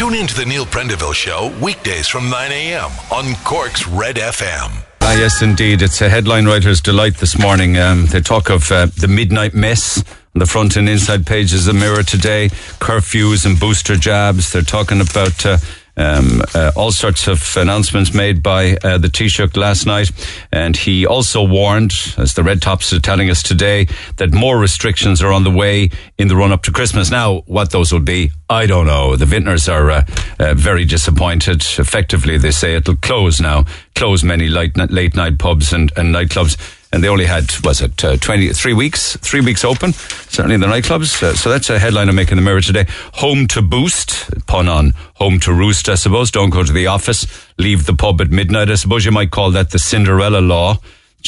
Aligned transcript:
Tune 0.00 0.14
in 0.14 0.26
to 0.28 0.34
the 0.34 0.46
Neil 0.46 0.64
Prendeville 0.64 1.12
Show 1.12 1.54
weekdays 1.62 2.08
from 2.08 2.30
9 2.30 2.50
a.m. 2.52 2.90
on 3.12 3.34
Cork's 3.44 3.86
Red 3.86 4.16
FM. 4.16 4.82
Ah, 5.02 5.12
yes, 5.12 5.42
indeed. 5.42 5.82
It's 5.82 6.00
a 6.00 6.08
headline 6.08 6.46
writer's 6.46 6.80
delight 6.80 7.18
this 7.18 7.38
morning. 7.38 7.76
Um, 7.76 8.06
they 8.06 8.22
talk 8.22 8.48
of 8.48 8.72
uh, 8.72 8.86
the 8.86 9.08
midnight 9.08 9.52
mess 9.52 10.02
on 10.34 10.38
the 10.38 10.46
front 10.46 10.78
and 10.78 10.88
inside 10.88 11.26
pages 11.26 11.68
of 11.68 11.74
Mirror 11.74 12.04
today, 12.04 12.48
curfews 12.78 13.44
and 13.44 13.60
booster 13.60 13.94
jabs. 13.94 14.50
They're 14.54 14.62
talking 14.62 15.02
about 15.02 15.44
uh, 15.44 15.58
um, 15.96 16.42
uh, 16.54 16.72
all 16.76 16.92
sorts 16.92 17.28
of 17.28 17.56
announcements 17.56 18.14
made 18.14 18.42
by 18.42 18.76
uh, 18.82 18.98
the 18.98 19.08
Taoiseach 19.08 19.56
last 19.56 19.86
night. 19.86 20.10
And 20.52 20.76
he 20.76 21.06
also 21.06 21.42
warned, 21.42 21.92
as 22.16 22.34
the 22.34 22.42
Red 22.42 22.62
Tops 22.62 22.92
are 22.92 23.00
telling 23.00 23.30
us 23.30 23.42
today, 23.42 23.86
that 24.16 24.32
more 24.32 24.58
restrictions 24.58 25.22
are 25.22 25.32
on 25.32 25.44
the 25.44 25.50
way 25.50 25.90
in 26.18 26.28
the 26.28 26.36
run 26.36 26.52
up 26.52 26.62
to 26.64 26.72
Christmas. 26.72 27.10
Now, 27.10 27.40
what 27.46 27.70
those 27.70 27.92
will 27.92 28.00
be, 28.00 28.30
I 28.48 28.66
don't 28.66 28.86
know. 28.86 29.16
The 29.16 29.26
vintners 29.26 29.68
are 29.68 29.90
uh, 29.90 30.04
uh, 30.38 30.54
very 30.54 30.84
disappointed. 30.84 31.62
Effectively, 31.78 32.38
they 32.38 32.50
say 32.50 32.74
it'll 32.74 32.96
close 32.96 33.40
now, 33.40 33.64
close 33.94 34.24
many 34.24 34.48
late, 34.48 34.76
late 34.90 35.14
night 35.14 35.38
pubs 35.38 35.72
and, 35.72 35.92
and 35.96 36.14
nightclubs 36.14 36.56
and 36.92 37.04
they 37.04 37.08
only 37.08 37.26
had 37.26 37.50
was 37.64 37.80
it 37.80 38.04
uh, 38.04 38.16
23 38.16 38.72
weeks 38.74 39.16
three 39.18 39.40
weeks 39.40 39.64
open 39.64 39.92
certainly 39.92 40.54
in 40.54 40.60
the 40.60 40.66
nightclubs. 40.66 41.22
Uh, 41.22 41.34
so 41.34 41.48
that's 41.48 41.70
a 41.70 41.78
headline 41.78 42.08
i'm 42.08 42.14
making 42.14 42.36
the 42.36 42.42
mirror 42.42 42.60
today. 42.60 42.86
Home 43.14 43.46
to 43.48 43.62
boost 43.62 44.30
pun 44.46 44.68
on 44.68 44.94
home 45.14 45.40
to 45.40 45.52
roost 45.52 45.88
i 45.88 45.94
suppose. 45.94 46.30
Don't 46.30 46.50
go 46.50 46.62
to 46.62 46.72
the 46.72 46.86
office 46.86 47.26
leave 47.58 47.86
the 47.86 47.94
pub 47.94 48.20
at 48.20 48.30
midnight 48.30 48.70
i 48.70 48.74
suppose. 48.74 49.04
You 49.04 49.12
might 49.12 49.30
call 49.30 49.50
that 49.52 49.70
the 49.70 49.78
cinderella 49.78 50.40
law 50.40 50.78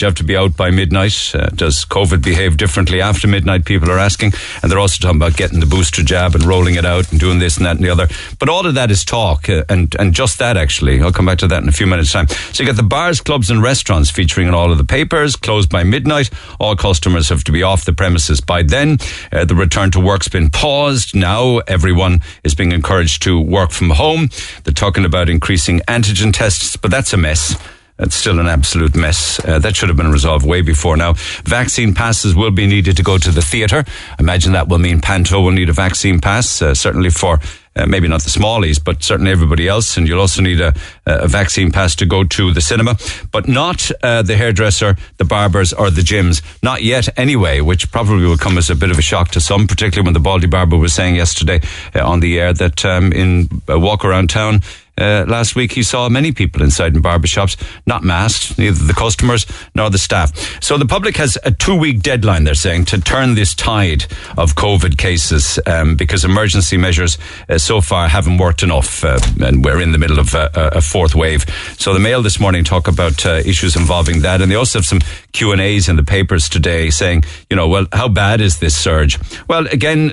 you 0.00 0.06
have 0.06 0.14
to 0.16 0.24
be 0.24 0.36
out 0.36 0.56
by 0.56 0.70
midnight? 0.70 1.32
Uh, 1.34 1.48
does 1.48 1.84
COVID 1.84 2.22
behave 2.22 2.56
differently 2.56 3.00
after 3.00 3.28
midnight? 3.28 3.64
People 3.64 3.90
are 3.90 3.98
asking. 3.98 4.32
And 4.62 4.70
they're 4.70 4.78
also 4.78 5.02
talking 5.02 5.18
about 5.18 5.36
getting 5.36 5.60
the 5.60 5.66
booster 5.66 6.02
jab 6.02 6.34
and 6.34 6.44
rolling 6.44 6.76
it 6.76 6.84
out 6.84 7.10
and 7.10 7.20
doing 7.20 7.38
this 7.38 7.56
and 7.56 7.66
that 7.66 7.76
and 7.76 7.84
the 7.84 7.90
other. 7.90 8.08
But 8.38 8.48
all 8.48 8.66
of 8.66 8.74
that 8.74 8.90
is 8.90 9.04
talk 9.04 9.48
uh, 9.48 9.64
and, 9.68 9.94
and 9.98 10.14
just 10.14 10.38
that 10.38 10.56
actually. 10.56 11.02
I'll 11.02 11.12
come 11.12 11.26
back 11.26 11.38
to 11.38 11.48
that 11.48 11.62
in 11.62 11.68
a 11.68 11.72
few 11.72 11.86
minutes 11.86 12.12
time. 12.12 12.28
So 12.28 12.62
you 12.62 12.66
get 12.66 12.76
the 12.76 12.82
bars, 12.82 13.20
clubs 13.20 13.50
and 13.50 13.62
restaurants 13.62 14.10
featuring 14.10 14.48
in 14.48 14.54
all 14.54 14.70
of 14.70 14.78
the 14.78 14.84
papers, 14.84 15.36
closed 15.36 15.70
by 15.70 15.82
midnight. 15.84 16.30
All 16.60 16.76
customers 16.76 17.28
have 17.28 17.44
to 17.44 17.52
be 17.52 17.62
off 17.62 17.84
the 17.84 17.92
premises 17.92 18.40
by 18.40 18.62
then. 18.62 18.98
Uh, 19.32 19.44
the 19.44 19.54
return 19.54 19.90
to 19.92 20.00
work's 20.00 20.28
been 20.28 20.50
paused. 20.50 21.14
Now 21.14 21.58
everyone 21.66 22.22
is 22.44 22.54
being 22.54 22.72
encouraged 22.72 23.22
to 23.24 23.40
work 23.40 23.70
from 23.70 23.90
home. 23.90 24.28
They're 24.64 24.72
talking 24.72 25.04
about 25.04 25.28
increasing 25.28 25.80
antigen 25.80 26.32
tests, 26.32 26.76
but 26.76 26.90
that's 26.90 27.12
a 27.12 27.16
mess. 27.16 27.56
It's 27.98 28.16
still 28.16 28.40
an 28.40 28.46
absolute 28.46 28.96
mess. 28.96 29.44
Uh, 29.44 29.58
that 29.58 29.76
should 29.76 29.88
have 29.88 29.96
been 29.96 30.10
resolved 30.10 30.46
way 30.46 30.62
before 30.62 30.96
now. 30.96 31.14
Vaccine 31.44 31.94
passes 31.94 32.34
will 32.34 32.50
be 32.50 32.66
needed 32.66 32.96
to 32.96 33.02
go 33.02 33.18
to 33.18 33.30
the 33.30 33.42
theatre. 33.42 33.84
Imagine 34.18 34.52
that 34.52 34.68
will 34.68 34.78
mean 34.78 35.00
Panto 35.00 35.40
will 35.40 35.50
need 35.52 35.68
a 35.68 35.72
vaccine 35.72 36.18
pass, 36.20 36.62
uh, 36.62 36.74
certainly 36.74 37.10
for 37.10 37.38
uh, 37.74 37.86
maybe 37.86 38.08
not 38.08 38.22
the 38.22 38.30
smallies, 38.30 38.82
but 38.82 39.02
certainly 39.02 39.30
everybody 39.30 39.68
else. 39.68 39.96
And 39.96 40.06
you'll 40.06 40.20
also 40.20 40.42
need 40.42 40.60
a, 40.60 40.74
a 41.06 41.28
vaccine 41.28 41.70
pass 41.70 41.94
to 41.96 42.06
go 42.06 42.24
to 42.24 42.52
the 42.52 42.60
cinema, 42.60 42.96
but 43.30 43.48
not 43.48 43.90
uh, 44.02 44.22
the 44.22 44.36
hairdresser, 44.36 44.96
the 45.18 45.24
barbers, 45.24 45.72
or 45.72 45.90
the 45.90 46.02
gyms. 46.02 46.42
Not 46.62 46.82
yet, 46.82 47.08
anyway, 47.18 47.60
which 47.60 47.90
probably 47.90 48.26
will 48.26 48.36
come 48.36 48.58
as 48.58 48.70
a 48.70 48.74
bit 48.74 48.90
of 48.90 48.98
a 48.98 49.02
shock 49.02 49.30
to 49.30 49.40
some, 49.40 49.66
particularly 49.66 50.06
when 50.06 50.14
the 50.14 50.20
Baldy 50.20 50.46
Barber 50.46 50.76
was 50.76 50.92
saying 50.92 51.16
yesterday 51.16 51.60
uh, 51.94 52.04
on 52.04 52.20
the 52.20 52.38
air 52.40 52.52
that 52.52 52.84
um, 52.84 53.12
in 53.12 53.48
a 53.68 53.78
walk 53.78 54.04
around 54.04 54.28
town, 54.28 54.60
uh, 54.98 55.24
last 55.26 55.56
week 55.56 55.72
he 55.72 55.82
saw 55.82 56.08
many 56.08 56.32
people 56.32 56.62
inside 56.62 56.94
in 56.94 57.02
barbershops, 57.02 57.56
not 57.86 58.02
masked, 58.02 58.58
neither 58.58 58.84
the 58.84 58.92
customers 58.92 59.46
nor 59.74 59.90
the 59.90 59.98
staff. 59.98 60.62
So 60.62 60.76
the 60.78 60.86
public 60.86 61.16
has 61.16 61.38
a 61.44 61.50
two 61.50 61.76
week 61.76 62.02
deadline, 62.02 62.44
they're 62.44 62.54
saying, 62.54 62.86
to 62.86 63.00
turn 63.00 63.34
this 63.34 63.54
tide 63.54 64.04
of 64.36 64.54
COVID 64.54 64.98
cases 64.98 65.58
um, 65.66 65.96
because 65.96 66.24
emergency 66.24 66.76
measures 66.76 67.18
uh, 67.48 67.58
so 67.58 67.80
far 67.80 68.08
haven't 68.08 68.38
worked 68.38 68.62
enough. 68.62 69.04
Uh, 69.04 69.18
and 69.40 69.64
we're 69.64 69.80
in 69.80 69.92
the 69.92 69.98
middle 69.98 70.18
of 70.18 70.34
a, 70.34 70.80
fourth 70.82 71.14
wave. 71.14 71.44
So 71.78 71.94
the 71.94 72.00
Mail 72.00 72.22
this 72.22 72.40
morning 72.40 72.64
talk 72.64 72.88
about 72.88 73.24
uh, 73.24 73.34
issues 73.44 73.76
involving 73.76 74.20
that. 74.22 74.42
And 74.42 74.50
they 74.50 74.56
also 74.56 74.78
have 74.78 74.86
some 74.86 75.00
Q&As 75.32 75.88
in 75.88 75.96
the 75.96 76.02
papers 76.02 76.48
today 76.48 76.90
saying, 76.90 77.24
you 77.48 77.56
know, 77.56 77.68
well, 77.68 77.86
how 77.92 78.08
bad 78.08 78.40
is 78.40 78.58
this 78.58 78.76
surge? 78.76 79.18
Well, 79.48 79.66
again, 79.68 80.12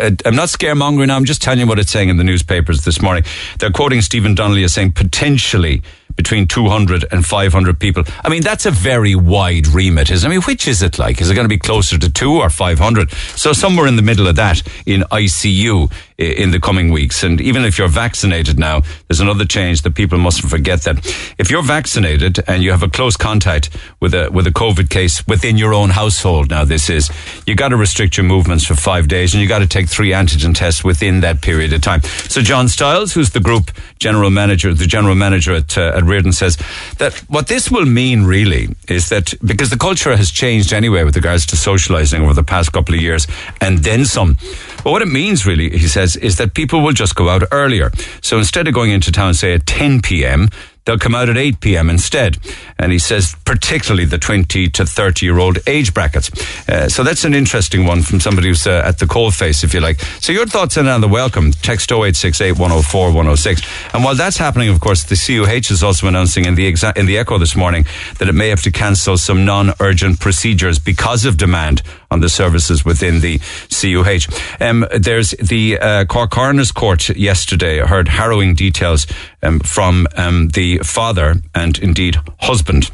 uh, 0.00 0.10
I'm 0.24 0.36
not 0.36 0.48
scaremongering. 0.48 1.10
I'm 1.10 1.24
just 1.24 1.42
telling 1.42 1.60
you 1.60 1.66
what 1.66 1.78
it's 1.78 1.90
saying 1.90 2.08
in 2.08 2.16
the 2.16 2.24
newspapers 2.24 2.84
this 2.84 3.02
morning. 3.02 3.24
They're 3.58 3.70
quoting 3.70 4.00
Stephen 4.02 4.34
Donnelly 4.34 4.64
as 4.64 4.72
saying 4.72 4.92
potentially 4.92 5.82
between 6.16 6.46
200 6.46 7.06
and 7.10 7.26
500 7.26 7.78
people. 7.78 8.04
I 8.22 8.28
mean, 8.28 8.42
that's 8.42 8.66
a 8.66 8.70
very 8.70 9.14
wide 9.14 9.66
remit. 9.66 10.10
Is 10.10 10.24
I 10.24 10.28
mean, 10.28 10.42
which 10.42 10.68
is 10.68 10.82
it 10.82 10.98
like? 10.98 11.20
Is 11.20 11.30
it 11.30 11.34
going 11.34 11.44
to 11.44 11.48
be 11.48 11.58
closer 11.58 11.98
to 11.98 12.10
two 12.10 12.34
or 12.34 12.50
500? 12.50 13.10
So 13.10 13.52
somewhere 13.52 13.86
in 13.86 13.96
the 13.96 14.02
middle 14.02 14.28
of 14.28 14.36
that 14.36 14.62
in 14.86 15.02
ICU 15.10 15.90
in 16.16 16.52
the 16.52 16.60
coming 16.60 16.92
weeks. 16.92 17.24
And 17.24 17.40
even 17.40 17.64
if 17.64 17.76
you're 17.76 17.88
vaccinated 17.88 18.58
now, 18.58 18.82
there's 19.08 19.20
another 19.20 19.44
change 19.44 19.82
that 19.82 19.94
people 19.94 20.18
mustn't 20.18 20.48
forget 20.48 20.82
that 20.82 21.04
if 21.38 21.50
you're 21.50 21.62
vaccinated 21.62 22.38
and 22.46 22.62
you 22.62 22.70
have 22.70 22.82
a 22.84 22.88
close 22.88 23.16
contact 23.16 23.70
with 24.00 24.14
a, 24.14 24.30
with 24.30 24.46
a 24.46 24.50
COVID 24.50 24.90
case 24.90 25.26
within 25.26 25.58
your 25.58 25.74
own 25.74 25.90
household, 25.90 26.50
now 26.50 26.64
this 26.64 26.88
is, 26.88 27.10
you 27.46 27.56
got 27.56 27.70
to 27.70 27.76
restrict 27.76 28.16
your 28.16 28.24
movements 28.24 28.64
for 28.64 28.76
five 28.76 29.08
days 29.08 29.34
and 29.34 29.42
you 29.42 29.48
got 29.48 29.58
to 29.58 29.66
take 29.66 29.88
three 29.88 30.10
antigen 30.10 30.54
tests 30.54 30.84
within 30.84 31.20
that 31.20 31.42
period 31.42 31.72
of 31.72 31.80
time. 31.80 32.02
So 32.02 32.42
John 32.42 32.68
Stiles, 32.68 33.12
who's 33.12 33.30
the 33.30 33.40
group 33.40 33.72
general 33.98 34.30
manager, 34.30 34.72
the 34.72 34.86
general 34.86 35.16
manager 35.16 35.54
at, 35.54 35.76
uh, 35.76 35.94
at 35.96 36.04
Rearden 36.04 36.32
says 36.32 36.56
that 36.98 37.14
what 37.28 37.48
this 37.48 37.70
will 37.70 37.86
mean 37.86 38.22
really 38.22 38.68
is 38.88 39.08
that 39.08 39.34
because 39.44 39.70
the 39.70 39.78
culture 39.78 40.16
has 40.16 40.30
changed 40.30 40.72
anyway 40.72 41.02
with 41.02 41.16
regards 41.16 41.44
to 41.46 41.56
socializing 41.56 42.22
over 42.22 42.34
the 42.34 42.44
past 42.44 42.72
couple 42.72 42.94
of 42.94 43.00
years 43.00 43.26
and 43.60 43.78
then 43.78 44.04
some. 44.04 44.36
But 44.84 44.92
what 44.92 45.02
it 45.02 45.08
means 45.08 45.46
really, 45.46 45.70
he 45.70 45.88
says, 45.88 46.03
says 46.06 46.16
is 46.22 46.36
that 46.38 46.54
people 46.54 46.82
will 46.82 46.92
just 46.92 47.14
go 47.14 47.28
out 47.28 47.42
earlier. 47.50 47.90
So 48.22 48.38
instead 48.38 48.68
of 48.68 48.74
going 48.74 48.90
into 48.90 49.12
town, 49.12 49.34
say 49.34 49.54
at 49.54 49.66
10 49.66 50.02
p.m., 50.02 50.48
they'll 50.84 50.98
come 50.98 51.14
out 51.14 51.30
at 51.30 51.36
8 51.38 51.60
p.m. 51.60 51.88
instead. 51.88 52.36
And 52.78 52.92
he 52.92 52.98
says, 52.98 53.34
particularly 53.46 54.04
the 54.04 54.18
20 54.18 54.68
to 54.68 54.84
30 54.84 55.24
year 55.24 55.38
old 55.38 55.58
age 55.66 55.94
brackets. 55.94 56.30
Uh, 56.68 56.88
so 56.88 57.02
that's 57.02 57.24
an 57.24 57.32
interesting 57.32 57.86
one 57.86 58.02
from 58.02 58.20
somebody 58.20 58.48
who's 58.48 58.66
uh, 58.66 58.82
at 58.84 58.98
the 58.98 59.06
cold 59.06 59.34
face, 59.34 59.64
if 59.64 59.72
you 59.72 59.80
like. 59.80 60.00
So 60.20 60.32
your 60.32 60.46
thoughts 60.46 60.76
on 60.76 61.00
the 61.00 61.08
welcome. 61.08 61.52
Text 61.52 61.90
0868 61.90 62.52
104 62.52 63.06
106. 63.06 63.62
And 63.94 64.04
while 64.04 64.14
that's 64.14 64.36
happening, 64.36 64.68
of 64.68 64.80
course, 64.80 65.04
the 65.04 65.16
CUH 65.16 65.72
is 65.72 65.82
also 65.82 66.06
announcing 66.06 66.44
in 66.44 66.54
the, 66.54 66.70
exa- 66.70 66.96
in 66.96 67.06
the 67.06 67.16
Echo 67.16 67.38
this 67.38 67.56
morning 67.56 67.86
that 68.18 68.28
it 68.28 68.34
may 68.34 68.48
have 68.50 68.62
to 68.62 68.70
cancel 68.70 69.16
some 69.16 69.46
non 69.46 69.72
urgent 69.80 70.20
procedures 70.20 70.78
because 70.78 71.24
of 71.24 71.38
demand 71.38 71.82
on 72.14 72.20
the 72.20 72.28
services 72.28 72.84
within 72.84 73.20
the 73.20 73.38
CUH. 73.68 74.28
Um, 74.60 74.86
there's 74.96 75.32
the 75.32 75.78
uh, 75.80 76.04
Cork 76.04 76.30
Coroner's 76.30 76.70
Court 76.70 77.08
yesterday 77.10 77.78
heard 77.80 78.06
harrowing 78.06 78.54
details 78.54 79.06
um, 79.42 79.58
from 79.58 80.06
um, 80.16 80.48
the 80.50 80.78
father 80.78 81.34
and 81.56 81.76
indeed 81.80 82.16
husband 82.38 82.90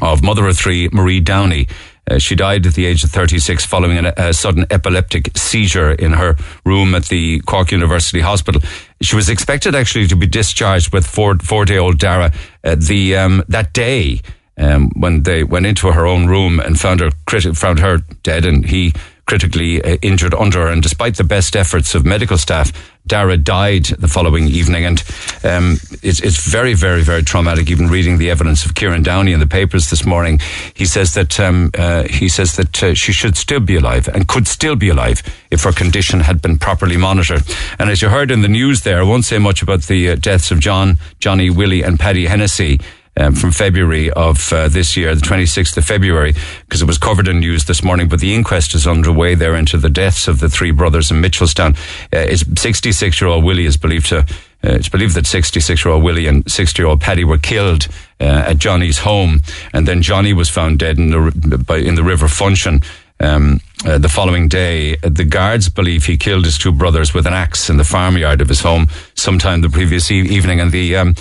of 0.00 0.22
mother 0.22 0.46
of 0.46 0.56
three, 0.56 0.88
Marie 0.92 1.20
Downey. 1.20 1.66
Uh, 2.08 2.18
she 2.18 2.36
died 2.36 2.64
at 2.66 2.74
the 2.74 2.86
age 2.86 3.02
of 3.02 3.10
36 3.10 3.64
following 3.66 3.98
an, 3.98 4.12
a 4.16 4.32
sudden 4.32 4.66
epileptic 4.70 5.36
seizure 5.36 5.92
in 5.92 6.12
her 6.12 6.36
room 6.64 6.94
at 6.94 7.06
the 7.06 7.40
Cork 7.40 7.72
University 7.72 8.20
Hospital. 8.20 8.60
She 9.00 9.16
was 9.16 9.28
expected 9.28 9.74
actually 9.74 10.06
to 10.08 10.16
be 10.16 10.26
discharged 10.26 10.92
with 10.92 11.06
four, 11.06 11.38
four 11.38 11.64
day 11.64 11.78
old 11.78 11.98
Dara 11.98 12.32
uh, 12.62 12.76
the, 12.78 13.16
um, 13.16 13.42
that 13.48 13.72
day 13.72 14.20
um, 14.56 14.90
when 14.96 15.22
they 15.22 15.44
went 15.44 15.66
into 15.66 15.92
her 15.92 16.06
own 16.06 16.26
room 16.26 16.60
and 16.60 16.78
found 16.78 17.00
her 17.00 17.10
criti- 17.26 17.56
found 17.56 17.80
her 17.80 17.98
dead 18.22 18.44
and 18.44 18.66
he 18.66 18.92
critically 19.26 19.82
uh, 19.82 19.96
injured 20.02 20.34
under 20.34 20.60
her. 20.60 20.68
And 20.68 20.82
despite 20.82 21.16
the 21.16 21.24
best 21.24 21.56
efforts 21.56 21.94
of 21.94 22.04
medical 22.04 22.36
staff, 22.36 22.72
Dara 23.06 23.36
died 23.36 23.84
the 23.86 24.08
following 24.08 24.48
evening. 24.48 24.84
And 24.84 25.02
um, 25.42 25.78
it's, 26.02 26.20
it's 26.20 26.46
very, 26.46 26.74
very, 26.74 27.02
very 27.02 27.22
traumatic. 27.22 27.70
Even 27.70 27.88
reading 27.88 28.18
the 28.18 28.30
evidence 28.30 28.64
of 28.64 28.74
Kieran 28.74 29.02
Downey 29.02 29.32
in 29.32 29.40
the 29.40 29.46
papers 29.46 29.90
this 29.90 30.04
morning, 30.04 30.40
he 30.74 30.86
says 30.86 31.14
that 31.14 31.38
um, 31.40 31.70
uh, 31.76 32.04
he 32.04 32.28
says 32.28 32.56
that 32.56 32.82
uh, 32.82 32.94
she 32.94 33.12
should 33.12 33.36
still 33.36 33.60
be 33.60 33.76
alive 33.76 34.08
and 34.08 34.28
could 34.28 34.46
still 34.46 34.76
be 34.76 34.88
alive 34.88 35.22
if 35.50 35.62
her 35.64 35.72
condition 35.72 36.20
had 36.20 36.40
been 36.40 36.58
properly 36.58 36.96
monitored. 36.96 37.42
And 37.78 37.90
as 37.90 38.02
you 38.02 38.08
heard 38.08 38.30
in 38.30 38.42
the 38.42 38.48
news 38.48 38.82
there, 38.82 39.00
I 39.00 39.04
won't 39.04 39.24
say 39.24 39.38
much 39.38 39.62
about 39.62 39.82
the 39.82 40.10
uh, 40.10 40.16
deaths 40.16 40.50
of 40.50 40.60
John, 40.60 40.98
Johnny, 41.18 41.50
Willie, 41.50 41.82
and 41.82 41.98
Paddy 41.98 42.26
Hennessy 42.26 42.80
um, 43.16 43.34
from 43.34 43.52
February 43.52 44.10
of 44.10 44.52
uh, 44.52 44.68
this 44.68 44.96
year, 44.96 45.14
the 45.14 45.20
26th 45.20 45.76
of 45.76 45.84
February, 45.84 46.34
because 46.60 46.82
it 46.82 46.86
was 46.86 46.98
covered 46.98 47.28
in 47.28 47.40
news 47.40 47.64
this 47.64 47.82
morning. 47.82 48.08
But 48.08 48.20
the 48.20 48.34
inquest 48.34 48.74
is 48.74 48.86
underway 48.86 49.34
there 49.34 49.54
into 49.54 49.78
the 49.78 49.90
deaths 49.90 50.28
of 50.28 50.40
the 50.40 50.48
three 50.48 50.70
brothers 50.70 51.10
in 51.10 51.20
Mitchelstown. 51.22 51.76
Uh, 52.12 52.18
it's 52.18 52.44
66 52.60 53.20
year 53.20 53.28
old 53.28 53.44
Willie 53.44 53.66
is 53.66 53.76
believed 53.76 54.06
to. 54.06 54.18
Uh, 54.18 54.76
it's 54.76 54.88
believed 54.88 55.14
that 55.14 55.26
66 55.26 55.84
year 55.84 55.92
old 55.92 56.02
Willie 56.02 56.26
and 56.26 56.50
60 56.50 56.80
year 56.80 56.88
old 56.88 57.00
Paddy 57.00 57.24
were 57.24 57.38
killed 57.38 57.86
uh, 58.20 58.24
at 58.24 58.58
Johnny's 58.58 58.98
home, 58.98 59.42
and 59.72 59.86
then 59.86 60.02
Johnny 60.02 60.32
was 60.32 60.48
found 60.48 60.78
dead 60.78 60.98
in 60.98 61.10
the 61.10 61.74
in 61.74 61.94
the 61.94 62.04
River 62.04 62.26
Funcheon. 62.26 62.82
Um, 63.24 63.60
uh, 63.86 63.98
the 63.98 64.08
following 64.08 64.48
day, 64.48 64.96
the 64.96 65.24
guards 65.24 65.68
believe 65.68 66.06
he 66.06 66.16
killed 66.16 66.44
his 66.44 66.56
two 66.56 66.72
brothers 66.72 67.12
with 67.12 67.26
an 67.26 67.34
axe 67.34 67.68
in 67.68 67.76
the 67.76 67.84
farmyard 67.84 68.40
of 68.40 68.48
his 68.48 68.60
home 68.60 68.88
sometime 69.14 69.60
the 69.60 69.68
previous 69.68 70.10
e- 70.10 70.20
evening. 70.20 70.60
And 70.60 70.72
the 70.72 70.96
um, 70.96 71.14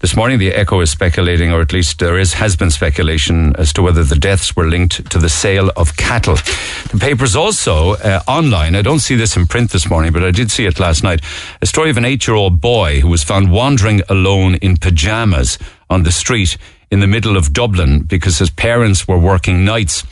this 0.00 0.14
morning, 0.16 0.38
the 0.38 0.52
Echo 0.52 0.80
is 0.80 0.90
speculating, 0.90 1.52
or 1.52 1.60
at 1.60 1.72
least 1.72 1.98
there 1.98 2.18
is 2.18 2.34
has 2.34 2.56
been 2.56 2.70
speculation 2.70 3.54
as 3.56 3.72
to 3.74 3.82
whether 3.82 4.04
the 4.04 4.16
deaths 4.16 4.54
were 4.54 4.66
linked 4.66 5.10
to 5.10 5.18
the 5.18 5.28
sale 5.28 5.70
of 5.76 5.96
cattle. 5.96 6.36
The 6.90 6.98
paper's 6.98 7.36
also 7.36 7.94
uh, 7.94 8.22
online. 8.26 8.74
I 8.74 8.82
don't 8.82 9.00
see 9.00 9.16
this 9.16 9.36
in 9.36 9.46
print 9.46 9.70
this 9.70 9.88
morning, 9.88 10.12
but 10.12 10.24
I 10.24 10.30
did 10.30 10.50
see 10.50 10.66
it 10.66 10.78
last 10.78 11.02
night. 11.02 11.20
A 11.62 11.66
story 11.66 11.90
of 11.90 11.96
an 11.96 12.04
eight-year-old 12.04 12.60
boy 12.60 13.00
who 13.00 13.08
was 13.08 13.24
found 13.24 13.50
wandering 13.50 14.02
alone 14.08 14.56
in 14.56 14.76
pajamas 14.76 15.58
on 15.88 16.02
the 16.02 16.12
street 16.12 16.58
in 16.90 17.00
the 17.00 17.06
middle 17.06 17.36
of 17.36 17.52
Dublin 17.52 18.02
because 18.02 18.38
his 18.38 18.50
parents 18.50 19.06
were 19.06 19.18
working 19.18 19.64
nights. 19.64 20.04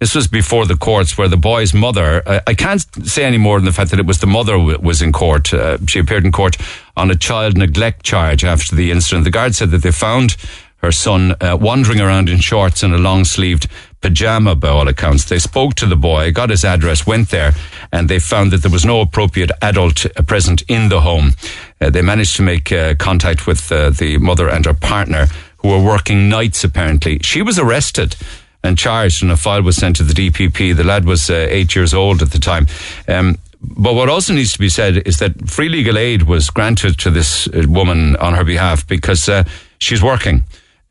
This 0.00 0.14
was 0.14 0.26
before 0.26 0.66
the 0.66 0.76
courts, 0.76 1.16
where 1.16 1.28
the 1.28 1.36
boy's 1.36 1.72
mother. 1.72 2.22
I, 2.26 2.40
I 2.48 2.54
can't 2.54 2.84
say 3.06 3.24
any 3.24 3.38
more 3.38 3.58
than 3.58 3.64
the 3.64 3.72
fact 3.72 3.90
that 3.90 4.00
it 4.00 4.06
was 4.06 4.18
the 4.18 4.26
mother 4.26 4.52
w- 4.52 4.78
was 4.80 5.00
in 5.00 5.12
court. 5.12 5.54
Uh, 5.54 5.78
she 5.86 5.98
appeared 5.98 6.24
in 6.24 6.32
court 6.32 6.56
on 6.96 7.10
a 7.10 7.14
child 7.14 7.56
neglect 7.56 8.04
charge 8.04 8.44
after 8.44 8.74
the 8.74 8.90
incident. 8.90 9.24
The 9.24 9.30
guard 9.30 9.54
said 9.54 9.70
that 9.70 9.82
they 9.82 9.92
found 9.92 10.36
her 10.78 10.92
son 10.92 11.34
uh, 11.40 11.56
wandering 11.58 12.00
around 12.00 12.28
in 12.28 12.38
shorts 12.40 12.82
and 12.82 12.92
a 12.92 12.98
long 12.98 13.24
sleeved 13.24 13.68
pajama 14.02 14.54
by 14.54 14.68
all 14.68 14.86
accounts. 14.86 15.24
They 15.24 15.38
spoke 15.38 15.74
to 15.76 15.86
the 15.86 15.96
boy, 15.96 16.30
got 16.30 16.50
his 16.50 16.64
address, 16.64 17.06
went 17.06 17.30
there, 17.30 17.52
and 17.90 18.06
they 18.06 18.18
found 18.18 18.50
that 18.50 18.60
there 18.60 18.70
was 18.70 18.84
no 18.84 19.00
appropriate 19.00 19.50
adult 19.62 20.04
uh, 20.04 20.22
present 20.22 20.62
in 20.68 20.90
the 20.90 21.00
home. 21.00 21.32
Uh, 21.80 21.88
they 21.88 22.02
managed 22.02 22.36
to 22.36 22.42
make 22.42 22.70
uh, 22.70 22.94
contact 22.96 23.46
with 23.46 23.72
uh, 23.72 23.88
the 23.90 24.18
mother 24.18 24.50
and 24.50 24.66
her 24.66 24.74
partner, 24.74 25.28
who 25.58 25.68
were 25.68 25.82
working 25.82 26.28
nights 26.28 26.62
apparently. 26.64 27.18
She 27.22 27.40
was 27.40 27.58
arrested 27.58 28.16
and 28.64 28.78
charged, 28.78 29.22
and 29.22 29.30
a 29.30 29.36
file 29.36 29.62
was 29.62 29.76
sent 29.76 29.96
to 29.96 30.02
the 30.02 30.14
DPP. 30.14 30.74
The 30.74 30.82
lad 30.82 31.04
was 31.04 31.30
uh, 31.30 31.46
eight 31.50 31.76
years 31.76 31.92
old 31.94 32.22
at 32.22 32.30
the 32.32 32.38
time. 32.38 32.66
Um, 33.06 33.38
but 33.60 33.94
what 33.94 34.08
also 34.08 34.32
needs 34.32 34.52
to 34.54 34.58
be 34.58 34.68
said 34.68 35.06
is 35.06 35.18
that 35.18 35.48
free 35.48 35.68
legal 35.68 35.96
aid 35.98 36.22
was 36.22 36.50
granted 36.50 36.98
to 37.00 37.10
this 37.10 37.46
uh, 37.48 37.64
woman 37.68 38.16
on 38.16 38.34
her 38.34 38.44
behalf 38.44 38.86
because 38.86 39.28
uh, 39.28 39.44
she's 39.78 40.02
working. 40.02 40.44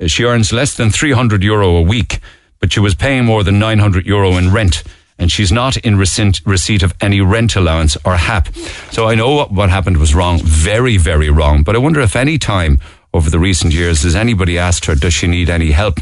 She 0.05 0.23
earns 0.23 0.53
less 0.53 0.75
than 0.75 0.91
300 0.91 1.43
euro 1.43 1.75
a 1.75 1.81
week, 1.81 2.19
but 2.59 2.71
she 2.71 2.79
was 2.79 2.95
paying 2.95 3.25
more 3.25 3.43
than 3.43 3.59
900 3.59 4.05
euro 4.05 4.33
in 4.33 4.51
rent. 4.51 4.83
And 5.19 5.31
she's 5.31 5.51
not 5.51 5.77
in 5.77 5.97
receipt, 5.97 6.41
receipt 6.45 6.83
of 6.83 6.93
any 6.99 7.21
rent 7.21 7.55
allowance 7.55 7.97
or 8.03 8.15
HAP. 8.15 8.53
So 8.91 9.07
I 9.07 9.15
know 9.15 9.35
what, 9.35 9.51
what 9.51 9.69
happened 9.69 9.97
was 9.97 10.13
wrong, 10.15 10.39
very, 10.43 10.97
very 10.97 11.29
wrong. 11.29 11.63
But 11.63 11.75
I 11.75 11.79
wonder 11.79 12.01
if 12.01 12.15
any 12.15 12.37
time 12.37 12.79
over 13.13 13.29
the 13.29 13.39
recent 13.39 13.73
years 13.73 14.03
has 14.03 14.15
anybody 14.15 14.57
asked 14.57 14.85
her, 14.85 14.95
does 14.95 15.13
she 15.13 15.27
need 15.27 15.49
any 15.49 15.71
help? 15.71 15.99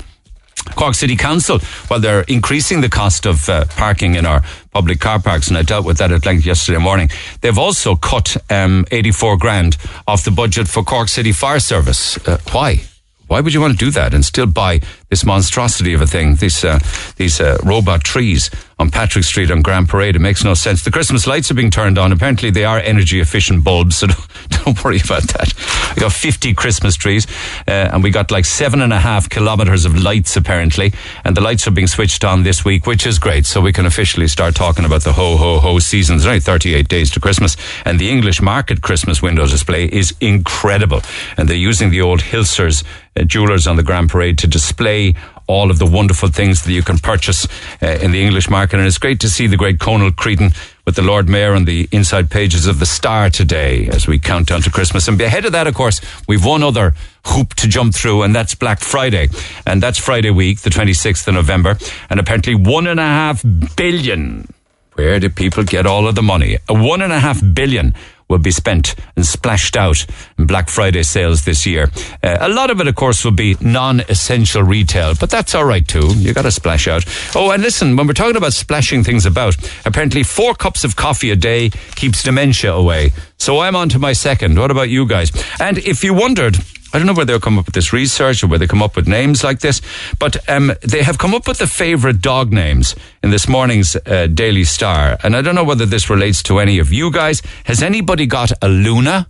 Cork 0.76 0.96
City 0.96 1.16
Council, 1.16 1.60
while 1.88 2.00
they're 2.00 2.22
increasing 2.22 2.82
the 2.82 2.90
cost 2.90 3.26
of 3.26 3.50
uh, 3.50 3.66
parking 3.78 4.16
in 4.16 4.26
our 4.26 4.42
public 4.72 5.00
car 5.00 5.20
parks, 5.20 5.48
and 5.48 5.58
I 5.58 5.64
dealt 5.64 5.86
with 5.86 5.98
that 5.98 6.12
at 6.12 6.26
length 6.26 6.46
yesterday 6.46 6.80
morning, 6.80 7.10
they've 7.42 7.58
also 7.58 7.96
cut 7.96 8.38
um, 8.50 8.86
84 8.92 9.38
grand 9.38 9.78
off 10.08 10.24
the 10.24 10.32
budget 10.32 10.68
for 10.68 10.84
Cork 10.84 11.10
City 11.10 11.32
Fire 11.32 11.60
Service. 11.60 12.18
Uh, 12.28 12.38
why? 12.52 12.84
Why 13.28 13.40
would 13.40 13.54
you 13.54 13.62
want 13.62 13.80
to 13.80 13.86
do 13.86 13.92
that 13.92 14.14
and 14.14 14.26
still 14.26 14.46
buy 14.46 14.82
this 15.12 15.26
monstrosity 15.26 15.94
of 15.94 16.02
a 16.02 16.08
thing, 16.08 16.36
these, 16.36 16.64
uh, 16.64 16.80
these 17.18 17.40
uh, 17.40 17.58
robot 17.64 18.02
trees 18.04 18.50
on 18.80 18.90
Patrick 18.90 19.26
Street 19.26 19.52
on 19.52 19.62
Grand 19.62 19.90
Parade? 19.90 20.16
It 20.16 20.20
makes 20.20 20.44
no 20.44 20.54
sense. 20.54 20.84
The 20.84 20.90
Christmas 20.90 21.28
lights 21.28 21.52
are 21.52 21.54
being 21.54 21.70
turned 21.70 22.00
on. 22.00 22.14
Apparently, 22.14 22.50
they 22.50 22.64
are 22.64 22.80
energy 22.80 23.20
efficient 23.20 23.64
bulbs, 23.64 23.98
so 23.98 24.08
don't, 24.08 24.28
don't 24.50 24.84
worry 24.84 25.02
about 25.04 25.24
that. 25.34 25.54
We 25.96 26.00
got 26.00 26.14
50 26.14 26.54
Christmas 26.54 26.96
trees, 26.96 27.28
uh, 27.68 27.90
and 27.92 28.02
we 28.02 28.10
got 28.10 28.32
like 28.32 28.46
seven 28.46 28.82
and 28.82 28.94
a 28.94 29.00
half 29.00 29.30
kilometers 29.30 29.84
of 29.84 30.02
lights, 30.02 30.38
apparently. 30.38 30.94
And 31.26 31.36
the 31.36 31.42
lights 31.42 31.68
are 31.68 31.72
being 31.72 31.88
switched 31.88 32.24
on 32.24 32.44
this 32.44 32.64
week, 32.64 32.88
which 32.88 33.06
is 33.06 33.20
great. 33.20 33.46
So 33.46 33.60
we 33.60 33.74
can 33.74 33.86
officially 33.86 34.30
start 34.30 34.56
talking 34.56 34.86
about 34.86 35.04
the 35.04 35.12
ho, 35.12 35.36
ho, 35.36 35.60
ho 35.60 35.78
season. 35.80 36.18
There's 36.18 36.28
only 36.28 36.40
38 36.40 36.88
days 36.88 37.12
to 37.12 37.20
Christmas. 37.20 37.58
And 37.84 38.00
the 38.00 38.10
English 38.10 38.42
market 38.42 38.82
Christmas 38.82 39.22
window 39.22 39.46
display 39.46 39.88
is 39.88 40.16
incredible. 40.22 41.02
And 41.36 41.50
they're 41.50 41.58
using 41.58 41.90
the 41.90 42.00
old 42.00 42.22
Hilsers 42.22 42.86
uh, 43.20 43.24
jewelers 43.24 43.68
on 43.68 43.76
the 43.76 43.84
Grand 43.84 44.10
Parade 44.10 44.38
to 44.38 44.48
display 44.48 45.01
all 45.48 45.70
of 45.70 45.80
the 45.80 45.86
wonderful 45.86 46.30
things 46.30 46.64
that 46.64 46.72
you 46.72 46.82
can 46.82 46.98
purchase 46.98 47.48
uh, 47.82 47.88
in 48.02 48.12
the 48.12 48.24
English 48.24 48.50
market. 48.50 48.78
And 48.78 48.88
it's 48.88 48.98
great 48.98 49.20
to 49.20 49.30
see 49.30 49.48
the 49.48 49.58
great 49.58 49.80
Conal 49.80 50.12
Creedon 50.12 50.54
with 50.86 50.96
the 50.96 51.02
Lord 51.02 51.28
Mayor 51.28 51.54
on 51.54 51.66
the 51.66 51.88
inside 51.92 52.30
pages 52.30 52.68
of 52.68 52.80
the 52.80 52.86
Star 52.86 53.30
today 53.30 53.88
as 53.88 54.08
we 54.08 54.18
count 54.18 54.48
down 54.48 54.62
to 54.62 54.72
Christmas. 54.72 55.08
And 55.08 55.20
ahead 55.22 55.46
of 55.46 55.52
that, 55.52 55.68
of 55.68 55.76
course, 55.76 56.00
we've 56.28 56.46
one 56.46 56.64
other 56.64 56.94
hoop 57.26 57.54
to 57.56 57.68
jump 57.68 57.94
through, 57.94 58.24
and 58.24 58.34
that's 58.34 58.56
Black 58.56 58.80
Friday. 58.80 59.28
And 59.66 59.84
that's 59.84 60.00
Friday 60.00 60.32
week, 60.32 60.62
the 60.62 60.70
26th 60.70 61.28
of 61.28 61.34
November. 61.34 61.78
And 62.10 62.20
apparently 62.20 62.56
one 62.56 62.88
and 62.88 63.00
a 63.00 63.04
half 63.04 63.44
billion. 63.76 64.48
Where 64.94 65.20
do 65.20 65.30
people 65.30 65.64
get 65.64 65.86
all 65.86 66.08
of 66.08 66.16
the 66.16 66.22
money? 66.22 66.58
One 66.68 67.02
and 67.02 67.14
a 67.14 67.20
half 67.20 67.42
billion 67.54 67.94
will 68.32 68.40
be 68.40 68.50
spent 68.52 68.96
and 69.16 69.26
splashed 69.26 69.78
out 69.78 70.06
in 70.40 70.48
Black 70.48 70.70
Friday 70.70 71.04
sales 71.04 71.46
this 71.46 71.66
year. 71.68 71.92
Uh, 72.24 72.38
a 72.40 72.50
lot 72.50 72.72
of 72.72 72.82
it, 72.82 72.88
of 72.88 72.96
course, 72.96 73.24
will 73.24 73.32
be 73.32 73.56
non-essential 73.62 74.64
retail, 74.64 75.14
but 75.20 75.30
that's 75.30 75.54
all 75.54 75.66
right 75.66 75.88
too. 75.88 76.08
You 76.16 76.34
got 76.34 76.44
to 76.44 76.52
splash 76.52 76.88
out. 76.88 77.04
Oh, 77.36 77.52
and 77.52 77.62
listen, 77.62 77.96
when 77.96 78.08
we're 78.08 78.14
talking 78.14 78.38
about 78.38 78.54
splashing 78.54 79.04
things 79.04 79.26
about, 79.26 79.56
apparently 79.86 80.24
four 80.24 80.56
cups 80.56 80.84
of 80.84 80.96
coffee 80.96 81.30
a 81.30 81.36
day 81.36 81.70
keeps 81.96 82.24
dementia 82.24 82.74
away. 82.74 83.12
So 83.38 83.60
I'm 83.60 83.76
on 83.76 83.90
to 83.90 84.00
my 84.00 84.14
second. 84.14 84.58
What 84.58 84.72
about 84.72 84.90
you 84.90 85.06
guys? 85.08 85.32
And 85.60 85.78
if 85.80 86.04
you 86.04 86.14
wondered, 86.14 86.58
I 86.94 86.98
don't 86.98 87.08
know 87.08 87.14
where 87.14 87.26
they'll 87.26 87.40
come 87.40 87.58
up 87.58 87.66
with 87.66 87.76
this 87.76 87.94
research 87.94 88.44
or 88.44 88.48
where 88.48 88.60
they 88.60 88.68
come 88.68 88.84
up 88.84 88.96
with 88.96 89.08
names 89.08 89.44
like 89.44 89.60
this, 89.60 89.82
but 90.20 90.38
um, 90.50 90.74
they 90.82 91.04
have 91.04 91.18
come 91.18 91.34
up 91.34 91.48
with 91.48 91.60
the 91.60 91.68
favourite 91.68 92.22
dog 92.22 92.52
names 92.52 92.96
in 93.24 93.30
this 93.30 93.48
morning's 93.48 93.96
uh, 93.96 94.28
Daily 94.28 94.64
Star. 94.64 95.18
And 95.24 95.36
I 95.36 95.42
don't 95.42 95.56
know 95.56 95.64
whether 95.64 95.86
this 95.86 96.10
relates 96.10 96.44
to 96.44 96.60
any 96.60 96.80
of 96.80 96.92
you 96.92 97.12
guys. 97.12 97.42
Has 97.66 97.82
anybody 97.82 98.26
got 98.26 98.52
a 98.62 98.68
Luna? 98.68 99.28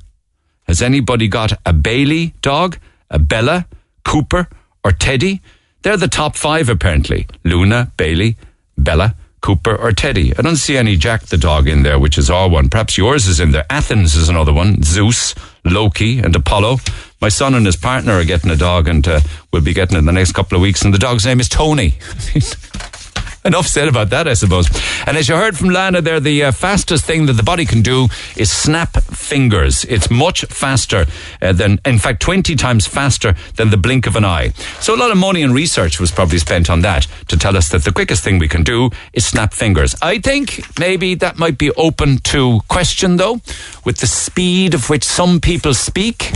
Has 0.63 0.81
anybody 0.81 1.27
got 1.27 1.53
a 1.65 1.73
Bailey 1.73 2.33
dog? 2.41 2.77
A 3.09 3.19
Bella? 3.19 3.67
Cooper? 4.03 4.47
Or 4.83 4.91
Teddy? 4.91 5.41
They're 5.83 5.97
the 5.97 6.07
top 6.07 6.35
five, 6.35 6.69
apparently. 6.69 7.27
Luna, 7.43 7.91
Bailey, 7.97 8.37
Bella, 8.77 9.15
Cooper, 9.41 9.75
or 9.75 9.91
Teddy. 9.91 10.35
I 10.37 10.41
don't 10.41 10.55
see 10.55 10.77
any 10.77 10.95
Jack 10.95 11.23
the 11.23 11.37
dog 11.37 11.67
in 11.67 11.83
there, 11.83 11.99
which 11.99 12.17
is 12.17 12.29
our 12.29 12.47
one. 12.47 12.69
Perhaps 12.69 12.97
yours 12.97 13.27
is 13.27 13.39
in 13.39 13.51
there. 13.51 13.65
Athens 13.69 14.15
is 14.15 14.29
another 14.29 14.53
one. 14.53 14.83
Zeus, 14.83 15.33
Loki, 15.65 16.19
and 16.19 16.35
Apollo. 16.35 16.77
My 17.21 17.29
son 17.29 17.53
and 17.53 17.67
his 17.67 17.75
partner 17.75 18.13
are 18.13 18.25
getting 18.25 18.49
a 18.49 18.55
dog, 18.55 18.87
and 18.87 19.07
uh, 19.07 19.19
we'll 19.53 19.61
be 19.61 19.75
getting 19.75 19.95
it 19.95 19.99
in 19.99 20.05
the 20.05 20.11
next 20.11 20.31
couple 20.31 20.55
of 20.55 20.61
weeks. 20.61 20.81
And 20.81 20.91
the 20.91 20.97
dog's 20.97 21.23
name 21.23 21.39
is 21.39 21.47
Tony. 21.47 21.93
Enough 23.45 23.67
said 23.67 23.87
about 23.87 24.09
that, 24.11 24.27
I 24.27 24.33
suppose. 24.33 24.69
And 25.07 25.17
as 25.17 25.27
you 25.27 25.35
heard 25.35 25.57
from 25.57 25.69
Lana 25.69 26.01
there, 26.01 26.19
the 26.19 26.45
uh, 26.45 26.51
fastest 26.51 27.05
thing 27.05 27.25
that 27.27 27.33
the 27.33 27.43
body 27.43 27.65
can 27.65 27.81
do 27.81 28.07
is 28.35 28.51
snap 28.51 28.97
fingers. 29.03 29.83
It's 29.85 30.11
much 30.11 30.45
faster 30.45 31.05
uh, 31.41 31.53
than, 31.53 31.79
in 31.85 31.97
fact, 31.99 32.21
20 32.21 32.55
times 32.55 32.85
faster 32.85 33.35
than 33.55 33.71
the 33.71 33.77
blink 33.77 34.05
of 34.05 34.15
an 34.15 34.25
eye. 34.25 34.49
So 34.79 34.95
a 34.95 34.97
lot 34.97 35.11
of 35.11 35.17
money 35.17 35.41
and 35.41 35.55
research 35.55 35.99
was 35.99 36.11
probably 36.11 36.37
spent 36.37 36.69
on 36.69 36.81
that 36.81 37.07
to 37.29 37.37
tell 37.37 37.57
us 37.57 37.69
that 37.69 37.83
the 37.83 37.91
quickest 37.91 38.23
thing 38.23 38.37
we 38.37 38.47
can 38.47 38.63
do 38.63 38.91
is 39.13 39.25
snap 39.25 39.53
fingers. 39.53 39.95
I 40.03 40.19
think 40.19 40.79
maybe 40.79 41.15
that 41.15 41.39
might 41.39 41.57
be 41.57 41.71
open 41.71 42.19
to 42.19 42.61
question, 42.67 43.17
though, 43.17 43.41
with 43.85 43.97
the 43.97 44.07
speed 44.07 44.75
of 44.75 44.89
which 44.89 45.03
some 45.03 45.39
people 45.39 45.73
speak 45.73 46.31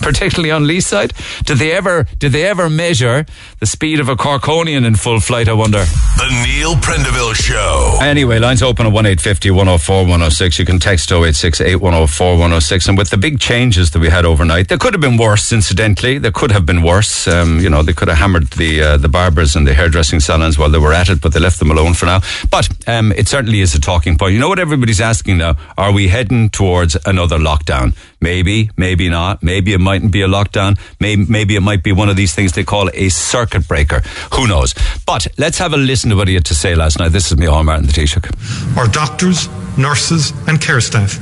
particularly 0.00 0.50
on 0.50 0.66
Lee's 0.66 0.86
side? 0.86 1.12
Did 1.44 1.58
they 1.58 1.72
ever 1.72 2.06
did 2.18 2.32
they 2.32 2.46
ever 2.46 2.68
measure 2.68 3.26
the 3.60 3.66
speed 3.66 4.00
of 4.00 4.08
a 4.08 4.16
Corkonian 4.16 4.84
in 4.84 4.94
full 4.96 5.20
flight, 5.20 5.48
I 5.48 5.52
wonder? 5.52 5.84
The 6.16 6.44
Neil 6.46 6.74
Prendeville 6.76 7.34
Show. 7.34 7.98
Anyway, 8.02 8.38
lines 8.38 8.62
open 8.62 8.86
at 8.86 8.92
1850 8.92 9.50
104 9.50 9.96
106. 10.02 10.58
You 10.58 10.64
can 10.64 10.78
text 10.78 11.10
086 11.10 11.60
8104 11.60 12.32
106. 12.32 12.88
And 12.88 12.98
with 12.98 13.10
the 13.10 13.16
big 13.16 13.40
changes 13.40 13.90
that 13.92 14.00
we 14.00 14.08
had 14.08 14.24
overnight, 14.24 14.68
there 14.68 14.78
could 14.78 14.94
have 14.94 15.00
been 15.00 15.16
worse, 15.16 15.52
incidentally. 15.52 16.18
There 16.18 16.32
could 16.32 16.52
have 16.52 16.66
been 16.66 16.82
worse. 16.82 17.26
Um, 17.26 17.60
you 17.60 17.70
know, 17.70 17.82
they 17.82 17.92
could 17.92 18.08
have 18.08 18.18
hammered 18.18 18.48
the 18.52 18.82
uh, 18.82 18.96
the 18.96 19.08
barbers 19.08 19.56
and 19.56 19.66
the 19.66 19.74
hairdressing 19.74 20.20
salons 20.20 20.58
while 20.58 20.70
they 20.70 20.78
were 20.78 20.92
at 20.92 21.08
it, 21.08 21.20
but 21.20 21.32
they 21.32 21.40
left 21.40 21.58
them 21.58 21.70
alone 21.70 21.94
for 21.94 22.06
now. 22.06 22.20
But 22.50 22.68
um, 22.88 23.12
it 23.12 23.28
certainly 23.28 23.60
is 23.60 23.74
a 23.74 23.80
talking 23.80 24.18
point. 24.18 24.34
You 24.34 24.40
know 24.40 24.48
what 24.48 24.58
everybody's 24.58 25.00
asking 25.00 25.38
now? 25.38 25.56
Are 25.76 25.92
we 25.92 26.08
heading 26.08 26.50
towards 26.50 26.96
another 27.06 27.38
lockdown? 27.38 27.94
Maybe, 28.22 28.70
maybe 28.76 29.08
not. 29.08 29.42
Maybe 29.42 29.72
it 29.72 29.80
mightn't 29.80 30.12
be 30.12 30.22
a 30.22 30.28
lockdown. 30.28 30.78
Maybe, 31.00 31.26
maybe 31.28 31.56
it 31.56 31.60
might 31.60 31.82
be 31.82 31.90
one 31.90 32.08
of 32.08 32.14
these 32.14 32.32
things 32.34 32.52
they 32.52 32.62
call 32.62 32.88
a 32.94 33.08
circuit 33.08 33.66
breaker. 33.66 34.00
Who 34.34 34.46
knows? 34.46 34.74
But 35.04 35.26
let's 35.38 35.58
have 35.58 35.72
a 35.72 35.76
listen 35.76 36.10
to 36.10 36.16
what 36.16 36.28
he 36.28 36.34
had 36.34 36.44
to 36.46 36.54
say 36.54 36.76
last 36.76 37.00
night. 37.00 37.08
This 37.08 37.32
is 37.32 37.36
Micheál 37.36 37.64
Martin 37.64 37.86
the 37.86 37.92
Taoiseach. 37.92 38.78
Our 38.78 38.86
doctors, 38.86 39.48
nurses, 39.76 40.32
and 40.46 40.60
care 40.60 40.80
staff 40.80 41.18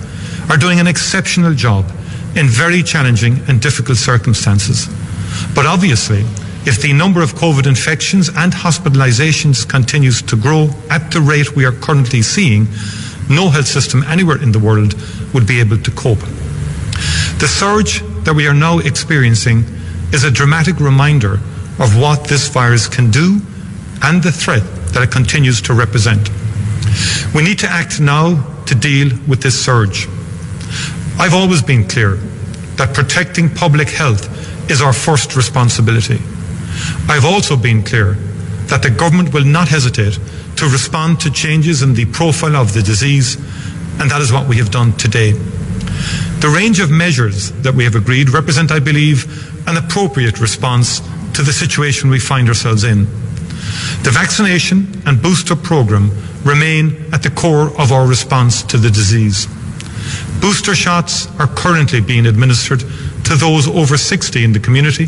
are 0.50 0.59
doing 0.59 0.78
an 0.78 0.87
exceptional 0.87 1.54
job 1.54 1.87
in 2.37 2.47
very 2.49 2.83
challenging 2.83 3.40
and 3.49 3.62
difficult 3.62 3.97
circumstances. 3.97 4.87
But 5.54 5.64
obviously, 5.64 6.21
if 6.66 6.83
the 6.83 6.92
number 6.92 7.23
of 7.23 7.33
COVID 7.33 7.66
infections 7.66 8.28
and 8.28 8.52
hospitalizations 8.52 9.66
continues 9.66 10.21
to 10.23 10.37
grow 10.37 10.69
at 10.90 11.11
the 11.11 11.21
rate 11.23 11.57
we 11.57 11.64
are 11.64 11.73
currently 11.73 12.21
seeing, 12.21 12.66
no 13.30 13.49
health 13.49 13.69
system 13.69 14.02
anywhere 14.04 14.42
in 14.42 14.52
the 14.52 14.59
world 14.59 14.95
would 15.33 15.47
be 15.47 15.61
able 15.61 15.78
to 15.78 15.90
cope. 15.92 16.23
The 17.38 17.49
surge 17.49 18.02
that 18.25 18.35
we 18.35 18.47
are 18.47 18.54
now 18.54 18.78
experiencing 18.78 19.64
is 20.12 20.25
a 20.25 20.30
dramatic 20.30 20.80
reminder 20.80 21.35
of 21.78 21.97
what 21.99 22.25
this 22.25 22.49
virus 22.49 22.88
can 22.88 23.11
do 23.11 23.40
and 24.02 24.23
the 24.23 24.33
threat 24.33 24.62
that 24.92 25.02
it 25.02 25.11
continues 25.11 25.62
to 25.62 25.75
represent. 25.75 26.28
We 27.35 27.42
need 27.42 27.59
to 27.61 27.69
act 27.69 28.00
now 28.00 28.45
to 28.66 28.75
deal 28.75 29.11
with 29.26 29.42
this 29.42 29.59
surge. 29.59 30.07
I've 31.19 31.35
always 31.35 31.62
been 31.62 31.87
clear 31.87 32.16
that 32.76 32.95
protecting 32.95 33.49
public 33.50 33.88
health 33.88 34.28
is 34.71 34.80
our 34.80 34.92
first 34.92 35.37
responsibility. 35.37 36.19
I've 37.09 37.25
also 37.25 37.57
been 37.57 37.83
clear 37.83 38.14
that 38.71 38.83
the 38.83 38.90
government 38.90 39.35
will 39.35 39.45
not 39.45 39.69
hesitate 39.69 40.19
to 40.57 40.66
respond 40.66 41.21
to 41.21 41.30
changes 41.30 41.83
in 41.83 41.95
the 41.95 42.07
profile 42.07 42.57
of 42.57 42.73
the 42.73 42.83
disease, 42.83 43.37
and 44.00 44.11
that 44.11 44.21
is 44.21 44.33
what 44.33 44.49
we 44.49 44.57
have 44.57 44.71
done 44.71 44.92
today. 44.97 45.33
The 46.40 46.52
range 46.54 46.80
of 46.80 46.90
measures 46.90 47.52
that 47.62 47.75
we 47.75 47.85
have 47.85 47.95
agreed 47.95 48.30
represent, 48.30 48.73
I 48.73 48.78
believe, 48.78 49.69
an 49.69 49.76
appropriate 49.76 50.40
response 50.40 51.00
to 51.35 51.42
the 51.42 51.52
situation 51.52 52.09
we 52.09 52.19
find 52.19 52.49
ourselves 52.49 52.83
in. 52.83 53.04
The 54.02 54.11
vaccination 54.11 55.02
and 55.04 55.21
booster 55.21 55.54
programme 55.54 56.11
remain 56.45 57.12
at 57.12 57.23
the 57.23 57.30
core 57.30 57.69
of 57.78 57.92
our 57.92 58.07
response 58.07 58.62
to 58.64 58.78
the 58.78 58.88
disease. 58.88 59.47
Booster 60.40 60.75
shots 60.75 61.28
are 61.38 61.47
currently 61.47 62.00
being 62.00 62.25
administered 62.25 62.80
to 62.80 63.37
those 63.37 63.69
over 63.69 63.99
60 63.99 64.42
in 64.42 64.52
the 64.52 64.59
community 64.59 65.04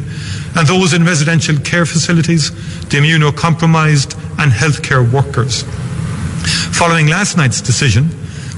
and 0.54 0.68
those 0.68 0.92
in 0.92 1.04
residential 1.04 1.56
care 1.56 1.86
facilities, 1.86 2.50
the 2.90 2.98
immunocompromised, 2.98 4.14
and 4.38 4.52
healthcare 4.52 5.10
workers. 5.10 5.64
Following 6.76 7.06
last 7.06 7.38
night's 7.38 7.62
decision, 7.62 8.10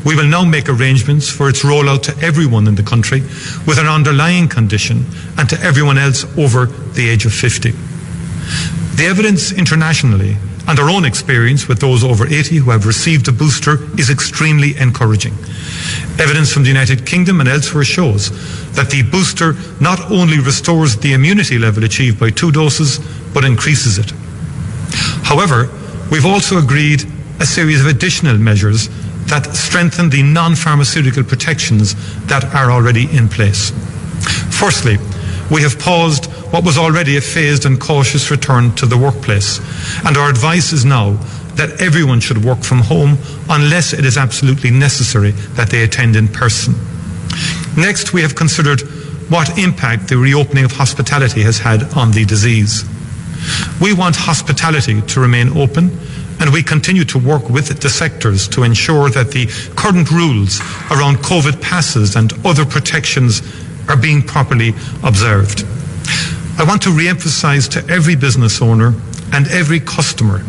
we 0.05 0.15
will 0.15 0.27
now 0.27 0.45
make 0.45 0.69
arrangements 0.69 1.31
for 1.31 1.49
its 1.49 1.63
rollout 1.63 2.03
to 2.03 2.17
everyone 2.25 2.67
in 2.67 2.75
the 2.75 2.83
country 2.83 3.21
with 3.67 3.79
an 3.79 3.87
underlying 3.87 4.49
condition 4.49 5.05
and 5.39 5.49
to 5.49 5.61
everyone 5.61 5.99
else 5.99 6.25
over 6.37 6.67
the 6.67 7.09
age 7.09 7.25
of 7.25 7.33
50. 7.33 7.71
The 7.71 9.07
evidence 9.07 9.53
internationally 9.53 10.37
and 10.67 10.79
our 10.79 10.89
own 10.89 11.05
experience 11.05 11.69
with 11.69 11.79
those 11.79 12.05
over 12.05 12.27
80 12.27 12.57
who 12.57 12.71
have 12.71 12.87
received 12.87 13.29
a 13.29 13.33
booster 13.33 13.79
is 13.99 14.11
extremely 14.11 14.77
encouraging. 14.77 15.35
Evidence 16.19 16.53
from 16.53 16.63
the 16.63 16.69
United 16.69 17.07
Kingdom 17.07 17.41
and 17.41 17.49
elsewhere 17.49 17.85
shows 17.85 18.31
that 18.73 18.91
the 18.91 19.03
booster 19.03 19.55
not 19.81 20.11
only 20.11 20.39
restores 20.39 20.97
the 20.97 21.13
immunity 21.13 21.59
level 21.59 21.85
achieved 21.85 22.19
by 22.19 22.31
two 22.31 22.51
doses, 22.51 22.99
but 23.35 23.45
increases 23.45 23.99
it. 23.99 24.13
However, 25.25 25.69
we've 26.11 26.27
also 26.27 26.59
agreed 26.59 27.05
a 27.41 27.47
series 27.47 27.81
of 27.81 27.87
additional 27.87 28.39
measures 28.39 28.89
that 29.27 29.55
strengthen 29.55 30.11
the 30.11 30.23
non 30.23 30.55
pharmaceutical 30.55 31.25
protections 31.25 31.95
that 32.27 32.45
are 32.55 32.71
already 32.71 33.09
in 33.17 33.29
place. 33.29 33.71
Firstly, 34.59 34.97
we 35.51 35.63
have 35.63 35.79
paused 35.79 36.27
what 36.53 36.65
was 36.65 36.79
already 36.79 37.17
a 37.17 37.21
phased 37.21 37.67
and 37.67 37.81
cautious 37.81 38.31
return 38.31 38.75
to 38.77 38.87
the 38.87 38.97
workplace, 38.97 39.59
and 40.07 40.17
our 40.17 40.31
advice 40.31 40.73
is 40.73 40.85
now 40.85 41.13
that 41.57 41.81
everyone 41.81 42.21
should 42.21 42.45
work 42.45 42.63
from 42.63 42.79
home 42.79 43.17
unless 43.49 43.93
it 43.93 44.05
is 44.05 44.17
absolutely 44.17 44.71
necessary 44.71 45.31
that 45.57 45.71
they 45.71 45.85
attend 45.85 46.17
in 46.17 46.29
person. 46.29 46.75
Next, 47.77 48.13
we 48.13 48.23
have 48.23 48.35
considered 48.35 48.81
what 49.31 49.59
impact 49.59 50.09
the 50.09 50.17
reopening 50.17 50.65
of 50.65 50.73
hospitality 50.73 51.43
has 51.43 51.59
had 51.59 51.83
on 51.95 52.11
the 52.11 52.25
disease. 52.25 52.85
We 53.81 53.93
want 53.93 54.17
hospitality 54.17 55.01
to 55.03 55.21
remain 55.21 55.57
open 55.57 55.99
and 56.45 56.53
we 56.53 56.63
continue 56.63 57.05
to 57.05 57.19
work 57.19 57.49
with 57.49 57.81
the 57.81 57.89
sectors 57.89 58.47
to 58.47 58.65
ensure 58.65 59.09
that 59.09 59.31
the 59.31 59.47
current 59.77 60.11
rules 60.11 60.61
around 60.91 61.17
COVID 61.25 61.63
passes 61.63 62.17
and 62.17 62.35
other 62.45 62.67
protections 62.67 63.41
are 63.89 63.97
being 63.97 64.21
properly 64.21 64.75
observed. 65.03 65.65
I 66.59 66.65
want 66.69 66.83
to 66.83 66.91
re 66.91 67.09
emphasise 67.09 67.67
to 67.69 67.89
every 67.89 68.15
business 68.15 68.61
owner 68.61 68.93
and 69.33 69.49
every 69.49 69.81
customer 69.81 70.41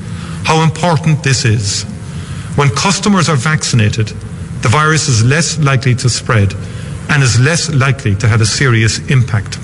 how 0.43 0.63
important 0.63 1.23
this 1.23 1.45
is. 1.45 1.83
When 2.57 2.67
customers 2.71 3.29
are 3.29 3.37
vaccinated, 3.37 4.07
the 4.63 4.69
virus 4.69 5.07
is 5.07 5.23
less 5.23 5.57
likely 5.59 5.95
to 5.95 6.09
spread 6.09 6.53
and 7.09 7.23
is 7.23 7.39
less 7.39 7.73
likely 7.73 8.15
to 8.15 8.27
have 8.27 8.41
a 8.41 8.45
serious 8.45 8.99
impact. 9.09 9.59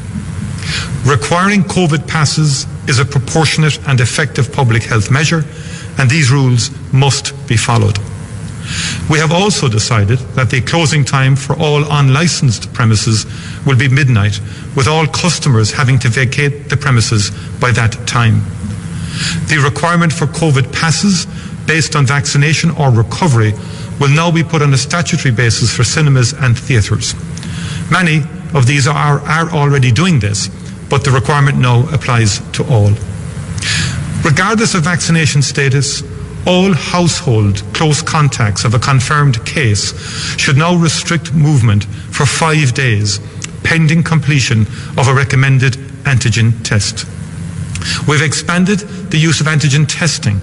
Requiring 1.05 1.63
COVID 1.63 2.07
passes 2.07 2.67
is 2.87 2.99
a 2.99 3.05
proportionate 3.05 3.85
and 3.89 3.99
effective 3.99 4.53
public 4.53 4.83
health 4.83 5.11
measure, 5.11 5.43
and 5.97 6.09
these 6.09 6.31
rules 6.31 6.69
must 6.93 7.33
be 7.47 7.57
followed. 7.57 7.97
We 9.09 9.19
have 9.19 9.31
also 9.31 9.67
decided 9.67 10.19
that 10.35 10.49
the 10.49 10.61
closing 10.61 11.03
time 11.03 11.35
for 11.35 11.57
all 11.57 11.83
unlicensed 11.91 12.73
premises 12.73 13.25
will 13.65 13.75
be 13.75 13.89
midnight, 13.89 14.39
with 14.75 14.87
all 14.87 15.05
customers 15.07 15.71
having 15.71 15.99
to 15.99 16.09
vacate 16.09 16.69
the 16.69 16.77
premises 16.77 17.31
by 17.59 17.71
that 17.71 17.91
time. 18.07 18.41
The 19.47 19.61
requirement 19.63 20.13
for 20.13 20.25
COVID 20.27 20.71
passes 20.71 21.27
based 21.67 21.95
on 21.95 22.05
vaccination 22.05 22.71
or 22.71 22.91
recovery 22.91 23.53
will 23.99 24.09
now 24.09 24.31
be 24.31 24.43
put 24.43 24.61
on 24.61 24.73
a 24.73 24.77
statutory 24.77 25.33
basis 25.33 25.75
for 25.75 25.83
cinemas 25.83 26.33
and 26.33 26.57
theatres. 26.57 27.13
Many 27.91 28.23
of 28.53 28.65
these 28.65 28.87
are, 28.87 29.19
are 29.19 29.49
already 29.51 29.91
doing 29.91 30.19
this, 30.19 30.47
but 30.89 31.03
the 31.03 31.11
requirement 31.11 31.57
now 31.57 31.87
applies 31.93 32.39
to 32.53 32.63
all. 32.69 32.91
Regardless 34.23 34.75
of 34.75 34.83
vaccination 34.83 35.41
status, 35.41 36.03
all 36.47 36.73
household 36.73 37.63
close 37.73 38.01
contacts 38.01 38.63
of 38.63 38.73
a 38.73 38.79
confirmed 38.79 39.43
case 39.45 39.97
should 40.37 40.57
now 40.57 40.75
restrict 40.75 41.33
movement 41.33 41.85
for 41.85 42.25
five 42.25 42.73
days 42.73 43.19
pending 43.63 44.03
completion 44.03 44.61
of 44.97 45.07
a 45.07 45.13
recommended 45.13 45.73
antigen 46.03 46.51
test. 46.63 47.05
We've 48.07 48.21
expanded 48.21 48.79
the 49.09 49.17
use 49.17 49.41
of 49.41 49.47
antigen 49.47 49.85
testing 49.87 50.39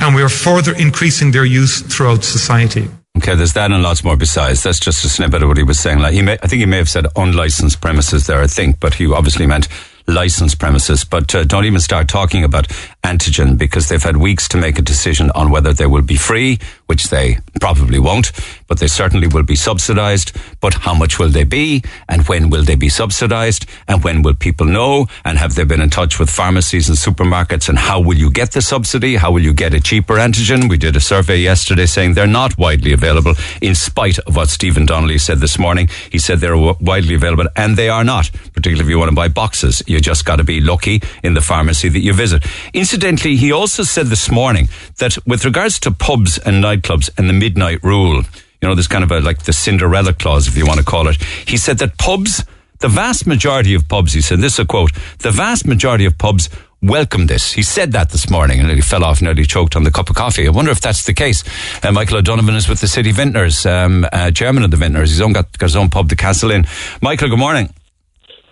and 0.00 0.14
we 0.14 0.22
are 0.22 0.28
further 0.28 0.74
increasing 0.76 1.30
their 1.30 1.44
use 1.44 1.80
throughout 1.80 2.24
society. 2.24 2.88
Okay, 3.18 3.34
there's 3.34 3.52
that 3.52 3.70
and 3.70 3.82
lots 3.82 4.04
more 4.04 4.16
besides. 4.16 4.62
That's 4.62 4.80
just 4.80 5.04
a 5.04 5.08
snippet 5.08 5.42
of 5.42 5.48
what 5.48 5.58
he 5.58 5.62
was 5.62 5.78
saying. 5.78 5.98
Like 5.98 6.14
he 6.14 6.22
may, 6.22 6.38
I 6.42 6.46
think 6.46 6.60
he 6.60 6.66
may 6.66 6.78
have 6.78 6.88
said 6.88 7.06
unlicensed 7.14 7.80
premises 7.80 8.26
there, 8.26 8.40
I 8.40 8.46
think, 8.46 8.80
but 8.80 8.94
he 8.94 9.06
obviously 9.06 9.46
meant 9.46 9.68
licensed 10.06 10.58
premises. 10.58 11.04
But 11.04 11.34
uh, 11.34 11.44
don't 11.44 11.66
even 11.66 11.80
start 11.80 12.08
talking 12.08 12.42
about 12.42 12.68
antigen 13.02 13.58
because 13.58 13.88
they've 13.88 14.02
had 14.02 14.16
weeks 14.16 14.48
to 14.48 14.56
make 14.56 14.78
a 14.78 14.82
decision 14.82 15.30
on 15.34 15.50
whether 15.50 15.72
they 15.72 15.86
will 15.86 16.02
be 16.02 16.16
free, 16.16 16.58
which 16.86 17.08
they 17.08 17.38
probably 17.60 17.98
won't, 17.98 18.32
but 18.68 18.78
they 18.78 18.86
certainly 18.86 19.26
will 19.26 19.42
be 19.42 19.56
subsidized. 19.56 20.36
But 20.60 20.74
how 20.74 20.94
much 20.94 21.18
will 21.18 21.28
they 21.28 21.44
be? 21.44 21.82
And 22.08 22.26
when 22.28 22.50
will 22.50 22.62
they 22.62 22.76
be 22.76 22.88
subsidized? 22.88 23.66
And 23.88 24.04
when 24.04 24.22
will 24.22 24.34
people 24.34 24.66
know? 24.66 25.06
And 25.24 25.38
have 25.38 25.54
they 25.54 25.64
been 25.64 25.80
in 25.80 25.90
touch 25.90 26.18
with 26.18 26.30
pharmacies 26.30 26.88
and 26.88 26.96
supermarkets? 26.96 27.68
And 27.68 27.78
how 27.78 28.00
will 28.00 28.16
you 28.16 28.30
get 28.30 28.52
the 28.52 28.62
subsidy? 28.62 29.16
How 29.16 29.32
will 29.32 29.42
you 29.42 29.52
get 29.52 29.74
a 29.74 29.80
cheaper 29.80 30.14
antigen? 30.14 30.68
We 30.68 30.78
did 30.78 30.96
a 30.96 31.00
survey 31.00 31.38
yesterday 31.38 31.86
saying 31.86 32.14
they're 32.14 32.26
not 32.26 32.56
widely 32.56 32.92
available 32.92 33.34
in 33.60 33.74
spite 33.74 34.18
of 34.20 34.36
what 34.36 34.48
Stephen 34.48 34.86
Donnelly 34.86 35.18
said 35.18 35.38
this 35.38 35.58
morning. 35.58 35.88
He 36.10 36.18
said 36.18 36.38
they're 36.38 36.56
widely 36.56 37.14
available 37.14 37.46
and 37.56 37.76
they 37.76 37.88
are 37.88 38.04
not, 38.04 38.30
particularly 38.52 38.82
if 38.82 38.88
you 38.88 38.98
want 38.98 39.10
to 39.10 39.16
buy 39.16 39.28
boxes. 39.28 39.82
You 39.86 40.00
just 40.00 40.24
got 40.24 40.36
to 40.36 40.44
be 40.44 40.60
lucky 40.60 41.02
in 41.22 41.34
the 41.34 41.40
pharmacy 41.40 41.88
that 41.88 42.00
you 42.00 42.12
visit. 42.12 42.44
Incidentally, 42.92 43.36
he 43.36 43.50
also 43.50 43.84
said 43.84 44.08
this 44.08 44.30
morning 44.30 44.68
that 44.98 45.16
with 45.26 45.46
regards 45.46 45.80
to 45.80 45.90
pubs 45.90 46.36
and 46.36 46.62
nightclubs 46.62 47.08
and 47.16 47.26
the 47.26 47.32
midnight 47.32 47.82
rule, 47.82 48.16
you 48.16 48.68
know, 48.68 48.74
there's 48.74 48.86
kind 48.86 49.02
of 49.02 49.10
a 49.10 49.18
like 49.18 49.44
the 49.44 49.52
Cinderella 49.54 50.12
clause, 50.12 50.46
if 50.46 50.58
you 50.58 50.66
want 50.66 50.78
to 50.78 50.84
call 50.84 51.08
it. 51.08 51.16
He 51.22 51.56
said 51.56 51.78
that 51.78 51.96
pubs, 51.96 52.44
the 52.80 52.88
vast 52.88 53.26
majority 53.26 53.72
of 53.72 53.88
pubs, 53.88 54.12
he 54.12 54.20
said, 54.20 54.40
this 54.40 54.52
is 54.52 54.58
a 54.58 54.66
quote, 54.66 54.92
the 55.20 55.30
vast 55.30 55.66
majority 55.66 56.04
of 56.04 56.18
pubs 56.18 56.50
welcome 56.82 57.28
this. 57.28 57.52
He 57.52 57.62
said 57.62 57.92
that 57.92 58.10
this 58.10 58.28
morning 58.28 58.60
and 58.60 58.70
he 58.70 58.82
fell 58.82 59.04
off, 59.04 59.22
nearly 59.22 59.46
choked 59.46 59.74
on 59.74 59.84
the 59.84 59.90
cup 59.90 60.10
of 60.10 60.16
coffee. 60.16 60.46
I 60.46 60.50
wonder 60.50 60.70
if 60.70 60.82
that's 60.82 61.06
the 61.06 61.14
case. 61.14 61.44
Uh, 61.82 61.92
Michael 61.92 62.18
O'Donovan 62.18 62.56
is 62.56 62.68
with 62.68 62.82
the 62.82 62.88
City 62.88 63.10
Vintners, 63.10 63.64
um, 63.64 64.06
uh, 64.12 64.30
chairman 64.32 64.64
of 64.64 64.70
the 64.70 64.76
Vintners. 64.76 65.08
He's 65.08 65.22
own 65.22 65.32
got, 65.32 65.56
got 65.56 65.64
his 65.64 65.76
own 65.76 65.88
pub, 65.88 66.10
the 66.10 66.16
Castle 66.16 66.50
Inn. 66.50 66.66
Michael, 67.00 67.30
good 67.30 67.38
morning. 67.38 67.72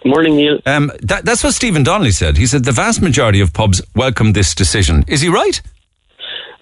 Morning, 0.04 0.36
Neil. 0.36 0.60
Um, 0.66 0.90
that, 1.02 1.24
that's 1.24 1.44
what 1.44 1.52
Stephen 1.52 1.82
Donnelly 1.82 2.12
said. 2.12 2.36
He 2.36 2.46
said 2.46 2.64
the 2.64 2.72
vast 2.72 3.02
majority 3.02 3.40
of 3.40 3.52
pubs 3.52 3.82
welcome 3.94 4.32
this 4.32 4.54
decision. 4.54 5.04
Is 5.08 5.20
he 5.20 5.28
right? 5.28 5.60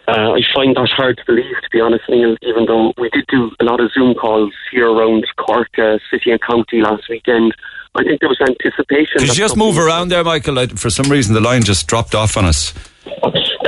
Uh, 0.08 0.32
I 0.32 0.40
find 0.54 0.74
that 0.74 0.88
hard 0.96 1.18
to 1.18 1.24
believe, 1.26 1.44
to 1.44 1.68
be 1.70 1.80
honest, 1.80 2.04
Neil, 2.08 2.34
even 2.42 2.64
though 2.66 2.94
we 2.96 3.10
did 3.10 3.26
do 3.28 3.50
a 3.60 3.64
lot 3.64 3.78
of 3.78 3.92
Zoom 3.92 4.14
calls 4.14 4.54
here 4.72 4.90
around 4.90 5.26
Cork 5.36 5.68
uh, 5.78 5.98
City 6.10 6.30
and 6.30 6.40
County 6.40 6.80
last 6.80 7.08
weekend. 7.10 7.54
I 7.94 8.04
think 8.04 8.20
there 8.20 8.28
was 8.28 8.40
anticipation. 8.40 9.18
Could 9.18 9.28
you 9.28 9.34
just 9.34 9.56
move 9.56 9.78
around 9.78 10.08
there, 10.08 10.24
Michael? 10.24 10.58
I, 10.58 10.66
for 10.66 10.88
some 10.88 11.10
reason, 11.10 11.34
the 11.34 11.40
line 11.40 11.62
just 11.62 11.86
dropped 11.86 12.14
off 12.14 12.36
on 12.36 12.44
us. 12.46 12.72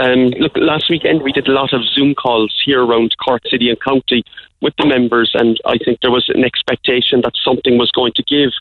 Um, 0.01 0.29
look, 0.39 0.53
last 0.57 0.89
weekend 0.89 1.23
we 1.23 1.33
did 1.33 1.47
a 1.47 1.53
lot 1.53 1.75
of 1.75 1.83
Zoom 1.95 2.15
calls 2.15 2.59
here 2.65 2.83
around 2.85 3.15
Cork 3.23 3.43
City 3.51 3.69
and 3.69 3.81
County 3.81 4.25
with 4.63 4.75
the 4.79 4.87
members, 4.87 5.33
and 5.35 5.59
I 5.67 5.77
think 5.79 6.01
there 6.01 6.11
was 6.11 6.31
an 6.35 6.45
expectation 6.45 7.21
that 7.23 7.33
something 7.45 7.77
was 7.77 7.91
going 7.91 8.13
to 8.17 8.23
give. 8.23 8.53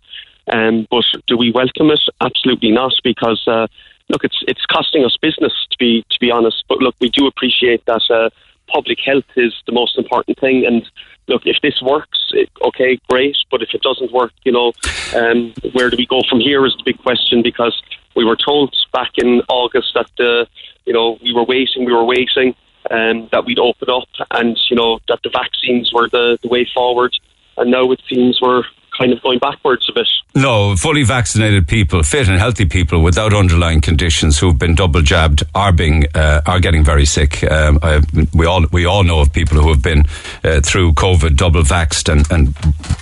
Um, 0.51 0.87
but 0.89 1.05
do 1.27 1.37
we 1.37 1.51
welcome 1.51 1.91
it? 1.91 2.01
Absolutely 2.21 2.71
not, 2.71 2.93
because 3.03 3.41
uh, 3.47 3.67
look, 4.09 4.23
it's 4.23 4.43
it's 4.47 4.65
costing 4.65 5.05
us 5.05 5.15
business 5.21 5.53
to 5.71 5.77
be 5.77 6.05
to 6.09 6.19
be 6.19 6.31
honest. 6.31 6.63
But 6.67 6.79
look, 6.79 6.95
we 6.99 7.09
do 7.09 7.27
appreciate 7.27 7.85
that 7.85 8.01
uh, 8.09 8.29
public 8.67 8.99
health 8.99 9.29
is 9.35 9.53
the 9.65 9.71
most 9.71 9.97
important 9.97 10.39
thing, 10.39 10.65
and 10.65 10.89
look, 11.27 11.43
if 11.45 11.57
this 11.61 11.81
works, 11.81 12.19
it, 12.31 12.49
okay, 12.63 12.99
great. 13.09 13.37
But 13.51 13.61
if 13.61 13.73
it 13.73 13.81
doesn't 13.81 14.11
work, 14.11 14.33
you 14.43 14.51
know, 14.51 14.73
um, 15.15 15.53
where 15.73 15.89
do 15.89 15.97
we 15.97 16.05
go 16.05 16.21
from 16.27 16.39
here 16.39 16.65
is 16.65 16.75
the 16.77 16.83
big 16.83 16.97
question 16.99 17.41
because 17.41 17.79
we 18.15 18.25
were 18.25 18.35
told 18.35 18.75
back 18.91 19.11
in 19.17 19.41
August 19.49 19.93
that 19.93 20.11
uh, 20.19 20.45
you 20.85 20.93
know 20.93 21.17
we 21.23 21.33
were 21.33 21.45
waiting, 21.45 21.85
we 21.85 21.93
were 21.93 22.05
waiting, 22.05 22.55
and 22.89 23.23
um, 23.23 23.29
that 23.31 23.45
we'd 23.45 23.59
open 23.59 23.89
up, 23.89 24.09
and 24.31 24.57
you 24.69 24.75
know 24.75 24.99
that 25.07 25.19
the 25.23 25.29
vaccines 25.29 25.93
were 25.93 26.09
the, 26.09 26.37
the 26.41 26.47
way 26.47 26.67
forward, 26.73 27.15
and 27.57 27.71
now 27.71 27.91
it 27.91 28.01
seems 28.09 28.41
we're 28.41 28.63
kind 28.99 29.13
of 29.13 29.21
going 29.23 29.39
backwards 29.39 29.87
a 29.89 29.93
bit. 29.93 30.07
No, 30.35 30.75
fully 30.75 31.03
vaccinated 31.03 31.67
people, 31.67 32.03
fit 32.03 32.27
and 32.27 32.37
healthy 32.37 32.65
people 32.65 33.01
without 33.01 33.33
underlying 33.33 33.81
conditions 33.81 34.37
who've 34.37 34.59
been 34.59 34.75
double 34.75 35.01
jabbed 35.01 35.43
are 35.55 35.71
being 35.71 36.05
uh, 36.13 36.41
are 36.45 36.59
getting 36.59 36.83
very 36.83 37.05
sick. 37.05 37.43
Um, 37.49 37.79
I, 37.81 38.01
we 38.33 38.45
all 38.45 38.65
we 38.71 38.85
all 38.85 39.03
know 39.03 39.21
of 39.21 39.33
people 39.33 39.59
who 39.59 39.69
have 39.69 39.81
been 39.81 40.03
uh, 40.43 40.61
through 40.61 40.93
COVID, 40.93 41.35
double 41.35 41.63
vaxxed, 41.63 42.11
and, 42.11 42.29
and 42.31 42.55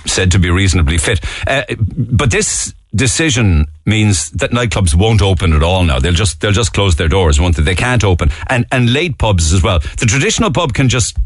said 0.08 0.30
to 0.32 0.38
be 0.38 0.50
reasonably 0.50 0.98
fit. 0.98 1.20
Uh, 1.46 1.64
but 1.96 2.30
this 2.30 2.72
decision 2.94 3.66
means 3.84 4.30
that 4.30 4.50
nightclubs 4.50 4.94
won't 4.94 5.20
open 5.20 5.52
at 5.52 5.62
all 5.62 5.84
now. 5.84 5.98
They'll 5.98 6.12
just 6.12 6.40
they'll 6.40 6.52
just 6.52 6.72
close 6.72 6.96
their 6.96 7.08
doors. 7.08 7.40
Won't 7.40 7.56
they? 7.56 7.62
They 7.62 7.74
can't 7.74 8.04
open, 8.04 8.30
and 8.48 8.64
and 8.72 8.92
late 8.92 9.18
pubs 9.18 9.52
as 9.52 9.62
well. 9.62 9.80
The 9.80 10.06
traditional 10.06 10.50
pub 10.50 10.72
can 10.72 10.88
just 10.88 11.18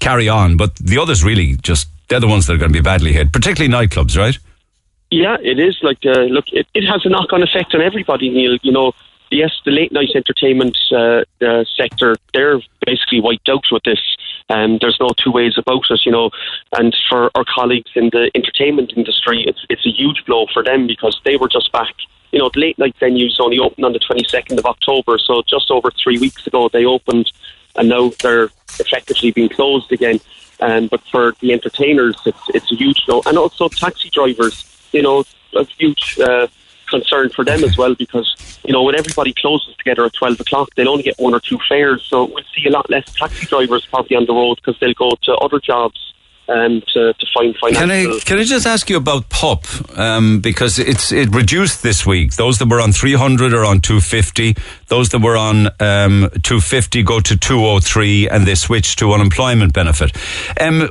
carry 0.00 0.28
on, 0.28 0.56
but 0.56 0.74
the 0.76 0.98
others 0.98 1.22
really 1.22 1.56
just 1.56 1.88
they're 2.08 2.20
the 2.20 2.28
ones 2.28 2.46
that 2.46 2.54
are 2.54 2.58
going 2.58 2.72
to 2.72 2.78
be 2.78 2.82
badly 2.82 3.12
hit, 3.12 3.32
particularly 3.32 3.72
nightclubs, 3.72 4.16
right? 4.16 4.38
Yeah, 5.10 5.36
it 5.40 5.58
is. 5.58 5.78
Like, 5.82 6.04
uh, 6.04 6.22
look, 6.22 6.52
it, 6.52 6.66
it 6.74 6.84
has 6.84 7.04
a 7.06 7.08
knock-on 7.08 7.42
effect 7.42 7.74
on 7.74 7.80
everybody, 7.80 8.28
Neil. 8.28 8.58
You 8.62 8.72
know, 8.72 8.92
yes, 9.30 9.52
the 9.64 9.70
late 9.70 9.92
night 9.92 10.10
entertainment 10.14 10.76
uh, 10.92 11.24
uh, 11.40 11.64
sector, 11.76 12.16
they're 12.34 12.60
basically 12.84 13.20
wiped 13.20 13.48
out 13.48 13.64
with 13.70 13.82
this. 13.84 14.00
Um, 14.50 14.78
there's 14.80 14.98
no 15.00 15.10
two 15.22 15.30
ways 15.30 15.56
about 15.58 15.84
it, 15.90 16.00
you 16.06 16.12
know. 16.12 16.30
And 16.76 16.96
for 17.08 17.30
our 17.34 17.44
colleagues 17.44 17.90
in 17.94 18.10
the 18.10 18.30
entertainment 18.34 18.92
industry, 18.96 19.44
it's 19.46 19.64
it's 19.68 19.86
a 19.86 19.90
huge 19.90 20.24
blow 20.26 20.46
for 20.52 20.62
them 20.62 20.86
because 20.86 21.20
they 21.24 21.36
were 21.36 21.48
just 21.48 21.70
back. 21.72 21.94
You 22.32 22.38
know, 22.38 22.50
the 22.52 22.60
late 22.60 22.78
night 22.78 22.96
venues 23.00 23.40
only 23.40 23.58
opened 23.58 23.86
on 23.86 23.92
the 23.94 24.00
22nd 24.00 24.58
of 24.58 24.66
October, 24.66 25.18
so 25.18 25.42
just 25.48 25.70
over 25.70 25.90
three 25.90 26.18
weeks 26.18 26.46
ago 26.46 26.68
they 26.70 26.84
opened, 26.84 27.32
and 27.76 27.88
now 27.88 28.10
they're 28.22 28.50
effectively 28.78 29.30
being 29.30 29.48
closed 29.48 29.90
again. 29.92 30.20
Um, 30.60 30.88
but 30.88 31.00
for 31.10 31.34
the 31.40 31.52
entertainers, 31.52 32.16
it's 32.26 32.42
it's 32.54 32.72
a 32.72 32.74
huge 32.74 33.04
no. 33.08 33.22
and 33.26 33.38
also 33.38 33.68
taxi 33.68 34.10
drivers. 34.10 34.64
You 34.92 35.02
know, 35.02 35.24
a 35.56 35.64
huge. 35.64 36.18
Uh, 36.18 36.48
concern 36.88 37.28
for 37.28 37.44
them 37.44 37.62
as 37.64 37.76
well 37.76 37.94
because 37.94 38.58
you 38.64 38.72
know 38.72 38.82
when 38.82 38.94
everybody 38.94 39.34
closes 39.34 39.76
together 39.76 40.06
at 40.06 40.12
12 40.14 40.40
o'clock 40.40 40.70
they'll 40.74 40.88
only 40.88 41.02
get 41.02 41.18
one 41.18 41.34
or 41.34 41.40
two 41.40 41.58
fares 41.68 42.02
so 42.02 42.24
we'll 42.24 42.44
see 42.56 42.66
a 42.66 42.70
lot 42.70 42.88
less 42.88 43.12
taxi 43.12 43.44
drivers 43.44 43.84
probably 43.84 44.16
on 44.16 44.24
the 44.24 44.32
road 44.32 44.54
because 44.56 44.78
they'll 44.80 44.94
go 44.94 45.12
to 45.22 45.34
other 45.34 45.60
jobs 45.60 46.14
um, 46.48 46.82
to, 46.94 47.12
to 47.12 47.26
find 47.34 47.54
financial. 47.56 47.80
Can 47.80 47.90
I 47.90 48.18
can 48.20 48.38
I 48.38 48.44
just 48.44 48.66
ask 48.66 48.88
you 48.88 48.96
about 48.96 49.28
PUP 49.28 49.64
um, 49.98 50.40
because 50.40 50.78
it's 50.78 51.12
it 51.12 51.34
reduced 51.34 51.82
this 51.82 52.06
week. 52.06 52.36
Those 52.36 52.58
that 52.58 52.68
were 52.68 52.80
on 52.80 52.92
three 52.92 53.14
hundred 53.14 53.52
are 53.52 53.64
on 53.64 53.80
two 53.80 54.00
fifty. 54.00 54.56
Those 54.86 55.10
that 55.10 55.20
were 55.20 55.36
on 55.36 55.68
um, 55.80 56.30
two 56.42 56.60
fifty 56.60 57.02
go 57.02 57.20
to 57.20 57.36
two 57.36 57.64
oh 57.64 57.80
three, 57.80 58.28
and 58.28 58.46
they 58.46 58.54
switch 58.54 58.96
to 58.96 59.12
unemployment 59.12 59.74
benefit. 59.74 60.16
Um, 60.60 60.88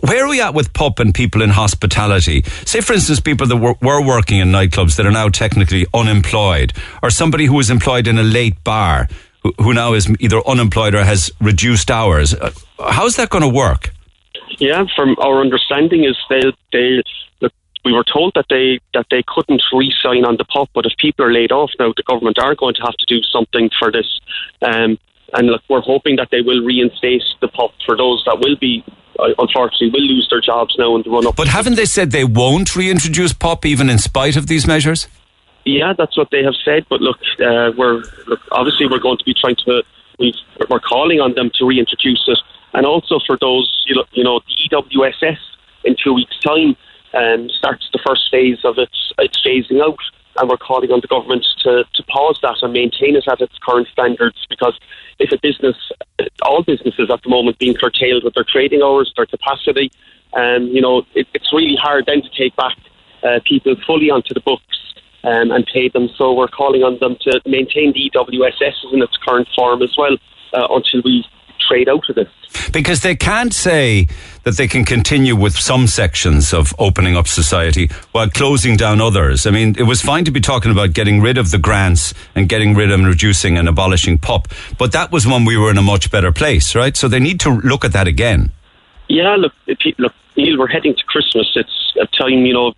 where 0.00 0.24
are 0.24 0.28
we 0.28 0.40
at 0.40 0.54
with 0.54 0.72
PUP 0.72 0.98
and 0.98 1.14
people 1.14 1.42
in 1.42 1.50
hospitality? 1.50 2.42
Say, 2.64 2.80
for 2.80 2.94
instance, 2.94 3.20
people 3.20 3.46
that 3.48 3.56
were, 3.56 3.74
were 3.82 4.04
working 4.04 4.38
in 4.38 4.48
nightclubs 4.48 4.96
that 4.96 5.06
are 5.06 5.12
now 5.12 5.28
technically 5.28 5.86
unemployed, 5.92 6.72
or 7.02 7.10
somebody 7.10 7.46
who 7.46 7.54
was 7.54 7.70
employed 7.70 8.06
in 8.06 8.18
a 8.18 8.22
late 8.22 8.62
bar 8.64 9.08
who, 9.42 9.52
who 9.58 9.74
now 9.74 9.92
is 9.92 10.10
either 10.20 10.40
unemployed 10.46 10.94
or 10.94 11.04
has 11.04 11.30
reduced 11.40 11.90
hours. 11.90 12.34
Uh, 12.34 12.50
how's 12.78 13.16
that 13.16 13.30
going 13.30 13.42
to 13.42 13.48
work? 13.48 13.92
Yeah, 14.60 14.84
from 14.94 15.16
our 15.18 15.40
understanding 15.40 16.04
is 16.04 16.16
they 16.28 16.42
they 16.72 17.02
look, 17.40 17.52
we 17.84 17.92
were 17.92 18.04
told 18.04 18.32
that 18.34 18.44
they 18.50 18.78
that 18.92 19.06
they 19.10 19.24
couldn't 19.26 19.62
re-sign 19.72 20.24
on 20.24 20.36
the 20.36 20.44
PUP, 20.44 20.68
but 20.74 20.84
if 20.86 20.92
people 20.98 21.24
are 21.24 21.32
laid 21.32 21.50
off 21.50 21.70
now, 21.78 21.92
the 21.96 22.02
government 22.02 22.38
are 22.38 22.54
going 22.54 22.74
to 22.74 22.82
have 22.82 22.94
to 22.94 23.06
do 23.06 23.22
something 23.22 23.70
for 23.78 23.90
this. 23.90 24.20
Um, 24.60 24.98
and 25.32 25.46
look, 25.46 25.62
we're 25.70 25.80
hoping 25.80 26.16
that 26.16 26.28
they 26.30 26.42
will 26.42 26.62
reinstate 26.62 27.22
the 27.40 27.48
PUP 27.48 27.72
for 27.86 27.96
those 27.96 28.22
that 28.26 28.38
will 28.38 28.56
be 28.56 28.84
uh, 29.18 29.28
unfortunately 29.38 29.90
will 29.90 30.06
lose 30.06 30.28
their 30.30 30.40
jobs 30.40 30.74
now 30.78 30.94
in 30.96 31.02
the 31.02 31.10
run 31.10 31.26
up. 31.26 31.36
But 31.36 31.48
haven't 31.48 31.76
they 31.76 31.86
said 31.86 32.10
they 32.10 32.24
won't 32.24 32.76
reintroduce 32.76 33.32
PUP 33.32 33.64
even 33.64 33.88
in 33.88 33.98
spite 33.98 34.36
of 34.36 34.46
these 34.46 34.66
measures? 34.66 35.08
Yeah, 35.64 35.92
that's 35.96 36.16
what 36.16 36.28
they 36.30 36.42
have 36.42 36.54
said. 36.64 36.86
But 36.88 37.00
look, 37.00 37.18
uh, 37.40 37.72
we're 37.76 38.02
look, 38.26 38.40
obviously 38.52 38.86
we're 38.88 39.00
going 39.00 39.18
to 39.18 39.24
be 39.24 39.34
trying 39.34 39.56
to 39.66 39.82
we 40.20 40.34
are 40.70 40.80
calling 40.80 41.20
on 41.20 41.34
them 41.34 41.50
to 41.54 41.66
reintroduce 41.66 42.24
it 42.28 42.38
and 42.72 42.86
also 42.86 43.18
for 43.26 43.36
those, 43.40 43.84
you 43.86 43.94
know, 43.94 44.04
you 44.12 44.24
know 44.24 44.40
the 44.40 44.76
EWSS 44.76 45.38
in 45.84 45.96
two 46.02 46.12
weeks' 46.12 46.38
time 46.40 46.76
um, 47.14 47.48
starts 47.50 47.88
the 47.92 48.00
first 48.06 48.30
phase 48.30 48.58
of 48.64 48.78
its, 48.78 49.12
its 49.18 49.40
phasing 49.44 49.82
out. 49.82 49.98
And 50.36 50.48
we're 50.48 50.58
calling 50.58 50.92
on 50.92 51.00
the 51.00 51.08
government 51.08 51.44
to, 51.64 51.84
to 51.92 52.02
pause 52.04 52.38
that 52.42 52.62
and 52.62 52.72
maintain 52.72 53.16
it 53.16 53.26
at 53.26 53.40
its 53.40 53.58
current 53.58 53.88
standards 53.88 54.46
because 54.48 54.78
if 55.18 55.32
a 55.32 55.38
business, 55.38 55.76
all 56.42 56.62
businesses 56.62 57.10
at 57.10 57.20
the 57.22 57.28
moment 57.28 57.58
being 57.58 57.74
curtailed 57.74 58.22
with 58.22 58.34
their 58.34 58.44
trading 58.44 58.80
hours, 58.80 59.12
their 59.16 59.26
capacity, 59.26 59.90
um, 60.34 60.68
you 60.68 60.80
know, 60.80 61.04
it, 61.14 61.26
it's 61.34 61.52
really 61.52 61.74
hard 61.74 62.06
then 62.06 62.22
to 62.22 62.30
take 62.30 62.54
back 62.54 62.76
uh, 63.24 63.40
people 63.44 63.74
fully 63.84 64.08
onto 64.08 64.32
the 64.32 64.40
books 64.40 64.79
um, 65.24 65.50
and 65.50 65.66
paid 65.72 65.92
them. 65.92 66.08
So 66.16 66.32
we're 66.32 66.48
calling 66.48 66.82
on 66.82 66.98
them 66.98 67.16
to 67.22 67.40
maintain 67.46 67.92
the 67.92 68.10
EWSS 68.10 68.92
in 68.92 69.02
its 69.02 69.16
current 69.26 69.48
form 69.54 69.82
as 69.82 69.94
well 69.96 70.16
uh, 70.54 70.66
until 70.70 71.02
we 71.04 71.24
trade 71.68 71.88
out 71.88 72.08
of 72.08 72.16
this. 72.16 72.28
Because 72.72 73.02
they 73.02 73.14
can't 73.14 73.52
say 73.52 74.08
that 74.42 74.56
they 74.56 74.66
can 74.66 74.84
continue 74.84 75.36
with 75.36 75.56
some 75.56 75.86
sections 75.86 76.52
of 76.52 76.74
opening 76.78 77.16
up 77.16 77.28
society 77.28 77.88
while 78.12 78.28
closing 78.28 78.76
down 78.76 79.00
others. 79.00 79.46
I 79.46 79.50
mean, 79.50 79.76
it 79.78 79.84
was 79.84 80.00
fine 80.00 80.24
to 80.24 80.30
be 80.30 80.40
talking 80.40 80.72
about 80.72 80.92
getting 80.92 81.20
rid 81.20 81.38
of 81.38 81.50
the 81.50 81.58
grants 81.58 82.12
and 82.34 82.48
getting 82.48 82.74
rid 82.74 82.90
of 82.90 82.98
and 82.98 83.08
reducing 83.08 83.56
and 83.56 83.68
abolishing 83.68 84.18
PUP, 84.18 84.48
but 84.78 84.92
that 84.92 85.12
was 85.12 85.26
when 85.26 85.44
we 85.44 85.56
were 85.56 85.70
in 85.70 85.78
a 85.78 85.82
much 85.82 86.10
better 86.10 86.32
place, 86.32 86.74
right? 86.74 86.96
So 86.96 87.06
they 87.08 87.20
need 87.20 87.40
to 87.40 87.50
look 87.50 87.84
at 87.84 87.92
that 87.92 88.08
again. 88.08 88.50
Yeah, 89.08 89.36
look, 89.36 89.52
look, 89.98 90.12
Neil, 90.36 90.58
we're 90.58 90.68
heading 90.68 90.94
to 90.94 91.04
Christmas. 91.04 91.50
It's 91.54 91.94
a 92.00 92.06
time, 92.06 92.44
you 92.46 92.52
know, 92.52 92.74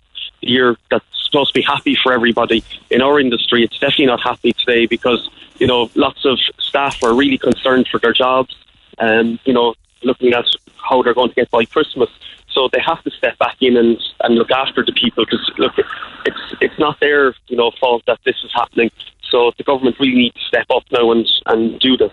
year 0.47 0.77
that's 0.89 1.05
supposed 1.25 1.53
to 1.53 1.59
be 1.59 1.63
happy 1.63 1.95
for 2.01 2.13
everybody. 2.13 2.63
In 2.89 3.01
our 3.01 3.19
industry, 3.19 3.63
it's 3.63 3.77
definitely 3.79 4.07
not 4.07 4.21
happy 4.21 4.53
today 4.53 4.85
because, 4.85 5.29
you 5.57 5.67
know, 5.67 5.89
lots 5.95 6.25
of 6.25 6.39
staff 6.59 7.01
are 7.03 7.13
really 7.13 7.37
concerned 7.37 7.87
for 7.87 7.99
their 7.99 8.13
jobs 8.13 8.55
um, 8.99 9.39
you 9.45 9.53
know, 9.53 9.75
looking 10.03 10.33
at 10.33 10.45
how 10.77 11.01
they're 11.01 11.13
going 11.13 11.29
to 11.29 11.35
get 11.35 11.49
by 11.51 11.65
Christmas. 11.65 12.09
So 12.49 12.69
they 12.71 12.79
have 12.79 13.01
to 13.03 13.11
step 13.11 13.37
back 13.39 13.57
in 13.61 13.77
and, 13.77 13.99
and 14.21 14.35
look 14.35 14.51
after 14.51 14.85
the 14.85 14.91
people 14.91 15.25
because 15.25 15.49
look, 15.57 15.73
it's 16.25 16.55
it's 16.61 16.77
not 16.77 16.99
their 16.99 17.33
you 17.47 17.57
know 17.57 17.71
fault 17.79 18.03
that 18.05 18.19
this 18.25 18.35
is 18.43 18.51
happening. 18.53 18.91
So 19.29 19.51
the 19.57 19.63
government 19.63 19.99
really 19.99 20.15
needs 20.15 20.35
to 20.35 20.47
step 20.47 20.67
up 20.69 20.83
now 20.91 21.11
and 21.11 21.27
and 21.47 21.79
do 21.79 21.97
this. 21.97 22.11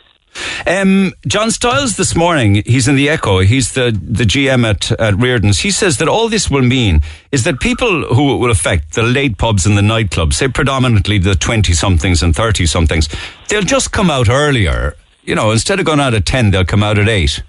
Um, 0.67 1.13
John 1.27 1.51
Stiles 1.51 1.97
this 1.97 2.15
morning, 2.15 2.63
he's 2.67 2.87
in 2.87 2.97
the 2.97 3.09
Echo, 3.09 3.41
he's 3.41 3.73
the, 3.73 3.91
the 3.91 4.25
GM 4.25 4.69
at, 4.69 4.93
at 5.01 5.15
Rearden's. 5.15 5.61
He 5.61 5.71
says 5.71 5.99
that 5.99 6.09
all 6.09 6.29
this 6.29 6.51
will 6.51 6.63
mean 6.63 7.01
is 7.33 7.45
that 7.45 7.61
people 7.61 8.15
who 8.15 8.39
will 8.39 8.51
affect, 8.51 8.95
the 8.95 9.03
late 9.03 9.39
pubs 9.39 9.67
and 9.67 9.77
the 9.77 9.83
nightclubs, 9.83 10.35
say 10.35 10.49
predominantly 10.49 11.19
the 11.19 11.35
20 11.35 11.73
somethings 11.73 12.23
and 12.23 12.35
30 12.35 12.67
somethings, 12.67 13.09
they'll 13.49 13.63
just 13.63 13.93
come 13.93 14.11
out 14.11 14.29
earlier 14.29 14.97
you 15.25 15.35
know, 15.35 15.51
instead 15.51 15.79
of 15.79 15.87
going 15.87 16.01
out 16.01 16.15
at 16.15 16.27
10, 16.27 16.51
they'll 16.51 16.65
come 16.65 16.83
out 16.83 16.99
at 16.99 17.09
8. 17.09 17.43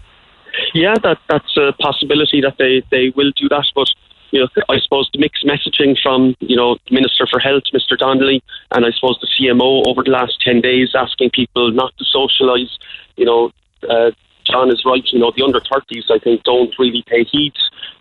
Yeah, 0.74 0.94
that 1.04 1.18
that's 1.30 1.58
a 1.58 1.74
possibility 1.82 2.42
that 2.42 2.56
they, 2.58 2.84
they 2.92 3.12
will 3.16 3.32
do 3.36 3.50
that. 3.50 3.66
But, 3.74 3.90
you 4.32 4.40
know, 4.40 4.48
I 4.70 4.80
suppose 4.80 5.10
the 5.14 5.20
mixed 5.20 5.46
messaging 5.46 5.98
from, 6.02 6.36
you 6.40 6.56
know, 6.56 6.78
Minister 6.90 7.28
for 7.28 7.40
Health, 7.40 7.64
Mr. 7.74 7.98
Donnelly, 7.98 8.42
and 8.72 8.86
I 8.86 8.92
suppose 8.92 9.20
the 9.22 9.28
CMO 9.28 9.88
over 9.88 10.04
the 10.04 10.12
last 10.12 10.42
10 10.42 10.62
days 10.62 10.92
asking 10.96 11.32
people 11.32 11.72
not 11.72 11.94
to 11.98 12.06
socialise, 12.06 12.72
you 13.18 13.26
know, 13.26 13.52
uh, 13.90 14.12
John 14.46 14.72
is 14.72 14.84
right, 14.86 15.04
you 15.12 15.20
know, 15.20 15.32
the 15.36 15.44
under 15.44 15.60
30s, 15.60 16.10
I 16.10 16.18
think, 16.20 16.44
don't 16.44 16.74
really 16.80 17.04
pay 17.06 17.24
heed 17.24 17.54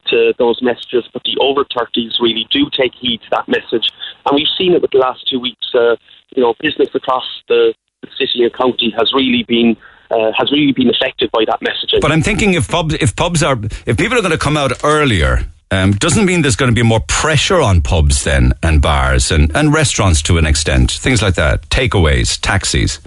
to 0.06 0.32
those 0.38 0.62
messages, 0.62 1.04
but 1.12 1.22
the 1.24 1.36
over 1.40 1.64
30s 1.64 2.20
really 2.20 2.46
do 2.50 2.70
take 2.70 2.94
heed 2.94 3.20
to 3.22 3.30
that 3.30 3.48
message. 3.48 3.90
And 4.26 4.36
we've 4.36 4.48
seen 4.56 4.72
it 4.72 4.82
with 4.82 4.90
the 4.90 4.98
last 4.98 5.28
two 5.28 5.38
weeks, 5.38 5.66
uh, 5.74 5.96
you 6.34 6.42
know, 6.42 6.54
business 6.60 6.88
across 6.94 7.24
the, 7.48 7.74
city 8.18 8.42
and 8.42 8.52
county 8.54 8.92
has 8.96 9.12
really 9.12 9.44
been 9.46 9.76
uh, 10.10 10.32
has 10.36 10.50
really 10.50 10.72
been 10.72 10.88
affected 10.88 11.30
by 11.30 11.44
that 11.46 11.60
messaging. 11.60 12.00
But 12.00 12.12
I'm 12.12 12.22
thinking 12.22 12.54
if 12.54 12.66
pubs 12.66 12.94
if 12.94 13.14
pubs 13.14 13.42
are 13.42 13.58
if 13.86 13.96
people 13.96 14.18
are 14.18 14.22
going 14.22 14.32
to 14.32 14.38
come 14.38 14.56
out 14.56 14.72
earlier. 14.82 15.44
Um, 15.70 15.92
doesn't 15.92 16.24
mean 16.24 16.42
there's 16.42 16.56
going 16.56 16.70
to 16.70 16.74
be 16.74 16.86
more 16.86 17.00
pressure 17.06 17.60
on 17.60 17.80
pubs 17.80 18.24
then 18.24 18.52
and 18.62 18.82
bars 18.82 19.30
and, 19.30 19.54
and 19.56 19.72
restaurants 19.72 20.20
to 20.22 20.36
an 20.36 20.44
extent, 20.44 20.90
things 20.90 21.22
like 21.22 21.34
that, 21.34 21.68
takeaways, 21.68 22.40
taxis. 22.40 23.00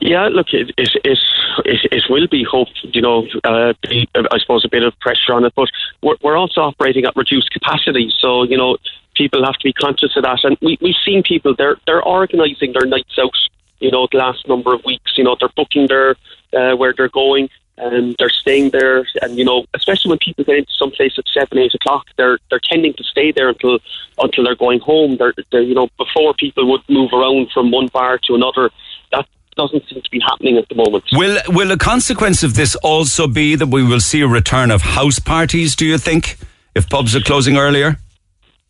Yeah, 0.00 0.28
look, 0.28 0.46
it 0.52 0.72
it 0.76 0.90
it, 1.04 1.80
it, 1.90 2.04
will 2.08 2.28
be 2.28 2.44
hoped, 2.44 2.78
you 2.82 3.00
know, 3.00 3.26
uh, 3.44 3.72
I 3.84 4.38
suppose 4.38 4.64
a 4.64 4.68
bit 4.68 4.82
of 4.82 4.98
pressure 5.00 5.32
on 5.32 5.44
it, 5.44 5.52
but 5.56 5.68
we're, 6.02 6.16
we're 6.22 6.36
also 6.36 6.60
operating 6.60 7.04
at 7.06 7.16
reduced 7.16 7.50
capacity, 7.50 8.12
so 8.18 8.42
you 8.42 8.56
know 8.56 8.76
people 9.14 9.44
have 9.44 9.54
to 9.54 9.64
be 9.64 9.72
conscious 9.72 10.14
of 10.16 10.24
that, 10.24 10.44
and 10.44 10.56
we 10.60 10.78
we've 10.82 10.96
seen 11.04 11.22
people 11.22 11.54
they're 11.56 11.76
they're 11.86 12.02
organising 12.02 12.72
their 12.72 12.86
nights 12.86 13.18
out 13.18 13.32
you 13.78 13.90
know, 13.90 14.08
the 14.10 14.18
last 14.18 14.46
number 14.48 14.74
of 14.74 14.84
weeks. 14.84 15.12
You 15.16 15.24
know, 15.24 15.36
they're 15.38 15.50
booking 15.56 15.86
their 15.86 16.16
uh, 16.52 16.76
where 16.76 16.94
they're 16.96 17.08
going 17.08 17.48
and 17.78 18.14
they're 18.18 18.30
staying 18.30 18.70
there. 18.70 19.06
And 19.22 19.36
you 19.36 19.44
know, 19.44 19.64
especially 19.74 20.10
when 20.10 20.18
people 20.18 20.44
get 20.44 20.56
into 20.58 20.72
some 20.78 20.90
place 20.90 21.12
at 21.18 21.24
seven, 21.32 21.58
eight 21.58 21.74
o'clock, 21.74 22.06
they're 22.16 22.38
they're 22.50 22.60
tending 22.60 22.94
to 22.94 23.04
stay 23.04 23.32
there 23.32 23.48
until 23.48 23.78
until 24.18 24.44
they're 24.44 24.56
going 24.56 24.80
home. 24.80 25.16
They're, 25.16 25.34
they're 25.52 25.62
you 25.62 25.74
know 25.74 25.88
before 25.96 26.34
people 26.34 26.70
would 26.70 26.82
move 26.88 27.12
around 27.12 27.50
from 27.52 27.70
one 27.70 27.88
bar 27.88 28.18
to 28.24 28.34
another. 28.34 28.70
That 29.12 29.26
doesn't 29.56 29.88
seem 29.88 30.02
to 30.02 30.10
be 30.10 30.20
happening 30.20 30.56
at 30.56 30.68
the 30.68 30.74
moment. 30.74 31.04
Will 31.12 31.38
will 31.48 31.70
a 31.70 31.78
consequence 31.78 32.42
of 32.42 32.54
this 32.54 32.74
also 32.76 33.26
be 33.26 33.54
that 33.56 33.68
we 33.68 33.82
will 33.82 34.00
see 34.00 34.20
a 34.20 34.28
return 34.28 34.70
of 34.70 34.82
house 34.82 35.18
parties? 35.18 35.76
Do 35.76 35.86
you 35.86 35.98
think 35.98 36.38
if 36.74 36.88
pubs 36.88 37.14
are 37.14 37.20
closing 37.20 37.56
earlier? 37.56 37.98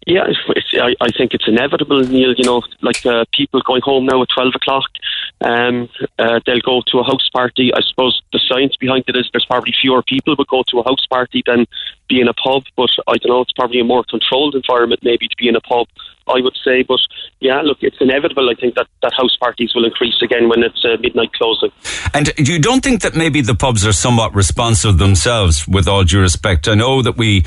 Yeah, 0.06 0.22
it's, 0.28 0.72
I, 0.74 0.94
I, 1.00 1.10
think 1.10 1.34
it's 1.34 1.48
inevitable, 1.48 2.00
Neil. 2.00 2.32
You 2.38 2.44
know, 2.44 2.62
like 2.80 3.04
uh, 3.04 3.24
people 3.34 3.60
going 3.62 3.82
home 3.82 4.06
now 4.06 4.22
at 4.22 4.28
12 4.32 4.54
o'clock, 4.54 4.84
um, 5.40 5.88
uh, 6.16 6.38
they'll 6.46 6.60
go 6.60 6.80
to 6.92 6.98
a 7.00 7.02
house 7.02 7.28
party. 7.30 7.72
I 7.74 7.80
suppose 7.80 8.22
the 8.32 8.38
science 8.38 8.76
behind 8.76 9.02
it 9.08 9.16
is 9.16 9.28
there's 9.32 9.44
probably 9.46 9.74
fewer 9.80 10.04
people 10.04 10.36
would 10.38 10.46
go 10.46 10.62
to 10.68 10.78
a 10.78 10.84
house 10.84 11.04
party 11.10 11.42
than 11.44 11.66
be 12.08 12.20
in 12.20 12.28
a 12.28 12.34
pub, 12.34 12.62
but 12.76 12.88
I 13.08 13.16
don't 13.16 13.30
know, 13.30 13.40
it's 13.40 13.52
probably 13.52 13.80
a 13.80 13.84
more 13.84 14.04
controlled 14.08 14.54
environment 14.54 15.00
maybe 15.02 15.26
to 15.26 15.34
be 15.36 15.48
in 15.48 15.56
a 15.56 15.60
pub, 15.60 15.88
I 16.28 16.40
would 16.40 16.56
say. 16.64 16.84
But 16.84 17.00
yeah, 17.40 17.62
look, 17.62 17.78
it's 17.80 17.96
inevitable, 18.00 18.48
I 18.48 18.54
think, 18.54 18.76
that, 18.76 18.86
that 19.02 19.12
house 19.12 19.36
parties 19.36 19.74
will 19.74 19.86
increase 19.86 20.22
again 20.22 20.48
when 20.48 20.62
it's 20.62 20.84
uh, 20.84 20.98
midnight 21.00 21.32
closing. 21.32 21.72
And 22.14 22.32
you 22.38 22.60
don't 22.60 22.84
think 22.84 23.02
that 23.02 23.16
maybe 23.16 23.40
the 23.40 23.56
pubs 23.56 23.84
are 23.84 23.92
somewhat 23.92 24.36
responsive 24.36 24.98
themselves, 24.98 25.66
with 25.66 25.88
all 25.88 26.04
due 26.04 26.20
respect? 26.20 26.68
I 26.68 26.74
know 26.74 27.02
that 27.02 27.16
we 27.16 27.44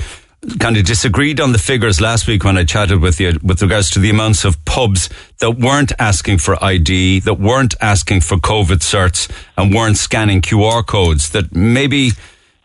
kind 0.60 0.78
of 0.78 0.86
disagreed 0.86 1.39
on 1.39 1.52
the 1.52 1.58
figures 1.58 1.99
last 1.99 2.28
week 2.28 2.43
when 2.43 2.58
I 2.58 2.63
chatted 2.63 3.02
with 3.02 3.19
you 3.19 3.38
with 3.43 3.62
regards 3.62 3.89
to 3.91 3.99
the 3.99 4.10
amounts 4.10 4.45
of 4.45 4.63
pubs 4.65 5.10
that 5.39 5.52
weren't 5.52 5.91
asking 5.99 6.38
for 6.38 6.62
ID, 6.63 7.19
that 7.21 7.36
weren't 7.36 7.75
asking 7.82 8.21
for 8.21 8.38
COVID 8.38 8.80
certs, 8.80 9.30
and 9.58 9.73
weren't 9.73 9.97
scanning 9.97 10.41
QR 10.41 10.86
codes. 10.86 11.32
That 11.32 11.54
maybe 11.54 12.12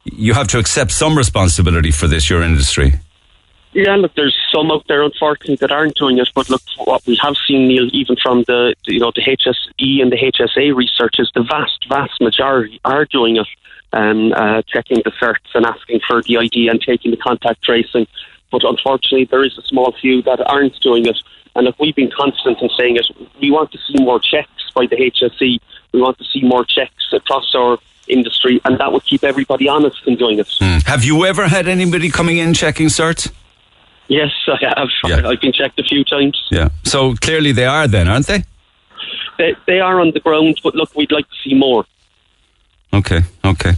you 0.05 0.35
have 0.35 0.49
to 0.49 0.59
accept 0.59 0.93
some 0.93 1.17
responsibility 1.19 1.91
for 1.91 2.07
this, 2.07 2.31
your 2.31 2.43
industry. 2.43 2.95
Yeah, 3.73 3.97
look, 3.97 4.15
there's 4.15 4.39
some 4.55 4.71
out 4.71 4.85
there, 4.87 5.03
unfortunately, 5.03 5.57
that 5.57 5.73
aren't 5.73 5.97
doing 5.97 6.19
it. 6.19 6.29
But 6.33 6.49
look, 6.49 6.63
what 6.85 7.05
we 7.07 7.19
have 7.21 7.35
seen, 7.45 7.67
Neil, 7.67 7.89
even 7.93 8.15
from 8.23 8.45
the 8.47 8.77
you 8.87 9.01
know 9.01 9.11
the 9.13 9.23
HSE 9.23 10.01
and 10.01 10.13
the 10.13 10.17
HSA 10.17 10.77
research, 10.77 11.17
is 11.19 11.31
the 11.35 11.43
vast, 11.43 11.89
vast 11.89 12.21
majority 12.21 12.81
are 12.85 13.05
doing 13.05 13.37
it 13.37 13.49
um, 13.95 14.33
uh, 14.33 14.63
checking 14.67 14.99
the 15.05 15.13
certs 15.13 15.55
and 15.55 15.65
asking 15.65 16.01
for 16.07 16.23
the 16.23 16.37
ID 16.39 16.69
and 16.69 16.81
taking 16.81 17.11
the 17.11 17.17
contact 17.17 17.63
tracing. 17.63 18.07
But 18.51 18.63
unfortunately, 18.65 19.27
there 19.31 19.45
is 19.45 19.57
a 19.59 19.63
small 19.63 19.93
few 20.01 20.23
that 20.23 20.41
aren't 20.47 20.79
doing 20.81 21.07
it. 21.07 21.17
And 21.57 21.69
if 21.69 21.77
we've 21.79 21.95
been 21.95 22.11
constant 22.11 22.61
in 22.61 22.69
saying 22.77 22.97
it, 22.97 23.07
we 23.41 23.51
want 23.51 23.71
to 23.73 23.79
see 23.79 24.03
more 24.03 24.19
checks 24.19 24.71
by 24.75 24.87
the 24.87 24.97
HSE. 24.97 25.59
We 25.93 26.01
want 26.01 26.19
to 26.19 26.25
see 26.25 26.43
more 26.43 26.65
checks 26.65 27.05
across 27.13 27.55
our 27.55 27.79
industry, 28.09 28.61
and 28.65 28.79
that 28.79 28.93
would 28.93 29.05
keep 29.05 29.25
everybody 29.25 29.69
honest 29.69 29.97
in 30.07 30.17
doing 30.17 30.39
it. 30.39 30.47
Mm. 30.61 30.83
Have 30.85 31.05
you 31.05 31.25
ever 31.25 31.47
had 31.47 31.69
anybody 31.69 32.11
coming 32.11 32.39
in 32.39 32.55
checking 32.55 32.89
certs? 32.89 33.33
Yes, 34.09 34.31
I 34.49 34.73
have. 34.77 34.89
Yeah. 35.05 35.29
I've 35.29 35.41
been 35.41 35.53
checked 35.53 35.79
a 35.79 35.85
few 35.85 36.05
times. 36.05 36.41
Yeah. 36.51 36.69
So 36.83 37.15
clearly 37.15 37.53
they 37.53 37.65
are 37.65 37.89
then, 37.89 38.09
aren't 38.09 38.27
they? 38.27 38.45
They, 39.39 39.55
they 39.67 39.81
are 39.81 40.01
on 40.01 40.11
the 40.13 40.21
ground, 40.21 40.61
but 40.63 40.75
look, 40.75 40.95
we'd 40.95 41.11
like 41.13 41.27
to 41.29 41.35
see 41.43 41.55
more. 41.55 41.87
Okay, 42.95 43.23
okay. 43.45 43.73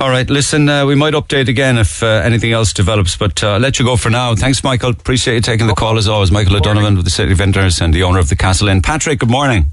All 0.00 0.10
right, 0.10 0.28
listen, 0.28 0.68
uh, 0.68 0.84
we 0.84 0.96
might 0.96 1.14
update 1.14 1.46
again 1.46 1.78
if 1.78 2.02
uh, 2.02 2.06
anything 2.24 2.50
else 2.52 2.72
develops, 2.72 3.16
but 3.16 3.44
uh, 3.44 3.50
I'll 3.52 3.60
let 3.60 3.78
you 3.78 3.84
go 3.84 3.96
for 3.96 4.10
now. 4.10 4.34
Thanks, 4.34 4.64
Michael. 4.64 4.90
Appreciate 4.90 5.34
you 5.36 5.40
taking 5.40 5.68
the 5.68 5.74
call 5.74 5.96
as 5.96 6.08
always. 6.08 6.32
Michael 6.32 6.56
O'Donovan 6.56 6.96
with 6.96 7.04
the 7.04 7.10
City 7.10 7.34
Vintners 7.34 7.80
and 7.80 7.94
the 7.94 8.02
owner 8.02 8.18
of 8.18 8.28
the 8.28 8.36
Castle 8.36 8.66
Inn. 8.68 8.82
Patrick, 8.82 9.20
good 9.20 9.30
morning. 9.30 9.66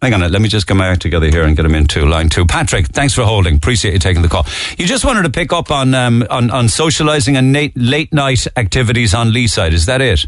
Hang 0.00 0.14
on, 0.14 0.20
let 0.32 0.40
me 0.40 0.48
just 0.48 0.66
get 0.66 0.76
my 0.76 0.88
act 0.88 1.02
together 1.02 1.28
here 1.28 1.42
and 1.42 1.56
get 1.56 1.64
him 1.64 1.74
into 1.74 2.04
line 2.06 2.28
two. 2.28 2.44
Patrick, 2.44 2.86
thanks 2.88 3.14
for 3.14 3.22
holding. 3.22 3.56
Appreciate 3.56 3.94
you 3.94 4.00
taking 4.00 4.22
the 4.22 4.28
call. 4.28 4.46
You 4.76 4.86
just 4.86 5.04
wanted 5.04 5.22
to 5.22 5.30
pick 5.30 5.52
up 5.52 5.70
on 5.70 5.94
um, 5.94 6.24
on, 6.28 6.50
on 6.50 6.66
socialising 6.66 7.36
and 7.36 7.52
late, 7.52 7.72
late 7.76 8.12
night 8.12 8.46
activities 8.56 9.14
on 9.14 9.32
Lee 9.32 9.46
side. 9.46 9.72
Is 9.72 9.86
that 9.86 10.00
it? 10.00 10.26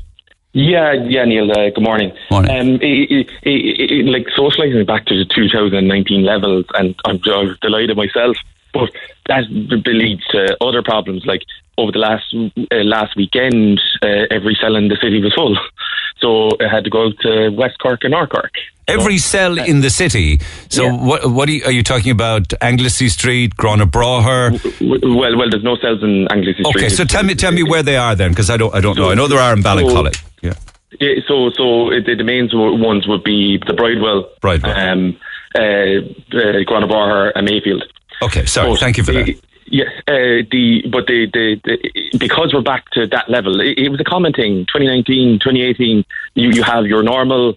Yeah, 0.54 0.92
yeah, 0.92 1.24
Neil. 1.24 1.50
Uh, 1.50 1.70
good 1.70 1.82
morning. 1.82 2.12
morning. 2.30 2.50
Um, 2.56 2.68
it, 2.80 3.26
it, 3.42 3.90
it, 3.90 4.06
like 4.06 4.26
socialising 4.38 4.86
back 4.86 5.04
to 5.06 5.18
the 5.18 5.24
2019 5.24 6.24
levels, 6.24 6.64
and 6.74 6.94
I'm, 7.04 7.20
I'm 7.26 7.56
delighted 7.60 7.96
myself. 7.96 8.36
But 8.74 8.90
that 9.28 9.44
leads 9.86 10.26
to 10.34 10.56
other 10.60 10.82
problems. 10.82 11.24
Like 11.24 11.42
over 11.78 11.92
the 11.92 11.98
last 12.00 12.24
uh, 12.34 12.76
last 12.84 13.16
weekend, 13.16 13.80
uh, 14.02 14.26
every 14.30 14.56
cell 14.60 14.76
in 14.76 14.88
the 14.88 14.96
city 15.00 15.20
was 15.22 15.32
full, 15.34 15.56
so 16.18 16.50
I 16.60 16.68
had 16.74 16.84
to 16.84 16.90
go 16.90 17.10
to 17.22 17.50
West 17.50 17.78
Cork 17.78 18.00
and 18.02 18.10
North 18.12 18.30
Cork. 18.30 18.52
Every 18.86 19.16
cell 19.16 19.58
in 19.58 19.80
the 19.80 19.88
city. 19.88 20.40
So, 20.68 20.84
Yeah. 20.84 20.92
what 20.92 21.30
what 21.30 21.48
are 21.48 21.52
you, 21.52 21.62
are 21.64 21.72
you 21.72 21.82
talking 21.82 22.10
about? 22.12 22.52
Anglesey 22.60 23.08
Street, 23.08 23.56
Gurranabraher? 23.56 24.60
W- 24.80 25.16
Well, 25.18 25.38
well, 25.38 25.48
there's 25.50 25.64
no 25.64 25.76
cells 25.76 26.02
in 26.02 26.28
Anglesey 26.30 26.62
Street. 26.64 26.76
Okay, 26.76 26.88
so 26.90 27.04
tell 27.04 27.22
me 27.22 27.34
tell 27.34 27.52
me 27.52 27.62
where 27.62 27.82
they 27.82 27.96
are 27.96 28.14
then, 28.14 28.30
because 28.30 28.50
I 28.50 28.56
don't 28.58 28.74
I 28.74 28.80
don't 28.80 28.96
know. 28.98 29.10
I 29.10 29.14
know 29.14 29.26
there 29.26 29.38
are 29.40 29.54
in 29.54 29.62
Ballincollig. 29.62 30.20
Yeah, 30.42 30.52
Yeah, 31.00 31.14
so, 31.26 31.48
so 31.56 31.90
it, 31.90 32.04
the 32.04 32.22
main 32.24 32.50
ones 32.52 33.08
would 33.08 33.24
be 33.24 33.56
the 33.66 33.72
Bridewell, 33.72 34.28
Bridewell. 34.42 34.76
um, 34.76 35.16
uh, 35.56 35.60
uh, 35.60 36.60
Gurranabraher, 36.68 37.32
and 37.34 37.46
Mayfield. 37.46 37.84
Okay, 38.22 38.44
sorry. 38.46 38.70
But 38.70 38.80
Thank 38.80 38.96
you 38.98 39.04
for 39.04 39.12
that. 39.12 39.26
the- 39.26 39.38
Yeah, 39.66 39.84
uh, 40.06 40.44
the 40.50 40.82
but 40.90 41.06
the, 41.06 41.26
the, 41.32 41.60
the 41.64 42.18
because 42.18 42.52
we're 42.52 42.60
back 42.62 42.90
to 42.90 43.06
that 43.08 43.28
level. 43.30 43.60
It, 43.60 43.78
it 43.78 43.88
was 43.88 44.00
a 44.00 44.04
common 44.04 44.32
thing. 44.32 44.66
2019, 44.66 45.38
2018. 45.40 46.04
You 46.34 46.50
you 46.50 46.62
have 46.62 46.86
your 46.86 47.02
normal 47.02 47.54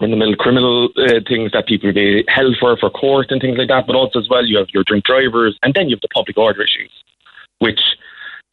in 0.00 0.10
the 0.10 0.16
middle 0.16 0.34
criminal 0.36 0.88
uh, 0.96 1.20
things 1.28 1.52
that 1.52 1.66
people 1.66 1.92
be 1.92 2.24
held 2.28 2.56
for 2.58 2.76
for 2.76 2.90
court 2.90 3.30
and 3.30 3.40
things 3.40 3.56
like 3.58 3.68
that. 3.68 3.86
But 3.86 3.96
also 3.96 4.18
as 4.18 4.28
well, 4.28 4.44
you 4.46 4.58
have 4.58 4.68
your 4.70 4.82
drink 4.84 5.04
drivers, 5.04 5.56
and 5.62 5.72
then 5.74 5.88
you 5.88 5.94
have 5.96 6.00
the 6.00 6.08
public 6.08 6.36
order 6.36 6.62
issues, 6.62 6.90
which 7.60 7.80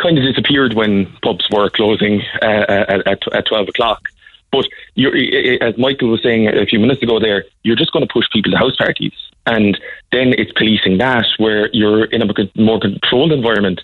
kind 0.02 0.18
of 0.18 0.24
disappeared 0.24 0.74
when 0.76 1.08
pubs 1.24 1.48
were 1.52 1.70
closing 1.72 2.22
uh, 2.44 2.66
at, 2.70 3.08
at 3.08 3.34
at 3.34 3.46
12 3.48 3.70
o'clock. 3.70 4.02
But 4.52 4.66
you're, 4.96 5.16
i- 5.16 5.58
i- 5.62 5.68
as 5.68 5.78
Michael 5.78 6.10
was 6.10 6.24
saying 6.24 6.48
a 6.48 6.66
few 6.66 6.80
minutes 6.80 7.02
ago, 7.04 7.20
there 7.20 7.46
you're 7.64 7.76
just 7.76 7.92
going 7.92 8.06
to 8.08 8.12
push 8.12 8.26
people 8.32 8.52
to 8.52 8.58
house 8.58 8.76
parties, 8.78 9.14
and 9.46 9.78
then 10.12 10.34
it's 10.38 10.52
policing 10.54 10.98
that 11.00 11.26
where 11.38 11.70
you're 11.74 12.06
in 12.06 12.22
a 12.22 12.28
more 12.56 12.80
controlled 12.80 13.32
environment 13.32 13.82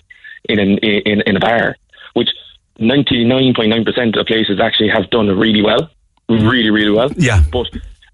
in 0.48 0.58
an, 0.58 0.78
in 0.78 1.20
in 1.22 1.36
a 1.36 1.40
bar, 1.40 1.76
which 2.14 2.30
99.9% 2.80 4.18
of 4.20 4.26
places 4.26 4.60
actually 4.60 4.88
have 4.88 5.10
done 5.10 5.28
really 5.38 5.62
well, 5.62 5.90
really 6.28 6.70
really 6.70 6.90
well. 6.90 7.10
Yeah. 7.16 7.42
but 7.52 7.66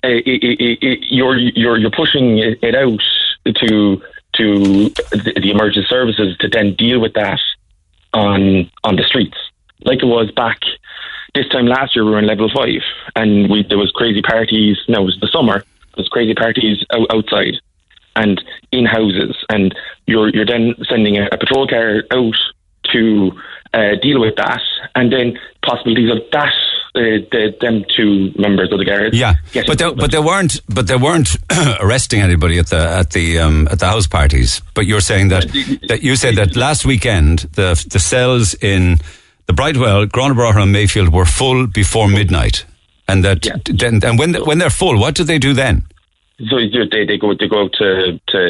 uh, 0.05 0.09
it, 0.09 0.27
it, 0.43 0.79
it, 0.83 0.99
you're 1.11 1.37
you're 1.37 1.79
you're 1.79 1.91
pushing 1.91 2.39
it, 2.39 2.75
out 2.75 3.01
to 3.57 4.03
to 4.35 4.89
the, 5.11 5.33
the 5.43 5.51
emergency 5.51 5.87
services 5.89 6.37
to 6.39 6.49
then 6.49 6.75
deal 6.75 7.01
with 7.01 7.13
that 7.15 7.41
on 8.15 8.71
on 8.85 8.97
the 8.97 9.03
streets, 9.05 9.37
like 9.85 10.03
it 10.03 10.07
was 10.07 10.31
back 10.33 10.59
this 11.35 11.49
time 11.49 11.67
last 11.67 11.95
year. 11.95 12.05
We 12.05 12.13
were 12.13 12.19
in 12.19 12.27
level 12.27 12.51
five, 12.55 12.83
and 13.17 13.51
we 13.51 13.65
there 13.69 13.79
was 13.79 13.93
crazy 13.93 14.23
parties. 14.23 14.79
No, 14.89 15.03
it 15.03 15.05
was 15.05 15.19
the 15.21 15.29
summer. 15.29 15.61
There 15.61 16.03
was 16.03 16.09
crazy 16.09 16.35
parties 16.35 16.85
out, 16.93 17.07
outside 17.13 17.55
and 18.17 18.43
in 18.73 18.87
houses, 18.87 19.37
and 19.49 19.75
you're 20.07 20.29
you're 20.31 20.47
then 20.47 20.75
sending 20.89 21.17
a, 21.17 21.29
a 21.33 21.39
patrol 21.39 21.67
car 21.67 22.03
out 22.11 22.35
to 22.93 23.33
uh, 23.73 23.95
deal 24.03 24.21
with 24.21 24.37
that, 24.37 24.61
and 24.95 25.13
then 25.13 25.39
possibilities 25.65 26.11
of 26.11 26.19
that. 26.33 26.53
Uh, 26.93 27.23
the, 27.31 27.57
them 27.61 27.85
two 27.97 28.33
members 28.37 28.73
of 28.73 28.79
the 28.81 28.85
guards. 28.85 29.17
Yeah, 29.17 29.35
but 29.65 29.79
they, 29.79 29.93
but 29.93 30.11
they 30.11 30.19
weren't 30.19 30.61
but 30.69 30.89
they 30.89 30.97
weren't 30.97 31.37
arresting 31.81 32.21
anybody 32.21 32.59
at 32.59 32.67
the 32.67 32.79
at 32.81 33.11
the 33.11 33.39
um, 33.39 33.69
at 33.71 33.79
the 33.79 33.87
house 33.87 34.09
parties. 34.09 34.61
But 34.75 34.87
you're 34.87 35.01
saying 35.01 35.29
that 35.29 35.47
that 35.87 36.03
you 36.03 36.17
said 36.17 36.35
that 36.35 36.57
last 36.57 36.85
weekend 36.85 37.41
the 37.53 37.81
the 37.89 38.01
cells 38.01 38.55
in 38.55 38.99
the 39.51 39.63
Bridewell, 39.63 40.07
Gurranabraher 40.07 40.63
and 40.63 40.73
Mayfield 40.73 41.13
were 41.13 41.25
full 41.25 41.67
before 41.67 42.09
midnight, 42.09 42.65
and 43.09 43.25
that 43.25 43.45
Yeah. 43.47 43.57
then 43.65 44.01
and 44.05 44.19
when 44.19 44.35
when 44.49 44.59
they're 44.59 44.71
full, 44.83 44.97
what 44.99 45.15
do 45.15 45.25
they 45.25 45.39
do 45.39 45.53
then? 45.53 45.83
So 46.49 46.57
they 46.93 47.05
they 47.11 47.19
go 47.19 47.35
they 47.35 47.49
go 47.49 47.69
to 47.69 48.21
to 48.33 48.41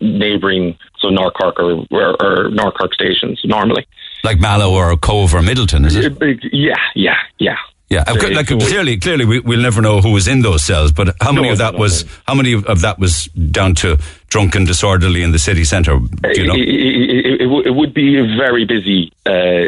neighbouring 0.00 0.76
so 1.00 1.08
North 1.08 1.34
Cork 1.34 1.58
or, 1.58 1.84
or, 1.90 2.06
or 2.24 2.50
North 2.50 2.74
Cork 2.74 2.92
stations 2.94 3.40
normally. 3.44 3.84
Like 4.22 4.38
Mallow 4.38 4.70
or 4.74 4.96
Cobh 4.98 5.34
or 5.34 5.40
Midleton, 5.40 5.86
is 5.86 5.96
it? 5.96 6.12
Yeah, 6.52 6.74
yeah, 6.94 7.16
yeah. 7.38 7.56
Yeah, 7.88 8.04
So- 8.04 8.28
like 8.28 8.46
clearly, 8.46 8.98
clearly, 8.98 9.24
we, 9.24 9.40
we'll 9.40 9.60
never 9.60 9.80
know 9.82 10.00
who 10.00 10.12
was 10.12 10.28
in 10.28 10.42
those 10.42 10.62
cells. 10.64 10.92
But 10.92 11.16
how 11.20 11.32
many 11.32 11.48
No, 11.48 11.52
of 11.54 11.58
that 11.58 11.72
no, 11.74 11.80
was? 11.80 12.04
no. 12.04 12.10
How 12.28 12.34
many 12.34 12.52
of 12.52 12.80
that 12.82 13.00
was 13.00 13.24
down 13.50 13.74
to 13.82 13.98
drunken, 14.30 14.64
disorderly 14.64 15.22
in 15.22 15.32
the 15.32 15.38
city 15.38 15.64
centre? 15.64 15.98
You 16.34 16.46
know? 16.46 16.54
It, 16.54 16.60
it, 16.68 17.40
it, 17.42 17.66
it, 17.66 17.70
would- 17.74 17.92
be 17.94 18.16
very 18.36 18.64
busy. 18.64 19.12
Uh, 19.26 19.66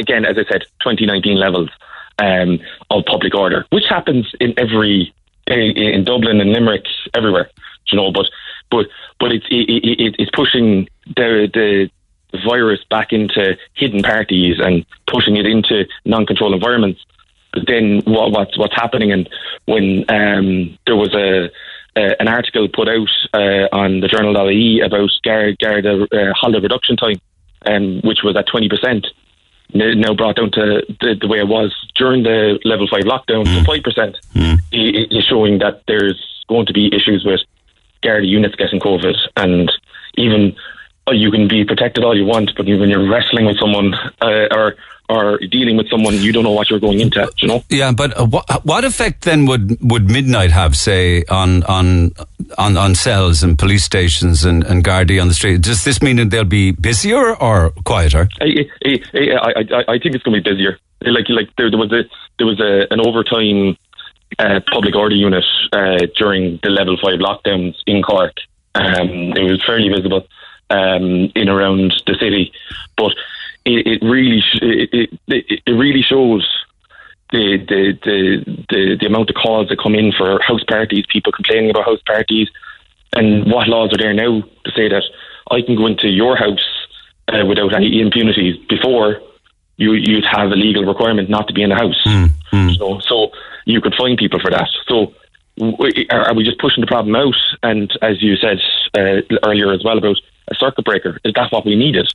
again, 0.00 0.24
as 0.24 0.36
I 0.38 0.44
said, 0.50 0.62
2019 0.82 1.36
levels 1.38 1.68
um, 2.18 2.58
of 2.90 3.04
public 3.04 3.34
order, 3.34 3.66
which 3.70 3.84
happens 3.88 4.26
in 4.40 4.54
every 4.58 5.12
in, 5.46 5.76
in 5.76 6.04
Dublin 6.04 6.40
and 6.40 6.50
Limerick, 6.52 6.84
everywhere. 7.14 7.50
You 7.92 7.98
know, 7.98 8.10
but 8.10 8.26
but 8.70 8.86
but 9.20 9.32
it's 9.32 9.46
it, 9.50 9.68
it, 9.68 10.00
it- 10.00 10.16
it's 10.18 10.30
pushing 10.34 10.88
the 11.14 11.48
the 11.52 11.90
virus 12.44 12.80
back 12.90 13.12
into 13.12 13.56
hidden 13.74 14.02
parties 14.02 14.56
and 14.60 14.84
pushing 15.06 15.36
it 15.36 15.46
into 15.46 15.84
non-controlled 16.04 16.54
environments. 16.54 17.04
But 17.52 17.66
then 17.66 18.02
what, 18.06 18.32
what's 18.32 18.58
what's 18.58 18.74
happening? 18.74 19.12
And 19.12 19.28
when 19.66 20.04
um, 20.08 20.78
there 20.86 20.96
was 20.96 21.14
a 21.14 21.50
uh, 21.96 22.14
an 22.20 22.28
article 22.28 22.68
put 22.68 22.88
out 22.88 23.08
uh, 23.34 23.68
on 23.72 24.00
the 24.00 24.08
journal.ie 24.08 24.80
about 24.80 25.10
Garda, 25.24 25.56
Garda 25.60 26.06
uh, 26.12 26.32
holiday 26.34 26.60
reduction 26.62 26.96
time, 26.96 27.20
um, 27.66 28.00
which 28.02 28.18
was 28.22 28.36
at 28.36 28.46
20%, 28.46 29.06
n- 29.74 30.00
now 30.00 30.14
brought 30.14 30.36
down 30.36 30.50
to 30.52 30.82
the, 31.00 31.16
the 31.20 31.26
way 31.28 31.38
it 31.38 31.48
was 31.48 31.74
during 31.96 32.22
the 32.22 32.58
level 32.64 32.86
5 32.88 33.00
lockdown 33.02 33.44
to 33.44 33.64
5%, 33.64 34.14
i- 34.72 34.76
i- 34.76 35.06
is 35.10 35.24
showing 35.24 35.58
that 35.58 35.82
there's 35.88 36.22
going 36.48 36.66
to 36.66 36.72
be 36.72 36.94
issues 36.94 37.24
with 37.24 37.40
Garda 38.02 38.26
units 38.26 38.54
getting 38.56 38.78
COVID. 38.80 39.16
And 39.36 39.72
even 40.16 40.54
you 41.12 41.30
can 41.30 41.48
be 41.48 41.64
protected 41.64 42.04
all 42.04 42.16
you 42.16 42.24
want, 42.24 42.52
but 42.56 42.66
when 42.66 42.88
you're 42.88 43.08
wrestling 43.08 43.46
with 43.46 43.58
someone 43.58 43.94
uh, 44.20 44.48
or 44.50 44.76
or 45.08 45.38
dealing 45.38 45.76
with 45.76 45.88
someone, 45.88 46.14
you 46.14 46.32
don't 46.32 46.42
know 46.42 46.50
what 46.50 46.68
you're 46.68 46.80
going 46.80 47.00
into. 47.00 47.30
You 47.38 47.48
know. 47.48 47.64
Yeah, 47.68 47.92
but 47.92 48.18
uh, 48.18 48.26
what, 48.26 48.64
what 48.64 48.84
effect 48.84 49.22
then 49.22 49.46
would, 49.46 49.78
would 49.80 50.10
midnight 50.10 50.50
have, 50.50 50.76
say, 50.76 51.22
on 51.24 51.62
on 51.64 52.12
on, 52.58 52.76
on 52.76 52.94
cells 52.94 53.42
and 53.42 53.58
police 53.58 53.84
stations 53.84 54.44
and, 54.44 54.64
and 54.64 54.84
Gardaí 54.84 55.20
on 55.20 55.28
the 55.28 55.34
street? 55.34 55.60
Does 55.60 55.84
this 55.84 56.02
mean 56.02 56.16
that 56.16 56.30
they'll 56.30 56.44
be 56.44 56.72
busier 56.72 57.36
or 57.36 57.70
quieter? 57.84 58.28
I 58.40 58.68
I, 58.84 59.00
I, 59.14 59.60
I, 59.60 59.84
I 59.94 59.98
think 59.98 60.14
it's 60.14 60.24
going 60.24 60.42
to 60.42 60.42
be 60.42 60.50
busier. 60.50 60.78
Like 61.02 61.28
like 61.28 61.54
there, 61.56 61.70
there 61.70 61.78
was 61.78 61.92
a 61.92 62.02
there 62.38 62.46
was 62.46 62.60
a, 62.60 62.92
an 62.92 63.00
overtime 63.00 63.76
uh, 64.38 64.60
public 64.72 64.96
order 64.96 65.14
unit 65.14 65.44
uh, 65.72 65.98
during 66.16 66.58
the 66.62 66.70
level 66.70 66.96
five 67.00 67.20
lockdowns 67.20 67.76
in 67.86 68.02
Cork. 68.02 68.34
Um, 68.74 69.32
it 69.32 69.42
was 69.42 69.62
fairly 69.64 69.88
visible 69.88 70.26
um, 70.70 71.30
in 71.34 71.48
around 71.48 72.02
the 72.06 72.14
city, 72.14 72.52
but 72.96 73.12
it, 73.64 73.86
it 73.86 74.04
really 74.04 74.40
sh- 74.40 74.58
it, 74.62 75.10
it, 75.28 75.62
it 75.66 75.72
really 75.72 76.02
shows 76.02 76.46
the, 77.32 77.58
the 77.58 77.98
the 78.04 78.64
the 78.68 78.96
the 79.00 79.06
amount 79.06 79.30
of 79.30 79.36
calls 79.36 79.68
that 79.68 79.78
come 79.78 79.94
in 79.94 80.12
for 80.12 80.40
house 80.42 80.64
parties, 80.64 81.04
people 81.08 81.32
complaining 81.32 81.70
about 81.70 81.84
house 81.84 82.02
parties, 82.06 82.48
and 83.12 83.50
what 83.50 83.68
laws 83.68 83.92
are 83.92 83.98
there 83.98 84.14
now 84.14 84.42
to 84.64 84.70
say 84.72 84.88
that 84.88 85.02
I 85.50 85.62
can 85.62 85.76
go 85.76 85.86
into 85.86 86.08
your 86.08 86.36
house 86.36 86.66
uh, 87.28 87.44
without 87.46 87.74
any 87.74 88.00
impunity 88.00 88.64
before 88.68 89.20
you 89.76 89.92
you'd 89.92 90.24
have 90.24 90.50
a 90.50 90.56
legal 90.56 90.84
requirement 90.84 91.28
not 91.28 91.48
to 91.48 91.54
be 91.54 91.62
in 91.62 91.70
the 91.70 91.76
house. 91.76 92.02
Mm, 92.06 92.28
mm. 92.52 92.80
Know, 92.80 93.00
so 93.00 93.30
you 93.64 93.80
could 93.80 93.94
fine 93.94 94.16
people 94.16 94.40
for 94.40 94.50
that. 94.50 94.68
So 94.86 95.12
are 96.10 96.34
we 96.34 96.44
just 96.44 96.58
pushing 96.58 96.82
the 96.82 96.86
problem 96.86 97.16
out? 97.16 97.36
And 97.62 97.90
as 98.02 98.22
you 98.22 98.36
said 98.36 98.58
uh, 98.94 99.22
earlier 99.44 99.72
as 99.72 99.82
well 99.84 99.98
about 99.98 100.16
a 100.48 100.54
circuit 100.54 100.84
breaker, 100.84 101.18
is 101.24 101.32
that 101.34 101.52
what 101.52 101.64
we 101.64 101.74
needed? 101.74 102.08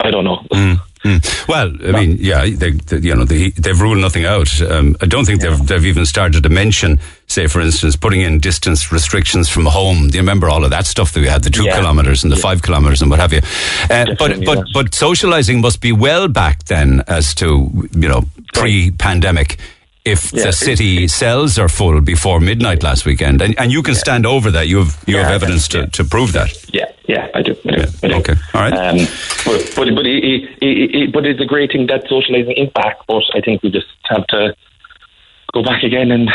I 0.00 0.12
don't 0.12 0.24
know. 0.24 0.36
Mm, 0.52 0.76
mm. 1.04 1.48
Well, 1.48 1.72
I 1.82 1.90
mean, 1.90 2.18
yeah, 2.20 2.42
they, 2.42 2.70
they 2.70 2.98
you 2.98 3.16
know, 3.16 3.24
they, 3.24 3.50
have 3.64 3.80
ruled 3.80 3.98
nothing 3.98 4.24
out. 4.24 4.62
Um, 4.62 4.96
I 5.00 5.06
don't 5.06 5.24
think 5.24 5.40
they've, 5.40 5.66
they've 5.66 5.86
even 5.86 6.06
started 6.06 6.44
to 6.44 6.48
mention, 6.48 7.00
say, 7.26 7.48
for 7.48 7.60
instance, 7.60 7.96
putting 7.96 8.20
in 8.20 8.38
distance 8.38 8.92
restrictions 8.92 9.48
from 9.48 9.66
home. 9.66 10.08
Do 10.08 10.14
you 10.14 10.22
remember 10.22 10.48
all 10.48 10.62
of 10.62 10.70
that 10.70 10.86
stuff 10.86 11.12
that 11.14 11.20
we 11.20 11.26
had, 11.26 11.42
the 11.42 11.50
two 11.50 11.64
yeah. 11.64 11.76
kilometres 11.76 12.22
and 12.22 12.30
the 12.30 12.36
yeah. 12.36 12.42
five 12.42 12.62
kilometres 12.62 13.02
and 13.02 13.10
what 13.10 13.18
have 13.18 13.32
you? 13.32 13.40
Uh, 13.90 14.14
but 14.16 14.44
but 14.44 14.66
but 14.72 14.86
socialising 14.92 15.60
must 15.60 15.80
be 15.80 15.90
well 15.90 16.28
back 16.28 16.62
then 16.64 17.02
as 17.08 17.34
to 17.34 17.88
you 17.92 18.08
know 18.08 18.22
pre-pandemic 18.54 19.58
if 20.08 20.32
yeah, 20.32 20.44
the 20.44 20.52
city 20.52 21.08
cells 21.08 21.58
are 21.58 21.68
full 21.68 22.00
before 22.00 22.40
midnight 22.40 22.82
last 22.82 23.04
weekend, 23.04 23.42
and, 23.42 23.58
and 23.58 23.70
you 23.70 23.82
can 23.82 23.94
yeah. 23.94 24.00
stand 24.00 24.26
over 24.26 24.50
that. 24.50 24.66
You 24.68 24.78
have 24.78 25.02
you 25.06 25.16
yeah, 25.16 25.22
have 25.24 25.42
evidence 25.42 25.68
to, 25.68 25.86
to 25.88 26.04
prove 26.04 26.32
that. 26.32 26.50
Yeah, 26.72 26.86
yeah, 27.06 27.28
I 27.34 27.42
do. 27.42 27.56
I 27.66 27.70
do, 27.70 27.82
I 28.02 28.08
do. 28.08 28.14
Okay, 28.16 28.34
all 28.54 28.60
right. 28.60 28.72
Um, 28.72 28.96
but 29.44 29.72
but 29.76 29.94
but, 29.94 30.06
it, 30.06 30.24
it, 30.24 30.94
it, 30.94 31.12
but 31.12 31.26
it's 31.26 31.40
a 31.40 31.46
great 31.46 31.72
thing 31.72 31.86
that 31.86 32.04
socialising 32.04 32.62
is 32.62 32.70
back. 32.72 32.98
But 33.06 33.22
I 33.34 33.40
think 33.40 33.62
we 33.62 33.70
just 33.70 33.86
have 34.04 34.26
to 34.28 34.54
go 35.52 35.62
back 35.62 35.82
again 35.82 36.10
and 36.10 36.28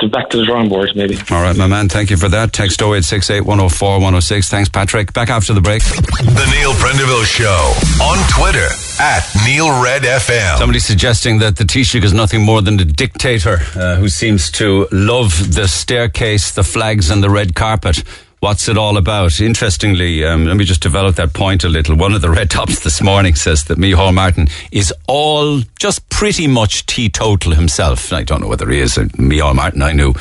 to 0.00 0.08
back 0.08 0.28
to 0.30 0.36
the 0.36 0.44
drawing 0.44 0.68
board, 0.68 0.92
maybe. 0.94 1.16
All 1.30 1.42
right, 1.42 1.56
my 1.56 1.66
man. 1.66 1.88
Thank 1.88 2.10
you 2.10 2.16
for 2.16 2.28
that. 2.28 2.52
Text 2.52 2.80
0868 2.80 3.40
104 3.40 3.92
106. 3.94 4.48
Thanks, 4.50 4.68
Patrick. 4.68 5.12
Back 5.12 5.30
after 5.30 5.52
the 5.54 5.60
break. 5.60 5.82
The 5.82 6.54
Neil 6.54 6.72
Prendeville 6.74 7.24
Show 7.24 7.72
on 8.02 8.18
Twitter 8.28 8.68
at 9.00 9.26
Neil 9.46 9.82
Red 9.82 10.02
FM. 10.02 10.58
Somebody 10.58 10.80
suggesting 10.80 11.38
that 11.38 11.56
the 11.56 11.64
Taoiseach 11.64 12.04
is 12.04 12.12
nothing 12.12 12.42
more 12.42 12.62
than 12.62 12.78
a 12.80 12.84
dictator 12.84 13.58
uh, 13.74 13.96
who 13.96 14.08
seems 14.08 14.50
to 14.52 14.86
love 14.92 15.54
the 15.54 15.66
staircase, 15.66 16.52
the 16.52 16.64
flags, 16.64 17.10
and 17.10 17.22
the 17.22 17.30
red 17.30 17.54
carpet. 17.54 18.02
What's 18.40 18.68
it 18.68 18.76
all 18.76 18.98
about? 18.98 19.40
Interestingly, 19.40 20.22
um, 20.22 20.44
let 20.44 20.56
me 20.56 20.64
just 20.64 20.82
develop 20.82 21.16
that 21.16 21.32
point 21.32 21.64
a 21.64 21.70
little. 21.70 21.96
One 21.96 22.12
of 22.12 22.20
the 22.20 22.30
red 22.30 22.50
tops 22.56 22.80
this 22.80 23.00
morning 23.00 23.34
says 23.34 23.64
that 23.64 23.78
Micheál 23.78 24.12
Martin 24.12 24.48
is 24.70 24.92
all 25.08 25.62
just 25.78 26.06
pretty 26.10 26.46
much 26.46 26.84
teetotal 26.84 27.52
himself. 27.54 28.12
I 28.12 28.24
don't 28.24 28.42
know 28.42 28.48
whether 28.48 28.68
he 28.68 28.80
is. 28.80 28.96
Micheál 28.96 29.54
Martin, 29.54 29.80
I 29.80 29.92
knew 29.92 30.12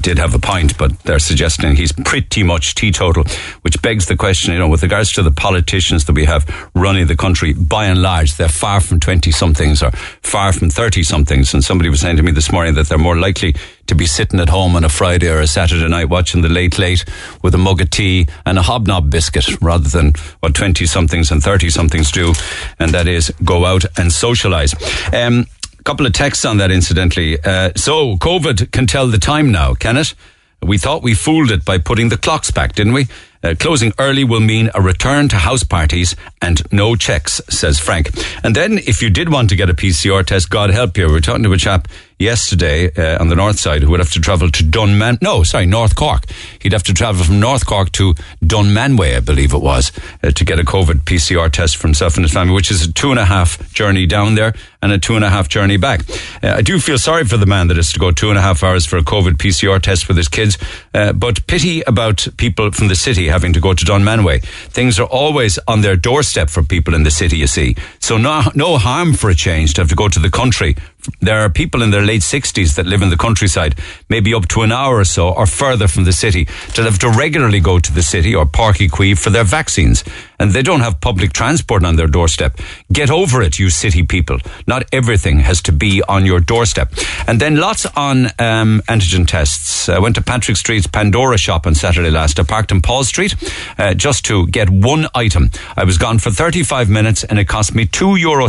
did 0.00 0.18
have 0.18 0.34
a 0.34 0.38
point, 0.38 0.76
but 0.78 0.98
they're 1.00 1.18
suggesting 1.18 1.76
he's 1.76 1.92
pretty 1.92 2.42
much 2.42 2.74
teetotal, 2.74 3.24
which 3.62 3.80
begs 3.82 4.06
the 4.06 4.16
question, 4.16 4.52
you 4.52 4.58
know, 4.58 4.68
with 4.68 4.82
regards 4.82 5.12
to 5.12 5.22
the 5.22 5.30
politicians 5.30 6.04
that 6.06 6.14
we 6.14 6.24
have 6.24 6.46
running 6.74 7.06
the 7.06 7.16
country, 7.16 7.52
by 7.52 7.86
and 7.86 8.02
large, 8.02 8.36
they're 8.36 8.48
far 8.48 8.80
from 8.80 9.00
20 9.00 9.30
somethings 9.30 9.82
or 9.82 9.90
far 10.22 10.52
from 10.52 10.70
30 10.70 11.02
somethings. 11.02 11.54
And 11.54 11.64
somebody 11.64 11.88
was 11.88 12.00
saying 12.00 12.16
to 12.16 12.22
me 12.22 12.32
this 12.32 12.52
morning 12.52 12.74
that 12.74 12.88
they're 12.88 12.98
more 12.98 13.16
likely 13.16 13.54
to 13.86 13.94
be 13.94 14.06
sitting 14.06 14.40
at 14.40 14.48
home 14.48 14.76
on 14.76 14.84
a 14.84 14.88
Friday 14.88 15.28
or 15.28 15.40
a 15.40 15.46
Saturday 15.46 15.88
night 15.88 16.08
watching 16.08 16.42
the 16.42 16.48
late 16.48 16.78
late 16.78 17.04
with 17.42 17.54
a 17.54 17.58
mug 17.58 17.80
of 17.80 17.90
tea 17.90 18.26
and 18.46 18.58
a 18.58 18.62
hobnob 18.62 19.10
biscuit 19.10 19.60
rather 19.60 19.88
than 19.88 20.12
what 20.40 20.54
20 20.54 20.86
somethings 20.86 21.30
and 21.30 21.42
30 21.42 21.70
somethings 21.70 22.10
do. 22.10 22.32
And 22.78 22.92
that 22.92 23.08
is 23.08 23.32
go 23.44 23.64
out 23.64 23.84
and 23.98 24.12
socialize. 24.12 24.74
Um, 25.12 25.46
a 25.82 25.84
couple 25.84 26.06
of 26.06 26.12
texts 26.12 26.44
on 26.44 26.58
that, 26.58 26.70
incidentally. 26.70 27.42
Uh, 27.42 27.72
so, 27.74 28.16
COVID 28.18 28.70
can 28.70 28.86
tell 28.86 29.08
the 29.08 29.18
time 29.18 29.50
now, 29.50 29.74
can 29.74 29.96
it? 29.96 30.14
We 30.62 30.78
thought 30.78 31.02
we 31.02 31.12
fooled 31.12 31.50
it 31.50 31.64
by 31.64 31.78
putting 31.78 32.08
the 32.08 32.16
clocks 32.16 32.52
back, 32.52 32.76
didn't 32.76 32.92
we? 32.92 33.08
Uh, 33.42 33.56
closing 33.58 33.92
early 33.98 34.22
will 34.22 34.38
mean 34.38 34.70
a 34.76 34.80
return 34.80 35.28
to 35.30 35.36
house 35.38 35.64
parties 35.64 36.14
and 36.42 36.60
no 36.72 36.96
checks, 36.96 37.40
says 37.48 37.78
Frank. 37.78 38.10
And 38.44 38.54
then, 38.54 38.78
if 38.78 39.00
you 39.00 39.08
did 39.08 39.30
want 39.30 39.48
to 39.50 39.56
get 39.56 39.70
a 39.70 39.74
PCR 39.74 40.26
test, 40.26 40.50
God 40.50 40.70
help 40.70 40.98
you. 40.98 41.06
We 41.06 41.16
are 41.16 41.20
talking 41.20 41.44
to 41.44 41.52
a 41.52 41.56
chap 41.56 41.88
yesterday 42.18 42.92
uh, 42.94 43.20
on 43.20 43.28
the 43.28 43.34
north 43.34 43.58
side 43.58 43.82
who 43.82 43.90
would 43.90 44.00
have 44.00 44.12
to 44.12 44.20
travel 44.20 44.50
to 44.50 44.62
Dunman. 44.62 45.18
No, 45.20 45.42
sorry, 45.42 45.66
North 45.66 45.96
Cork. 45.96 46.24
He'd 46.60 46.72
have 46.72 46.84
to 46.84 46.94
travel 46.94 47.24
from 47.24 47.40
North 47.40 47.66
Cork 47.66 47.90
to 47.92 48.14
Dunmanway, 48.44 49.16
I 49.16 49.20
believe 49.20 49.54
it 49.54 49.60
was, 49.60 49.92
uh, 50.22 50.30
to 50.30 50.44
get 50.44 50.58
a 50.58 50.64
COVID 50.64 51.02
PCR 51.04 51.50
test 51.50 51.76
for 51.76 51.88
himself 51.88 52.16
and 52.16 52.24
his 52.24 52.32
family, 52.32 52.54
which 52.54 52.70
is 52.70 52.86
a 52.86 52.92
two 52.92 53.10
and 53.10 53.18
a 53.18 53.24
half 53.24 53.72
journey 53.72 54.06
down 54.06 54.34
there 54.34 54.54
and 54.80 54.92
a 54.92 54.98
two 54.98 55.16
and 55.16 55.24
a 55.24 55.30
half 55.30 55.48
journey 55.48 55.76
back. 55.76 56.08
Uh, 56.42 56.54
I 56.58 56.62
do 56.62 56.78
feel 56.78 56.98
sorry 56.98 57.24
for 57.24 57.36
the 57.36 57.46
man 57.46 57.68
that 57.68 57.76
has 57.76 57.92
to 57.92 57.98
go 57.98 58.10
two 58.10 58.30
and 58.30 58.38
a 58.38 58.42
half 58.42 58.62
hours 58.62 58.86
for 58.86 58.96
a 58.96 59.02
COVID 59.02 59.34
PCR 59.34 59.80
test 59.80 60.08
with 60.08 60.16
his 60.16 60.28
kids, 60.28 60.58
uh, 60.94 61.12
but 61.12 61.46
pity 61.46 61.82
about 61.82 62.26
people 62.36 62.70
from 62.72 62.88
the 62.88 62.96
city 62.96 63.28
having 63.28 63.52
to 63.52 63.60
go 63.60 63.74
to 63.74 63.84
Dunmanway. 63.84 64.42
Things 64.70 64.98
are 64.98 65.06
always 65.06 65.58
on 65.66 65.82
their 65.82 65.96
doorstep 65.96 66.31
for 66.50 66.62
people 66.62 66.94
in 66.94 67.02
the 67.02 67.10
city, 67.10 67.36
you 67.36 67.46
see. 67.46 67.76
So 68.00 68.16
no, 68.16 68.42
no 68.54 68.78
harm 68.78 69.14
for 69.14 69.30
a 69.30 69.34
change 69.34 69.74
to 69.74 69.82
have 69.82 69.88
to 69.90 69.96
go 69.96 70.08
to 70.08 70.18
the 70.18 70.30
country 70.30 70.76
there 71.20 71.40
are 71.40 71.50
people 71.50 71.82
in 71.82 71.90
their 71.90 72.02
late 72.02 72.22
60s 72.22 72.76
that 72.76 72.86
live 72.86 73.02
in 73.02 73.10
the 73.10 73.16
countryside, 73.16 73.74
maybe 74.08 74.34
up 74.34 74.48
to 74.48 74.62
an 74.62 74.72
hour 74.72 74.98
or 74.98 75.04
so, 75.04 75.30
or 75.30 75.46
further 75.46 75.88
from 75.88 76.04
the 76.04 76.12
city, 76.12 76.44
to 76.74 76.82
have 76.82 76.98
to 77.00 77.10
regularly 77.10 77.60
go 77.60 77.78
to 77.78 77.92
the 77.92 78.02
city 78.02 78.34
or 78.34 78.46
Uí 78.46 78.88
Chaoimh 78.88 79.18
for 79.18 79.30
their 79.30 79.44
vaccines. 79.44 80.04
And 80.42 80.50
they 80.50 80.62
don't 80.62 80.80
have 80.80 81.00
public 81.00 81.32
transport 81.32 81.84
on 81.84 81.94
their 81.94 82.08
doorstep. 82.08 82.58
Get 82.92 83.12
over 83.12 83.42
it, 83.42 83.60
you 83.60 83.70
city 83.70 84.02
people. 84.02 84.38
Not 84.66 84.82
everything 84.90 85.38
has 85.38 85.62
to 85.62 85.72
be 85.72 86.02
on 86.08 86.26
your 86.26 86.40
doorstep. 86.40 86.92
And 87.28 87.38
then 87.38 87.58
lots 87.58 87.86
on 87.94 88.26
um, 88.40 88.82
antigen 88.88 89.24
tests. 89.24 89.88
I 89.88 90.00
went 90.00 90.16
to 90.16 90.20
Patrick 90.20 90.56
Street's 90.56 90.88
Pandora 90.88 91.38
shop 91.38 91.64
on 91.64 91.76
Saturday 91.76 92.10
last. 92.10 92.40
I 92.40 92.42
parked 92.42 92.72
in 92.72 92.82
Paul 92.82 93.04
Street 93.04 93.36
uh, 93.78 93.94
just 93.94 94.24
to 94.24 94.48
get 94.48 94.68
one 94.68 95.06
item. 95.14 95.52
I 95.76 95.84
was 95.84 95.96
gone 95.96 96.18
for 96.18 96.32
35 96.32 96.90
minutes 96.90 97.22
and 97.22 97.38
it 97.38 97.46
cost 97.46 97.72
me 97.72 97.86
€2.70 97.86 98.18
euro 98.20 98.48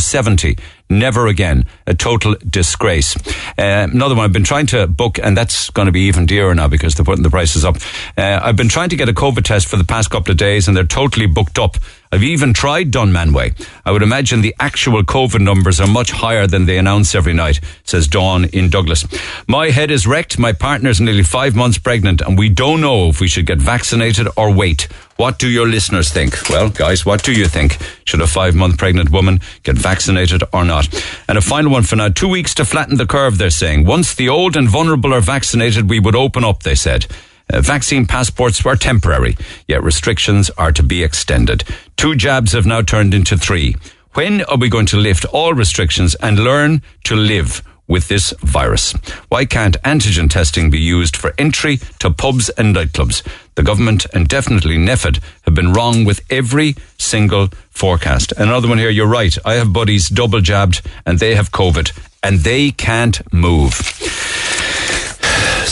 Never 0.90 1.28
again. 1.28 1.66
A 1.88 1.94
total 1.94 2.36
disgrace. 2.48 3.16
Uh, 3.58 3.88
another 3.92 4.16
one 4.16 4.26
I've 4.26 4.34
been 4.34 4.44
trying 4.44 4.68
to 4.68 4.86
book, 4.86 5.18
and 5.18 5.36
that's 5.36 5.70
going 5.72 5.88
to 5.88 5.92
be 5.92 6.02
even 6.02 6.26
dearer 6.26 6.54
now 6.54 6.68
because 6.68 6.94
they're 6.94 7.06
putting 7.06 7.24
the 7.24 7.30
prices 7.30 7.66
up. 7.66 7.78
Uh, 8.18 8.40
I've 8.44 8.56
been 8.56 8.70
trying 8.70 8.90
to 8.90 8.96
get 8.96 9.10
a 9.10 9.14
COVID 9.14 9.44
test 9.44 9.68
for 9.68 9.78
the 9.78 9.84
past 9.86 10.12
couple 10.12 10.32
of 10.32 10.38
days, 10.38 10.68
and 10.68 10.78
they're 10.78 10.84
totally 10.84 11.26
booked 11.26 11.58
up. 11.58 11.78
I've 12.12 12.22
even 12.24 12.54
tried 12.54 12.92
Dunmanway. 12.92 13.68
I 13.86 13.92
would 13.92 14.04
imagine 14.04 14.42
the 14.42 14.56
actual 14.60 15.02
COVID 15.04 15.42
numbers 15.42 15.80
are 15.80 15.88
much 15.88 16.12
higher 16.12 16.46
than 16.46 16.66
they 16.68 16.78
announce 16.78 17.16
every 17.16 17.34
night, 17.34 17.60
says 17.84 18.08
Dawn 18.08 18.46
in 18.46 18.70
Douglas. 18.70 19.06
My 19.48 19.72
head 19.72 19.90
is 19.90 20.06
wrecked. 20.06 20.38
My 20.38 20.54
partner's 20.54 21.02
nearly 21.02 21.24
five 21.24 21.56
months 21.56 21.80
pregnant, 21.80 22.22
and 22.22 22.38
we 22.38 22.50
don't 22.50 22.82
know 22.82 23.10
if 23.10 23.20
we 23.20 23.28
should 23.28 23.48
get 23.48 23.58
vaccinated 23.58 24.28
or 24.38 24.54
wait. 24.54 24.88
What 25.16 25.40
do 25.40 25.48
your 25.48 25.68
listeners 25.68 26.12
think? 26.12 26.50
Well, 26.50 26.70
guys, 26.70 27.06
what 27.06 27.24
do 27.24 27.32
you 27.32 27.48
think? 27.48 27.78
Should 28.06 28.22
a 28.22 28.28
five 28.28 28.54
month 28.54 28.78
pregnant 28.78 29.10
woman 29.10 29.40
get 29.64 29.76
vaccinated 29.76 30.44
or 30.54 30.64
not? 30.64 30.88
And 31.28 31.38
a 31.38 31.42
final 31.42 31.72
one 31.72 31.84
for 31.84 31.96
now. 31.96 32.10
Two 32.10 32.30
weeks 32.30 32.54
to 32.56 32.66
flatten 32.66 32.98
the 32.98 33.08
curve, 33.08 33.38
they're 33.38 33.50
saying. 33.50 33.86
Once 33.86 34.14
the 34.14 34.30
old 34.30 34.56
and 34.56 34.70
vulnerable 34.70 35.14
are 35.14 35.22
vaccinated, 35.22 35.90
we 35.90 36.00
would 36.00 36.16
open 36.16 36.44
up, 36.44 36.62
they 36.62 36.76
said. 36.76 37.08
Uh, 37.50 37.62
vaccine 37.62 38.06
passports 38.06 38.64
were 38.64 38.76
temporary, 38.76 39.36
yet 39.68 39.84
restrictions 39.84 40.50
are 40.52 40.72
to 40.72 40.84
be 40.84 41.04
extended. 41.04 41.64
Two 41.98 42.16
jabs 42.16 42.54
have 42.54 42.66
now 42.66 42.82
turned 42.82 43.14
into 43.14 43.38
three. 43.38 43.76
When 44.14 44.44
are 44.44 44.58
we 44.58 44.70
going 44.70 44.86
to 44.88 44.98
lift 44.98 45.26
all 45.26 45.54
restrictions 45.54 46.16
and 46.16 46.40
learn 46.40 46.82
to 47.06 47.16
live 47.16 47.64
with 47.88 48.08
this 48.08 48.32
virus? 48.42 48.94
Why 49.30 49.46
can't 49.46 49.82
antigen 49.84 50.30
testing 50.30 50.70
be 50.70 50.80
used 50.80 51.18
for 51.18 51.34
entry 51.38 51.78
to 52.00 52.12
pubs 52.12 52.50
and 52.50 52.76
nightclubs? 52.76 53.24
The 53.56 53.64
government 53.64 54.06
and 54.14 54.28
definitely 54.28 54.78
NPHET 54.78 55.20
have 55.44 55.54
been 55.54 55.74
wrong 55.74 56.06
with 56.06 56.22
every 56.30 56.76
single 56.98 57.50
forecast. 57.70 58.34
Another 58.38 58.68
one 58.68 58.78
here, 58.78 58.90
you're 58.90 59.08
right. 59.08 59.36
I 59.46 59.56
have 59.56 59.74
buddies 59.74 60.10
double 60.10 60.42
jabbed 60.42 60.82
and 61.06 61.20
they 61.20 61.36
have 61.36 61.52
COVID 61.52 61.92
and 62.24 62.40
they 62.40 62.72
can't 62.72 63.22
move. 63.34 63.82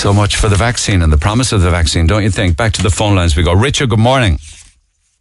So 0.02 0.12
much 0.12 0.38
for 0.38 0.50
the 0.50 0.56
vaccine 0.56 1.04
and 1.04 1.14
the 1.14 1.18
promise 1.18 1.52
of 1.52 1.62
the 1.62 1.70
vaccine, 1.70 2.08
don't 2.08 2.24
you 2.24 2.32
think? 2.32 2.58
Back 2.58 2.74
to 2.74 2.82
the 2.82 2.90
phone 2.90 3.14
lines 3.14 3.38
we 3.38 3.44
go. 3.44 3.54
Richard, 3.54 3.92
good 3.92 4.00
morning. 4.00 4.40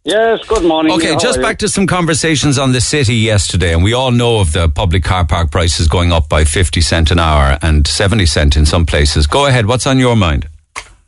Yes, 0.03 0.39
good 0.47 0.63
morning. 0.63 0.93
Okay, 0.93 1.13
How 1.13 1.19
just 1.19 1.39
back 1.39 1.59
to 1.59 1.69
some 1.69 1.85
conversations 1.85 2.57
on 2.57 2.71
the 2.71 2.81
city 2.81 3.13
yesterday, 3.13 3.75
and 3.75 3.83
we 3.83 3.93
all 3.93 4.09
know 4.09 4.39
of 4.39 4.53
the 4.53 4.69
public 4.69 5.03
car 5.03 5.23
park 5.23 5.51
prices 5.51 5.87
going 5.87 6.11
up 6.11 6.27
by 6.27 6.45
50 6.45 6.81
cent 6.81 7.11
an 7.11 7.19
hour 7.19 7.59
and 7.61 7.85
70 7.85 8.25
cent 8.25 8.57
in 8.57 8.65
some 8.65 8.87
places. 8.87 9.27
Go 9.27 9.45
ahead, 9.45 9.67
what's 9.67 9.85
on 9.85 9.99
your 9.99 10.15
mind? 10.15 10.49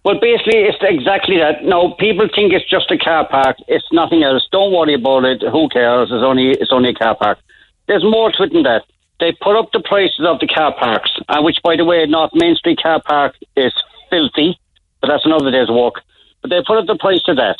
Well, 0.06 0.20
basically, 0.22 0.60
it's 0.70 0.78
exactly 0.82 1.40
that. 1.40 1.64
No, 1.64 1.96
people 1.96 2.30
think 2.36 2.54
it's 2.54 2.70
just 2.70 2.92
a 2.92 2.98
car 3.00 3.28
park. 3.28 3.58
It's 3.68 3.88
nothing 3.92 4.22
else. 4.22 4.48
Don't 4.52 4.72
worry 4.72 4.94
about 4.94 5.26
it. 5.26 5.42
Who 5.52 5.68
cares? 5.70 6.10
It's 6.12 6.24
only 6.24 6.52
it's 6.52 6.72
only 6.72 6.90
a 6.90 6.94
car 6.94 7.16
park. 7.16 7.40
There's 7.88 8.04
more 8.04 8.32
to 8.34 8.44
it 8.44 8.54
than 8.54 8.62
that. 8.70 8.84
They 9.20 9.32
put 9.42 9.56
up 9.56 9.72
the 9.72 9.80
prices 9.80 10.26
of 10.26 10.40
the 10.40 10.48
car 10.48 10.74
parks, 10.74 11.12
uh, 11.30 11.42
which, 11.42 11.58
by 11.64 11.76
the 11.76 11.86
way, 11.86 12.06
North 12.06 12.32
Main 12.34 12.56
Street 12.56 12.80
car 12.82 13.02
park 13.02 13.36
is 13.56 13.72
filthy, 14.10 14.60
but 15.02 15.08
that's 15.08 15.26
another 15.26 15.52
day's 15.52 15.70
work. 15.70 15.96
But 16.42 16.50
they 16.50 16.62
put 16.66 16.78
up 16.78 16.88
the 16.88 16.98
price 16.98 17.22
of 17.28 17.38
that. 17.38 17.58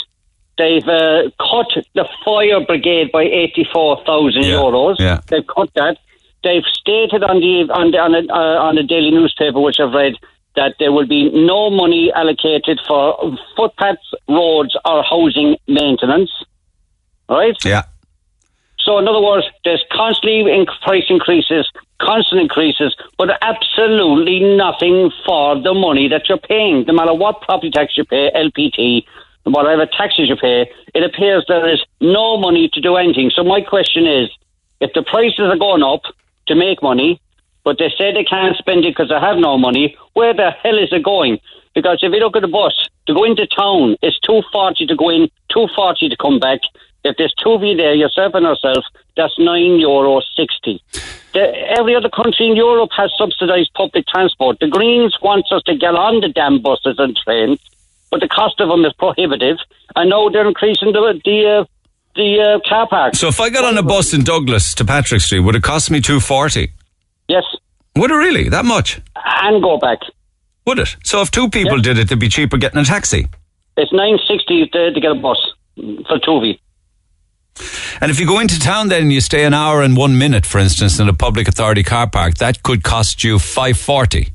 They've 0.58 0.88
uh, 0.88 1.30
cut 1.40 1.84
the 1.96 2.08
fire 2.24 2.64
brigade 2.66 3.12
by 3.12 3.24
eighty-four 3.24 4.04
thousand 4.06 4.44
Yeah, 4.44 4.56
euros. 4.58 4.96
yeah. 5.00 5.22
They've 5.28 5.48
cut 5.48 5.74
that. 5.76 5.98
They've 6.44 6.66
stated 6.66 7.24
on 7.24 7.40
the 7.40 7.74
on 7.74 7.92
the 7.92 7.98
on 7.98 8.30
uh, 8.30 8.34
on 8.62 8.76
the 8.76 8.84
daily 8.84 9.12
newspaper, 9.12 9.60
which 9.60 9.80
I've 9.80 9.94
read, 9.94 10.14
that 10.56 10.76
there 10.78 10.92
will 10.92 11.08
be 11.08 11.32
no 11.32 11.70
money 11.70 12.12
allocated 12.14 12.80
for 12.86 13.36
footpaths, 13.56 14.14
roads, 14.28 14.76
or 14.86 15.04
housing 15.04 15.56
maintenance. 15.68 16.32
Right. 17.30 17.56
Yeah. 17.64 17.84
So, 18.84 18.98
in 18.98 19.08
other 19.08 19.22
words, 19.22 19.48
there's 19.64 19.84
constantly 19.92 20.44
price 20.84 21.06
increases, 21.10 21.72
constant 22.02 22.42
increases, 22.42 22.96
but 23.18 23.30
absolutely 23.42 24.42
nothing 24.58 25.10
for 25.26 25.56
the 25.56 25.74
money 25.74 26.10
that 26.10 26.28
you're 26.28 26.38
paying. 26.38 26.84
No 26.86 26.94
matter 26.94 27.14
what 27.14 27.42
property 27.42 27.72
tax 27.72 27.98
you 27.98 28.04
pay, 28.04 28.30
LPT, 28.36 29.06
whatever 29.44 29.86
taxes 29.86 30.28
you 30.28 30.36
pay, 30.36 30.70
it 30.94 31.04
appears 31.04 31.46
there 31.48 31.68
is 31.68 31.82
no 32.02 32.38
money 32.38 32.70
to 32.74 32.82
do 32.82 32.98
anything. 32.98 33.30
So, 33.30 33.42
my 33.44 33.62
question 33.62 34.06
is 34.06 34.30
if 34.82 34.92
the 34.94 35.04
prices 35.04 35.40
are 35.40 35.58
going 35.58 35.82
up 35.82 36.02
to 36.48 36.56
make 36.56 36.84
money, 36.84 37.22
but 37.64 37.78
they 37.80 37.90
say 37.98 38.12
they 38.12 38.26
can't 38.26 38.58
spend 38.58 38.84
it 38.84 38.96
because 38.96 39.08
they 39.08 39.20
have 39.20 39.38
no 39.38 39.58
money, 39.58 39.96
where 40.12 40.34
the 40.34 40.52
hell 40.52 40.78
is 40.78 40.92
it 40.92 41.04
going? 41.04 41.40
Because 41.74 42.00
if 42.04 42.12
you 42.12 42.20
look 42.20 42.36
at 42.36 42.42
the 42.42 42.50
bus, 42.50 42.90
to 43.08 43.14
go 43.14 43.24
into 43.24 43.48
town, 43.48 43.96
it's 44.02 44.20
240 44.20 44.86
to 44.88 44.96
go 44.96 45.10
in, 45.10 45.30
240 45.50 46.10
to 46.10 46.18
come 46.18 46.40
back. 46.40 46.60
If 47.04 47.18
there's 47.18 47.34
two 47.44 47.52
of 47.52 47.64
you 47.64 47.76
there, 47.76 47.94
yourself 47.94 48.34
and 48.34 48.44
yourself, 48.46 48.84
that's 49.18 49.34
nine 49.38 49.80
euro 49.80 50.22
sixty. 50.38 50.82
The, 51.34 51.44
every 51.78 51.96
other 51.96 52.10
country 52.10 52.48
in 52.48 52.56
Europe 52.56 52.92
has 52.96 53.12
subsidised 53.18 53.72
public 53.74 54.06
transport. 54.08 54.58
The 54.60 54.68
Greens 54.68 55.18
want 55.22 55.46
us 55.52 55.64
to 55.64 55.76
get 55.76 55.96
on 55.96 56.22
the 56.22 56.30
damn 56.30 56.62
buses 56.62 56.96
and 57.00 57.18
trains, 57.18 57.60
but 58.12 58.22
the 58.22 58.28
cost 58.28 58.60
of 58.62 58.70
them 58.70 58.86
is 58.86 58.94
prohibitive. 58.94 59.58
And 59.96 60.10
now 60.12 60.30
they're 60.30 60.48
increasing 60.48 60.94
the 60.94 61.20
the 61.26 61.60
uh, 61.62 61.66
the 62.16 62.60
uh, 62.64 62.70
car 62.70 62.88
park. 62.88 63.16
So 63.16 63.28
if 63.28 63.40
I 63.40 63.50
got 63.50 63.66
on 63.66 63.78
a 63.78 63.84
bus 63.84 64.14
in 64.14 64.24
Douglas 64.24 64.74
to 64.76 64.86
Patrick 64.86 65.22
Street, 65.22 65.40
would 65.40 65.56
it 65.56 65.64
cost 65.64 65.90
me 65.92 66.00
240? 66.00 66.72
Yes, 67.28 67.44
Would 67.96 68.12
it 68.12 68.16
really? 68.16 68.50
That 68.50 68.66
much? 68.66 69.02
and 69.16 69.62
go 69.64 69.78
back. 69.80 70.00
Would 70.68 70.80
it? 70.80 70.96
So 71.04 71.22
if 71.22 71.32
two 71.32 71.50
people 71.50 71.78
Yeah. 71.78 71.84
did 71.84 71.98
it, 71.98 72.02
it'd 72.06 72.20
be 72.20 72.30
cheaper 72.30 72.58
getting 72.58 72.80
a 72.80 72.86
taxi. 72.86 73.28
It's 73.76 73.92
nine 73.92 74.20
sixty 74.28 74.68
to, 74.68 74.92
to 74.94 75.00
get 75.02 75.12
a 75.12 75.16
bus 75.16 75.40
for 76.08 76.20
two 76.20 76.32
of 76.38 76.44
you. 76.46 76.56
And 78.02 78.12
if 78.12 78.20
you 78.20 78.28
go 78.28 78.40
into 78.40 78.60
town 78.60 78.90
then 78.90 79.04
and 79.04 79.14
you 79.14 79.22
stay 79.22 79.46
an 79.46 79.54
hour 79.54 79.82
and 79.82 79.96
one 79.96 80.18
minute, 80.18 80.46
for 80.46 80.60
instance, 80.60 81.00
in 81.00 81.08
a 81.08 81.14
public 81.14 81.48
authority 81.48 81.84
car 81.84 82.10
park, 82.10 82.36
that 82.36 82.64
could 82.64 82.84
cost 82.84 83.24
you 83.24 83.40
540. 83.40 84.30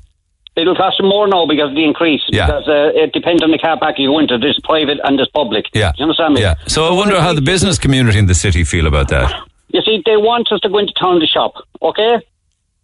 It'll 0.56 0.74
cost 0.74 0.98
you 0.98 1.08
more 1.08 1.28
now 1.28 1.46
because 1.46 1.70
of 1.70 1.76
the 1.76 1.84
increase. 1.84 2.22
Yeah. 2.28 2.46
Because 2.46 2.68
uh, 2.68 2.90
it 2.94 3.12
depends 3.12 3.42
on 3.42 3.50
the 3.50 3.58
car 3.58 3.78
park 3.78 3.96
you 3.98 4.08
go 4.08 4.18
into. 4.18 4.38
There's 4.38 4.58
private 4.64 4.98
and 5.04 5.18
there's 5.18 5.30
public. 5.32 5.66
Yeah. 5.72 5.92
You 5.96 6.04
understand 6.04 6.34
me? 6.34 6.40
Yeah. 6.40 6.54
So 6.66 6.84
I 6.84 6.92
wonder 6.92 7.20
how 7.20 7.32
the 7.32 7.42
business 7.42 7.78
community 7.78 8.18
in 8.18 8.26
the 8.26 8.34
city 8.34 8.64
feel 8.64 8.86
about 8.86 9.08
that. 9.08 9.30
You 9.68 9.82
see, 9.82 10.02
they 10.04 10.16
want 10.16 10.50
us 10.50 10.60
to 10.60 10.68
go 10.68 10.78
into 10.78 10.92
town 10.94 11.20
to 11.20 11.26
shop, 11.26 11.54
okay? 11.82 12.16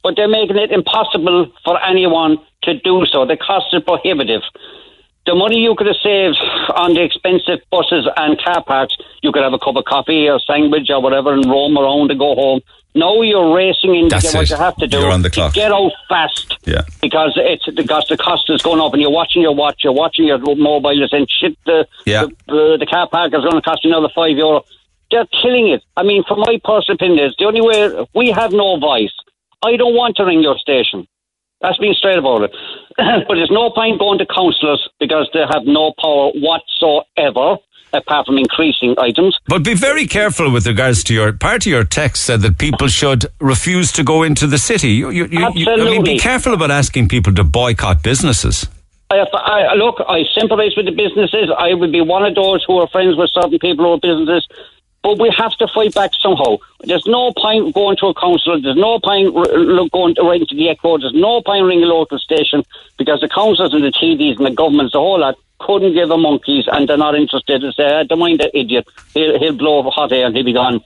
But 0.02 0.14
they're 0.16 0.28
making 0.28 0.56
it 0.56 0.70
impossible 0.70 1.50
for 1.64 1.82
anyone 1.82 2.38
to 2.64 2.78
do 2.80 3.06
so. 3.10 3.24
The 3.26 3.36
cost 3.36 3.66
is 3.72 3.82
prohibitive. 3.82 4.42
The 5.26 5.34
money 5.34 5.58
you 5.60 5.74
could 5.74 5.86
have 5.86 5.96
saved 6.02 6.36
on 6.76 6.92
the 6.94 7.02
expensive 7.02 7.60
buses 7.70 8.06
and 8.16 8.38
car 8.42 8.62
parks, 8.62 8.94
you 9.22 9.32
could 9.32 9.42
have 9.42 9.54
a 9.54 9.58
cup 9.58 9.76
of 9.76 9.84
coffee 9.86 10.28
or 10.28 10.38
sandwich 10.40 10.90
or 10.90 11.00
whatever 11.00 11.32
and 11.32 11.44
roam 11.46 11.78
around 11.78 12.10
and 12.10 12.20
go 12.20 12.34
home. 12.34 12.60
Now 12.94 13.22
you're 13.22 13.54
racing 13.56 13.94
in 13.96 14.04
to 14.04 14.08
That's 14.10 14.24
get 14.32 14.34
what 14.34 14.42
it. 14.44 14.50
you 14.50 14.56
have 14.56 14.76
to 14.76 14.86
do. 14.86 14.98
You're 15.00 15.10
on 15.10 15.22
the 15.22 15.30
to 15.30 15.34
clock. 15.34 15.54
Get 15.54 15.72
out 15.72 15.90
fast. 16.08 16.58
Yeah. 16.64 16.82
Because 17.00 17.32
it's 17.36 17.64
because 17.74 18.06
the 18.08 18.16
cost 18.16 18.48
is 18.50 18.62
going 18.62 18.80
up 18.80 18.92
and 18.92 19.00
you're 19.02 19.10
watching 19.10 19.42
your 19.42 19.54
watch, 19.54 19.80
you're 19.82 19.92
watching 19.94 20.26
your 20.26 20.38
mobile, 20.38 20.92
you're 20.92 21.08
saying 21.08 21.26
shit 21.28 21.56
the 21.66 21.88
Yeah. 22.06 22.26
the, 22.26 22.34
the, 22.46 22.76
the 22.80 22.86
car 22.86 23.08
park 23.08 23.32
is 23.34 23.40
going 23.40 23.54
to 23.56 23.62
cost 23.62 23.82
you 23.82 23.90
another 23.90 24.12
five 24.14 24.36
euro. 24.36 24.62
They're 25.10 25.26
killing 25.42 25.68
it. 25.68 25.82
I 25.96 26.02
mean, 26.02 26.22
from 26.28 26.40
my 26.40 26.60
personal 26.62 26.94
opinion, 26.96 27.24
is 27.26 27.34
the 27.38 27.46
only 27.46 27.62
way 27.62 28.06
we 28.14 28.30
have 28.30 28.52
no 28.52 28.78
voice. 28.78 29.12
I 29.64 29.76
don't 29.76 29.94
want 29.96 30.16
to 30.16 30.24
ring 30.24 30.42
your 30.42 30.58
station. 30.58 31.08
That's 31.60 31.78
being 31.78 31.94
straight 31.94 32.18
about 32.18 32.42
it. 32.42 32.52
but 33.28 33.34
there's 33.34 33.50
no 33.50 33.70
point 33.70 33.98
going 33.98 34.18
to 34.18 34.26
councillors 34.26 34.88
because 35.00 35.28
they 35.34 35.40
have 35.50 35.64
no 35.66 35.92
power 36.00 36.30
whatsoever, 36.34 37.56
apart 37.92 38.26
from 38.26 38.38
increasing 38.38 38.94
items. 38.98 39.38
But 39.46 39.64
be 39.64 39.74
very 39.74 40.06
careful 40.06 40.50
with 40.50 40.66
regards 40.66 41.04
to 41.04 41.14
your 41.14 41.32
part 41.32 41.66
of 41.66 41.70
your 41.70 41.84
text 41.84 42.24
said 42.24 42.40
that 42.42 42.58
people 42.58 42.88
should 42.88 43.26
refuse 43.40 43.92
to 43.92 44.02
go 44.04 44.22
into 44.22 44.46
the 44.46 44.58
city. 44.58 44.88
You, 44.90 45.10
you, 45.10 45.26
you, 45.26 45.50
you- 45.54 45.70
I 45.70 45.76
mean, 45.76 46.04
be 46.04 46.18
careful 46.18 46.54
about 46.54 46.70
asking 46.70 47.08
people 47.08 47.34
to 47.34 47.44
boycott 47.44 48.02
businesses. 48.02 48.66
I, 49.10 49.18
I, 49.18 49.74
look, 49.74 49.96
I 50.08 50.22
sympathise 50.36 50.76
with 50.76 50.86
the 50.86 50.92
businesses. 50.92 51.50
I 51.56 51.74
would 51.74 51.92
be 51.92 52.00
one 52.00 52.24
of 52.24 52.34
those 52.34 52.64
who 52.66 52.78
are 52.78 52.88
friends 52.88 53.16
with 53.16 53.30
certain 53.32 53.58
people 53.58 53.84
who 53.84 53.92
are 53.92 53.98
businesses. 54.00 54.48
But 55.04 55.18
we 55.18 55.28
have 55.36 55.52
to 55.58 55.68
fight 55.68 55.94
back 55.94 56.12
somehow. 56.18 56.56
There's 56.80 57.06
no 57.06 57.30
point 57.36 57.74
going 57.74 57.98
to 57.98 58.06
a 58.06 58.14
council. 58.14 58.58
There's 58.58 58.74
no 58.74 58.98
point 58.98 59.34
going 59.92 60.14
to, 60.14 60.22
right 60.22 60.40
into 60.40 60.54
the 60.54 60.70
echo. 60.70 60.96
There's 60.96 61.12
no 61.12 61.42
point 61.42 61.66
ringing 61.66 61.84
a 61.84 61.88
local 61.88 62.18
station 62.18 62.64
because 62.96 63.20
the 63.20 63.28
councils 63.28 63.74
and 63.74 63.84
the 63.84 63.92
TVs 63.92 64.38
and 64.38 64.46
the 64.46 64.52
governments, 64.52 64.94
the 64.94 65.00
whole 65.00 65.20
lot, 65.20 65.36
couldn't 65.60 65.92
give 65.92 66.10
a 66.10 66.16
monkeys 66.16 66.64
and 66.72 66.88
they're 66.88 66.96
not 66.96 67.14
interested. 67.14 67.60
They 67.60 67.70
say, 67.72 67.84
"Ah, 67.84 68.04
don't 68.04 68.18
mind 68.18 68.40
that 68.40 68.56
idiot. 68.58 68.88
He'll, 69.12 69.38
he'll 69.38 69.52
blow 69.52 69.86
up 69.86 69.92
hot 69.92 70.10
air 70.10 70.24
and 70.24 70.34
he'll 70.34 70.46
be 70.46 70.54
gone. 70.54 70.80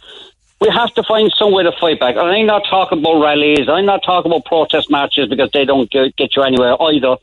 We 0.61 0.69
have 0.71 0.93
to 0.95 1.05
find 1.05 1.33
some 1.39 1.53
way 1.53 1.63
to 1.63 1.71
fight 1.71 2.01
back. 2.01 2.17
And 2.17 2.27
I'm 2.27 2.47
not 2.47 2.65
talking 2.69 2.99
about 2.99 3.21
rallies. 3.21 3.69
I'm 3.69 3.87
not 3.87 4.03
talking 4.03 4.33
about 4.33 4.47
protest 4.47 4.91
marches 4.91 5.29
because 5.29 5.51
they 5.53 5.65
don't 5.65 5.89
get 5.93 6.35
you 6.35 6.43
anywhere 6.43 6.75
either. 6.83 7.19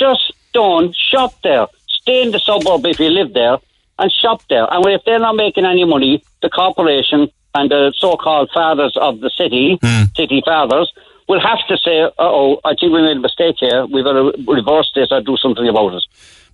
Just 0.00 0.32
don't 0.52 0.92
shop 0.96 1.34
there. 1.44 1.68
Stay 1.86 2.24
in 2.24 2.32
the 2.32 2.40
suburb 2.40 2.84
if 2.86 2.98
you 2.98 3.10
live 3.10 3.34
there 3.34 3.58
and 3.98 4.12
shop 4.12 4.42
there. 4.48 4.66
And 4.70 4.84
if 4.86 5.02
they're 5.04 5.18
not 5.18 5.36
making 5.36 5.64
any 5.64 5.84
money, 5.84 6.22
the 6.42 6.50
corporation 6.50 7.28
and 7.54 7.70
the 7.70 7.92
so-called 7.96 8.50
fathers 8.52 8.96
of 9.00 9.20
the 9.20 9.30
city, 9.30 9.78
hmm. 9.80 10.04
city 10.16 10.42
fathers, 10.44 10.92
will 11.28 11.40
have 11.40 11.58
to 11.68 11.76
say, 11.78 12.02
"Uh-oh, 12.02 12.60
I 12.64 12.74
think 12.78 12.92
we 12.92 13.02
made 13.02 13.16
a 13.16 13.20
mistake 13.20 13.56
here. 13.58 13.86
We've 13.86 14.04
got 14.04 14.12
to 14.12 14.32
reverse 14.46 14.90
this 14.94 15.08
or 15.10 15.20
do 15.20 15.36
something 15.36 15.66
about 15.68 15.94
it." 15.94 16.04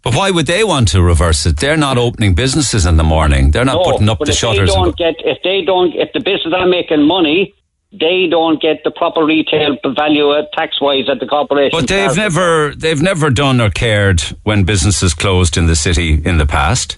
But 0.03 0.15
why 0.15 0.31
would 0.31 0.47
they 0.47 0.65
want 0.65 0.89
to 0.89 1.03
reverse 1.03 1.45
it? 1.45 1.59
They're 1.59 1.77
not 1.77 1.99
opening 1.99 2.35
businesses 2.35 2.87
in 2.87 2.97
the 2.97 3.05
morning. 3.05 3.51
They're 3.51 3.67
not 3.67 3.85
No, 3.85 3.93
putting 3.93 4.09
up 4.09 4.19
the 4.19 4.33
shutters. 4.33 4.71
They 4.71 4.75
don't 4.75 4.97
get 4.97 5.15
if 5.19 5.43
they 5.43 5.63
don't 5.63 5.95
if 5.95 6.13
the 6.13 6.21
business 6.21 6.55
are 6.55 6.67
making 6.67 7.03
money, 7.07 7.53
they 7.93 8.27
don't 8.31 8.63
get 8.63 8.83
the 8.85 8.91
proper 8.91 9.25
retail 9.25 9.77
value 9.95 10.33
tax 10.55 10.81
wise 10.81 11.09
at 11.11 11.21
the 11.21 11.27
corporation. 11.27 11.79
but 11.79 11.89
they've 11.89 12.17
never 12.17 12.75
they've 12.75 13.03
never 13.03 13.31
done 13.31 13.61
or 13.61 13.69
cared 13.69 14.21
when 14.43 14.65
businesses 14.65 15.13
closed 15.13 15.57
in 15.57 15.67
the 15.67 15.77
city 15.77 16.21
in 16.25 16.39
the 16.39 16.47
past. 16.47 16.97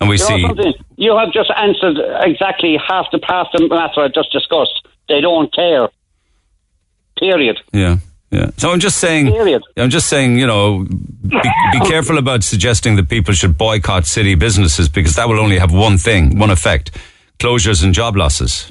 And 0.00 0.08
we 0.08 0.16
You 0.16 0.18
see? 0.18 0.74
You 0.96 1.16
have 1.16 1.32
just 1.32 1.50
answered 1.56 1.96
exactly 2.20 2.78
half 2.86 3.06
the 3.12 3.18
part 3.18 3.48
of 3.54 3.60
the 3.60 3.68
matter 3.68 4.00
I 4.02 4.08
just 4.08 4.32
discussed. 4.32 4.86
They 5.08 5.20
don't 5.20 5.52
care. 5.54 5.88
Period. 7.18 7.58
Yeah, 7.72 7.98
yeah. 8.30 8.50
So 8.58 8.70
I'm 8.70 8.80
just 8.80 8.98
saying. 8.98 9.26
Period. 9.28 9.62
I'm 9.76 9.90
just 9.90 10.08
saying. 10.08 10.38
You 10.38 10.46
know, 10.46 10.84
be, 10.84 11.50
be 11.72 11.80
careful 11.80 12.18
about 12.18 12.44
suggesting 12.44 12.96
that 12.96 13.08
people 13.08 13.32
should 13.32 13.56
boycott 13.56 14.06
city 14.06 14.34
businesses 14.34 14.88
because 14.88 15.14
that 15.16 15.28
will 15.28 15.40
only 15.40 15.58
have 15.58 15.72
one 15.72 15.96
thing, 15.96 16.38
one 16.38 16.50
effect: 16.50 16.90
closures 17.38 17.82
and 17.82 17.94
job 17.94 18.16
losses. 18.16 18.70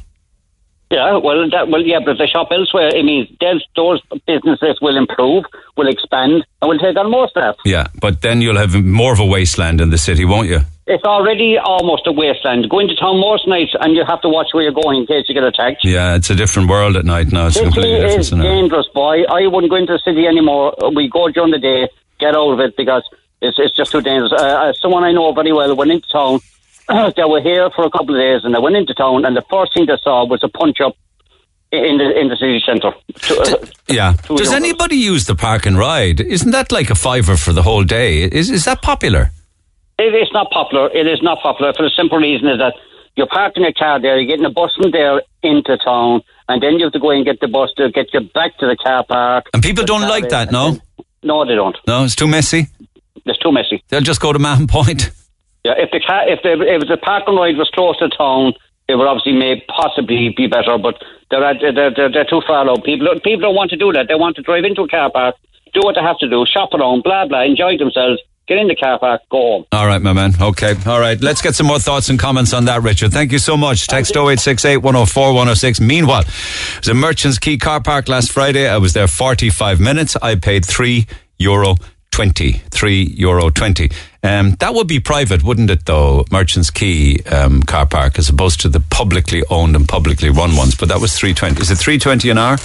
Yeah, 0.91 1.17
well, 1.17 1.49
that, 1.49 1.67
well, 1.67 1.81
yeah, 1.81 1.97
but 2.05 2.11
if 2.11 2.17
they 2.19 2.27
shop 2.27 2.49
elsewhere, 2.51 2.89
it 2.89 3.03
means 3.03 3.27
those, 3.41 3.65
those 3.75 4.01
businesses 4.27 4.77
will 4.81 4.95
improve, 4.97 5.43
will 5.75 5.87
expand, 5.87 6.45
and 6.61 6.69
will 6.69 6.77
take 6.77 6.95
on 6.95 7.09
more 7.09 7.27
staff. 7.27 7.55
Yeah, 7.65 7.87
but 7.99 8.21
then 8.21 8.39
you'll 8.39 8.57
have 8.57 8.75
more 8.75 9.11
of 9.11 9.19
a 9.19 9.25
wasteland 9.25 9.81
in 9.81 9.89
the 9.89 9.97
city, 9.97 10.25
won't 10.25 10.47
you? 10.47 10.59
It's 10.87 11.03
already 11.03 11.57
almost 11.57 12.05
a 12.05 12.11
wasteland. 12.11 12.69
Go 12.69 12.79
into 12.79 12.95
town 12.95 13.19
most 13.19 13.47
nights, 13.47 13.73
and 13.79 13.95
you 13.95 14.05
have 14.05 14.21
to 14.21 14.29
watch 14.29 14.49
where 14.53 14.63
you're 14.63 14.71
going 14.71 14.99
in 14.99 15.07
case 15.07 15.25
you 15.27 15.33
get 15.33 15.43
attacked. 15.43 15.83
Yeah, 15.83 16.15
it's 16.15 16.29
a 16.29 16.35
different 16.35 16.69
world 16.69 16.95
at 16.95 17.05
night 17.05 17.31
now. 17.31 17.47
It's 17.47 17.55
City 17.55 17.65
completely 17.65 17.99
different 18.01 18.19
is 18.19 18.27
scenario. 18.27 18.53
dangerous, 18.61 18.87
boy. 18.93 19.23
I 19.23 19.47
wouldn't 19.47 19.71
go 19.71 19.77
into 19.77 19.93
the 19.93 19.99
city 19.99 20.27
anymore. 20.27 20.75
We 20.95 21.09
go 21.09 21.27
during 21.29 21.51
the 21.51 21.57
day, 21.57 21.89
get 22.19 22.35
out 22.35 22.51
of 22.51 22.59
it 22.59 22.77
because 22.77 23.01
it's, 23.41 23.57
it's 23.57 23.75
just 23.75 23.91
too 23.93 24.01
dangerous. 24.01 24.31
Uh, 24.31 24.45
uh, 24.45 24.73
someone 24.73 25.03
I 25.03 25.11
know 25.11 25.33
very 25.33 25.51
well 25.51 25.75
went 25.75 25.89
into 25.91 26.07
town. 26.09 26.39
they 27.15 27.23
were 27.23 27.41
here 27.41 27.71
for 27.71 27.85
a 27.85 27.89
couple 27.89 28.13
of 28.13 28.21
days, 28.21 28.41
and 28.43 28.53
they 28.53 28.59
went 28.59 28.75
into 28.75 28.93
town, 28.93 29.25
and 29.25 29.35
the 29.35 29.43
first 29.49 29.73
thing 29.73 29.87
they 29.87 29.97
saw 30.03 30.23
was 30.23 30.43
a 30.43 30.49
punch 30.49 30.81
up 30.81 30.95
in 31.71 31.97
the 31.97 32.19
in 32.19 32.27
the 32.29 32.35
city 32.37 32.61
centre. 32.63 32.93
Uh, 33.31 33.57
Yeah. 33.89 34.13
Does 34.27 34.53
anybody 34.53 34.97
use 34.97 35.25
the 35.25 35.35
park 35.35 35.65
and 35.65 35.79
ride? 35.79 36.21
Isn't 36.21 36.51
that 36.51 36.71
like 36.71 36.91
a 36.91 36.95
fiver 36.95 37.37
for 37.37 37.53
the 37.53 37.63
whole 37.63 37.83
day? 37.83 38.21
Is 38.21 38.51
is 38.51 38.65
that 38.65 38.83
popular? 38.83 39.31
It 39.97 40.13
is 40.13 40.29
not 40.33 40.51
popular. 40.51 40.89
It 40.89 41.07
is 41.07 41.21
not 41.21 41.39
popular 41.41 41.73
for 41.73 41.83
the 41.83 41.91
simple 41.95 42.17
reason 42.17 42.47
is 42.49 42.59
that 42.59 42.73
you're 43.15 43.27
parking 43.27 43.63
a 43.63 43.73
car 43.73 44.01
there, 44.01 44.19
you're 44.19 44.27
getting 44.27 44.45
a 44.45 44.49
bus 44.49 44.71
from 44.75 44.91
there 44.91 45.21
into 45.41 45.77
town, 45.77 46.21
and 46.49 46.61
then 46.61 46.73
you 46.73 46.85
have 46.85 46.93
to 46.93 46.99
go 46.99 47.11
and 47.11 47.23
get 47.23 47.39
the 47.39 47.47
bus 47.47 47.69
to 47.77 47.89
get 47.91 48.13
you 48.13 48.21
back 48.33 48.57
to 48.57 48.67
the 48.67 48.75
car 48.75 49.05
park. 49.07 49.45
And 49.53 49.63
people 49.63 49.85
don't 49.85 50.01
like 50.01 50.29
that, 50.29 50.51
no? 50.51 50.77
No, 51.23 51.45
they 51.45 51.55
don't. 51.55 51.77
No, 51.87 52.03
it's 52.03 52.15
too 52.15 52.27
messy. 52.27 52.67
It's 53.25 53.39
too 53.39 53.51
messy. 53.51 53.83
They'll 53.89 54.01
just 54.01 54.21
go 54.21 54.33
to 54.33 54.39
Mahon 54.39 54.67
Point. 54.67 55.11
Yeah, 55.63 55.73
if 55.77 55.89
the 55.91 55.99
car, 55.99 56.29
if 56.29 56.43
the 56.43 56.61
if 56.61 56.87
the 56.87 56.97
parking 56.97 57.35
ride 57.35 57.57
was 57.57 57.71
close 57.73 57.97
to 57.97 58.09
town, 58.09 58.53
it 58.87 58.95
would 58.95 59.07
obviously 59.07 59.33
may 59.33 59.65
possibly 59.65 60.31
be 60.37 60.45
better. 60.45 60.77
But 60.77 61.01
they're 61.31 61.41
they're 61.57 61.89
they're, 61.89 62.11
they're 62.11 62.29
too 62.29 62.41
far 62.45 62.69
out. 62.69 62.83
People 62.83 63.07
people 63.23 63.41
don't 63.41 63.55
want 63.55 63.71
to 63.71 63.77
do 63.77 63.91
that. 63.93 64.05
They 64.07 64.13
want 64.13 64.35
to 64.35 64.43
drive 64.43 64.63
into 64.63 64.83
a 64.83 64.87
car 64.87 65.09
park, 65.09 65.35
do 65.73 65.81
what 65.81 65.95
they 65.95 66.01
have 66.01 66.19
to 66.19 66.29
do, 66.29 66.45
shop 66.45 66.69
around, 66.73 67.01
blah 67.01 67.25
blah, 67.25 67.41
enjoy 67.41 67.77
themselves, 67.79 68.21
get 68.47 68.57
in 68.57 68.67
the 68.67 68.75
car 68.75 68.99
park, 68.99 69.21
go 69.31 69.37
home. 69.37 69.65
All 69.71 69.87
right, 69.87 70.01
my 70.01 70.13
man. 70.13 70.33
Okay. 70.39 70.75
All 70.85 70.99
right. 70.99 71.19
Let's 71.21 71.41
get 71.41 71.55
some 71.55 71.67
more 71.67 71.79
thoughts 71.79 72.09
and 72.09 72.19
comments 72.19 72.53
on 72.53 72.65
that, 72.65 72.83
Richard. 72.83 73.11
Thank 73.11 73.31
you 73.31 73.39
so 73.39 73.57
much. 73.57 73.87
Text 73.87 74.15
0868 74.15 74.77
104 74.77 75.27
106. 75.27 75.81
Meanwhile, 75.81 76.21
it 76.21 76.79
was 76.79 76.87
a 76.87 76.93
Merchants 76.93 77.39
Quay 77.39 77.57
car 77.57 77.81
park 77.81 78.07
last 78.07 78.31
Friday. 78.31 78.67
I 78.67 78.77
was 78.77 78.93
there 78.93 79.07
45 79.07 79.79
minutes. 79.79 80.15
I 80.21 80.35
paid 80.35 80.65
3 80.65 81.05
euro 81.39 81.75
20. 82.11 82.53
3 82.71 83.03
euro 83.17 83.49
20. 83.49 83.91
Um, 84.23 84.51
that 84.59 84.73
would 84.73 84.87
be 84.87 84.99
private, 84.99 85.43
wouldn't 85.43 85.69
it, 85.69 85.85
though? 85.85 86.25
Merchants 86.31 86.71
Quay 86.71 87.17
um, 87.23 87.61
car 87.61 87.85
park, 87.85 88.17
as 88.17 88.29
opposed 88.29 88.61
to 88.61 88.69
the 88.69 88.79
publicly 88.79 89.43
owned 89.49 89.75
and 89.75 89.87
publicly 89.87 90.29
run 90.29 90.55
ones. 90.55 90.75
But 90.75 90.89
that 90.89 91.01
was 91.01 91.17
320. 91.17 91.61
Is 91.61 91.71
it 91.71 91.77
320 91.77 92.29
an 92.29 92.37
hour? 92.37 92.57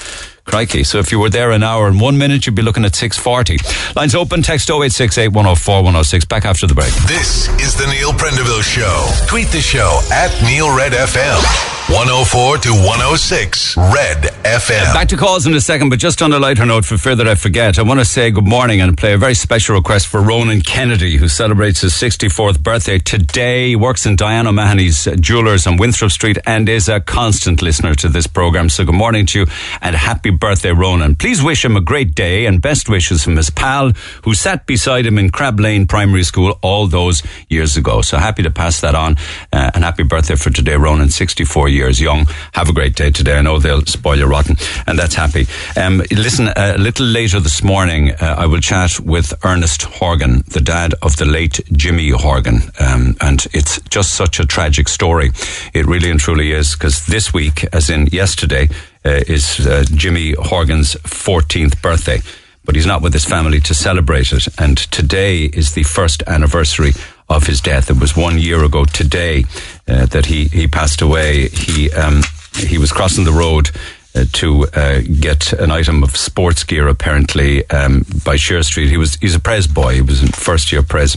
Crikey. 0.45 0.84
So 0.84 0.99
if 0.99 1.12
you 1.12 1.18
were 1.18 1.30
there 1.30 1.51
an 1.51 1.62
hour 1.62 1.86
and 1.86 2.01
one 2.01 2.18
minute, 2.18 2.47
you'd 2.47 2.55
be 2.55 2.62
looking 2.62 2.84
at 2.84 2.95
640. 2.95 3.59
Lines 3.95 4.14
open, 4.14 4.43
text 4.43 4.68
0868 4.70 5.28
104 5.28 5.74
106. 5.76 6.24
Back 6.26 6.45
after 6.45 6.66
the 6.66 6.74
break. 6.74 6.93
This 7.07 7.49
is 7.61 7.74
the 7.76 7.86
Neil 7.86 8.12
Prendeville 8.12 8.62
Show. 8.62 9.26
Tweet 9.26 9.49
the 9.49 9.61
show 9.61 10.01
at 10.12 10.30
Neil 10.43 10.74
Red 10.76 10.93
FM. 10.93 11.79
104 11.91 12.59
to 12.59 12.70
106 12.70 13.76
Red 13.76 14.22
FM. 14.45 14.95
Back 14.95 15.09
to 15.09 15.16
calls 15.16 15.49
in 15.49 15.55
a 15.55 15.61
second, 15.61 15.88
but 15.88 15.99
just 15.99 16.22
on 16.22 16.32
a 16.32 16.38
lighter 16.38 16.64
note, 16.64 16.84
for 16.84 16.97
fear 16.97 17.16
that 17.16 17.26
I 17.26 17.34
forget, 17.34 17.80
I 17.80 17.82
want 17.82 17.99
to 17.99 18.05
say 18.05 18.30
good 18.30 18.47
morning 18.47 18.80
and 18.80 18.97
play 18.97 19.12
a 19.12 19.18
very 19.18 19.34
special 19.34 19.74
request 19.74 20.07
for 20.07 20.22
Ronan 20.22 20.61
Kennedy, 20.61 21.16
who 21.16 21.26
celebrates 21.26 21.80
his 21.80 21.93
64th 21.95 22.62
birthday 22.62 23.01
today. 23.01 23.74
Works 23.74 24.07
in 24.07 24.14
Diana 24.14 24.51
O'Mahony's 24.51 25.09
Jewelers 25.18 25.66
on 25.66 25.78
Winthrop 25.78 26.12
Street 26.12 26.38
and 26.47 26.68
is 26.68 26.88
a 26.88 27.01
constant 27.01 27.61
listener 27.61 27.97
to 27.97 28.09
this 28.09 28.28
program. 28.28 28.68
So 28.68 28.84
good 28.84 28.95
morning 28.95 29.26
to 29.26 29.41
you 29.41 29.47
and 29.82 29.97
happy 29.97 30.30
birthday, 30.30 30.70
Ronan. 30.70 31.16
Please 31.16 31.43
wish 31.43 31.64
him 31.64 31.76
a 31.76 31.80
great 31.80 32.14
day 32.14 32.47
and 32.47 32.62
best 32.62 32.88
wishes 32.88 33.24
from 33.24 33.36
his 33.36 33.51
pal 33.51 33.91
who 34.22 34.34
sat 34.34 34.64
beside 34.64 35.07
him 35.07 35.18
in 35.18 35.30
Crab 35.30 35.59
Lane 35.59 35.88
Primary 35.88 36.22
School 36.22 36.57
all 36.62 36.86
those 36.86 37.24
years 37.49 37.76
ago. 37.76 38.01
So 38.01 38.16
happy 38.18 38.45
to 38.45 38.51
pass 38.53 38.80
that 38.80 38.95
on 38.95 39.16
uh, 39.53 39.72
and 39.74 39.82
happy 39.82 40.05
birthday 40.05 40.36
for 40.36 40.51
today, 40.51 40.76
Ronan, 40.76 41.11
64 41.11 41.68
years 41.68 41.79
years 41.80 42.00
young. 42.00 42.26
Have 42.52 42.68
a 42.68 42.72
great 42.72 42.94
day 42.94 43.10
today. 43.10 43.38
I 43.38 43.42
know 43.42 43.58
they'll 43.58 43.86
spoil 43.86 44.18
you 44.18 44.26
rotten, 44.26 44.56
and 44.86 44.98
that's 44.98 45.14
happy. 45.14 45.46
Um, 45.76 46.02
listen, 46.10 46.48
a 46.54 46.76
little 46.76 47.06
later 47.06 47.40
this 47.40 47.62
morning, 47.62 48.12
uh, 48.12 48.36
I 48.38 48.46
will 48.46 48.60
chat 48.60 49.00
with 49.00 49.32
Ernest 49.44 49.82
Horgan, 49.82 50.44
the 50.48 50.60
dad 50.60 50.94
of 51.02 51.16
the 51.16 51.24
late 51.24 51.60
Jimmy 51.72 52.10
Horgan, 52.10 52.60
um, 52.78 53.16
and 53.20 53.46
it's 53.52 53.80
just 53.88 54.12
such 54.12 54.38
a 54.40 54.46
tragic 54.46 54.88
story. 54.88 55.30
It 55.72 55.86
really 55.86 56.10
and 56.10 56.20
truly 56.20 56.52
is, 56.52 56.74
because 56.74 57.06
this 57.06 57.32
week, 57.32 57.64
as 57.72 57.88
in 57.88 58.06
yesterday, 58.12 58.68
uh, 59.04 59.22
is 59.26 59.66
uh, 59.66 59.84
Jimmy 59.94 60.34
Horgan's 60.38 60.94
14th 60.94 61.80
birthday 61.80 62.20
but 62.62 62.74
he's 62.76 62.86
not 62.86 63.02
with 63.02 63.12
his 63.12 63.24
family 63.24 63.58
to 63.58 63.74
celebrate 63.74 64.32
it. 64.32 64.46
And 64.58 64.76
today 64.76 65.44
is 65.44 65.72
the 65.72 65.82
first 65.82 66.22
anniversary 66.28 66.92
of 67.30 67.46
his 67.46 67.60
death. 67.60 67.88
It 67.88 67.98
was 67.98 68.16
one 68.16 68.38
year 68.38 68.62
ago 68.64 68.84
today 68.84 69.44
uh, 69.88 70.06
that 70.06 70.26
he, 70.26 70.48
he 70.48 70.66
passed 70.66 71.00
away. 71.00 71.48
He, 71.48 71.90
um, 71.92 72.22
he 72.56 72.76
was 72.76 72.92
crossing 72.92 73.24
the 73.24 73.32
road 73.32 73.70
uh, 74.12 74.24
to 74.32 74.66
uh, 74.74 75.00
get 75.20 75.52
an 75.52 75.70
item 75.70 76.02
of 76.02 76.16
sports 76.16 76.64
gear, 76.64 76.88
apparently 76.88 77.68
um, 77.70 78.00
by 78.24 78.34
Sheares 78.34 78.64
Street. 78.64 78.90
He 78.90 78.96
was 78.96 79.14
he's 79.14 79.36
a 79.36 79.40
Pres 79.40 79.68
boy. 79.68 79.94
He 79.94 80.02
was 80.02 80.20
in 80.20 80.28
first 80.28 80.72
year 80.72 80.82
Pres, 80.82 81.16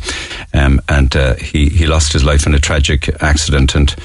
um, 0.54 0.80
and 0.88 1.16
uh, 1.16 1.34
he 1.36 1.70
he 1.70 1.88
lost 1.88 2.14
his 2.14 2.24
life 2.24 2.46
in 2.46 2.54
a 2.54 2.60
tragic 2.60 3.10
accident. 3.22 3.74
And 3.74 3.96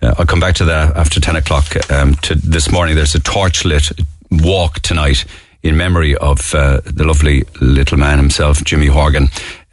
uh, 0.00 0.14
I'll 0.16 0.26
come 0.26 0.38
back 0.38 0.54
to 0.56 0.64
that 0.66 0.96
after 0.96 1.20
ten 1.20 1.34
o'clock. 1.34 1.90
Um, 1.90 2.14
to 2.22 2.36
this 2.36 2.70
morning, 2.70 2.94
there's 2.94 3.16
a 3.16 3.20
torchlit 3.20 4.00
walk 4.30 4.80
tonight 4.80 5.24
in 5.64 5.76
memory 5.76 6.16
of 6.16 6.54
uh, 6.54 6.80
the 6.84 7.04
lovely 7.04 7.42
little 7.60 7.98
man 7.98 8.18
himself, 8.18 8.62
Jimmy 8.62 8.86
Horgan, 8.86 9.26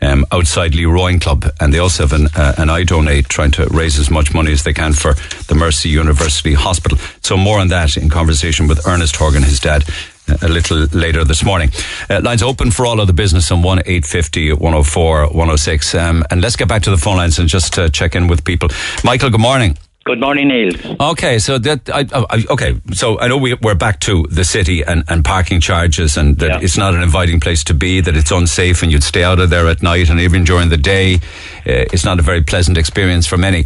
um, 0.05 0.25
outside 0.31 0.75
Leroy 0.75 1.19
Club. 1.19 1.45
And 1.59 1.73
they 1.73 1.79
also 1.79 2.07
have 2.07 2.13
an, 2.13 2.27
uh, 2.35 2.53
an 2.57 2.67
iDonate 2.69 3.27
trying 3.27 3.51
to 3.51 3.65
raise 3.67 3.99
as 3.99 4.09
much 4.09 4.33
money 4.33 4.51
as 4.51 4.63
they 4.63 4.73
can 4.73 4.93
for 4.93 5.13
the 5.47 5.55
Mercy 5.55 5.89
University 5.89 6.53
Hospital. 6.53 6.97
So 7.21 7.37
more 7.37 7.59
on 7.59 7.69
that 7.69 7.97
in 7.97 8.09
conversation 8.09 8.67
with 8.67 8.87
Ernest 8.87 9.15
Horgan, 9.15 9.43
his 9.43 9.59
dad. 9.59 9.85
A 10.41 10.49
little 10.49 10.85
later 10.85 11.23
this 11.23 11.43
morning. 11.45 11.69
Uh, 12.09 12.19
lines 12.19 12.41
open 12.41 12.71
for 12.71 12.87
all 12.87 12.99
of 12.99 13.05
the 13.05 13.13
business 13.13 13.51
on 13.51 13.61
1 13.61 13.81
850 13.85 14.53
104 14.53 15.27
106. 15.27 15.93
Um, 15.93 16.25
and 16.31 16.41
let's 16.41 16.55
get 16.55 16.67
back 16.67 16.81
to 16.81 16.89
the 16.89 16.97
phone 16.97 17.17
lines 17.17 17.37
and 17.37 17.47
just 17.47 17.77
uh, 17.77 17.89
check 17.89 18.15
in 18.15 18.27
with 18.27 18.43
people. 18.43 18.69
Michael, 19.03 19.29
good 19.29 19.39
morning. 19.39 19.77
Good 20.07 20.19
morning, 20.19 20.49
Neil. 20.49 20.71
Okay, 21.01 21.39
so 21.39 21.57
that 21.57 21.89
I, 21.89 22.05
I, 22.13 22.45
okay, 22.51 22.79
so 22.93 23.19
I 23.19 23.27
know 23.27 23.37
we, 23.37 23.55
we're 23.55 23.73
back 23.73 23.99
to 24.01 24.23
the 24.29 24.43
city 24.43 24.83
and, 24.83 25.03
and 25.07 25.25
parking 25.25 25.59
charges, 25.59 26.15
and 26.15 26.37
that 26.37 26.47
Yeah. 26.47 26.59
it's 26.61 26.77
not 26.77 26.93
an 26.93 27.01
inviting 27.01 27.39
place 27.39 27.63
to 27.63 27.73
be. 27.73 28.01
That 28.01 28.15
it's 28.15 28.29
unsafe, 28.29 28.83
and 28.83 28.91
you'd 28.91 29.01
stay 29.01 29.23
out 29.23 29.39
of 29.39 29.49
there 29.49 29.67
at 29.67 29.81
night, 29.81 30.11
and 30.11 30.19
even 30.19 30.43
during 30.43 30.69
the 30.69 30.77
day, 30.77 31.15
uh, 31.15 31.19
it's 31.65 32.05
not 32.05 32.19
a 32.19 32.21
very 32.21 32.43
pleasant 32.43 32.77
experience 32.77 33.25
for 33.25 33.37
many. 33.39 33.65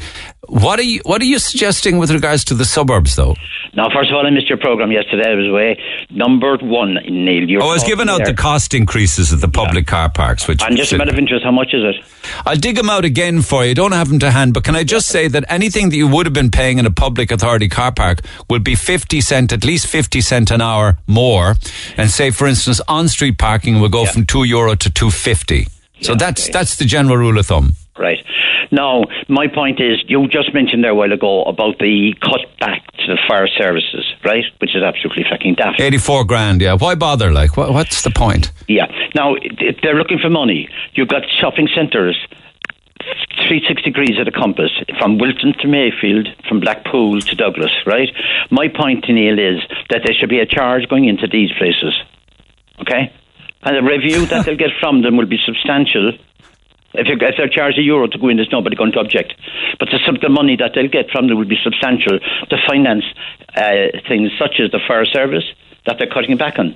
What 0.50 0.80
are 0.80 0.84
you 0.84 1.00
What 1.06 1.22
are 1.22 1.26
you 1.26 1.38
suggesting 1.40 1.98
with 2.00 2.10
regards 2.12 2.44
to 2.46 2.54
the 2.56 2.66
suburbs, 2.66 3.16
though? 3.16 3.36
Now, 3.76 3.88
first 3.94 4.10
of 4.10 4.16
all, 4.18 4.26
I 4.26 4.32
missed 4.32 4.50
your 4.50 4.58
program 4.58 4.92
yesterday. 4.92 5.30
I 5.32 5.36
was 5.36 5.48
away. 5.48 5.80
Number 6.10 6.58
one, 6.58 6.96
Neil. 7.08 7.48
You're 7.48 7.62
Oh, 7.62 7.70
I 7.70 7.74
was 7.74 7.84
giving 7.84 8.10
out 8.10 8.18
there. 8.18 8.28
the 8.28 8.34
cost 8.34 8.74
increases 8.74 9.32
at 9.32 9.42
the 9.42 9.48
public 9.48 9.86
car 9.86 10.10
parks, 10.10 10.48
which 10.48 10.64
And 10.64 10.76
just 10.76 10.92
a 10.92 10.98
matter 10.98 11.12
of 11.12 11.20
interest, 11.20 11.46
how 11.46 11.52
much 11.52 11.74
is 11.74 11.84
it? 11.84 12.04
I'll 12.48 12.56
dig 12.56 12.76
them 12.78 12.90
out 12.90 13.06
again 13.06 13.44
for 13.44 13.64
you. 13.64 13.76
Don't 13.76 13.92
have 13.92 14.10
them 14.10 14.18
to 14.20 14.32
hand, 14.32 14.56
but 14.56 14.64
can 14.64 14.76
I 14.76 14.84
just 14.84 15.08
say 15.08 15.28
that 15.28 15.46
anything 15.50 15.90
that 15.90 15.96
you 15.98 16.08
would 16.08 16.26
have 16.26 16.34
been 16.34 16.50
paying 16.50 16.80
in 16.80 16.86
a 16.88 16.92
public 16.92 17.30
authority 17.32 17.70
car 17.70 17.92
park 17.92 18.22
will 18.50 18.60
be 18.60 18.74
50 18.74 19.22
cent, 19.22 19.52
at 19.54 19.64
least 19.64 19.86
50 19.86 20.20
cent 20.20 20.50
an 20.50 20.62
hour 20.62 20.98
more. 21.06 21.56
And 21.96 22.10
say, 22.10 22.32
for 22.32 22.48
instance, 22.48 22.82
on-street 22.88 23.38
parking 23.38 23.80
will 23.80 23.90
go 23.90 24.04
Yeah. 24.06 24.12
from 24.14 24.26
2 24.26 24.46
euro 24.46 24.74
to 24.74 24.90
250. 24.90 25.68
So 26.02 26.14
Yeah, 26.14 26.18
that's, 26.18 26.44
okay. 26.46 26.52
that's 26.54 26.76
the 26.78 26.86
general 26.86 27.18
rule 27.18 27.38
of 27.38 27.46
thumb. 27.46 27.76
Right. 28.00 28.26
Now, 28.72 29.04
my 29.28 29.48
point 29.48 29.82
is, 29.82 30.02
you 30.08 30.26
just 30.30 30.54
mentioned 30.54 30.86
there 30.86 30.92
a 30.92 30.96
while 30.96 31.12
ago 31.12 31.44
about 31.44 31.80
the 31.80 32.16
cut 32.22 32.48
back 32.60 32.86
to 32.94 33.08
the 33.08 33.18
fire 33.28 33.48
services, 33.48 34.06
right? 34.24 34.46
Which 34.60 34.74
is 34.74 34.84
absolutely 34.84 35.26
fucking 35.30 35.56
daft. 35.56 35.82
84 35.82 36.24
grand, 36.24 36.62
yeah. 36.62 36.76
Why 36.76 36.96
bother? 36.96 37.34
Like, 37.34 37.58
what, 37.58 37.74
what's 37.74 38.04
the 38.04 38.12
point? 38.12 38.54
Yeah. 38.70 38.86
Now, 39.16 39.36
they're 39.84 39.96
looking 39.96 40.18
for 40.18 40.30
money, 40.30 40.70
you've 40.94 41.10
got 41.10 41.24
shopping 41.42 41.68
centres, 41.76 42.16
360 43.48 43.82
degrees 43.84 44.20
of 44.20 44.26
the 44.26 44.32
compass, 44.32 44.72
from 44.98 45.18
Wilton 45.18 45.54
to 45.60 45.68
Mayfield, 45.68 46.30
from 46.48 46.60
Blackpool 46.62 47.20
to 47.20 47.36
Douglas, 47.36 47.72
right? 47.86 48.10
My 48.50 48.68
point, 48.70 49.06
Neil, 49.10 49.40
is 49.40 49.62
that 49.90 50.04
there 50.06 50.14
should 50.14 50.30
be 50.30 50.40
a 50.40 50.46
charge 50.46 50.88
going 50.88 51.06
into 51.06 51.28
these 51.28 51.52
places, 51.58 52.00
okay? 52.82 53.12
And 53.64 53.76
the 53.76 53.84
review 53.84 54.26
that 54.28 54.46
they'll 54.46 54.56
get 54.56 54.72
from 54.80 55.02
them 55.02 55.18
will 55.18 55.26
be 55.26 55.40
substantial. 55.46 56.14
If, 56.94 57.08
you, 57.08 57.16
if 57.20 57.36
they're 57.38 57.50
charged 57.50 57.78
a 57.78 57.82
euro 57.82 58.08
to 58.08 58.18
go 58.18 58.30
in, 58.30 58.38
there's 58.38 58.52
nobody 58.52 58.76
going 58.76 58.92
to 58.94 59.00
object. 59.00 59.34
But 59.80 59.90
the, 59.90 60.00
the 60.22 60.30
money 60.30 60.56
that 60.58 60.72
they'll 60.74 60.90
get 60.90 61.10
from 61.12 61.28
them 61.28 61.38
will 61.38 61.48
be 61.48 61.60
substantial 61.64 62.20
to 62.20 62.58
finance 62.68 63.06
uh, 63.56 63.94
things 64.08 64.32
such 64.40 64.60
as 64.60 64.72
the 64.72 64.80
fire 64.88 65.06
service 65.06 65.46
that 65.86 65.98
they're 66.00 66.10
cutting 66.10 66.38
back 66.38 66.58
on. 66.58 66.76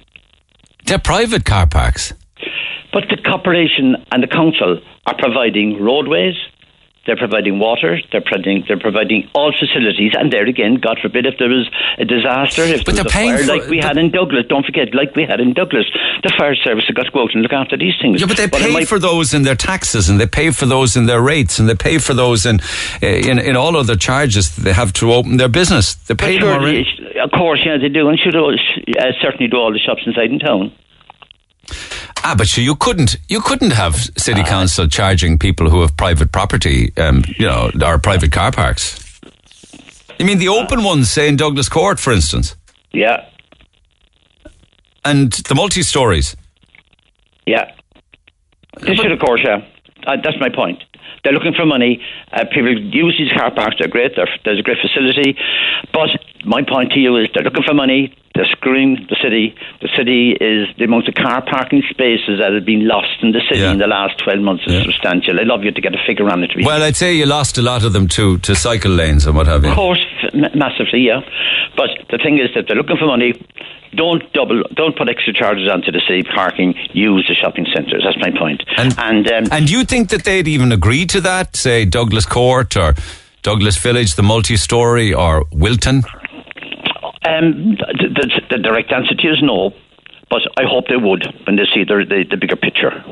They're 0.86 1.00
private 1.00 1.46
car 1.46 1.68
parks. 1.68 2.14
But 2.92 3.06
the 3.10 3.18
corporation 3.18 3.96
and 4.12 4.22
the 4.22 4.28
council 4.28 4.80
are 5.08 5.16
providing 5.18 5.82
roadways, 5.82 6.36
they're 7.06 7.18
providing 7.18 7.60
water, 7.60 7.98
they're 8.12 8.22
providing 8.22 8.64
they're 8.68 8.80
providing 8.80 9.30
all 9.36 9.52
facilities, 9.58 10.14
and 10.18 10.32
there 10.32 10.46
again, 10.46 10.76
God 10.76 11.00
forbid, 11.02 11.26
if 11.26 11.38
there 11.38 11.50
was 11.50 11.70
a 11.98 12.06
disaster, 12.06 12.64
if 12.64 12.86
But 12.86 12.96
there 12.96 13.04
was 13.04 13.14
a 13.14 13.18
fire 13.18 13.38
for- 13.40 13.58
like 13.58 13.68
we 13.70 13.80
had 13.80 13.98
in 13.98 14.10
Douglas, 14.12 14.46
don't 14.48 14.66
forget, 14.66 14.94
like 14.96 15.16
we 15.16 15.26
had 15.26 15.40
in 15.40 15.54
Douglas, 15.54 15.86
the 16.24 16.32
fire 16.38 16.56
service 16.56 16.86
have 16.88 16.96
got 16.96 17.06
to 17.06 17.12
go 17.12 17.24
out 17.24 17.34
and 17.34 17.42
look 17.44 17.52
after 17.54 17.76
these 17.78 17.96
things. 18.02 18.22
Yeah, 18.22 18.28
but 18.28 18.38
they 18.38 18.46
in 18.46 18.50
pay 18.50 18.86
for 18.86 19.00
those 19.00 19.34
in 19.34 19.44
their 19.44 19.56
taxes, 19.56 20.10
and 20.10 20.20
they 20.20 20.28
pay 20.28 20.52
for 20.52 20.66
those 20.66 20.96
in 20.96 21.06
their 21.06 21.22
rates, 21.22 21.60
and 21.60 21.68
they 21.68 21.76
pay 21.76 21.98
for 21.98 22.14
those 22.14 22.46
in 22.46 22.60
uh, 23.02 23.08
in, 23.08 23.38
in 23.40 23.56
all 23.56 23.76
other 23.76 23.96
charges 23.96 24.56
that 24.56 24.62
they 24.62 24.74
have 24.74 24.94
to 24.94 25.12
open 25.12 25.38
their 25.38 25.50
business. 25.50 25.96
They 25.96 26.16
pay 26.16 26.40
them 26.40 26.62
surely, 26.62 26.86
of 27.22 27.32
course, 27.32 27.62
yeah, 27.66 27.78
they 27.78 27.90
do, 27.90 28.08
and 28.10 28.18
should 28.20 28.36
all- 28.36 28.54
uh, 28.54 29.12
certainly 29.22 29.48
do 29.48 29.58
all 29.58 29.72
the 29.74 29.80
shops 29.80 30.04
inside 30.06 30.32
in 30.32 30.40
town. 30.40 30.72
Ah, 32.24 32.36
but 32.38 32.56
you 32.58 32.76
couldn't 32.76 33.18
you 33.30 33.42
couldn't 33.42 33.72
have 33.72 33.96
city 34.18 34.44
council 34.44 34.88
charging 34.88 35.38
people 35.40 35.70
who 35.70 35.82
have 35.82 35.96
private 35.98 36.32
property, 36.32 36.92
um, 36.98 37.24
you 37.38 37.46
know, 37.46 37.72
or 37.84 37.98
private 38.00 38.32
car 38.32 38.52
parks. 38.52 39.00
You 40.20 40.26
mean 40.26 40.38
the 40.40 40.48
open 40.50 40.84
ones, 40.84 41.10
say 41.12 41.28
in 41.28 41.36
Douglas 41.36 41.70
Court, 41.70 42.00
for 42.00 42.14
instance, 42.14 42.56
Yeah, 42.92 43.26
and 45.06 45.32
the 45.34 45.56
multi 45.56 45.82
stories. 45.84 46.36
yeah. 47.46 47.72
They 48.82 48.96
should, 48.96 49.12
of 49.12 49.20
course, 49.20 49.42
yeah. 49.46 49.60
Uh, 50.08 50.18
that's 50.24 50.38
my 50.40 50.50
point. 50.50 50.84
they're 51.24 51.32
looking 51.34 51.54
for 51.54 51.66
money. 51.66 52.02
Uh, 52.32 52.44
people 52.46 52.74
use 52.78 53.16
these 53.18 53.32
car 53.38 53.52
parks; 53.54 53.76
they're 53.80 53.88
great. 53.88 54.14
They're, 54.16 54.28
there's 54.44 54.60
a 54.60 54.64
great 54.64 54.78
facility, 54.82 55.38
but 55.94 56.10
my 56.46 56.62
point 56.64 56.92
to 56.94 57.00
you 57.00 57.16
is 57.18 57.28
they're 57.34 57.44
looking 57.44 57.64
for 57.64 57.74
money. 57.74 58.14
They're 58.36 58.50
screwing 58.50 59.06
the 59.10 59.16
city. 59.22 59.54
The 59.82 59.90
city 59.96 60.32
is 60.34 60.68
the 60.80 60.86
amount 60.86 61.08
of 61.08 61.14
car 61.14 61.44
parking 61.46 61.84
spaces 61.90 62.40
that 62.40 62.52
have 62.52 62.66
been 62.66 62.88
lost 62.88 63.22
in 63.22 63.32
the 63.32 63.42
city 63.48 63.62
Yeah. 63.62 63.72
in 63.72 63.78
the 63.78 63.86
last 63.88 64.18
12 64.24 64.40
months 64.40 64.64
is 64.66 64.74
Yeah. 64.74 64.84
substantial. 64.84 65.40
I'd 65.40 65.46
love 65.46 65.64
you 65.64 65.72
to 65.72 65.82
get 65.82 65.94
a 65.94 66.00
figure 66.08 66.28
on 66.32 66.44
it. 66.44 66.50
Be 66.56 66.64
Well, 66.66 66.82
I'd 66.82 66.96
say 66.96 67.14
you 67.14 67.28
lost 67.28 67.60
a 67.60 67.62
lot 67.62 67.84
of 67.86 67.94
them 67.94 68.08
to, 68.10 68.40
to 68.40 68.56
cycle 68.56 68.92
lanes 68.92 69.28
and 69.28 69.36
what 69.36 69.46
have 69.46 69.64
you. 69.64 69.70
of 69.70 69.76
course, 69.76 70.04
m- 70.34 70.50
massively, 70.56 71.02
yeah. 71.02 71.22
But 71.78 71.90
the 72.10 72.18
thing 72.18 72.40
is 72.40 72.50
that 72.56 72.66
they're 72.68 72.76
looking 72.78 72.98
for 72.98 73.06
money. 73.06 73.34
Don't 73.96 74.24
double, 74.34 74.64
don't 74.74 74.96
put 74.98 75.08
extra 75.10 75.32
charges 75.34 75.70
onto 75.70 75.92
the 75.92 76.02
city 76.08 76.24
parking. 76.24 76.74
Use 76.94 77.28
the 77.28 77.36
shopping 77.36 77.68
centres. 77.76 78.02
That's 78.04 78.18
my 78.18 78.32
point. 78.36 78.64
And- 78.78 78.96
and 78.98 79.32
um, 79.32 79.44
And 79.52 79.70
you 79.70 79.84
think 79.84 80.10
that 80.10 80.24
they'd 80.24 80.48
even 80.48 80.72
agree 80.72 81.06
to 81.06 81.22
that? 81.22 81.56
Say 81.56 81.86
Douglas 81.86 82.26
Court 82.26 82.76
or 82.76 82.96
Douglas 83.44 83.78
Village, 83.78 84.16
the 84.16 84.24
multi-story, 84.24 85.14
or 85.14 85.46
Wilton? 85.52 86.02
Um, 87.26 87.76
the, 87.76 88.08
the, 88.14 88.42
the 88.50 88.58
direct 88.58 88.92
answer 88.92 89.16
to 89.16 89.24
you 89.24 89.32
is 89.32 89.42
no, 89.42 89.72
but 90.30 90.42
I 90.58 90.64
hope 90.68 90.88
they 90.88 90.98
would 90.98 91.26
when 91.46 91.56
they 91.56 91.66
see 91.74 91.84
the, 91.84 92.06
the, 92.08 92.26
the 92.30 92.38
bigger 92.38 92.56
picture. 92.56 93.04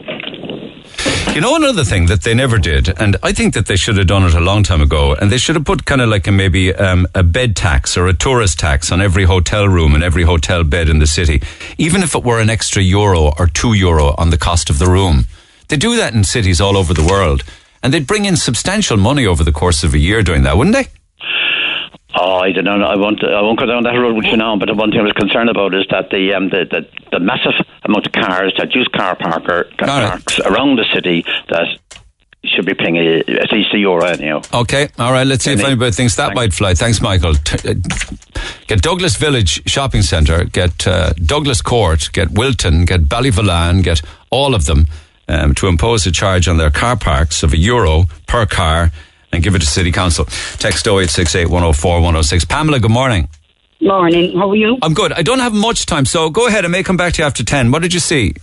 You 1.33 1.39
know, 1.39 1.55
another 1.55 1.85
thing 1.85 2.07
that 2.07 2.23
they 2.23 2.33
never 2.33 2.57
did, 2.57 2.99
and 2.99 3.15
I 3.23 3.31
think 3.31 3.53
that 3.53 3.67
they 3.67 3.77
should 3.77 3.95
have 3.97 4.07
done 4.07 4.25
it 4.25 4.33
a 4.33 4.41
long 4.41 4.63
time 4.63 4.81
ago, 4.81 5.13
and 5.13 5.31
they 5.31 5.37
should 5.37 5.55
have 5.55 5.63
put 5.63 5.85
kind 5.85 6.01
of 6.01 6.09
like 6.09 6.27
a 6.27 6.31
maybe 6.31 6.75
um, 6.75 7.07
a 7.15 7.23
bed 7.23 7.55
tax 7.55 7.95
or 7.95 8.07
a 8.07 8.13
tourist 8.13 8.59
tax 8.59 8.91
on 8.91 9.01
every 9.01 9.23
hotel 9.23 9.65
room 9.67 9.95
and 9.95 10.03
every 10.03 10.23
hotel 10.23 10.65
bed 10.65 10.89
in 10.89 10.99
the 10.99 11.07
city, 11.07 11.41
even 11.77 12.03
if 12.03 12.15
it 12.15 12.23
were 12.23 12.41
an 12.41 12.49
extra 12.49 12.81
euro 12.81 13.31
or 13.39 13.47
two 13.47 13.73
euro 13.73 14.13
on 14.17 14.29
the 14.29 14.37
cost 14.37 14.69
of 14.69 14.77
the 14.77 14.87
room. 14.87 15.25
They 15.69 15.77
do 15.77 15.95
that 15.95 16.13
in 16.13 16.25
cities 16.25 16.59
all 16.59 16.75
over 16.75 16.93
the 16.93 17.05
world, 17.05 17.43
and 17.81 17.93
they'd 17.93 18.07
bring 18.07 18.25
in 18.25 18.35
substantial 18.35 18.97
money 18.97 19.25
over 19.25 19.43
the 19.45 19.53
course 19.53 19.85
of 19.85 19.93
a 19.93 19.99
year 19.99 20.21
doing 20.23 20.43
that, 20.43 20.57
wouldn't 20.57 20.75
they? 20.75 20.87
Oh, 22.13 22.39
I 22.39 22.51
don't 22.51 22.65
know. 22.65 22.83
I 22.83 22.95
won't. 22.95 23.23
I 23.23 23.41
won't 23.41 23.57
go 23.57 23.65
down 23.65 23.83
that 23.83 23.91
road 23.91 24.15
with 24.15 24.25
you 24.25 24.37
now. 24.37 24.57
But 24.57 24.67
the 24.67 24.73
one 24.73 24.91
thing 24.91 24.99
I 24.99 25.03
was 25.03 25.13
concerned 25.13 25.49
about 25.49 25.73
is 25.73 25.85
that 25.89 26.09
the 26.09 26.33
um, 26.33 26.49
the, 26.49 26.65
the, 26.69 26.87
the 27.11 27.19
massive 27.19 27.53
amount 27.83 28.05
of 28.05 28.11
cars 28.11 28.53
that 28.57 28.75
use 28.75 28.87
car 28.93 29.15
parker 29.15 29.69
car 29.77 29.87
right. 29.87 30.09
parks 30.09 30.39
around 30.39 30.77
the 30.77 30.85
city 30.93 31.23
that 31.49 31.67
should 32.43 32.65
be 32.65 32.73
paying 32.73 32.97
a, 32.97 33.19
at 33.19 33.51
least 33.51 33.73
a 33.73 33.77
euro 33.77 34.03
anyhow. 34.03 34.41
Okay, 34.53 34.89
all 34.99 35.13
right. 35.13 35.25
Let's 35.25 35.45
see 35.45 35.53
if 35.53 35.63
anybody 35.63 35.91
thinks 35.91 36.15
that 36.15 36.27
Thanks. 36.27 36.35
might 36.35 36.53
fly. 36.53 36.73
Thanks, 36.73 36.99
Michael. 36.99 37.35
Uh, 37.35 37.75
get 38.67 38.81
Douglas 38.81 39.15
Village 39.15 39.61
Shopping 39.69 40.01
Centre, 40.01 40.43
get 40.45 40.85
uh, 40.87 41.13
Douglas 41.13 41.61
Court, 41.61 42.09
get 42.11 42.31
Wilton, 42.31 42.85
get 42.85 43.03
Ballyvolane, 43.03 43.83
get 43.83 44.01
all 44.31 44.53
of 44.53 44.65
them 44.65 44.87
um, 45.27 45.55
to 45.55 45.67
impose 45.67 46.05
a 46.07 46.11
charge 46.11 46.47
on 46.47 46.57
their 46.57 46.71
car 46.71 46.97
parks 46.97 47.43
of 47.43 47.53
a 47.53 47.57
euro 47.57 48.05
per 48.27 48.45
car 48.45 48.91
and 49.31 49.43
give 49.43 49.55
it 49.55 49.59
to 49.59 49.65
City 49.65 49.91
Council. 49.91 50.25
Text 50.25 50.85
0868 50.87 51.45
104 51.45 51.95
106. 51.95 52.45
Pamela, 52.45 52.79
good 52.79 52.91
morning. 52.91 53.27
Morning. 53.81 54.37
How 54.37 54.49
are 54.51 54.55
you? 54.55 54.77
I'm 54.81 54.93
good. 54.93 55.11
I 55.11 55.23
don't 55.23 55.39
have 55.39 55.53
much 55.53 55.85
time, 55.87 56.05
so 56.05 56.29
go 56.29 56.47
ahead. 56.47 56.65
I 56.65 56.67
may 56.67 56.83
come 56.83 56.97
back 56.97 57.13
to 57.13 57.21
you 57.21 57.25
after 57.25 57.43
10. 57.43 57.71
What 57.71 57.81
did 57.81 57.93
you 57.93 57.99
see? 57.99 58.35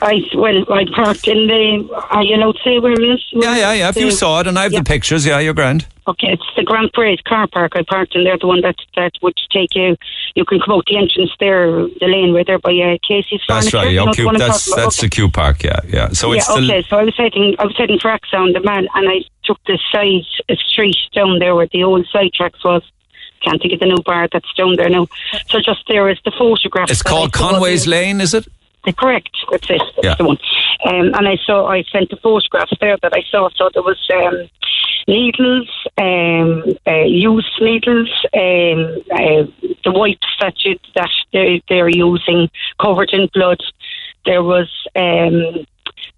I 0.00 0.20
well, 0.34 0.64
I 0.72 0.84
parked 0.94 1.28
in 1.28 1.46
the. 1.46 1.88
Are 2.10 2.22
you 2.24 2.34
allowed 2.36 2.56
to 2.56 2.62
say 2.64 2.78
where 2.80 2.92
it 2.92 3.02
is? 3.02 3.24
Yeah, 3.32 3.56
yeah, 3.56 3.72
yeah. 3.72 3.88
If 3.88 3.96
you 3.96 4.10
saw 4.10 4.40
it, 4.40 4.46
and 4.48 4.58
I 4.58 4.64
have 4.64 4.72
yeah. 4.72 4.80
the 4.80 4.84
pictures, 4.84 5.24
yeah, 5.24 5.38
you're 5.38 5.54
grand. 5.54 5.86
Okay, 6.08 6.28
it's 6.32 6.42
the 6.56 6.64
Grand 6.64 6.92
Parade 6.92 7.22
car 7.24 7.46
park. 7.46 7.72
I 7.76 7.82
parked 7.88 8.16
in 8.16 8.24
there. 8.24 8.36
The 8.36 8.48
one 8.48 8.60
that 8.62 8.74
that 8.96 9.12
would 9.22 9.36
take 9.52 9.74
you. 9.76 9.96
You 10.34 10.44
can 10.44 10.58
come 10.58 10.74
out 10.74 10.84
the 10.86 10.96
entrance 10.96 11.30
there, 11.38 11.70
the 12.00 12.06
lane 12.06 12.32
right 12.34 12.44
there 12.46 12.58
by 12.58 12.72
uh, 12.72 12.98
Casey's. 13.06 13.40
That's 13.46 13.70
Furniture. 13.70 13.76
right. 13.76 13.90
You 13.90 14.00
Yeah, 14.00 14.04
know 14.06 14.24
one 14.26 14.34
I'm 14.36 14.38
that's 14.40 14.74
that's 14.74 14.98
Okay. 14.98 15.06
the 15.06 15.10
Q 15.10 15.30
Park. 15.30 15.62
Yeah, 15.62 15.78
yeah. 15.86 16.08
So 16.08 16.32
yeah, 16.32 16.38
it's 16.38 16.48
the 16.48 16.54
okay. 16.54 16.82
So 16.88 16.96
I 16.98 17.04
was 17.04 17.14
heading, 17.16 17.54
I 17.60 17.64
was 17.64 17.76
heading 17.76 18.00
for 18.00 18.10
Axon, 18.10 18.52
the 18.54 18.60
man, 18.60 18.88
and 18.94 19.08
I 19.08 19.22
took 19.44 19.58
the 19.66 19.78
side 19.92 20.24
uh, 20.48 20.56
street 20.66 20.96
down 21.14 21.38
there 21.38 21.54
where 21.54 21.68
the 21.72 21.84
old 21.84 22.06
side 22.12 22.32
tracks 22.34 22.64
was. 22.64 22.82
Can't 23.44 23.60
think 23.62 23.74
of 23.74 23.80
the 23.80 23.86
new 23.86 24.02
bar 24.04 24.28
that's 24.32 24.52
down 24.54 24.74
there 24.76 24.88
now. 24.88 25.06
So 25.48 25.58
just 25.60 25.84
there 25.88 26.08
is 26.08 26.18
the 26.24 26.32
photograph. 26.36 26.90
It's 26.90 27.02
called 27.02 27.32
Conway's. 27.32 27.86
Lane, 27.86 28.20
is 28.20 28.34
it? 28.34 28.46
The 28.84 28.92
correct. 28.92 29.30
That's 29.50 29.70
it. 29.70 29.82
That's 29.96 30.04
Yeah. 30.04 30.14
the 30.16 30.24
one. 30.24 30.38
Um, 30.86 31.14
and 31.14 31.28
I 31.28 31.36
saw, 31.46 31.66
I 31.66 31.84
sent 31.92 32.10
the 32.10 32.16
photographs 32.16 32.72
there 32.80 32.96
that 33.02 33.12
I 33.14 33.22
saw. 33.30 33.48
So 33.54 33.70
there 33.72 33.82
was 33.82 33.98
um, 34.12 34.48
needles, 35.06 35.68
um, 35.98 36.64
uh, 36.86 37.04
used 37.04 37.54
needles, 37.60 38.10
um, 38.34 39.02
uh, 39.12 39.44
the 39.84 39.92
wipes 39.92 40.26
that 40.40 40.64
you, 40.64 40.78
that 40.96 41.10
they, 41.32 41.62
they're 41.68 41.88
using 41.88 42.50
covered 42.80 43.10
in 43.12 43.28
blood. 43.32 43.60
There 44.26 44.42
was 44.42 44.68
um, 44.96 45.64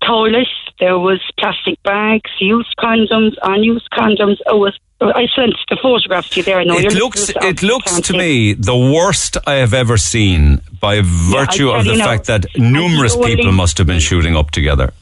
toilets. 0.07 0.51
There 0.80 0.99
was 0.99 1.20
plastic 1.38 1.82
bags, 1.82 2.30
used 2.40 2.74
condoms, 2.78 3.32
unused 3.42 3.88
condoms. 3.92 4.38
Oh, 4.47 4.59
was 4.59 4.78
I 5.01 5.26
sent 5.36 5.55
the 5.68 5.76
photographs 5.82 6.30
to 6.30 6.40
you 6.40 6.45
there. 6.45 6.59
I 6.61 6.64
know 6.64 6.78
It 6.78 6.95
looks 6.95 7.30
it 7.42 7.62
looks 7.62 8.01
to 8.01 8.12
me 8.16 8.55
the 8.55 8.76
worst 8.76 9.36
I 9.47 9.55
have 9.55 9.74
ever 9.74 9.97
seen 9.97 10.61
by 10.80 11.01
virtue 11.03 11.70
I 11.70 11.78
of 11.80 11.84
the 11.84 11.97
fact 11.97 12.26
that 12.26 12.47
numerous 12.57 13.14
the 13.14 13.20
only- 13.20 13.36
people 13.36 13.53
must 13.53 13.76
have 13.78 13.86
been 13.86 14.01
shooting 14.01 14.34
up 14.36 14.51
together. 14.51 14.92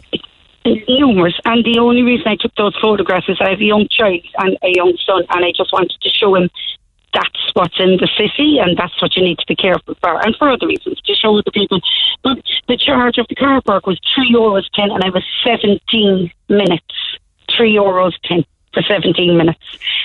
numerous. 0.89 1.35
And 1.45 1.65
the 1.65 1.79
only 1.81 2.03
reason 2.03 2.27
I 2.29 2.37
took 2.37 2.55
those 2.55 2.77
photographs 2.81 3.29
is 3.29 3.37
I 3.41 3.51
have 3.51 3.61
a 3.61 3.65
young 3.65 3.87
child 3.91 4.21
and 4.39 4.57
a 4.63 4.71
young 4.75 4.93
son, 5.07 5.23
and 5.31 5.45
I 5.45 5.51
just 5.57 5.73
wanted 5.73 5.97
to 6.01 6.09
show 6.09 6.35
him 6.37 6.49
that's 7.13 7.53
what's 7.55 7.79
in 7.79 7.99
the 7.99 8.09
city, 8.17 8.59
and 8.59 8.77
that's 8.77 9.01
what 9.01 9.17
you 9.17 9.23
need 9.23 9.39
to 9.39 9.47
be 9.47 9.57
careful 9.57 9.95
for, 10.01 10.25
and 10.25 10.35
for 10.37 10.51
other 10.51 10.67
reasons 10.67 11.01
to 11.03 11.15
show 11.15 11.41
the 11.43 11.51
people. 11.53 11.81
But 12.23 12.39
the 12.69 12.77
charge 12.77 13.19
of 13.19 13.27
the 13.29 13.35
car 13.35 13.61
park 13.61 13.87
was 13.87 14.01
three 14.15 14.33
euros 14.33 14.65
ten, 14.75 14.91
and 14.91 15.03
I 15.05 15.11
was 15.11 15.25
seventeen 15.45 16.33
minutes. 16.49 16.95
Three 17.57 17.75
euros 17.75 18.15
ten 18.25 18.45
for 18.73 18.83
17 18.83 19.37
minutes. 19.37 19.61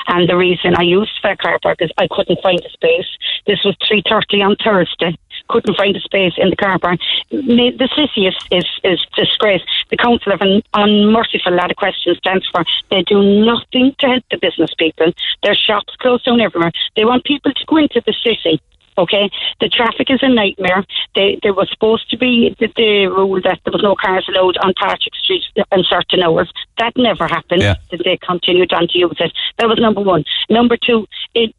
And 0.07 0.29
the 0.29 0.35
reason 0.35 0.75
I 0.77 0.83
used 0.83 1.11
that 1.23 1.39
car 1.39 1.59
park 1.61 1.77
is 1.81 1.89
I 1.97 2.07
couldn't 2.11 2.41
find 2.41 2.59
a 2.65 2.69
space. 2.69 3.07
This 3.45 3.63
was 3.63 3.75
3.30 3.89 4.45
on 4.45 4.55
Thursday. 4.63 5.17
Couldn't 5.49 5.75
find 5.75 5.95
a 5.95 6.01
space 6.01 6.33
in 6.37 6.49
the 6.49 6.55
car 6.55 6.79
park. 6.79 6.99
The 7.29 7.89
city 7.95 8.27
is, 8.27 8.35
is, 8.51 8.65
is 8.83 9.05
disgrace. 9.15 9.61
The 9.89 9.97
council 9.97 10.31
have 10.31 10.41
an 10.41 10.61
unmerciful 10.73 11.55
lot 11.55 11.71
of 11.71 11.77
questions 11.77 12.19
to 12.21 12.29
answer 12.29 12.49
for. 12.51 12.65
They 12.89 13.03
do 13.03 13.21
nothing 13.21 13.95
to 13.99 14.07
help 14.07 14.23
the 14.29 14.37
business 14.37 14.71
people. 14.77 15.11
Their 15.43 15.55
shops 15.55 15.95
close 15.99 16.23
down 16.23 16.41
everywhere. 16.41 16.71
They 16.95 17.05
want 17.05 17.23
people 17.23 17.53
to 17.53 17.65
go 17.65 17.77
into 17.77 18.01
the 18.05 18.13
city. 18.23 18.61
Okay, 18.99 19.29
the 19.61 19.69
traffic 19.69 20.09
is 20.09 20.19
a 20.23 20.29
nightmare. 20.29 20.83
They, 21.13 21.37
there 21.43 21.53
was 21.53 21.69
supposed 21.69 22.09
to 22.09 22.17
be 22.17 22.55
the, 22.59 22.67
the 22.75 23.05
rule 23.05 23.39
that 23.43 23.59
there 23.63 23.71
was 23.71 23.83
no 23.83 23.95
cars 23.95 24.27
allowed 24.27 24.57
on 24.57 24.73
Patrick 24.75 25.13
Street 25.13 25.43
in 25.71 25.83
certain 25.83 26.23
hours. 26.23 26.51
That 26.79 26.93
never 26.97 27.27
happened. 27.27 27.61
Yeah. 27.61 27.75
They 27.91 28.17
continued 28.17 28.73
on 28.73 28.87
to 28.87 28.97
use 28.97 29.17
it. 29.19 29.31
That 29.59 29.67
was 29.67 29.77
number 29.77 30.01
one. 30.01 30.25
Number 30.49 30.77
two, 30.77 31.05
it 31.35 31.53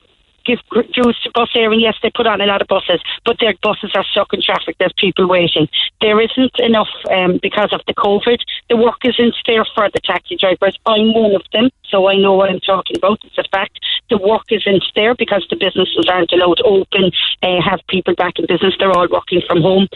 give 0.49 0.61
juice 0.93 1.21
to 1.23 1.31
bus 1.35 1.51
area. 1.55 1.79
Yes, 1.79 1.97
they 2.03 2.11
put 2.11 2.27
on 2.27 2.41
a 2.41 2.47
lot 2.47 2.63
of 2.63 2.69
buses, 2.69 3.01
but 3.25 3.37
their 3.39 3.55
buses 3.63 3.93
are 3.95 4.05
stuck 4.05 4.33
in 4.33 4.41
traffic. 4.41 4.77
There's 4.79 4.95
people 4.97 5.29
waiting. 5.29 5.69
There 6.01 6.21
isn't 6.21 6.59
enough 6.59 6.89
um, 7.11 7.39
because 7.43 7.73
of 7.73 7.83
the 7.87 7.95
COVID. 7.95 8.41
The 8.71 8.77
work 8.77 9.05
isn't 9.05 9.37
there 9.47 9.67
for 9.75 9.89
the 9.93 10.01
taxi 10.01 10.37
drivers. 10.37 10.77
I'm 10.87 11.13
one 11.13 11.35
of 11.35 11.43
them, 11.53 11.69
so 11.91 12.09
I 12.09 12.17
know 12.17 12.35
what 12.35 12.51
I'm 12.51 12.61
talking 12.61 12.97
about. 12.97 13.21
It's 13.25 13.39
a 13.39 13.45
fact. 13.51 13.79
The 14.11 14.19
work 14.19 14.45
isn't 14.51 14.85
there 14.95 15.15
because 15.15 15.47
the 15.51 15.57
businesses 15.57 16.07
aren't 16.11 16.33
allowed 16.33 16.59
to 16.59 16.65
open, 16.65 17.11
uh, 17.43 17.61
have 17.63 17.81
people 17.89 18.15
back 18.15 18.39
in 18.39 18.47
business. 18.47 18.75
They're 18.79 18.91
all 18.91 19.09
working 19.11 19.43
from 19.47 19.63
home. 19.63 19.89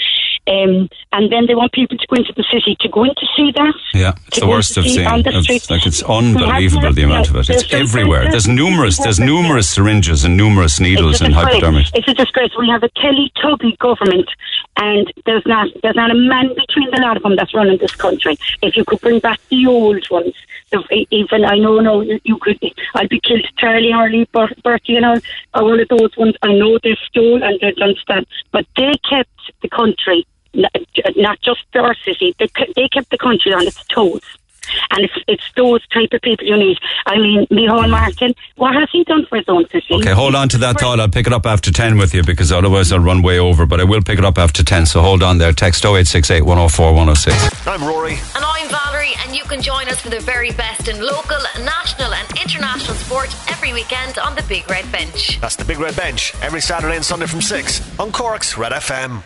Um, 0.48 0.88
and 1.12 1.30
then 1.30 1.46
they 1.46 1.54
want 1.54 1.72
people 1.72 1.96
to 1.96 2.06
go 2.08 2.16
into 2.16 2.32
the 2.36 2.44
city 2.50 2.76
to 2.80 2.88
go 2.88 3.04
in 3.04 3.14
to 3.14 3.26
see 3.36 3.52
that. 3.52 3.74
Yeah, 3.94 4.14
it's 4.26 4.40
the 4.40 4.48
worst 4.48 4.76
I've 4.76 4.84
seen. 4.84 5.06
It's, 5.06 5.70
like 5.70 5.86
it's 5.86 6.02
unbelievable 6.02 6.92
the 6.92 7.04
amount 7.04 7.30
of 7.30 7.36
it. 7.36 7.48
It's 7.48 7.72
everywhere. 7.72 8.28
There's 8.28 8.48
numerous. 8.48 8.98
There's 8.98 9.20
numerous 9.20 9.68
syringes 9.68 10.24
and 10.24 10.36
numerous 10.36 10.80
needles 10.80 11.20
and 11.20 11.32
hypodermic. 11.32 11.86
It's 11.94 12.08
a 12.08 12.14
disgrace. 12.14 12.50
We 12.58 12.68
have 12.70 12.82
a 12.82 12.88
Kelly 12.90 13.30
Teletubby 13.36 13.78
government, 13.78 14.28
and 14.76 15.12
there's 15.26 15.46
not 15.46 15.68
there's 15.82 15.96
not 15.96 16.10
a 16.10 16.14
man 16.14 16.48
between 16.48 16.90
the 16.90 17.00
lot 17.00 17.16
of 17.16 17.22
them 17.22 17.36
that's 17.36 17.54
running 17.54 17.78
this 17.78 17.94
country. 17.94 18.36
If 18.62 18.76
you 18.76 18.84
could 18.84 19.00
bring 19.00 19.20
back 19.20 19.40
the 19.48 19.66
old 19.66 20.08
ones, 20.10 20.34
even 21.10 21.44
I 21.44 21.56
know 21.56 21.80
no, 21.80 22.00
you, 22.02 22.38
could. 22.40 22.58
I'd 22.94 23.08
be 23.08 23.20
killed. 23.20 23.46
Charlie 23.56 23.92
Haughey, 23.92 24.30
Ber- 24.32 24.54
Bertie, 24.62 24.96
and 24.96 25.06
all, 25.06 25.18
all 25.54 25.80
of 25.80 25.88
those 25.88 26.16
ones. 26.16 26.34
I 26.42 26.54
know 26.54 26.78
they've 26.82 26.96
stole 27.06 27.42
and 27.42 27.58
they've 27.60 27.76
done 27.76 27.94
stuff, 28.00 28.24
but 28.50 28.66
they 28.76 28.92
kept 29.08 29.30
the 29.62 29.68
country, 29.68 30.26
not 30.54 31.40
just 31.42 31.64
our 31.74 31.94
city. 32.04 32.34
They 32.38 32.48
they 32.76 32.88
kept 32.88 33.10
the 33.10 33.18
country 33.18 33.52
on 33.52 33.66
its 33.66 33.84
toes. 33.86 34.22
And 34.90 35.04
it's 35.04 35.14
it's 35.28 35.44
those 35.56 35.86
type 35.88 36.12
of 36.12 36.20
people 36.22 36.46
you 36.46 36.56
need. 36.56 36.78
I 37.06 37.18
mean, 37.18 37.46
Micheál 37.46 37.90
Martin, 37.90 38.34
what 38.56 38.74
has 38.74 38.88
he 38.90 39.04
done 39.04 39.26
for 39.26 39.36
his 39.36 39.48
own 39.48 39.68
city? 39.68 39.94
Okay, 39.94 40.12
hold 40.12 40.34
on 40.34 40.48
to 40.50 40.58
that 40.58 40.78
thought. 40.78 41.00
I'll 41.00 41.08
pick 41.08 41.26
it 41.26 41.32
up 41.32 41.46
after 41.46 41.70
10 41.72 41.98
with 41.98 42.14
you 42.14 42.22
because 42.22 42.52
otherwise 42.52 42.92
I'll 42.92 43.00
run 43.00 43.22
way 43.22 43.38
over. 43.38 43.66
But 43.66 43.80
I 43.80 43.84
will 43.84 44.02
pick 44.02 44.18
it 44.18 44.24
up 44.24 44.38
after 44.38 44.62
10. 44.62 44.86
So 44.86 45.00
hold 45.00 45.22
on 45.22 45.38
there. 45.38 45.52
Text 45.52 45.84
0868 45.84 46.42
104 46.42 46.86
106. 46.92 47.66
I'm 47.66 47.82
Rory. 47.84 48.18
And 48.34 48.44
I'm 48.44 48.68
Valerie, 48.68 49.14
and 49.24 49.34
you 49.36 49.44
can 49.44 49.60
join 49.62 49.88
us 49.88 50.00
for 50.00 50.10
the 50.10 50.20
very 50.20 50.50
best 50.52 50.88
in 50.88 51.00
local, 51.00 51.38
national, 51.64 52.14
and 52.14 52.28
international 52.40 52.94
sport 52.94 53.34
every 53.50 53.72
weekend 53.72 54.18
on 54.18 54.34
the 54.34 54.42
Big 54.44 54.68
Red 54.70 54.90
Bench. 54.92 55.40
That's 55.40 55.56
the 55.56 55.64
Big 55.64 55.78
Red 55.78 55.96
Bench 55.96 56.34
every 56.42 56.60
Saturday 56.60 56.96
and 56.96 57.04
Sunday 57.04 57.26
from 57.26 57.40
6 57.42 57.98
on 57.98 58.12
Cork's 58.12 58.56
Red 58.56 58.72
FM. 58.72 59.22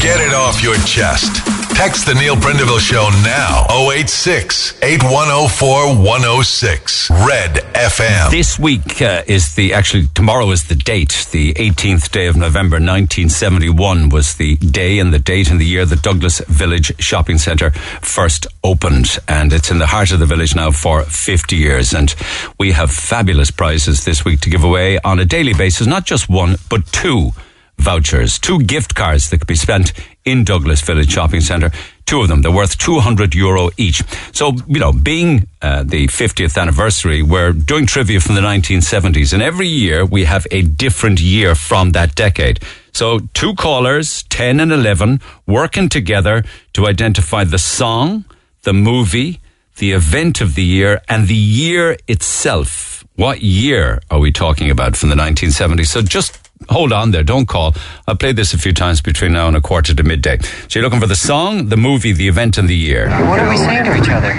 Get 0.00 0.20
it 0.20 0.34
off 0.34 0.62
your 0.62 0.76
chest. 0.86 1.63
Text 1.74 2.06
the 2.06 2.14
Neil 2.14 2.36
Prendeville 2.36 2.78
Show 2.78 3.10
now 3.24 3.66
086 3.90 4.80
8104 4.80 5.96
106. 5.96 7.10
Red 7.10 7.56
FM. 7.74 8.30
This 8.30 8.58
week 8.58 9.02
uh, 9.02 9.22
is 9.26 9.56
the, 9.56 9.74
actually, 9.74 10.06
tomorrow 10.14 10.50
is 10.52 10.68
the 10.68 10.76
date. 10.76 11.26
The 11.32 11.52
18th 11.54 12.12
day 12.12 12.28
of 12.28 12.36
November 12.36 12.76
1971 12.76 14.08
was 14.08 14.36
the 14.36 14.56
day 14.56 15.00
and 15.00 15.12
the 15.12 15.18
date 15.18 15.50
and 15.50 15.60
the 15.60 15.66
year 15.66 15.84
the 15.84 15.96
Douglas 15.96 16.38
Village 16.46 16.92
Shopping 17.00 17.38
Centre 17.38 17.70
first 18.00 18.46
opened. 18.62 19.18
And 19.26 19.52
it's 19.52 19.70
in 19.70 19.78
the 19.78 19.86
heart 19.86 20.12
of 20.12 20.20
the 20.20 20.26
village 20.26 20.54
now 20.54 20.70
for 20.70 21.02
50 21.02 21.56
years. 21.56 21.92
And 21.92 22.14
we 22.56 22.70
have 22.70 22.92
fabulous 22.92 23.50
prizes 23.50 24.04
this 24.04 24.24
week 24.24 24.40
to 24.40 24.50
give 24.50 24.62
away 24.62 25.00
on 25.00 25.18
a 25.18 25.24
daily 25.24 25.54
basis, 25.54 25.88
not 25.88 26.06
just 26.06 26.28
one, 26.28 26.56
but 26.70 26.86
two 26.86 27.32
vouchers, 27.78 28.38
two 28.38 28.62
gift 28.62 28.94
cards 28.94 29.28
that 29.30 29.38
could 29.38 29.48
be 29.48 29.56
spent 29.56 29.92
in 30.24 30.44
Douglas 30.44 30.80
Village 30.80 31.10
Shopping 31.10 31.40
Centre. 31.40 31.70
Two 32.06 32.20
of 32.20 32.28
them, 32.28 32.42
they're 32.42 32.52
worth 32.52 32.76
200 32.78 33.34
euro 33.34 33.70
each. 33.76 34.02
So, 34.32 34.52
you 34.66 34.78
know, 34.78 34.92
being 34.92 35.48
uh, 35.62 35.84
the 35.84 36.06
50th 36.08 36.60
anniversary, 36.60 37.22
we're 37.22 37.52
doing 37.52 37.86
trivia 37.86 38.20
from 38.20 38.34
the 38.34 38.40
1970s, 38.40 39.32
and 39.32 39.42
every 39.42 39.68
year 39.68 40.04
we 40.04 40.24
have 40.24 40.46
a 40.50 40.62
different 40.62 41.20
year 41.20 41.54
from 41.54 41.92
that 41.92 42.14
decade. 42.14 42.60
So, 42.92 43.20
two 43.32 43.54
callers, 43.54 44.22
10 44.24 44.60
and 44.60 44.70
11, 44.70 45.20
working 45.46 45.88
together 45.88 46.44
to 46.74 46.86
identify 46.86 47.44
the 47.44 47.58
song, 47.58 48.24
the 48.62 48.72
movie, 48.72 49.40
the 49.78 49.92
event 49.92 50.40
of 50.40 50.54
the 50.54 50.62
year, 50.62 51.02
and 51.08 51.26
the 51.26 51.34
year 51.34 51.96
itself. 52.06 53.04
What 53.16 53.42
year 53.42 54.00
are 54.10 54.18
we 54.18 54.32
talking 54.32 54.70
about 54.70 54.96
from 54.96 55.08
the 55.08 55.14
1970s? 55.16 55.86
So 55.86 56.02
just 56.02 56.43
hold 56.68 56.92
on 56.92 57.10
there, 57.10 57.22
don't 57.22 57.46
call. 57.46 57.74
I've 58.06 58.18
played 58.18 58.36
this 58.36 58.54
a 58.54 58.58
few 58.58 58.72
times 58.72 59.00
between 59.00 59.32
now 59.32 59.48
and 59.48 59.56
a 59.56 59.60
quarter 59.60 59.94
to 59.94 60.02
midday. 60.02 60.38
So 60.68 60.78
you're 60.78 60.84
looking 60.84 61.00
for 61.00 61.06
the 61.06 61.16
song, 61.16 61.68
the 61.68 61.76
movie, 61.76 62.12
the 62.12 62.28
event, 62.28 62.58
and 62.58 62.68
the 62.68 62.76
year. 62.76 63.08
What 63.08 63.40
are 63.40 63.48
we 63.50 63.56
saying 63.56 63.84
to 63.84 63.96
each 63.96 64.08
other? 64.08 64.32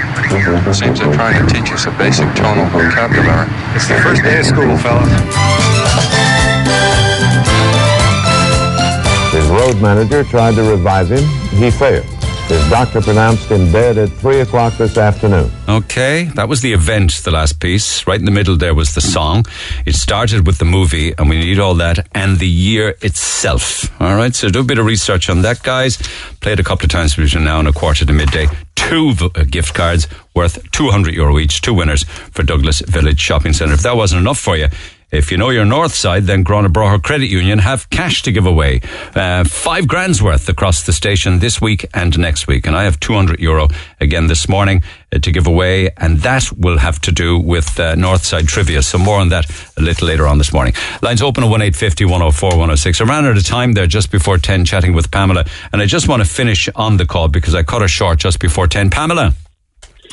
Seems 0.74 1.00
they're 1.00 1.14
trying 1.14 1.46
to 1.46 1.54
teach 1.54 1.72
us 1.72 1.86
a 1.86 1.92
basic 1.92 2.28
tonal 2.36 2.66
vocabulary. 2.68 3.48
It's 3.76 3.88
the 3.88 4.00
first 4.02 4.24
day 4.24 4.40
of 4.40 4.46
school, 4.46 4.78
fellas. 4.78 5.12
His 9.34 9.46
road 9.48 9.82
manager 9.82 10.24
tried 10.24 10.56
to 10.56 10.64
revive 10.64 11.12
him. 11.12 11.24
He 11.60 11.70
failed. 11.70 12.06
His 12.48 12.70
doctor 12.70 13.02
pronounced 13.02 13.50
him 13.50 13.72
dead 13.72 13.98
at 13.98 14.10
3 14.10 14.42
o'clock 14.42 14.78
this 14.78 14.98
afternoon. 15.00 15.50
Okay, 15.68 16.26
that 16.36 16.48
was 16.48 16.62
the 16.62 16.74
event, 16.74 17.12
the 17.24 17.32
last 17.32 17.60
piece. 17.60 18.06
Right 18.06 18.20
in 18.20 18.26
the 18.26 18.32
middle 18.32 18.56
there 18.56 18.76
was 18.76 18.94
the 18.94 19.02
song. 19.02 19.46
It 19.88 19.96
started 19.96 20.46
with 20.46 20.60
the 20.60 20.66
movie, 20.66 21.14
and 21.18 21.28
we 21.28 21.40
need 21.40 21.60
all 21.60 21.74
that, 21.76 22.08
and 22.14 22.38
the 22.38 22.48
year 22.48 22.96
itself. 23.02 23.90
All 24.00 24.16
right, 24.16 24.36
so 24.36 24.50
do 24.50 24.60
a 24.60 24.64
bit 24.64 24.78
of 24.78 24.86
research 24.86 25.28
on 25.28 25.42
that, 25.42 25.64
guys. 25.64 25.98
Played 26.40 26.60
a 26.60 26.64
couple 26.64 26.86
of 26.86 26.92
times 26.92 27.16
between 27.16 27.46
now 27.46 27.58
and 27.58 27.68
a 27.68 27.74
quarter 27.74 28.06
to 28.06 28.14
midday. 28.14 28.48
Two 28.76 29.14
uh, 29.22 29.44
gift 29.50 29.74
cards 29.74 30.08
worth 30.36 30.70
200 30.72 31.16
euro 31.16 31.40
each, 31.40 31.62
two 31.62 31.74
winners 31.74 32.04
for 32.04 32.44
Douglas 32.44 32.82
Village 32.82 33.20
Shopping 33.20 33.54
Centre. 33.54 33.74
If 33.74 33.82
that 33.82 33.96
wasn't 33.96 34.22
enough 34.22 34.38
for 34.38 34.56
you, 34.56 34.68
if 35.16 35.32
you 35.32 35.38
know 35.38 35.50
your 35.50 35.66
north 35.66 35.94
side, 35.94 36.24
then 36.24 36.44
Gurranabraher 36.44 37.02
Credit 37.02 37.28
Union 37.28 37.60
have 37.60 37.90
cash 37.90 38.22
to 38.24 38.32
give 38.32 38.46
away. 38.46 38.82
Uh, 39.16 39.44
five 39.46 39.88
grand's 39.88 40.22
worth 40.22 40.50
across 40.50 40.86
the 40.86 40.94
station 40.94 41.40
this 41.40 41.62
week 41.62 41.86
and 41.94 42.18
next 42.20 42.48
week. 42.48 42.68
And 42.68 42.76
I 42.76 42.84
have 42.84 43.00
200 43.00 43.40
euro 43.40 43.70
again 44.00 44.28
this 44.28 44.50
morning 44.50 44.84
uh, 45.14 45.20
to 45.20 45.32
give 45.32 45.48
away. 45.48 45.90
And 45.98 46.20
that 46.20 46.52
will 46.52 46.78
have 46.78 47.00
to 47.02 47.12
do 47.12 47.40
with 47.40 47.80
uh, 47.80 47.96
north 47.96 48.26
side 48.26 48.48
trivia. 48.48 48.82
So 48.82 48.98
more 48.98 49.20
on 49.20 49.30
that 49.30 49.50
a 49.78 49.82
little 49.82 50.08
later 50.08 50.28
on 50.28 50.38
this 50.38 50.52
morning. 50.52 50.74
Lines 51.02 51.22
open 51.22 51.44
at 51.44 51.50
1850 51.50 52.06
104 52.06 52.50
106. 52.50 53.02
I 53.02 53.04
ran 53.06 53.26
out 53.26 53.38
of 53.38 53.46
time 53.46 53.74
there 53.74 53.88
just 53.88 54.12
before 54.12 54.38
10 54.38 54.66
chatting 54.66 54.94
with 54.94 55.12
Pamela. 55.12 55.46
And 55.72 55.82
I 55.82 55.86
just 55.86 56.08
want 56.08 56.24
to 56.24 56.30
finish 56.30 56.68
on 56.76 56.98
the 56.98 57.06
call 57.06 57.30
because 57.30 57.56
I 57.56 57.64
cut 57.64 57.82
her 57.82 57.88
short 57.88 58.20
just 58.20 58.40
before 58.40 58.68
10. 58.68 58.90
Pamela. 58.90 59.34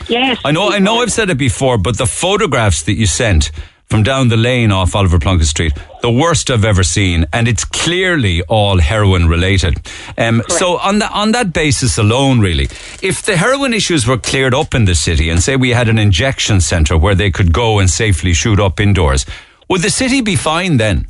Yes. 0.08 0.38
I 0.44 0.52
know, 0.52 0.70
I 0.70 0.78
know 0.78 1.02
I've 1.02 1.12
said 1.12 1.30
it 1.30 1.38
before, 1.38 1.78
but 1.78 1.98
the 1.98 2.06
photographs 2.06 2.82
that 2.84 2.94
you 2.94 3.06
sent 3.06 3.50
from 3.92 4.02
down 4.02 4.28
the 4.28 4.38
lane 4.38 4.72
off 4.72 4.96
Oliver 4.96 5.18
Plunkett 5.18 5.48
Street, 5.48 5.74
the 6.00 6.10
worst 6.10 6.50
I've 6.50 6.64
ever 6.64 6.82
seen, 6.82 7.26
and 7.30 7.46
it's 7.46 7.62
clearly 7.62 8.40
all 8.44 8.78
heroin 8.78 9.28
related. 9.28 9.86
Um, 10.16 10.42
so 10.48 10.78
on 10.78 11.00
that 11.00 11.12
on 11.12 11.32
that 11.32 11.52
basis 11.52 11.98
alone, 11.98 12.40
really, 12.40 12.70
if 13.02 13.20
the 13.20 13.36
heroin 13.36 13.74
issues 13.74 14.06
were 14.06 14.16
cleared 14.16 14.54
up 14.54 14.74
in 14.74 14.86
the 14.86 14.94
city, 14.94 15.28
and 15.28 15.42
say 15.42 15.56
we 15.56 15.72
had 15.72 15.90
an 15.90 15.98
injection 15.98 16.62
centre 16.62 16.96
where 16.96 17.14
they 17.14 17.30
could 17.30 17.52
go 17.52 17.80
and 17.80 17.90
safely 17.90 18.32
shoot 18.32 18.58
up 18.58 18.80
indoors, 18.80 19.26
would 19.68 19.82
the 19.82 19.90
city 19.90 20.22
be 20.22 20.36
fine 20.36 20.78
then? 20.78 21.06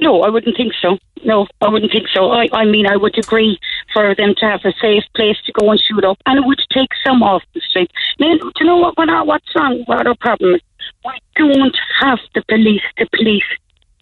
No, 0.00 0.22
I 0.22 0.30
wouldn't 0.30 0.56
think 0.56 0.72
so. 0.80 0.96
No, 1.26 1.46
I 1.60 1.68
wouldn't 1.68 1.92
think 1.92 2.06
so. 2.08 2.30
I, 2.30 2.48
I 2.52 2.64
mean, 2.64 2.86
I 2.86 2.96
would 2.96 3.18
agree 3.18 3.58
for 3.92 4.14
them 4.14 4.34
to 4.38 4.46
have 4.46 4.60
a 4.64 4.72
safe 4.80 5.04
place 5.14 5.36
to 5.44 5.52
go 5.52 5.70
and 5.70 5.78
shoot 5.78 6.04
up, 6.06 6.16
and 6.24 6.38
it 6.38 6.46
would 6.46 6.60
take 6.72 6.88
some 7.04 7.22
off 7.22 7.42
the 7.52 7.60
street. 7.60 7.90
Now, 8.18 8.34
do 8.38 8.50
you 8.60 8.66
know 8.66 8.78
what? 8.78 8.96
What 8.96 9.10
our, 9.10 9.26
what's 9.26 9.54
wrong? 9.54 9.82
What 9.84 10.06
our 10.06 10.16
problem 10.16 10.54
is? 10.54 10.62
We 11.06 11.12
don't 11.36 11.76
have 12.00 12.18
the 12.34 12.42
police 12.48 12.82
to 12.98 13.06
police 13.14 13.44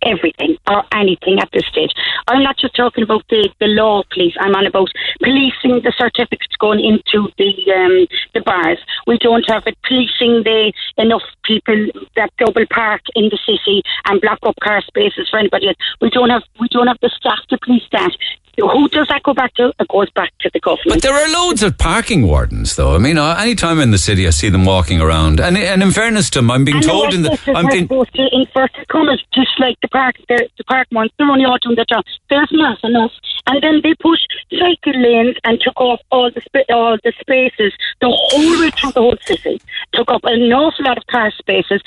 everything 0.04 0.56
or 0.68 0.84
anything 0.92 1.38
at 1.40 1.50
this 1.52 1.66
stage. 1.66 1.92
I'm 2.28 2.42
not 2.42 2.58
just 2.58 2.74
talking 2.76 3.04
about 3.04 3.24
the, 3.28 3.48
the 3.60 3.66
law 3.66 4.02
police. 4.12 4.34
I'm 4.40 4.54
on 4.54 4.66
about 4.66 4.88
policing 5.22 5.82
the 5.82 5.92
certificates 5.96 6.56
going 6.58 6.80
into 6.80 7.28
the 7.38 7.50
um, 7.72 8.06
the 8.34 8.40
bars. 8.40 8.78
We 9.06 9.18
don't 9.18 9.48
have 9.48 9.66
it 9.66 9.76
policing 9.86 10.44
the 10.44 10.72
enough 10.96 11.22
people 11.44 11.86
that 12.16 12.30
double 12.38 12.66
park 12.70 13.02
in 13.14 13.30
the 13.30 13.38
city 13.44 13.82
and 14.06 14.20
block 14.20 14.38
up 14.42 14.56
car 14.62 14.82
spaces 14.82 15.28
for 15.30 15.38
anybody 15.38 15.68
else. 15.68 15.76
We 16.00 16.10
don't 16.10 16.30
have 16.30 16.42
we 16.60 16.68
don't 16.68 16.86
have 16.86 16.98
the 17.00 17.10
staff 17.10 17.40
to 17.48 17.58
police 17.58 17.84
that. 17.92 18.12
Who 18.56 18.88
does 18.88 19.08
that 19.08 19.22
go 19.22 19.34
back 19.34 19.54
to? 19.54 19.72
It 19.80 19.88
goes 19.88 20.10
back 20.10 20.32
to 20.40 20.50
the 20.52 20.60
government. 20.60 20.88
But 20.88 21.02
there 21.02 21.14
are 21.14 21.32
loads 21.32 21.62
of 21.62 21.76
parking 21.76 22.26
wardens, 22.26 22.76
though. 22.76 22.94
I 22.94 22.98
mean, 22.98 23.18
uh, 23.18 23.36
any 23.38 23.54
time 23.54 23.80
in 23.80 23.90
the 23.90 23.98
city, 23.98 24.26
I 24.26 24.30
see 24.30 24.48
them 24.48 24.64
walking 24.64 25.00
around. 25.00 25.40
And, 25.40 25.58
and 25.58 25.82
in 25.82 25.90
fairness 25.90 26.30
to 26.30 26.38
them, 26.38 26.50
I'm 26.50 26.64
being 26.64 26.76
and 26.76 26.86
told 26.86 27.14
in 27.14 27.22
the. 27.22 27.38
I'm 27.54 27.66
being, 27.66 27.88
to 27.88 28.28
inverted 28.32 28.86
commas, 28.88 29.22
just 29.34 29.58
like 29.58 29.76
the 29.82 29.88
park, 29.94 30.16
the, 30.28 30.48
the 30.58 30.64
park 30.64 30.88
ones. 30.90 31.10
They're 31.16 31.30
only 31.30 31.44
all 31.44 31.58
doing 31.62 31.76
their 31.76 31.86
job. 31.88 32.04
There's 32.28 32.50
not 32.52 32.82
enough, 32.82 33.12
and 33.46 33.62
then 33.62 33.80
they 33.82 33.94
push 33.94 34.20
cycle 34.50 35.00
lanes 35.00 35.36
and 35.44 35.60
took 35.60 35.80
off 35.80 36.00
all 36.10 36.30
the 36.34 36.42
spa- 36.42 36.68
all 36.74 36.98
the 37.04 37.12
spaces 37.20 37.72
the 38.00 38.10
whole 38.10 38.60
way 38.60 38.70
through 38.70 38.92
the 38.92 39.00
whole 39.00 39.16
city. 39.24 39.60
Took 39.92 40.10
up 40.10 40.22
an 40.24 40.52
awful 40.52 40.84
lot 40.84 40.98
of 40.98 41.06
car 41.06 41.30
spaces. 41.38 41.80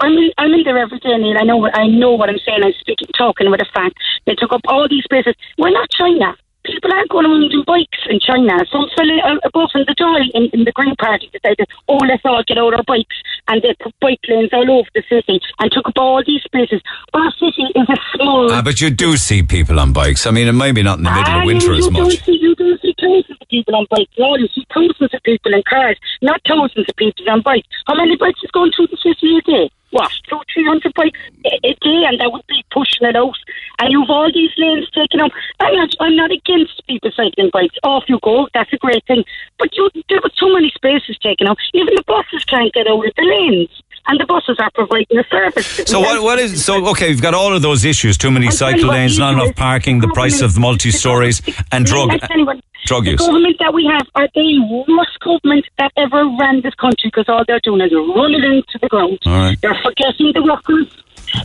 I'm 0.00 0.12
in, 0.12 0.30
I'm 0.38 0.52
in 0.52 0.62
there 0.64 0.78
every 0.78 0.98
day, 0.98 1.16
Neil. 1.16 1.38
I 1.40 1.44
know 1.44 1.56
what 1.56 1.76
I 1.76 1.86
know 1.86 2.12
what 2.12 2.28
I'm 2.28 2.38
saying. 2.44 2.62
I'm 2.62 2.74
speaking, 2.78 3.08
talking 3.16 3.50
with 3.50 3.62
a 3.62 3.68
fact. 3.72 3.96
They 4.26 4.34
took 4.34 4.52
up 4.52 4.62
all 4.68 4.86
these 4.88 5.04
spaces. 5.04 5.34
We're 5.58 5.70
not 5.70 5.88
China 5.90 6.36
people 6.66 6.92
aren't 6.92 7.08
going 7.10 7.26
around 7.26 7.52
in 7.52 7.62
bikes 7.64 7.98
in 8.10 8.18
China. 8.20 8.58
Some 8.70 8.86
fella 8.96 9.16
uh, 9.24 9.38
above 9.44 9.70
in 9.74 9.84
the 9.86 9.94
Dáil 9.94 10.26
in, 10.34 10.50
in 10.52 10.64
the 10.64 10.72
Green 10.72 10.94
Party 10.96 11.30
decided, 11.32 11.66
oh, 11.88 11.96
let's 12.08 12.22
all 12.24 12.42
get 12.46 12.58
out 12.58 12.74
our 12.74 12.82
bikes. 12.82 13.16
And 13.48 13.62
they 13.62 13.74
put 13.82 13.94
bike 14.00 14.20
lanes 14.28 14.50
all 14.52 14.68
over 14.70 14.88
the 14.94 15.02
city 15.08 15.40
and 15.60 15.70
took 15.72 15.86
up 15.88 15.96
all 15.98 16.22
these 16.26 16.42
spaces. 16.42 16.82
Our 17.14 17.30
city 17.32 17.62
is 17.74 17.88
a 17.88 17.96
small. 18.16 18.50
ah, 18.52 18.62
but 18.62 18.80
you 18.80 18.90
do 18.90 19.16
see 19.16 19.42
people 19.42 19.78
on 19.80 19.92
bikes. 19.92 20.26
I 20.26 20.30
mean, 20.32 20.48
it 20.48 20.52
may 20.52 20.72
be 20.72 20.82
not 20.82 20.98
in 20.98 21.04
the 21.04 21.10
middle 21.10 21.34
Ah, 21.34 21.40
of 21.40 21.46
winter 21.46 21.72
you, 21.72 21.78
as 21.78 21.90
much. 21.90 22.02
Don't 22.02 22.24
see, 22.24 22.38
you 22.40 22.54
don't 22.56 22.80
see 22.82 22.94
thousands 23.00 23.38
of 23.40 23.48
people 23.48 23.76
on 23.76 23.86
bikes. 23.90 24.12
No, 24.18 24.36
you 24.36 24.48
see 24.48 24.66
thousands 24.74 25.14
of 25.14 25.22
people 25.22 25.54
in 25.54 25.62
cars, 25.68 25.96
not 26.22 26.40
thousands 26.48 26.86
of 26.88 26.96
people 26.96 27.28
on 27.30 27.42
bikes. 27.42 27.68
How 27.86 27.94
many 27.94 28.16
bikes 28.16 28.40
is 28.42 28.50
going 28.50 28.72
through 28.74 28.88
the 28.88 28.96
city 28.98 29.38
a 29.38 29.40
day? 29.42 29.70
What, 29.90 30.10
two, 30.28 30.40
three 30.52 30.66
hundred 30.66 30.92
bikes 30.94 31.18
a, 31.46 31.74
day, 31.80 32.04
and 32.06 32.20
that 32.20 32.32
would 32.32 32.46
be 32.48 32.64
pushing 32.70 33.06
it 33.06 33.16
out. 33.16 33.36
And 33.78 33.92
you've 33.92 34.10
all 34.10 34.30
these 34.32 34.50
lanes 34.58 34.90
taken 34.90 35.20
up. 35.20 35.30
I'm 35.60 35.74
not, 35.74 35.94
I'm 36.00 36.16
not 36.16 36.30
against 36.32 36.82
people 36.86 37.10
cycling 37.14 37.50
bikes. 37.52 37.76
Off 37.84 38.04
you 38.08 38.18
go, 38.22 38.48
that's 38.52 38.72
a 38.72 38.78
great 38.78 39.04
thing. 39.06 39.24
But 39.58 39.74
you, 39.76 39.88
there 40.08 40.20
were 40.22 40.32
too 40.38 40.52
many 40.52 40.70
spaces 40.74 41.16
taken 41.18 41.46
up. 41.46 41.56
Even 41.72 41.94
the 41.94 42.02
buses 42.06 42.44
can't 42.44 42.72
get 42.72 42.86
of 42.88 43.00
the 43.16 43.22
lanes, 43.22 43.70
and 44.08 44.20
the 44.20 44.26
buses 44.26 44.56
are 44.58 44.70
providing 44.74 45.18
a 45.18 45.24
service. 45.24 45.88
So 45.88 46.00
what? 46.00 46.22
What 46.22 46.38
is 46.38 46.64
so? 46.64 46.86
Okay, 46.88 47.08
We've 47.08 47.22
got 47.22 47.34
all 47.34 47.54
of 47.54 47.62
those 47.62 47.84
issues: 47.84 48.16
too 48.16 48.30
many 48.30 48.50
cycle 48.50 48.88
lanes, 48.88 49.18
not 49.18 49.34
enough 49.34 49.54
parking, 49.56 50.00
the 50.00 50.08
price 50.08 50.40
of 50.40 50.58
multi-stories, 50.58 51.42
and 51.72 51.84
drug 51.86 52.10
I'll 52.10 52.18
tell 52.18 52.38
you 52.38 52.46
what, 52.46 52.60
drug 52.84 53.04
the 53.04 53.12
use. 53.12 53.20
government 53.20 53.56
that 53.58 53.72
we 53.74 53.84
have 53.86 54.06
are 54.14 54.28
the 54.34 54.84
worst 54.88 55.18
government 55.20 55.64
that 55.78 55.92
ever 55.96 56.24
ran 56.38 56.60
this 56.62 56.74
country 56.74 57.08
because 57.10 57.28
all 57.28 57.44
they're 57.46 57.60
doing 57.60 57.80
is 57.80 57.92
running 57.92 58.42
into 58.44 58.78
the 58.80 58.88
ground. 58.88 59.18
Right. 59.26 59.60
They're 59.60 59.78
forgetting 59.82 60.32
the 60.34 60.42
workers, 60.42 60.86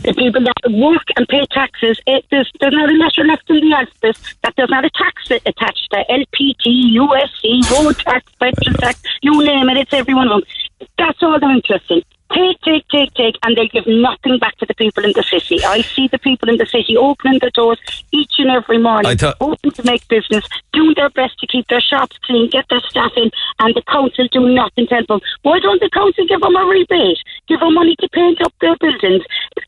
the 0.02 0.14
people 0.14 0.42
that 0.44 0.70
work 0.70 1.02
and 1.16 1.26
pay 1.28 1.44
taxes. 1.50 1.98
It, 2.06 2.24
there's, 2.30 2.50
there's 2.60 2.72
not 2.74 2.88
a 2.88 2.92
letter 2.92 3.24
left 3.24 3.48
in 3.50 3.60
the 3.68 3.74
alphabet 3.76 4.18
that 4.42 4.54
there's 4.56 4.70
not 4.70 4.84
a 4.84 4.90
tax 4.90 5.30
attached 5.30 5.88
to 5.90 6.04
LPT, 6.10 6.94
USC, 6.96 7.70
road 7.70 7.98
tax, 7.98 8.30
petrol 8.38 8.74
tax, 8.78 9.02
you 9.22 9.32
name 9.44 9.68
it, 9.70 9.78
it's 9.78 9.92
every 9.92 10.14
one 10.14 10.28
of 10.28 10.40
them. 10.40 10.88
That's 10.98 11.22
all 11.22 11.38
they're 11.40 11.50
interested 11.50 11.98
in. 11.98 12.02
Take, 12.34 12.60
take, 12.62 12.88
take, 12.88 13.14
take, 13.14 13.36
and 13.42 13.56
they 13.56 13.68
give 13.68 13.86
nothing 13.86 14.38
back 14.38 14.56
to 14.58 14.66
the 14.66 14.74
people 14.74 15.04
in 15.04 15.12
the 15.14 15.22
city. 15.22 15.62
I 15.64 15.82
see 15.82 16.08
the 16.08 16.18
people 16.18 16.48
in 16.48 16.56
the 16.56 16.66
city 16.66 16.96
opening 16.96 17.38
their 17.40 17.50
doors 17.50 17.78
each 18.10 18.34
and 18.38 18.50
every 18.50 18.78
morning, 18.78 19.10
I 19.10 19.14
thought- 19.14 19.36
open 19.40 19.70
to 19.72 19.82
make 19.84 20.06
business, 20.08 20.44
doing 20.72 20.94
their 20.96 21.10
best 21.10 21.38
to 21.40 21.46
keep 21.46 21.66
their 21.68 21.80
shops 21.80 22.16
clean, 22.24 22.48
get 22.48 22.66
their 22.70 22.80
staff 22.80 23.12
in, 23.16 23.30
and 23.58 23.74
the 23.74 23.82
council 23.82 24.26
do 24.32 24.48
nothing 24.48 24.86
to 24.86 24.94
help 24.94 25.08
them. 25.08 25.20
Why 25.42 25.58
don't 25.60 25.80
the 25.80 25.90
council 25.90 26.24
give 26.26 26.40
them 26.40 26.56
a 26.56 26.64
rebate? 26.64 27.18
Give 27.48 27.60
them 27.60 27.74
money 27.74 27.96
to 28.00 28.08
paint 28.08 28.40
up 28.40 28.54
their 28.60 28.76
buildings? 28.76 29.24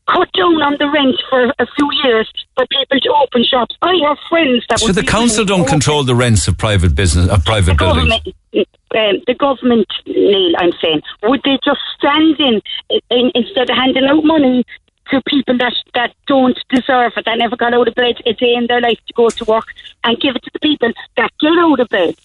cut 0.07 0.31
down 0.33 0.61
on 0.61 0.75
the 0.79 0.89
rent 0.89 1.15
for 1.29 1.53
a 1.59 1.65
few 1.75 1.89
years 2.03 2.31
for 2.55 2.65
people 2.67 2.99
to 2.99 3.09
open 3.21 3.43
shops. 3.43 3.75
I 3.81 3.93
have 4.07 4.17
friends 4.29 4.63
that 4.69 4.79
So 4.79 4.87
would 4.87 4.95
the 4.95 5.01
be 5.01 5.07
council 5.07 5.45
don't 5.45 5.61
open- 5.61 5.71
control 5.71 6.03
the 6.03 6.15
rents 6.15 6.47
of 6.47 6.57
private 6.57 6.95
business 6.95 7.29
of 7.29 7.43
private 7.45 7.77
the 7.77 7.85
buildings. 7.85 8.09
government, 8.09 8.67
um, 8.95 9.23
the 9.27 9.33
government, 9.37 9.87
Neil, 10.07 10.53
I'm 10.57 10.71
saying, 10.81 11.01
would 11.23 11.41
they 11.43 11.57
just 11.63 11.81
stand 11.97 12.39
in, 12.39 12.61
in 13.09 13.31
instead 13.35 13.69
of 13.69 13.75
handing 13.75 14.05
out 14.05 14.23
money 14.23 14.63
to 15.11 15.21
people 15.27 15.55
that, 15.59 15.73
that 15.93 16.13
don't 16.27 16.57
deserve 16.69 17.13
it, 17.15 17.25
that 17.25 17.37
never 17.37 17.55
got 17.55 17.73
out 17.73 17.87
of 17.87 17.93
bed 17.93 18.15
a 18.25 18.33
day 18.33 18.53
in 18.55 18.65
their 18.67 18.81
life 18.81 18.97
to 19.07 19.13
go 19.13 19.29
to 19.29 19.45
work, 19.45 19.65
and 20.03 20.19
give 20.19 20.35
it 20.35 20.43
to 20.43 20.49
the 20.53 20.59
people 20.59 20.91
that 21.17 21.31
get 21.39 21.51
out 21.59 21.79
of 21.79 21.89
bed 21.89 22.15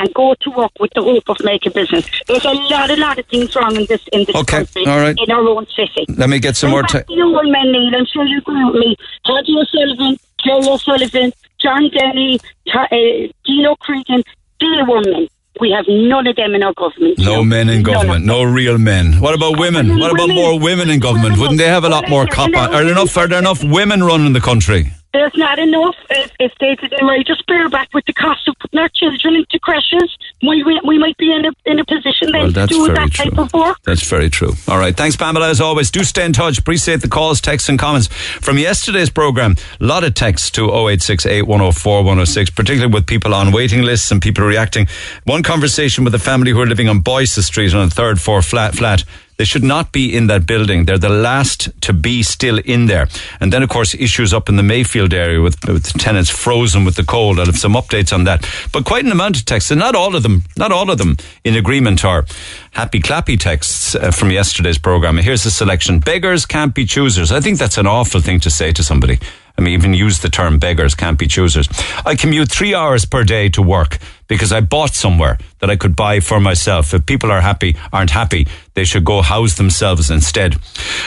and 0.00 0.12
go 0.14 0.34
to 0.40 0.50
work 0.50 0.72
with 0.80 0.90
the 0.94 1.02
hope 1.02 1.28
of 1.28 1.36
making 1.44 1.72
business. 1.72 2.08
There's 2.26 2.44
a 2.44 2.52
lot, 2.52 2.90
a 2.90 2.96
lot 2.96 3.18
of 3.18 3.26
things 3.26 3.54
wrong 3.54 3.76
in 3.76 3.84
this 3.86 4.02
in 4.12 4.24
this 4.24 4.34
Okay, 4.34 4.64
country, 4.64 4.86
all 4.86 4.98
right. 4.98 5.16
in 5.24 5.30
our 5.30 5.46
own 5.46 5.66
city. 5.76 6.06
Let 6.08 6.28
me 6.30 6.38
get 6.38 6.56
some 6.56 6.70
more 6.70 6.82
time. 6.82 7.04
The 7.06 7.20
old 7.22 7.48
men, 7.56 7.70
Neil, 7.72 7.94
I'm 7.96 8.06
sure 8.06 8.24
you 8.24 8.38
agree 8.38 8.64
with 8.64 8.74
me. 8.76 8.96
Toddy 9.26 9.54
O'Sullivan, 9.60 10.16
Jerry 10.44 10.66
O'Sullivan, 10.74 11.32
John 11.60 11.90
Dennehy, 11.90 12.40
Ta- 12.72 12.88
uh, 12.90 13.28
Dino 13.44 13.76
Cregan, 13.76 14.22
they 14.60 14.82
were 14.88 15.02
men. 15.02 15.28
We 15.60 15.70
have 15.72 15.84
none 15.88 16.26
of 16.26 16.36
them 16.36 16.54
in 16.54 16.62
our 16.62 16.72
government. 16.72 17.18
No 17.18 17.44
men 17.44 17.68
in 17.68 17.82
government, 17.82 18.24
no 18.24 18.42
real 18.44 18.78
men. 18.78 19.20
What 19.20 19.34
about 19.34 19.58
women? 19.58 19.98
What 19.98 20.10
about 20.12 20.30
more 20.30 20.58
women 20.58 20.88
in 20.88 21.00
government? 21.00 21.38
Wouldn't 21.38 21.58
they 21.58 21.66
have 21.68 21.84
a 21.84 21.88
lot 21.90 22.08
more 22.08 22.26
cop 22.26 22.48
on? 22.56 22.74
Are 22.74 22.82
there 22.82 22.92
enough? 22.92 23.14
Are 23.18 23.28
there 23.28 23.38
enough 23.40 23.62
women 23.62 24.02
running 24.02 24.32
the 24.32 24.40
country? 24.40 24.90
There's 25.12 25.32
not 25.36 25.58
enough. 25.58 25.96
If, 26.08 26.30
if 26.38 26.52
they 26.60 26.76
did 26.76 26.92
it 26.92 27.02
right, 27.02 27.26
just 27.26 27.44
bear 27.46 27.68
back 27.68 27.88
with 27.92 28.04
the 28.06 28.12
cost 28.12 28.46
of 28.48 28.54
putting 28.60 28.78
our 28.78 28.88
children 28.94 29.34
into 29.36 29.58
creches. 29.58 30.16
We, 30.42 30.62
we, 30.62 30.80
we 30.84 30.98
might 30.98 31.16
be 31.16 31.32
in 31.32 31.44
a, 31.46 31.50
in 31.66 31.78
a 31.80 31.84
position 31.84 32.30
then 32.32 32.42
Well, 32.42 32.46
to 32.48 32.52
that's 32.52 32.72
do 32.72 32.86
very 32.86 32.94
that 32.98 33.10
true. 33.10 33.30
type 33.30 33.38
of 33.38 33.52
work. 33.52 33.78
That's 33.84 34.08
very 34.08 34.30
true. 34.30 34.52
All 34.68 34.78
right. 34.78 34.96
Thanks, 34.96 35.16
Pamela, 35.16 35.48
as 35.50 35.60
always. 35.60 35.90
Do 35.90 36.04
stay 36.04 36.24
in 36.24 36.32
touch. 36.32 36.58
Appreciate 36.58 37.00
the 37.02 37.08
calls, 37.08 37.40
texts, 37.40 37.68
and 37.68 37.78
comments. 37.78 38.06
From 38.06 38.56
yesterday's 38.56 39.10
programme, 39.10 39.56
a 39.80 39.84
lot 39.84 40.04
of 40.04 40.14
texts 40.14 40.50
to 40.52 40.66
0868 40.70 41.42
104 41.42 41.96
106, 41.98 42.50
particularly 42.50 42.92
with 42.92 43.06
people 43.06 43.34
on 43.34 43.52
waiting 43.52 43.82
lists 43.82 44.10
and 44.12 44.22
people 44.22 44.44
reacting. 44.44 44.86
One 45.24 45.42
conversation 45.42 46.04
with 46.04 46.14
a 46.14 46.18
family 46.20 46.52
who 46.52 46.60
are 46.60 46.66
living 46.66 46.88
on 46.88 47.00
Boyce 47.00 47.32
Street 47.44 47.74
on 47.74 47.86
a 47.88 47.90
third 47.90 48.20
floor 48.20 48.42
flat. 48.42 48.74
flat. 48.76 49.04
They 49.40 49.46
should 49.46 49.64
not 49.64 49.90
be 49.90 50.14
in 50.14 50.26
that 50.26 50.44
building. 50.44 50.84
They're 50.84 50.98
the 50.98 51.08
last 51.08 51.70
to 51.80 51.94
be 51.94 52.22
still 52.22 52.58
in 52.58 52.84
there. 52.88 53.08
And 53.40 53.50
then, 53.50 53.62
of 53.62 53.70
course, 53.70 53.94
issues 53.94 54.34
up 54.34 54.50
in 54.50 54.56
the 54.56 54.62
Mayfield 54.62 55.14
area 55.14 55.40
with, 55.40 55.56
with 55.66 55.98
tenants 55.98 56.28
frozen 56.28 56.84
with 56.84 56.96
the 56.96 57.04
cold. 57.04 57.40
I'll 57.40 57.46
have 57.46 57.56
some 57.56 57.72
updates 57.72 58.12
on 58.12 58.24
that. 58.24 58.46
But 58.70 58.84
quite 58.84 59.06
an 59.06 59.12
amount 59.12 59.38
of 59.38 59.46
texts, 59.46 59.70
and 59.70 59.80
not 59.80 59.94
all 59.94 60.14
of 60.14 60.22
them, 60.22 60.42
not 60.58 60.72
all 60.72 60.90
of 60.90 60.98
them 60.98 61.16
in 61.42 61.56
agreement 61.56 62.04
are 62.04 62.26
happy 62.72 63.00
clappy 63.00 63.40
texts 63.40 63.94
uh, 63.94 64.10
from 64.10 64.30
yesterday's 64.30 64.76
program. 64.76 65.16
Here's 65.16 65.46
a 65.46 65.50
selection. 65.50 66.00
Beggars 66.00 66.44
can't 66.44 66.74
be 66.74 66.84
choosers. 66.84 67.32
I 67.32 67.40
think 67.40 67.58
that's 67.58 67.78
an 67.78 67.86
awful 67.86 68.20
thing 68.20 68.40
to 68.40 68.50
say 68.50 68.72
to 68.72 68.82
somebody. 68.82 69.20
I 69.56 69.62
mean, 69.62 69.72
even 69.72 69.94
use 69.94 70.18
the 70.18 70.28
term 70.28 70.58
beggars 70.58 70.94
can't 70.94 71.18
be 71.18 71.26
choosers. 71.26 71.66
I 72.04 72.14
commute 72.14 72.50
three 72.50 72.74
hours 72.74 73.06
per 73.06 73.24
day 73.24 73.48
to 73.50 73.62
work 73.62 73.98
because 74.30 74.52
I 74.52 74.60
bought 74.60 74.94
somewhere 74.94 75.38
that 75.58 75.70
I 75.70 75.76
could 75.76 75.96
buy 75.96 76.20
for 76.20 76.38
myself. 76.38 76.94
If 76.94 77.04
people 77.04 77.32
are 77.32 77.40
happy, 77.40 77.76
aren't 77.92 78.10
happy, 78.10 78.46
they 78.74 78.84
should 78.84 79.04
go 79.04 79.22
house 79.22 79.56
themselves 79.56 80.08
instead. 80.08 80.56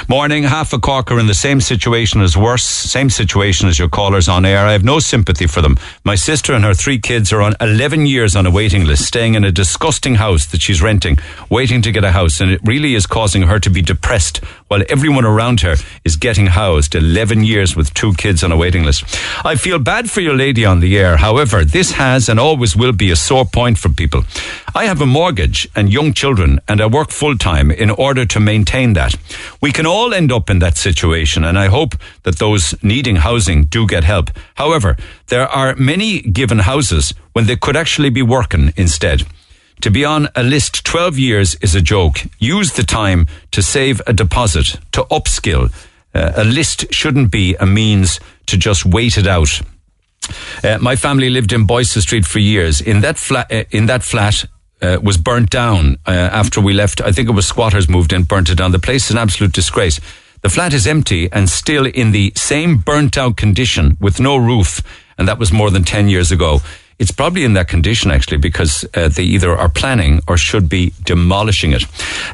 Morning, 0.09 0.43
half 0.43 0.73
a 0.73 0.77
corker 0.77 1.17
in 1.17 1.27
the 1.27 1.33
same 1.33 1.61
situation 1.61 2.21
as 2.21 2.35
worse, 2.35 2.65
same 2.65 3.09
situation 3.09 3.69
as 3.69 3.79
your 3.79 3.87
callers 3.87 4.27
on 4.27 4.45
air. 4.45 4.65
I 4.65 4.73
have 4.73 4.83
no 4.83 4.99
sympathy 4.99 5.47
for 5.47 5.61
them. 5.61 5.77
My 6.03 6.15
sister 6.15 6.53
and 6.53 6.65
her 6.65 6.73
three 6.73 6.99
kids 6.99 7.31
are 7.31 7.41
on 7.41 7.55
11 7.61 8.05
years 8.05 8.35
on 8.35 8.45
a 8.45 8.51
waiting 8.51 8.83
list, 8.83 9.05
staying 9.05 9.35
in 9.35 9.45
a 9.45 9.51
disgusting 9.53 10.15
house 10.15 10.45
that 10.47 10.61
she's 10.61 10.81
renting, 10.81 11.17
waiting 11.49 11.81
to 11.81 11.93
get 11.93 12.03
a 12.03 12.11
house, 12.11 12.41
and 12.41 12.51
it 12.51 12.59
really 12.65 12.93
is 12.93 13.07
causing 13.07 13.43
her 13.43 13.57
to 13.57 13.69
be 13.69 13.81
depressed 13.81 14.43
while 14.67 14.83
everyone 14.89 15.23
around 15.23 15.61
her 15.61 15.75
is 16.03 16.17
getting 16.17 16.47
housed 16.47 16.93
11 16.93 17.45
years 17.45 17.73
with 17.73 17.93
two 17.93 18.13
kids 18.15 18.43
on 18.43 18.51
a 18.51 18.57
waiting 18.57 18.83
list. 18.83 19.05
I 19.45 19.55
feel 19.55 19.79
bad 19.79 20.11
for 20.11 20.19
your 20.19 20.35
lady 20.35 20.65
on 20.65 20.81
the 20.81 20.97
air. 20.97 21.15
However, 21.15 21.63
this 21.63 21.91
has 21.93 22.27
and 22.27 22.39
always 22.39 22.75
will 22.75 22.91
be 22.91 23.12
a 23.13 23.15
sore 23.15 23.45
point 23.45 23.77
for 23.77 23.89
people. 23.89 24.23
I 24.75 24.85
have 24.85 25.01
a 25.01 25.05
mortgage 25.05 25.69
and 25.75 25.93
young 25.93 26.13
children 26.13 26.59
and 26.67 26.81
I 26.81 26.87
work 26.87 27.11
full 27.11 27.37
time 27.37 27.71
in 27.71 27.89
order 27.89 28.25
to 28.25 28.39
maintain 28.39 28.93
that. 28.93 29.15
We 29.61 29.71
can 29.71 29.85
all 29.85 30.13
end 30.13 30.31
up 30.31 30.49
in 30.49 30.59
that 30.59 30.77
situation 30.77 31.45
and 31.45 31.57
I 31.57 31.67
hope 31.67 31.93
that 32.23 32.39
those 32.39 32.75
needing 32.83 33.17
housing 33.17 33.65
do 33.65 33.87
get 33.87 34.03
help. 34.03 34.31
However, 34.55 34.97
there 35.27 35.47
are 35.47 35.75
many 35.75 36.21
given 36.21 36.59
houses 36.59 37.13
when 37.33 37.45
they 37.45 37.55
could 37.55 37.77
actually 37.77 38.09
be 38.09 38.23
working 38.23 38.73
instead. 38.75 39.23
To 39.81 39.91
be 39.91 40.05
on 40.05 40.27
a 40.35 40.43
list 40.43 40.83
12 40.85 41.19
years 41.19 41.55
is 41.61 41.75
a 41.75 41.81
joke. 41.81 42.17
Use 42.39 42.73
the 42.73 42.83
time 42.83 43.27
to 43.51 43.61
save 43.61 44.01
a 44.07 44.13
deposit, 44.13 44.79
to 44.93 45.03
upskill. 45.11 45.71
Uh, 46.15 46.31
a 46.35 46.43
list 46.43 46.91
shouldn't 46.91 47.31
be 47.31 47.55
a 47.59 47.65
means 47.65 48.19
to 48.45 48.57
just 48.57 48.85
wait 48.85 49.17
it 49.17 49.27
out. 49.27 49.61
Uh, 50.63 50.77
my 50.79 50.95
family 50.95 51.29
lived 51.29 51.53
in 51.53 51.65
Boyce 51.65 51.91
Street 52.01 52.25
for 52.25 52.39
years. 52.39 52.81
In 52.81 53.01
that 53.01 53.17
flat, 53.17 53.51
uh, 53.51 53.63
in 53.71 53.85
that 53.87 54.03
flat 54.03 54.45
uh, 54.81 54.99
was 55.01 55.17
burnt 55.17 55.49
down 55.49 55.97
uh, 56.05 56.11
after 56.11 56.61
we 56.61 56.73
left. 56.73 57.01
I 57.01 57.11
think 57.11 57.29
it 57.29 57.33
was 57.33 57.47
squatters 57.47 57.89
moved 57.89 58.13
in, 58.13 58.23
burnt 58.23 58.49
it 58.49 58.55
down. 58.57 58.71
The 58.71 58.79
place 58.79 59.05
is 59.05 59.11
an 59.11 59.17
absolute 59.17 59.53
disgrace. 59.53 59.99
The 60.41 60.49
flat 60.49 60.73
is 60.73 60.85
empty 60.85 61.31
and 61.31 61.49
still 61.49 61.85
in 61.85 62.11
the 62.11 62.33
same 62.35 62.77
burnt 62.77 63.17
out 63.17 63.37
condition 63.37 63.97
with 63.99 64.19
no 64.19 64.35
roof, 64.35 64.81
and 65.17 65.27
that 65.27 65.39
was 65.39 65.53
more 65.53 65.71
than 65.71 65.83
ten 65.83 66.09
years 66.09 66.31
ago. 66.31 66.61
It's 66.99 67.11
probably 67.11 67.43
in 67.43 67.53
that 67.53 67.67
condition 67.67 68.11
actually 68.11 68.37
because 68.37 68.85
uh, 68.93 69.09
they 69.09 69.23
either 69.23 69.55
are 69.55 69.69
planning 69.69 70.21
or 70.27 70.37
should 70.37 70.69
be 70.69 70.93
demolishing 71.03 71.73
it. 71.73 71.83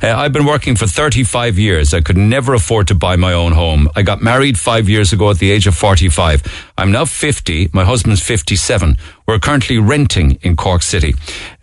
Uh, 0.03 0.16
I've 0.16 0.34
been 0.34 0.45
working 0.45 0.76
for 0.76 0.88
35 0.88 1.57
years. 1.57 1.93
I 1.93 2.01
could 2.01 2.18
never 2.18 2.53
afford 2.53 2.88
to 2.88 2.95
buy 2.95 3.16
my 3.16 3.34
own 3.34 3.53
home. 3.53 3.89
I 3.95 4.01
got 4.01 4.22
married 4.22 4.60
five 4.60 4.89
years 4.89 5.14
ago 5.14 5.30
at 5.30 5.39
the 5.39 5.51
age 5.51 5.68
of 5.68 5.76
45. 5.76 6.43
I'm 6.78 6.91
now 6.91 7.05
50. 7.05 7.70
My 7.74 7.84
husband's 7.84 8.22
57. 8.22 8.97
We're 9.26 9.39
currently 9.39 9.78
renting 9.78 10.39
in 10.41 10.55
Cork 10.55 10.82
City. 10.82 11.14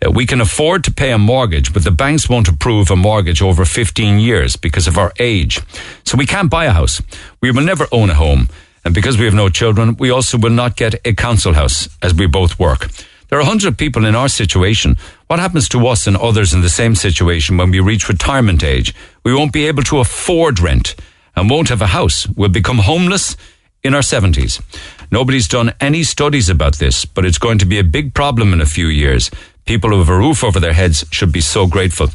Uh, 0.05 0.11
we 0.11 0.25
can 0.25 0.41
afford 0.41 0.83
to 0.85 0.91
pay 0.91 1.11
a 1.11 1.17
mortgage, 1.17 1.73
but 1.73 1.83
the 1.83 1.91
banks 1.91 2.29
won't 2.29 2.47
approve 2.47 2.89
a 2.89 2.95
mortgage 2.95 3.41
over 3.41 3.65
15 3.65 4.19
years 4.19 4.55
because 4.55 4.87
of 4.87 4.97
our 4.97 5.13
age. 5.19 5.61
So 6.03 6.17
we 6.17 6.25
can't 6.25 6.49
buy 6.49 6.65
a 6.65 6.71
house. 6.71 7.01
We 7.41 7.51
will 7.51 7.63
never 7.63 7.87
own 7.91 8.09
a 8.09 8.15
home. 8.15 8.49
And 8.87 8.95
because 8.95 9.17
we 9.17 9.25
have 9.25 9.33
no 9.33 9.49
children, 9.49 9.97
we 9.97 10.11
also 10.11 10.37
will 10.37 10.49
not 10.49 10.77
get 10.77 10.95
a 11.05 11.13
council 11.13 11.51
house 11.51 11.89
as 12.01 12.13
we 12.13 12.25
both 12.25 12.57
work. 12.57 12.87
There 13.27 13.37
are 13.37 13.41
100 13.41 13.77
people 13.77 14.05
in 14.05 14.15
our 14.15 14.29
situation. 14.29 14.95
What 15.27 15.39
happens 15.39 15.67
to 15.69 15.87
us 15.87 16.07
and 16.07 16.15
others 16.15 16.53
in 16.53 16.61
the 16.61 16.69
same 16.69 16.95
situation 16.95 17.57
when 17.57 17.69
we 17.69 17.81
reach 17.81 18.07
retirement 18.07 18.63
age? 18.63 18.95
We 19.25 19.33
won't 19.33 19.51
be 19.51 19.67
able 19.67 19.83
to 19.83 19.99
afford 19.99 20.61
rent 20.61 20.95
and 21.35 21.49
won't 21.49 21.67
have 21.67 21.81
a 21.81 21.87
house. 21.87 22.27
We'll 22.29 22.47
become 22.47 22.77
homeless 22.77 23.35
in 23.83 23.93
our 23.93 23.99
70s. 23.99 24.61
Nobody's 25.11 25.49
done 25.49 25.73
any 25.81 26.03
studies 26.03 26.47
about 26.47 26.77
this, 26.77 27.03
but 27.03 27.25
it's 27.25 27.37
going 27.37 27.57
to 27.57 27.65
be 27.65 27.79
a 27.79 27.83
big 27.83 28.13
problem 28.13 28.53
in 28.53 28.61
a 28.61 28.65
few 28.65 28.87
years. 28.87 29.29
People 29.65 29.89
who 29.89 29.99
have 29.99 30.07
a 30.07 30.17
roof 30.17 30.45
over 30.45 30.61
their 30.61 30.71
heads 30.71 31.03
should 31.11 31.33
be 31.33 31.41
so 31.41 31.67
grateful. 31.67 32.07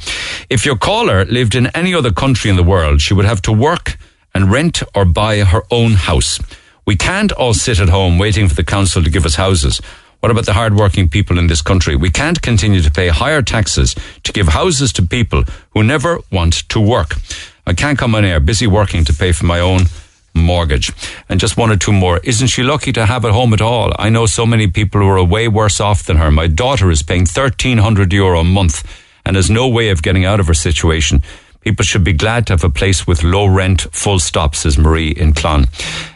If 0.48 0.64
your 0.64 0.78
caller 0.78 1.26
lived 1.26 1.54
in 1.54 1.66
any 1.76 1.92
other 1.92 2.12
country 2.12 2.48
in 2.48 2.56
the 2.56 2.62
world, 2.62 3.02
she 3.02 3.12
would 3.12 3.26
have 3.26 3.42
to 3.42 3.52
work 3.52 3.98
and 4.34 4.50
rent 4.50 4.82
or 4.94 5.04
buy 5.04 5.40
her 5.40 5.64
own 5.70 5.92
house. 5.92 6.40
We 6.84 6.96
can't 6.96 7.32
all 7.32 7.54
sit 7.54 7.80
at 7.80 7.88
home 7.88 8.18
waiting 8.18 8.48
for 8.48 8.54
the 8.54 8.64
council 8.64 9.02
to 9.02 9.10
give 9.10 9.24
us 9.24 9.36
houses. 9.36 9.80
What 10.20 10.30
about 10.30 10.46
the 10.46 10.52
hard-working 10.52 11.08
people 11.08 11.38
in 11.38 11.48
this 11.48 11.62
country? 11.62 11.96
We 11.96 12.10
can't 12.10 12.42
continue 12.42 12.80
to 12.82 12.90
pay 12.90 13.08
higher 13.08 13.42
taxes 13.42 13.94
to 14.22 14.32
give 14.32 14.48
houses 14.48 14.92
to 14.94 15.02
people 15.02 15.44
who 15.70 15.82
never 15.82 16.20
want 16.30 16.68
to 16.68 16.80
work. 16.80 17.16
I 17.66 17.72
can't 17.72 17.98
come 17.98 18.14
on 18.14 18.24
air 18.24 18.40
busy 18.40 18.66
working 18.66 19.04
to 19.04 19.12
pay 19.12 19.32
for 19.32 19.46
my 19.46 19.60
own 19.60 19.82
mortgage. 20.34 20.92
And 21.28 21.40
just 21.40 21.56
one 21.56 21.70
or 21.70 21.76
two 21.76 21.92
more. 21.92 22.18
Isn't 22.24 22.48
she 22.48 22.62
lucky 22.62 22.92
to 22.92 23.06
have 23.06 23.24
a 23.24 23.32
home 23.32 23.52
at 23.52 23.60
all? 23.60 23.92
I 23.98 24.08
know 24.08 24.26
so 24.26 24.46
many 24.46 24.66
people 24.66 25.00
who 25.00 25.08
are 25.08 25.24
way 25.24 25.48
worse 25.48 25.80
off 25.80 26.04
than 26.04 26.16
her. 26.16 26.30
My 26.30 26.46
daughter 26.46 26.90
is 26.90 27.02
paying 27.02 27.26
1300 27.26 28.12
euro 28.12 28.40
a 28.40 28.44
month 28.44 28.84
and 29.24 29.36
has 29.36 29.50
no 29.50 29.68
way 29.68 29.90
of 29.90 30.02
getting 30.02 30.24
out 30.24 30.40
of 30.40 30.46
her 30.46 30.54
situation. 30.54 31.22
People 31.62 31.84
should 31.84 32.02
be 32.02 32.12
glad 32.12 32.46
to 32.46 32.54
have 32.54 32.64
a 32.64 32.70
place 32.70 33.06
with 33.06 33.22
low 33.22 33.46
rent, 33.46 33.82
full 33.92 34.18
stop, 34.18 34.56
says 34.56 34.76
Marie 34.76 35.10
in 35.10 35.32
Clon. 35.32 35.68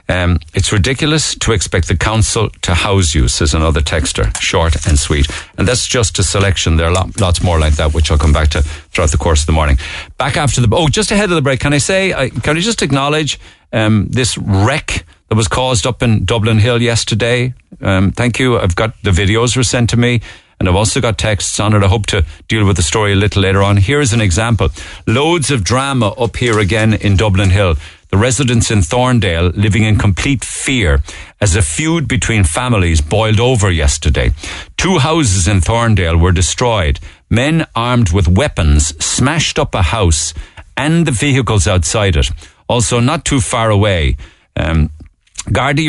Um, 0.08 0.40
it's 0.54 0.72
ridiculous 0.72 1.34
to 1.36 1.52
expect 1.52 1.86
the 1.88 1.96
council 1.96 2.50
to 2.62 2.74
house 2.74 3.14
you, 3.14 3.28
says 3.28 3.54
another 3.54 3.80
texter. 3.80 4.36
Short 4.40 4.86
and 4.86 4.98
sweet. 4.98 5.28
And 5.56 5.66
that's 5.66 5.86
just 5.86 6.18
a 6.18 6.24
selection. 6.24 6.76
There 6.76 6.86
are 6.86 6.92
lot, 6.92 7.20
lots 7.20 7.42
more 7.42 7.60
like 7.60 7.76
that, 7.76 7.94
which 7.94 8.10
I'll 8.10 8.18
come 8.18 8.32
back 8.32 8.48
to 8.50 8.62
throughout 8.62 9.12
the 9.12 9.18
course 9.18 9.42
of 9.42 9.46
the 9.46 9.52
morning. 9.52 9.78
Back 10.18 10.36
after 10.36 10.60
the, 10.60 10.68
oh, 10.74 10.88
just 10.88 11.12
ahead 11.12 11.30
of 11.30 11.36
the 11.36 11.42
break, 11.42 11.60
can 11.60 11.72
I 11.72 11.78
say, 11.78 12.12
I, 12.12 12.28
can 12.30 12.56
I 12.56 12.60
just 12.60 12.82
acknowledge 12.82 13.38
um, 13.72 14.08
this 14.10 14.36
wreck 14.38 15.04
that 15.28 15.36
was 15.36 15.48
caused 15.48 15.86
up 15.86 16.02
in 16.02 16.24
Dublin 16.24 16.58
Hill 16.58 16.82
yesterday? 16.82 17.54
Um, 17.80 18.10
thank 18.10 18.40
you. 18.40 18.58
I've 18.58 18.76
got 18.76 19.00
the 19.02 19.10
videos 19.10 19.56
were 19.56 19.64
sent 19.64 19.90
to 19.90 19.96
me. 19.96 20.22
And 20.58 20.68
I've 20.68 20.76
also 20.76 21.00
got 21.00 21.18
texts 21.18 21.60
on 21.60 21.74
it. 21.74 21.82
I 21.82 21.88
hope 21.88 22.06
to 22.06 22.24
deal 22.48 22.66
with 22.66 22.76
the 22.76 22.82
story 22.82 23.12
a 23.12 23.16
little 23.16 23.42
later 23.42 23.62
on. 23.62 23.76
Here 23.76 24.00
is 24.00 24.12
an 24.12 24.20
example. 24.20 24.70
Loads 25.06 25.50
of 25.50 25.64
drama 25.64 26.08
up 26.12 26.36
here 26.36 26.58
again 26.58 26.94
in 26.94 27.16
Dublin 27.16 27.50
Hill. 27.50 27.74
The 28.08 28.16
residents 28.16 28.70
in 28.70 28.78
Thorndale 28.80 29.54
living 29.56 29.82
in 29.82 29.98
complete 29.98 30.44
fear 30.44 31.02
as 31.40 31.56
a 31.56 31.62
feud 31.62 32.08
between 32.08 32.44
families 32.44 33.00
boiled 33.00 33.40
over 33.40 33.70
yesterday. 33.70 34.30
Two 34.76 34.98
houses 34.98 35.46
in 35.48 35.60
Thorndale 35.60 36.18
were 36.18 36.32
destroyed. 36.32 37.00
Men 37.28 37.66
armed 37.74 38.12
with 38.12 38.28
weapons 38.28 38.94
smashed 39.04 39.58
up 39.58 39.74
a 39.74 39.82
house 39.82 40.32
and 40.76 41.06
the 41.06 41.10
vehicles 41.10 41.66
outside 41.66 42.16
it. 42.16 42.30
Also, 42.68 43.00
not 43.00 43.24
too 43.24 43.40
far 43.40 43.70
away. 43.70 44.16
Um, 44.56 44.90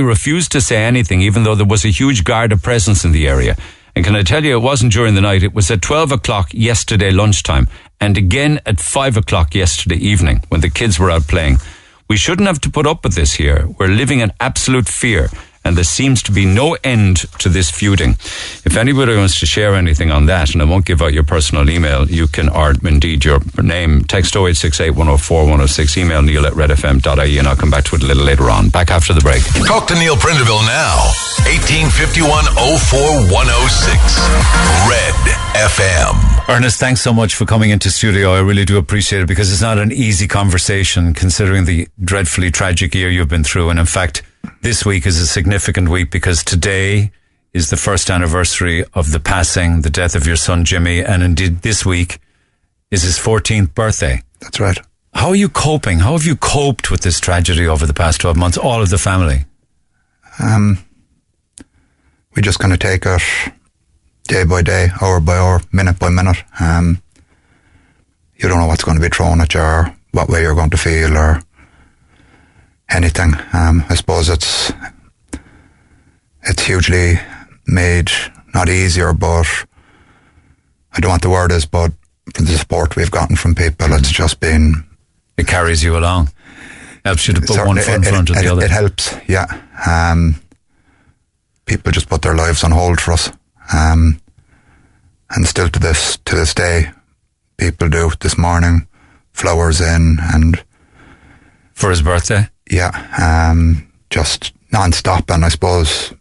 refused 0.01 0.51
to 0.51 0.61
say 0.61 0.83
anything, 0.83 1.21
even 1.21 1.43
though 1.43 1.55
there 1.55 1.65
was 1.65 1.85
a 1.85 1.89
huge 1.89 2.23
Garda 2.23 2.57
presence 2.57 3.05
in 3.05 3.11
the 3.11 3.27
area. 3.27 3.55
And 3.97 4.05
can 4.05 4.15
I 4.15 4.21
tell 4.21 4.45
you, 4.45 4.55
it 4.55 4.61
wasn't 4.61 4.93
during 4.93 5.15
the 5.15 5.21
night. 5.21 5.41
It 5.41 5.55
was 5.55 5.71
at 5.71 5.81
12 5.81 6.11
o'clock 6.11 6.53
yesterday 6.53 7.09
lunchtime 7.09 7.67
and 7.99 8.15
again 8.15 8.61
at 8.63 8.79
5 8.79 9.17
o'clock 9.17 9.55
yesterday 9.55 9.95
evening 9.95 10.43
when 10.49 10.61
the 10.61 10.69
kids 10.69 10.99
were 10.99 11.09
out 11.09 11.27
playing. 11.27 11.57
We 12.07 12.15
shouldn't 12.15 12.47
have 12.47 12.61
to 12.61 12.69
put 12.69 12.85
up 12.85 13.03
with 13.03 13.15
this 13.15 13.33
here. 13.33 13.67
We're 13.79 13.87
living 13.87 14.19
in 14.19 14.33
absolute 14.39 14.87
fear 14.87 15.31
and 15.67 15.75
there 15.75 15.83
seems 15.83 16.23
to 16.23 16.31
be 16.31 16.45
no 16.45 16.77
end 16.83 17.17
to 17.39 17.49
this 17.49 17.69
feuding. 17.69 18.11
If 18.65 18.77
anybody 18.77 19.15
wants 19.15 19.39
to 19.41 19.45
share 19.45 19.75
anything 19.75 20.11
on 20.11 20.25
that, 20.27 20.53
and 20.53 20.61
I 20.61 20.65
won't 20.65 20.85
give 20.85 21.01
out 21.01 21.13
your 21.13 21.23
personal 21.23 21.69
email, 21.69 22.09
you 22.09 22.27
can, 22.27 22.49
or 22.49 22.73
indeed 22.83 23.25
your 23.25 23.39
name, 23.61 24.03
text 24.05 24.35
0868 24.35 24.91
104 24.91 25.41
106, 25.41 25.97
email 25.97 26.21
neil 26.21 26.45
at 26.45 26.53
redfm.ie, 26.53 27.37
and 27.37 27.47
I'll 27.47 27.55
come 27.55 27.69
back 27.69 27.83
to 27.85 27.95
it 27.95 28.03
a 28.03 28.05
little 28.05 28.23
later 28.23 28.49
on. 28.49 28.69
Back 28.69 28.91
after 28.91 29.13
the 29.13 29.21
break. 29.21 29.43
Talk 29.67 29.87
to 29.87 29.95
Neil 29.95 30.15
Prendeville 30.15 30.65
now. 30.65 31.11
1851 31.45 32.45
04106. 32.55 33.99
Red 34.89 35.15
FM. 35.53 36.47
Ernest, 36.49 36.79
thanks 36.79 37.01
so 37.01 37.13
much 37.13 37.35
for 37.35 37.45
coming 37.45 37.71
into 37.71 37.89
studio. 37.89 38.33
I 38.33 38.39
really 38.39 38.65
do 38.65 38.77
appreciate 38.77 39.21
it 39.21 39.27
because 39.27 39.51
it's 39.51 39.61
not 39.61 39.77
an 39.77 39.91
easy 39.91 40.27
conversation 40.27 41.13
considering 41.13 41.65
the 41.65 41.87
dreadfully 42.01 42.51
tragic 42.51 42.95
year 42.95 43.09
you've 43.09 43.27
been 43.27 43.43
through. 43.43 43.69
And 43.69 43.79
in 43.79 43.85
fact, 43.85 44.23
this 44.61 44.85
week 44.85 45.05
is 45.05 45.19
a 45.19 45.27
significant 45.27 45.89
week 45.89 46.11
because 46.11 46.43
today 46.43 47.11
is 47.53 47.69
the 47.69 47.77
first 47.77 48.09
anniversary 48.09 48.85
of 48.93 49.11
the 49.11 49.19
passing, 49.19 49.81
the 49.81 49.89
death 49.89 50.15
of 50.15 50.27
your 50.27 50.35
son 50.35 50.65
Jimmy, 50.65 51.03
and 51.03 51.23
indeed 51.23 51.61
this 51.61 51.85
week 51.85 52.19
is 52.91 53.03
his 53.03 53.17
14th 53.17 53.73
birthday. 53.73 54.21
That's 54.39 54.59
right. 54.59 54.77
How 55.13 55.29
are 55.29 55.35
you 55.35 55.49
coping? 55.49 55.99
How 55.99 56.11
have 56.11 56.25
you 56.25 56.35
coped 56.35 56.91
with 56.91 57.01
this 57.01 57.19
tragedy 57.19 57.67
over 57.67 57.85
the 57.85 57.93
past 57.93 58.21
12 58.21 58.37
months, 58.37 58.57
all 58.57 58.81
of 58.81 58.89
the 58.89 58.97
family? 58.97 59.45
Um, 60.39 60.79
we're 62.35 62.43
just 62.43 62.59
going 62.59 62.71
to 62.71 62.77
take 62.77 63.03
it 63.05 63.21
day 64.27 64.43
by 64.43 64.61
day, 64.61 64.89
hour 65.01 65.19
by 65.19 65.37
hour, 65.37 65.61
minute 65.71 65.97
by 65.97 66.09
minute. 66.09 66.43
Um, 66.59 67.01
you 68.35 68.47
don't 68.47 68.59
know 68.59 68.67
what's 68.67 68.83
going 68.83 68.97
to 68.97 69.01
be 69.01 69.09
thrown 69.09 69.41
at 69.41 69.53
you 69.53 69.61
or 69.61 69.95
what 70.11 70.29
way 70.29 70.41
you're 70.41 70.53
going 70.53 70.69
to 70.69 70.77
feel 70.77 71.17
or 71.17 71.41
anything. 72.89 73.33
Um, 73.53 73.83
I 73.89 73.95
suppose 73.95 74.29
it's 74.29 74.71
it's 76.43 76.63
hugely 76.63 77.19
made 77.65 78.11
not 78.53 78.69
easier, 78.69 79.13
but 79.13 79.47
I 80.93 80.99
don't 80.99 81.09
want 81.09 81.21
the 81.21 81.29
word 81.29 81.51
is, 81.51 81.65
but 81.65 81.91
the 82.33 82.45
support 82.57 82.95
we've 82.95 83.11
gotten 83.11 83.35
from 83.35 83.55
people, 83.55 83.93
it's 83.93 84.11
just 84.11 84.39
been. 84.39 84.85
It 85.37 85.47
carries 85.47 85.83
you 85.83 85.97
along. 85.97 86.29
Helps 87.05 87.27
you 87.27 87.33
to 87.35 87.41
put 87.41 87.65
one 87.65 87.77
foot 87.77 87.95
in 87.95 88.03
front 88.03 88.29
it, 88.29 88.35
of 88.35 88.41
the 88.41 88.47
it, 88.47 88.51
other. 88.51 88.65
It 88.65 88.71
helps, 88.71 89.15
yeah. 89.27 89.45
Um, 89.85 90.41
people 91.65 91.91
just 91.91 92.09
put 92.09 92.21
their 92.21 92.35
lives 92.35 92.63
on 92.63 92.71
hold 92.71 92.99
for 92.99 93.13
us, 93.13 93.31
um, 93.73 94.19
and 95.29 95.45
still 95.45 95.69
to 95.69 95.79
this 95.79 96.17
to 96.25 96.35
this 96.35 96.53
day, 96.53 96.89
people 97.57 97.89
do. 97.89 98.11
This 98.19 98.37
morning, 98.37 98.87
flowers 99.31 99.79
in 99.79 100.17
and 100.33 100.63
for 101.73 101.91
his 101.91 102.01
birthday. 102.01 102.49
Yeah, 102.69 102.91
um, 103.17 103.87
just 104.09 104.53
non-stop, 104.71 105.29
and 105.29 105.45
I 105.45 105.49
suppose 105.49 106.13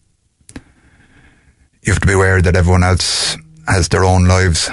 you 1.82 1.92
have 1.92 2.00
to 2.00 2.06
be 2.06 2.12
aware 2.12 2.40
that 2.42 2.56
everyone 2.56 2.82
else 2.82 3.36
has 3.68 3.88
their 3.88 4.04
own 4.04 4.26
lives 4.26 4.70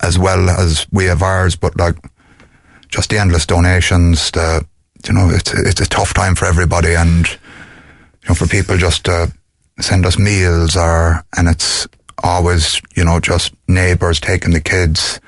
as 0.00 0.18
well 0.18 0.50
as 0.50 0.86
we 0.92 1.04
have 1.04 1.22
ours. 1.22 1.56
But 1.56 1.76
like, 1.76 1.96
just 2.88 3.10
the 3.10 3.18
endless 3.18 3.46
donations, 3.46 4.30
the 4.30 4.66
you 5.06 5.14
know, 5.14 5.30
it's 5.30 5.52
it's 5.54 5.80
a 5.80 5.88
tough 5.88 6.14
time 6.14 6.34
for 6.34 6.46
everybody, 6.46 6.94
and 6.94 7.26
you 7.28 8.28
know, 8.28 8.34
for 8.34 8.46
people 8.46 8.76
just 8.76 9.04
to 9.04 9.32
send 9.80 10.06
us 10.06 10.18
meals 10.18 10.76
or 10.76 11.22
and 11.36 11.48
it's 11.48 11.86
always 12.24 12.80
you 12.96 13.04
know 13.04 13.20
just 13.20 13.52
neighbours 13.68 14.20
taking 14.20 14.52
the 14.52 14.60
kids, 14.60 15.20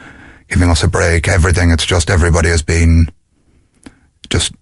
giving 0.49 0.70
us 0.70 0.82
a 0.82 0.89
break. 0.89 1.28
Everything. 1.28 1.70
It's 1.70 1.86
just 1.86 2.11
everybody 2.11 2.49
has 2.49 2.62
been 2.62 3.09
just 4.30 4.53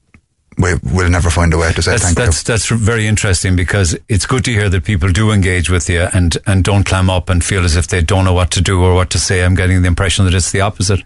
we 0.59 0.75
will 0.93 1.11
never 1.11 1.31
find 1.31 1.53
a 1.53 1.59
way 1.59 1.73
to 1.73 1.83
say 1.83 1.93
that's, 1.93 2.05
thank 2.05 2.17
that's, 2.17 2.43
you. 2.43 2.53
That's 2.53 2.69
very 2.69 3.07
interesting 3.07 3.57
because 3.57 3.97
it's 4.09 4.27
good 4.27 4.45
to 4.47 4.53
hear 4.53 4.69
that 4.71 4.85
people 4.85 5.11
do 5.13 5.31
engage 5.31 5.69
with 5.69 5.89
you 5.89 6.09
and, 6.15 6.37
and 6.47 6.65
don't 6.65 6.85
clam 6.85 7.11
up 7.11 7.29
and 7.29 7.45
feel 7.45 7.65
as 7.65 7.77
if 7.77 7.89
they 7.89 8.01
don't 8.01 8.25
know 8.25 8.33
what 8.33 8.51
to 8.53 8.61
do 8.61 8.83
or 8.83 8.95
what 8.95 9.11
to 9.11 9.19
say. 9.19 9.45
I'm 9.45 9.55
getting 9.55 9.83
the 9.83 9.89
impression 9.89 10.25
that 10.25 10.35
it's 10.35 10.53
the 10.53 10.63
opposite. 10.63 11.03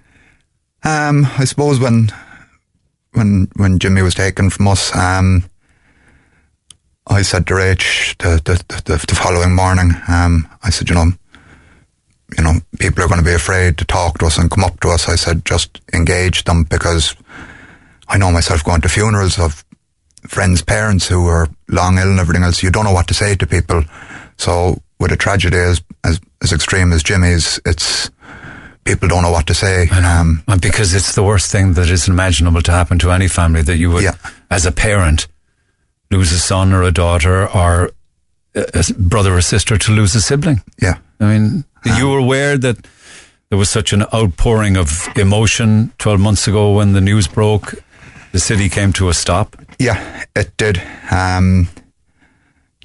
Um, 0.84 1.26
I 1.36 1.44
suppose 1.44 1.78
when 1.78 2.10
when 3.12 3.48
when 3.56 3.78
Jimmy 3.78 4.02
was 4.02 4.14
taken 4.14 4.50
from 4.50 4.68
us, 4.68 4.94
um, 4.94 5.44
I 7.06 7.22
said 7.22 7.46
to 7.48 7.54
Rach 7.54 8.16
the, 8.18 8.40
the, 8.44 8.82
the, 8.84 9.04
the 9.04 9.14
following 9.14 9.54
morning, 9.54 9.90
um, 10.08 10.48
I 10.62 10.70
said, 10.70 10.88
you 10.88 10.94
know, 10.94 11.12
you 12.38 12.44
know, 12.44 12.60
people 12.78 13.02
are 13.02 13.08
going 13.08 13.18
to 13.18 13.26
be 13.26 13.34
afraid 13.34 13.78
to 13.78 13.84
talk 13.84 14.18
to 14.18 14.26
us 14.26 14.38
and 14.38 14.50
come 14.50 14.64
up 14.64 14.78
to 14.80 14.90
us. 14.90 15.08
I 15.08 15.16
said, 15.16 15.44
just 15.44 15.80
engage 15.92 16.44
them 16.44 16.64
because 16.64 17.16
I 18.10 18.18
know 18.18 18.32
myself 18.32 18.64
going 18.64 18.80
to 18.82 18.88
funerals 18.88 19.38
of 19.38 19.64
friends' 20.26 20.62
parents 20.62 21.06
who 21.06 21.26
are 21.26 21.48
long 21.68 21.98
ill 21.98 22.10
and 22.10 22.20
everything 22.20 22.42
else. 22.42 22.62
You 22.62 22.70
don't 22.70 22.84
know 22.84 22.92
what 22.92 23.08
to 23.08 23.14
say 23.14 23.36
to 23.36 23.46
people. 23.46 23.84
So 24.36 24.82
with 24.98 25.12
a 25.12 25.16
tragedy 25.16 25.56
as 25.56 25.82
as, 26.04 26.20
as 26.42 26.52
extreme 26.52 26.92
as 26.92 27.02
Jimmy's, 27.02 27.60
it's 27.64 28.10
people 28.84 29.08
don't 29.08 29.22
know 29.22 29.30
what 29.30 29.46
to 29.46 29.54
say. 29.54 29.88
Um, 29.88 30.42
and 30.48 30.60
because 30.60 30.94
it's 30.94 31.14
the 31.14 31.22
worst 31.22 31.52
thing 31.52 31.74
that 31.74 31.88
is 31.90 32.08
imaginable 32.08 32.62
to 32.62 32.72
happen 32.72 32.98
to 33.00 33.10
any 33.10 33.28
family 33.28 33.62
that 33.62 33.76
you 33.76 33.90
would, 33.90 34.02
yeah. 34.02 34.16
as 34.50 34.66
a 34.66 34.72
parent, 34.72 35.28
lose 36.10 36.32
a 36.32 36.38
son 36.38 36.72
or 36.72 36.82
a 36.82 36.92
daughter 36.92 37.48
or 37.48 37.90
a 38.54 38.84
brother 38.98 39.36
or 39.36 39.40
sister 39.40 39.78
to 39.78 39.92
lose 39.92 40.14
a 40.14 40.20
sibling. 40.20 40.62
Yeah. 40.80 40.98
I 41.20 41.26
mean, 41.26 41.64
um, 41.84 41.98
you 41.98 42.08
were 42.08 42.18
aware 42.18 42.58
that 42.58 42.86
there 43.50 43.58
was 43.58 43.70
such 43.70 43.92
an 43.92 44.04
outpouring 44.14 44.76
of 44.76 45.08
emotion 45.16 45.92
12 45.98 46.20
months 46.20 46.48
ago 46.48 46.72
when 46.72 46.92
the 46.92 47.00
news 47.00 47.28
broke 47.28 47.74
the 48.32 48.40
city 48.40 48.68
came 48.68 48.92
to 48.94 49.08
a 49.08 49.14
stop? 49.14 49.56
Yeah, 49.78 50.24
it 50.36 50.56
did. 50.56 50.80
Um, 51.10 51.68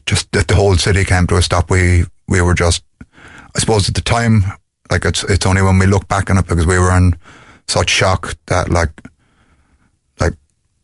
just 0.05 0.31
that 0.31 0.47
the 0.47 0.55
whole 0.55 0.75
city 0.75 1.03
came 1.03 1.27
to 1.27 1.37
a 1.37 1.41
stop. 1.41 1.69
We 1.69 2.05
we 2.27 2.41
were 2.41 2.53
just, 2.53 2.83
I 3.01 3.59
suppose, 3.59 3.87
at 3.89 3.95
the 3.95 4.01
time, 4.01 4.43
like 4.91 5.05
it's 5.05 5.23
it's 5.23 5.45
only 5.45 5.61
when 5.61 5.79
we 5.79 5.85
look 5.87 6.07
back 6.07 6.29
on 6.29 6.37
it 6.37 6.47
because 6.47 6.65
we 6.65 6.79
were 6.79 6.95
in 6.95 7.15
such 7.67 7.89
shock 7.89 8.35
that 8.47 8.69
like 8.69 8.91
like 10.19 10.33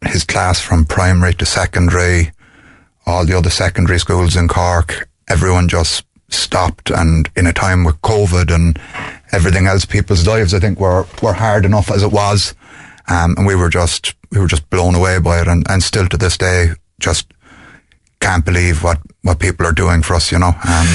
his 0.06 0.24
class 0.24 0.60
from 0.60 0.86
primary 0.86 1.34
to 1.36 1.46
secondary, 1.46 2.32
all 3.06 3.26
the 3.26 3.38
other 3.38 3.50
secondary 3.50 4.00
schools 4.00 4.36
in 4.36 4.48
Cork, 4.48 5.08
everyone 5.30 5.68
just 5.68 6.06
stopped, 6.30 6.90
and 6.90 7.30
in 7.36 7.46
a 7.46 7.54
time 7.54 7.84
with 7.84 8.02
COVID 8.02 8.54
and 8.54 8.80
everything 9.32 9.68
else, 9.68 9.86
people's 9.86 10.28
lives 10.28 10.54
I 10.54 10.60
think 10.60 10.80
were 10.80 11.06
were 11.22 11.34
hard 11.34 11.66
enough 11.66 11.92
as 11.92 12.04
it 12.04 12.12
was. 12.12 12.56
Um, 13.08 13.36
and 13.38 13.46
we 13.48 13.56
were 13.56 13.70
just 13.70 14.16
we 14.32 14.40
were 14.40 14.48
just 14.48 14.70
blown 14.70 14.96
away 14.96 15.20
by 15.20 15.42
it, 15.42 15.48
and, 15.48 15.66
and 15.70 15.84
still 15.84 16.08
to 16.08 16.18
this 16.18 16.38
day, 16.38 16.72
just 17.00 17.34
can't 18.22 18.46
believe 18.46 18.84
what, 18.84 19.00
what 19.24 19.40
people 19.40 19.66
are 19.66 19.74
doing 19.74 20.02
for 20.04 20.14
us. 20.14 20.32
You 20.32 20.40
know, 20.40 20.48
um, 20.48 20.88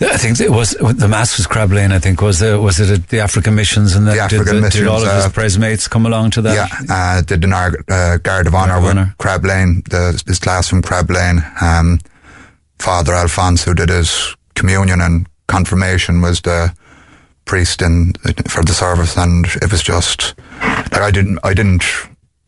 I 0.00 0.16
think 0.16 0.40
it 0.40 0.50
was 0.50 0.70
the 0.70 1.06
mass 1.06 1.36
was 1.36 1.46
Crab 1.46 1.70
Lane. 1.70 1.92
I 1.92 1.98
think 1.98 2.20
was 2.20 2.42
it 2.42 2.60
was 2.60 2.80
it 2.80 3.08
the 3.08 3.20
African 3.20 3.54
missions 3.54 3.94
and 3.94 4.06
the 4.06 4.18
African 4.18 4.46
did, 4.46 4.56
the, 4.56 4.60
missions, 4.60 4.84
did 4.84 4.88
all 4.88 5.02
of 5.02 5.08
uh, 5.08 5.22
his 5.22 5.32
pres 5.32 5.58
mates 5.58 5.86
come 5.86 6.06
along 6.06 6.30
to 6.32 6.42
that? 6.42 6.54
Yeah, 6.54 6.68
uh, 6.88 7.22
did 7.22 7.42
the 7.42 7.84
uh, 7.88 8.16
Guard 8.18 8.46
of 8.46 8.54
Honour 8.54 8.80
with 8.80 9.18
Crab 9.18 9.44
Lane, 9.44 9.82
the, 9.88 10.20
his 10.26 10.38
class 10.38 10.68
from 10.68 10.82
Crab 10.82 11.10
Lane. 11.10 11.44
Um, 11.60 12.00
Father 12.78 13.12
Alphonse, 13.12 13.62
who 13.62 13.74
did 13.74 13.90
his 13.90 14.34
communion 14.56 15.00
and 15.00 15.28
confirmation, 15.46 16.20
was 16.20 16.40
the 16.40 16.74
priest 17.44 17.80
in 17.82 18.14
for 18.48 18.64
the 18.64 18.72
service, 18.72 19.16
and 19.16 19.46
it 19.60 19.70
was 19.70 19.82
just 19.82 20.34
like 20.62 21.00
I 21.00 21.10
didn't 21.10 21.38
I 21.42 21.54
didn't 21.54 21.84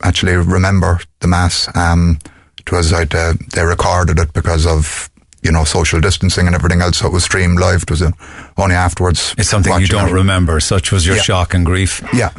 actually 0.03 0.37
remember 0.37 1.01
the 1.21 1.29
mass. 1.29 1.75
Um, 1.77 2.19
it 2.59 2.73
was 2.73 2.93
uh, 2.93 3.05
they 3.55 3.63
recorded 3.63 4.19
it 4.19 4.33
because 4.33 4.67
of 4.67 5.11
you 5.43 5.53
know 5.53 5.65
social 5.65 6.01
distancing 6.01 6.47
and 6.47 6.55
everything 6.55 6.81
else, 6.81 6.99
so 6.99 7.07
it 7.07 7.13
was 7.13 7.25
streamed 7.25 7.59
live. 7.59 7.83
It 7.83 7.91
was 7.91 8.03
uh, 8.03 8.11
only 8.57 8.75
afterwards. 8.75 9.35
It's 9.37 9.49
something 9.49 9.79
you 9.81 9.87
don't 9.87 10.09
it. 10.09 10.13
remember. 10.13 10.61
Such 10.61 10.93
was 10.93 11.07
your 11.07 11.17
yeah. 11.17 11.23
shock 11.23 11.55
and 11.55 11.67
grief. 11.67 12.03
Yeah, 12.15 12.31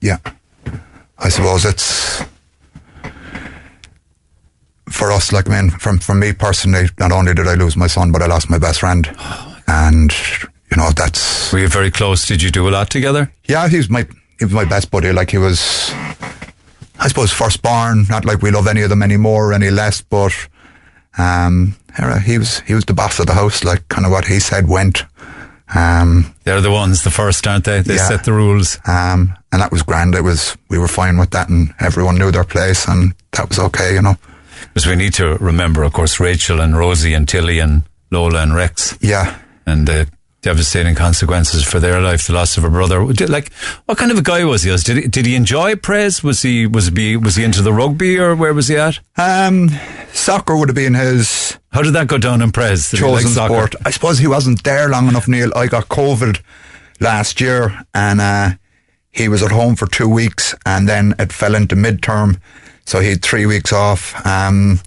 yeah. 0.00 0.18
I 1.18 1.28
suppose 1.28 1.64
it's 1.64 2.24
for 4.88 5.12
us. 5.12 5.32
Like 5.32 5.48
I 5.48 5.62
mean, 5.62 5.70
from 5.70 5.98
for 5.98 6.14
me 6.14 6.32
personally, 6.32 6.88
not 6.98 7.12
only 7.12 7.34
did 7.34 7.46
I 7.46 7.54
lose 7.54 7.76
my 7.76 7.86
son, 7.86 8.10
but 8.12 8.22
I 8.22 8.26
lost 8.26 8.50
my 8.50 8.58
best 8.58 8.80
friend, 8.80 9.08
and 9.68 10.12
you 10.70 10.76
know 10.76 10.90
that's. 10.90 11.52
Were 11.52 11.60
you 11.60 11.68
very 11.68 11.90
close? 11.90 12.26
Did 12.26 12.42
you 12.42 12.50
do 12.50 12.68
a 12.68 12.70
lot 12.70 12.90
together? 12.90 13.32
Yeah, 13.44 13.68
he 13.68 13.76
was 13.76 13.88
my 13.88 14.06
he 14.40 14.44
was 14.46 14.52
my 14.54 14.64
best 14.64 14.90
buddy. 14.90 15.12
Like 15.12 15.30
he 15.30 15.38
was, 15.38 15.92
I 16.98 17.06
suppose, 17.06 17.32
firstborn. 17.32 18.06
Not 18.08 18.24
like 18.24 18.42
we 18.42 18.50
love 18.50 18.66
any 18.66 18.82
of 18.82 18.88
them 18.90 19.02
anymore, 19.04 19.52
any 19.52 19.70
less, 19.70 20.00
but 20.00 20.32
um, 21.18 21.76
he 22.24 22.38
was 22.38 22.60
he 22.60 22.74
was 22.74 22.84
the 22.86 22.94
boss 22.94 23.20
of 23.20 23.26
the 23.26 23.34
house. 23.34 23.62
Like 23.62 23.86
kind 23.88 24.04
of 24.04 24.10
what 24.12 24.24
he 24.26 24.40
said 24.40 24.66
went, 24.68 25.04
Um, 25.74 26.34
They're 26.44 26.60
the 26.60 26.70
ones, 26.72 27.02
the 27.04 27.10
first, 27.10 27.46
aren't 27.46 27.64
they? 27.64 27.80
They 27.82 27.94
Yeah. 27.94 28.08
set 28.08 28.24
the 28.24 28.32
rules. 28.32 28.78
um, 28.86 29.34
and 29.52 29.60
that 29.62 29.70
was 29.72 29.82
grand. 29.82 30.14
It 30.14 30.22
was 30.24 30.56
we 30.68 30.78
were 30.78 30.88
fine 30.88 31.18
with 31.18 31.30
that, 31.30 31.48
and 31.48 31.74
everyone 31.80 32.18
knew 32.18 32.30
their 32.32 32.44
place, 32.44 32.86
and 32.88 33.14
that 33.32 33.48
was 33.48 33.58
okay, 33.58 33.94
you 33.94 34.02
know. 34.02 34.16
Because 34.74 34.86
we 34.86 34.94
need 34.96 35.14
to 35.14 35.36
remember, 35.38 35.82
of 35.84 35.92
course, 35.92 36.20
Rachel 36.20 36.60
and 36.60 36.76
Rosie 36.76 37.14
and 37.14 37.28
Tilly 37.28 37.58
and 37.60 37.82
Lola 38.10 38.42
and 38.42 38.54
Rex. 38.54 38.96
Yeah. 39.00 39.34
And 39.66 39.86
the 39.88 40.06
devastating 40.42 40.94
consequences 40.94 41.64
for 41.64 41.80
their 41.80 42.00
life, 42.00 42.26
the 42.26 42.32
loss 42.32 42.56
of 42.56 42.64
a 42.64 42.70
brother. 42.70 43.04
Like, 43.04 43.52
what 43.84 43.98
kind 43.98 44.10
of 44.10 44.18
a 44.18 44.22
guy 44.22 44.44
was 44.44 44.62
he? 44.62 44.74
Did 44.76 44.96
he, 44.96 45.08
did 45.08 45.26
he 45.26 45.34
enjoy 45.34 45.76
Prez? 45.76 46.22
Was 46.22 46.42
he, 46.42 46.66
was 46.66 46.88
he, 46.88 47.16
was 47.16 47.36
he 47.36 47.44
into 47.44 47.62
the 47.62 47.72
rugby 47.72 48.18
or 48.18 48.34
where 48.34 48.54
was 48.54 48.68
he 48.68 48.76
at? 48.76 49.00
Um, 49.16 49.70
soccer 50.12 50.56
would 50.56 50.68
have 50.68 50.76
been 50.76 50.94
his 50.94 51.58
How 51.72 51.82
did 51.82 51.92
that 51.92 52.06
go 52.06 52.18
down 52.18 52.42
in 52.42 52.52
Prez? 52.52 52.90
Did 52.90 53.00
he 53.00 53.06
like 53.06 53.22
chosen 53.22 53.44
sport. 53.44 53.74
I 53.84 53.90
suppose 53.90 54.18
he 54.18 54.26
wasn't 54.26 54.64
there 54.64 54.88
long 54.88 55.08
enough, 55.08 55.28
Neil. 55.28 55.52
I 55.54 55.66
got 55.66 55.88
COVID 55.88 56.40
last 57.00 57.40
year, 57.40 57.84
and 57.94 58.20
uh, 58.20 58.50
he 59.10 59.28
was 59.28 59.42
at 59.42 59.50
home 59.50 59.76
for 59.76 59.86
two 59.86 60.08
weeks, 60.08 60.54
and 60.64 60.88
then 60.88 61.14
it 61.18 61.32
fell 61.32 61.54
into 61.54 61.74
midterm, 61.74 62.40
so 62.86 63.00
he 63.00 63.10
had 63.10 63.22
three 63.22 63.46
weeks 63.46 63.72
off. 63.72 64.14
Um, 64.26 64.80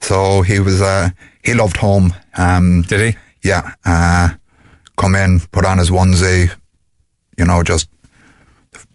so 0.00 0.42
he 0.42 0.60
was 0.60 0.80
uh, 0.80 1.10
he 1.42 1.54
loved 1.54 1.76
home. 1.76 2.14
Um, 2.36 2.82
Did 2.82 3.14
he? 3.14 3.18
Yeah. 3.42 3.74
Uh, 3.84 4.30
come 4.98 5.14
in, 5.14 5.40
put 5.52 5.64
on 5.64 5.78
his 5.78 5.90
onesie, 5.90 6.50
you 7.38 7.44
know, 7.46 7.62
just 7.62 7.88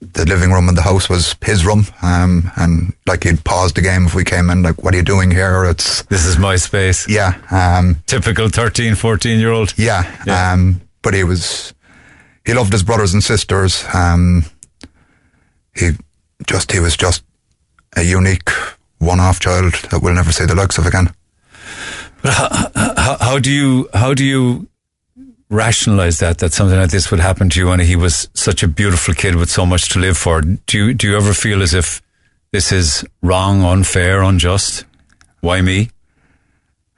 the 0.01 0.25
living 0.25 0.51
room 0.51 0.69
in 0.69 0.75
the 0.75 0.81
house 0.81 1.09
was 1.09 1.35
his 1.43 1.65
room. 1.65 1.85
Um, 2.01 2.51
and 2.57 2.93
like 3.07 3.23
he'd 3.23 3.43
pause 3.43 3.73
the 3.73 3.81
game 3.81 4.05
if 4.05 4.13
we 4.13 4.23
came 4.23 4.49
in, 4.49 4.61
like, 4.61 4.83
what 4.83 4.93
are 4.93 4.97
you 4.97 5.03
doing 5.03 5.31
here? 5.31 5.65
It's, 5.65 6.03
This 6.03 6.25
is 6.25 6.37
my 6.37 6.57
space. 6.57 7.07
yeah. 7.09 7.37
Um, 7.49 7.95
Typical 8.05 8.49
13, 8.49 8.95
14 8.95 9.39
year 9.39 9.51
old. 9.51 9.73
yeah. 9.77 10.03
Um, 10.29 10.81
but 11.01 11.13
he 11.13 11.23
was, 11.23 11.73
he 12.45 12.53
loved 12.53 12.71
his 12.73 12.83
brothers 12.83 13.13
and 13.13 13.23
sisters. 13.23 13.83
Um, 13.93 14.45
he 15.75 15.91
just, 16.45 16.71
he 16.71 16.79
was 16.79 16.95
just 16.95 17.23
a 17.95 18.03
unique 18.03 18.49
one-off 18.99 19.39
child 19.39 19.73
that 19.91 19.99
we'll 20.01 20.13
never 20.13 20.31
see 20.31 20.45
the 20.45 20.55
likes 20.55 20.77
of 20.77 20.85
again. 20.85 21.11
How, 22.23 23.17
how 23.19 23.39
do 23.39 23.51
you, 23.51 23.89
how 23.93 24.13
do 24.13 24.23
you 24.23 24.67
rationalize 25.53 26.19
that, 26.19 26.39
that 26.39 26.53
something 26.53 26.77
like 26.77 26.89
this 26.89 27.11
would 27.11 27.19
happen 27.19 27.49
to 27.49 27.59
you 27.59 27.67
when 27.67 27.79
he 27.79 27.95
was 27.95 28.27
such 28.33 28.63
a 28.63 28.67
beautiful 28.67 29.13
kid 29.13 29.35
with 29.35 29.49
so 29.49 29.65
much 29.65 29.89
to 29.89 29.99
live 29.99 30.17
for? 30.17 30.41
Do 30.41 30.77
you, 30.77 30.93
do 30.93 31.07
you 31.07 31.15
ever 31.15 31.33
feel 31.33 31.61
as 31.61 31.73
if 31.73 32.01
this 32.51 32.71
is 32.71 33.05
wrong, 33.21 33.63
unfair, 33.63 34.21
unjust? 34.21 34.85
Why 35.41 35.61
me? 35.61 35.89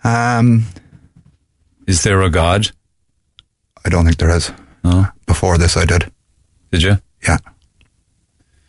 Um, 0.03 0.65
Is 1.87 2.03
there 2.03 2.21
a 2.21 2.29
God? 2.29 2.71
I 3.85 3.89
don't 3.89 4.05
think 4.05 4.17
there 4.17 4.35
is. 4.35 4.51
No. 4.83 5.07
Before 5.25 5.57
this, 5.57 5.75
I 5.77 5.85
did. 5.85 6.11
Did 6.71 6.83
you? 6.83 6.97
Yeah. 7.27 7.37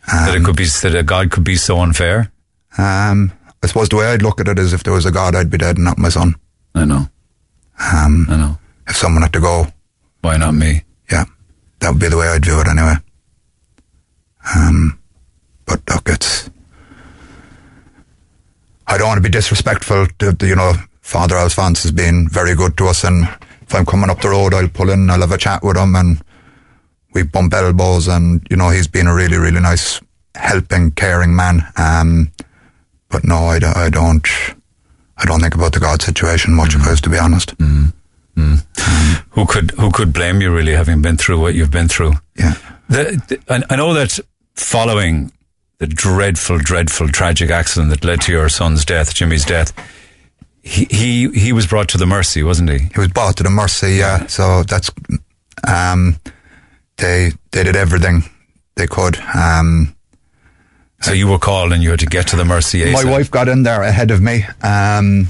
that 0.07 0.35
it 0.35 0.43
could 0.43 0.55
be, 0.55 0.65
that 0.65 0.95
a 0.95 1.03
God 1.03 1.31
could 1.31 1.43
be 1.43 1.55
so 1.55 1.79
unfair? 1.79 2.31
Um, 2.77 3.31
I 3.63 3.67
suppose 3.67 3.89
the 3.89 3.97
way 3.97 4.07
I'd 4.07 4.21
look 4.21 4.39
at 4.39 4.47
it 4.47 4.59
is 4.59 4.73
if 4.73 4.83
there 4.83 4.93
was 4.93 5.05
a 5.05 5.11
God, 5.11 5.35
I'd 5.35 5.49
be 5.49 5.57
dead 5.57 5.77
and 5.77 5.85
not 5.85 5.97
my 5.97 6.09
son. 6.09 6.35
I 6.75 6.85
know. 6.85 7.07
Um, 7.79 8.25
I 8.29 8.37
know. 8.37 8.57
if 8.87 8.95
someone 8.95 9.23
had 9.23 9.33
to 9.33 9.39
go, 9.39 9.67
Why 10.21 10.37
not 10.37 10.53
me? 10.53 10.83
yeah, 11.11 11.25
that 11.79 11.91
would 11.91 11.99
be 12.01 12.09
the 12.09 12.17
way 12.17 12.27
I'd 12.27 12.43
view 12.45 12.59
it 12.59 12.67
anyway. 12.67 12.95
Um, 14.55 14.99
but 15.65 15.81
look, 15.89 16.09
it's. 16.09 16.49
I 18.87 18.97
don't 18.97 19.07
want 19.07 19.17
to 19.17 19.23
be 19.23 19.29
disrespectful 19.29 20.07
to, 20.19 20.35
you 20.41 20.55
know, 20.55 20.73
Father 21.01 21.35
Alphonse 21.35 21.83
has 21.83 21.91
been 21.91 22.27
very 22.29 22.55
good 22.55 22.77
to 22.77 22.87
us, 22.87 23.03
and 23.03 23.25
if 23.61 23.75
I'm 23.75 23.85
coming 23.85 24.09
up 24.09 24.21
the 24.21 24.29
road, 24.29 24.53
I'll 24.53 24.67
pull 24.69 24.89
in, 24.89 25.09
I'll 25.09 25.19
have 25.21 25.31
a 25.31 25.37
chat 25.37 25.61
with 25.63 25.75
him, 25.77 25.95
and 25.95 26.21
we 27.13 27.23
bump 27.23 27.53
elbows, 27.53 28.07
and 28.07 28.45
you 28.49 28.55
know, 28.57 28.69
he's 28.69 28.87
been 28.87 29.07
a 29.07 29.13
really, 29.13 29.37
really 29.37 29.59
nice, 29.59 29.99
helping, 30.35 30.91
caring 30.91 31.35
man. 31.35 31.61
Um, 31.77 32.31
but 33.09 33.23
no, 33.25 33.47
I, 33.47 33.59
don't- 33.59 33.77
I 33.77 33.89
don't. 33.89 34.25
I 35.19 35.25
don't 35.25 35.41
think 35.41 35.55
about 35.55 35.73
the 35.73 35.79
God 35.79 36.01
situation 36.01 36.53
much, 36.53 36.75
if 36.75 36.85
I 36.85 36.91
was 36.91 37.01
to 37.01 37.09
be 37.09 37.17
honest. 37.17 37.55
Who 39.31 39.45
could, 39.45 39.71
who 39.71 39.91
could 39.91 40.13
blame 40.13 40.41
you 40.41 40.53
really 40.53 40.73
having 40.73 41.01
been 41.01 41.17
through 41.17 41.39
what 41.39 41.53
you've 41.55 41.71
been 41.71 41.87
through? 41.87 42.13
Yeah. 42.39 42.55
The, 42.89 43.21
the, 43.27 43.39
I, 43.53 43.63
I 43.73 43.75
know 43.75 43.93
that 43.93 44.19
following 44.55 45.31
the 45.79 45.87
dreadful, 45.87 46.57
dreadful, 46.59 47.09
tragic 47.09 47.49
accident 47.51 47.89
that 47.91 48.03
led 48.03 48.21
to 48.21 48.31
your 48.31 48.49
son's 48.49 48.83
death, 48.85 49.13
Jimmy's 49.13 49.45
death, 49.45 49.73
he, 50.63 50.85
he, 50.89 51.29
he 51.31 51.53
was 51.53 51.67
brought 51.67 51.87
to 51.89 51.97
the 51.97 52.05
mercy, 52.07 52.41
wasn't 52.43 52.69
he? 52.69 52.77
He 52.93 52.99
was 52.99 53.09
brought 53.09 53.37
to 53.37 53.43
the 53.43 53.49
Mercy, 53.49 53.93
yeah. 53.95 54.25
So 54.27 54.63
that's 54.63 54.91
um, 55.67 56.17
they 56.97 57.31
they 57.51 57.63
did 57.63 57.75
everything 57.75 58.23
they 58.75 58.87
could. 58.87 59.17
Um, 59.35 59.95
So 61.01 61.13
you 61.13 61.27
were 61.27 61.39
called 61.39 61.71
and 61.73 61.81
you 61.83 61.91
had 61.91 61.99
to 61.99 62.05
get 62.07 62.27
to 62.29 62.35
the 62.35 62.43
mercy. 62.45 62.91
my 62.91 63.05
wife 63.05 63.29
got 63.31 63.47
in 63.47 63.63
there 63.63 63.83
ahead 63.83 64.11
of 64.11 64.19
me. 64.21 64.45
Um, 64.63 65.29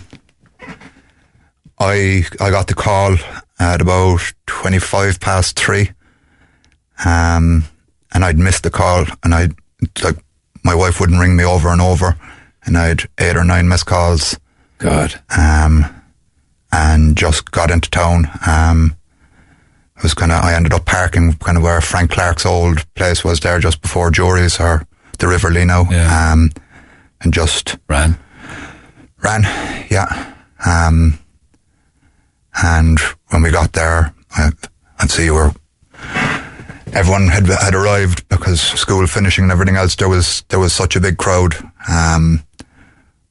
I 1.80 2.26
I 2.40 2.50
got 2.50 2.68
the 2.68 2.74
call 2.74 3.18
at 3.60 3.82
about 3.82 4.22
twenty 4.46 4.80
five 4.80 5.20
past 5.20 5.58
three, 5.60 5.92
um, 7.06 7.64
and 8.14 8.26
I'd 8.26 8.38
missed 8.38 8.64
the 8.64 8.70
call, 8.72 9.06
and 9.24 9.34
I 9.34 9.50
like 10.04 10.18
my 10.64 10.76
wife 10.76 11.00
wouldn't 11.00 11.20
ring 11.20 11.36
me 11.36 11.44
over 11.44 11.70
and 11.70 11.82
over, 11.82 12.18
and 12.66 12.78
I'd 12.78 13.08
eight 13.20 13.36
or 13.38 13.44
nine 13.44 13.68
missed 13.68 13.86
calls. 13.86 14.38
God. 14.80 15.20
um, 15.36 15.86
and 16.72 17.18
just 17.18 17.50
got 17.52 17.72
into 17.72 17.90
town. 17.90 18.30
Um, 18.46 18.96
it 19.96 20.04
was 20.04 20.14
kind 20.14 20.32
of, 20.32 20.44
I 20.44 20.54
ended 20.54 20.74
up 20.74 20.86
parking 20.86 21.34
kind 21.34 21.58
of 21.58 21.64
where 21.64 21.82
Frank 21.82 22.12
Clark's 22.12 22.46
old 22.46 22.86
place 22.94 23.24
was 23.24 23.40
there 23.40 23.58
just 23.60 23.82
before 23.82 24.12
Jury's 24.12 24.60
or 24.60 24.86
the 25.18 25.28
River 25.28 25.50
Lino. 25.50 25.86
Yeah. 25.90 26.32
Um, 26.32 26.52
and 27.22 27.34
just 27.34 27.78
Ran. 27.88 28.20
ran, 29.24 29.42
yeah. 29.90 30.36
Um, 30.64 31.18
and 32.64 33.00
when 33.30 33.42
we 33.44 33.52
got 33.52 33.74
there, 33.74 34.14
I, 34.32 34.52
I'd 35.00 35.12
see 35.12 35.30
where 35.30 35.52
everyone 36.94 37.28
had 37.28 37.46
had 37.48 37.76
arrived 37.76 38.28
because 38.30 38.62
school 38.62 39.06
finishing 39.08 39.44
and 39.44 39.52
everything 39.52 39.76
else. 39.76 39.96
There 39.96 40.10
was 40.10 40.44
there 40.50 40.60
was 40.60 40.74
such 40.74 40.96
a 40.96 41.02
big 41.02 41.18
crowd, 41.18 41.56
um, 41.90 42.44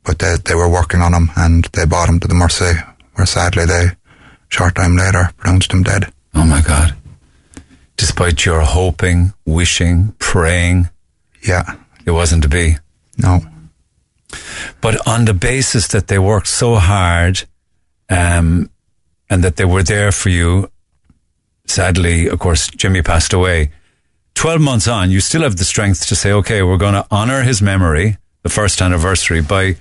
but 0.04 0.18
they 0.18 0.36
they 0.44 0.54
were 0.54 0.68
working 0.68 1.00
on 1.00 1.14
him 1.14 1.30
and 1.36 1.64
they 1.72 1.84
brought 1.86 2.08
him 2.08 2.20
to 2.20 2.28
the 2.28 2.34
Mercy, 2.34 2.72
where 3.14 3.26
sadly 3.26 3.64
they 3.66 3.90
short 4.48 4.74
time 4.76 4.96
later 4.96 5.30
pronounced 5.36 5.72
him 5.72 5.82
dead. 5.82 6.12
Oh 6.34 6.44
my 6.44 6.60
God. 6.62 6.94
Despite 7.96 8.44
your 8.44 8.60
hoping, 8.60 9.32
wishing, 9.46 10.14
praying, 10.18 10.90
Yeah, 11.42 11.76
it 12.04 12.10
wasn't 12.10 12.42
to 12.42 12.48
be. 12.48 12.76
no, 13.16 13.40
But 14.82 15.06
on 15.06 15.24
the 15.24 15.32
basis 15.32 15.88
that 15.88 16.06
they 16.08 16.18
worked 16.18 16.46
so 16.48 16.74
hard, 16.74 17.44
um, 18.10 18.68
and 19.28 19.42
that 19.42 19.56
they 19.56 19.64
were 19.64 19.82
there 19.82 20.12
for 20.12 20.28
you, 20.28 20.70
sadly, 21.66 22.28
of 22.28 22.38
course, 22.38 22.68
Jimmy 22.68 23.02
passed 23.02 23.32
away. 23.32 23.70
12 24.34 24.60
months 24.60 24.88
on, 24.88 25.10
you 25.10 25.20
still 25.20 25.42
have 25.42 25.56
the 25.56 25.64
strength 25.64 26.06
to 26.06 26.14
say, 26.14 26.32
okay, 26.32 26.62
we're 26.62 26.76
going 26.76 26.94
to 26.94 27.06
honor 27.10 27.42
his 27.42 27.62
memory, 27.62 28.18
the 28.42 28.48
first 28.48 28.82
anniversary, 28.82 29.40
by, 29.40 29.76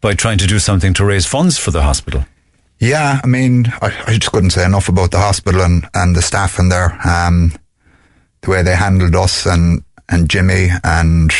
by 0.00 0.14
trying 0.14 0.38
to 0.38 0.46
do 0.46 0.58
something 0.58 0.92
to 0.94 1.04
raise 1.04 1.26
funds 1.26 1.58
for 1.58 1.70
the 1.70 1.82
hospital. 1.82 2.24
Yeah, 2.78 3.20
I 3.22 3.26
mean, 3.26 3.66
I, 3.80 3.94
I 4.06 4.18
just 4.18 4.32
couldn't 4.32 4.50
say 4.50 4.64
enough 4.64 4.88
about 4.88 5.12
the 5.12 5.18
hospital 5.18 5.62
and, 5.62 5.86
and 5.94 6.14
the 6.14 6.22
staff 6.22 6.58
in 6.58 6.68
there. 6.68 6.98
Um, 7.08 7.52
the 8.42 8.50
way 8.50 8.62
they 8.62 8.74
handled 8.74 9.14
us 9.14 9.46
and, 9.46 9.84
and 10.08 10.28
Jimmy 10.28 10.68
and 10.84 11.30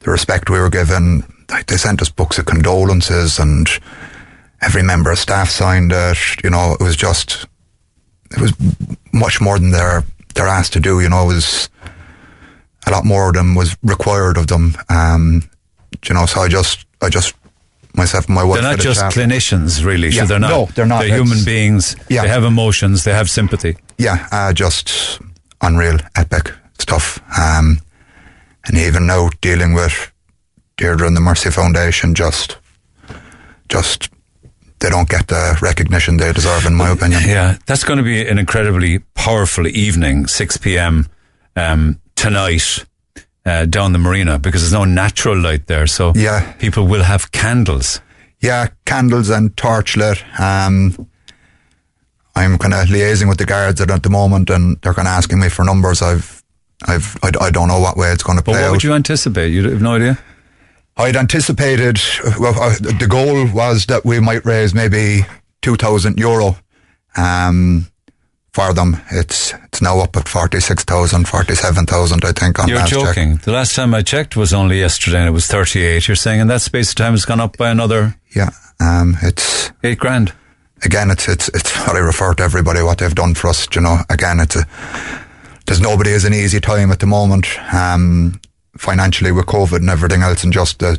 the 0.00 0.10
respect 0.10 0.50
we 0.50 0.58
were 0.58 0.70
given. 0.70 1.22
They 1.66 1.76
sent 1.76 2.02
us 2.02 2.10
books 2.10 2.38
of 2.38 2.46
condolences 2.46 3.38
and 3.38 3.68
every 4.62 4.82
member 4.82 5.10
of 5.10 5.18
staff 5.18 5.48
signed 5.50 5.92
it. 5.94 6.18
You 6.44 6.50
know, 6.50 6.76
it 6.78 6.82
was 6.82 6.96
just, 6.96 7.46
it 8.30 8.40
was 8.40 8.52
much 9.12 9.40
more 9.40 9.58
than 9.58 9.70
they're, 9.70 10.04
they're 10.34 10.46
asked 10.48 10.72
to 10.74 10.80
do. 10.80 11.00
You 11.00 11.08
know, 11.08 11.22
it 11.30 11.34
was 11.34 11.68
a 12.86 12.90
lot 12.90 13.04
more 13.04 13.28
of 13.28 13.34
them 13.34 13.54
was 13.54 13.76
required 13.82 14.36
of 14.36 14.46
them. 14.46 14.76
Um, 14.88 15.42
you 16.06 16.14
know, 16.14 16.26
so 16.26 16.40
I 16.40 16.48
just, 16.48 16.86
I 17.02 17.08
just, 17.08 17.34
myself 17.94 18.26
and 18.26 18.34
my 18.36 18.44
wife. 18.44 18.60
They're 18.60 18.70
not 18.70 18.78
just 18.78 19.00
clinicians, 19.06 19.84
really. 19.84 20.08
Yeah, 20.08 20.22
so 20.22 20.26
they're 20.28 20.38
not. 20.38 20.50
no, 20.50 20.66
they're 20.74 20.86
not. 20.86 21.00
They're 21.00 21.16
human 21.16 21.44
beings. 21.44 21.96
Yeah. 22.08 22.22
They 22.22 22.28
have 22.28 22.44
emotions. 22.44 23.04
They 23.04 23.12
have 23.12 23.28
sympathy. 23.28 23.76
yeah, 23.98 24.28
uh, 24.30 24.52
just 24.52 25.20
unreal, 25.60 25.98
epic 26.16 26.52
stuff. 26.78 27.20
Um, 27.38 27.80
and 28.66 28.76
even 28.78 29.06
now 29.06 29.30
dealing 29.40 29.74
with 29.74 30.12
Deirdre 30.76 31.06
and 31.06 31.16
the 31.16 31.20
Mercy 31.20 31.50
Foundation, 31.50 32.14
just, 32.14 32.56
just 33.68 34.08
they 34.80 34.90
don't 34.90 35.08
get 35.08 35.28
the 35.28 35.58
recognition 35.62 36.16
they 36.16 36.32
deserve, 36.32 36.66
in 36.66 36.74
my 36.74 36.90
opinion. 36.90 37.22
Yeah, 37.26 37.58
that's 37.66 37.84
going 37.84 37.98
to 37.98 38.02
be 38.02 38.26
an 38.26 38.38
incredibly 38.38 39.00
powerful 39.14 39.66
evening, 39.66 40.26
6 40.26 40.56
p.m. 40.58 41.06
Um, 41.56 42.00
tonight 42.16 42.84
uh, 43.46 43.66
down 43.66 43.92
the 43.92 43.98
marina 43.98 44.38
because 44.38 44.62
there's 44.62 44.72
no 44.72 44.84
natural 44.84 45.38
light 45.38 45.66
there. 45.66 45.86
So 45.86 46.12
Yeah. 46.16 46.52
people 46.58 46.86
will 46.86 47.02
have 47.02 47.30
candles. 47.32 48.00
Yeah, 48.40 48.68
candles 48.86 49.28
and 49.28 49.54
torchlit. 49.56 50.22
Um, 50.40 51.06
I'm 52.34 52.56
kind 52.58 52.72
of 52.74 52.88
liaising 52.88 53.28
with 53.28 53.38
the 53.38 53.44
guards 53.44 53.80
at, 53.80 54.02
the 54.02 54.10
moment, 54.10 54.48
and 54.50 54.78
they're 54.82 54.94
kind 54.94 55.08
of 55.08 55.12
asking 55.12 55.40
me 55.40 55.48
for 55.50 55.64
numbers. 55.64 56.00
I've, 56.00 56.42
I've, 56.88 57.16
I, 57.22 57.30
I 57.40 57.50
don't 57.50 57.68
know 57.68 57.80
what 57.80 57.96
way 57.98 58.12
it's 58.12 58.22
going 58.22 58.38
to 58.38 58.44
But 58.44 58.52
play 58.52 58.60
what 58.62 58.68
out. 58.68 58.72
would 58.72 58.84
you 58.84 58.94
anticipate? 58.94 59.48
You 59.52 59.68
have 59.68 59.82
no 59.82 59.96
idea. 59.96 60.18
I'd 60.96 61.16
anticipated. 61.16 61.98
Well, 62.38 62.58
uh, 62.60 62.74
the 62.78 63.06
goal 63.08 63.46
was 63.52 63.86
that 63.86 64.04
we 64.04 64.20
might 64.20 64.44
raise 64.44 64.74
maybe 64.74 65.24
two 65.62 65.76
thousand 65.76 66.18
euro. 66.18 66.56
Um, 67.16 67.86
for 68.52 68.72
them, 68.72 69.00
it's 69.12 69.54
it's 69.64 69.80
now 69.80 70.00
up 70.00 70.16
at 70.16 70.26
46,000, 70.28 71.28
47,000, 71.28 72.24
I 72.24 72.32
think. 72.32 72.58
On 72.58 72.68
You're 72.68 72.78
last 72.78 72.90
check. 72.90 72.98
joking. 73.00 73.36
The 73.36 73.52
last 73.52 73.76
time 73.76 73.94
I 73.94 74.02
checked 74.02 74.36
was 74.36 74.52
only 74.52 74.80
yesterday, 74.80 75.18
and 75.18 75.28
it 75.28 75.32
was 75.32 75.46
38. 75.46 76.08
You're 76.08 76.16
saying 76.16 76.40
in 76.40 76.48
that 76.48 76.60
space 76.60 76.90
of 76.90 76.96
time 76.96 77.12
has 77.12 77.24
gone 77.24 77.38
up 77.40 77.56
by 77.56 77.70
another 77.70 78.16
Yeah, 78.34 78.50
um, 78.80 79.16
it's 79.22 79.70
eight 79.84 79.98
grand. 80.00 80.32
again, 80.82 81.10
it's 81.12 81.28
it's 81.28 81.48
it's 81.50 81.76
what 81.86 81.94
I 81.96 82.00
refer 82.00 82.34
to 82.34 82.42
everybody 82.42 82.82
what 82.82 82.98
they've 82.98 83.14
done 83.14 83.34
for 83.34 83.48
us. 83.48 83.68
You 83.72 83.82
know, 83.82 83.98
again, 84.10 84.40
it's 84.40 84.56
a 84.56 84.66
there's 85.66 85.80
nobody 85.80 86.10
has 86.10 86.24
an 86.24 86.34
easy 86.34 86.58
time 86.60 86.90
at 86.90 86.98
the 86.98 87.06
moment, 87.06 87.46
um, 87.72 88.40
financially 88.80 89.30
with 89.30 89.46
COVID 89.46 89.76
and 89.76 89.90
everything 89.90 90.22
else, 90.22 90.42
and 90.42 90.52
just 90.52 90.78
the 90.78 90.98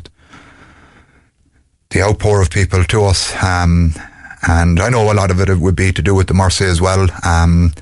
the 1.90 2.02
outpour 2.02 2.40
of 2.40 2.48
people 2.50 2.84
to 2.84 3.04
us. 3.04 3.34
Um, 3.42 3.92
and 4.48 4.80
I 4.80 4.88
know 4.88 5.12
a 5.12 5.14
lot 5.14 5.30
of 5.30 5.40
it 5.40 5.58
would 5.58 5.76
be 5.76 5.92
to 5.92 6.02
do 6.02 6.14
with 6.14 6.28
the 6.28 6.34
mercy 6.34 6.64
as 6.64 6.80
well. 6.80 7.08
Um, 7.24 7.72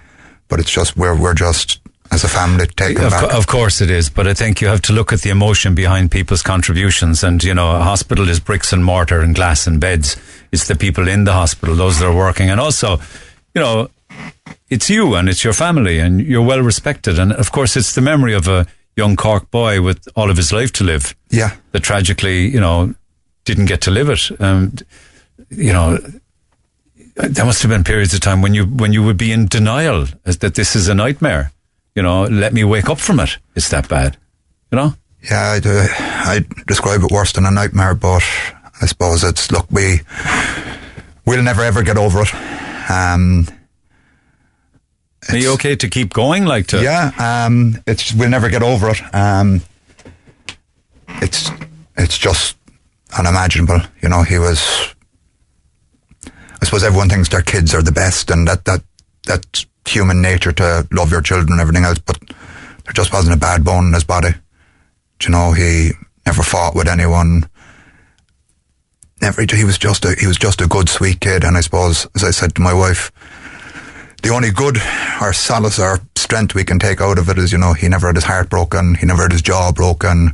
but 0.48 0.58
it's 0.58 0.70
just 0.70 0.96
we're 0.96 1.16
we're 1.16 1.34
just 1.34 1.80
as 2.10 2.24
a 2.24 2.28
family 2.28 2.66
taken 2.66 3.04
Of, 3.04 3.10
back. 3.12 3.34
of 3.34 3.46
course 3.46 3.80
it 3.80 3.88
is, 3.90 4.10
but 4.10 4.26
I 4.26 4.34
think 4.34 4.60
you 4.60 4.66
have 4.66 4.82
to 4.82 4.92
look 4.92 5.12
at 5.12 5.20
the 5.20 5.30
emotion 5.30 5.76
behind 5.76 6.10
people's 6.10 6.42
contributions. 6.42 7.22
And, 7.22 7.44
you 7.44 7.54
know, 7.54 7.76
a 7.76 7.82
hospital 7.84 8.28
is 8.28 8.40
bricks 8.40 8.72
and 8.72 8.84
mortar 8.84 9.20
and 9.20 9.32
glass 9.32 9.68
and 9.68 9.80
beds. 9.80 10.16
It's 10.50 10.66
the 10.66 10.74
people 10.74 11.06
in 11.06 11.22
the 11.22 11.32
hospital, 11.32 11.76
those 11.76 12.00
that 12.00 12.06
are 12.06 12.16
working. 12.16 12.50
And 12.50 12.58
also, 12.58 12.98
you 13.54 13.60
know, 13.62 13.90
it's 14.68 14.90
you 14.90 15.14
and 15.14 15.28
it's 15.28 15.44
your 15.44 15.52
family 15.52 16.00
and 16.00 16.20
you're 16.20 16.42
well 16.42 16.62
respected. 16.62 17.16
And 17.16 17.32
of 17.32 17.52
course, 17.52 17.76
it's 17.76 17.94
the 17.94 18.00
memory 18.00 18.34
of 18.34 18.48
a 18.48 18.66
young 18.96 19.16
Cork 19.16 19.50
boy 19.50 19.80
with 19.82 20.06
all 20.16 20.30
of 20.30 20.36
his 20.36 20.52
life 20.52 20.72
to 20.72 20.84
live 20.84 21.14
yeah, 21.30 21.56
that 21.72 21.82
tragically, 21.82 22.48
you 22.48 22.60
know, 22.60 22.94
didn't 23.44 23.66
get 23.66 23.80
to 23.82 23.90
live 23.90 24.08
it. 24.08 24.40
Um, 24.40 24.74
you 25.48 25.72
know, 25.72 25.98
there 27.16 27.44
must 27.44 27.62
have 27.62 27.70
been 27.70 27.84
periods 27.84 28.14
of 28.14 28.20
time 28.20 28.42
when 28.42 28.54
you 28.54 28.64
when 28.64 28.92
you 28.92 29.02
would 29.02 29.16
be 29.16 29.32
in 29.32 29.46
denial 29.46 30.06
as 30.24 30.38
that 30.38 30.54
this 30.54 30.76
is 30.76 30.88
a 30.88 30.94
nightmare. 30.94 31.52
You 31.94 32.02
know, 32.02 32.24
let 32.24 32.52
me 32.52 32.64
wake 32.64 32.88
up 32.88 32.98
from 32.98 33.20
it. 33.20 33.38
It's 33.56 33.70
that 33.70 33.88
bad. 33.88 34.16
You 34.70 34.76
know. 34.76 34.94
Yeah, 35.22 35.50
I, 35.50 35.60
do, 35.60 35.70
I 35.70 36.46
describe 36.66 37.02
it 37.02 37.10
worse 37.10 37.32
than 37.32 37.44
a 37.44 37.50
nightmare, 37.50 37.94
but 37.94 38.22
I 38.80 38.86
suppose 38.86 39.22
it's 39.22 39.50
look 39.52 39.70
we 39.70 40.00
we'll 41.26 41.42
never 41.42 41.62
ever 41.62 41.82
get 41.82 41.98
over 41.98 42.22
it. 42.22 42.34
Um, 42.90 43.46
Are 45.28 45.36
you 45.36 45.52
okay 45.52 45.76
to 45.76 45.88
keep 45.88 46.12
going? 46.12 46.46
Like 46.46 46.68
to 46.68 46.82
yeah, 46.82 47.12
um, 47.18 47.76
it's 47.86 48.12
we'll 48.14 48.30
never 48.30 48.48
get 48.48 48.62
over 48.62 48.90
it. 48.90 49.00
Um, 49.14 49.60
it's 51.20 51.50
it's 51.96 52.16
just 52.16 52.56
unimaginable. 53.16 53.80
You 54.02 54.08
know, 54.08 54.22
he 54.22 54.38
was. 54.38 54.94
I 56.24 56.64
suppose 56.64 56.84
everyone 56.84 57.08
thinks 57.08 57.28
their 57.28 57.42
kids 57.42 57.74
are 57.74 57.82
the 57.82 57.92
best, 57.92 58.30
and 58.30 58.48
that 58.48 58.64
that 58.64 58.82
that's 59.26 59.66
human 59.86 60.22
nature 60.22 60.52
to 60.52 60.86
love 60.92 61.10
your 61.10 61.22
children 61.22 61.52
and 61.52 61.60
everything 61.60 61.84
else. 61.84 61.98
But 61.98 62.18
there 62.84 62.92
just 62.94 63.12
wasn't 63.12 63.36
a 63.36 63.38
bad 63.38 63.64
bone 63.64 63.88
in 63.88 63.94
his 63.94 64.04
body. 64.04 64.30
Do 65.18 65.26
you 65.26 65.30
know, 65.30 65.52
he 65.52 65.90
never 66.24 66.42
fought 66.42 66.74
with 66.74 66.88
anyone. 66.88 67.48
Never. 69.20 69.42
He 69.42 69.64
was 69.64 69.76
just 69.76 70.04
a 70.06 70.14
he 70.18 70.26
was 70.26 70.38
just 70.38 70.62
a 70.62 70.66
good, 70.66 70.88
sweet 70.88 71.20
kid. 71.20 71.44
And 71.44 71.56
I 71.56 71.60
suppose, 71.60 72.06
as 72.14 72.24
I 72.24 72.30
said 72.30 72.54
to 72.54 72.62
my 72.62 72.72
wife, 72.72 73.12
the 74.22 74.30
only 74.30 74.50
good 74.50 74.76
or 75.20 75.32
solace 75.32 75.78
or 75.78 76.00
strength 76.16 76.54
we 76.54 76.64
can 76.64 76.78
take 76.78 77.00
out 77.00 77.18
of 77.18 77.28
it 77.28 77.38
is, 77.38 77.52
you 77.52 77.58
know, 77.58 77.72
he 77.72 77.88
never 77.88 78.06
had 78.06 78.16
his 78.16 78.24
heart 78.24 78.50
broken, 78.50 78.94
he 78.94 79.06
never 79.06 79.22
had 79.22 79.32
his 79.32 79.42
jaw 79.42 79.72
broken, 79.72 80.32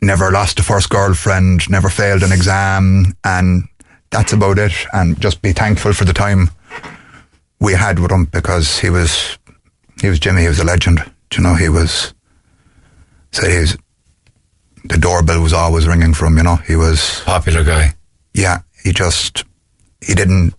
never 0.00 0.30
lost 0.30 0.58
a 0.58 0.62
first 0.62 0.88
girlfriend, 0.90 1.68
never 1.70 1.88
failed 1.88 2.22
an 2.22 2.32
exam, 2.32 3.16
and 3.24 3.64
that's 4.10 4.32
about 4.32 4.58
it. 4.58 4.72
And 4.92 5.20
just 5.20 5.42
be 5.42 5.52
thankful 5.52 5.92
for 5.92 6.04
the 6.04 6.12
time 6.12 6.50
we 7.60 7.74
had 7.74 7.98
with 7.98 8.10
him 8.10 8.24
because 8.26 8.78
he 8.78 8.90
was 8.90 9.38
he 10.00 10.08
was 10.08 10.18
Jimmy, 10.18 10.42
he 10.42 10.48
was 10.48 10.60
a 10.60 10.64
legend. 10.64 10.98
Do 11.30 11.38
you 11.38 11.42
know, 11.42 11.54
he 11.54 11.68
was 11.68 12.14
say 13.32 13.60
he's 13.60 13.76
the 14.84 14.96
doorbell 14.96 15.42
was 15.42 15.52
always 15.52 15.86
ringing 15.86 16.14
for 16.14 16.26
him, 16.26 16.38
you 16.38 16.42
know. 16.42 16.56
He 16.56 16.74
was 16.74 17.20
popular 17.24 17.62
guy. 17.64 17.94
Yeah. 18.32 18.60
He 18.82 18.92
just 18.92 19.44
he 20.00 20.14
didn't 20.14 20.54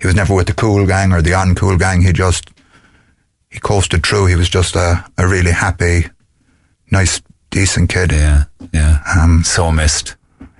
he 0.00 0.06
was 0.06 0.14
never 0.14 0.34
with 0.34 0.46
the 0.46 0.54
cool 0.54 0.86
gang 0.86 1.12
or 1.12 1.22
the 1.22 1.30
uncool 1.30 1.78
gang. 1.78 2.02
He 2.02 2.12
just 2.12 2.50
he 3.50 3.58
coasted 3.58 4.04
through. 4.04 4.26
He 4.26 4.36
was 4.36 4.48
just 4.48 4.76
a, 4.76 5.04
a 5.16 5.26
really 5.26 5.52
happy, 5.52 6.06
nice, 6.90 7.22
decent 7.50 7.90
kid. 7.90 8.12
Yeah, 8.12 8.44
yeah. 8.72 9.02
Um, 9.18 9.42
so 9.44 9.72
missed 9.72 10.16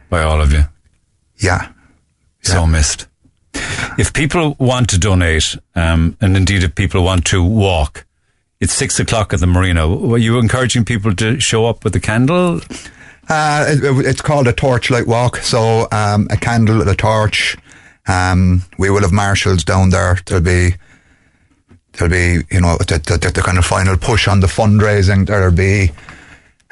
by 0.09 0.23
all 0.23 0.41
of 0.41 0.53
you. 0.53 0.65
Yeah, 1.37 1.71
so 2.43 2.67
missed. 2.67 3.07
If 3.99 4.13
people 4.13 4.57
want 4.59 4.89
to 4.91 4.99
donate, 4.99 5.57
um, 5.75 6.17
and 6.21 6.37
indeed 6.37 6.63
if 6.63 6.75
people 6.75 7.03
want 7.03 7.25
to 7.27 7.43
walk, 7.43 8.07
it's 8.61 8.73
six 8.73 8.99
o'clock 8.99 9.33
at 9.33 9.41
the 9.41 9.47
marina. 9.47 9.89
Were 9.89 10.19
you 10.19 10.39
encouraging 10.39 10.85
people 10.85 11.15
to 11.17 11.39
show 11.41 11.67
up 11.67 11.85
with 11.85 11.95
a 11.95 12.01
candle? 12.01 12.61
Uh, 13.29 13.67
it, 13.69 14.07
it's 14.07 14.21
called 14.21 14.49
a 14.49 14.53
torchlight 14.53 15.07
walk. 15.07 15.37
So 15.39 15.87
um, 15.93 16.27
a 16.31 16.37
candle, 16.37 16.89
a 16.89 16.95
torch. 16.95 17.57
Um, 18.09 18.63
we 18.79 18.91
will 18.91 19.03
have 19.03 19.13
marshals 19.13 19.65
down 19.65 19.91
there. 19.91 20.19
There'll 20.27 20.43
be 20.43 20.75
there'll 21.93 22.11
be 22.11 22.45
you 22.51 22.61
know 22.61 22.77
the, 22.79 22.99
the, 22.99 23.31
the 23.31 23.43
kind 23.43 23.59
of 23.59 23.65
final 23.65 23.97
push 23.97 24.27
on 24.29 24.41
the 24.41 24.47
fundraising. 24.47 25.27
There'll 25.27 25.53
be 25.55 25.91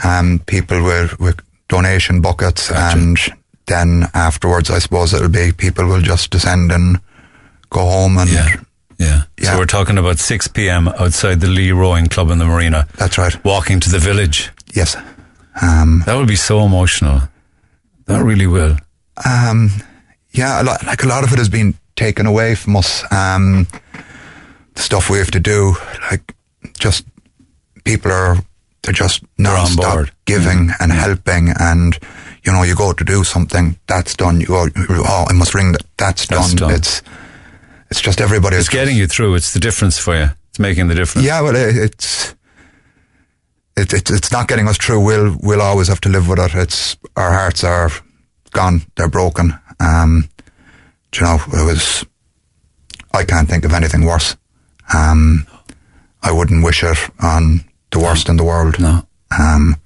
um, 0.03 0.41
people 0.47 0.83
with 0.83 1.19
with 1.21 1.41
donation 1.69 2.21
buckets, 2.21 2.71
and 2.71 3.19
then 3.67 4.07
afterwards, 4.15 4.71
I 4.71 4.79
suppose 4.79 5.13
it'll 5.13 5.29
be 5.29 5.53
people 5.53 5.87
will 5.87 6.01
just 6.01 6.31
descend 6.31 6.73
and 6.73 6.99
go 7.71 7.81
home 7.81 8.19
and. 8.19 8.31
Yeah. 8.31 8.57
Yeah. 8.99 9.53
So 9.53 9.59
we're 9.59 9.67
talking 9.67 9.99
about 9.99 10.19
6 10.19 10.49
p.m. 10.49 10.89
outside 10.89 11.41
the 11.41 11.49
Lee 11.49 11.71
Rowing 11.71 12.07
Club 12.07 12.31
in 12.31 12.39
the 12.39 12.47
marina. 12.47 12.89
That's 12.97 13.19
right. 13.19 13.45
Walking 13.45 13.79
to 13.81 13.91
the 13.91 13.99
village. 13.99 14.51
Yes. 14.73 14.97
Um, 15.61 16.03
that 16.07 16.15
would 16.17 16.29
be 16.29 16.35
so 16.37 16.65
emotional. 16.65 17.21
That 18.07 18.23
really 18.25 18.47
will. 18.47 18.79
Um, 19.29 19.69
yeah, 20.37 20.63
a 20.63 20.65
lot, 20.65 20.85
like 20.85 21.03
a 21.03 21.07
lot 21.09 21.25
of 21.25 21.33
it 21.33 21.39
has 21.39 21.49
been 21.49 21.75
taken 21.97 22.27
away 22.27 22.55
from 22.55 22.77
us. 22.77 23.03
Um, 23.13 23.67
the 24.75 24.83
stuff 24.83 25.09
we 25.11 25.19
have 25.19 25.31
to 25.33 25.41
do, 25.41 25.75
like 26.11 26.35
just 26.79 27.05
people 27.85 28.13
are 28.13 28.37
they're 28.83 28.93
just 28.93 29.25
non-stop 29.39 30.09
giving 30.27 30.71
and 30.79 30.93
helping, 30.93 31.49
and 31.59 31.99
you 32.45 32.53
know 32.53 32.63
you 32.63 32.77
go 32.77 32.93
to 32.93 33.05
do 33.05 33.25
something 33.25 33.79
that's 33.87 34.15
done. 34.15 34.41
You 34.41 34.47
go, 34.47 34.69
oh, 34.77 35.27
I 35.29 35.33
must 35.33 35.55
ring 35.55 35.73
that. 35.73 35.83
That's, 35.97 36.27
That's 36.27 36.55
done. 36.55 36.69
done. 36.69 36.79
It's 36.79 37.03
it's 37.91 38.01
just 38.01 38.21
everybody. 38.21 38.57
It's 38.57 38.69
getting 38.69 38.97
you 38.97 39.07
through. 39.07 39.35
It's 39.35 39.53
the 39.55 39.61
difference 39.61 39.99
for 39.99 40.17
you. 40.17 40.29
It's 40.51 40.59
making 40.59 40.89
the 40.89 40.95
difference. 40.95 41.27
Yeah, 41.27 41.41
well, 41.41 41.57
it, 41.57 41.77
it's 41.77 42.35
it, 43.77 43.93
it, 43.93 44.11
it's 44.11 44.33
not 44.33 44.49
getting 44.49 44.69
us 44.69 44.77
through. 44.77 45.01
We'll 45.05 45.37
we'll 45.41 45.63
always 45.63 45.89
have 45.89 46.01
to 46.03 46.09
live 46.09 46.29
with 46.29 46.39
it. 46.39 46.55
It's 46.55 46.97
our 47.17 47.33
hearts 47.33 47.65
are 47.65 47.91
gone. 48.53 48.83
They're 48.97 49.09
broken. 49.09 49.55
Um, 49.81 50.29
do 51.13 51.21
you 51.21 51.27
know, 51.27 51.39
it 51.53 51.65
was. 51.65 52.05
I 53.13 53.25
can't 53.25 53.49
think 53.49 53.65
of 53.65 53.73
anything 53.73 54.05
worse. 54.05 54.37
Um, 54.95 55.47
I 56.23 56.33
wouldn't 56.33 56.65
wish 56.65 56.83
it 56.83 56.99
on 57.21 57.65
the 57.91 57.99
worst 57.99 58.29
in 58.29 58.37
the 58.37 58.45
world. 58.45 58.79
No. 58.79 59.07
Um, 59.39 59.77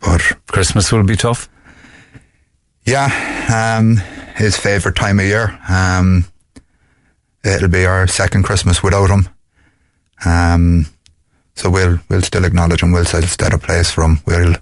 but 0.00 0.20
Christmas 0.48 0.92
will 0.92 1.04
be 1.04 1.16
tough. 1.16 1.48
Yeah, 2.84 3.08
um, 3.78 3.96
his 4.34 4.56
favourite 4.56 4.96
time 4.96 5.20
of 5.20 5.26
year. 5.26 5.58
Um, 5.68 6.24
it'll 7.44 7.68
be 7.68 7.86
our 7.86 8.06
second 8.06 8.42
Christmas 8.42 8.82
without 8.82 9.10
him. 9.10 9.28
Um, 10.24 10.86
so 11.54 11.70
we'll 11.70 12.00
we'll 12.08 12.22
still 12.22 12.44
acknowledge 12.44 12.82
him. 12.82 12.92
We'll 12.92 13.04
still 13.04 13.22
set 13.22 13.54
a 13.54 13.58
place 13.58 13.90
for 13.90 14.02
him. 14.02 14.18
We'll, 14.26 14.52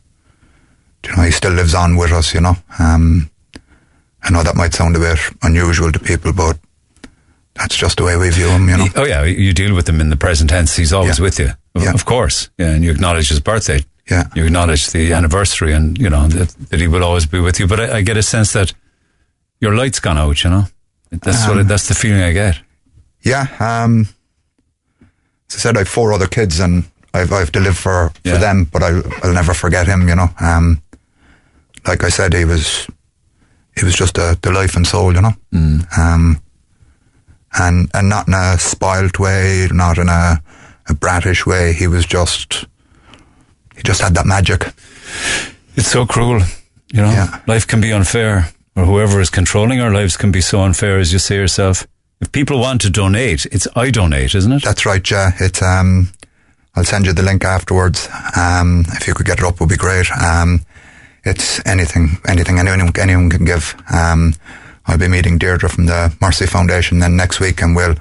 you 1.05 1.17
know, 1.17 1.23
he 1.23 1.31
still 1.31 1.53
lives 1.53 1.75
on 1.75 1.97
with 1.97 2.13
us. 2.13 2.35
You 2.35 2.41
know, 2.41 2.57
um, 2.79 3.31
I 4.23 4.31
know 4.31 4.43
that 4.43 4.57
might 4.57 4.75
sound 4.75 4.97
a 4.97 4.99
bit 4.99 5.19
unusual 5.43 5.91
to 5.93 5.99
people, 5.99 6.33
but 6.33 6.59
that's 7.55 7.77
just 7.77 7.97
the 7.99 8.05
way 8.05 8.17
we 8.17 8.31
view 8.31 8.49
him. 8.49 8.69
You 8.69 8.77
know. 8.77 8.87
Oh 8.97 9.05
yeah, 9.05 9.25
you 9.25 9.53
deal 9.53 9.75
with 9.75 9.89
him 9.89 10.01
in 10.01 10.11
the 10.11 10.17
present 10.17 10.51
tense. 10.51 10.77
He's 10.77 10.93
always 10.93 11.19
Yeah. 11.19 11.23
with 11.25 11.39
you, 11.39 11.51
of, 11.75 11.83
Yeah. 11.83 11.93
of 11.95 12.05
course. 12.05 12.51
Yeah, 12.59 12.71
and 12.71 12.85
you 12.85 12.91
acknowledge 12.91 13.29
his 13.29 13.41
birthday. 13.41 13.85
Yeah, 14.11 14.25
you 14.35 14.45
acknowledge 14.45 14.91
the 14.91 15.13
anniversary, 15.13 15.73
and 15.73 15.97
you 15.99 16.11
know 16.11 16.27
that, 16.29 16.49
that 16.71 16.81
he 16.81 16.89
will 16.89 17.05
always 17.05 17.27
be 17.27 17.41
with 17.41 17.61
you. 17.61 17.67
But 17.67 17.81
I, 17.81 17.99
I 17.99 18.03
get 18.03 18.17
a 18.17 18.23
sense 18.23 18.53
that 18.53 18.73
your 19.61 19.75
light's 19.75 20.01
gone 20.01 20.19
out. 20.19 20.43
You 20.45 20.51
know, 20.51 20.65
that's 21.11 21.47
what 21.47 21.53
Um, 21.57 21.61
it, 21.61 21.69
that's 21.69 21.87
the 21.89 21.95
feeling 21.95 22.23
I 22.23 22.33
get. 22.33 22.61
Yeah. 23.23 23.47
Um, 23.61 24.09
as 25.49 25.57
I 25.57 25.59
said, 25.59 25.77
I 25.77 25.81
have 25.81 25.89
four 25.89 26.13
other 26.13 26.27
kids, 26.27 26.61
and 26.61 26.85
I've 27.15 27.33
I've 27.33 27.53
to 27.53 27.61
live 27.61 27.77
for, 27.77 28.11
for 28.25 28.29
Yeah. 28.29 28.39
them, 28.39 28.65
but 28.65 28.83
I 28.83 29.01
I'll 29.23 29.33
never 29.35 29.55
forget 29.55 29.87
him. 29.87 30.09
You 30.09 30.15
know. 30.17 30.31
Um, 30.41 30.83
like 31.87 32.05
I 32.05 32.11
said, 32.11 32.33
he 32.35 32.45
was 32.45 32.87
he 33.77 33.85
was 33.85 33.95
just 33.95 34.19
a, 34.19 34.39
the 34.43 34.53
life 34.53 34.77
and 34.77 34.87
soul. 34.87 35.15
You 35.15 35.23
know. 35.23 35.33
Mm. 35.53 35.99
Um, 35.99 36.43
and 37.59 37.91
and 37.95 38.09
not 38.09 38.29
in 38.29 38.35
a 38.35 38.59
spoilt 38.59 39.19
way, 39.19 39.69
not 39.73 39.99
in 39.99 40.09
a, 40.09 40.43
a 40.89 40.95
bratish 40.95 41.47
way. 41.47 41.73
He 41.73 41.87
was 41.87 42.07
just 42.07 42.67
he 43.77 43.83
just 43.83 44.01
had 44.01 44.15
that 44.15 44.27
magic. 44.27 44.73
It's 45.77 45.89
so 45.89 46.07
cruel, 46.07 46.41
you 46.93 47.03
know. 47.03 47.11
Yeah. 47.11 47.41
Life 47.47 47.67
can 47.67 47.81
be 47.81 47.93
unfair, 47.93 48.53
or 48.77 48.85
whoever 48.85 49.21
is 49.21 49.31
controlling 49.31 49.81
our 49.81 49.93
lives 49.93 50.17
can 50.17 50.31
be 50.31 50.41
so 50.41 50.61
unfair, 50.61 50.99
as 50.99 51.13
you 51.13 51.19
say 51.19 51.37
yourself. 51.37 51.87
If 52.21 52.33
people 52.33 52.61
want 52.61 52.83
to 52.83 52.91
donate, 52.91 53.47
it's 53.47 53.67
iDonate, 53.69 54.35
isn't 54.35 54.53
it? 54.53 54.63
That's 54.63 54.85
right, 54.85 55.11
yeah. 55.11 55.33
It's 55.41 55.63
um, 55.63 56.13
I'll 56.75 56.85
send 56.85 57.07
you 57.07 57.13
the 57.13 57.23
link 57.23 57.45
afterwards. 57.45 58.09
Um, 58.37 58.85
if 58.89 59.09
you 59.09 59.15
could 59.15 59.27
get 59.27 59.39
it 59.39 59.45
up, 59.45 59.59
would 59.61 59.71
be 59.71 59.77
great. 59.77 60.11
Um, 60.13 60.61
it's 61.25 61.65
anything, 61.67 62.19
anything 62.27 62.59
anyone 62.59 62.93
anyone 62.99 63.31
can 63.31 63.45
give. 63.45 63.75
Um, 63.93 64.35
I'll 64.87 64.99
be 64.99 65.09
meeting 65.09 65.39
Deirdre 65.39 65.69
from 65.69 65.87
the 65.87 66.15
Mercy 66.21 66.47
Foundation 66.47 66.99
then 66.99 67.17
next 67.17 67.41
week, 67.41 67.63
and 67.63 67.77
we'll 67.77 67.95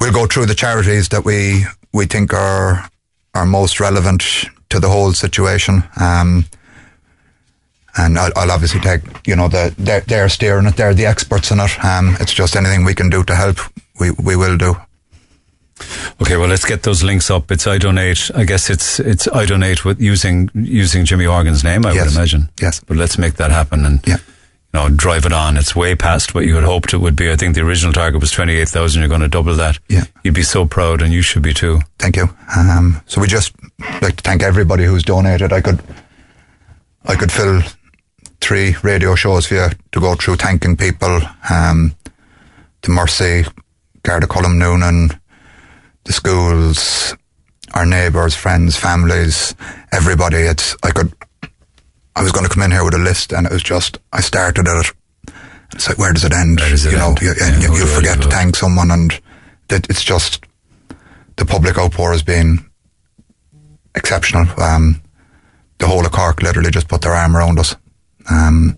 we'll 0.00 0.12
go 0.12 0.26
through 0.26 0.46
the 0.46 0.54
charities 0.54 1.08
that 1.08 1.24
we 1.24 1.64
we 1.92 2.06
think 2.06 2.32
are 2.32 2.88
are 3.34 3.46
most 3.46 3.80
relevant 3.80 4.22
to 4.68 4.80
the 4.80 4.88
whole 4.88 5.12
situation. 5.12 5.82
Um, 6.00 6.44
and 7.96 8.18
I'll, 8.18 8.30
I'll 8.36 8.50
obviously 8.52 8.80
take, 8.80 9.00
you 9.26 9.34
know, 9.34 9.48
the 9.48 9.74
they're, 9.76 10.00
they're 10.02 10.28
steering 10.28 10.66
it. 10.66 10.76
They're 10.76 10.94
the 10.94 11.06
experts 11.06 11.50
in 11.50 11.58
it. 11.58 11.84
Um, 11.84 12.16
it's 12.20 12.32
just 12.32 12.54
anything 12.54 12.84
we 12.84 12.94
can 12.94 13.10
do 13.10 13.24
to 13.24 13.34
help, 13.34 13.58
we 13.98 14.12
we 14.12 14.36
will 14.36 14.56
do. 14.56 14.76
Okay, 16.20 16.36
well, 16.36 16.48
let's 16.48 16.64
get 16.64 16.82
those 16.82 17.02
links 17.02 17.30
up. 17.30 17.50
It's 17.50 17.64
iDonate. 17.66 18.30
I 18.36 18.44
guess 18.44 18.68
it's 18.70 19.00
it's 19.00 19.26
iDonate 19.28 19.84
with 19.84 20.00
using 20.00 20.50
using 20.54 21.04
Jimmy 21.04 21.24
Horgan's 21.24 21.64
name. 21.64 21.86
I 21.86 21.92
Yes. 21.92 22.06
would 22.06 22.14
imagine. 22.16 22.50
Yes. 22.60 22.80
But 22.80 22.96
let's 22.96 23.18
make 23.18 23.34
that 23.34 23.50
happen 23.50 23.84
and 23.86 24.00
Yeah. 24.06 24.16
you 24.16 24.20
know 24.74 24.88
drive 24.90 25.24
it 25.26 25.32
on. 25.32 25.56
It's 25.56 25.74
way 25.74 25.94
past 25.94 26.34
what 26.34 26.44
you 26.44 26.54
had 26.56 26.64
hoped 26.64 26.92
it 26.92 26.98
would 26.98 27.16
be. 27.16 27.30
I 27.32 27.36
think 27.36 27.54
the 27.54 27.62
original 27.62 27.92
target 27.92 28.20
was 28.20 28.30
twenty 28.30 28.54
eight 28.56 28.68
thousand. 28.68 29.00
You're 29.00 29.08
going 29.08 29.22
to 29.22 29.28
double 29.28 29.54
that. 29.56 29.78
Yeah. 29.88 30.04
You'd 30.22 30.34
be 30.34 30.42
so 30.42 30.66
proud, 30.66 31.02
and 31.02 31.12
you 31.12 31.22
should 31.22 31.42
be 31.42 31.54
too. 31.54 31.80
Thank 31.98 32.16
you. 32.16 32.28
Um, 32.56 33.00
so 33.06 33.20
we 33.20 33.26
just 33.26 33.52
like 34.02 34.16
to 34.16 34.22
thank 34.22 34.42
everybody 34.42 34.84
who's 34.84 35.02
donated. 35.02 35.52
I 35.52 35.60
could, 35.62 35.80
I 37.06 37.16
could 37.16 37.32
fill 37.32 37.62
three 38.40 38.76
radio 38.82 39.14
shows 39.14 39.46
for 39.46 39.54
you 39.54 39.68
to 39.92 40.00
go 40.00 40.14
through 40.14 40.36
thanking 40.36 40.76
people. 40.76 41.20
Um, 41.50 41.94
the 42.82 42.90
Mercy, 42.90 43.44
Garda 44.02 44.26
Cullum 44.26 44.58
Noonan, 44.58 45.19
the 46.10 46.14
schools, 46.14 47.14
our 47.72 47.86
neighbours, 47.86 48.34
friends, 48.34 48.76
families, 48.76 49.54
everybody. 49.92 50.38
It's 50.38 50.76
I 50.82 50.90
could. 50.90 51.12
I 52.16 52.22
was 52.24 52.32
going 52.32 52.44
to 52.44 52.52
come 52.52 52.64
in 52.64 52.72
here 52.72 52.84
with 52.84 52.94
a 52.94 52.98
list, 52.98 53.32
and 53.32 53.46
it 53.46 53.52
was 53.52 53.62
just 53.62 54.00
I 54.12 54.20
started 54.20 54.66
at 54.66 54.86
it. 54.86 54.92
It's 55.72 55.88
like 55.88 55.98
where 55.98 56.12
does 56.12 56.24
it 56.24 56.32
end? 56.32 56.58
Does 56.58 56.84
it 56.84 56.92
you 56.92 56.98
know, 56.98 57.14
you, 57.20 57.32
Yeah, 57.38 57.60
you, 57.60 57.76
you 57.76 57.86
forget 57.86 58.20
to 58.22 58.28
thank 58.28 58.56
someone, 58.56 58.90
and 58.90 59.20
that 59.68 59.88
it's 59.88 60.02
just 60.02 60.44
the 61.36 61.44
public 61.44 61.78
outpour 61.78 62.10
has 62.10 62.24
been 62.24 62.58
exceptional. 63.94 64.46
Um, 64.60 65.00
the 65.78 65.86
whole 65.86 66.04
of 66.04 66.10
Cork 66.10 66.42
literally 66.42 66.72
just 66.72 66.88
put 66.88 67.02
their 67.02 67.14
arm 67.14 67.36
around 67.36 67.60
us. 67.60 67.76
Um, 68.28 68.76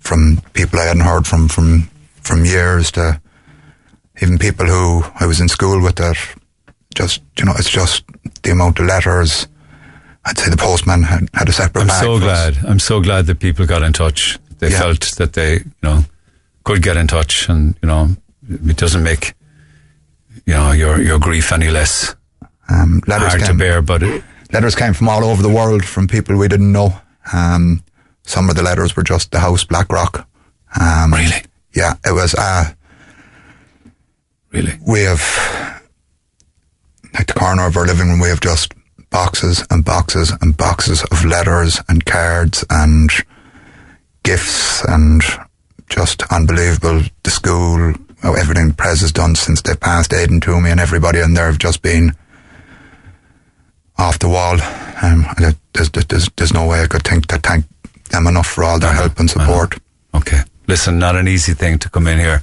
from 0.00 0.42
people 0.52 0.78
I 0.80 0.84
hadn't 0.84 1.02
heard 1.02 1.26
from 1.26 1.48
from 1.48 1.88
from 2.20 2.44
years 2.44 2.92
to 2.92 3.22
even 4.22 4.38
people 4.38 4.66
who 4.66 5.02
I 5.20 5.26
was 5.26 5.40
in 5.40 5.48
school 5.48 5.82
with 5.82 5.96
that 5.96 6.16
just 6.94 7.22
you 7.38 7.44
know 7.44 7.52
it's 7.58 7.70
just 7.70 8.04
the 8.42 8.50
amount 8.50 8.78
of 8.78 8.86
letters. 8.86 9.48
I'd 10.26 10.38
say 10.38 10.50
the 10.50 10.56
postman 10.56 11.02
had, 11.02 11.28
had 11.34 11.48
a 11.48 11.52
separate 11.52 11.82
I'm 11.82 12.00
so 12.02 12.18
glad. 12.18 12.56
I'm 12.66 12.78
so 12.78 13.00
glad 13.00 13.26
that 13.26 13.40
people 13.40 13.66
got 13.66 13.82
in 13.82 13.92
touch. 13.92 14.38
They 14.58 14.70
Yeah. 14.70 14.80
felt 14.80 15.00
that 15.18 15.32
they, 15.34 15.52
you 15.58 15.64
know, 15.82 16.04
could 16.64 16.82
get 16.82 16.96
in 16.96 17.06
touch, 17.06 17.48
and 17.48 17.74
you 17.82 17.88
know, 17.88 18.16
it 18.48 18.76
doesn't 18.76 19.02
make 19.02 19.34
you 20.46 20.54
know 20.54 20.72
your 20.72 21.00
your 21.00 21.18
grief 21.18 21.52
any 21.52 21.70
less 21.70 22.14
Um, 22.68 23.02
letters 23.06 23.28
hard 23.34 23.44
to 23.46 23.54
bear. 23.54 23.82
But 23.82 24.02
it, 24.02 24.24
letters 24.52 24.74
came 24.74 24.94
from 24.94 25.08
all 25.08 25.24
over 25.24 25.42
the 25.42 25.50
world 25.50 25.84
from 25.84 26.06
people 26.06 26.36
we 26.36 26.48
didn't 26.48 26.72
know. 26.72 26.94
Um, 27.32 27.82
some 28.22 28.48
of 28.48 28.56
the 28.56 28.62
letters 28.62 28.96
were 28.96 29.02
just 29.02 29.30
the 29.30 29.40
house 29.40 29.64
Blackrock. 29.64 30.26
Um, 30.80 31.12
Really? 31.12 31.42
Yeah, 31.74 31.94
it 32.06 32.12
was. 32.12 32.34
Uh, 32.34 32.72
really, 34.54 34.78
we 34.86 35.00
have 35.00 35.82
like 37.12 37.26
the 37.26 37.32
corner 37.34 37.66
of 37.66 37.76
our 37.76 37.86
living 37.86 38.08
room. 38.08 38.20
We 38.20 38.28
have 38.28 38.40
just 38.40 38.72
boxes 39.10 39.64
and 39.70 39.84
boxes 39.84 40.32
and 40.40 40.56
boxes 40.56 41.04
of 41.04 41.24
letters 41.24 41.80
and 41.88 42.04
cards 42.04 42.64
and 42.70 43.10
gifts 44.22 44.84
and 44.84 45.22
just 45.88 46.22
unbelievable. 46.32 47.02
The 47.22 47.30
school, 47.30 47.94
oh, 48.24 48.34
everything 48.34 48.72
Pres 48.72 49.00
has 49.00 49.12
done 49.12 49.34
since 49.34 49.62
they 49.62 49.74
passed 49.74 50.12
Aiden 50.12 50.42
to 50.42 50.60
me 50.60 50.70
and 50.70 50.80
everybody, 50.80 51.20
and 51.20 51.36
there 51.36 51.46
have 51.46 51.58
just 51.58 51.82
been 51.82 52.12
off 53.98 54.18
the 54.18 54.28
wall. 54.28 54.58
Um, 55.02 55.26
there's, 55.72 55.90
there's, 55.90 56.28
there's 56.36 56.54
no 56.54 56.66
way 56.66 56.82
I 56.82 56.86
could 56.86 57.04
think 57.04 57.26
to 57.26 57.38
thank 57.38 57.66
them 58.10 58.26
enough 58.26 58.46
for 58.46 58.64
all 58.64 58.78
their 58.78 58.92
help 58.92 59.18
and 59.18 59.30
support. 59.30 59.78
okay. 60.14 60.40
Listen, 60.66 60.98
not 60.98 61.14
an 61.14 61.28
easy 61.28 61.52
thing 61.52 61.78
to 61.78 61.90
come 61.90 62.06
in 62.06 62.18
here 62.18 62.42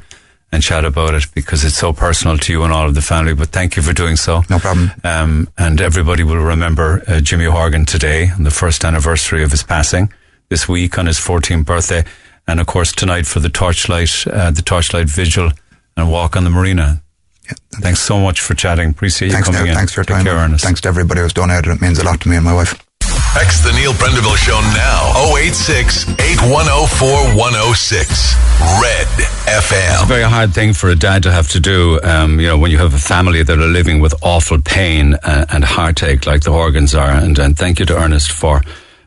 and 0.51 0.61
chat 0.61 0.83
about 0.85 1.13
it 1.13 1.25
because 1.33 1.63
it's 1.63 1.77
so 1.77 1.93
personal 1.93 2.37
to 2.37 2.51
you 2.51 2.63
and 2.63 2.73
all 2.73 2.85
of 2.87 2.95
the 2.95 3.01
family. 3.01 3.33
But 3.33 3.49
thank 3.49 3.75
you 3.75 3.81
for 3.81 3.93
doing 3.93 4.15
so. 4.17 4.41
No 4.49 4.59
problem. 4.59 4.91
Um, 5.03 5.47
and 5.57 5.79
everybody 5.79 6.23
will 6.23 6.37
remember 6.43 7.03
uh, 7.07 7.21
Jimmy 7.21 7.45
Horgan 7.45 7.85
today 7.85 8.29
on 8.31 8.43
the 8.43 8.51
first 8.51 8.83
anniversary 8.83 9.43
of 9.43 9.51
his 9.51 9.63
passing 9.63 10.11
this 10.49 10.67
week 10.67 10.97
on 10.99 11.05
his 11.05 11.17
14th 11.17 11.65
birthday. 11.65 12.03
And 12.47 12.59
of 12.59 12.67
course, 12.67 12.91
tonight 12.91 13.25
for 13.25 13.39
the 13.39 13.49
torchlight, 13.49 14.27
uh, 14.27 14.51
the 14.51 14.61
torchlight 14.61 15.07
vigil 15.07 15.51
and 15.95 16.11
walk 16.11 16.35
on 16.35 16.43
the 16.43 16.49
marina. 16.49 17.01
Yeah. 17.45 17.53
Thanks 17.81 18.01
so 18.01 18.19
much 18.19 18.41
for 18.41 18.53
chatting. 18.53 18.89
Appreciate 18.89 19.31
Thanks, 19.31 19.47
you 19.47 19.53
coming 19.53 19.65
Neil. 19.67 19.71
in. 19.73 19.77
Thanks 19.77 19.93
for 19.93 20.01
your 20.01 20.05
Take 20.05 20.17
time. 20.17 20.25
care, 20.25 20.35
Ernest. 20.35 20.63
Thanks 20.63 20.81
to 20.81 20.89
everybody 20.89 21.21
who's 21.21 21.33
donated. 21.33 21.67
It 21.71 21.81
means 21.81 21.99
a 21.99 22.03
lot 22.03 22.19
to 22.21 22.29
me 22.29 22.35
and 22.35 22.43
my 22.45 22.53
wife. 22.53 22.85
Text 23.33 23.63
the 23.63 23.71
Neil 23.71 23.93
Prendeville 23.93 24.35
Show 24.35 24.59
now. 24.75 25.13
086 25.37 26.03
8104 26.19 27.07
106. 27.37 28.35
Red 28.81 29.07
It's 29.17 29.47
a 29.47 30.03
FM. 30.03 30.07
very 30.07 30.23
hard 30.23 30.53
thing 30.53 30.73
for 30.73 30.89
a 30.89 30.95
dad 30.95 31.23
to 31.23 31.31
have 31.31 31.47
to 31.49 31.61
do. 31.61 31.99
Um, 32.03 32.41
you 32.41 32.47
know, 32.47 32.57
when 32.57 32.71
you 32.71 32.77
have 32.79 32.93
a 32.93 32.97
family 32.99 33.41
that 33.41 33.57
are 33.57 33.67
living 33.67 34.01
with 34.01 34.13
awful 34.21 34.59
pain 34.61 35.15
and, 35.23 35.45
and 35.49 35.63
heartache, 35.63 36.25
like 36.25 36.41
the 36.41 36.51
Horgans 36.51 36.97
are. 36.99 37.09
And, 37.09 37.39
and 37.39 37.57
thank 37.57 37.79
you 37.79 37.85
to 37.85 37.97
Ernest 37.97 38.31
for. 38.31 38.61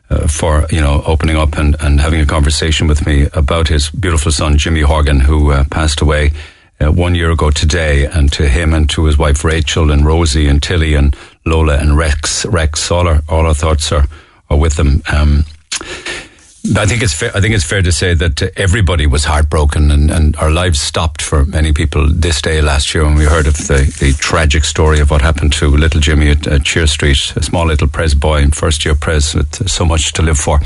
Uh, 0.07 0.27
for 0.27 0.67
you 0.69 0.79
know 0.79 1.01
opening 1.07 1.35
up 1.35 1.57
and, 1.57 1.75
and 1.79 1.99
having 1.99 2.21
a 2.21 2.27
conversation 2.27 2.87
with 2.87 3.07
me 3.07 3.25
about 3.33 3.67
his 3.67 3.89
beautiful 3.89 4.31
son 4.31 4.55
Jimmy 4.55 4.81
Horgan 4.81 5.19
who 5.19 5.49
uh, 5.51 5.63
passed 5.71 5.99
away 5.99 6.31
uh, 6.79 6.91
one 6.91 7.15
year 7.15 7.31
ago 7.31 7.49
today 7.49 8.05
and 8.05 8.31
to 8.33 8.47
him 8.47 8.75
and 8.75 8.87
to 8.91 9.05
his 9.05 9.17
wife 9.17 9.43
Rachel 9.43 9.89
and 9.89 10.05
Rosie 10.05 10.47
and 10.47 10.61
Tilly 10.61 10.93
and 10.93 11.15
Lola 11.45 11.77
and 11.77 11.97
Rex 11.97 12.45
Rex 12.45 12.91
all 12.91 13.07
our 13.07 13.21
all 13.29 13.45
our 13.45 13.53
thoughts 13.53 13.91
are 13.91 14.05
are 14.49 14.57
with 14.57 14.75
them 14.75 15.01
um, 15.11 15.45
I 16.75 16.85
think 16.85 17.03
it's 17.03 17.13
fair. 17.13 17.31
I 17.35 17.41
think 17.41 17.53
it's 17.53 17.63
fair 17.63 17.81
to 17.81 17.91
say 17.91 18.15
that 18.15 18.41
uh, 18.41 18.49
everybody 18.57 19.05
was 19.05 19.25
heartbroken, 19.25 19.91
and, 19.91 20.09
and 20.09 20.35
our 20.37 20.49
lives 20.49 20.79
stopped 20.79 21.21
for 21.21 21.45
many 21.45 21.73
people 21.73 22.09
this 22.09 22.41
day 22.41 22.59
last 22.61 22.93
year 22.93 23.03
when 23.03 23.15
we 23.15 23.25
heard 23.25 23.45
of 23.45 23.55
the, 23.67 23.93
the 23.99 24.13
tragic 24.17 24.63
story 24.63 24.99
of 24.99 25.11
what 25.11 25.21
happened 25.21 25.53
to 25.53 25.67
little 25.67 26.01
Jimmy 26.01 26.29
at, 26.29 26.47
at 26.47 26.61
Sheares 26.61 26.89
Street, 26.89 27.33
a 27.35 27.43
small 27.43 27.67
little 27.67 27.87
Pres 27.87 28.15
boy 28.15 28.41
in 28.41 28.51
first 28.51 28.83
year 28.83 28.95
Pres 28.95 29.35
with 29.35 29.69
so 29.69 29.85
much 29.85 30.13
to 30.13 30.23
live 30.23 30.39
for. 30.39 30.59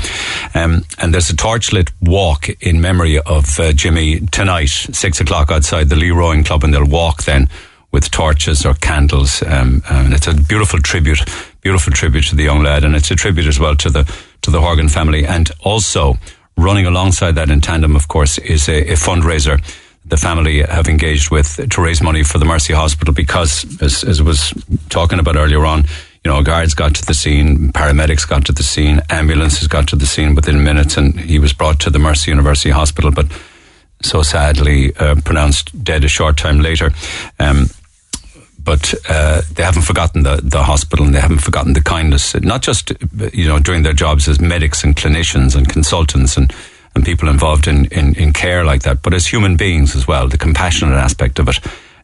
Um, 0.54 0.84
and 0.98 1.12
there's 1.12 1.30
a 1.30 1.36
torchlit 1.36 1.90
walk 2.00 2.48
in 2.62 2.80
memory 2.80 3.18
of 3.18 3.60
uh, 3.60 3.72
Jimmy 3.72 4.20
tonight, 4.28 4.70
six 4.70 5.20
o'clock 5.20 5.50
outside 5.50 5.90
the 5.90 5.96
Lee 5.96 6.10
Rowing 6.10 6.44
Club, 6.44 6.64
and 6.64 6.72
they'll 6.72 6.86
walk 6.86 7.24
then 7.24 7.48
with 7.92 8.10
torches 8.10 8.64
or 8.64 8.74
candles. 8.74 9.42
Um, 9.42 9.82
and 9.90 10.14
it's 10.14 10.26
a 10.26 10.34
beautiful 10.34 10.80
tribute, 10.80 11.20
beautiful 11.60 11.92
tribute 11.92 12.26
to 12.26 12.36
the 12.36 12.44
young 12.44 12.62
lad, 12.62 12.84
and 12.84 12.94
it's 12.94 13.10
a 13.10 13.16
tribute 13.16 13.46
as 13.46 13.58
well 13.58 13.76
to 13.76 13.90
the 13.90 14.04
to 14.42 14.50
the 14.50 14.60
Horgan 14.60 14.88
family. 14.88 15.26
And 15.26 15.50
also 15.60 16.14
running 16.56 16.86
alongside 16.86 17.32
that 17.32 17.50
in 17.50 17.60
tandem, 17.60 17.96
of 17.96 18.08
course, 18.08 18.38
is 18.38 18.68
a, 18.68 18.92
a 18.92 18.94
fundraiser 18.94 19.62
the 20.04 20.16
family 20.16 20.62
have 20.62 20.88
engaged 20.88 21.30
with 21.30 21.60
to 21.70 21.82
raise 21.82 22.02
money 22.02 22.22
for 22.22 22.38
the 22.38 22.44
Mercy 22.44 22.72
Hospital 22.72 23.12
because, 23.12 23.64
as, 23.82 24.02
as 24.02 24.20
I 24.20 24.24
was 24.24 24.52
talking 24.88 25.18
about 25.18 25.36
earlier 25.36 25.64
on, 25.66 25.84
you 26.24 26.30
know, 26.30 26.42
guards 26.42 26.74
got 26.74 26.94
to 26.96 27.04
the 27.04 27.14
scene, 27.14 27.72
paramedics 27.72 28.28
got 28.28 28.44
to 28.46 28.52
the 28.52 28.62
scene, 28.62 29.00
ambulances 29.08 29.68
got 29.68 29.88
to 29.88 29.96
the 29.96 30.06
scene 30.06 30.34
within 30.34 30.64
minutes, 30.64 30.96
and 30.96 31.18
he 31.18 31.38
was 31.38 31.52
brought 31.52 31.80
to 31.80 31.90
the 31.90 31.98
Mercy 31.98 32.30
University 32.30 32.70
Hospital, 32.70 33.10
but 33.10 33.26
so 34.02 34.22
sadly 34.22 34.94
uh, 34.96 35.16
pronounced 35.24 35.84
dead 35.84 36.04
a 36.04 36.08
short 36.08 36.36
time 36.36 36.60
later. 36.60 36.90
Um, 37.38 37.66
but 38.62 38.94
uh, 39.08 39.42
they 39.54 39.62
haven't 39.62 39.82
forgotten 39.82 40.22
the, 40.22 40.40
the 40.42 40.62
hospital 40.62 41.06
and 41.06 41.14
they 41.14 41.20
haven't 41.20 41.42
forgotten 41.42 41.72
the 41.72 41.82
kindness, 41.82 42.34
not 42.40 42.62
just 42.62 42.92
you 43.32 43.46
know 43.46 43.58
during 43.58 43.82
their 43.82 43.92
jobs 43.92 44.28
as 44.28 44.40
medics 44.40 44.84
and 44.84 44.96
clinicians 44.96 45.56
and 45.56 45.68
consultants 45.68 46.36
and, 46.36 46.52
and 46.94 47.04
people 47.04 47.28
involved 47.28 47.66
in, 47.66 47.86
in, 47.86 48.14
in 48.16 48.32
care 48.32 48.64
like 48.64 48.82
that, 48.82 49.02
but 49.02 49.14
as 49.14 49.26
human 49.26 49.56
beings 49.56 49.96
as 49.96 50.06
well, 50.06 50.28
the 50.28 50.38
compassionate 50.38 50.94
aspect 50.94 51.38
of 51.38 51.48
it, 51.48 51.60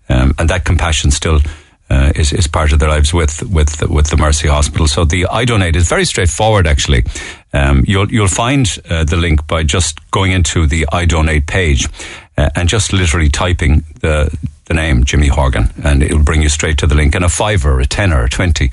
um, 0.08 0.34
and 0.38 0.50
that 0.50 0.64
compassion 0.64 1.10
still. 1.10 1.40
Uh, 1.88 2.10
is, 2.16 2.32
is 2.32 2.48
part 2.48 2.72
of 2.72 2.80
their 2.80 2.88
lives 2.88 3.14
with 3.14 3.44
with 3.44 3.80
with 3.88 4.08
the 4.08 4.16
Mercy 4.16 4.48
Hospital. 4.48 4.88
So 4.88 5.04
the 5.04 5.22
iDonate 5.30 5.76
is 5.76 5.88
very 5.88 6.04
straightforward. 6.04 6.66
Actually, 6.66 7.04
um, 7.52 7.84
you'll 7.86 8.10
you'll 8.10 8.26
find 8.26 8.66
uh, 8.90 9.04
the 9.04 9.16
link 9.16 9.46
by 9.46 9.62
just 9.62 10.00
going 10.10 10.32
into 10.32 10.66
the 10.66 10.86
iDonate 10.92 11.46
page, 11.46 11.88
uh, 12.36 12.50
and 12.56 12.68
just 12.68 12.92
literally 12.92 13.28
typing 13.28 13.84
the 14.00 14.36
the 14.66 14.74
name 14.74 15.04
Jimmy 15.04 15.28
Horgan, 15.28 15.70
and 15.82 16.02
it 16.02 16.12
will 16.12 16.22
bring 16.22 16.42
you 16.42 16.48
straight 16.48 16.78
to 16.78 16.86
the 16.86 16.94
link. 16.94 17.14
And 17.14 17.24
a 17.24 17.28
fiver, 17.28 17.80
a 17.80 17.86
tenner, 17.86 18.24
a 18.24 18.28
twenty, 18.28 18.70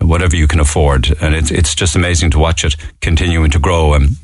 whatever 0.00 0.36
you 0.36 0.48
can 0.48 0.60
afford, 0.60 1.14
and 1.20 1.34
it's 1.34 1.50
it's 1.50 1.74
just 1.74 1.94
amazing 1.94 2.30
to 2.32 2.38
watch 2.38 2.64
it 2.64 2.76
continuing 3.00 3.50
to 3.52 3.58
grow. 3.58 3.94
And 3.94 4.16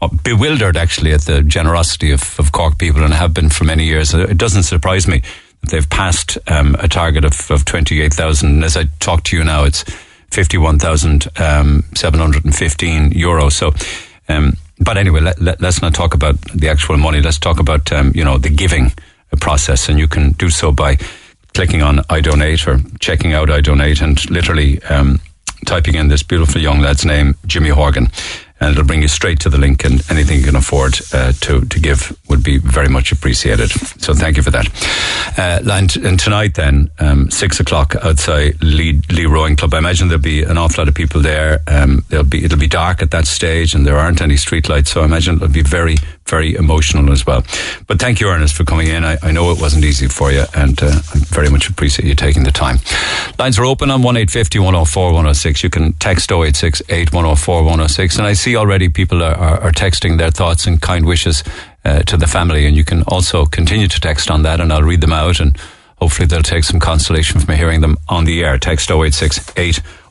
uh, 0.00 0.08
bewildered 0.24 0.76
actually 0.76 1.12
at 1.12 1.22
the 1.22 1.42
generosity 1.42 2.10
of, 2.10 2.38
of 2.38 2.52
Cork 2.52 2.78
people, 2.78 3.04
and 3.04 3.12
have 3.12 3.34
been 3.34 3.50
for 3.50 3.64
many 3.64 3.84
years. 3.84 4.14
It 4.14 4.38
doesn't 4.38 4.62
surprise 4.62 5.06
me 5.06 5.22
that 5.60 5.70
they've 5.70 5.90
passed 5.90 6.38
um, 6.46 6.74
a 6.78 6.88
target 6.88 7.24
of, 7.24 7.50
of 7.50 7.64
twenty 7.64 8.00
eight 8.00 8.14
thousand. 8.14 8.50
And 8.50 8.64
as 8.64 8.76
I 8.76 8.84
talk 9.00 9.24
to 9.24 9.36
you 9.36 9.44
now, 9.44 9.64
it's 9.64 9.84
fifty 10.30 10.56
one 10.56 10.78
thousand 10.78 11.28
um, 11.38 11.84
seven 11.94 12.20
hundred 12.20 12.44
and 12.44 12.54
fifteen 12.54 13.10
euros. 13.10 13.52
So. 13.52 13.72
Um, 14.28 14.56
but 14.82 14.96
anyway, 14.96 15.20
let, 15.20 15.40
let, 15.42 15.62
us 15.62 15.82
not 15.82 15.92
talk 15.92 16.14
about 16.14 16.40
the 16.54 16.70
actual 16.70 16.96
money. 16.96 17.20
Let's 17.20 17.38
talk 17.38 17.60
about 17.60 17.92
um, 17.92 18.12
you 18.14 18.24
know 18.24 18.38
the 18.38 18.48
giving 18.48 18.92
process, 19.36 19.88
and 19.88 19.98
you 19.98 20.08
can 20.08 20.32
do 20.32 20.50
so 20.50 20.72
by 20.72 20.96
clicking 21.54 21.82
on 21.82 21.98
iDonate 22.08 22.66
or 22.66 22.80
checking 23.00 23.32
out 23.32 23.48
iDonate 23.48 24.02
and 24.02 24.30
literally 24.30 24.82
um, 24.84 25.20
typing 25.66 25.94
in 25.94 26.08
this 26.08 26.22
beautiful 26.22 26.60
young 26.60 26.80
lad's 26.80 27.04
name, 27.04 27.34
Jimmy 27.46 27.70
Horgan, 27.70 28.08
and 28.60 28.72
it'll 28.72 28.84
bring 28.84 29.02
you 29.02 29.08
straight 29.08 29.40
to 29.40 29.48
the 29.48 29.58
link. 29.58 29.84
And 29.84 30.02
anything 30.10 30.38
you 30.38 30.44
can 30.44 30.56
afford 30.56 30.98
uh, 31.12 31.32
to 31.32 31.60
to 31.64 31.80
give 31.80 32.16
would 32.28 32.42
be 32.42 32.58
very 32.58 32.88
much 32.88 33.12
appreciated. 33.12 33.70
So 34.00 34.14
thank 34.14 34.36
you 34.36 34.42
for 34.42 34.50
that. 34.50 34.68
Uh, 35.38 35.60
and, 35.70 35.96
and, 35.96 36.20
tonight, 36.20 36.54
then 36.54 36.90
um, 36.98 37.30
six 37.30 37.60
o'clock 37.60 37.94
outside 38.02 38.62
Lee, 38.62 39.00
Lee, 39.10 39.26
Rowing 39.26 39.56
Club. 39.56 39.74
I 39.74 39.78
imagine 39.78 40.08
there'll 40.08 40.22
be 40.22 40.42
an 40.42 40.58
awful 40.58 40.82
lot 40.82 40.88
of 40.88 40.94
people 40.94 41.22
there. 41.22 41.60
Um, 41.66 42.04
there'll 42.08 42.24
be 42.24 42.44
it'll 42.44 42.58
be 42.58 42.66
dark 42.66 43.02
at 43.02 43.10
that 43.12 43.26
stage, 43.26 43.74
and 43.74 43.86
there 43.86 43.96
aren't 43.96 44.20
any 44.20 44.36
street 44.36 44.68
lights. 44.68 44.90
So 44.90 45.02
I 45.02 45.04
imagine 45.04 45.36
it'll 45.36 45.48
be 45.48 45.62
very 45.62 45.96
very 46.30 46.54
emotional 46.54 47.12
as 47.12 47.26
well. 47.26 47.42
But 47.86 47.98
thank 47.98 48.20
you, 48.20 48.28
Ernest, 48.28 48.54
for 48.54 48.64
coming 48.64 48.86
in. 48.86 49.04
I, 49.04 49.18
I 49.22 49.32
know 49.32 49.50
it 49.50 49.60
wasn't 49.60 49.84
easy 49.84 50.08
for 50.08 50.30
you, 50.32 50.44
and 50.54 50.80
uh, 50.82 50.86
I 50.86 51.18
very 51.28 51.50
much 51.50 51.68
appreciate 51.68 52.06
you 52.08 52.14
taking 52.14 52.44
the 52.44 52.52
time. 52.52 52.78
Lines 53.38 53.58
are 53.58 53.64
open 53.64 53.90
on 53.90 54.02
one 54.02 54.14
104 54.14 55.12
106 55.12 55.62
You 55.62 55.70
can 55.70 55.92
text 55.94 56.30
086 56.30 56.82
8104 56.88 57.62
106 57.62 58.18
And 58.18 58.26
I 58.26 58.34
see 58.34 58.56
already 58.56 58.88
people 58.88 59.22
are, 59.22 59.34
are, 59.34 59.60
are 59.60 59.72
texting 59.72 60.18
their 60.18 60.30
thoughts 60.30 60.66
and 60.66 60.80
kind 60.80 61.06
wishes 61.06 61.42
uh, 61.84 62.02
to 62.02 62.16
the 62.16 62.26
family, 62.26 62.66
and 62.66 62.76
you 62.76 62.84
can 62.84 63.02
also 63.04 63.46
continue 63.46 63.88
to 63.88 64.00
text 64.00 64.30
on 64.30 64.42
that, 64.42 64.60
and 64.60 64.72
I'll 64.72 64.82
read 64.82 65.00
them 65.00 65.12
out, 65.12 65.40
and 65.40 65.56
hopefully 65.96 66.26
they'll 66.26 66.42
take 66.42 66.64
some 66.64 66.80
consolation 66.80 67.40
from 67.40 67.54
hearing 67.54 67.80
them 67.80 67.96
on 68.08 68.24
the 68.24 68.44
air. 68.44 68.58
Text 68.58 68.90
086 68.90 69.52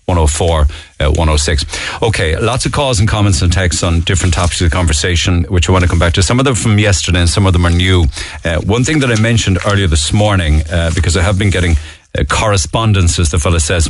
104 0.10 0.61
uh, 0.99 1.11
106. 1.11 1.65
Okay, 2.02 2.38
lots 2.38 2.65
of 2.65 2.72
calls 2.72 2.99
and 2.99 3.07
comments 3.07 3.41
and 3.41 3.52
texts 3.53 3.84
on 3.84 4.02
different 4.02 4.34
topics 4.34 4.60
of 4.61 4.69
the 4.69 4.76
conversation, 4.76 5.44
which 5.45 5.69
I 5.69 5.72
want 5.72 5.84
to 5.84 5.90
come 5.90 5.99
back 5.99 6.14
to. 6.14 6.23
Some 6.23 6.40
of 6.40 6.45
them 6.45 6.56
from 6.56 6.77
yesterday 6.80 7.19
and 7.19 7.30
some 7.30 7.45
of 7.45 7.53
them 7.53 7.65
are 7.65 7.72
new. 7.72 8.06
Uh, 8.44 8.60
one 8.61 8.84
thing 8.84 8.99
that 8.99 9.11
I 9.11 9.22
mentioned 9.22 9.60
earlier 9.65 9.88
this 9.88 10.11
morning, 10.11 10.61
uh, 10.72 10.91
because 10.95 11.15
I 11.15 11.22
have 11.22 11.38
been 11.38 11.52
getting 11.52 11.76
uh, 12.18 12.23
correspondence, 12.26 13.19
as 13.19 13.30
the 13.31 13.40
fellow 13.40 13.60
says, 13.60 13.90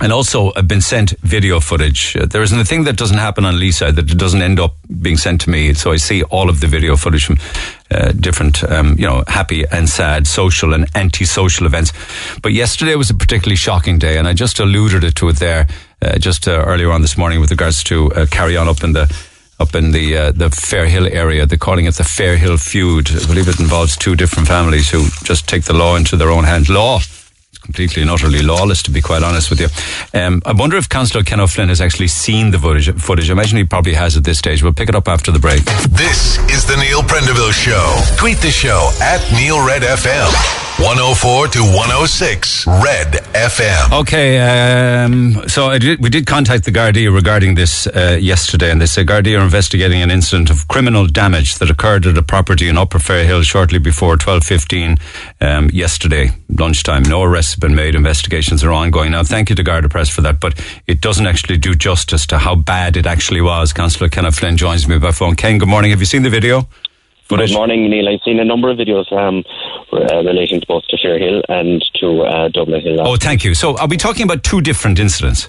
and 0.00 0.12
also 0.12 0.52
I've 0.54 0.68
been 0.68 0.80
sent 0.80 1.10
video 1.20 1.60
footage. 1.60 2.16
Uh, 2.16 2.26
there 2.26 2.42
isn't 2.42 2.58
a 2.58 2.64
thing 2.64 2.84
that 2.84 2.96
doesn't 2.96 3.18
happen 3.18 3.44
on 3.44 3.58
Lisa 3.58 3.90
that 3.90 4.06
doesn't 4.06 4.42
end 4.42 4.60
up 4.60 4.76
being 5.02 5.16
sent 5.16 5.40
to 5.42 5.50
me. 5.50 5.74
So 5.74 5.90
I 5.92 5.96
see 5.96 6.22
all 6.24 6.48
of 6.48 6.60
the 6.60 6.66
video 6.66 6.96
footage 6.96 7.24
from 7.24 7.38
uh, 7.90 8.12
different, 8.12 8.62
um, 8.64 8.96
you 8.98 9.06
know, 9.06 9.24
happy 9.26 9.64
and 9.70 9.88
sad, 9.88 10.26
social 10.26 10.72
and 10.72 10.86
anti-social 10.94 11.66
events. 11.66 11.92
But 12.42 12.52
yesterday 12.52 12.94
was 12.94 13.10
a 13.10 13.14
particularly 13.14 13.56
shocking 13.56 13.98
day, 13.98 14.18
and 14.18 14.28
I 14.28 14.34
just 14.34 14.60
alluded 14.60 15.04
it 15.04 15.14
to 15.16 15.28
it 15.28 15.36
there 15.36 15.66
uh, 16.00 16.18
just 16.18 16.46
uh, 16.46 16.52
earlier 16.66 16.92
on 16.92 17.02
this 17.02 17.16
morning 17.16 17.40
with 17.40 17.50
regards 17.50 17.82
to 17.84 18.12
uh, 18.12 18.26
carry 18.30 18.56
on 18.56 18.68
up 18.68 18.84
in 18.84 18.92
the 18.92 19.12
up 19.60 19.74
in 19.74 19.90
the 19.90 20.16
uh, 20.16 20.32
the 20.32 20.48
Fairhill 20.50 21.10
area. 21.10 21.44
They're 21.44 21.58
calling 21.58 21.86
it 21.86 21.94
the 21.94 22.04
Fairhill 22.04 22.62
feud. 22.62 23.10
I 23.10 23.26
believe 23.26 23.48
it 23.48 23.58
involves 23.58 23.96
two 23.96 24.14
different 24.14 24.46
families 24.46 24.90
who 24.90 25.08
just 25.24 25.48
take 25.48 25.64
the 25.64 25.74
law 25.74 25.96
into 25.96 26.16
their 26.16 26.30
own 26.30 26.44
hands. 26.44 26.68
Law 26.68 27.00
completely 27.68 28.00
and 28.00 28.10
utterly 28.10 28.40
lawless, 28.40 28.82
to 28.82 28.90
be 28.90 29.02
quite 29.02 29.22
honest 29.22 29.50
with 29.50 29.60
you. 29.60 29.68
Um, 30.18 30.40
I 30.46 30.52
wonder 30.54 30.78
if 30.78 30.88
Councillor 30.88 31.22
Ken 31.22 31.38
O'Flynn 31.38 31.68
has 31.68 31.82
actually 31.82 32.08
seen 32.08 32.50
the 32.50 32.58
footage, 32.58 32.90
footage. 32.94 33.28
I 33.28 33.34
imagine 33.34 33.58
he 33.58 33.64
probably 33.64 33.92
has 33.92 34.16
at 34.16 34.24
this 34.24 34.38
stage. 34.38 34.62
We'll 34.62 34.72
pick 34.72 34.88
it 34.88 34.94
up 34.94 35.06
after 35.06 35.30
the 35.30 35.38
break. 35.38 35.62
This 35.90 36.38
is 36.48 36.64
the 36.64 36.76
Neil 36.76 37.02
Prendeville 37.02 37.52
Show. 37.52 38.16
Tweet 38.16 38.38
the 38.38 38.50
show 38.50 38.90
at 39.02 39.20
Neil 39.32 39.64
Red 39.66 39.82
FM. 39.82 40.67
104 40.78 41.48
to 41.48 41.58
106 41.58 42.64
Red 42.68 43.14
FM. 43.34 44.00
Okay, 44.00 44.38
um, 44.38 45.42
so 45.48 45.76
did, 45.76 46.00
we 46.00 46.08
did 46.08 46.24
contact 46.24 46.64
the 46.66 46.70
Gardaí 46.70 47.12
regarding 47.12 47.56
this 47.56 47.88
uh, 47.88 48.16
yesterday, 48.20 48.70
and 48.70 48.80
they 48.80 48.86
say 48.86 49.02
Gardaí 49.04 49.36
are 49.36 49.42
investigating 49.42 50.02
an 50.02 50.12
incident 50.12 50.50
of 50.50 50.68
criminal 50.68 51.08
damage 51.08 51.56
that 51.58 51.68
occurred 51.68 52.06
at 52.06 52.16
a 52.16 52.22
property 52.22 52.68
in 52.68 52.78
Upper 52.78 53.00
Fairhill 53.00 53.42
shortly 53.42 53.80
before 53.80 54.16
12.15 54.16 55.00
um, 55.40 55.68
yesterday, 55.70 56.30
lunchtime. 56.48 57.02
No 57.02 57.24
arrests 57.24 57.54
have 57.54 57.60
been 57.60 57.74
made. 57.74 57.96
Investigations 57.96 58.62
are 58.62 58.70
ongoing. 58.70 59.10
Now, 59.10 59.24
thank 59.24 59.50
you 59.50 59.56
to 59.56 59.64
Garda 59.64 59.88
Press 59.88 60.08
for 60.08 60.20
that, 60.20 60.38
but 60.38 60.64
it 60.86 61.00
doesn't 61.00 61.26
actually 61.26 61.58
do 61.58 61.74
justice 61.74 62.24
to 62.26 62.38
how 62.38 62.54
bad 62.54 62.96
it 62.96 63.04
actually 63.04 63.40
was. 63.40 63.72
Councillor 63.72 64.08
Ken 64.08 64.26
O'Flynn 64.26 64.56
joins 64.56 64.86
me 64.86 64.96
by 64.96 65.10
phone. 65.10 65.34
Ken, 65.34 65.58
good 65.58 65.68
morning. 65.68 65.90
Have 65.90 65.98
you 65.98 66.06
seen 66.06 66.22
the 66.22 66.30
video? 66.30 66.68
Good 67.28 67.52
morning, 67.52 67.90
Neil. 67.90 68.08
I've 68.08 68.22
seen 68.24 68.40
a 68.40 68.44
number 68.44 68.70
of 68.70 68.78
videos 68.78 69.12
um, 69.12 69.44
uh, 69.92 70.24
relating 70.24 70.60
to 70.60 70.66
both 70.66 70.84
to 70.88 70.96
Fairhill 70.96 71.42
and 71.50 71.84
to 72.00 72.22
uh, 72.22 72.48
Dublin 72.48 72.80
Hill. 72.80 73.06
Oh, 73.06 73.16
thank 73.16 73.44
you. 73.44 73.54
So, 73.54 73.76
are 73.76 73.86
we 73.86 73.98
talking 73.98 74.22
about 74.22 74.44
two 74.44 74.62
different 74.62 74.98
incidents? 74.98 75.46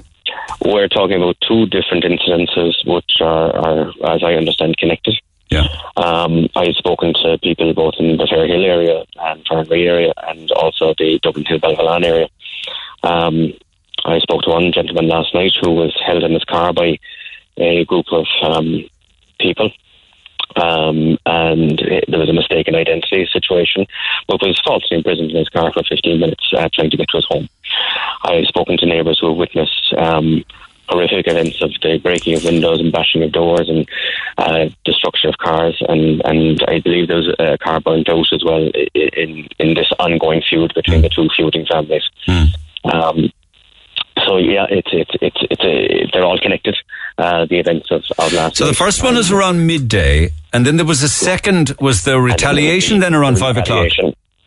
We're 0.62 0.90
talking 0.90 1.16
about 1.16 1.38
two 1.48 1.68
different 1.68 2.04
incidences, 2.04 2.74
which 2.86 3.22
are, 3.22 3.56
are 3.56 3.90
as 4.14 4.24
I 4.26 4.34
understand, 4.34 4.76
connected. 4.78 5.16
Yeah. 5.50 5.68
Um, 5.96 6.50
I've 6.56 6.76
spoken 6.76 7.14
to 7.24 7.38
people 7.42 7.74
both 7.74 7.94
in 7.98 8.18
the 8.18 8.26
Fairhill 8.26 8.66
area 8.66 9.06
and 9.22 9.46
Farranree 9.46 9.88
area, 9.88 10.12
and 10.28 10.52
also 10.52 10.94
the 10.98 11.18
Dublin 11.24 11.46
Hill 11.46 11.60
Ballyvolane 11.60 12.06
area. 12.06 12.28
Um, 13.04 13.54
I 14.04 14.20
spoke 14.20 14.42
to 14.44 14.50
one 14.50 14.74
gentleman 14.74 15.08
last 15.08 15.34
night 15.34 15.54
who 15.62 15.72
was 15.72 15.98
held 16.06 16.24
in 16.24 16.34
his 16.34 16.44
car 16.44 16.74
by 16.74 17.00
a 17.58 17.86
group 17.86 18.08
of 18.12 18.26
um, 18.44 18.84
people 19.40 19.72
um, 20.60 21.18
and 21.26 21.80
it, 21.80 22.06
there 22.08 22.20
was 22.20 22.30
a 22.30 22.34
mistaken 22.34 22.76
identity 22.76 23.28
situation, 23.32 23.86
but 24.28 24.42
was 24.42 24.62
falsely 24.66 24.98
imprisoned 24.98 25.32
in 25.32 25.38
his 25.38 25.50
car 25.50 25.72
for 25.72 25.84
15 25.84 26.20
minutes 26.20 26.52
uh, 26.56 26.70
trying 26.74 26.90
to 26.90 26.98
get 26.98 27.10
to 27.10 27.18
his 27.18 27.26
home. 27.26 27.48
I've 28.24 28.46
spoken 28.46 28.78
to 28.78 28.86
neighbours 28.86 29.20
who 29.20 29.30
have 29.30 29.38
witnessed 29.38 29.94
um, 29.98 30.44
horrific 30.90 31.28
events 31.28 31.62
of 31.62 31.72
the 31.82 32.00
breaking 32.00 32.36
of 32.36 32.44
windows 32.44 32.80
and 32.80 32.92
bashing 32.92 33.24
of 33.24 33.32
doors 33.32 33.70
and 33.70 33.88
uh, 34.38 34.70
destruction 34.86 35.30
of 35.30 35.38
cars, 35.38 35.82
and, 35.88 36.22
and 36.26 36.64
I 36.68 36.80
believe 36.80 37.08
there 37.08 37.18
was 37.18 37.36
a 37.40 37.58
car 37.60 37.80
burnt 37.80 38.10
out 38.10 38.26
as 38.34 38.44
well 38.44 38.70
in 38.94 39.48
in 39.60 39.74
this 39.76 39.92
ongoing 40.00 40.42
feud 40.42 40.74
between 40.74 41.02
the 41.02 41.10
two 41.10 41.30
feuding 41.36 41.66
families. 41.66 42.04
Mm. 42.28 42.48
Um, 42.92 43.32
so 44.26 44.38
yeah, 44.38 44.66
it's 44.70 44.90
it's 44.92 45.12
it's 45.22 45.38
it's 45.50 45.64
a, 45.64 46.10
they're 46.12 46.26
all 46.26 46.40
connected. 46.40 46.76
Uh, 47.18 47.46
the 47.46 47.60
events 47.60 47.92
of, 47.92 48.02
of 48.18 48.32
last. 48.32 48.56
So 48.56 48.66
the 48.66 48.74
first 48.74 49.04
one 49.04 49.18
is 49.18 49.30
around 49.30 49.68
midday, 49.68 50.30
and 50.54 50.66
then 50.66 50.78
there 50.78 50.86
was 50.86 51.04
a 51.04 51.10
second. 51.10 51.76
Was 51.80 52.04
the 52.04 52.20
retaliation 52.20 53.00
then, 53.00 53.14
the, 53.14 53.20
around 53.20 53.40
five 53.40 53.58
o'clock? 53.58 53.90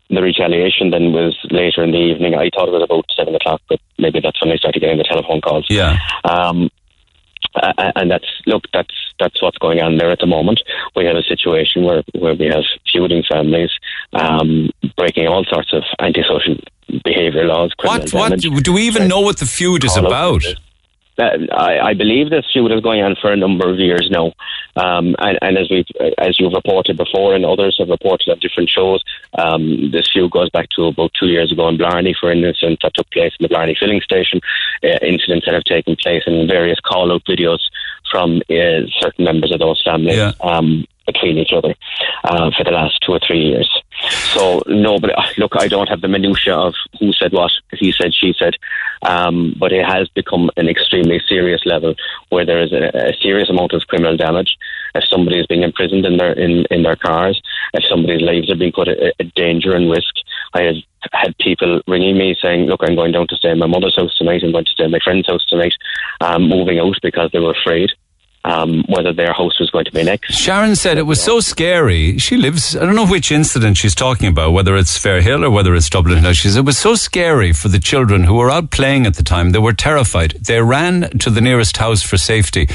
The 0.09 0.21
retaliation 0.21 0.91
then 0.91 1.13
was 1.13 1.37
later 1.49 1.83
in 1.83 1.91
the 1.91 1.97
evening. 1.97 2.35
I 2.35 2.49
thought 2.53 2.67
it 2.67 2.71
was 2.71 2.83
about 2.83 3.05
seven 3.15 3.35
o'clock, 3.35 3.61
but 3.69 3.79
maybe 3.97 4.19
that's 4.21 4.41
when 4.41 4.51
I 4.51 4.57
started 4.57 4.79
getting 4.79 4.97
the 4.97 5.03
telephone 5.03 5.41
calls. 5.41 5.65
Yeah. 5.69 5.97
Um, 6.23 6.69
and 7.55 8.09
that's 8.09 8.25
look, 8.45 8.63
that's 8.73 8.93
that's 9.19 9.41
what's 9.41 9.57
going 9.57 9.79
on 9.79 9.97
there 9.97 10.11
at 10.11 10.19
the 10.19 10.25
moment. 10.25 10.61
We 10.95 11.05
have 11.05 11.15
a 11.15 11.23
situation 11.23 11.83
where 11.83 12.03
where 12.17 12.35
we 12.35 12.47
have 12.47 12.63
feuding 12.91 13.23
families 13.29 13.69
um, 14.13 14.69
breaking 14.97 15.27
all 15.27 15.45
sorts 15.45 15.73
of 15.73 15.83
antisocial 15.99 16.55
behaviour 17.03 17.45
laws. 17.45 17.73
What? 17.81 18.11
What? 18.11 18.39
Do 18.39 18.73
we 18.73 18.83
even 18.83 19.07
know 19.07 19.21
what 19.21 19.37
the 19.37 19.45
feud 19.45 19.83
is 19.83 19.97
about? 19.97 20.43
Uh, 21.17 21.29
I, 21.51 21.89
I, 21.89 21.93
believe 21.93 22.29
this 22.29 22.45
feud 22.51 22.71
is 22.71 22.81
going 22.81 23.01
on 23.01 23.15
for 23.21 23.31
a 23.31 23.37
number 23.37 23.69
of 23.69 23.77
years 23.77 24.09
now, 24.09 24.33
um, 24.75 25.15
and, 25.19 25.37
and, 25.41 25.57
as 25.57 25.69
we 25.69 25.85
as 26.17 26.39
you've 26.39 26.53
reported 26.53 26.97
before, 26.97 27.35
and 27.35 27.45
others 27.45 27.75
have 27.77 27.89
reported 27.89 28.31
on 28.31 28.39
different 28.39 28.69
shows, 28.69 29.03
um, 29.37 29.91
this 29.91 30.09
feud 30.11 30.31
goes 30.31 30.49
back 30.49 30.69
to 30.69 30.85
about 30.85 31.11
two 31.19 31.27
years 31.27 31.51
ago 31.51 31.67
in 31.67 31.77
Blarney, 31.77 32.15
for 32.19 32.31
instance, 32.31 32.79
that 32.81 32.93
took 32.95 33.09
place 33.11 33.33
in 33.39 33.43
the 33.43 33.49
Blarney 33.49 33.75
filling 33.79 34.01
station. 34.01 34.41
Uh, 34.83 34.97
incidents 35.01 35.45
that 35.45 35.53
have 35.53 35.63
taken 35.65 35.95
place 35.95 36.23
in 36.25 36.47
various 36.47 36.79
call-out 36.79 37.23
videos 37.25 37.59
from 38.09 38.41
uh, 38.49 38.81
certain 38.99 39.25
members 39.25 39.51
of 39.51 39.59
those 39.59 39.81
families. 39.83 40.17
Yeah. 40.17 40.33
Um, 40.41 40.85
between 41.05 41.37
each 41.37 41.51
other 41.53 41.75
uh, 42.23 42.51
for 42.55 42.63
the 42.63 42.71
last 42.71 42.99
two 43.01 43.11
or 43.11 43.19
three 43.25 43.41
years. 43.41 43.69
So 44.33 44.61
no, 44.67 44.99
but 44.99 45.17
uh, 45.17 45.23
look, 45.37 45.53
I 45.57 45.67
don't 45.67 45.89
have 45.89 46.01
the 46.01 46.07
minutiae 46.07 46.55
of 46.55 46.73
who 46.99 47.11
said 47.13 47.31
what, 47.31 47.51
he 47.71 47.91
said, 47.91 48.13
she 48.13 48.33
said, 48.37 48.55
um, 49.03 49.55
but 49.59 49.71
it 49.71 49.85
has 49.85 50.07
become 50.09 50.49
an 50.57 50.67
extremely 50.67 51.21
serious 51.27 51.65
level 51.65 51.95
where 52.29 52.45
there 52.45 52.61
is 52.61 52.71
a, 52.71 53.09
a, 53.09 53.13
serious 53.21 53.49
amount 53.49 53.73
of 53.73 53.87
criminal 53.87 54.17
damage. 54.17 54.57
If 54.95 55.05
somebody 55.05 55.39
is 55.39 55.47
being 55.47 55.63
imprisoned 55.63 56.05
in 56.05 56.17
their 56.17 56.33
in, 56.33 56.65
in 56.71 56.83
their 56.83 56.95
cars, 56.95 57.41
if 57.73 57.83
somebody's 57.85 58.21
lives 58.21 58.49
are 58.49 58.55
being 58.55 58.71
put 58.71 58.87
at, 58.87 58.97
at 59.19 59.33
danger 59.35 59.75
and 59.75 59.89
risk, 59.89 60.13
I 60.53 60.63
have 60.63 60.75
had 61.11 61.37
people 61.37 61.81
ringing 61.87 62.17
me 62.17 62.35
saying, 62.41 62.65
"Look, 62.65 62.81
I'm 62.83 62.95
going 62.95 63.11
down 63.11 63.27
to 63.27 63.35
stay 63.35 63.51
in 63.51 63.59
my 63.59 63.67
mother's 63.67 63.95
house 63.95 64.15
tonight. 64.17 64.43
I'm 64.43 64.51
going 64.51 64.65
to 64.65 64.71
stay 64.71 64.85
in 64.85 64.91
my 64.91 64.99
friend's 65.03 65.27
house 65.27 65.45
tonight. 65.45 65.73
Um, 66.21 66.47
moving 66.47 66.79
out 66.79 66.95
because 67.01 67.29
they 67.31 67.39
were 67.39 67.55
afraid." 67.59 67.91
Um, 68.45 68.83
whether 68.89 69.13
their 69.13 69.31
house 69.31 69.57
was 69.59 69.69
going 69.69 69.85
to 69.85 69.91
be 69.91 70.03
next. 70.03 70.33
Sharon 70.33 70.75
said 70.75 70.97
it 70.97 71.03
was 71.03 71.21
so 71.23 71.39
scary. 71.39 72.17
She 72.17 72.35
lives, 72.35 72.75
I 72.75 72.81
don't 72.85 72.95
know 72.95 73.07
which 73.07 73.31
incident 73.31 73.77
she's 73.77 73.95
talking 73.95 74.27
about, 74.27 74.51
whether 74.51 74.75
it's 74.75 74.97
Fairhill 74.99 75.43
or 75.45 75.49
whether 75.49 75.73
it's 75.75 75.89
Dublin 75.89 76.19
Hill. 76.19 76.33
She 76.33 76.49
said 76.49 76.59
it 76.59 76.65
was 76.65 76.77
so 76.77 76.95
scary 76.95 77.53
for 77.53 77.69
the 77.69 77.79
children 77.79 78.25
who 78.25 78.33
were 78.35 78.51
out 78.51 78.69
playing 78.69 79.05
at 79.05 79.15
the 79.15 79.23
time. 79.23 79.51
They 79.51 79.59
were 79.59 79.71
terrified. 79.73 80.31
They 80.41 80.61
ran 80.61 81.09
to 81.19 81.29
the 81.29 81.39
nearest 81.41 81.77
house 81.77 82.01
for 82.03 82.17
safety. 82.17 82.67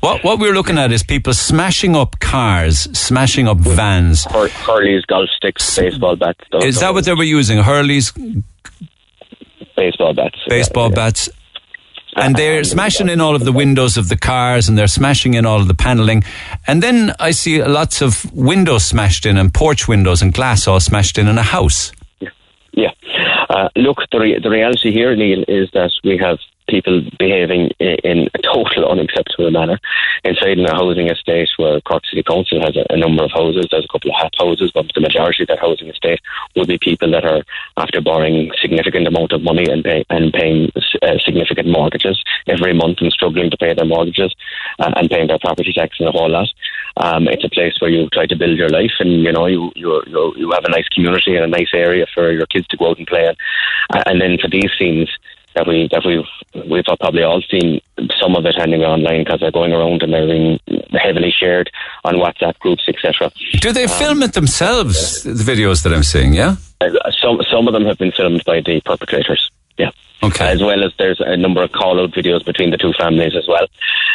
What, 0.00 0.22
what 0.24 0.38
we're 0.38 0.52
looking 0.52 0.76
at 0.78 0.92
is 0.92 1.02
people 1.02 1.32
smashing 1.32 1.96
up 1.96 2.18
cars, 2.20 2.80
smashing 2.96 3.48
up 3.48 3.58
vans. 3.58 4.24
Hur- 4.24 4.48
Hurleys, 4.48 5.06
golf 5.06 5.30
sticks, 5.36 5.76
baseball 5.78 6.16
bats. 6.16 6.40
those- 6.52 6.64
Is 6.64 6.80
that 6.80 6.92
what 6.92 7.06
they 7.06 7.14
were 7.14 7.24
using? 7.24 7.58
Hurleys, 7.58 8.12
baseball 9.76 10.12
bats? 10.14 10.36
baseball 10.48 10.90
bats. 10.90 11.28
And 12.16 12.36
they're 12.36 12.64
smashing 12.64 13.08
in 13.08 13.20
all 13.20 13.34
of 13.34 13.44
the 13.44 13.52
windows 13.52 13.96
of 13.96 14.08
the 14.08 14.16
cars 14.16 14.68
and 14.68 14.78
they're 14.78 14.86
smashing 14.86 15.34
in 15.34 15.46
all 15.46 15.60
of 15.60 15.68
the 15.68 15.74
paneling. 15.74 16.22
And 16.66 16.82
then 16.82 17.12
I 17.18 17.32
see 17.32 17.62
lots 17.62 18.02
of 18.02 18.32
windows 18.32 18.84
smashed 18.84 19.26
in 19.26 19.36
and 19.36 19.52
porch 19.52 19.88
windows 19.88 20.22
and 20.22 20.32
glass 20.32 20.68
all 20.68 20.80
smashed 20.80 21.18
in 21.18 21.28
in 21.28 21.38
a 21.38 21.42
house. 21.42 21.92
Yeah. 22.72 22.90
Uh, 23.48 23.68
look, 23.76 23.98
the, 24.10 24.18
re- 24.18 24.40
the 24.42 24.50
reality 24.50 24.90
here, 24.92 25.14
Neil, 25.14 25.44
is 25.46 25.68
that 25.74 25.92
we 26.02 26.18
have 26.18 26.38
people 26.68 27.02
behaving 27.18 27.70
in, 27.78 28.28
a 28.34 28.38
total 28.42 28.88
unacceptable 28.88 29.50
manner 29.50 29.78
inside 30.24 30.58
in 30.58 30.66
a 30.66 30.74
housing 30.74 31.08
estate 31.08 31.48
where 31.56 31.80
Cork 31.82 32.04
City 32.06 32.22
Council 32.22 32.60
has 32.60 32.76
a, 32.76 32.84
a 32.90 32.96
number 32.96 33.24
of 33.24 33.30
houses. 33.30 33.66
There's 33.70 33.84
a 33.84 33.92
couple 33.92 34.10
of 34.10 34.16
half 34.16 34.32
houses, 34.38 34.70
but 34.72 34.86
the 34.94 35.00
majority 35.00 35.42
of 35.42 35.48
that 35.48 35.60
housing 35.60 35.88
estate 35.88 36.20
will 36.56 36.66
be 36.66 36.78
people 36.78 37.10
that 37.10 37.24
are 37.24 37.42
after 37.76 38.00
borrowing 38.00 38.50
significant 38.60 39.06
amount 39.06 39.32
of 39.32 39.42
money 39.42 39.66
and, 39.68 39.84
pay, 39.84 40.04
and 40.10 40.32
paying 40.32 40.70
uh, 41.02 41.18
significant 41.24 41.68
mortgages 41.68 42.22
every 42.46 42.72
month 42.72 42.98
and 43.00 43.12
struggling 43.12 43.50
to 43.50 43.56
pay 43.56 43.74
their 43.74 43.84
mortgages 43.84 44.34
uh, 44.78 44.92
and 44.96 45.10
paying 45.10 45.28
their 45.28 45.38
property 45.38 45.72
tax 45.72 45.96
and 45.98 46.08
a 46.08 46.12
whole 46.12 46.30
lot. 46.30 46.48
Um, 46.96 47.28
it's 47.28 47.44
a 47.44 47.50
place 47.50 47.80
where 47.80 47.90
you 47.90 48.08
try 48.10 48.26
to 48.26 48.36
build 48.36 48.56
your 48.56 48.68
life 48.68 48.92
and 49.00 49.22
you 49.22 49.32
know 49.32 49.46
you 49.46 49.72
you 49.74 50.02
you, 50.06 50.34
you 50.36 50.50
have 50.52 50.64
a 50.64 50.70
nice 50.70 50.88
community 50.88 51.34
and 51.36 51.44
a 51.44 51.58
nice 51.58 51.70
area 51.74 52.06
for 52.14 52.30
your 52.30 52.46
kids 52.46 52.66
to 52.68 52.76
go 52.76 52.90
out 52.90 52.98
and 52.98 53.06
play 53.06 53.26
in. 53.26 53.34
Uh, 53.90 54.02
and 54.06 54.20
then 54.20 54.38
for 54.40 54.48
these 54.48 54.70
scenes 54.78 55.08
that 55.54 55.66
we 55.66 55.88
that 55.90 56.04
we've 56.04 56.68
we've 56.68 56.84
probably 56.84 57.22
all 57.22 57.42
seen 57.42 57.80
some 58.20 58.36
of 58.36 58.44
it 58.46 58.58
anyway 58.58 58.84
online 58.84 59.24
because 59.24 59.40
they're 59.40 59.50
going 59.50 59.72
around 59.72 60.02
and 60.02 60.12
they're 60.12 60.26
being 60.26 60.58
heavily 60.92 61.30
shared 61.30 61.70
on 62.04 62.14
WhatsApp 62.14 62.58
groups, 62.58 62.84
etc. 62.88 63.30
Do 63.60 63.72
they 63.72 63.86
film 63.86 64.22
it 64.22 64.34
themselves, 64.34 65.22
the 65.22 65.32
videos 65.32 65.82
that 65.84 65.92
I'm 65.92 66.02
seeing, 66.02 66.34
yeah? 66.34 66.56
Uh, 66.80 66.90
some 67.20 67.40
some 67.50 67.66
of 67.68 67.74
them 67.74 67.84
have 67.84 67.98
been 67.98 68.12
filmed 68.12 68.44
by 68.44 68.60
the 68.60 68.80
perpetrators. 68.84 69.50
Yeah. 69.78 69.90
Okay. 70.22 70.48
As 70.48 70.62
well 70.62 70.82
as 70.84 70.92
there's 70.98 71.20
a 71.20 71.36
number 71.36 71.62
of 71.62 71.72
call 71.72 72.00
out 72.00 72.12
videos 72.12 72.44
between 72.44 72.70
the 72.70 72.78
two 72.78 72.92
families 72.94 73.36
as 73.36 73.46
well. 73.46 73.66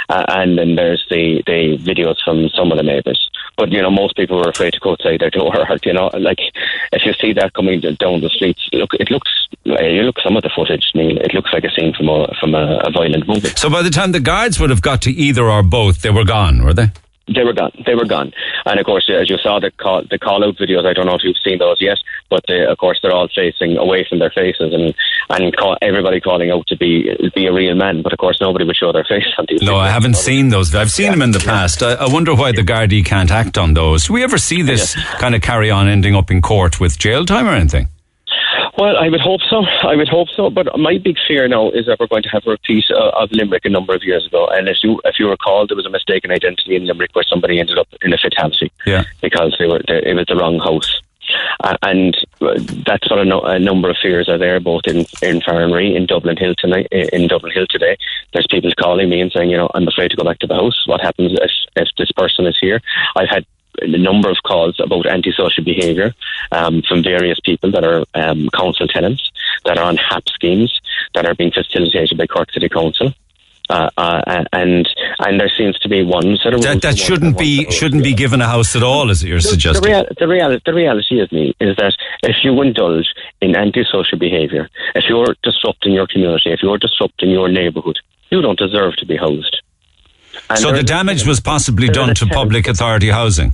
Uh, 0.10 0.26
and 0.30 0.58
then 0.58 0.76
there's 0.76 1.06
the, 1.10 1.44
the 1.46 1.78
videos 1.78 2.16
from 2.24 2.50
some 2.50 2.72
of 2.72 2.78
the 2.78 2.84
neighbours. 2.84 3.29
But, 3.60 3.74
you 3.74 3.82
know, 3.82 3.92
most 3.92 4.16
people 4.16 4.38
were 4.38 4.50
afraid 4.50 4.72
to 4.72 4.80
go 4.80 4.94
outside 4.94 5.20
their 5.20 5.30
door. 5.30 5.52
You 5.84 5.94
know, 5.94 6.10
like, 6.20 6.40
if 6.92 7.02
you 7.06 7.14
see 7.14 7.34
that 7.34 7.54
coming 7.54 7.82
down 7.82 8.22
the 8.22 8.30
streets, 8.30 8.62
look, 8.74 8.92
it 8.94 9.10
looks, 9.10 9.32
you 9.64 10.04
look 10.04 10.18
some 10.24 10.38
of 10.38 10.44
the 10.44 10.52
footage, 10.56 10.92
Neil, 10.94 11.18
it 11.18 11.34
looks 11.34 11.52
like 11.52 11.64
a 11.64 11.72
scene 11.72 11.94
from 11.98 12.10
a, 12.10 12.28
from 12.40 12.54
a, 12.54 12.80
a 12.86 12.92
violent 12.92 13.28
movie. 13.28 13.50
So 13.56 13.70
by 13.70 13.82
the 13.82 13.90
time 13.90 14.12
the 14.12 14.20
guards 14.20 14.60
would 14.60 14.70
have 14.70 14.82
got 14.82 15.02
to 15.04 15.12
either 15.12 15.44
or 15.44 15.64
both, 15.64 16.02
they 16.02 16.12
were 16.12 16.26
gone, 16.26 16.64
were 16.64 16.74
they? 16.74 16.92
They 17.34 17.44
were 17.44 17.54
gone. 17.54 17.72
They 17.86 17.96
were 17.96 18.06
gone. 18.06 18.32
And 18.66 18.80
of 18.80 18.86
course, 18.86 19.10
as 19.10 19.30
you 19.30 19.38
saw 19.38 19.60
the 19.60 19.72
call, 19.72 20.04
the 20.10 20.18
call 20.18 20.44
out 20.44 20.56
videos, 20.58 20.86
I 20.86 20.94
don't 20.94 21.06
know 21.06 21.16
if 21.16 21.24
you've 21.24 21.38
seen 21.44 21.60
those 21.60 21.78
yet, 21.80 21.98
but 22.30 22.44
they, 22.48 22.66
of 22.66 22.78
course 22.78 23.00
they're 23.02 23.14
all 23.14 23.30
facing 23.34 23.78
away 23.78 24.06
from 24.08 24.20
their 24.20 24.32
faces 24.32 24.74
and 24.74 24.94
and 25.30 25.56
call, 25.56 25.78
everybody 25.82 26.20
calling 26.20 26.50
out 26.52 26.66
to 26.68 26.78
be 26.78 27.10
be 27.36 27.46
a 27.46 27.54
real 27.54 27.76
man. 27.76 28.02
But 28.02 28.14
of 28.14 28.20
course, 28.20 28.40
nobody 28.42 28.66
would 28.66 28.76
show 28.76 28.92
their 28.92 29.04
face 29.04 29.26
on 29.38 29.46
these. 29.48 29.62
No, 29.62 29.78
I 29.78 29.90
haven't 29.90 30.16
seen 30.16 30.50
those. 30.50 30.74
I've 30.74 30.92
seen 30.92 31.12
them 31.12 31.22
in 31.22 31.32
the 31.32 31.40
past. 31.40 31.84
I, 31.84 31.94
I 31.94 32.08
wonder 32.08 32.34
why 32.34 32.52
the 32.52 32.64
Gardaí 32.64 33.06
can't 33.06 33.32
act 33.32 33.58
on 33.58 33.74
those. 33.74 34.08
Do 34.08 34.14
we 34.14 34.24
ever 34.24 34.38
see 34.38 34.62
this 34.62 34.96
kind 35.20 35.36
of 35.36 35.42
carry 35.42 35.70
on 35.72 35.88
ending 35.88 36.16
up 36.16 36.32
in 36.32 36.42
court 36.42 36.80
with 36.80 36.98
jail 36.98 37.26
time 37.26 37.48
or 37.48 37.54
anything? 37.54 37.88
Well, 38.80 38.96
I 38.98 39.10
would 39.10 39.20
hope 39.20 39.42
so. 39.50 39.64
I 39.84 39.96
would 39.96 40.08
hope 40.08 40.30
so. 40.30 40.50
But 40.50 40.68
my 40.80 40.98
big 40.98 41.18
fear 41.28 41.48
now 41.50 41.70
is 41.72 41.86
that 41.88 42.00
we're 42.00 42.08
going 42.08 42.24
to 42.24 42.30
have 42.30 42.44
a 42.48 42.52
repeat 42.52 42.86
uh, 42.90 43.10
of 43.10 43.30
Limerick 43.32 43.66
a 43.66 43.70
number 43.70 43.94
of 43.94 44.04
years 44.04 44.26
ago. 44.26 44.48
And 44.48 44.70
if 44.70 44.78
you 44.84 45.02
if 45.04 45.20
you 45.20 45.30
recall, 45.30 45.68
there 45.68 45.76
was 45.76 45.86
a 45.86 45.90
mistaken 45.90 46.32
identity 46.32 46.76
in 46.78 46.86
Limerick 46.86 47.14
where 47.14 47.26
somebody 47.28 47.60
ended 47.60 47.78
up 47.78 47.88
in 48.02 48.14
a 48.14 48.18
fatality 48.18 48.72
Yeah. 48.86 49.04
because 49.22 49.56
they 49.60 49.68
were 49.68 49.82
they, 49.88 50.02
it 50.04 50.16
was 50.16 50.26
the 50.28 50.36
wrong 50.38 50.60
house. 50.60 51.02
Uh, 51.64 51.78
and 51.84 52.18
that's 52.88 53.08
what 53.10 53.20
a, 53.20 53.26
no, 53.26 53.42
a 53.42 53.60
number 53.60 53.90
of 53.90 53.98
fears 54.02 54.28
are 54.30 54.38
there, 54.38 54.60
both 54.60 54.84
in 54.88 55.00
in 55.22 55.42
Farranree, 55.42 55.96
in 55.96 56.06
Dublin 56.06 56.38
Hill 56.38 56.56
tonight, 56.58 56.88
in 56.92 57.28
Dublin 57.28 57.52
Hill 57.54 57.68
today. 57.70 57.98
There's 58.34 58.48
people 58.50 58.72
calling 58.80 59.10
me 59.10 59.20
and 59.20 59.32
saying, 59.32 59.50
you 59.50 59.58
know, 59.58 59.70
I'm 59.76 59.88
afraid 59.88 60.10
to 60.12 60.18
go 60.18 60.24
back 60.24 60.40
to 60.40 60.48
the 60.48 60.56
house. 60.56 60.88
What 60.88 61.02
happens 61.02 61.34
if 61.34 61.52
if 61.76 61.90
this 61.98 62.12
person 62.14 62.46
is 62.48 62.58
here? 62.60 62.80
I've 63.18 63.30
had 63.30 63.46
a 63.82 63.98
number 63.98 64.30
of 64.30 64.38
calls 64.46 64.80
about 64.80 65.06
antisocial 65.06 65.64
behaviour 65.64 66.14
um, 66.52 66.82
from 66.82 67.04
various 67.04 67.40
people 67.44 67.72
that 67.72 67.84
are 67.84 68.04
um, 68.14 68.50
council 68.56 68.88
tenants, 68.88 69.30
that 69.66 69.78
are 69.78 69.86
on 69.86 69.98
HAP 69.98 70.24
schemes, 70.30 70.80
that 71.14 71.26
are 71.26 71.36
being 71.36 71.52
facilitated 71.52 72.18
by 72.18 72.28
Cork 72.28 72.52
City 72.52 72.70
Council. 72.70 73.14
Uh, 73.70 73.88
uh, 73.98 74.44
and 74.52 74.90
and 75.20 75.40
there 75.40 75.52
seems 75.56 75.78
to 75.78 75.88
be 75.88 76.04
one 76.04 76.36
sort 76.38 76.56
of 76.56 76.64
That, 76.64 76.82
that 76.82 76.98
shouldn't 76.98 77.38
be 77.38 77.70
shouldn't 77.70 78.04
be 78.04 78.16
given 78.16 78.42
a 78.42 78.48
house 78.48 78.76
at 78.76 78.82
all, 78.82 79.12
as 79.12 79.24
you're 79.24 79.38
the, 79.38 79.44
suggesting. 79.44 79.92
real, 79.92 80.06
the, 80.18 80.28
real, 80.28 80.58
the 80.66 80.74
reality 80.74 81.22
is, 81.22 81.32
me, 81.32 81.54
is 81.60 81.76
that 81.76 81.96
if 82.24 82.38
you 82.44 82.60
indulge 82.64 83.06
in 83.42 83.56
antisocial 83.56 84.18
behaviour, 84.18 84.68
if 84.96 85.04
you're 85.08 85.36
disrupting 85.44 85.94
your 85.94 86.08
community, 86.08 86.52
if 86.52 86.64
you're 86.64 86.80
disrupting 86.80 87.30
your 87.30 87.48
neighbourhood, 87.48 88.00
you 88.32 88.42
don't 88.42 88.58
deserve 88.58 88.96
to 88.96 89.06
be 89.06 89.18
housed. 89.18 89.62
And 90.50 90.58
so 90.58 90.72
the 90.72 90.84
damage 90.84 91.28
was 91.28 91.40
possibly 91.40 91.90
done 91.90 92.16
to 92.16 92.26
public 92.26 92.68
authority 92.68 93.10
housing. 93.10 93.54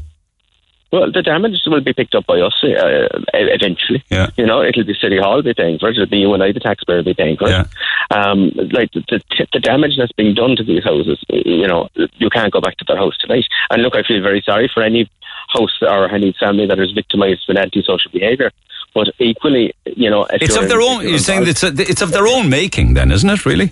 Well, 0.91 1.11
the 1.11 1.21
damage 1.21 1.61
will 1.65 1.81
be 1.81 1.93
picked 1.93 2.15
up 2.15 2.25
by 2.25 2.39
us 2.39 2.53
uh, 2.63 3.07
eventually. 3.33 4.03
Yeah. 4.09 4.29
You 4.37 4.45
know, 4.45 4.61
it'll 4.61 4.85
be 4.85 4.93
City 4.93 5.17
Hall 5.17 5.41
be 5.41 5.53
paying 5.53 5.79
for 5.79 5.89
it. 5.89 5.97
It'll 5.97 6.05
be 6.05 6.19
you 6.19 6.33
and 6.33 6.43
I, 6.43 6.51
the 6.51 6.59
taxpayer, 6.59 7.03
be 7.03 7.13
paying 7.13 7.37
for 7.37 7.49
it. 7.49 7.67
Um, 8.11 8.51
like 8.71 8.91
the, 8.91 9.03
the, 9.09 9.47
the 9.51 9.59
damage 9.59 9.97
that's 9.97 10.11
being 10.13 10.35
done 10.35 10.55
to 10.55 10.63
these 10.63 10.83
houses, 10.83 11.23
you 11.29 11.67
know, 11.67 11.89
you 11.95 12.29
can't 12.29 12.53
go 12.53 12.61
back 12.61 12.77
to 12.77 12.85
their 12.87 12.97
house 12.97 13.17
tonight. 13.17 13.45
And 13.69 13.81
look, 13.81 13.95
I 13.95 14.03
feel 14.03 14.21
very 14.21 14.41
sorry 14.45 14.69
for 14.73 14.83
any 14.83 15.09
house 15.49 15.77
or 15.81 16.09
any 16.09 16.35
family 16.39 16.65
that 16.67 16.79
is 16.79 16.91
victimised 16.91 17.43
with 17.47 17.57
antisocial 17.57 18.11
behaviour. 18.11 18.51
But 18.93 19.09
equally, 19.19 19.73
you 19.85 20.09
know, 20.09 20.25
It's 20.29 20.55
of 20.55 20.69
their 20.69 20.81
own. 20.81 21.07
You're 21.07 21.17
saying 21.17 21.47
it's 21.47 21.63
a, 21.63 21.73
it's 21.75 22.01
of 22.01 22.11
their 22.11 22.27
own 22.27 22.49
making, 22.49 22.93
then, 22.93 23.11
isn't 23.11 23.29
it? 23.29 23.45
Really? 23.45 23.71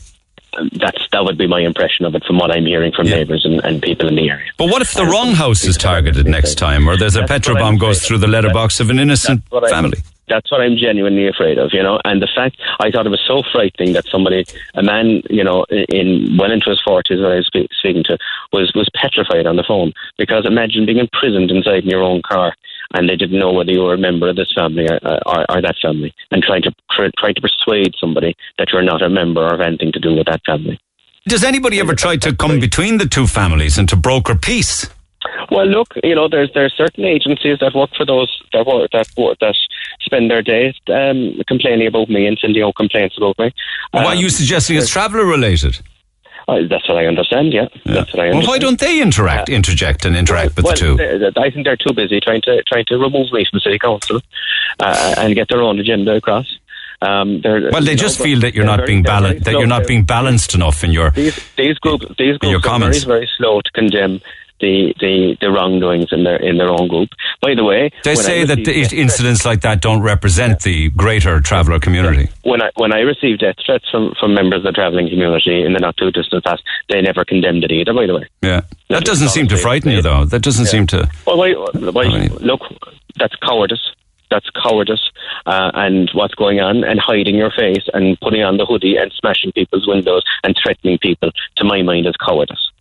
That's 0.73 1.07
that 1.11 1.23
would 1.23 1.37
be 1.37 1.47
my 1.47 1.61
impression 1.61 2.05
of 2.05 2.15
it 2.15 2.23
from 2.25 2.37
what 2.37 2.51
I'm 2.51 2.65
hearing 2.65 2.91
from 2.91 3.07
neighbours 3.07 3.45
and, 3.45 3.63
and 3.63 3.81
people 3.81 4.07
in 4.07 4.15
the 4.15 4.29
area. 4.29 4.49
But 4.57 4.69
what 4.69 4.81
if 4.81 4.93
the 4.93 5.05
wrong 5.05 5.33
house 5.33 5.63
is 5.63 5.77
targeted 5.77 6.27
next 6.27 6.55
time, 6.55 6.87
or 6.87 6.97
there's 6.97 7.15
a 7.15 7.23
petrol 7.25 7.57
bomb 7.57 7.77
goes 7.77 8.05
through 8.05 8.19
the 8.19 8.27
letterbox 8.27 8.79
of 8.79 8.89
an 8.89 8.99
innocent 8.99 9.41
That's 9.41 9.51
what 9.51 9.63
I'm- 9.65 9.83
family? 9.83 9.97
That's 10.29 10.49
what 10.49 10.61
I'm 10.61 10.77
genuinely 10.77 11.27
afraid 11.27 11.57
of, 11.57 11.71
you 11.73 11.83
know. 11.83 11.99
And 12.05 12.21
the 12.21 12.29
fact 12.33 12.55
I 12.79 12.89
thought 12.89 13.05
it 13.05 13.09
was 13.09 13.21
so 13.27 13.43
frightening 13.51 13.91
that 13.91 14.05
somebody, 14.07 14.45
a 14.73 14.81
man, 14.81 15.21
you 15.29 15.43
know, 15.43 15.65
in 15.69 16.37
well 16.39 16.49
into 16.49 16.69
his 16.69 16.81
forties, 16.81 17.19
that 17.19 17.27
I 17.29 17.35
was 17.35 17.47
speaking 17.77 18.03
to, 18.05 18.17
was 18.53 18.71
was 18.73 18.89
petrified 18.95 19.45
on 19.45 19.57
the 19.57 19.65
phone 19.67 19.91
because 20.17 20.45
imagine 20.45 20.85
being 20.85 20.99
imprisoned 20.99 21.51
inside 21.51 21.83
in 21.83 21.89
your 21.89 22.01
own 22.01 22.21
car 22.21 22.55
and 22.93 23.09
they 23.09 23.15
didn't 23.15 23.39
know 23.39 23.51
whether 23.51 23.71
you 23.71 23.81
were 23.81 23.93
a 23.95 23.97
member 23.97 24.29
of 24.29 24.35
this 24.35 24.51
family 24.55 24.87
or, 24.87 24.99
or, 25.25 25.45
or 25.49 25.61
that 25.61 25.75
family, 25.81 26.13
and 26.31 26.43
trying 26.43 26.61
to 26.61 26.71
try, 26.91 27.09
try 27.17 27.33
to 27.33 27.41
persuade 27.41 27.93
somebody 27.99 28.35
that 28.57 28.69
you're 28.71 28.83
not 28.83 29.01
a 29.01 29.09
member 29.09 29.41
or 29.43 29.51
have 29.51 29.61
anything 29.61 29.91
to 29.91 29.99
do 29.99 30.15
with 30.15 30.27
that 30.27 30.41
family. 30.45 30.79
Does 31.25 31.43
anybody 31.43 31.79
ever 31.79 31.95
try 31.95 32.17
to 32.17 32.35
come 32.35 32.59
between 32.59 32.97
the 32.97 33.05
two 33.05 33.27
families 33.27 33.77
and 33.77 33.87
to 33.89 33.95
broker 33.95 34.35
peace? 34.35 34.89
Well, 35.49 35.65
look, 35.65 35.93
you 36.03 36.15
know, 36.15 36.27
there's 36.27 36.51
there's 36.53 36.73
certain 36.75 37.05
agencies 37.05 37.59
that 37.59 37.73
work 37.73 37.91
for 37.95 38.05
those 38.05 38.41
that 38.51 38.65
work 38.65 38.91
that 38.91 39.07
work, 39.17 39.37
that 39.39 39.55
spend 40.01 40.29
their 40.29 40.41
days 40.41 40.75
um, 40.89 41.39
complaining 41.47 41.87
about 41.87 42.09
me 42.09 42.27
and 42.27 42.37
sending 42.39 42.61
out 42.61 42.75
complaints 42.75 43.15
about 43.17 43.39
me. 43.39 43.51
Why 43.91 44.03
are 44.03 44.11
Um, 44.13 44.17
you 44.17 44.29
suggesting 44.29 44.77
it's 44.77 44.89
traveller 44.89 45.25
related? 45.25 45.79
Uh, 46.47 46.59
that's 46.69 46.87
what 46.87 46.97
I 46.97 47.05
understand. 47.05 47.53
Yeah, 47.53 47.67
that's 47.85 48.13
what 48.13 48.19
I 48.21 48.29
understand. 48.29 48.33
Well, 48.33 48.47
why 48.47 48.57
don't 48.59 48.79
they 48.79 49.01
interact, 49.01 49.49
interject, 49.49 50.05
and 50.05 50.15
interact 50.15 50.55
with 50.55 50.65
well, 50.65 50.73
the 50.73 50.79
two? 50.79 50.95
they- 50.97 51.41
I 51.41 51.49
think 51.51 51.65
they're 51.65 51.77
too 51.77 51.93
busy 51.93 52.19
trying 52.19 52.41
to 52.43 52.61
trying 52.63 52.85
to 52.85 52.97
remove 52.97 53.31
me 53.31 53.45
from 53.49 53.57
the 53.57 53.61
city 53.61 53.79
council 53.79 54.19
uh, 54.79 55.15
and 55.17 55.33
get 55.35 55.47
their 55.49 55.61
own 55.61 55.79
agenda 55.79 56.15
across. 56.15 56.47
Um, 57.01 57.41
they're- 57.41 57.69
Well, 57.71 57.81
they 57.81 57.91
you 57.91 57.97
know, 57.97 58.01
just 58.01 58.21
feel 58.21 58.39
that 58.41 58.53
you're 58.55 58.65
not 58.65 58.77
very- 58.79 58.87
being 58.87 59.03
balanced. 59.03 59.43
That 59.45 59.51
slow. 59.51 59.59
you're 59.59 59.67
not 59.67 59.87
being 59.87 60.05
balanced 60.05 60.55
enough 60.55 60.83
in 60.83 60.91
your. 60.91 61.09
these 61.11 61.37
these 61.57 61.77
groups 61.79 62.05
these 62.17 62.37
groups 62.37 62.55
are 62.55 62.59
very 62.59 62.61
comments. 62.61 63.03
very 63.03 63.29
slow 63.37 63.61
to 63.61 63.71
condemn 63.71 64.21
the, 64.63 64.93
the, 65.03 65.37
the 65.43 65.49
wrongdoings 65.51 66.09
in 66.15 66.23
their 66.23 66.37
in 66.37 66.57
their 66.57 66.69
own 66.71 66.87
group. 66.87 67.09
By 67.41 67.53
the 67.55 67.63
way, 67.63 67.91
They 68.03 68.15
say 68.15 68.45
that 68.45 68.63
the 68.63 68.73
incidents 69.05 69.43
like 69.45 69.61
that 69.61 69.81
don't 69.81 70.01
represent 70.01 70.61
the 70.61 70.89
greater 70.91 71.39
traveller 71.41 71.79
community. 71.79 72.29
when 72.43 72.61
I 72.61 72.69
when 72.75 72.93
I 72.93 72.99
received 72.99 73.41
death 73.41 73.55
threats 73.65 73.85
from, 73.91 74.13
from 74.19 74.33
members 74.33 74.59
of 74.65 74.71
the 74.71 74.71
travelling 74.71 75.09
community 75.09 75.63
in 75.65 75.73
the 75.73 75.79
not 75.79 75.97
too 75.97 76.09
distant 76.11 76.43
past, 76.45 76.63
they 76.89 77.01
never 77.01 77.23
condemned 77.25 77.63
it 77.63 77.71
either. 77.71 77.93
By 77.93 78.05
the 78.07 78.15
way, 78.15 78.25
Yeah, 78.41 78.61
that 78.89 79.03
doesn't 79.05 79.29
seem 79.29 79.47
to 79.49 79.57
frighten 79.57 79.91
you, 79.91 80.01
though. 80.01 80.25
That 80.25 80.41
doesn't 80.41 80.67
seem 80.67 80.87
to. 80.87 81.09
well, 81.27 81.37
why, 81.37 81.53
why, 81.53 82.05
look, 82.39 82.61
that's 83.19 83.35
cowardice. 83.37 83.85
That's 84.31 84.49
cowardice, 84.63 85.11
uh, 85.45 85.69
and 85.75 86.09
what's 86.15 86.33
going 86.33 86.59
on, 86.59 86.83
and 86.83 86.99
hiding 86.99 87.35
your 87.35 87.51
face, 87.51 87.85
and 87.93 88.19
putting 88.19 88.41
on 88.41 88.57
the 88.57 88.65
hoodie, 88.65 88.95
and 88.97 89.11
smashing 89.13 89.51
people's 89.51 89.85
windows, 89.87 90.23
and 90.43 90.55
threatening 90.57 90.97
people. 90.97 91.29
To 91.57 91.63
my 91.63 91.83
mind, 91.83 92.07
is 92.07 92.15
cowardice. 92.17 92.71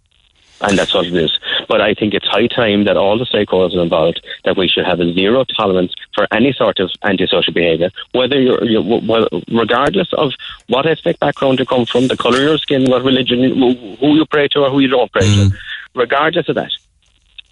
And 0.62 0.78
that's 0.78 0.94
what 0.94 1.06
it 1.06 1.14
is. 1.14 1.39
But 1.68 1.80
I 1.80 1.94
think 1.94 2.14
it's 2.14 2.26
high 2.26 2.47
time 2.47 2.84
that 2.84 2.97
all 2.97 3.18
the 3.18 3.24
stakeholders 3.24 3.80
involved 3.80 4.24
that 4.44 4.56
we 4.56 4.68
should 4.68 4.84
have 4.86 5.01
a 5.01 5.12
zero 5.12 5.44
tolerance 5.56 5.93
for 6.14 6.26
any 6.32 6.52
sort 6.52 6.78
of 6.80 6.90
antisocial 7.05 7.52
behaviour, 7.52 7.90
whether 8.12 8.40
you're, 8.40 8.64
you're 8.64 8.82
well, 8.82 9.28
regardless 9.51 10.12
of 10.14 10.32
what 10.68 10.86
ethnic 10.86 11.18
background 11.20 11.59
you 11.59 11.66
come 11.66 11.86
from, 11.86 12.09
the 12.09 12.16
colour 12.16 12.39
of 12.39 12.43
your 12.44 12.59
skin, 12.59 12.90
what 12.90 13.02
religion, 13.05 13.39
who 14.01 14.14
you 14.16 14.24
pray 14.26 14.48
to 14.48 14.60
or 14.60 14.70
who 14.70 14.80
you 14.80 14.89
don't 14.89 15.10
pray 15.12 15.22
Mm. 15.22 15.51
to, 15.51 15.56
regardless 15.94 16.48
of 16.48 16.55
that. 16.56 16.72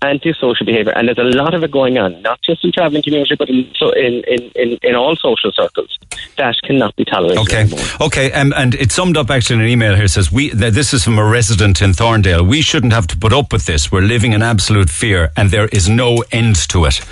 Antisocial 0.03 0.65
behaviour, 0.65 0.93
and 0.97 1.09
there's 1.09 1.19
a 1.19 1.37
lot 1.37 1.53
of 1.53 1.63
it 1.63 1.71
going 1.71 1.99
on, 1.99 2.23
not 2.23 2.41
just 2.43 2.65
in 2.65 2.73
travelling 2.73 3.03
community, 3.03 3.35
but 3.39 3.51
in, 3.51 3.71
so 3.77 3.91
in, 3.91 4.23
in, 4.27 4.51
in, 4.57 4.79
in 4.83 4.95
all 4.95 5.15
social 5.15 5.53
circles. 5.53 5.99
That 6.39 6.57
cannot 6.65 6.97
be 6.97 7.05
tolerated 7.05 7.39
Okay. 7.43 7.61
anymore. 7.63 7.85
Okay. 8.01 8.33
Um, 8.33 8.55
and 8.57 8.75
it's 8.77 8.95
summed 8.95 9.19
up 9.19 9.29
actually 9.31 9.57
in 9.57 9.63
an 9.63 9.69
email 9.69 9.95
here. 9.95 10.05
It 10.07 10.09
says 10.11 10.33
we. 10.33 10.49
This 10.51 10.95
is 10.95 11.05
from 11.05 11.19
a 11.19 11.25
resident 11.25 11.83
in 11.83 11.91
Thorndale. 11.93 12.47
We 12.49 12.63
shouldn't 12.63 12.95
have 12.95 13.09
to 13.09 13.17
put 13.19 13.35
up 13.35 13.53
with 13.53 13.67
this. 13.67 13.93
We're 13.93 14.01
living 14.01 14.33
in 14.33 14.41
absolute 14.41 14.89
fear, 14.89 15.33
and 15.37 15.51
there 15.51 15.69
is 15.69 15.87
no 15.89 16.25
end 16.33 16.57
to 16.71 16.87
it. 16.87 16.95
So 16.95 17.05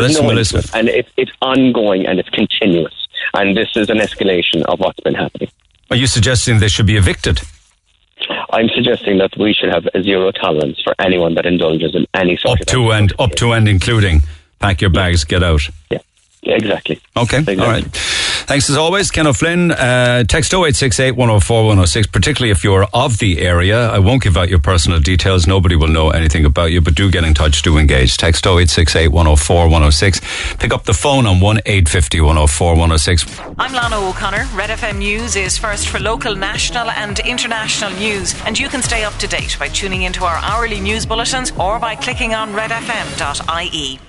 There's 0.00 0.08
that's 0.12 0.20
no 0.22 0.28
Elizabeth. 0.28 0.66
it, 0.66 0.78
and 0.78 0.88
it, 0.90 1.08
it's 1.16 1.32
ongoing 1.40 2.04
and 2.04 2.18
it's 2.18 2.28
continuous. 2.28 2.92
And 3.32 3.56
this 3.56 3.70
is 3.74 3.88
an 3.88 3.98
escalation 3.98 4.62
of 4.66 4.80
what's 4.80 5.00
been 5.00 5.14
happening. 5.14 5.48
Are 5.90 5.96
you 5.96 6.06
suggesting 6.06 6.58
they 6.58 6.68
should 6.68 6.84
be 6.86 6.96
evicted? 6.98 7.40
I'm 8.50 8.68
suggesting 8.68 9.18
that 9.18 9.36
we 9.38 9.52
should 9.52 9.70
have 9.70 9.86
a 9.94 10.02
zero 10.02 10.30
tolerance 10.32 10.80
for 10.82 10.94
anyone 10.98 11.34
that 11.34 11.46
indulges 11.46 11.94
in 11.94 12.06
any 12.14 12.36
sort 12.36 12.60
of 12.60 12.62
Up 12.62 12.68
to 12.68 12.92
and 12.92 13.12
up 13.18 13.30
to 13.36 13.52
and 13.52 13.68
including 13.68 14.22
pack 14.58 14.80
your 14.80 14.90
bags, 14.90 15.24
get 15.24 15.42
out. 15.42 15.68
Yeah. 15.90 15.98
Yeah, 16.42 16.54
exactly. 16.54 17.00
Okay. 17.16 17.38
All 17.38 17.66
right. 17.66 17.84
Thanks 18.48 18.70
as 18.70 18.78
always, 18.78 19.10
Ken 19.10 19.26
O'Flynn. 19.26 19.72
Uh, 19.72 20.24
text 20.24 20.54
0868 20.54 21.10
104 21.10 21.64
106, 21.64 22.06
particularly 22.06 22.50
if 22.50 22.64
you're 22.64 22.86
of 22.94 23.18
the 23.18 23.40
area. 23.40 23.90
I 23.90 23.98
won't 23.98 24.22
give 24.22 24.38
out 24.38 24.48
your 24.48 24.58
personal 24.58 25.00
details. 25.00 25.46
Nobody 25.46 25.76
will 25.76 25.88
know 25.88 26.10
anything 26.10 26.46
about 26.46 26.72
you, 26.72 26.80
but 26.80 26.94
do 26.94 27.10
get 27.10 27.24
in 27.24 27.34
touch, 27.34 27.60
do 27.60 27.76
engage. 27.76 28.16
Text 28.16 28.46
0868 28.46 29.08
104 29.08 29.64
106. 29.64 30.20
Pick 30.56 30.72
up 30.72 30.84
the 30.84 30.94
phone 30.94 31.26
on 31.26 31.40
1 31.40 31.58
850 31.66 32.20
104 32.22 32.70
106. 32.70 33.40
I'm 33.58 33.72
Lana 33.74 33.98
O'Connor. 34.08 34.46
Red 34.54 34.70
FM 34.70 34.98
News 34.98 35.36
is 35.36 35.58
first 35.58 35.88
for 35.88 35.98
local, 35.98 36.34
national, 36.34 36.88
and 36.90 37.18
international 37.18 37.90
news, 37.98 38.34
and 38.46 38.58
you 38.58 38.70
can 38.70 38.80
stay 38.80 39.04
up 39.04 39.14
to 39.16 39.26
date 39.26 39.56
by 39.58 39.68
tuning 39.68 40.02
into 40.02 40.24
our 40.24 40.36
hourly 40.36 40.80
news 40.80 41.04
bulletins 41.04 41.50
or 41.58 41.78
by 41.78 41.96
clicking 41.96 42.32
on 42.32 42.52
redfm.ie. 42.52 44.00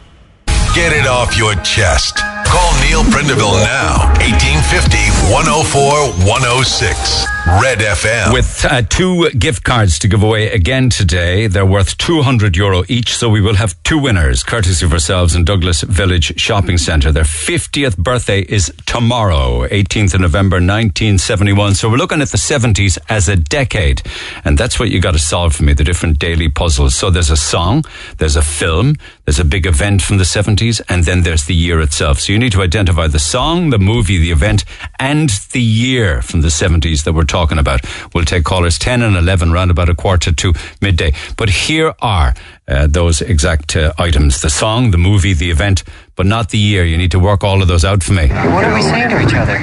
Get 0.79 0.93
it 0.93 1.07
off 1.07 1.37
your 1.37 1.55
chest. 1.55 2.19
Call 2.45 2.71
Neil 2.81 3.03
Prendeville 3.03 3.61
now. 3.65 4.07
1850 4.21 4.97
104 5.29 6.25
106. 6.25 7.25
Red 7.61 7.79
FM. 7.79 8.31
With 8.31 8.63
uh, 8.63 8.81
two 8.83 9.29
gift 9.31 9.63
cards 9.63 9.99
to 9.99 10.07
give 10.07 10.23
away 10.23 10.51
again 10.51 10.89
today. 10.89 11.47
They're 11.47 11.65
worth 11.65 11.97
200 11.97 12.55
euro 12.55 12.83
each, 12.87 13.15
so 13.15 13.29
we 13.29 13.41
will 13.41 13.55
have 13.55 13.81
two 13.83 13.97
winners, 13.97 14.43
courtesy 14.43 14.85
of 14.85 14.93
ourselves 14.93 15.35
in 15.35 15.45
Douglas 15.45 15.81
Village 15.81 16.39
Shopping 16.39 16.77
Centre. 16.77 17.11
Their 17.11 17.23
50th 17.23 17.97
birthday 17.97 18.41
is 18.41 18.71
tomorrow, 18.85 19.67
18th 19.67 20.13
of 20.13 20.21
November 20.21 20.55
1971. 20.55 21.75
So 21.75 21.89
we're 21.89 21.97
looking 21.97 22.21
at 22.21 22.29
the 22.29 22.37
70s 22.37 22.97
as 23.09 23.27
a 23.27 23.35
decade. 23.35 24.01
And 24.45 24.57
that's 24.57 24.79
what 24.79 24.89
you 24.89 25.01
got 25.01 25.11
to 25.11 25.19
solve 25.19 25.55
for 25.55 25.63
me, 25.63 25.73
the 25.73 25.83
different 25.83 26.19
daily 26.19 26.49
puzzles. 26.49 26.95
So 26.95 27.09
there's 27.09 27.31
a 27.31 27.37
song, 27.37 27.83
there's 28.17 28.35
a 28.35 28.43
film, 28.43 28.95
there's 29.29 29.37
a 29.37 29.45
big 29.45 29.67
event 29.67 30.01
from 30.01 30.17
the 30.17 30.23
70s, 30.23 30.81
and 30.89 31.03
then 31.03 31.21
there's 31.21 31.45
the 31.45 31.53
year 31.53 31.79
itself. 31.81 32.19
So 32.19 32.33
you 32.33 32.39
need 32.39 32.51
to 32.53 32.63
identify 32.63 33.05
the 33.05 33.19
song, 33.19 33.69
the 33.69 33.77
movie, 33.77 34.17
the 34.17 34.31
event, 34.31 34.65
and 34.97 35.29
the 35.51 35.61
year 35.61 36.23
from 36.23 36.41
the 36.41 36.47
70s 36.47 37.03
that 37.03 37.13
we're 37.13 37.25
talking 37.25 37.59
about. 37.59 37.81
We'll 38.11 38.25
take 38.25 38.43
callers 38.43 38.79
10 38.79 39.03
and 39.03 39.15
11 39.15 39.51
round 39.51 39.69
about 39.69 39.87
a 39.87 39.93
quarter 39.93 40.31
to 40.33 40.53
midday. 40.81 41.13
But 41.37 41.49
here 41.51 41.93
are 42.01 42.33
uh, 42.67 42.87
those 42.87 43.21
exact 43.21 43.75
uh, 43.75 43.93
items 43.99 44.41
the 44.41 44.49
song, 44.49 44.89
the 44.89 44.97
movie, 44.97 45.33
the 45.33 45.51
event, 45.51 45.83
but 46.15 46.25
not 46.25 46.49
the 46.49 46.57
year. 46.57 46.83
You 46.83 46.97
need 46.97 47.11
to 47.11 47.19
work 47.19 47.43
all 47.43 47.61
of 47.61 47.67
those 47.67 47.85
out 47.85 48.01
for 48.01 48.13
me. 48.13 48.29
What 48.29 48.65
are 48.65 48.73
we 48.73 48.81
saying 48.81 49.09
to 49.09 49.21
each 49.21 49.35
other? 49.35 49.59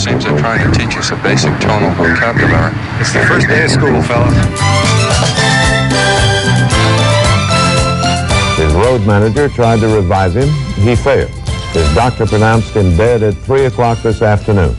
Seems 0.00 0.24
they're 0.24 0.36
trying 0.36 0.68
to 0.68 0.76
teach 0.76 0.96
us 0.96 1.12
a 1.12 1.16
basic 1.22 1.56
tonal 1.60 1.94
vocabulary. 1.94 2.72
It's 2.98 3.12
the 3.12 3.24
first 3.24 3.46
day 3.46 3.66
of 3.66 3.70
school, 3.70 4.02
fella. 4.02 5.39
Road 9.00 9.06
manager 9.06 9.48
tried 9.48 9.80
to 9.80 9.88
revive 9.88 10.36
him. 10.36 10.48
He 10.74 10.94
failed. 10.94 11.30
His 11.72 11.94
doctor 11.94 12.26
pronounced 12.26 12.74
him 12.74 12.96
dead 12.96 13.22
at 13.22 13.34
3 13.34 13.66
o'clock 13.66 14.02
this 14.02 14.20
afternoon. 14.22 14.76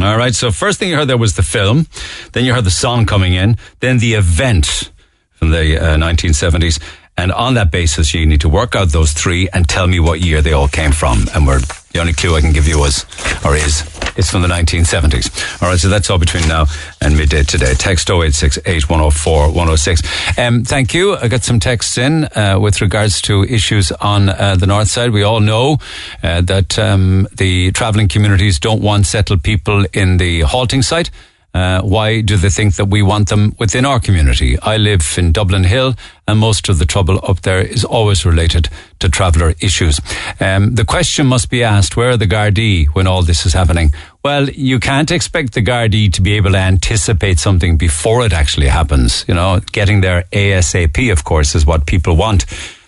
All 0.00 0.16
right. 0.16 0.34
So 0.34 0.50
first 0.50 0.78
thing 0.78 0.88
you 0.88 0.96
heard 0.96 1.08
there 1.08 1.18
was 1.18 1.34
the 1.34 1.42
film. 1.42 1.86
Then 2.32 2.44
you 2.44 2.54
heard 2.54 2.64
the 2.64 2.70
song 2.70 3.04
coming 3.04 3.34
in. 3.34 3.56
Then 3.80 3.98
the 3.98 4.14
event 4.14 4.92
from 5.32 5.50
the 5.50 5.78
uh, 5.78 5.96
1970s. 5.96 6.80
And 7.16 7.32
on 7.32 7.54
that 7.54 7.70
basis, 7.70 8.14
you 8.14 8.24
need 8.26 8.40
to 8.42 8.48
work 8.48 8.76
out 8.76 8.88
those 8.88 9.12
three 9.12 9.48
and 9.52 9.68
tell 9.68 9.86
me 9.86 9.98
what 9.98 10.20
year 10.20 10.40
they 10.40 10.52
all 10.52 10.68
came 10.68 10.92
from. 10.92 11.26
And 11.34 11.46
we're, 11.46 11.60
the 11.98 12.02
only 12.02 12.12
clue 12.12 12.36
I 12.36 12.40
can 12.40 12.52
give 12.52 12.68
you 12.68 12.78
was, 12.78 13.04
or 13.44 13.56
is, 13.56 13.82
it's 14.16 14.30
from 14.30 14.42
the 14.42 14.48
1970s. 14.48 15.60
All 15.60 15.68
right. 15.68 15.80
So 15.80 15.88
that's 15.88 16.08
all 16.10 16.18
between 16.18 16.46
now 16.46 16.66
and 17.00 17.16
midday 17.16 17.42
today. 17.42 17.74
Text 17.74 18.08
0868 18.08 18.88
104 18.88 19.48
106. 19.48 20.38
Um, 20.38 20.62
thank 20.62 20.94
you. 20.94 21.16
I 21.16 21.26
got 21.26 21.42
some 21.42 21.58
texts 21.58 21.98
in 21.98 22.28
uh, 22.36 22.58
with 22.60 22.80
regards 22.80 23.20
to 23.22 23.42
issues 23.42 23.90
on 23.90 24.28
uh, 24.28 24.54
the 24.54 24.66
north 24.66 24.86
side. 24.86 25.10
We 25.10 25.24
all 25.24 25.40
know 25.40 25.78
uh, 26.22 26.40
that 26.42 26.78
um, 26.78 27.26
the 27.36 27.72
travelling 27.72 28.06
communities 28.06 28.60
don't 28.60 28.80
want 28.80 29.06
settled 29.06 29.42
people 29.42 29.84
in 29.92 30.18
the 30.18 30.42
halting 30.42 30.82
site. 30.82 31.10
Uh, 31.54 31.80
why 31.80 32.20
do 32.20 32.36
they 32.36 32.50
think 32.50 32.76
that 32.76 32.84
we 32.84 33.02
want 33.02 33.30
them 33.30 33.54
within 33.58 33.86
our 33.86 33.98
community? 33.98 34.58
I 34.60 34.76
live 34.76 35.14
in 35.16 35.32
Dublin 35.32 35.64
Hill, 35.64 35.94
and 36.26 36.38
most 36.38 36.68
of 36.68 36.78
the 36.78 36.84
trouble 36.84 37.18
up 37.22 37.40
there 37.40 37.60
is 37.60 37.84
always 37.84 38.26
related 38.26 38.68
to 38.98 39.08
traveller 39.08 39.54
issues. 39.60 39.98
Um, 40.40 40.74
the 40.74 40.84
question 40.84 41.26
must 41.26 41.48
be 41.48 41.64
asked: 41.64 41.96
Where 41.96 42.10
are 42.10 42.16
the 42.18 42.26
Gardaí 42.26 42.88
when 42.88 43.06
all 43.06 43.22
this 43.22 43.46
is 43.46 43.54
happening? 43.54 43.92
Well, 44.22 44.50
you 44.50 44.78
can't 44.78 45.10
expect 45.10 45.54
the 45.54 45.62
Gardaí 45.62 46.12
to 46.12 46.22
be 46.22 46.34
able 46.34 46.52
to 46.52 46.58
anticipate 46.58 47.38
something 47.38 47.78
before 47.78 48.26
it 48.26 48.32
actually 48.32 48.68
happens. 48.68 49.24
You 49.26 49.34
know, 49.34 49.60
getting 49.72 50.02
there 50.02 50.24
ASAP, 50.32 51.10
of 51.10 51.24
course, 51.24 51.54
is 51.54 51.64
what 51.64 51.86
people 51.86 52.14
want, 52.14 52.44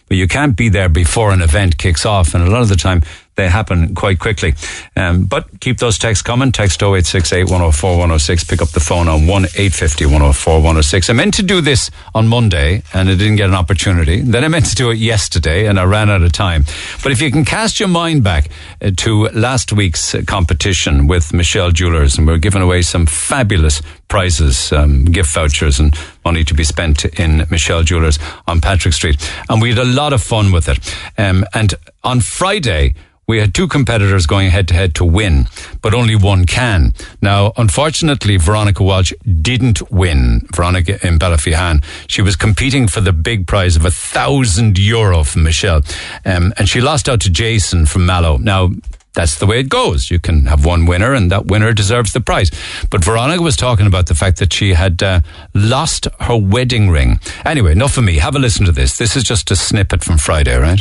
but 0.09 0.19
you 0.19 0.29
can't 0.29 0.57
be 0.57 0.69
there 0.69 0.91
before 0.91 1.33
an 1.33 1.41
event 1.41 1.79
kicks 1.79 2.05
off, 2.05 2.35
and 2.35 2.45
a 2.45 2.51
lot 2.51 2.61
of 2.63 2.69
the 2.69 2.77
time 2.77 3.03
they 3.37 3.49
happen 3.49 3.95
quite 3.95 4.19
quickly. 4.19 4.55
Um, 4.97 5.25
but 5.25 5.61
keep 5.61 5.79
those 5.79 5.99
texts 5.99 6.23
coming. 6.23 6.53
Text 6.53 6.83
0868 6.83 7.45
104 7.45 7.91
106. 7.93 8.45
Pick 8.45 8.61
up 8.61 8.69
the 8.71 8.81
phone 8.81 9.09
on 9.09 9.27
1 9.27 9.45
850 9.45 10.07
104 10.07 10.55
106. 10.57 11.11
I 11.11 11.13
meant 11.13 11.35
to 11.35 11.43
do 11.43 11.61
this 11.61 11.91
on 12.15 12.29
Monday 12.29 12.83
and 12.93 13.09
I 13.09 13.15
didn't 13.15 13.37
get 13.37 13.49
an 13.49 13.55
opportunity. 13.55 14.21
Then 14.21 14.45
I 14.45 14.49
meant 14.49 14.67
to 14.67 14.75
do 14.75 14.91
it 14.91 14.99
yesterday 14.99 15.67
and 15.67 15.79
I 15.79 15.85
ran 15.85 16.11
out 16.11 16.23
of 16.23 16.33
time. 16.33 16.65
But 17.03 17.13
if 17.13 17.23
you 17.23 17.31
can 17.31 17.45
cast 17.45 17.81
your 17.81 17.89
mind 17.89 18.23
back 18.25 18.51
uh, 18.83 18.91
to 18.99 19.29
last 19.29 19.73
week's 19.73 20.15
uh, 20.15 20.23
competition 20.27 21.07
with 21.07 21.33
Michelle 21.33 21.71
Jewelers, 21.71 22.19
and 22.19 22.27
we 22.27 22.35
are 22.35 22.39
giving 22.39 22.63
away 22.63 22.83
some 22.83 23.07
fabulous 23.07 23.81
prizes, 24.09 24.73
um, 24.73 25.05
gift 25.05 25.33
vouchers, 25.33 25.81
and 25.81 25.95
money 26.25 26.45
to 26.45 26.55
be 26.55 26.65
spent 26.65 27.05
in 27.19 27.47
Michelle 27.51 27.83
Jewelers 27.83 28.19
on 28.47 28.61
Patrick 28.61 28.93
Street. 28.93 29.17
And 29.49 29.63
we 29.63 29.71
had 29.71 29.79
a 29.79 29.85
lot 29.85 30.13
of 30.13 30.23
fun 30.23 30.53
with 30.53 30.69
it. 30.69 30.79
Um, 31.17 31.45
and 31.55 31.75
on 32.03 32.21
Friday, 32.21 32.95
we 33.31 33.39
had 33.39 33.55
two 33.55 33.69
competitors 33.69 34.27
going 34.27 34.51
head 34.51 34.67
to 34.67 34.75
head 34.75 34.93
to 34.97 35.05
win, 35.05 35.47
but 35.83 35.95
only 35.95 36.17
one 36.17 36.47
can. 36.47 36.93
Now, 37.23 37.53
unfortunately, 37.57 38.37
Veronica 38.39 38.83
Walsh 38.83 39.13
didn't 39.41 39.89
win. 39.89 40.49
Veronica 40.53 40.95
in 41.07 41.17
Ballyphehane. 41.17 41.85
She 42.09 42.23
was 42.23 42.35
competing 42.35 42.89
for 42.89 43.01
the 43.01 43.13
big 43.13 43.47
prize 43.47 43.77
of 43.77 43.85
a 43.85 43.91
thousand 43.93 44.81
euro 44.81 45.23
from 45.23 45.45
Michelle. 45.45 45.83
Um, 46.25 46.53
and 46.59 46.69
she 46.69 46.81
lost 46.81 47.09
out 47.09 47.21
to 47.21 47.31
Jason 47.31 47.87
from 47.87 48.05
Mallow. 48.05 48.37
Now, 48.37 48.71
that's 49.15 49.39
the 49.39 49.47
way 49.47 49.59
it 49.61 49.69
goes. 49.69 50.11
You 50.11 50.21
can 50.21 50.47
have 50.47 50.65
one 50.65 50.87
winner, 50.87 51.13
and 51.15 51.31
that 51.31 51.47
winner 51.47 51.73
deserves 51.73 52.13
the 52.13 52.21
prize. 52.21 52.51
But 52.91 53.05
Veronica 53.05 53.43
was 53.43 53.57
talking 53.57 53.87
about 53.87 54.07
the 54.07 54.15
fact 54.15 54.39
that 54.39 54.53
she 54.53 54.75
had 54.75 55.03
uh, 55.03 55.21
lost 55.55 56.07
her 56.21 56.37
wedding 56.37 56.91
ring. 56.91 57.21
Anyway, 57.45 57.73
enough 57.73 57.99
of 57.99 58.05
me. 58.05 58.17
Have 58.19 58.37
a 58.37 58.39
listen 58.39 58.67
to 58.67 58.73
this. 58.73 58.99
This 58.99 59.17
is 59.17 59.25
just 59.25 59.51
a 59.51 59.57
snippet 59.57 60.05
from 60.05 60.19
Friday, 60.19 60.57
right? 60.57 60.81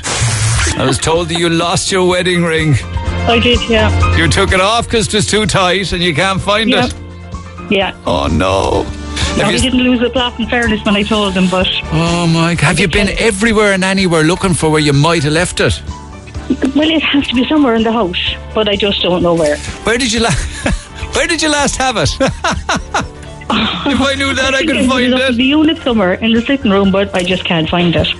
I 0.78 0.86
was 0.86 0.98
told 1.00 1.30
that 1.30 1.40
you 1.40 1.50
lost 1.50 1.92
your 1.92 2.08
wedding 2.08 2.44
ring. 2.44 2.76
I 3.28 3.40
did, 3.42 3.60
yeah. 3.70 4.16
You 4.16 4.28
took 4.28 4.52
it 4.52 4.62
off 4.62 4.86
because 4.86 5.08
it 5.08 5.14
was 5.16 5.28
too 5.28 5.46
tight 5.46 5.92
and 5.92 6.02
you 6.02 6.14
can't 6.16 6.40
find 6.42 6.70
Yeah. 6.70 6.86
it. 6.86 6.94
Yeah. 7.72 7.96
Oh 8.06 8.28
no. 8.28 8.84
No, 9.38 9.46
Have 9.46 9.54
you- 9.54 9.60
didn't 9.60 9.82
lose 9.84 10.02
a 10.02 10.10
plot 10.10 10.40
in 10.40 10.48
fairness 10.48 10.84
when 10.86 10.96
I 10.96 11.04
told 11.04 11.34
them, 11.36 11.48
but 11.50 11.68
Oh 11.92 12.26
my! 12.28 12.56
God. 12.56 12.64
Have 12.64 12.80
you 12.80 12.88
been 12.88 13.10
everywhere 13.20 13.74
and 13.74 13.84
anywhere 13.84 14.24
looking 14.24 14.54
for 14.56 14.70
where 14.72 14.82
you 14.82 14.94
might 14.94 15.24
have 15.24 15.34
left 15.34 15.60
it? 15.60 15.80
Well, 16.76 16.90
it 16.90 17.02
has 17.04 17.28
to 17.28 17.36
be 17.36 17.46
somewhere 17.48 17.76
in 17.76 17.84
the 17.84 17.92
house, 17.92 18.36
but 18.54 18.68
I 18.68 18.76
just 18.76 19.02
don't 19.02 19.22
know 19.24 19.34
where. 19.36 19.58
Where 19.86 19.98
did 19.98 20.12
you 20.12 20.22
last? 20.22 20.48
Where 21.16 21.28
did 21.28 21.42
you 21.42 21.50
last 21.50 21.76
have 21.78 21.98
it? 21.98 22.12
if 22.22 22.32
I 24.02 24.14
knew 24.16 24.34
that, 24.36 24.54
I 24.54 24.60
think 24.60 24.72
could 24.72 24.88
find 24.88 25.14
it. 25.14 25.30
in 25.32 25.36
The 25.38 25.44
unit 25.44 25.78
somewhere 25.80 26.14
in 26.14 26.34
the 26.34 26.42
sitting 26.42 26.72
room, 26.72 26.92
but 26.92 27.14
I 27.16 27.24
just 27.24 27.44
can't 27.46 27.68
find 27.68 27.94
it. 27.96 28.08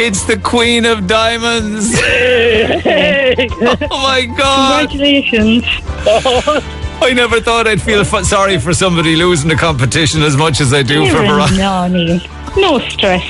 It's 0.00 0.22
the 0.22 0.38
Queen 0.38 0.84
of 0.84 1.08
Diamonds. 1.08 1.90
oh 3.90 4.02
my 4.02 4.26
God! 4.26 4.88
Congratulations! 4.90 5.64
I 7.00 7.12
never 7.14 7.40
thought 7.40 7.66
I'd 7.66 7.82
feel 7.82 8.02
f- 8.02 8.24
sorry 8.24 8.58
for 8.58 8.72
somebody 8.72 9.16
losing 9.16 9.50
a 9.50 9.56
competition 9.56 10.22
as 10.22 10.36
much 10.36 10.60
as 10.60 10.72
I 10.72 10.84
do 10.84 11.04
for 11.10 11.16
Veronica. 11.18 11.56
No, 11.56 11.88
Neil. 11.88 12.20
No 12.56 12.78
stress. 12.88 13.24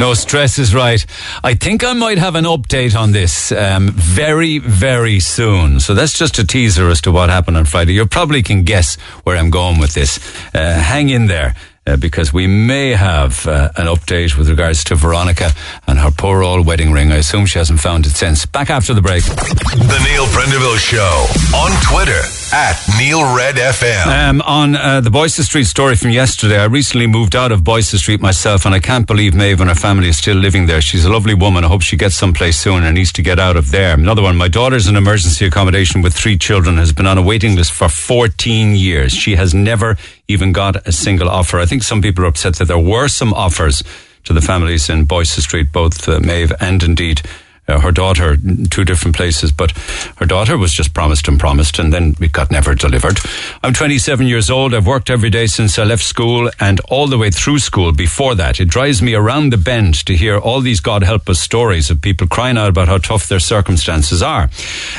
No 0.00 0.12
stress 0.14 0.58
is 0.58 0.74
right. 0.74 1.04
I 1.42 1.54
think 1.54 1.84
I 1.84 1.92
might 1.92 2.18
have 2.18 2.34
an 2.34 2.44
update 2.44 2.98
on 2.98 3.12
this 3.12 3.52
um, 3.52 3.90
very, 3.90 4.58
very 4.58 5.20
soon. 5.20 5.80
So 5.80 5.94
that's 5.94 6.18
just 6.18 6.38
a 6.38 6.46
teaser 6.46 6.88
as 6.88 7.00
to 7.02 7.12
what 7.12 7.30
happened 7.30 7.56
on 7.56 7.64
Friday. 7.64 7.94
You 7.94 8.04
probably 8.06 8.42
can 8.42 8.64
guess 8.64 8.96
where 9.22 9.36
I'm 9.36 9.50
going 9.50 9.78
with 9.78 9.94
this. 9.94 10.18
Uh, 10.54 10.74
hang 10.74 11.10
in 11.10 11.26
there. 11.26 11.54
Uh, 11.86 11.96
because 11.96 12.32
we 12.32 12.46
may 12.46 12.92
have 12.92 13.46
uh, 13.46 13.70
an 13.76 13.84
update 13.86 14.38
with 14.38 14.48
regards 14.48 14.84
to 14.84 14.94
Veronica 14.94 15.50
and 15.86 15.98
her 15.98 16.10
poor 16.10 16.42
old 16.42 16.66
wedding 16.66 16.92
ring. 16.92 17.12
I 17.12 17.16
assume 17.16 17.44
she 17.44 17.58
hasn't 17.58 17.78
found 17.78 18.06
it 18.06 18.12
since. 18.12 18.46
Back 18.46 18.70
after 18.70 18.94
the 18.94 19.02
break. 19.02 19.22
The 19.24 20.00
Neil 20.08 20.24
Prendeville 20.28 20.78
Show 20.78 21.26
on 21.54 21.70
Twitter 21.82 22.22
at 22.54 22.80
Neil 22.98 23.36
Red 23.36 23.56
FM. 23.56 24.06
Um, 24.06 24.40
on 24.42 24.76
uh, 24.76 25.02
the 25.02 25.10
Boyce 25.10 25.36
Street 25.36 25.64
story 25.64 25.94
from 25.94 26.08
yesterday, 26.08 26.58
I 26.58 26.64
recently 26.64 27.06
moved 27.06 27.36
out 27.36 27.52
of 27.52 27.62
Boyce 27.62 27.90
Street 27.90 28.22
myself, 28.22 28.64
and 28.64 28.74
I 28.74 28.80
can't 28.80 29.06
believe 29.06 29.34
Maeve 29.34 29.60
and 29.60 29.68
her 29.68 29.76
family 29.76 30.08
is 30.08 30.16
still 30.16 30.38
living 30.38 30.64
there. 30.64 30.80
She's 30.80 31.04
a 31.04 31.12
lovely 31.12 31.34
woman. 31.34 31.64
I 31.64 31.68
hope 31.68 31.82
she 31.82 31.98
gets 31.98 32.14
someplace 32.14 32.58
soon 32.58 32.82
and 32.82 32.94
needs 32.94 33.12
to 33.12 33.22
get 33.22 33.38
out 33.38 33.58
of 33.58 33.72
there. 33.72 33.92
Another 33.92 34.22
one, 34.22 34.38
my 34.38 34.48
daughter's 34.48 34.88
in 34.88 34.96
emergency 34.96 35.44
accommodation 35.44 36.00
with 36.00 36.14
three 36.14 36.38
children, 36.38 36.78
has 36.78 36.92
been 36.92 37.06
on 37.06 37.18
a 37.18 37.22
waiting 37.22 37.56
list 37.56 37.72
for 37.72 37.90
14 37.90 38.74
years. 38.74 39.12
She 39.12 39.36
has 39.36 39.52
never 39.52 39.98
even 40.28 40.52
got 40.52 40.86
a 40.86 40.92
single 40.92 41.28
offer. 41.28 41.58
I 41.58 41.66
think 41.66 41.82
some 41.82 42.02
people 42.02 42.24
are 42.24 42.28
upset 42.28 42.56
that 42.56 42.66
there 42.66 42.78
were 42.78 43.08
some 43.08 43.32
offers 43.34 43.82
to 44.24 44.32
the 44.32 44.40
families 44.40 44.88
in 44.88 45.04
Boyce 45.04 45.30
Street, 45.30 45.72
both 45.72 46.08
uh, 46.08 46.20
Maeve 46.20 46.52
and 46.60 46.82
indeed 46.82 47.22
uh, 47.66 47.80
her 47.80 47.92
daughter, 47.92 48.36
two 48.70 48.84
different 48.84 49.16
places, 49.16 49.50
but 49.50 49.70
her 50.16 50.26
daughter 50.26 50.58
was 50.58 50.72
just 50.72 50.92
promised 50.92 51.28
and 51.28 51.40
promised, 51.40 51.78
and 51.78 51.92
then 51.92 52.14
it 52.20 52.32
got 52.32 52.50
never 52.50 52.74
delivered. 52.74 53.18
I'm 53.62 53.72
27 53.72 54.26
years 54.26 54.50
old. 54.50 54.74
I've 54.74 54.86
worked 54.86 55.08
every 55.08 55.30
day 55.30 55.46
since 55.46 55.78
I 55.78 55.84
left 55.84 56.02
school 56.02 56.50
and 56.60 56.80
all 56.88 57.06
the 57.06 57.18
way 57.18 57.30
through 57.30 57.58
school 57.60 57.92
before 57.92 58.34
that. 58.34 58.60
It 58.60 58.66
drives 58.66 59.00
me 59.00 59.14
around 59.14 59.50
the 59.50 59.56
bend 59.56 59.94
to 60.06 60.14
hear 60.14 60.38
all 60.38 60.60
these 60.60 60.80
God 60.80 61.02
help 61.02 61.28
us 61.28 61.40
stories 61.40 61.90
of 61.90 62.02
people 62.02 62.26
crying 62.26 62.58
out 62.58 62.68
about 62.68 62.88
how 62.88 62.98
tough 62.98 63.28
their 63.28 63.40
circumstances 63.40 64.22
are. 64.22 64.50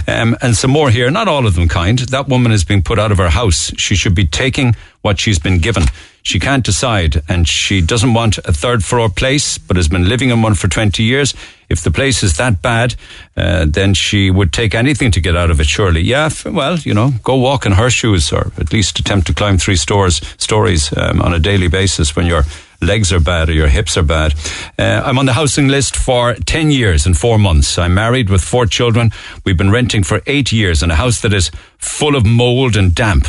Um, 0.07 0.35
and 0.41 0.55
some 0.55 0.71
more 0.71 0.89
here, 0.89 1.11
not 1.11 1.27
all 1.27 1.45
of 1.45 1.55
them 1.55 1.67
kind. 1.67 1.99
That 1.99 2.27
woman 2.27 2.51
is 2.51 2.63
being 2.63 2.81
put 2.81 2.97
out 2.97 3.11
of 3.11 3.19
her 3.19 3.29
house. 3.29 3.71
She 3.77 3.95
should 3.95 4.15
be 4.15 4.25
taking 4.25 4.75
what 5.05 5.19
she's 5.19 5.37
been 5.37 5.59
given. 5.59 5.83
She 6.23 6.39
can't 6.39 6.65
decide, 6.65 7.21
and 7.29 7.47
she 7.47 7.79
doesn't 7.79 8.15
want 8.15 8.39
a 8.39 8.51
third 8.51 8.83
floor 8.83 9.07
place, 9.07 9.59
but 9.59 9.77
has 9.77 9.87
been 9.87 10.09
living 10.09 10.31
in 10.31 10.41
one 10.41 10.55
for 10.55 10.67
20 10.67 11.03
years. 11.03 11.35
If 11.69 11.83
the 11.83 11.91
place 11.91 12.23
is 12.23 12.37
that 12.37 12.63
bad, 12.63 12.95
uh, 13.37 13.65
then 13.69 13.93
she 13.93 14.31
would 14.31 14.51
take 14.51 14.73
anything 14.73 15.11
to 15.11 15.21
get 15.21 15.35
out 15.35 15.51
of 15.51 15.59
it, 15.59 15.67
surely. 15.67 16.01
Yeah, 16.01 16.29
well, 16.43 16.79
you 16.79 16.95
know, 16.95 17.11
go 17.23 17.35
walk 17.35 17.67
in 17.67 17.73
her 17.73 17.91
shoes, 17.91 18.33
or 18.33 18.51
at 18.57 18.73
least 18.73 18.97
attempt 18.97 19.27
to 19.27 19.35
climb 19.35 19.59
three 19.59 19.75
stores, 19.75 20.15
stories 20.37 20.91
um, 20.97 21.21
on 21.21 21.35
a 21.35 21.39
daily 21.39 21.67
basis 21.67 22.15
when 22.15 22.25
your 22.25 22.43
legs 22.81 23.13
are 23.13 23.19
bad 23.19 23.47
or 23.47 23.53
your 23.53 23.67
hips 23.67 23.95
are 23.97 24.03
bad. 24.03 24.33
Uh, 24.79 25.03
I'm 25.05 25.19
on 25.19 25.27
the 25.27 25.33
housing 25.33 25.67
list 25.67 25.95
for 25.95 26.33
10 26.33 26.71
years 26.71 27.05
and 27.05 27.15
four 27.15 27.37
months. 27.37 27.77
I'm 27.77 27.93
married 27.93 28.31
with 28.31 28.43
four 28.43 28.65
children. 28.65 29.11
We've 29.43 29.57
been 29.57 29.71
renting 29.71 30.01
for 30.01 30.21
eight 30.25 30.51
years 30.51 30.81
in 30.81 30.89
a 30.89 30.95
house 30.95 31.21
that 31.21 31.33
is 31.33 31.51
full 31.77 32.15
of 32.15 32.25
mold 32.25 32.75
and 32.75 32.95
damp. 32.95 33.27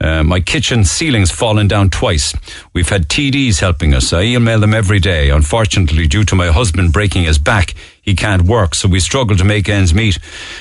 Uh, 0.00 0.22
my 0.22 0.40
kitchen 0.40 0.82
ceiling's 0.82 1.30
fallen 1.30 1.68
down 1.68 1.90
twice. 1.90 2.34
We've 2.72 2.88
had 2.88 3.08
TDs 3.08 3.60
helping 3.60 3.92
us. 3.92 4.12
I 4.14 4.22
email 4.22 4.58
them 4.58 4.72
every 4.72 4.98
day. 4.98 5.28
Unfortunately, 5.28 6.06
due 6.06 6.24
to 6.24 6.34
my 6.34 6.48
husband 6.48 6.92
breaking 6.92 7.24
his 7.24 7.38
back, 7.38 7.74
he 8.00 8.14
can't 8.14 8.42
work, 8.42 8.74
so 8.74 8.88
we 8.88 8.98
struggle 8.98 9.36
to 9.36 9.44
make 9.44 9.68
ends 9.68 9.92
meet. 9.92 10.18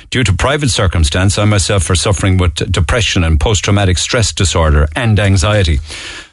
Due 0.10 0.26
to 0.26 0.34
private 0.34 0.70
circumstance, 0.70 1.38
I 1.38 1.46
myself 1.46 1.90
are 1.90 1.96
suffering 1.96 2.38
with 2.38 2.56
depression 2.70 3.24
and 3.24 3.40
post-traumatic 3.40 3.98
stress 3.98 4.34
disorder 4.34 4.90
and 4.94 5.18
anxiety. 5.20 5.80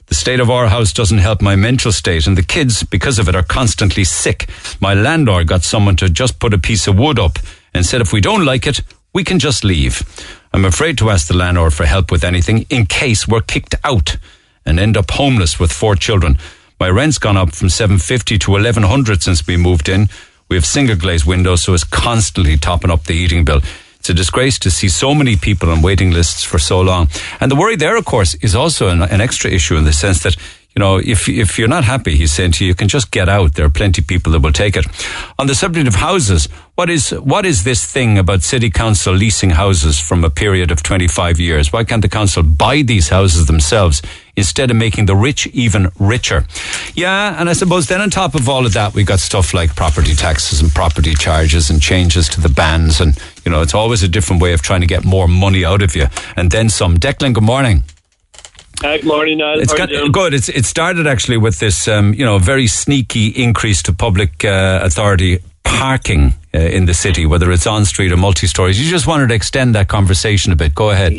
The 0.07 0.15
state 0.15 0.41
of 0.41 0.51
our 0.51 0.69
house 0.69 0.93
doesn't 0.93 1.19
help 1.19 1.41
my 1.41 1.55
mental 1.55 1.93
state, 1.93 2.27
and 2.27 2.37
the 2.37 2.43
kids, 2.43 2.83
because 2.83 3.21
of 3.21 3.29
it, 3.29 3.37
are 3.37 3.43
constantly 3.43 4.05
sick. 4.05 4.49
My 4.81 4.95
landlord 4.95 5.47
got 5.47 5.63
someone 5.63 5.97
to 5.97 6.09
just 6.09 6.41
put 6.41 6.55
a 6.55 6.59
piece 6.59 6.89
of 6.89 6.99
wood 6.99 7.19
up 7.19 7.39
and 7.73 7.87
said 7.87 8.01
if 8.01 8.13
we 8.13 8.21
don't 8.21 8.45
like 8.45 8.67
it, 8.67 8.81
we 9.13 9.25
can 9.25 9.39
just 9.39 9.65
leave. 9.65 10.03
I'm 10.53 10.65
afraid 10.65 10.99
to 10.99 11.11
ask 11.11 11.29
the 11.29 11.37
landlord 11.37 11.75
for 11.75 11.87
help 11.87 12.11
with 12.11 12.25
anything 12.25 12.67
in 12.71 12.87
case 12.87 13.29
we're 13.29 13.41
kicked 13.41 13.75
out 13.85 14.17
and 14.65 14.81
end 14.81 14.97
up 14.97 15.11
homeless 15.11 15.59
with 15.61 15.73
four 15.73 15.95
children. 15.95 16.39
My 16.79 16.89
rent's 16.89 17.19
gone 17.19 17.37
up 17.37 17.55
from 17.55 17.69
750 17.69 18.39
to 18.39 18.51
1100 18.51 19.23
since 19.23 19.47
we 19.47 19.57
moved 19.57 19.89
in. 19.89 20.09
We 20.49 20.57
have 20.57 20.67
single 20.67 20.97
glazed 20.97 21.27
windows, 21.27 21.63
so 21.63 21.75
it's 21.75 21.85
constantly 21.85 22.57
topping 22.57 22.91
up 22.91 23.05
the 23.05 23.15
heating 23.15 23.45
bill. 23.45 23.61
It's 23.99 24.11
a 24.11 24.15
disgrace 24.15 24.59
to 24.61 24.71
see 24.71 24.89
so 24.89 25.15
many 25.15 25.37
people 25.37 25.71
on 25.71 25.83
waiting 25.83 26.13
lists 26.13 26.45
for 26.45 26.59
so 26.59 26.81
long. 26.81 27.09
And 27.41 27.51
the 27.51 27.57
worry 27.57 27.77
there, 27.77 27.97
of 27.97 28.05
course, 28.05 28.35
is 28.35 28.55
also 28.55 28.89
an, 28.89 29.03
an 29.03 29.21
extra 29.21 29.51
issue 29.51 29.77
in 29.77 29.85
the 29.85 29.93
sense 29.93 30.23
that 30.23 30.37
you 30.77 30.81
know, 30.81 30.99
if 30.99 31.27
if 31.27 31.59
you're 31.59 31.69
not 31.69 31.85
happy, 31.85 32.17
he's 32.17 32.33
saying 32.33 32.53
to 32.53 32.65
you, 32.65 32.69
you 32.69 32.75
can 32.75 32.87
just 32.87 33.11
get 33.11 33.31
out. 33.31 33.55
There 33.55 33.65
are 33.65 33.71
plenty 33.71 34.03
of 34.03 34.09
people 34.09 34.33
that 34.33 34.41
will 34.41 34.53
take 34.53 34.77
it. 34.77 34.85
On 35.39 35.47
the 35.47 35.55
subject 35.55 35.89
of 35.89 35.95
houses, 35.95 36.49
what 36.75 36.91
is 36.91 37.13
what 37.13 37.47
is 37.47 37.65
this 37.65 37.91
thing 37.91 38.19
about 38.19 38.43
city 38.43 38.69
council 38.69 39.15
leasing 39.15 39.49
houses 39.49 39.99
from 39.99 40.23
a 40.23 40.29
period 40.29 40.71
of 40.71 40.83
25 40.83 41.41
years? 41.41 41.73
Why 41.73 41.83
can't 41.85 42.03
the 42.03 42.11
council 42.11 42.43
buy 42.43 42.83
these 42.83 43.09
houses 43.09 43.47
themselves 43.47 44.03
instead 44.37 44.71
of 44.71 44.77
making 44.77 45.07
the 45.07 45.17
rich 45.17 45.47
even 45.55 45.89
richer? 45.99 46.45
Yeah, 46.95 47.41
and 47.41 47.49
I 47.49 47.55
suppose 47.55 47.89
then 47.89 48.03
on 48.03 48.11
top 48.11 48.35
of 48.35 48.47
all 48.47 48.67
of 48.67 48.75
that, 48.75 48.93
we've 48.93 49.07
got 49.07 49.21
stuff 49.21 49.55
like 49.55 49.75
property 49.75 50.15
taxes 50.15 50.61
and 50.61 50.71
property 50.71 51.15
charges 51.15 51.71
and 51.71 51.81
changes 51.81 52.29
to 52.29 52.43
the 52.43 52.51
bans, 52.51 53.01
and 53.01 53.17
you 53.47 53.51
know, 53.51 53.63
it's 53.63 53.75
always 53.75 54.03
a 54.03 54.09
different 54.09 54.43
way 54.43 54.53
of 54.53 54.61
trying 54.61 54.83
to 54.83 54.87
get 54.87 55.07
more 55.07 55.27
money 55.27 55.65
out 55.65 55.81
of 55.81 55.97
you, 55.97 56.09
and 56.37 56.51
then 56.51 56.69
some. 56.69 56.99
Declan, 56.99 57.33
good 57.33 57.45
morning. 57.45 57.83
Hi, 58.83 58.99
good 58.99 59.07
morning, 59.07 59.39
Neil. 59.39 59.59
It's 59.59 59.73
got, 59.73 59.89
are 59.89 59.93
you 59.93 59.99
doing? 60.01 60.13
good. 60.13 60.35
It's, 60.35 60.49
it 60.49 60.67
started 60.67 61.07
actually 61.07 61.39
with 61.39 61.59
this, 61.59 61.89
um, 61.89 62.13
you 62.13 62.25
know, 62.25 62.39
very 62.39 62.67
sneaky 62.67 63.29
increase 63.29 63.83
to 63.85 63.93
public 63.93 64.45
uh, 64.45 64.81
authority 64.83 65.39
parking 65.65 66.35
uh, 66.55 66.59
in 66.59 66.85
the 66.85 66.95
city, 66.95 67.27
whether 67.27 67.51
it's 67.53 67.67
on 67.67 67.85
street 67.85 68.13
or 68.13 68.17
multi 68.17 68.47
stories. 68.47 68.81
You 68.83 68.91
just 68.91 69.07
wanted 69.07 69.29
to 69.29 69.35
extend 69.35 69.75
that 69.75 69.89
conversation 69.89 70.53
a 70.53 70.57
bit. 70.57 70.75
Go 70.75 70.91
ahead. 70.91 71.15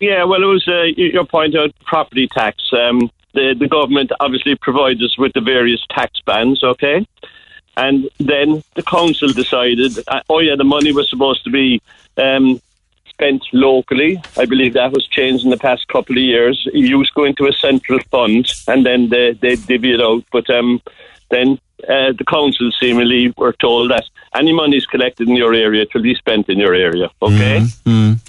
Yeah, 0.00 0.24
well, 0.24 0.42
it 0.42 0.46
was 0.46 0.66
uh, 0.68 0.82
your 0.96 1.24
point 1.24 1.56
out 1.56 1.70
property 1.86 2.28
tax. 2.28 2.62
Um, 2.72 3.10
the 3.34 3.54
the 3.58 3.68
government 3.68 4.10
obviously 4.20 4.54
provides 4.56 5.02
us 5.02 5.16
with 5.18 5.32
the 5.32 5.40
various 5.40 5.84
tax 5.90 6.20
bands, 6.24 6.62
okay, 6.62 7.06
and 7.76 8.08
then 8.18 8.62
the 8.74 8.82
council 8.82 9.28
decided, 9.28 9.98
uh, 10.08 10.20
oh 10.28 10.40
yeah, 10.40 10.56
the 10.56 10.64
money 10.64 10.92
was 10.92 11.08
supposed 11.10 11.44
to 11.44 11.50
be 11.50 11.80
um, 12.16 12.60
spent 13.18 13.42
locally. 13.52 14.22
I 14.36 14.44
believe 14.46 14.74
that 14.74 14.92
was 14.92 15.06
changed 15.08 15.44
in 15.44 15.50
the 15.50 15.56
past 15.56 15.88
couple 15.88 16.16
of 16.16 16.22
years. 16.22 16.56
It 16.72 16.78
used 16.78 17.10
to 17.10 17.20
go 17.20 17.24
into 17.24 17.46
a 17.46 17.52
central 17.52 17.98
fund, 18.10 18.46
and 18.66 18.86
then 18.86 19.08
they 19.08 19.32
they 19.32 19.56
divvy 19.56 19.94
it 19.94 20.00
out. 20.00 20.24
But 20.30 20.48
um, 20.50 20.80
then 21.30 21.58
uh, 21.84 22.12
the 22.20 22.24
council 22.26 22.70
seemingly 22.80 23.34
were 23.36 23.52
told 23.52 23.90
that 23.90 24.04
any 24.34 24.52
money 24.52 24.76
is 24.76 24.86
collected 24.86 25.28
in 25.28 25.36
your 25.36 25.54
area 25.54 25.82
it 25.82 25.94
will 25.94 26.02
be 26.02 26.14
spent 26.14 26.48
in 26.48 26.58
your 26.58 26.74
area. 26.74 27.10
Okay. 27.20 27.58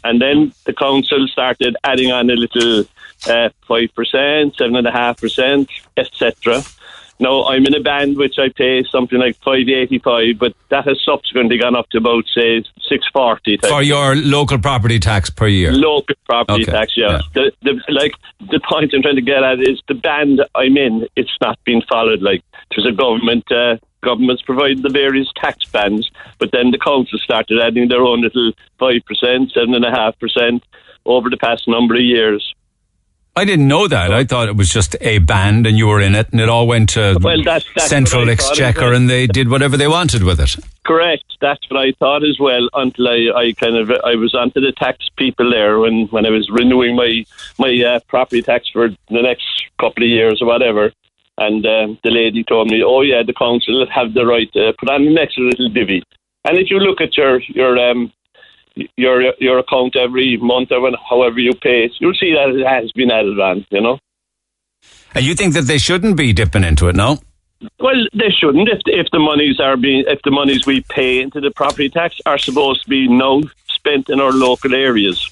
And 0.04 0.22
then 0.22 0.54
the 0.66 0.74
council 0.74 1.28
started 1.28 1.76
adding 1.84 2.12
on 2.12 2.30
a 2.30 2.36
little 2.36 2.86
uh, 3.28 3.50
five 3.68 3.90
percent, 3.96 4.56
seven 4.58 4.76
and 4.76 4.88
a 4.88 4.92
half 4.92 5.22
percent, 5.22 5.70
etc. 5.98 6.64
Now 7.20 7.46
I'm 7.46 7.66
in 7.66 7.76
a 7.76 7.82
band 7.82 8.18
which 8.18 8.36
I 8.38 8.50
pay 8.50 8.84
something 8.90 9.20
like 9.20 9.36
five 9.44 9.68
eighty 9.68 10.00
five, 10.00 10.40
but 10.40 10.54
that 10.70 10.86
has 10.88 11.00
subsequently 11.04 11.58
gone 11.58 11.76
up 11.76 11.90
to 11.90 11.98
about 11.98 12.26
say 12.34 12.64
six 12.88 13.06
forty. 13.12 13.58
For 13.58 13.82
your 13.82 14.16
local 14.16 14.58
property 14.58 15.00
tax 15.00 15.30
per 15.30 15.48
year. 15.48 15.72
local 15.74 16.16
property 16.26 16.64
Okay, 16.64 16.72
tax, 16.72 16.94
yeah. 16.96 17.12
yeah. 17.12 17.22
The, 17.34 17.52
the 17.62 17.94
like 17.94 18.14
the 18.40 18.62
point 18.70 18.94
I'm 18.94 19.02
trying 19.02 19.16
to 19.18 19.22
get 19.22 19.44
at 19.44 19.60
is 19.60 19.82
the 19.88 19.96
band 19.96 20.42
I'm 20.56 20.78
in. 20.78 21.08
It's 21.16 21.36
not 21.42 21.60
being 21.66 21.82
followed. 21.90 22.22
Like 22.22 22.44
there's 22.72 22.88
a 22.88 22.96
government. 22.96 23.52
Uh, 23.52 23.78
Governments 24.02 24.42
provide 24.44 24.82
the 24.82 24.90
various 24.90 25.28
tax 25.36 25.66
bands, 25.66 26.10
but 26.38 26.52
then 26.54 26.72
the 26.72 26.78
council 26.78 27.20
started 27.20 27.60
adding 27.60 27.90
their 27.90 28.02
own 28.02 28.22
little 28.22 28.54
five 28.80 29.02
percent, 29.06 29.52
seven 29.52 29.74
and 29.74 29.84
a 29.84 29.92
half 29.92 30.18
percent 30.20 30.64
over 31.06 31.30
the 31.30 31.36
past 31.36 31.68
number 31.68 31.96
of 31.96 32.02
years. 32.02 32.56
I 33.40 33.46
didn't 33.46 33.68
know 33.68 33.88
that. 33.88 34.12
I 34.14 34.24
thought 34.26 34.48
it 34.50 34.56
was 34.58 34.70
just 34.70 34.96
a 35.02 35.20
band 35.20 35.66
and 35.66 35.78
you 35.78 35.88
were 35.88 36.02
in 36.02 36.14
it 36.14 36.28
and 36.32 36.40
it 36.42 36.50
all 36.50 36.68
went 36.68 36.90
to 36.90 37.18
Well, 37.22 37.42
that's- 37.44 37.66
that's 37.76 37.88
Central 37.90 38.22
what 38.24 38.30
I 38.30 38.36
thought 38.36 38.52
as 38.52 38.60
Exchequer 38.60 38.86
well. 38.88 38.96
and 38.96 39.10
they 39.10 39.28
did 39.28 39.50
whatever 39.50 39.78
they 39.78 39.88
wanted 39.88 40.24
with 40.24 40.40
it. 40.40 40.56
Correct. 40.86 41.24
That's 41.40 41.64
what 41.70 41.80
I 41.86 41.92
thought 41.94 42.24
as 42.24 42.38
well. 42.40 42.68
Until 42.74 43.08
I, 43.08 43.20
I 43.44 43.54
kind 43.54 43.76
of 43.78 43.92
I 44.04 44.16
was 44.16 44.36
onto 44.36 44.60
the 44.60 44.74
tax 44.74 45.08
people 45.18 45.50
there 45.52 45.80
when, 45.80 46.08
when 46.08 46.26
I 46.26 46.30
was 46.32 46.50
renewing 46.50 46.96
my 46.96 47.24
my 47.58 47.72
uh, 47.90 48.00
property 48.08 48.42
tax 48.42 48.68
for 48.74 48.90
the 48.90 49.22
next 49.22 49.46
couple 49.80 50.04
of 50.04 50.10
years 50.10 50.42
or 50.42 50.48
whatever. 50.48 50.92
And 51.38 51.66
um, 51.66 51.98
the 52.04 52.12
lady 52.12 52.44
told 52.44 52.70
me, 52.70 52.84
"Oh 52.84 53.02
yeah, 53.02 53.24
the 53.26 53.34
council 53.34 53.86
have 53.90 54.14
the 54.14 54.26
right 54.26 54.52
to 54.54 54.74
put 54.80 54.90
on 54.90 55.08
an 55.08 55.18
extra 55.18 55.44
little 55.44 55.70
divvy." 55.70 56.04
And 56.44 56.58
if 56.58 56.70
you 56.70 56.80
look 56.80 57.00
at 57.02 57.16
your 57.16 57.40
your 57.60 57.78
um 57.90 58.12
your 58.98 59.34
your 59.40 59.60
account 59.60 59.96
every 59.96 60.38
month 60.38 60.72
or 60.72 60.82
when, 60.82 60.94
however 61.10 61.40
you 61.40 61.54
pay 61.54 61.86
it, 61.86 61.92
you'll 62.00 62.14
see 62.14 62.34
that 62.34 62.50
it 62.50 62.66
has 62.66 62.92
been 62.94 63.12
added 63.12 63.40
on. 63.40 63.66
You 63.72 63.82
know. 63.82 64.00
And 65.16 65.26
you 65.26 65.34
think 65.34 65.54
that 65.56 65.64
they 65.64 65.78
shouldn't 65.78 66.18
be 66.18 66.34
dipping 66.34 66.64
into 66.64 66.88
it, 66.88 66.96
no? 66.96 67.18
Well, 67.80 68.06
they 68.14 68.30
shouldn't. 68.30 68.70
If 68.70 68.82
if 68.86 69.08
the 69.12 69.20
monies 69.20 69.60
are 69.60 69.76
being, 69.76 70.06
if 70.08 70.22
the 70.24 70.32
monies 70.32 70.66
we 70.66 70.82
pay 70.82 71.22
into 71.22 71.42
the 71.42 71.52
property 71.52 71.90
tax 71.90 72.22
are 72.26 72.38
supposed 72.38 72.84
to 72.84 72.90
be 72.90 73.08
now 73.08 73.42
spent 73.68 74.10
in 74.10 74.20
our 74.22 74.32
local 74.32 74.74
areas, 74.74 75.30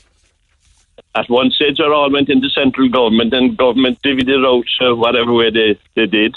at 1.15 1.29
one 1.29 1.51
stage, 1.51 1.79
it 1.79 1.91
all 1.91 2.11
went 2.11 2.29
into 2.29 2.49
central 2.49 2.89
government, 2.89 3.33
and 3.33 3.57
government 3.57 4.01
divvied 4.03 4.29
it 4.29 4.45
out 4.45 4.87
uh, 4.87 4.95
whatever 4.95 5.33
way 5.33 5.49
they, 5.49 5.79
they 5.95 6.05
did. 6.05 6.35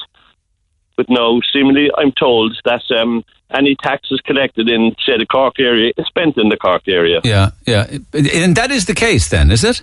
But 0.97 1.11
now, 1.11 1.41
seemingly, 1.53 1.91
I'm 1.97 2.13
told 2.13 2.59
that 2.65 2.83
um, 2.91 3.25
any 3.57 3.77
taxes 3.83 4.21
collected 4.25 4.69
in, 4.69 4.95
say, 5.05 5.19
the 5.19 5.27
Cork 5.27 5.59
area 5.59 5.93
is 5.97 6.07
spent 6.07 6.37
in 6.39 6.49
the 6.49 6.57
Cork 6.57 6.83
area. 6.89 7.21
Yeah, 7.25 7.51
yeah. 7.67 7.87
And 8.13 8.57
that 8.57 8.71
is 8.71 8.87
the 8.87 8.95
case 8.95 9.29
then, 9.29 9.51
is 9.51 9.65
it? 9.65 9.83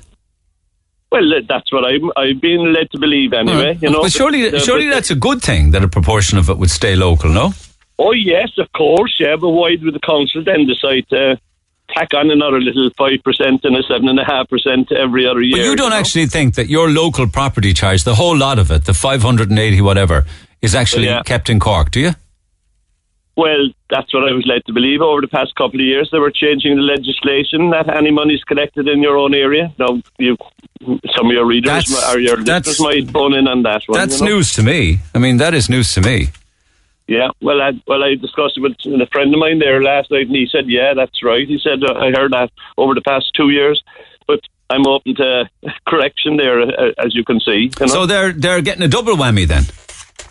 Well, 1.12 1.24
that's 1.48 1.72
what 1.72 1.86
I'm, 1.86 2.12
I've 2.18 2.42
been 2.42 2.74
led 2.74 2.92
to 2.92 3.00
believe 3.00 3.32
anyway. 3.34 3.78
You 3.82 3.90
know, 3.92 4.02
but 4.02 4.12
surely, 4.12 4.54
uh, 4.54 4.60
surely 4.60 4.88
but- 4.88 4.96
that's 4.96 5.10
a 5.12 5.16
good 5.16 5.42
thing 5.42 5.72
that 5.72 5.84
a 5.84 5.88
proportion 5.88 6.38
of 6.38 6.50
it 6.50 6.58
would 6.58 6.70
stay 6.72 6.96
local, 6.96 7.30
no? 7.30 7.54
Oh 8.00 8.12
yes, 8.12 8.50
of 8.60 8.72
course, 8.74 9.16
yeah. 9.20 9.38
But 9.40 9.50
why 9.50 9.76
would 9.82 9.94
the 9.94 10.00
council 10.00 10.44
then 10.44 10.68
decide 10.68 11.08
to 11.10 11.40
tack 11.96 12.14
on 12.14 12.30
another 12.30 12.60
little 12.62 12.92
five 12.96 13.24
percent 13.24 13.62
and 13.64 13.76
a 13.76 13.82
seven 13.84 14.08
and 14.08 14.20
a 14.20 14.24
half 14.26 14.48
percent 14.50 14.92
every 14.92 15.26
other 15.26 15.42
year? 15.42 15.58
But 15.58 15.64
you 15.64 15.76
don't 15.76 15.90
know? 15.90 15.96
actually 15.96 16.28
think 16.28 16.56
that 16.56 16.68
your 16.68 16.90
local 16.92 17.28
property 17.28 17.74
charge, 17.74 18.04
the 18.04 18.14
whole 18.14 18.38
lot 18.38 18.60
of 18.60 18.70
it, 18.70 18.86
the 18.86 18.94
580 18.94 19.82
whatever, 19.82 20.26
is 20.62 20.76
actually 20.76 21.06
Yeah. 21.06 21.24
kept 21.24 21.50
in 21.50 21.60
Cork, 21.60 21.90
do 21.90 22.00
you? 22.02 22.12
Well, 23.38 23.70
that's 23.92 24.12
what 24.16 24.28
I 24.28 24.34
was 24.34 24.46
led 24.48 24.66
to 24.66 24.74
believe. 24.74 25.00
Over 25.02 25.22
the 25.22 25.28
past 25.28 25.54
couple 25.56 25.80
of 25.80 25.86
years, 25.86 26.10
they 26.12 26.18
were 26.18 26.32
changing 26.32 26.76
the 26.76 26.82
legislation 26.82 27.70
that 27.70 27.88
any 27.96 28.10
money 28.10 28.34
is 28.34 28.44
collected 28.44 28.88
in 28.88 29.00
your 29.04 29.16
own 29.16 29.36
area. 29.36 29.72
Now, 29.78 30.02
you, 30.18 30.36
some 31.16 31.28
of 31.28 31.32
your 31.32 31.46
readers 31.46 31.86
That's- 31.86 32.16
or 32.16 32.20
your 32.20 32.38
that's- 32.38 32.66
listeners 32.68 33.06
might 33.06 33.12
phone 33.12 33.36
in 33.36 33.48
on 33.48 33.62
that 33.64 33.84
one. 33.86 34.00
That's 34.00 34.20
you 34.20 34.26
know? 34.26 34.36
news 34.38 34.54
to 34.54 34.64
me. 34.64 35.00
I 35.14 35.20
mean, 35.20 35.38
that 35.38 35.54
is 35.54 35.70
news 35.70 35.94
to 35.94 36.02
me. 36.02 36.30
Yeah, 37.08 37.30
well, 37.40 37.62
I, 37.62 37.72
well, 37.88 38.04
I 38.04 38.16
discussed 38.16 38.58
it 38.58 38.62
with 38.62 38.74
a 39.02 39.08
friend 39.14 39.32
of 39.34 39.40
mine 39.40 39.60
there 39.60 39.82
last 39.82 40.12
night, 40.12 40.28
and 40.28 40.36
he 40.36 40.46
said, 40.52 40.68
"Yeah, 40.68 40.94
that's 40.94 41.24
right." 41.24 41.48
He 41.48 41.58
said, 41.58 41.80
"I 41.86 42.12
heard 42.12 42.34
that 42.34 42.50
over 42.78 42.94
the 42.96 43.02
past 43.02 43.32
two 43.34 43.50
years, 43.50 43.82
but 44.28 44.42
I'm 44.70 44.86
open 44.86 45.16
to 45.16 45.50
correction 45.88 46.36
there, 46.36 46.60
uh, 46.64 46.92
as 46.98 47.16
you 47.16 47.24
can 47.24 47.40
see." 47.40 47.70
You 47.80 47.86
know? 47.86 47.88
So 47.88 48.06
they're 48.08 48.34
they're 48.34 48.60
getting 48.62 48.84
a 48.84 48.90
double 48.90 49.16
whammy 49.16 49.48
then. 49.48 49.64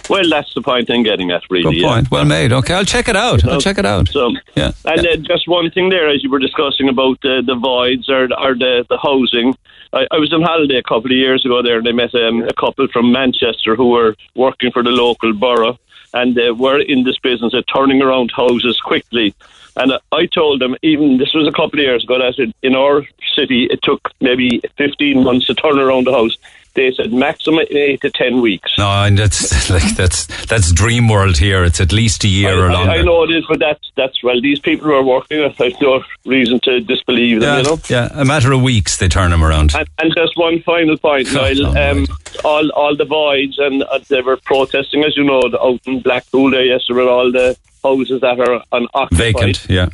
Well, 0.08 0.28
that's 0.28 0.52
the 0.54 0.62
point 0.62 0.90
I'm 0.90 1.02
getting 1.02 1.30
at, 1.30 1.42
really. 1.50 1.64
Good 1.64 1.82
yeah. 1.82 1.88
point. 1.88 2.10
Well 2.10 2.24
made. 2.24 2.52
Okay, 2.52 2.74
I'll 2.74 2.84
check 2.84 3.08
it 3.08 3.16
out. 3.16 3.44
I'll 3.44 3.60
check 3.60 3.78
it 3.78 3.86
out. 3.86 4.08
So, 4.08 4.32
Yeah. 4.54 4.72
and 4.84 5.06
uh, 5.06 5.16
just 5.16 5.48
one 5.48 5.70
thing 5.70 5.88
there, 5.88 6.08
as 6.08 6.22
you 6.22 6.30
were 6.30 6.38
discussing 6.38 6.88
about 6.88 7.24
uh, 7.24 7.42
the 7.42 7.56
voids 7.60 8.08
or, 8.08 8.24
or 8.38 8.54
the, 8.54 8.84
the 8.88 8.98
housing, 8.98 9.54
I, 9.92 10.06
I 10.10 10.18
was 10.18 10.32
on 10.32 10.42
holiday 10.42 10.76
a 10.76 10.82
couple 10.82 11.06
of 11.06 11.16
years 11.16 11.44
ago 11.44 11.62
there, 11.62 11.78
and 11.78 11.88
I 11.88 11.92
met 11.92 12.14
um, 12.14 12.42
a 12.42 12.52
couple 12.54 12.88
from 12.88 13.12
Manchester 13.12 13.76
who 13.76 13.90
were 13.90 14.14
working 14.34 14.70
for 14.72 14.82
the 14.82 14.90
local 14.90 15.32
borough, 15.32 15.78
and 16.14 16.34
they 16.34 16.50
were 16.50 16.80
in 16.80 17.04
this 17.04 17.18
business 17.18 17.54
of 17.54 17.64
turning 17.66 18.02
around 18.02 18.30
houses 18.30 18.80
quickly. 18.80 19.34
And 19.76 19.92
I 20.10 20.26
told 20.26 20.60
them, 20.60 20.74
even 20.82 21.18
this 21.18 21.34
was 21.34 21.46
a 21.46 21.52
couple 21.52 21.78
of 21.78 21.84
years 21.84 22.02
ago, 22.04 22.18
that 22.18 22.26
I 22.26 22.32
said, 22.32 22.54
in 22.62 22.74
our 22.74 23.06
city 23.34 23.64
it 23.64 23.80
took 23.82 24.08
maybe 24.20 24.62
15 24.78 25.22
months 25.22 25.46
to 25.46 25.54
turn 25.54 25.78
around 25.78 26.06
the 26.06 26.12
house. 26.12 26.36
They 26.76 26.92
said 26.92 27.12
maximum 27.12 27.64
eight 27.70 28.00
to 28.02 28.10
10 28.10 28.40
weeks. 28.40 28.70
No, 28.78 28.86
and 28.88 29.18
that's 29.18 29.70
like 29.70 29.96
that's 29.96 30.26
that's 30.46 30.70
dream 30.72 31.08
world 31.08 31.38
here. 31.38 31.64
It's 31.64 31.80
at 31.80 31.92
least 31.92 32.22
a 32.24 32.28
year 32.28 32.58
or 32.64 32.70
I, 32.70 32.72
longer. 32.72 32.90
I, 32.92 32.96
I 32.98 33.02
know 33.02 33.24
it 33.24 33.30
is, 33.30 33.44
but 33.48 33.58
that's 33.58 33.90
that's 33.96 34.22
well. 34.22 34.40
These 34.40 34.60
people 34.60 34.86
who 34.86 34.94
are 34.94 35.02
working, 35.02 35.42
I've 35.42 35.58
no 35.80 36.04
reason 36.24 36.60
to 36.60 36.80
disbelieve 36.80 37.40
them. 37.40 37.48
yeah, 37.48 37.56
You 37.58 37.62
know. 37.64 37.80
yeah, 37.88 38.08
a 38.12 38.24
matter 38.24 38.52
of 38.52 38.62
weeks 38.62 38.98
they 38.98 39.08
turn 39.08 39.30
them 39.30 39.42
around. 39.42 39.74
And, 39.74 39.88
and 39.98 40.14
just 40.14 40.36
one 40.36 40.60
final 40.62 40.96
point, 40.98 41.32
Neil. 41.32 41.66
Um, 41.76 42.06
all 42.44 42.70
all 42.70 42.94
the 42.94 43.04
voids, 43.06 43.58
and 43.58 43.82
uh, 43.84 43.98
they 44.08 44.20
were 44.20 44.36
protesting, 44.36 45.02
as 45.04 45.16
you 45.16 45.24
know, 45.24 45.42
out 45.60 45.80
in 45.86 46.00
Blackpool 46.00 46.50
there 46.50 46.64
yesterday, 46.64 47.00
all 47.08 47.32
the 47.32 47.56
houses 47.82 48.20
that 48.20 48.38
are 48.38 48.62
unoccupied, 48.72 49.18
Vacant, 49.18 49.66
yeah. 49.70 49.88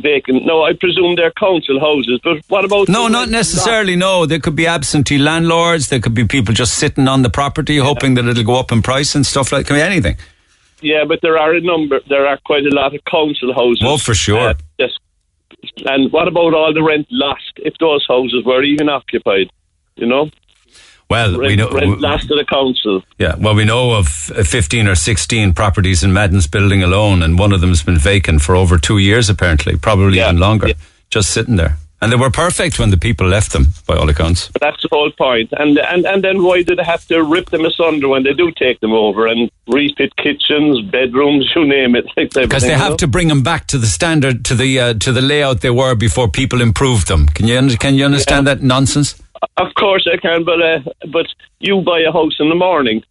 Vacant. 0.00 0.44
No, 0.44 0.62
I 0.64 0.72
presume 0.72 1.16
they're 1.16 1.32
council 1.32 1.80
houses, 1.80 2.20
but 2.22 2.38
what 2.48 2.64
about? 2.64 2.88
No, 2.88 3.08
not 3.08 3.28
necessarily. 3.28 3.96
No, 3.96 4.26
there 4.26 4.40
could 4.40 4.56
be 4.56 4.66
absentee 4.66 5.18
landlords. 5.18 5.88
There 5.88 6.00
could 6.00 6.14
be 6.14 6.26
people 6.26 6.54
just 6.54 6.74
sitting 6.74 7.08
on 7.08 7.22
the 7.22 7.30
property, 7.30 7.78
hoping 7.78 8.14
that 8.14 8.24
it'll 8.26 8.44
go 8.44 8.58
up 8.58 8.72
in 8.72 8.82
price 8.82 9.14
and 9.14 9.26
stuff 9.26 9.52
like. 9.52 9.66
Can 9.66 9.76
be 9.76 9.82
anything. 9.82 10.16
Yeah, 10.80 11.04
but 11.06 11.20
there 11.22 11.38
are 11.38 11.54
a 11.54 11.60
number. 11.60 12.00
There 12.08 12.26
are 12.26 12.38
quite 12.44 12.64
a 12.66 12.74
lot 12.74 12.94
of 12.94 13.04
council 13.04 13.54
houses. 13.54 13.82
Oh, 13.84 13.96
for 13.96 14.14
sure. 14.14 14.50
Uh, 14.50 14.54
yes. 14.78 14.90
And 15.86 16.12
what 16.12 16.28
about 16.28 16.52
all 16.52 16.74
the 16.74 16.82
rent 16.82 17.06
lost 17.10 17.52
if 17.56 17.74
those 17.78 18.04
houses 18.06 18.44
were 18.44 18.62
even 18.62 18.88
occupied? 18.88 19.50
You 19.96 20.06
know, 20.06 20.30
Well, 21.14 21.38
rent, 21.38 21.42
we 21.42 21.54
know. 21.54 21.70
rent 21.70 22.00
lost 22.00 22.26
to 22.26 22.34
the 22.34 22.44
council. 22.44 23.00
Yeah, 23.18 23.36
well, 23.38 23.54
we 23.54 23.64
know 23.64 23.92
of 23.92 24.08
15 24.08 24.88
or 24.88 24.96
16 24.96 25.54
properties 25.54 26.02
in 26.02 26.12
Madden's 26.12 26.48
building 26.48 26.82
alone, 26.82 27.22
and 27.22 27.38
one 27.38 27.52
of 27.52 27.60
them 27.60 27.70
has 27.70 27.84
been 27.84 27.98
vacant 27.98 28.42
for 28.42 28.56
over 28.56 28.78
two 28.78 28.98
years, 28.98 29.30
apparently, 29.30 29.76
probably 29.76 30.18
even 30.18 30.38
longer, 30.38 30.72
just 31.10 31.30
sitting 31.30 31.54
there. 31.54 31.76
And 32.02 32.10
they 32.10 32.16
were 32.16 32.30
perfect 32.30 32.80
when 32.80 32.90
the 32.90 32.96
people 32.96 33.28
left 33.28 33.52
them, 33.52 33.68
by 33.86 33.96
all 33.96 34.08
accounts. 34.08 34.48
But 34.48 34.60
that's 34.60 34.82
the 34.82 34.88
whole 34.90 35.12
point. 35.12 35.50
And 35.52 35.78
and 35.78 36.04
and 36.04 36.22
then 36.22 36.42
why 36.42 36.62
do 36.62 36.74
they 36.74 36.82
have 36.82 37.06
to 37.06 37.22
rip 37.22 37.48
them 37.50 37.64
asunder 37.64 38.08
when 38.08 38.24
they 38.24 38.34
do 38.34 38.50
take 38.50 38.80
them 38.80 38.92
over 38.92 39.26
and 39.26 39.50
refit 39.68 40.14
kitchens, 40.16 40.82
bedrooms, 40.90 41.50
you 41.56 41.64
name 41.64 41.94
it? 41.94 42.04
Like 42.16 42.32
Because 42.32 42.64
they 42.64 42.74
have 42.74 42.98
to 42.98 43.06
bring 43.06 43.28
them 43.28 43.42
back 43.42 43.68
to 43.68 43.78
the 43.78 43.86
standard, 43.86 44.44
to 44.46 44.54
the 44.54 44.80
uh, 44.80 44.94
to 44.94 45.12
the 45.12 45.22
layout 45.22 45.60
they 45.60 45.70
were 45.70 45.94
before 45.94 46.28
people 46.28 46.60
improved 46.60 47.06
them. 47.06 47.26
Can 47.28 47.46
you 47.46 47.78
can 47.78 47.94
you 47.94 48.04
understand 48.04 48.48
that 48.48 48.62
nonsense? 48.62 49.14
Of 49.56 49.74
course 49.74 50.06
I 50.12 50.16
can, 50.16 50.44
but 50.44 50.60
uh, 50.62 50.80
but 51.12 51.26
you 51.60 51.80
buy 51.82 52.00
a 52.00 52.12
house 52.12 52.36
in 52.40 52.48
the 52.48 52.54
morning. 52.54 53.02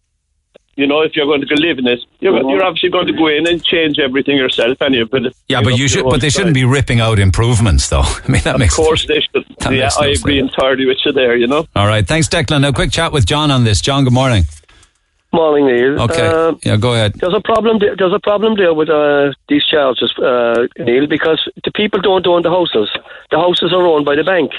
You 0.76 0.88
know, 0.88 1.02
if 1.02 1.14
you're 1.14 1.26
going 1.26 1.40
to 1.40 1.46
go 1.46 1.54
live 1.54 1.78
in 1.78 1.86
it, 1.86 2.00
you're, 2.18 2.36
you're 2.50 2.64
obviously 2.64 2.90
going 2.90 3.06
to 3.06 3.12
go 3.12 3.28
in 3.28 3.46
and 3.46 3.62
change 3.64 4.00
everything 4.00 4.36
yourself, 4.36 4.76
and 4.80 4.92
you 4.92 5.06
put 5.06 5.24
it. 5.26 5.36
Yeah, 5.48 5.62
but 5.62 5.78
you 5.78 5.86
should, 5.86 6.04
but 6.04 6.20
they 6.20 6.30
shouldn't 6.30 6.54
be 6.54 6.64
ripping 6.64 6.98
out 6.98 7.20
improvements, 7.20 7.88
though. 7.90 8.00
I 8.04 8.28
mean, 8.28 8.42
that 8.42 8.56
Of 8.56 8.60
makes. 8.60 8.74
course 8.74 9.06
they 9.06 9.20
should. 9.20 9.44
That 9.60 9.72
Yeah, 9.72 9.88
no 10.00 10.06
I 10.06 10.08
agree 10.08 10.40
entirely 10.40 10.84
with 10.84 10.98
you 11.04 11.12
there. 11.12 11.36
You 11.36 11.46
know. 11.46 11.66
All 11.76 11.86
right, 11.86 12.04
thanks, 12.04 12.26
Declan. 12.28 12.62
Now, 12.62 12.72
quick 12.72 12.90
chat 12.90 13.12
with 13.12 13.24
John 13.24 13.52
on 13.52 13.62
this. 13.62 13.80
John, 13.80 14.02
good 14.02 14.12
morning. 14.12 14.44
Morning, 15.32 15.66
Neil. 15.66 16.00
Okay, 16.02 16.26
Uh, 16.26 16.54
yeah, 16.64 16.76
go 16.76 16.94
ahead. 16.94 17.14
there's 17.20 17.34
a 17.34 17.40
problem. 17.40 17.78
There, 17.78 17.94
there's 17.96 18.12
a 18.12 18.20
problem 18.20 18.56
there 18.56 18.74
with 18.74 18.88
uh, 18.88 19.32
these 19.48 19.64
charges, 19.66 20.12
uh, 20.18 20.66
Neil, 20.78 21.06
because 21.06 21.48
the 21.64 21.70
people 21.72 22.00
don't 22.00 22.26
own 22.26 22.42
the 22.42 22.50
houses. 22.50 22.88
The 23.30 23.38
houses 23.38 23.72
are 23.72 23.84
owned 23.86 24.04
by 24.06 24.14
the 24.16 24.24
bank. 24.24 24.50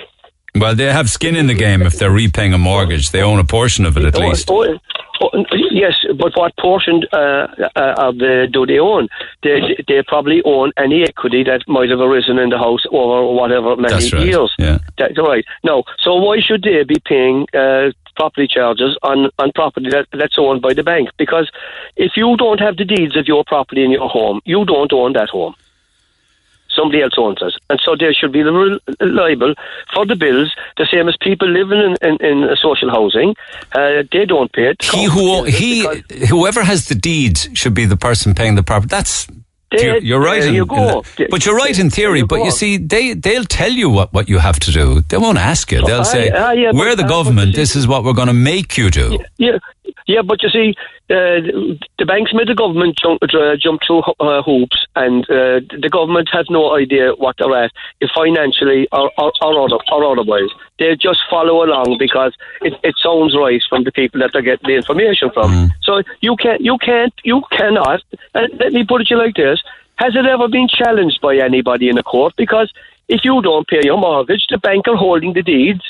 Well, 0.56 0.76
they 0.76 0.86
have 0.86 1.10
skin 1.10 1.36
in 1.36 1.48
the 1.48 1.54
game 1.54 1.82
if 1.82 1.94
they're 2.00 2.12
repaying 2.12 2.54
a 2.54 2.58
mortgage. 2.58 3.12
They 3.12 3.22
own 3.22 3.40
a 3.40 3.44
portion 3.44 3.86
of 3.86 3.98
it 3.98 4.06
at 4.06 4.16
Oh, 4.16 4.20
least. 4.28 4.50
oh, 4.50 4.78
oh, 5.22 5.44
yes, 5.72 5.94
but 6.18 6.32
what 6.36 6.56
portion 6.58 7.04
uh, 7.12 7.48
uh, 7.76 7.96
of 7.98 8.18
the 8.20 8.48
do 8.52 8.66
they 8.66 8.80
own? 8.80 9.08
They 9.44 9.76
they 9.88 10.02
probably 10.08 10.42
own 10.46 10.72
any 10.78 11.04
equity 11.04 11.44
that 11.44 11.62
might 11.68 11.90
have 11.90 12.00
arisen 12.00 12.40
in 12.40 12.50
the 12.50 12.58
house 12.58 12.84
over 12.92 13.34
whatever 13.34 13.76
many 13.76 13.94
That's 13.94 14.14
right, 14.14 14.26
years. 14.26 14.54
yeah. 14.58 14.78
That's 14.98 15.18
right. 15.18 15.44
No, 15.64 15.84
so 16.00 16.16
why 16.16 16.40
should 16.40 16.64
they 16.64 16.84
be 16.84 17.00
paying 17.06 17.48
uh, 17.54 17.92
property 18.16 18.48
charges 18.48 18.98
on, 19.04 19.30
on 19.40 19.52
property 19.54 19.90
that, 19.90 20.08
that's 20.14 20.38
owned 20.38 20.62
by 20.62 20.74
the 20.74 20.84
bank? 20.84 21.10
Because 21.18 21.52
if 21.98 22.14
you 22.16 22.38
don't 22.38 22.62
have 22.62 22.78
the 22.78 22.86
deeds 22.86 23.18
of 23.18 23.28
your 23.28 23.44
property 23.46 23.84
in 23.84 23.92
your 23.92 24.08
home, 24.08 24.40
you 24.46 24.64
don't 24.64 24.94
own 24.94 25.14
that 25.14 25.30
home. 25.30 25.54
Somebody 26.76 27.02
else 27.02 27.14
owns 27.18 27.38
it, 27.42 27.54
and 27.70 27.80
so 27.84 27.96
they 27.98 28.12
should 28.14 28.32
be 28.34 28.44
li- 28.44 28.80
liable 29.02 29.54
for 29.94 30.06
the 30.06 30.16
bills, 30.16 30.54
the 30.78 30.86
same 30.92 31.08
as 31.08 31.16
people 31.22 31.48
living 31.48 31.80
in, 31.80 31.94
in, 32.10 32.16
in 32.26 32.56
social 32.62 32.90
housing. 32.90 33.34
Uh, 33.72 34.04
they 34.12 34.26
don't 34.26 34.52
pay 34.52 34.68
it. 34.72 34.84
He 34.84 35.06
who 35.06 35.44
he 35.46 35.86
whoever 36.30 36.64
has 36.64 36.88
the 36.88 36.96
deeds 36.96 37.48
should 37.54 37.74
be 37.74 37.86
the 37.86 37.98
person 37.98 38.36
paying 38.36 38.56
the 38.56 38.64
property. 38.64 38.90
That's 38.90 39.28
There- 39.72 39.98
you're 40.10 40.20
right. 40.20 40.42
there 40.42 40.50
in- 40.50 40.56
you 40.56 40.66
that. 40.66 41.28
But 41.32 41.46
you're 41.46 41.56
right 41.56 41.78
in 41.84 41.90
theory. 41.90 42.24
But 42.24 42.40
you 42.46 42.52
see, 42.52 42.78
they 42.78 43.14
they'll 43.14 43.46
tell 43.62 43.72
you 43.72 43.90
what, 43.90 44.08
what 44.14 44.30
you 44.30 44.40
have 44.40 44.60
to 44.66 44.72
do. 44.72 45.02
They 45.10 45.18
won't 45.18 45.38
ask 45.52 45.72
you. 45.72 45.82
They'll 45.86 46.04
say, 46.18 46.26
yeah, 46.28 46.72
"We're 46.74 46.96
the 46.96 47.08
government. 47.18 47.56
This 47.56 47.76
is 47.76 47.88
what 47.88 48.04
we're 48.04 48.14
going 48.22 48.28
to 48.36 48.40
make 48.54 48.78
you 48.78 48.90
do." 48.90 49.08
Yeah, 49.38 49.58
yeah, 50.08 50.22
but 50.22 50.42
you 50.44 50.50
see, 50.50 50.76
uh, 51.10 51.42
the 51.98 52.06
banks 52.06 52.34
made 52.34 52.48
the 52.48 52.56
government 52.56 52.98
jump, 53.02 53.22
uh, 53.24 53.56
jump 53.60 53.82
through 53.86 54.04
uh, 54.20 54.42
hoops, 54.42 54.86
and 54.96 55.24
uh, 55.30 55.62
the 55.82 55.90
government 55.92 56.30
has 56.32 56.46
no 56.50 56.76
idea 56.76 57.14
what 57.14 57.36
they're 57.38 57.64
at, 57.64 57.72
if 58.02 58.10
financially 58.16 58.88
or, 58.92 59.12
or, 59.18 59.32
or, 59.42 59.66
other, 59.66 59.78
or 59.92 60.12
otherwise. 60.12 60.50
They 60.80 60.96
just 60.96 61.20
follow 61.30 61.64
along 61.64 61.98
because 61.98 62.34
it, 62.62 62.74
it 62.84 62.96
sounds 62.98 63.36
right 63.36 63.62
from 63.70 63.84
the 63.84 63.92
people 63.92 64.20
that 64.22 64.32
they're 64.34 64.42
getting 64.42 64.68
the 64.68 64.76
information 64.76 65.32
from. 65.34 65.52
So 65.82 66.02
you 66.22 66.36
can't, 66.36 66.62
you 66.62 66.78
can't, 66.78 67.14
you 67.24 67.44
cannot. 67.52 68.02
And 68.34 68.60
let 68.60 68.74
me 68.74 68.86
put 68.86 69.02
it 69.02 69.08
to 69.08 69.16
you 69.16 69.20
like 69.20 69.36
this: 69.36 69.62
Has 69.98 70.16
it 70.16 70.26
ever 70.26 70.48
been 70.48 70.68
challenged 70.68 71.22
by 71.22 71.38
anybody 71.38 71.90
in 71.90 71.98
a 71.98 72.04
court? 72.04 72.34
Because 72.38 72.72
if 73.08 73.22
you 73.24 73.42
don't 73.42 73.68
pay 73.68 73.82
your 73.84 73.98
mortgage, 73.98 74.46
the 74.50 74.58
bank 74.58 74.88
are 74.88 74.96
holding 74.96 75.34
the 75.34 75.44
deeds 75.44 75.84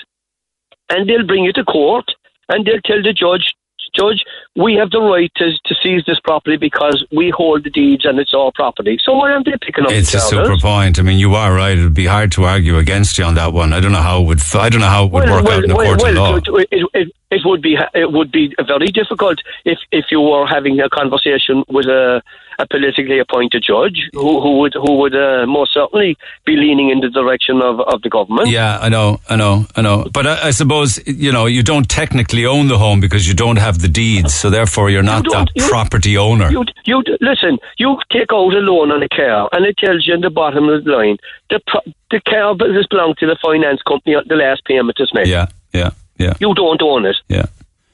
and 0.90 1.10
they'll 1.10 1.26
bring 1.26 1.44
you 1.44 1.54
to 1.54 1.64
court 1.64 2.06
and 2.50 2.66
they'll 2.66 2.82
tell 2.82 3.02
the 3.02 3.14
judge, 3.14 3.54
Judge, 3.96 4.24
we 4.56 4.76
have 4.76 4.92
the 4.92 5.02
right 5.02 5.32
to, 5.38 5.52
to 5.66 5.76
seize 5.82 6.04
this 6.06 6.20
property 6.20 6.58
because 6.58 7.06
we 7.16 7.30
hold 7.30 7.64
the 7.64 7.70
deeds 7.70 8.06
and 8.06 8.20
it's 8.20 8.34
our 8.34 8.52
property. 8.54 8.98
So 9.04 9.14
why 9.14 9.32
aren't 9.32 9.46
they 9.46 9.54
picking 9.62 9.86
up 9.86 9.92
It's 9.92 10.12
the 10.12 10.20
a 10.20 10.22
super 10.22 10.58
point. 10.58 11.00
I 11.00 11.02
mean, 11.02 11.20
you 11.20 11.36
are 11.36 11.54
right. 11.54 11.78
It 11.78 11.84
would 11.84 11.94
be 11.94 12.06
hard 12.06 12.32
to 12.34 12.44
argue 12.44 12.78
against 12.78 13.18
you 13.18 13.24
on 13.24 13.36
that 13.36 13.54
one. 13.54 13.74
I 13.74 13.80
don't 13.80 13.92
know 13.92 14.02
how 14.02 14.22
it 14.22 14.26
would. 14.26 14.42
I 14.56 14.70
don't 14.70 14.82
know 14.82 14.88
how 14.88 15.06
it 15.06 15.12
would 15.12 15.30
work 15.30 15.46
out 15.48 15.64
in 15.64 15.72
a 15.72 15.74
court 15.74 16.04
of 16.04 16.16
law. 16.16 16.36
It, 16.36 16.68
it, 16.72 16.90
it, 16.94 17.16
it 17.32 17.42
would 17.44 17.62
be 17.62 17.78
it 17.94 18.12
would 18.12 18.32
be 18.32 18.56
very 18.66 18.88
difficult 18.88 19.40
if 19.66 19.80
if 19.92 20.06
you 20.12 20.22
were 20.22 20.46
having 20.46 20.80
a 20.80 20.90
conversation 20.90 21.64
with 21.68 21.86
a 21.86 22.22
a 22.60 22.68
politically 22.68 23.20
appointed 23.20 23.64
judge 23.68 24.00
who, 24.14 24.42
who 24.42 24.60
would 24.60 24.74
who 24.74 24.98
would 25.00 25.16
uh, 25.16 25.46
most 25.48 25.74
certainly 25.74 26.18
be 26.46 26.56
leaning 26.56 26.90
in 26.90 27.00
the 27.00 27.10
direction 27.10 27.62
of, 27.62 27.80
of 27.82 28.02
the 28.02 28.10
government. 28.10 28.50
Yeah, 28.50 28.78
I 28.82 28.90
know, 28.90 29.20
I 29.30 29.36
know, 29.36 29.66
I 29.76 29.82
know. 29.82 30.06
But 30.14 30.26
I, 30.28 30.48
I 30.48 30.52
suppose 30.52 31.00
you 31.08 31.32
know 31.32 31.46
you 31.46 31.64
don't 31.64 31.88
technically 31.90 32.46
own 32.46 32.68
the 32.68 32.78
home 32.78 33.00
because 33.02 33.28
you 33.28 33.34
don't 33.34 33.58
have 33.58 33.80
the 33.80 33.88
deeds, 33.90 34.34
so 34.34 34.50
therefore 34.50 34.90
you're 34.90 35.04
not 35.04 35.24
that 35.32 35.50
you- 35.56 35.68
property 35.68 36.18
owner. 36.18 36.50
You, 36.52 36.64
you 36.86 37.04
listen. 37.22 37.58
You 37.78 37.98
take 38.12 38.32
out 38.32 38.54
a 38.54 38.60
loan 38.60 38.92
on 38.92 39.04
a 39.04 39.10
car, 39.10 39.50
and 39.52 39.66
it 39.66 39.78
tells 39.78 40.08
you 40.08 40.14
in 40.14 40.22
the 40.22 40.30
bottom 40.30 40.70
of 40.70 40.84
the 40.84 40.92
line 40.92 41.18
the 41.50 41.60
pro- 41.68 41.82
the 42.12 42.20
car 42.22 42.56
belong 42.56 43.14
to 43.20 43.26
the 43.28 43.38
finance 43.42 43.82
company. 43.82 44.16
The 44.28 44.36
last 44.36 44.64
payment 44.66 44.98
is 45.00 45.12
made. 45.14 45.28
Yeah, 45.28 45.48
yeah, 45.74 45.92
yeah. 46.18 46.34
You 46.40 46.54
don't 46.56 46.82
own 46.82 47.06
it. 47.06 47.18
Yeah. 47.28 47.46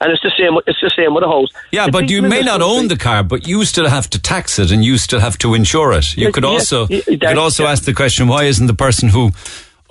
And 0.02 0.12
it's 0.12 0.22
the 0.24 0.32
same. 0.38 0.58
It's 0.68 0.82
the 0.82 0.90
same 0.96 1.14
with 1.14 1.24
a 1.24 1.28
house. 1.28 1.50
Yeah, 1.72 1.86
The 1.86 1.92
but 1.92 2.10
you 2.10 2.22
may 2.24 2.42
not 2.42 2.62
own 2.62 2.88
the 2.88 2.98
car, 2.98 3.24
but 3.24 3.48
you 3.48 3.64
still 3.66 3.88
have 3.88 4.10
to 4.10 4.20
tax 4.20 4.58
it 4.60 4.72
and 4.72 4.84
you 4.84 4.98
still 4.98 5.20
have 5.20 5.38
to 5.38 5.54
insure 5.54 5.94
it. 5.94 6.18
You 6.18 6.26
Yeah, 6.26 6.32
could 6.32 6.44
also 6.46 6.88
yeah, 6.90 7.02
you 7.08 7.18
could 7.20 7.38
also 7.38 7.66
ask 7.68 7.84
the 7.86 7.94
question: 7.94 8.28
Why 8.28 8.46
isn't 8.46 8.66
the 8.68 8.74
person 8.74 9.10
who 9.10 9.32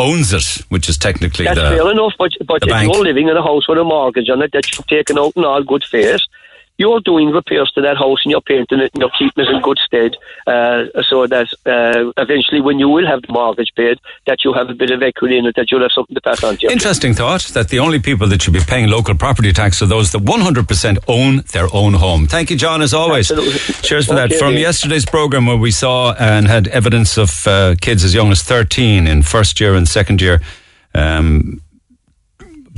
owns 0.00 0.32
it, 0.32 0.64
which 0.70 0.88
is 0.88 0.96
technically 0.98 1.44
That's 1.44 1.60
the 1.60 1.76
fair 1.76 1.90
enough, 1.92 2.14
but 2.18 2.32
but 2.46 2.62
if 2.62 2.68
bank. 2.68 2.92
you're 2.92 3.04
living 3.04 3.28
in 3.28 3.36
a 3.36 3.42
house 3.42 3.68
with 3.68 3.78
a 3.78 3.84
mortgage 3.84 4.28
on 4.30 4.42
it 4.42 4.50
that 4.52 4.64
you've 4.72 4.86
taken 4.86 5.18
out 5.18 5.32
in 5.36 5.44
all 5.44 5.62
good 5.62 5.84
faith, 5.84 6.22
you're 6.80 7.00
doing 7.00 7.28
repairs 7.28 7.70
to 7.74 7.82
that 7.82 7.98
house 7.98 8.20
and 8.24 8.30
you're 8.32 8.40
painting 8.40 8.80
it 8.80 8.90
and 8.94 9.00
you're 9.02 9.10
keeping 9.18 9.44
it 9.44 9.50
in 9.54 9.60
good 9.60 9.78
stead, 9.78 10.16
uh, 10.46 10.84
so 11.02 11.26
that 11.26 11.48
uh, 11.66 12.10
eventually, 12.16 12.60
when 12.62 12.78
you 12.78 12.88
will 12.88 13.06
have 13.06 13.20
the 13.22 13.32
mortgage 13.32 13.70
paid, 13.76 14.00
that 14.26 14.42
you 14.44 14.54
have 14.54 14.70
a 14.70 14.74
bit 14.74 14.90
of 14.90 15.02
equity 15.02 15.36
in 15.36 15.44
it, 15.44 15.54
that 15.56 15.70
you'll 15.70 15.82
have 15.82 15.92
something 15.92 16.14
to 16.14 16.20
pass 16.22 16.42
on 16.42 16.56
to 16.56 16.62
your 16.62 16.72
Interesting 16.72 17.12
thought 17.12 17.42
that 17.52 17.68
the 17.68 17.78
only 17.78 17.98
people 17.98 18.26
that 18.28 18.40
should 18.40 18.54
be 18.54 18.60
paying 18.60 18.88
local 18.88 19.14
property 19.14 19.52
tax 19.52 19.82
are 19.82 19.86
those 19.86 20.10
that 20.12 20.22
100% 20.22 20.98
own 21.06 21.42
their 21.52 21.68
own 21.74 21.92
home. 21.92 22.26
Thank 22.26 22.50
you, 22.50 22.56
John, 22.56 22.80
as 22.80 22.94
always. 22.94 23.28
Cheers 23.82 24.06
for 24.06 24.14
that. 24.14 24.30
Okay, 24.30 24.38
From 24.38 24.54
yeah. 24.54 24.60
yesterday's 24.60 25.04
program 25.04 25.44
where 25.44 25.58
we 25.58 25.70
saw 25.70 26.14
and 26.18 26.48
had 26.48 26.66
evidence 26.68 27.18
of 27.18 27.46
uh, 27.46 27.74
kids 27.80 28.04
as 28.04 28.14
young 28.14 28.32
as 28.32 28.42
13 28.42 29.06
in 29.06 29.22
first 29.22 29.60
year 29.60 29.74
and 29.74 29.86
second 29.86 30.22
year. 30.22 30.40
Um, 30.94 31.60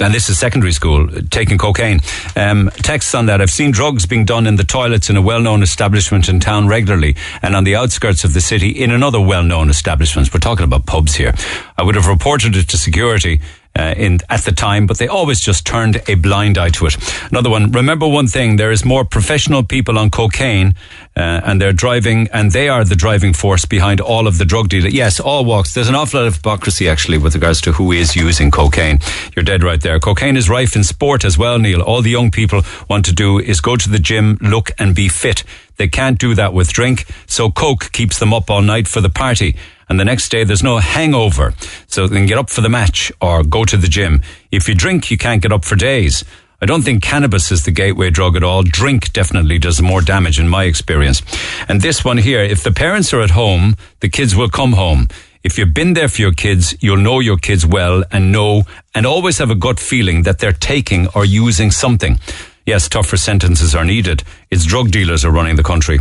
and 0.03 0.13
this 0.13 0.29
is 0.29 0.39
secondary 0.39 0.73
school, 0.73 1.09
uh, 1.09 1.21
taking 1.31 1.59
cocaine. 1.59 2.01
Um, 2.37 2.71
texts 2.77 3.15
on 3.15 3.27
that. 3.27 3.41
I've 3.41 3.51
seen 3.51 3.71
drugs 3.71 4.07
being 4.07 4.25
done 4.25 4.47
in 4.47 4.57
the 4.57 4.65
toilets 4.65 5.11
in 5.11 5.17
a 5.17 5.23
well-known 5.23 5.63
establishment 5.63 6.29
in 6.29 6.41
town 6.41 6.69
regularly 6.69 7.17
and 7.43 7.55
on 7.55 7.65
the 7.65 7.77
outskirts 7.77 8.25
of 8.25 8.33
the 8.33 8.41
city 8.41 8.71
in 8.71 8.91
another 8.91 9.21
well-known 9.21 9.71
establishment. 9.71 10.33
We're 10.33 10.41
talking 10.41 10.65
about 10.65 10.87
pubs 10.87 11.15
here. 11.15 11.35
I 11.77 11.83
would 11.83 11.95
have 11.95 12.07
reported 12.07 12.57
it 12.57 12.69
to 12.69 12.79
security 12.79 13.41
uh, 13.79 13.95
in 13.97 14.19
at 14.29 14.43
the 14.43 14.53
time, 14.53 14.87
but 14.87 14.99
they 14.99 15.09
always 15.09 15.41
just 15.41 15.67
turned 15.67 16.03
a 16.09 16.15
blind 16.15 16.59
eye 16.59 16.71
to 16.71 16.87
it. 16.87 16.97
Another 17.31 17.51
one. 17.51 17.73
Remember 17.73 18.07
one 18.07 18.27
thing: 18.27 18.57
there 18.57 18.71
is 18.71 18.85
more 18.85 19.05
professional 19.05 19.63
people 19.63 19.99
on 19.99 20.11
cocaine, 20.11 20.75
uh, 21.17 21.41
and 21.45 21.61
they're 21.61 21.73
driving, 21.73 22.29
and 22.33 22.53
they 22.53 22.69
are 22.69 22.85
the 22.85 22.97
driving 22.97 23.33
force 23.33 23.65
behind 23.65 24.01
all 24.01 24.27
of 24.27 24.39
the 24.39 24.45
drug 24.45 24.69
dealing. 24.69 24.93
Yes, 24.93 25.21
all 25.21 25.45
walks. 25.45 25.75
There's 25.75 25.89
an 25.89 25.95
awful 25.95 26.21
lot 26.21 26.27
of 26.27 26.37
hypocrisy 26.37 26.89
actually 26.89 27.19
with 27.19 27.35
regards 27.35 27.61
to 27.63 27.73
who 27.73 27.93
is 27.93 28.15
using 28.15 28.51
cocaine. 28.51 28.99
You're 29.35 29.45
dead 29.45 29.63
right 29.63 29.81
there. 29.81 29.99
Cocaine 29.99 30.37
is 30.37 30.51
rife 30.51 30.77
in 30.77 30.85
sport 30.85 31.25
as 31.25 31.39
well, 31.39 31.59
Neil. 31.59 31.83
All 31.83 32.03
the 32.03 32.11
young 32.11 32.31
people 32.31 32.63
want 32.89 33.05
to 33.07 33.13
do 33.13 33.39
is 33.39 33.61
go 33.61 33.77
to 33.77 33.89
the 33.89 33.99
gym, 33.99 34.39
look, 34.41 34.71
and 34.79 34.95
be 34.95 35.09
fit. 35.09 35.45
They 35.77 35.89
can't 35.89 36.19
do 36.19 36.35
that 36.35 36.53
with 36.53 36.69
drink, 36.73 37.07
so 37.27 37.51
coke 37.51 37.91
keeps 37.93 38.19
them 38.19 38.35
up 38.35 38.51
all 38.51 38.63
night 38.63 38.87
for 38.87 39.01
the 39.01 39.09
party 39.09 39.57
and 39.93 40.01
the 40.01 40.07
next 40.07 40.31
day 40.31 40.43
there's 40.43 40.63
no 40.63 40.79
hangover. 40.79 41.53
So 41.87 42.09
they 42.09 42.17
can 42.17 42.25
get 42.25 42.39
up 42.39 42.49
for 42.49 42.63
the 42.63 42.71
match 42.71 43.13
or 43.21 43.45
go 43.45 43.67
to 43.67 43.77
the 43.77 43.89
gym. 43.89 44.23
If 44.51 44.67
you 44.67 44.75
drink, 44.75 45.11
you 45.11 45.19
can't 45.19 45.43
get 45.43 45.53
up 45.53 45.67
for 45.67 45.77
days. 45.77 46.25
I 46.63 46.65
don't 46.65 46.81
think 46.81 47.03
cannabis 47.03 47.53
is 47.53 47.67
the 47.67 47.73
gateway 47.73 48.09
drug 48.09 48.35
at 48.35 48.43
all. 48.43 48.63
Drink 48.63 49.13
definitely 49.13 49.59
does 49.59 49.83
more 49.83 50.01
damage 50.01 50.41
in 50.41 50.49
my 50.49 50.65
experience. 50.65 51.21
And 51.69 51.83
this 51.83 52.07
one 52.07 52.17
here, 52.17 52.41
if 52.41 52.63
the 52.63 52.73
parents 52.73 53.13
are 53.13 53.21
at 53.21 53.33
home, 53.33 53.77
the 54.01 54.09
kids 54.09 54.35
will 54.35 54.49
come 54.49 54.73
home. 54.73 55.09
If 55.45 55.59
you've 55.59 55.75
been 55.75 55.93
there 55.93 56.09
for 56.09 56.23
your 56.23 56.33
kids, 56.33 56.75
you'll 56.81 56.97
know 56.97 57.21
your 57.21 57.37
kids 57.37 57.67
well 57.67 58.03
and 58.11 58.33
know 58.33 58.63
and 58.95 59.05
always 59.05 59.37
have 59.37 59.51
a 59.51 59.55
gut 59.55 59.79
feeling 59.79 60.23
that 60.23 60.39
they're 60.39 60.55
taking 60.55 61.07
or 61.09 61.27
using 61.27 61.71
something. 61.71 62.19
Yes, 62.65 62.89
tougher 62.89 63.17
sentences 63.17 63.75
are 63.75 63.85
needed. 63.85 64.23
It's 64.51 64.65
drug 64.65 64.93
dealers 64.93 65.25
are 65.25 65.33
running 65.33 65.57
the 65.57 65.65
country. 65.65 65.99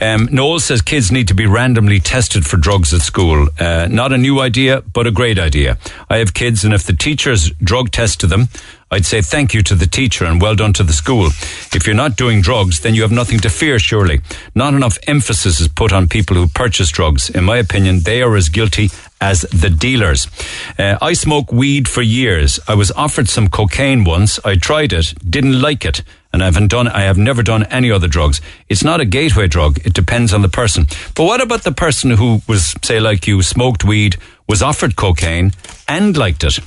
Um, 0.00 0.28
Noel 0.30 0.60
says 0.60 0.80
kids 0.80 1.10
need 1.10 1.26
to 1.28 1.34
be 1.34 1.46
randomly 1.46 1.98
tested 1.98 2.46
for 2.46 2.56
drugs 2.56 2.94
at 2.94 3.00
school. 3.00 3.48
Uh, 3.58 3.88
not 3.90 4.12
a 4.12 4.18
new 4.18 4.40
idea, 4.40 4.82
but 4.82 5.08
a 5.08 5.10
great 5.10 5.38
idea. 5.38 5.76
I 6.08 6.18
have 6.18 6.32
kids, 6.32 6.64
and 6.64 6.72
if 6.72 6.84
the 6.84 6.92
teachers 6.92 7.50
drug 7.62 7.90
tested 7.90 8.30
them, 8.30 8.48
I'd 8.92 9.06
say 9.06 9.22
thank 9.22 9.54
you 9.54 9.62
to 9.64 9.74
the 9.74 9.88
teacher 9.88 10.24
and 10.24 10.40
well 10.40 10.54
done 10.54 10.72
to 10.74 10.84
the 10.84 10.92
school. 10.92 11.26
If 11.26 11.84
you're 11.84 11.96
not 11.96 12.16
doing 12.16 12.42
drugs, 12.42 12.80
then 12.80 12.94
you 12.94 13.02
have 13.02 13.10
nothing 13.10 13.40
to 13.40 13.50
fear, 13.50 13.80
surely. 13.80 14.20
Not 14.54 14.74
enough 14.74 14.98
emphasis 15.08 15.60
is 15.60 15.66
put 15.66 15.92
on 15.92 16.08
people 16.08 16.36
who 16.36 16.46
purchase 16.46 16.90
drugs. 16.90 17.28
In 17.28 17.42
my 17.42 17.56
opinion, 17.56 18.00
they 18.04 18.22
are 18.22 18.36
as 18.36 18.48
guilty 18.48 18.90
as 19.24 19.40
the 19.40 19.70
dealers. 19.70 20.28
Uh, 20.78 20.98
I 21.00 21.14
smoke 21.14 21.50
weed 21.50 21.88
for 21.88 22.02
years. 22.02 22.60
I 22.68 22.74
was 22.74 22.92
offered 22.92 23.26
some 23.26 23.48
cocaine 23.48 24.04
once. 24.04 24.38
I 24.44 24.56
tried 24.56 24.92
it, 24.92 25.14
didn't 25.28 25.62
like 25.62 25.86
it, 25.86 26.02
and 26.30 26.42
I 26.42 26.44
haven't 26.44 26.68
done. 26.68 26.88
I 26.88 27.02
have 27.04 27.16
never 27.16 27.42
done 27.42 27.64
any 27.64 27.90
other 27.90 28.06
drugs. 28.06 28.42
It's 28.68 28.84
not 28.84 29.00
a 29.00 29.06
gateway 29.06 29.48
drug. 29.48 29.78
It 29.86 29.94
depends 29.94 30.34
on 30.34 30.42
the 30.42 30.50
person. 30.50 30.86
But 31.14 31.24
what 31.24 31.40
about 31.40 31.62
the 31.62 31.72
person 31.72 32.10
who 32.10 32.42
was, 32.46 32.74
say, 32.82 33.00
like 33.00 33.26
you, 33.26 33.42
smoked 33.42 33.82
weed, 33.82 34.18
was 34.46 34.60
offered 34.60 34.94
cocaine, 34.94 35.52
and 35.88 36.14
liked 36.18 36.44
it? 36.44 36.58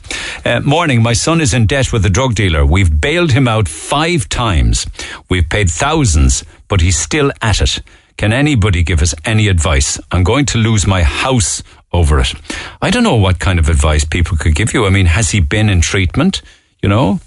Uh, 0.44 0.62
morning. 0.62 1.04
My 1.04 1.14
son 1.14 1.42
is 1.42 1.54
in 1.54 1.68
debt 1.68 1.94
with 1.94 2.04
a 2.08 2.10
drug 2.10 2.34
dealer. 2.34 2.66
We've 2.66 3.00
bailed 3.00 3.34
him 3.34 3.48
out 3.48 3.68
five 3.68 4.28
times. 4.30 4.88
We've 5.30 5.48
paid 5.48 5.70
thousands, 5.70 6.44
but 6.68 6.82
he's 6.82 6.98
still 6.98 7.32
at 7.40 7.62
it. 7.62 7.82
Can 8.18 8.34
anybody 8.34 8.82
give 8.82 9.04
us 9.04 9.14
any 9.26 9.48
advice? 9.48 10.00
I'm 10.12 10.24
going 10.24 10.48
to 10.48 10.58
lose 10.58 10.88
my 10.88 11.04
house 11.04 11.62
over 11.94 12.20
it. 12.20 12.34
I 12.82 12.90
don't 12.90 13.04
know 13.04 13.16
what 13.16 13.40
kind 13.40 13.60
of 13.60 13.70
advice 13.70 14.06
people 14.06 14.38
could 14.38 14.56
give 14.56 14.74
you. 14.74 14.86
I 14.86 14.90
mean, 14.90 15.06
has 15.06 15.32
he 15.32 15.40
been 15.40 15.70
in 15.70 15.82
treatment? 15.82 16.42
You 16.82 16.90
know, 16.90 17.20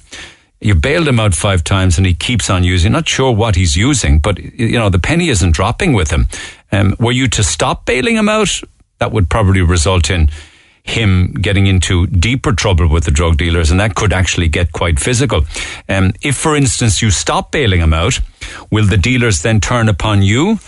you 0.61 0.75
bailed 0.75 1.09
him 1.09 1.19
out 1.19 1.35
five 1.35 1.65
times 1.65 1.97
and 1.97 2.07
he 2.07 2.15
keeps 2.15 2.51
on 2.51 2.65
using. 2.65 2.93
Not 2.93 3.09
sure 3.09 3.33
what 3.33 3.57
he's 3.57 3.77
using, 3.77 4.19
but 4.19 4.39
you 4.39 4.79
know, 4.79 4.91
the 4.91 4.99
penny 4.99 5.29
isn't 5.29 5.53
dropping 5.53 5.95
with 5.95 6.11
him. 6.11 6.29
Um, 6.71 6.95
were 6.99 7.13
you 7.13 7.29
to 7.29 7.43
stop 7.43 7.87
bailing 7.87 8.17
him 8.17 8.29
out? 8.29 8.61
That 8.99 9.13
would 9.13 9.31
probably 9.31 9.63
result 9.63 10.11
in 10.11 10.31
him 10.83 11.33
getting 11.33 11.67
into 11.67 12.07
deeper 12.07 12.53
trouble 12.53 12.89
with 12.89 13.05
the 13.05 13.11
drug 13.11 13.37
dealers, 13.37 13.71
and 13.71 13.81
that 13.81 13.95
could 13.95 14.13
actually 14.13 14.49
get 14.49 14.73
quite 14.73 14.99
physical. 14.99 15.45
Um, 15.89 16.13
if, 16.23 16.37
for 16.37 16.57
instance, 16.57 17.03
you 17.03 17.11
stop 17.11 17.53
bailing 17.53 17.81
him 17.81 17.93
out, 17.93 18.21
will 18.71 18.87
the 18.87 18.97
dealers 18.97 19.43
then 19.43 19.61
turn 19.61 19.89
upon 19.89 20.23
you? 20.23 20.59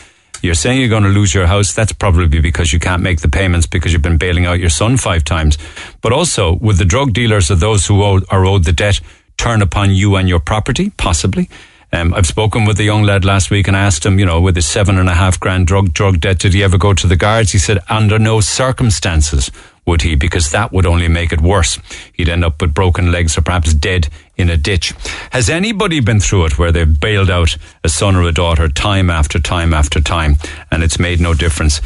You're 0.42 0.54
saying 0.54 0.80
you're 0.80 0.88
going 0.88 1.04
to 1.04 1.08
lose 1.08 1.32
your 1.32 1.46
house. 1.46 1.72
That's 1.72 1.92
probably 1.92 2.40
because 2.40 2.72
you 2.72 2.80
can't 2.80 3.02
make 3.02 3.20
the 3.20 3.28
payments 3.28 3.66
because 3.66 3.92
you've 3.92 4.02
been 4.02 4.18
bailing 4.18 4.44
out 4.44 4.58
your 4.58 4.70
son 4.70 4.96
five 4.96 5.24
times. 5.24 5.56
But 6.00 6.12
also, 6.12 6.56
will 6.56 6.76
the 6.76 6.84
drug 6.84 7.12
dealers 7.12 7.50
or 7.50 7.54
those 7.54 7.86
who 7.86 8.02
owe, 8.02 8.20
are 8.28 8.44
owed 8.44 8.64
the 8.64 8.72
debt 8.72 9.00
turn 9.36 9.62
upon 9.62 9.92
you 9.92 10.16
and 10.16 10.28
your 10.28 10.40
property? 10.40 10.90
Possibly. 10.96 11.48
Um, 11.92 12.12
I've 12.14 12.26
spoken 12.26 12.64
with 12.64 12.80
a 12.80 12.84
young 12.84 13.02
lad 13.02 13.24
last 13.24 13.50
week 13.50 13.68
and 13.68 13.76
asked 13.76 14.04
him, 14.04 14.18
you 14.18 14.24
know, 14.24 14.40
with 14.40 14.56
his 14.56 14.66
seven 14.66 14.98
and 14.98 15.08
a 15.08 15.14
half 15.14 15.38
grand 15.38 15.66
drug 15.66 15.92
drug 15.92 16.20
debt, 16.20 16.38
did 16.38 16.54
he 16.54 16.62
ever 16.62 16.78
go 16.78 16.94
to 16.94 17.06
the 17.06 17.16
guards? 17.16 17.52
He 17.52 17.58
said, 17.58 17.78
under 17.88 18.18
no 18.18 18.40
circumstances 18.40 19.50
would 19.84 20.02
he, 20.02 20.14
because 20.14 20.50
that 20.50 20.72
would 20.72 20.86
only 20.86 21.08
make 21.08 21.32
it 21.32 21.40
worse. 21.40 21.78
He'd 22.12 22.28
end 22.28 22.44
up 22.44 22.60
with 22.60 22.74
broken 22.74 23.10
legs 23.10 23.36
or 23.36 23.42
perhaps 23.42 23.74
dead 23.74 24.08
in 24.36 24.48
a 24.48 24.56
ditch. 24.56 24.94
Has 25.30 25.50
anybody 25.50 26.00
been 26.00 26.20
through 26.20 26.46
it 26.46 26.58
where 26.58 26.72
they've 26.72 27.00
bailed 27.00 27.30
out 27.30 27.56
a 27.82 27.88
son 27.88 28.16
or 28.16 28.22
a 28.22 28.32
daughter 28.32 28.68
time 28.68 29.10
after 29.10 29.38
time 29.38 29.74
after 29.74 30.00
time 30.00 30.36
and 30.70 30.82
it's 30.82 30.98
made 30.98 31.20
no 31.20 31.34
difference? 31.34 31.80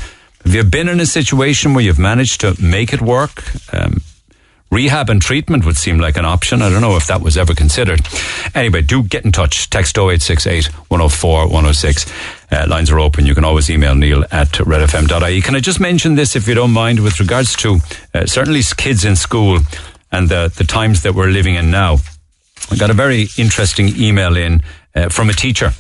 Have 0.44 0.55
you 0.55 0.62
been 0.62 0.89
in 0.89 1.01
a 1.01 1.06
situation 1.06 1.74
where 1.74 1.82
you've 1.82 1.98
managed 1.98 2.40
to 2.43 2.55
make 2.62 2.93
it 2.93 3.01
work? 3.01 3.43
Um, 3.73 4.02
Rehab 4.70 5.09
and 5.09 5.23
treatment 5.23 5.64
would 5.64 5.77
seem 5.77 5.98
like 5.98 6.16
an 6.16 6.24
option. 6.24 6.60
I 6.60 6.68
don't 6.68 6.81
know 6.81 6.97
if 6.97 7.06
that 7.06 7.23
was 7.23 7.36
ever 7.36 7.55
considered. 7.55 8.06
Anyway, 8.55 8.82
do 8.82 9.02
get 9.02 9.24
in 9.24 9.31
touch. 9.31 9.70
Text 9.70 9.97
0868 9.97 10.66
104 10.90 11.47
106. 11.47 12.06
Uh, 12.51 12.66
lines 12.68 12.90
are 12.90 13.01
open. 13.01 13.27
You 13.27 13.35
can 13.35 13.44
always 13.44 13.68
email 13.68 13.94
neil 13.94 14.24
at 14.31 14.52
redfm.ie. 14.52 15.43
Can 15.43 15.56
I 15.56 15.60
just 15.60 15.81
mention 15.81 16.14
this, 16.14 16.36
if 16.36 16.47
you 16.47 16.55
don't 16.55 16.70
mind, 16.70 17.01
with 17.01 17.18
regards 17.18 17.56
to 17.56 17.78
uh, 18.14 18.27
certainly 18.27 18.62
kids 18.77 19.05
in 19.05 19.16
school 19.16 19.59
and 20.12 20.28
the, 20.28 20.52
the 20.56 20.64
times 20.64 21.02
that 21.02 21.14
we're 21.14 21.28
living 21.28 21.56
in 21.56 21.70
now? 21.70 21.98
I 22.70 22.77
got 22.77 22.90
a 22.90 22.94
very 22.94 23.28
interesting 23.36 23.89
email 23.97 24.36
in 24.36 24.62
uh, 24.94 25.09
from 25.09 25.28
a 25.28 25.32
teacher. 25.32 25.73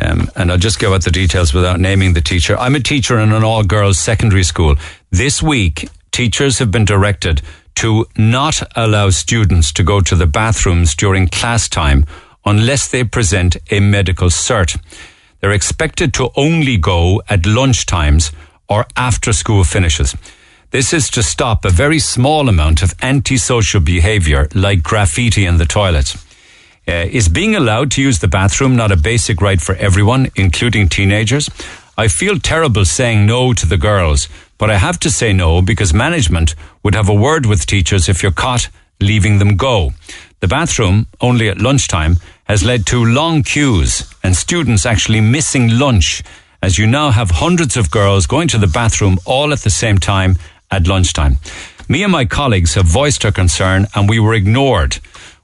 Um, 0.00 0.30
and 0.36 0.52
I'll 0.52 0.58
just 0.58 0.78
give 0.78 0.92
out 0.92 1.04
the 1.04 1.10
details 1.10 1.54
without 1.54 1.80
naming 1.80 2.12
the 2.12 2.20
teacher. 2.20 2.56
I'm 2.58 2.74
a 2.74 2.80
teacher 2.80 3.18
in 3.18 3.32
an 3.32 3.42
all 3.42 3.62
girls 3.62 3.98
secondary 3.98 4.42
school. 4.42 4.76
This 5.10 5.42
week, 5.42 5.88
teachers 6.12 6.58
have 6.58 6.70
been 6.70 6.84
directed 6.84 7.40
to 7.76 8.06
not 8.16 8.62
allow 8.76 9.10
students 9.10 9.72
to 9.72 9.82
go 9.82 10.00
to 10.00 10.14
the 10.14 10.26
bathrooms 10.26 10.94
during 10.94 11.28
class 11.28 11.68
time 11.68 12.04
unless 12.44 12.88
they 12.88 13.04
present 13.04 13.56
a 13.70 13.80
medical 13.80 14.28
cert. 14.28 14.78
They're 15.40 15.52
expected 15.52 16.14
to 16.14 16.30
only 16.36 16.76
go 16.76 17.22
at 17.28 17.46
lunch 17.46 17.86
times 17.86 18.32
or 18.68 18.86
after 18.96 19.32
school 19.32 19.64
finishes. 19.64 20.16
This 20.70 20.92
is 20.92 21.08
to 21.10 21.22
stop 21.22 21.64
a 21.64 21.70
very 21.70 21.98
small 21.98 22.48
amount 22.48 22.82
of 22.82 22.94
antisocial 23.00 23.80
behavior 23.80 24.48
like 24.54 24.82
graffiti 24.82 25.46
in 25.46 25.58
the 25.58 25.66
toilets. 25.66 26.16
Uh, 26.88 27.06
is 27.10 27.28
being 27.28 27.54
allowed 27.54 27.90
to 27.92 28.02
use 28.02 28.18
the 28.18 28.28
bathroom 28.28 28.76
not 28.76 28.92
a 28.92 28.96
basic 28.96 29.40
right 29.40 29.60
for 29.60 29.74
everyone, 29.76 30.28
including 30.36 30.88
teenagers? 30.88 31.48
I 31.98 32.08
feel 32.08 32.38
terrible 32.38 32.84
saying 32.84 33.26
no 33.26 33.52
to 33.54 33.66
the 33.66 33.78
girls, 33.78 34.28
but 34.58 34.70
I 34.70 34.76
have 34.76 35.00
to 35.00 35.10
say 35.10 35.32
no 35.32 35.62
because 35.62 35.94
management 35.94 36.54
would 36.82 36.94
have 36.94 37.08
a 37.08 37.14
word 37.14 37.46
with 37.46 37.66
teachers 37.66 38.08
if 38.08 38.22
you're 38.22 38.32
caught 38.32 38.68
leaving 39.00 39.38
them 39.38 39.56
go. 39.56 39.92
The 40.40 40.48
bathroom, 40.48 41.06
only 41.20 41.48
at 41.48 41.58
lunchtime, 41.58 42.16
has 42.46 42.64
led 42.64 42.86
to 42.86 43.04
long 43.04 43.42
queues 43.42 44.12
and 44.22 44.36
students 44.36 44.86
actually 44.86 45.20
missing 45.20 45.78
lunch 45.78 46.22
as 46.62 46.78
you 46.78 46.86
now 46.86 47.10
have 47.10 47.30
hundreds 47.30 47.76
of 47.76 47.90
girls 47.90 48.26
going 48.26 48.48
to 48.48 48.58
the 48.58 48.66
bathroom 48.66 49.18
all 49.24 49.52
at 49.52 49.60
the 49.60 49.70
same 49.70 49.98
time 49.98 50.36
at 50.70 50.86
lunchtime. 50.86 51.36
Me 51.88 52.02
and 52.02 52.12
my 52.12 52.24
colleagues 52.24 52.74
have 52.74 52.86
voiced 52.86 53.24
our 53.24 53.32
concern 53.32 53.86
and 53.94 54.08
we 54.08 54.18
were 54.18 54.34
ignored, 54.34 54.98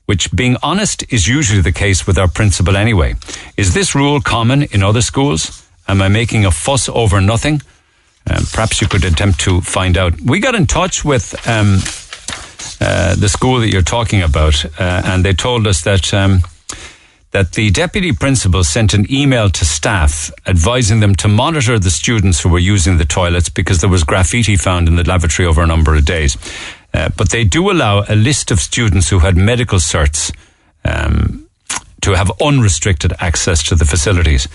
which, 0.07 0.33
being 0.33 0.57
honest, 0.63 1.05
is 1.13 1.29
usually 1.29 1.61
the 1.61 1.73
case 1.73 2.07
with 2.07 2.19
our 2.19 2.29
principal 2.29 2.77
anyway. 2.77 3.15
Is 3.57 3.75
this 3.75 3.95
rule 3.95 4.21
common 4.21 4.65
in 4.65 4.83
other 4.83 5.03
schools? 5.03 5.65
Am 5.87 6.03
I 6.03 6.09
making 6.09 6.45
a 6.45 6.51
fuss 6.51 6.89
over 6.89 7.21
nothing? 7.21 7.63
Um, 8.29 8.45
perhaps 8.53 8.81
you 8.81 8.89
could 8.89 9.05
attempt 9.05 9.41
to 9.41 9.61
find 9.61 9.97
out. 9.97 10.21
We 10.21 10.41
got 10.41 10.55
in 10.55 10.67
touch 10.67 11.05
with 11.05 11.35
um, 11.47 11.79
uh, 12.81 13.15
the 13.17 13.29
school 13.29 13.61
that 13.61 13.69
you're 13.69 13.83
talking 13.83 14.23
about, 14.23 14.65
uh, 14.65 15.03
and 15.05 15.25
they 15.25 15.33
told 15.33 15.67
us 15.67 15.83
that 15.83 16.13
um, 16.15 16.43
that 17.33 17.53
the 17.53 17.71
deputy 17.71 18.13
principal 18.13 18.63
sent 18.63 18.95
an 18.95 19.11
email 19.11 19.49
to 19.51 19.65
staff 19.65 20.31
advising 20.47 21.01
them 21.01 21.15
to 21.17 21.29
monitor 21.29 21.79
the 21.79 21.91
students 21.91 22.41
who 22.43 22.49
were 22.49 22.59
using 22.59 22.99
the 22.99 23.05
toilets 23.05 23.49
because 23.49 23.81
there 23.81 23.91
was 23.91 24.05
graffiti 24.05 24.57
found 24.57 24.87
in 24.87 24.97
the 24.97 25.05
lavatory 25.05 25.47
over 25.47 25.63
a 25.63 25.67
number 25.67 25.95
of 25.95 26.05
days. 26.05 26.37
Uh, 26.95 27.09
but 27.17 27.31
they 27.31 27.43
do 27.43 27.71
allow 27.71 28.05
a 28.09 28.15
list 28.15 28.51
of 28.51 28.61
students 28.61 29.09
who 29.09 29.21
had 29.21 29.35
medical 29.35 29.79
certs 29.79 30.31
um, 30.85 31.49
to 32.03 32.13
have 32.13 32.31
unrestricted 32.41 33.15
access 33.19 33.63
to 33.63 33.75
the 33.75 33.87
facilities. 33.87 34.47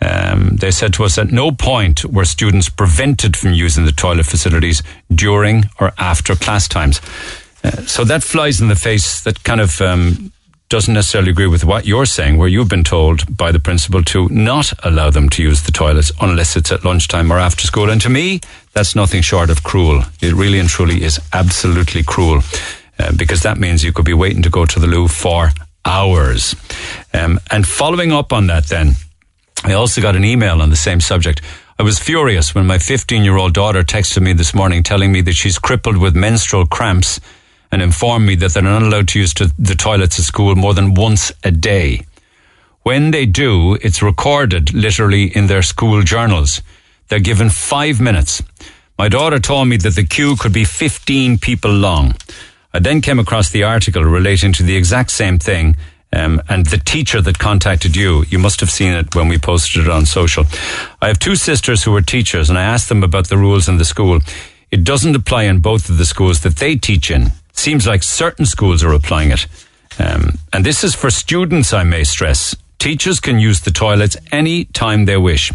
Um, 0.00 0.56
they 0.56 0.72
said 0.72 0.94
to 0.94 1.04
us 1.04 1.18
at 1.18 1.30
no 1.30 1.52
point 1.52 2.04
were 2.04 2.24
students 2.24 2.68
prevented 2.68 3.36
from 3.36 3.52
using 3.52 3.84
the 3.84 3.92
toilet 3.92 4.26
facilities 4.26 4.82
during 5.12 5.64
or 5.78 5.92
after 5.98 6.34
class 6.34 6.66
times. 6.66 7.00
Uh, 7.62 7.70
so 7.82 8.04
that 8.04 8.22
flies 8.22 8.60
in 8.60 8.68
the 8.68 8.76
face. 8.76 9.22
That 9.22 9.42
kind 9.44 9.60
of 9.60 9.80
um, 9.80 10.32
doesn't 10.68 10.94
necessarily 10.94 11.30
agree 11.30 11.46
with 11.46 11.64
what 11.64 11.86
you're 11.86 12.06
saying, 12.06 12.36
where 12.36 12.48
you've 12.48 12.68
been 12.68 12.84
told 12.84 13.36
by 13.36 13.50
the 13.50 13.58
principal 13.58 14.02
to 14.04 14.28
not 14.28 14.72
allow 14.84 15.10
them 15.10 15.28
to 15.30 15.42
use 15.42 15.62
the 15.62 15.72
toilets 15.72 16.12
unless 16.20 16.56
it's 16.56 16.70
at 16.70 16.84
lunchtime 16.84 17.32
or 17.32 17.38
after 17.38 17.66
school. 17.66 17.88
And 17.90 18.00
to 18.02 18.10
me, 18.10 18.40
that's 18.74 18.94
nothing 18.94 19.22
short 19.22 19.48
of 19.48 19.62
cruel. 19.62 20.02
It 20.20 20.34
really 20.34 20.58
and 20.58 20.68
truly 20.68 21.02
is 21.02 21.18
absolutely 21.32 22.02
cruel 22.02 22.42
uh, 22.98 23.12
because 23.16 23.42
that 23.42 23.58
means 23.58 23.82
you 23.82 23.92
could 23.92 24.04
be 24.04 24.14
waiting 24.14 24.42
to 24.42 24.50
go 24.50 24.66
to 24.66 24.78
the 24.78 24.86
loo 24.86 25.08
for 25.08 25.50
hours. 25.84 26.54
Um, 27.14 27.40
and 27.50 27.66
following 27.66 28.12
up 28.12 28.32
on 28.32 28.48
that, 28.48 28.66
then, 28.66 28.92
I 29.64 29.72
also 29.72 30.00
got 30.02 30.16
an 30.16 30.24
email 30.24 30.60
on 30.60 30.70
the 30.70 30.76
same 30.76 31.00
subject. 31.00 31.40
I 31.78 31.82
was 31.82 31.98
furious 31.98 32.54
when 32.54 32.66
my 32.66 32.78
15 32.78 33.24
year 33.24 33.36
old 33.36 33.54
daughter 33.54 33.82
texted 33.82 34.20
me 34.20 34.32
this 34.34 34.54
morning 34.54 34.82
telling 34.82 35.12
me 35.12 35.22
that 35.22 35.34
she's 35.34 35.58
crippled 35.58 35.96
with 35.96 36.14
menstrual 36.14 36.66
cramps 36.66 37.20
and 37.70 37.82
informed 37.82 38.26
me 38.26 38.34
that 38.36 38.54
they're 38.54 38.62
not 38.62 38.82
allowed 38.82 39.08
to 39.08 39.18
use 39.18 39.34
to 39.34 39.52
the 39.58 39.74
toilets 39.74 40.18
at 40.18 40.24
school 40.24 40.54
more 40.56 40.74
than 40.74 40.94
once 40.94 41.32
a 41.44 41.50
day. 41.50 42.06
When 42.82 43.10
they 43.10 43.26
do, 43.26 43.74
it's 43.74 44.02
recorded 44.02 44.72
literally 44.72 45.24
in 45.36 45.46
their 45.46 45.62
school 45.62 46.02
journals. 46.02 46.62
They're 47.08 47.18
given 47.18 47.50
five 47.50 48.00
minutes. 48.00 48.42
My 48.98 49.08
daughter 49.08 49.38
told 49.38 49.68
me 49.68 49.76
that 49.78 49.94
the 49.94 50.04
queue 50.04 50.36
could 50.36 50.52
be 50.52 50.64
15 50.64 51.38
people 51.38 51.70
long. 51.70 52.14
I 52.72 52.78
then 52.78 53.00
came 53.00 53.18
across 53.18 53.50
the 53.50 53.62
article 53.62 54.04
relating 54.04 54.52
to 54.54 54.62
the 54.62 54.76
exact 54.76 55.10
same 55.10 55.38
thing. 55.38 55.76
Um, 56.12 56.40
and 56.48 56.64
the 56.66 56.78
teacher 56.78 57.20
that 57.20 57.38
contacted 57.38 57.94
you, 57.94 58.24
you 58.28 58.38
must 58.38 58.60
have 58.60 58.70
seen 58.70 58.94
it 58.94 59.14
when 59.14 59.28
we 59.28 59.38
posted 59.38 59.84
it 59.84 59.90
on 59.90 60.06
social. 60.06 60.44
I 61.02 61.08
have 61.08 61.18
two 61.18 61.36
sisters 61.36 61.84
who 61.84 61.94
are 61.94 62.00
teachers, 62.00 62.48
and 62.48 62.58
I 62.58 62.62
asked 62.62 62.88
them 62.88 63.02
about 63.02 63.28
the 63.28 63.36
rules 63.36 63.68
in 63.68 63.76
the 63.76 63.84
school. 63.84 64.20
It 64.70 64.84
doesn't 64.84 65.14
apply 65.16 65.44
in 65.44 65.58
both 65.58 65.90
of 65.90 65.98
the 65.98 66.06
schools 66.06 66.40
that 66.40 66.56
they 66.56 66.76
teach 66.76 67.10
in. 67.10 67.32
Seems 67.58 67.88
like 67.88 68.04
certain 68.04 68.46
schools 68.46 68.84
are 68.84 68.92
applying 68.92 69.32
it. 69.32 69.48
Um, 69.98 70.38
and 70.52 70.64
this 70.64 70.84
is 70.84 70.94
for 70.94 71.10
students, 71.10 71.72
I 71.72 71.82
may 71.82 72.04
stress. 72.04 72.54
Teachers 72.78 73.18
can 73.18 73.40
use 73.40 73.62
the 73.62 73.72
toilets 73.72 74.16
any 74.30 74.66
time 74.66 75.06
they 75.06 75.16
wish. 75.16 75.50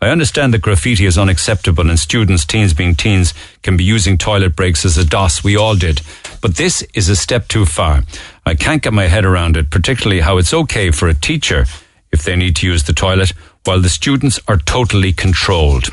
I 0.00 0.08
understand 0.08 0.54
that 0.54 0.62
graffiti 0.62 1.04
is 1.04 1.18
unacceptable 1.18 1.90
and 1.90 1.98
students, 1.98 2.46
teens 2.46 2.72
being 2.72 2.94
teens, 2.94 3.34
can 3.62 3.76
be 3.76 3.84
using 3.84 4.16
toilet 4.16 4.56
breaks 4.56 4.86
as 4.86 4.96
a 4.96 5.04
DOS. 5.04 5.44
We 5.44 5.54
all 5.54 5.74
did. 5.74 6.00
But 6.40 6.56
this 6.56 6.80
is 6.94 7.10
a 7.10 7.14
step 7.14 7.46
too 7.46 7.66
far. 7.66 8.04
I 8.46 8.54
can't 8.54 8.82
get 8.82 8.94
my 8.94 9.08
head 9.08 9.26
around 9.26 9.58
it, 9.58 9.68
particularly 9.68 10.22
how 10.22 10.38
it's 10.38 10.54
okay 10.54 10.90
for 10.90 11.08
a 11.08 11.14
teacher 11.14 11.66
if 12.10 12.24
they 12.24 12.36
need 12.36 12.56
to 12.56 12.66
use 12.66 12.84
the 12.84 12.94
toilet 12.94 13.34
while 13.64 13.82
the 13.82 13.90
students 13.90 14.40
are 14.48 14.56
totally 14.56 15.12
controlled. 15.12 15.90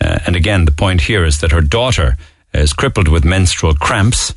Uh, 0.00 0.20
and 0.24 0.36
again, 0.36 0.66
the 0.66 0.70
point 0.70 1.00
here 1.00 1.24
is 1.24 1.40
that 1.40 1.50
her 1.50 1.62
daughter 1.62 2.16
is 2.52 2.72
crippled 2.72 3.08
with 3.08 3.24
menstrual 3.24 3.74
cramps 3.74 4.32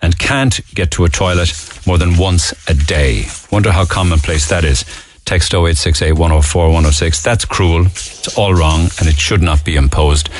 and 0.00 0.18
can't 0.18 0.60
get 0.74 0.90
to 0.92 1.04
a 1.04 1.08
toilet 1.08 1.52
more 1.86 1.98
than 1.98 2.16
once 2.16 2.52
a 2.68 2.74
day. 2.74 3.24
Wonder 3.50 3.72
how 3.72 3.84
commonplace 3.84 4.48
that 4.48 4.64
is. 4.64 4.84
Text 5.24 5.52
0868 5.52 6.12
104 6.12 6.66
106. 6.66 7.22
That's 7.22 7.44
cruel. 7.44 7.86
It's 7.86 8.38
all 8.38 8.54
wrong 8.54 8.88
and 8.98 9.08
it 9.08 9.18
should 9.18 9.42
not 9.42 9.64
be 9.64 9.76
imposed. 9.76 10.30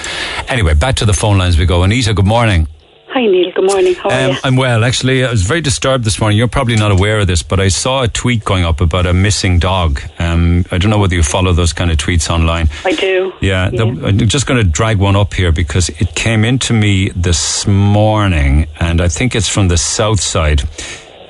Anyway, 0.48 0.74
back 0.74 0.94
to 0.96 1.04
the 1.04 1.12
phone 1.12 1.38
lines 1.38 1.58
we 1.58 1.66
go. 1.66 1.82
Anita, 1.82 2.14
good 2.14 2.26
morning. 2.26 2.68
Hi, 3.10 3.26
Neil. 3.26 3.50
Good 3.52 3.64
morning. 3.64 3.94
How 3.94 4.10
are 4.10 4.24
Um, 4.24 4.30
you? 4.32 4.36
I'm 4.44 4.56
well. 4.56 4.84
Actually, 4.84 5.24
I 5.24 5.30
was 5.30 5.42
very 5.42 5.62
disturbed 5.62 6.04
this 6.04 6.20
morning. 6.20 6.36
You're 6.36 6.46
probably 6.46 6.76
not 6.76 6.90
aware 6.90 7.18
of 7.20 7.26
this, 7.26 7.42
but 7.42 7.58
I 7.58 7.68
saw 7.68 8.02
a 8.02 8.08
tweet 8.08 8.44
going 8.44 8.64
up 8.64 8.80
about 8.82 9.06
a 9.06 9.14
missing 9.14 9.58
dog. 9.58 10.02
Um, 10.18 10.66
I 10.70 10.76
don't 10.78 10.90
know 10.90 10.98
whether 10.98 11.14
you 11.14 11.22
follow 11.22 11.52
those 11.52 11.72
kind 11.72 11.90
of 11.90 11.96
tweets 11.96 12.28
online. 12.30 12.68
I 12.84 12.92
do. 12.92 13.32
Yeah, 13.40 13.70
the- 13.70 13.86
I'm 14.06 14.18
just 14.28 14.46
going 14.46 14.58
to 14.62 14.64
drag 14.70 14.98
one 14.98 15.16
up 15.16 15.32
here 15.34 15.52
because 15.52 15.88
it 15.88 16.14
came 16.14 16.44
into 16.44 16.74
me 16.74 17.08
this 17.16 17.66
morning, 17.66 18.66
and 18.78 19.00
I 19.00 19.08
think 19.08 19.34
it's 19.34 19.48
from 19.48 19.68
the 19.68 19.78
south 19.78 20.20
side. 20.20 20.62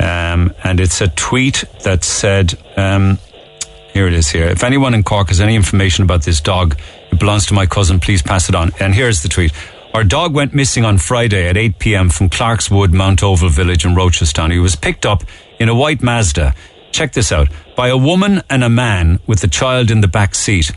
Um, 0.01 0.53
and 0.65 0.81
it's 0.81 1.01
a 1.01 1.09
tweet 1.09 1.65
that 1.85 2.03
said, 2.05 2.59
um, 2.77 3.19
here 3.95 4.07
it 4.09 4.15
is 4.15 4.29
here. 4.31 4.47
If 4.47 4.63
anyone 4.65 4.95
in 4.95 5.03
Cork 5.05 5.29
has 5.29 5.41
any 5.41 5.55
information 5.55 6.03
about 6.05 6.23
this 6.25 6.41
dog, 6.41 6.77
it 7.13 7.19
belongs 7.19 7.47
to 7.47 7.55
my 7.55 7.67
cousin, 7.67 7.99
please 8.01 8.21
pass 8.23 8.49
it 8.49 8.55
on. 8.55 8.73
And 8.81 8.95
here's 8.95 9.23
the 9.23 9.29
tweet. 9.29 9.53
Our 9.95 10.05
dog 10.05 10.35
went 10.35 10.55
missing 10.55 10.85
on 10.85 10.99
Friday 10.99 11.49
at 11.49 11.57
8 11.57 11.79
p.m. 11.79 12.11
from 12.11 12.29
Clarkswood, 12.29 12.93
Mount 12.93 13.23
Oval 13.23 13.49
village 13.49 13.85
in 13.85 13.95
Rochestown. 13.95 14.53
He 14.53 14.59
was 14.59 14.77
picked 14.77 15.07
up 15.07 15.25
in 15.59 15.69
a 15.69 15.75
white 15.75 16.03
Mazda. 16.03 16.55
Check 16.93 17.13
this 17.13 17.33
out. 17.33 17.49
By 17.77 17.89
a 17.89 17.97
woman 17.97 18.43
and 18.51 18.63
a 18.63 18.69
man 18.69 19.19
with 19.27 19.41
the 19.41 19.49
child 19.49 19.91
in 19.91 20.01
the 20.01 20.09
back 20.09 20.35
seat. 20.35 20.71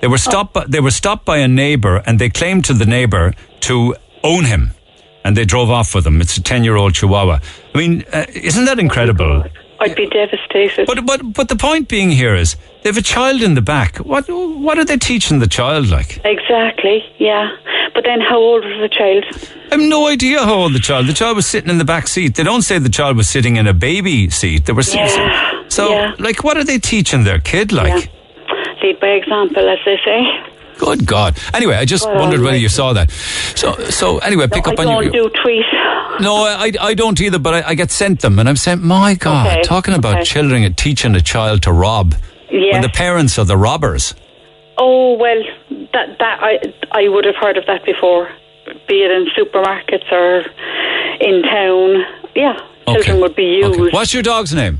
They 0.00 0.06
were 0.06 0.18
stopped. 0.18 0.54
By, 0.54 0.64
they 0.66 0.80
were 0.80 0.90
stopped 0.90 1.24
by 1.24 1.38
a 1.38 1.48
neighbour, 1.48 2.02
and 2.06 2.18
they 2.18 2.28
claimed 2.28 2.64
to 2.66 2.74
the 2.74 2.86
neighbour 2.86 3.34
to 3.60 3.94
own 4.24 4.44
him, 4.44 4.72
and 5.24 5.36
they 5.36 5.44
drove 5.44 5.70
off 5.70 5.94
with 5.94 6.06
him. 6.06 6.20
It's 6.20 6.36
a 6.36 6.42
ten-year-old 6.42 6.94
Chihuahua. 6.94 7.40
I 7.74 7.78
mean, 7.78 8.04
uh, 8.12 8.26
isn't 8.34 8.64
that 8.64 8.78
incredible? 8.78 9.44
I'd 9.82 9.96
be 9.96 10.06
devastated. 10.06 10.86
But 10.86 11.04
but 11.06 11.20
but 11.34 11.48
the 11.48 11.56
point 11.56 11.88
being 11.88 12.10
here 12.10 12.34
is 12.34 12.56
they 12.82 12.88
have 12.88 12.96
a 12.96 13.02
child 13.02 13.42
in 13.42 13.54
the 13.54 13.62
back. 13.62 13.98
What 13.98 14.24
what 14.28 14.78
are 14.78 14.84
they 14.84 14.96
teaching 14.96 15.38
the 15.40 15.46
child 15.48 15.88
like? 15.88 16.20
Exactly, 16.24 17.04
yeah. 17.18 17.50
But 17.94 18.04
then 18.04 18.20
how 18.20 18.38
old 18.38 18.64
was 18.64 18.78
the 18.80 18.88
child? 18.88 19.24
I 19.70 19.74
have 19.76 19.80
no 19.80 20.06
idea 20.08 20.40
how 20.44 20.54
old 20.54 20.72
the 20.74 20.78
child. 20.80 21.06
The 21.06 21.12
child 21.12 21.36
was 21.36 21.46
sitting 21.46 21.70
in 21.70 21.78
the 21.78 21.84
back 21.84 22.08
seat. 22.08 22.34
They 22.36 22.42
don't 22.44 22.62
say 22.62 22.78
the 22.78 22.88
child 22.88 23.16
was 23.16 23.28
sitting 23.28 23.56
in 23.56 23.66
a 23.66 23.74
baby 23.74 24.30
seat. 24.30 24.66
They 24.66 24.72
were 24.72 24.82
sitting. 24.82 25.06
Yeah, 25.06 25.62
So 25.68 25.90
yeah. 25.90 26.14
like, 26.18 26.42
what 26.44 26.56
are 26.56 26.64
they 26.64 26.78
teaching 26.78 27.24
their 27.24 27.38
kid 27.40 27.72
like? 27.72 28.10
Lead 28.82 28.98
by 29.00 29.08
example, 29.08 29.68
as 29.68 29.78
they 29.84 29.98
say. 30.04 30.20
Good 30.78 31.06
God. 31.06 31.36
Anyway, 31.54 31.76
I 31.76 31.84
just 31.84 32.06
Well, 32.06 32.18
wondered 32.18 32.40
whether 32.40 32.56
you 32.56 32.68
saw 32.68 32.92
that. 32.94 33.10
So 33.54 33.74
so 33.90 34.18
anyway, 34.18 34.48
pick 34.48 34.66
I 34.66 34.72
up 34.72 34.78
on 34.80 34.86
don't 34.86 35.04
your. 35.04 35.12
do 35.12 35.30
tweet. 35.42 35.64
No, 36.20 36.44
I, 36.44 36.72
I 36.80 36.94
don't 36.94 37.20
either, 37.20 37.38
but 37.38 37.54
I, 37.54 37.68
I 37.70 37.74
get 37.74 37.90
sent 37.90 38.20
them, 38.20 38.38
and 38.38 38.48
I'm 38.48 38.56
saying, 38.56 38.82
my 38.82 39.14
God, 39.14 39.46
Okay, 39.46 39.62
talking 39.62 39.94
about 39.94 40.16
okay. 40.16 40.24
children 40.24 40.62
and 40.62 40.76
teaching 40.76 41.14
a 41.14 41.20
child 41.22 41.62
to 41.62 41.72
rob 41.72 42.14
Yeah. 42.50 42.72
when 42.72 42.82
the 42.82 42.88
parents 42.90 43.38
are 43.38 43.44
the 43.44 43.56
robbers. 43.56 44.14
Oh 44.78 45.16
well, 45.18 45.42
that 45.92 46.18
that 46.18 46.38
I 46.42 46.58
I 46.92 47.08
would 47.08 47.24
have 47.24 47.36
heard 47.36 47.56
of 47.56 47.66
that 47.66 47.84
before, 47.84 48.28
be 48.88 49.02
it 49.04 49.10
in 49.10 49.26
supermarkets 49.36 50.10
or 50.10 50.44
in 51.20 51.42
town. 51.42 52.04
Yeah, 52.34 52.58
children 52.86 53.20
would 53.20 53.36
be 53.36 53.44
used. 53.62 53.92
What's 53.92 54.14
your 54.14 54.22
dog's 54.22 54.54
name? 54.54 54.78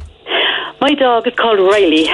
My 0.80 0.94
dog 0.94 1.26
is 1.28 1.34
called 1.36 1.60
Riley. 1.60 2.09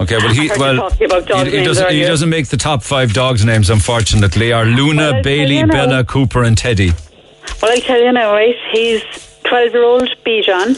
Okay, 0.00 0.16
well, 0.18 0.32
he 0.32 0.48
I 0.50 0.54
heard 0.54 0.56
you 0.56 0.60
well 0.60 0.76
talking 0.90 1.06
about 1.06 1.26
dog 1.26 1.46
he, 1.48 1.58
he 1.58 1.64
doesn't 1.64 1.90
he 1.90 2.02
doesn't 2.02 2.28
make 2.30 2.46
the 2.48 2.56
top 2.56 2.82
five 2.82 3.12
dogs 3.12 3.44
names, 3.44 3.68
unfortunately. 3.68 4.52
Are 4.52 4.64
Luna, 4.64 5.10
Well, 5.12 5.22
Bailey. 5.22 5.64
Bella, 5.64 6.04
Cooper, 6.04 6.44
and 6.44 6.56
Teddy. 6.56 6.92
Well, 7.62 7.72
I 7.72 7.80
tell 7.80 8.00
you 8.00 8.12
now, 8.12 8.32
right? 8.32 8.54
He's 8.72 9.02
twelve-year-old 9.44 10.08
Bichon. 10.24 10.76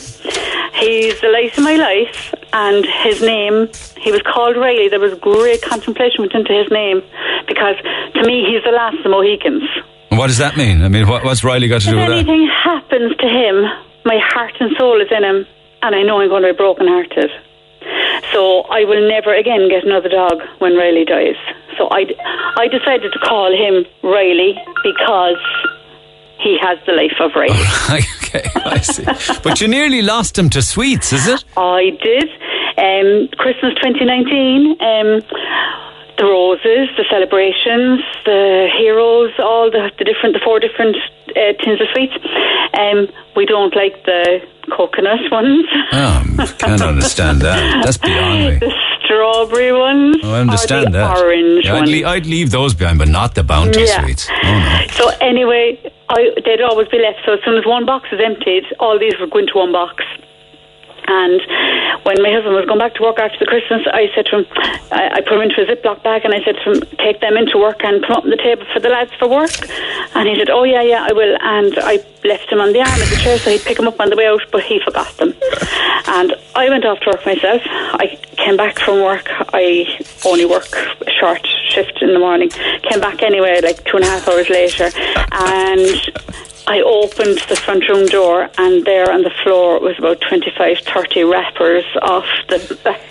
He's 0.74 1.20
the 1.20 1.28
light 1.28 1.56
of 1.58 1.64
my 1.64 1.76
life, 1.76 2.34
and 2.52 2.86
his 3.04 3.20
name 3.20 3.68
he 3.98 4.10
was 4.10 4.22
called 4.22 4.56
Riley. 4.56 4.88
There 4.88 5.00
was 5.00 5.14
great 5.18 5.60
contemplation 5.62 6.20
went 6.20 6.32
into 6.34 6.52
his 6.54 6.70
name 6.70 7.02
because 7.46 7.76
to 8.14 8.22
me 8.24 8.44
he's 8.48 8.64
the 8.64 8.72
last 8.72 8.96
of 8.98 9.02
the 9.02 9.10
Mohicans. 9.10 9.64
What 10.10 10.28
does 10.28 10.38
that 10.38 10.56
mean? 10.56 10.82
I 10.82 10.88
mean, 10.88 11.06
what, 11.06 11.22
what's 11.24 11.44
Riley 11.44 11.68
got 11.68 11.82
to 11.82 11.88
If 11.88 11.92
do 11.92 11.98
with 11.98 12.08
that? 12.08 12.16
anything 12.18 12.48
happens 12.48 13.16
to 13.16 13.28
him, 13.28 13.62
my 14.04 14.18
heart 14.18 14.54
and 14.58 14.74
soul 14.78 15.00
is 15.00 15.08
in 15.10 15.22
him, 15.22 15.46
and 15.82 15.94
I 15.94 16.02
know 16.02 16.20
I'm 16.20 16.28
going 16.28 16.42
to 16.42 16.52
be 16.52 16.56
broken-hearted. 16.56 17.30
So 18.32 18.62
I 18.62 18.84
will 18.84 19.08
never 19.08 19.34
again 19.34 19.68
get 19.68 19.84
another 19.84 20.08
dog 20.08 20.40
when 20.58 20.76
Riley 20.76 21.04
dies. 21.04 21.36
So 21.78 21.88
I, 21.90 22.06
I 22.56 22.68
decided 22.68 23.12
to 23.12 23.18
call 23.20 23.52
him 23.52 23.84
Riley 24.02 24.58
because 24.82 25.38
he 26.42 26.58
has 26.60 26.78
the 26.86 26.92
life 26.92 27.16
of 27.20 27.32
Riley. 27.36 28.04
okay, 28.22 28.48
I 28.64 28.78
see. 28.80 29.04
But 29.42 29.60
you 29.60 29.68
nearly 29.68 30.02
lost 30.02 30.38
him 30.38 30.50
to 30.50 30.62
sweets, 30.62 31.12
is 31.12 31.26
it? 31.26 31.44
I 31.56 31.90
did. 32.02 32.28
Um, 32.78 33.28
Christmas 33.38 33.74
2019. 33.82 34.76
Um, 34.80 35.22
the 36.18 36.26
roses, 36.26 36.88
the 36.98 37.04
celebrations, 37.08 38.02
the 38.26 38.68
heroes, 38.76 39.32
all 39.38 39.70
the, 39.70 39.90
the 39.98 40.04
different, 40.04 40.34
the 40.34 40.40
four 40.44 40.60
different 40.60 40.96
uh, 41.30 41.52
tins 41.64 41.80
of 41.80 41.88
sweets. 41.94 42.12
Um, 42.76 43.08
we 43.34 43.46
don't 43.46 43.74
like 43.74 44.04
the 44.04 44.40
coconut 44.70 45.20
ones. 45.32 45.64
Oh, 45.92 46.22
can't 46.58 46.82
understand 46.82 47.40
that. 47.40 47.82
That's 47.82 47.96
beyond 47.96 48.38
me. 48.44 48.58
the 48.60 48.74
strawberry 49.10 49.72
ones. 49.72 50.16
Oh, 50.22 50.34
I 50.34 50.40
understand 50.40 50.94
that. 50.94 51.18
Orange 51.18 51.64
Yeah, 51.64 51.74
I'd, 51.74 51.88
le- 51.88 52.08
I'd 52.08 52.26
leave 52.26 52.50
those 52.50 52.74
behind, 52.74 52.98
but 52.98 53.08
not 53.08 53.34
the 53.34 53.42
bounty 53.42 53.82
Yeah. 53.82 54.02
sweets. 54.02 54.28
Oh, 54.30 54.42
no. 54.42 54.86
So 54.92 55.08
anyway, 55.20 55.78
I, 56.08 56.30
they'd 56.44 56.60
always 56.60 56.88
be 56.88 56.98
left. 57.00 57.18
So 57.26 57.32
as 57.34 57.40
soon 57.44 57.56
as 57.58 57.66
one 57.66 57.84
box 57.86 58.08
is 58.12 58.20
emptied, 58.24 58.64
all 58.78 58.98
these 58.98 59.14
would 59.20 59.30
go 59.30 59.38
into 59.40 59.54
one 59.56 59.72
box. 59.72 60.04
And 61.10 61.40
when 62.06 62.22
my 62.22 62.30
husband 62.30 62.54
was 62.54 62.66
going 62.66 62.78
back 62.78 62.94
to 62.94 63.02
work 63.02 63.18
after 63.18 63.38
the 63.38 63.50
Christmas, 63.50 63.82
I 63.90 64.06
said 64.14 64.26
to 64.30 64.38
him, 64.38 64.46
I, 64.94 65.18
I 65.18 65.20
put 65.20 65.34
him 65.34 65.42
into 65.42 65.60
a 65.62 65.66
Ziploc 65.66 66.02
bag 66.02 66.24
and 66.24 66.32
I 66.32 66.42
said 66.44 66.56
to 66.62 66.72
him, 66.72 66.80
take 66.98 67.20
them 67.20 67.36
into 67.36 67.58
work 67.58 67.82
and 67.82 68.00
put 68.02 68.22
them 68.22 68.30
on 68.30 68.30
the 68.30 68.38
table 68.38 68.64
for 68.72 68.78
the 68.78 68.88
lads 68.88 69.10
for 69.18 69.28
work. 69.28 69.50
And 70.14 70.28
he 70.28 70.36
said, 70.38 70.50
oh 70.50 70.62
yeah, 70.62 70.82
yeah, 70.82 71.06
I 71.08 71.12
will. 71.12 71.36
And 71.42 71.74
I 71.78 71.98
left 72.24 72.50
him 72.50 72.60
on 72.60 72.72
the 72.72 72.80
arm 72.80 73.00
of 73.00 73.10
the 73.10 73.16
chair 73.16 73.38
so 73.38 73.50
he'd 73.50 73.62
pick 73.62 73.76
them 73.76 73.88
up 73.88 73.98
on 73.98 74.10
the 74.10 74.16
way 74.16 74.26
out, 74.26 74.42
but 74.52 74.62
he 74.62 74.80
forgot 74.80 75.10
them. 75.18 75.34
And 76.06 76.34
I 76.56 76.68
went 76.68 76.84
off 76.84 76.98
to 77.00 77.10
work 77.10 77.24
myself. 77.24 77.62
I 77.66 78.18
came 78.36 78.56
back 78.56 78.80
from 78.80 79.00
work. 79.00 79.28
I 79.52 79.86
only 80.24 80.44
work 80.44 80.66
a 81.06 81.10
short 81.10 81.46
shift 81.68 82.02
in 82.02 82.12
the 82.14 82.18
morning. 82.18 82.48
Came 82.48 83.00
back 83.00 83.22
anyway, 83.22 83.60
like 83.62 83.84
two 83.84 83.96
and 83.96 84.04
a 84.04 84.08
half 84.08 84.26
hours 84.26 84.48
later. 84.48 84.90
And 85.30 86.00
I 86.70 86.80
opened 86.82 87.38
the 87.48 87.56
front 87.56 87.88
room 87.88 88.06
door, 88.06 88.48
and 88.56 88.84
there 88.84 89.10
on 89.10 89.22
the 89.22 89.30
floor 89.42 89.80
was 89.80 89.98
about 89.98 90.20
25, 90.20 90.78
30 90.86 91.24
wrappers 91.24 91.84
off 92.00 92.24
the. 92.48 92.58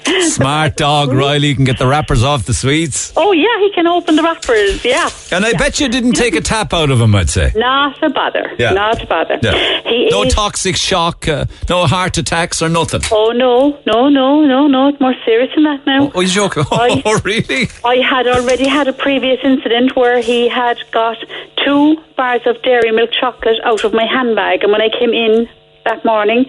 Smart 0.29 0.75
dog, 0.77 1.11
Riley. 1.13 1.53
Can 1.55 1.65
get 1.65 1.77
the 1.77 1.85
wrappers 1.87 2.23
off 2.23 2.45
the 2.45 2.53
sweets. 2.53 3.13
Oh, 3.15 3.31
yeah, 3.31 3.59
he 3.59 3.71
can 3.73 3.85
open 3.85 4.15
the 4.15 4.23
wrappers, 4.23 4.83
yeah. 4.83 5.09
And 5.31 5.45
I 5.45 5.53
bet 5.53 5.79
you 5.79 5.87
didn't 5.89 6.13
take 6.13 6.35
a 6.35 6.41
tap 6.41 6.73
out 6.73 6.89
of 6.89 6.99
him, 7.01 7.13
I'd 7.15 7.29
say. 7.29 7.51
Not 7.55 8.01
a 8.01 8.09
bother. 8.09 8.51
Yeah. 8.57 8.71
Not 8.71 9.03
a 9.03 9.05
bother. 9.05 9.39
Yeah. 9.43 9.81
He 9.83 10.09
No 10.09 10.23
ate- 10.23 10.31
toxic 10.31 10.75
shock, 10.77 11.27
uh, 11.27 11.45
no 11.69 11.85
heart 11.85 12.17
attacks 12.17 12.61
or 12.61 12.69
nothing. 12.69 13.01
Oh, 13.11 13.31
no, 13.31 13.77
no, 13.85 14.09
no, 14.09 14.45
no, 14.45 14.67
no. 14.67 14.87
It's 14.89 14.99
more 15.01 15.15
serious 15.25 15.53
than 15.53 15.65
that 15.65 15.85
now. 15.85 16.11
Oh, 16.15 16.21
you 16.21 16.29
joking? 16.29 16.63
I- 16.71 17.01
Oh, 17.05 17.19
really? 17.23 17.69
I 17.85 17.97
had 17.97 18.25
already 18.27 18.67
had 18.67 18.87
a 18.87 18.93
previous 18.93 19.39
incident 19.43 19.95
where 19.95 20.21
he 20.21 20.47
had 20.49 20.77
got 20.91 21.17
two 21.63 21.97
bars 22.17 22.41
of 22.45 22.61
dairy 22.63 22.91
milk 22.91 23.11
chocolate 23.11 23.48
out 23.63 23.83
of 23.83 23.93
my 23.93 24.05
handbag, 24.05 24.63
and 24.63 24.71
when 24.71 24.81
I 24.81 24.89
came 24.89 25.13
in 25.13 25.47
that 25.85 26.03
morning, 26.05 26.45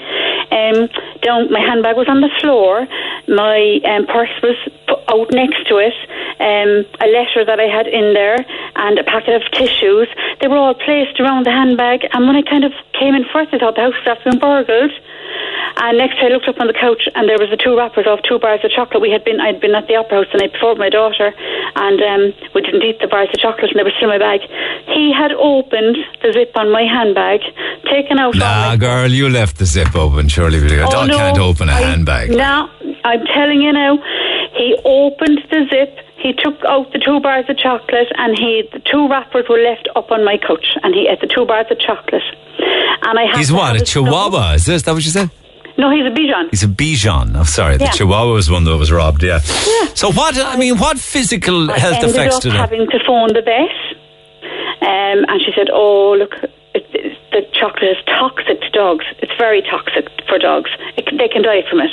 um, 0.51 0.89
down 1.23 1.51
my 1.51 1.61
handbag 1.61 1.97
was 1.97 2.09
on 2.09 2.21
the 2.21 2.31
floor. 2.41 2.87
My 3.29 3.81
um, 3.85 4.07
purse 4.07 4.35
was 4.43 4.59
out 5.09 5.31
next 5.33 5.67
to 5.69 5.79
it. 5.79 5.95
Um, 6.41 6.85
a 7.01 7.09
letter 7.09 7.45
that 7.45 7.61
I 7.61 7.69
had 7.69 7.87
in 7.87 8.15
there 8.15 8.45
and 8.77 8.99
a 8.99 9.05
packet 9.05 9.41
of 9.41 9.51
tissues. 9.53 10.09
They 10.41 10.49
were 10.49 10.57
all 10.57 10.75
placed 10.75 11.21
around 11.21 11.47
the 11.47 11.53
handbag. 11.53 12.07
And 12.13 12.27
when 12.27 12.37
I 12.37 12.43
kind 12.43 12.65
of 12.65 12.73
came 12.99 13.15
in 13.15 13.25
first, 13.33 13.53
I 13.53 13.59
thought 13.59 13.77
the 13.77 13.83
house 13.83 13.95
was 14.05 14.19
been 14.25 14.39
burgled. 14.39 14.93
And 15.77 15.97
next, 15.99 16.19
I 16.21 16.29
looked 16.29 16.49
up 16.49 16.61
on 16.61 16.67
the 16.67 16.75
couch, 16.75 17.09
and 17.15 17.29
there 17.29 17.39
was 17.39 17.49
the 17.49 17.57
two 17.57 17.77
wrappers 17.77 18.07
of 18.07 18.19
two 18.23 18.39
bars 18.39 18.61
of 18.65 18.71
chocolate. 18.71 19.01
We 19.01 19.11
had 19.11 19.25
been, 19.25 19.41
I'd 19.41 19.61
been 19.61 19.75
at 19.75 19.87
the 19.89 19.97
opera 19.97 20.19
house 20.25 20.27
the 20.33 20.39
night 20.39 20.53
before 20.53 20.71
with 20.71 20.79
my 20.79 20.91
daughter, 20.91 21.33
and 21.77 21.99
um, 22.03 22.23
we 22.55 22.61
didn't 22.61 22.83
eat 22.83 22.99
the 23.01 23.07
bars 23.09 23.29
of 23.33 23.39
chocolate, 23.41 23.71
and 23.71 23.79
they 23.81 23.85
were 23.85 23.95
still 23.97 24.11
in 24.11 24.19
my 24.19 24.23
bag. 24.23 24.41
He 24.93 25.13
had 25.13 25.33
opened 25.33 25.97
the 26.23 26.33
zip 26.33 26.53
on 26.57 26.71
my 26.71 26.83
handbag, 26.83 27.41
taken 27.89 28.19
out. 28.19 28.35
all 28.35 28.41
Nah, 28.41 28.77
girl, 28.77 29.09
you 29.11 29.29
left 29.31 29.59
the 29.59 29.65
zip 29.67 29.95
open, 29.97 30.29
surely. 30.29 30.59
A 30.59 30.85
Oh, 30.87 30.91
dog 30.91 31.09
no, 31.09 31.17
can't 31.17 31.39
open 31.39 31.69
a 31.69 31.73
I- 31.73 31.81
handbag. 31.81 32.31
No, 32.31 32.69
I'm 33.05 33.25
telling 33.33 33.63
you 33.63 33.73
now. 33.73 33.97
He 34.57 34.77
opened 34.85 35.41
the 35.51 35.65
zip. 35.71 35.97
He 36.21 36.33
took 36.35 36.63
out 36.69 36.93
the 36.93 36.99
two 36.99 37.19
bars 37.21 37.47
of 37.49 37.57
chocolate, 37.57 38.09
and 38.17 38.37
he 38.39 38.69
the 38.73 38.81
two 38.81 39.09
wrappers 39.09 39.47
were 39.49 39.59
left 39.59 39.89
up 39.97 40.11
on 40.11 40.25
my 40.25 40.37
couch, 40.37 40.67
and 40.83 40.95
he 40.95 41.09
ate 41.09 41.21
the 41.21 41.27
two 41.27 41.47
bars 41.47 41.67
of 41.71 41.79
chocolate. 41.81 42.23
And 43.03 43.19
I 43.19 43.25
had 43.27 43.39
He's 43.39 43.53
what, 43.53 43.81
a 43.81 43.85
chihuahua? 43.85 44.55
Is 44.55 44.67
this 44.67 44.83
that 44.83 44.93
what 44.93 45.05
you 45.05 45.11
said? 45.11 45.31
No, 45.79 45.91
he's 45.91 46.05
a 46.05 46.11
Bichon. 46.11 46.51
He's 46.51 46.63
a 46.63 46.69
Bichon. 46.69 47.31
I'm 47.31 47.37
oh, 47.37 47.45
sorry, 47.45 47.79
the 47.79 47.85
Yeah. 47.85 47.91
chihuahua 47.93 48.35
was 48.35 48.51
one 48.51 48.65
that 48.65 48.77
was 48.77 48.93
robbed, 48.93 49.23
yeah. 49.23 49.41
yeah. 49.67 49.87
So 49.95 50.13
what, 50.13 50.37
I 50.39 50.57
mean, 50.57 50.77
what 50.77 50.99
physical 50.99 51.69
health 51.69 51.95
ended 51.95 52.11
effects 52.11 52.41
did 52.41 52.53
it 52.53 52.57
having 52.57 52.87
to 52.87 52.99
phone 53.07 53.29
the 53.33 53.41
vet, 53.41 53.73
um, 54.83 55.25
and 55.29 55.41
she 55.41 55.53
said, 55.57 55.69
"Oh, 55.73 56.13
look, 56.19 56.35
the 57.33 57.43
chocolate 57.53 57.91
is 57.97 58.03
toxic 58.07 58.61
to 58.61 58.71
dogs. 58.71 59.05
It's 59.19 59.33
very 59.39 59.63
toxic 59.63 60.09
for 60.29 60.39
dogs. 60.39 60.71
It, 60.97 61.05
they 61.19 61.29
can 61.29 61.43
die 61.43 61.63
from 61.69 61.81
it." 61.81 61.91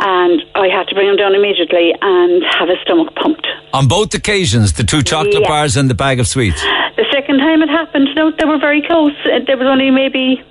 And 0.00 0.42
I 0.54 0.68
had 0.68 0.86
to 0.88 0.94
bring 0.94 1.08
him 1.08 1.16
down 1.16 1.34
immediately 1.34 1.92
and 2.00 2.42
have 2.58 2.68
his 2.68 2.78
stomach 2.82 3.14
pumped. 3.14 3.46
On 3.72 3.88
both 3.88 4.14
occasions, 4.14 4.74
the 4.74 4.84
two 4.84 5.02
chocolate 5.02 5.42
Yeah. 5.42 5.48
bars 5.48 5.76
and 5.76 5.90
the 5.90 5.94
bag 5.94 6.20
of 6.20 6.26
sweets. 6.28 6.62
The 6.96 7.06
second 7.12 7.38
time 7.38 7.62
it 7.62 7.68
happened, 7.68 8.08
no, 8.14 8.30
they 8.30 8.44
were 8.44 8.58
very 8.58 8.82
close. 8.82 9.12
Uh, 9.24 9.40
There 9.46 9.56
was 9.56 9.66
only 9.66 9.90
maybe 9.90 10.42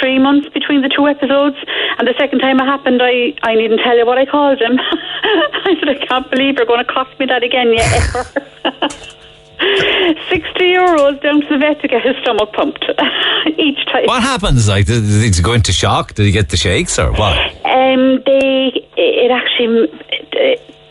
three 0.00 0.18
months 0.18 0.48
between 0.54 0.80
the 0.82 0.88
two 0.88 1.06
episodes. 1.08 1.56
And 1.98 2.06
the 2.06 2.14
second 2.18 2.38
time 2.40 2.60
it 2.60 2.64
happened, 2.66 3.00
I, 3.02 3.34
I 3.42 3.54
needn't 3.54 3.80
tell 3.82 3.96
you 3.96 4.06
what 4.06 4.16
I 4.18 4.24
called 4.26 4.60
him. 4.60 4.78
I 5.22 5.74
said, 5.80 5.88
I 5.88 6.06
can't 6.06 6.30
believe 6.30 6.56
you're 6.56 6.66
going 6.66 6.84
to 6.84 6.92
cost 6.92 7.18
me 7.18 7.26
that 7.26 7.42
again, 7.42 7.68
you 7.72 7.80
ever. 7.82 8.26
60 9.58 10.60
euros 10.60 11.20
down 11.22 11.40
to 11.40 11.48
the 11.50 11.58
vet 11.58 11.80
to 11.80 11.88
get 11.88 12.02
his 12.02 12.16
stomach 12.22 12.52
pumped 12.52 12.84
each 13.58 13.84
time. 13.86 14.06
What 14.06 14.22
happens? 14.22 14.68
Like, 14.68 14.86
did, 14.86 15.02
he 15.04 15.42
go 15.42 15.52
into 15.52 15.72
shock? 15.72 16.14
Did 16.14 16.26
he 16.26 16.32
get 16.32 16.48
the 16.50 16.56
shakes 16.56 16.98
or 16.98 17.10
what? 17.12 17.36
Um, 17.66 18.22
they, 18.24 18.70
it 18.96 19.30
actually, 19.30 19.86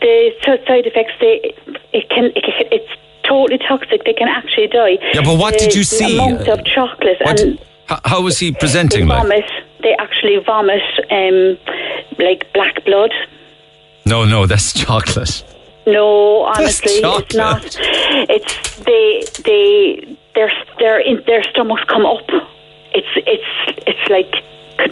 the, 0.00 0.30
side 0.66 0.86
effects, 0.86 1.12
they, 1.20 1.54
it 1.92 2.08
can, 2.10 2.24
it, 2.36 2.44
it's 2.70 2.90
totally 3.24 3.58
toxic. 3.58 4.04
They 4.04 4.12
can 4.14 4.28
actually 4.28 4.66
die. 4.68 4.98
Yeah, 5.14 5.22
but 5.24 5.38
what 5.38 5.54
The- 5.54 5.60
did 5.66 5.74
you 5.74 5.84
see? 5.84 6.14
Amount 6.18 6.48
of 6.48 6.64
chocolate 6.64 7.18
What- 7.22 7.40
and 7.40 7.58
How, 7.86 8.00
how 8.04 8.22
was 8.22 8.38
he 8.38 8.50
they 8.50 8.58
presenting? 8.58 9.06
Like, 9.06 9.22
vomit. 9.22 9.50
They 9.82 9.94
actually 9.98 10.38
vomit 10.44 10.82
um, 11.10 11.56
like 12.18 12.52
black 12.52 12.84
blood. 12.84 13.12
no, 14.04 14.24
no, 14.24 14.44
that's 14.46 14.72
chocolate. 14.84 15.42
No, 15.92 16.44
honestly, 16.44 16.92
it's 16.92 17.34
not. 17.34 17.64
It's 18.28 18.76
they 18.80 19.24
they 19.42 20.18
their 20.34 20.50
their 20.78 21.00
in, 21.00 21.22
their 21.26 21.42
stomachs 21.44 21.84
come 21.88 22.04
up. 22.04 22.28
It's 22.92 23.08
it's 23.16 23.84
it's 23.86 24.10
like 24.10 24.32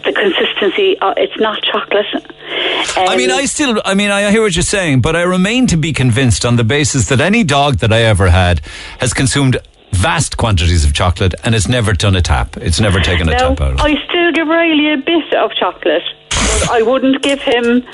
the 0.05 0.13
consistency. 0.13 0.99
Uh, 0.99 1.15
it's 1.17 1.39
not 1.39 1.63
chocolate. 1.63 2.07
Um, 2.15 3.09
I 3.09 3.17
mean, 3.17 3.31
I 3.31 3.45
still, 3.45 3.81
I 3.85 3.95
mean, 3.95 4.11
I 4.11 4.31
hear 4.31 4.43
what 4.43 4.57
you're 4.57 4.63
saying, 4.63 5.01
but 5.01 5.15
I 5.15 5.23
remain 5.23 5.67
to 5.69 5.77
be 5.77 5.93
convinced 5.93 6.45
on 6.45 6.57
the 6.57 6.65
basis 6.65 7.09
that 7.09 7.21
any 7.21 7.45
dog 7.45 7.77
that 7.79 7.93
I 7.93 8.03
ever 8.03 8.31
had 8.31 8.61
has 8.99 9.13
consumed 9.15 9.59
vast 9.93 10.37
quantities 10.37 10.85
of 10.85 10.93
chocolate 10.93 11.35
and 11.45 11.55
it's 11.55 11.69
never 11.69 11.93
done 11.93 12.17
a 12.17 12.23
tap. 12.23 12.57
It's 12.57 12.81
never 12.81 13.01
taken 13.01 13.29
a 13.29 13.33
now, 13.33 13.49
tap 13.51 13.61
out 13.61 13.73
of. 13.75 13.81
I 13.81 13.95
still 14.09 14.33
give 14.33 14.49
Riley 14.49 14.93
a 14.93 14.97
bit 14.97 15.35
of 15.35 15.53
chocolate, 15.53 16.03
but 16.31 16.71
I 16.71 16.83
wouldn't 16.83 17.23
give 17.23 17.41
him 17.41 17.85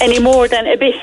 any 0.00 0.18
more 0.18 0.48
than 0.48 0.66
a 0.66 0.76
bit. 0.76 0.94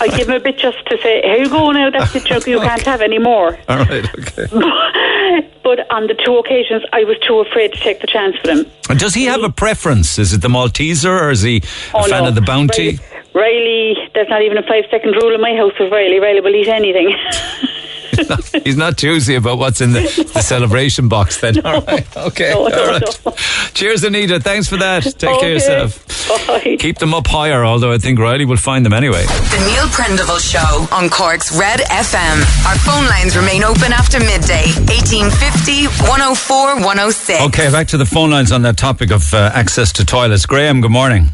I 0.00 0.08
give 0.08 0.28
him 0.28 0.34
a 0.34 0.40
bit 0.40 0.58
just 0.58 0.84
to 0.86 0.98
say, 1.02 1.22
"Here 1.22 1.38
you 1.44 1.48
go 1.48 1.70
now. 1.70 1.90
That's 1.90 2.14
it, 2.14 2.24
Chuck. 2.24 2.46
You 2.46 2.60
can't 2.60 2.82
have 2.82 3.00
any 3.00 3.18
more." 3.18 3.58
All 3.68 3.78
right, 3.78 4.04
okay. 4.18 4.46
But 5.62 5.90
on 5.90 6.08
the 6.08 6.14
two 6.14 6.36
occasions, 6.36 6.82
I 6.92 7.04
was 7.04 7.16
too 7.26 7.38
afraid 7.38 7.72
to 7.72 7.78
take 7.80 8.00
the 8.00 8.06
chance 8.08 8.36
with 8.42 8.50
him. 8.50 8.72
And 8.90 8.98
does 8.98 9.14
he 9.14 9.24
have 9.26 9.42
a 9.44 9.48
preference? 9.50 10.18
Is 10.18 10.32
it 10.34 10.40
the 10.42 10.48
Malteser 10.48 11.08
or 11.22 11.30
is 11.30 11.42
he 11.42 11.58
a 11.58 11.96
Oh, 11.98 12.02
fan 12.08 12.24
no. 12.24 12.28
of 12.30 12.34
the 12.34 12.40
Bounty? 12.42 12.98
Riley, 13.32 13.96
there's 14.14 14.28
not 14.28 14.42
even 14.42 14.58
a 14.58 14.62
five 14.64 14.84
second 14.90 15.12
rule 15.22 15.32
in 15.34 15.40
my 15.40 15.54
house 15.56 15.72
with 15.78 15.90
Riley. 15.92 16.18
Riley 16.18 16.40
will 16.40 16.54
eat 16.54 16.68
anything. 16.68 17.14
He's 18.64 18.76
not 18.76 18.96
choosy 18.96 19.34
about 19.36 19.58
what's 19.58 19.80
in 19.80 19.92
the, 19.92 20.02
the 20.34 20.42
celebration 20.42 21.08
box 21.08 21.40
then. 21.40 21.58
All 21.64 21.80
right, 21.82 22.16
okay. 22.16 22.52
No, 22.52 22.66
no, 22.68 22.82
all 22.82 22.86
right. 22.88 23.36
Cheers, 23.74 24.04
Anita. 24.04 24.40
Thanks 24.40 24.68
for 24.68 24.76
that. 24.76 25.02
Take 25.02 25.40
care 25.40 25.56
of 25.56 25.62
yourself. 25.62 26.06
Bye. 26.46 26.76
Keep 26.78 26.98
them 26.98 27.14
up 27.14 27.26
higher, 27.26 27.64
although 27.64 27.92
I 27.92 27.98
think 27.98 28.18
Riley 28.18 28.44
will 28.44 28.56
find 28.56 28.84
them 28.84 28.92
anyway. 28.92 29.24
The 29.24 29.64
Neil 29.66 29.86
Prendeville 29.88 30.40
Show 30.40 30.94
on 30.94 31.08
Cork's 31.08 31.56
Red 31.56 31.80
FM. 31.80 32.66
Our 32.68 32.76
phone 32.78 33.06
lines 33.08 33.36
remain 33.36 33.64
open 33.64 33.92
after 33.92 34.18
midday. 34.20 34.66
1850 34.88 35.86
104 36.08 36.76
106. 36.76 37.40
Okay, 37.46 37.70
back 37.70 37.88
to 37.88 37.96
the 37.96 38.06
phone 38.06 38.30
lines 38.30 38.52
on 38.52 38.62
that 38.62 38.76
topic 38.76 39.10
of 39.10 39.32
uh, 39.34 39.50
access 39.54 39.92
to 39.92 40.04
toilets. 40.04 40.46
Graham, 40.46 40.80
good 40.80 40.90
morning. 40.90 41.28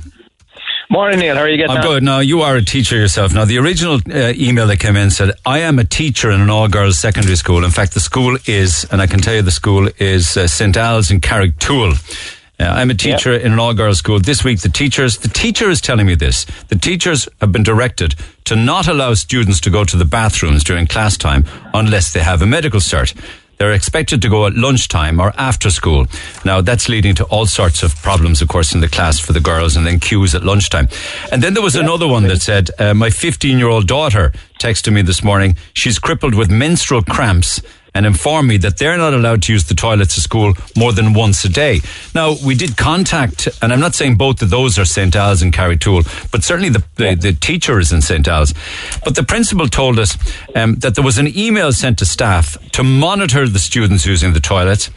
Morning, 0.91 1.21
Neil. 1.21 1.37
How 1.37 1.43
are 1.43 1.49
you 1.49 1.59
getting 1.59 1.77
I'm 1.77 1.83
on? 1.83 1.87
good. 1.87 2.03
Now, 2.03 2.21
you 2.21 2.41
are 2.41 2.57
a 2.57 2.63
teacher 2.63 2.97
yourself. 2.97 3.35
Now, 3.35 3.45
the 3.45 3.59
original 3.59 3.97
uh, 4.11 4.33
email 4.35 4.67
that 4.69 4.79
came 4.79 4.97
in 4.97 5.11
said, 5.11 5.33
I 5.45 5.59
am 5.59 5.79
a 5.79 5.85
teacher 5.85 6.31
in 6.31 6.41
an 6.41 6.49
all 6.49 6.67
girls 6.67 6.99
secondary 6.99 7.37
school. 7.37 7.63
In 7.63 7.71
fact, 7.71 7.93
the 7.93 8.01
school 8.01 8.39
is, 8.47 8.87
and 8.91 9.03
I 9.03 9.07
can 9.07 9.21
tell 9.21 9.35
you 9.35 9.43
the 9.43 9.51
school 9.51 9.91
is 9.99 10.35
uh, 10.39 10.47
St. 10.47 10.75
Al's 10.79 11.11
in 11.11 11.21
Carrigtwohill. 11.21 12.25
Uh, 12.59 12.65
I'm 12.65 12.91
a 12.91 12.95
teacher 12.95 13.35
in 13.35 13.53
an 13.53 13.59
all-girls 13.61 13.99
school. 13.99 14.19
This 14.19 14.43
week, 14.43 14.61
the 14.63 14.69
teachers, 14.69 15.19
the 15.19 15.29
teacher 15.29 15.71
is 15.71 15.81
telling 15.81 16.07
me 16.07 16.17
this. 16.17 16.45
The 16.69 16.75
teachers 16.75 17.29
have 17.41 17.53
been 17.53 17.63
directed 17.63 18.17
to 18.47 18.57
not 18.57 18.89
allow 18.89 19.15
students 19.15 19.61
to 19.61 19.71
go 19.71 19.85
to 19.85 19.97
the 19.97 20.05
bathrooms 20.07 20.65
during 20.65 20.87
class 20.89 21.17
time 21.17 21.45
unless 21.73 22.13
they 22.13 22.21
have 22.21 22.43
a 22.43 22.47
medical 22.47 22.81
cert. 22.81 23.15
They're 23.59 23.73
expected 23.73 24.23
to 24.23 24.29
go 24.29 24.47
at 24.47 24.55
lunchtime 24.55 25.21
or 25.21 25.33
after 25.37 25.71
school. 25.71 26.07
Now, 26.45 26.61
that's 26.61 26.89
leading 26.89 27.15
to 27.17 27.25
all 27.25 27.47
sorts 27.47 27.83
of 27.83 27.95
problems, 27.97 28.41
of 28.41 28.49
course, 28.49 28.73
in 28.73 28.81
the 28.81 28.89
class 28.89 29.19
for 29.19 29.33
the 29.33 29.41
girls 29.41 29.77
and 29.77 29.87
then 29.87 29.99
queues 29.99 30.35
at 30.35 30.45
lunchtime. 30.45 30.89
And 31.33 31.43
then 31.43 31.55
there 31.55 31.63
was 31.63 31.75
another 31.75 32.07
one 32.07 32.23
that 32.25 32.41
said, 32.41 32.71
uh, 32.79 32.95
my 32.95 33.11
15 33.11 33.59
year 33.59 33.69
old 33.69 33.89
daughter 33.89 34.33
texted 34.61 34.93
me 34.93 35.03
this 35.03 35.25
morning. 35.25 35.57
She's 35.73 35.99
crippled 35.99 36.35
with 36.35 36.51
menstrual 36.51 37.03
cramps 37.03 37.61
and 37.99 38.07
informed 38.07 38.49
me 38.49 38.57
that 38.59 38.79
they're 38.79 38.97
not 38.97 39.13
allowed 39.13 39.43
to 39.43 39.53
use 39.53 39.65
the 39.65 39.75
toilets 39.75 40.17
at 40.17 40.23
school 40.23 40.55
more 40.77 40.93
than 40.93 41.15
once 41.15 41.45
a 41.45 41.49
day. 41.49 41.81
Now, 42.15 42.37
we 42.47 42.55
did 42.55 42.77
contact, 42.77 43.49
and 43.61 43.73
I'm 43.73 43.81
not 43.81 43.97
saying 43.97 44.15
both 44.15 44.41
of 44.41 44.51
those 44.51 44.79
are 44.79 44.85
St. 44.85 45.17
Al's 45.17 45.43
and 45.43 45.53
Carrigtwohill, 45.53 46.31
but 46.31 46.45
certainly 46.45 46.69
the, 46.69 46.85
the, 46.95 47.17
the 47.17 47.33
teacher 47.33 47.81
is 47.81 47.91
in 47.91 48.01
St. 48.01 48.29
Al's. 48.29 48.55
But 49.03 49.17
the 49.17 49.25
principal 49.25 49.67
told 49.67 49.99
us 49.99 50.17
um, 50.55 50.77
that 50.77 50.95
there 50.95 51.03
was 51.03 51.19
an 51.19 51.37
email 51.37 51.73
sent 51.73 51.99
to 51.99 52.07
staff 52.07 52.57
to 52.71 52.85
monitor 52.85 53.49
the 53.49 53.59
students 53.59 54.07
using 54.07 54.33
the 54.33 54.39
toilets. 54.39 54.91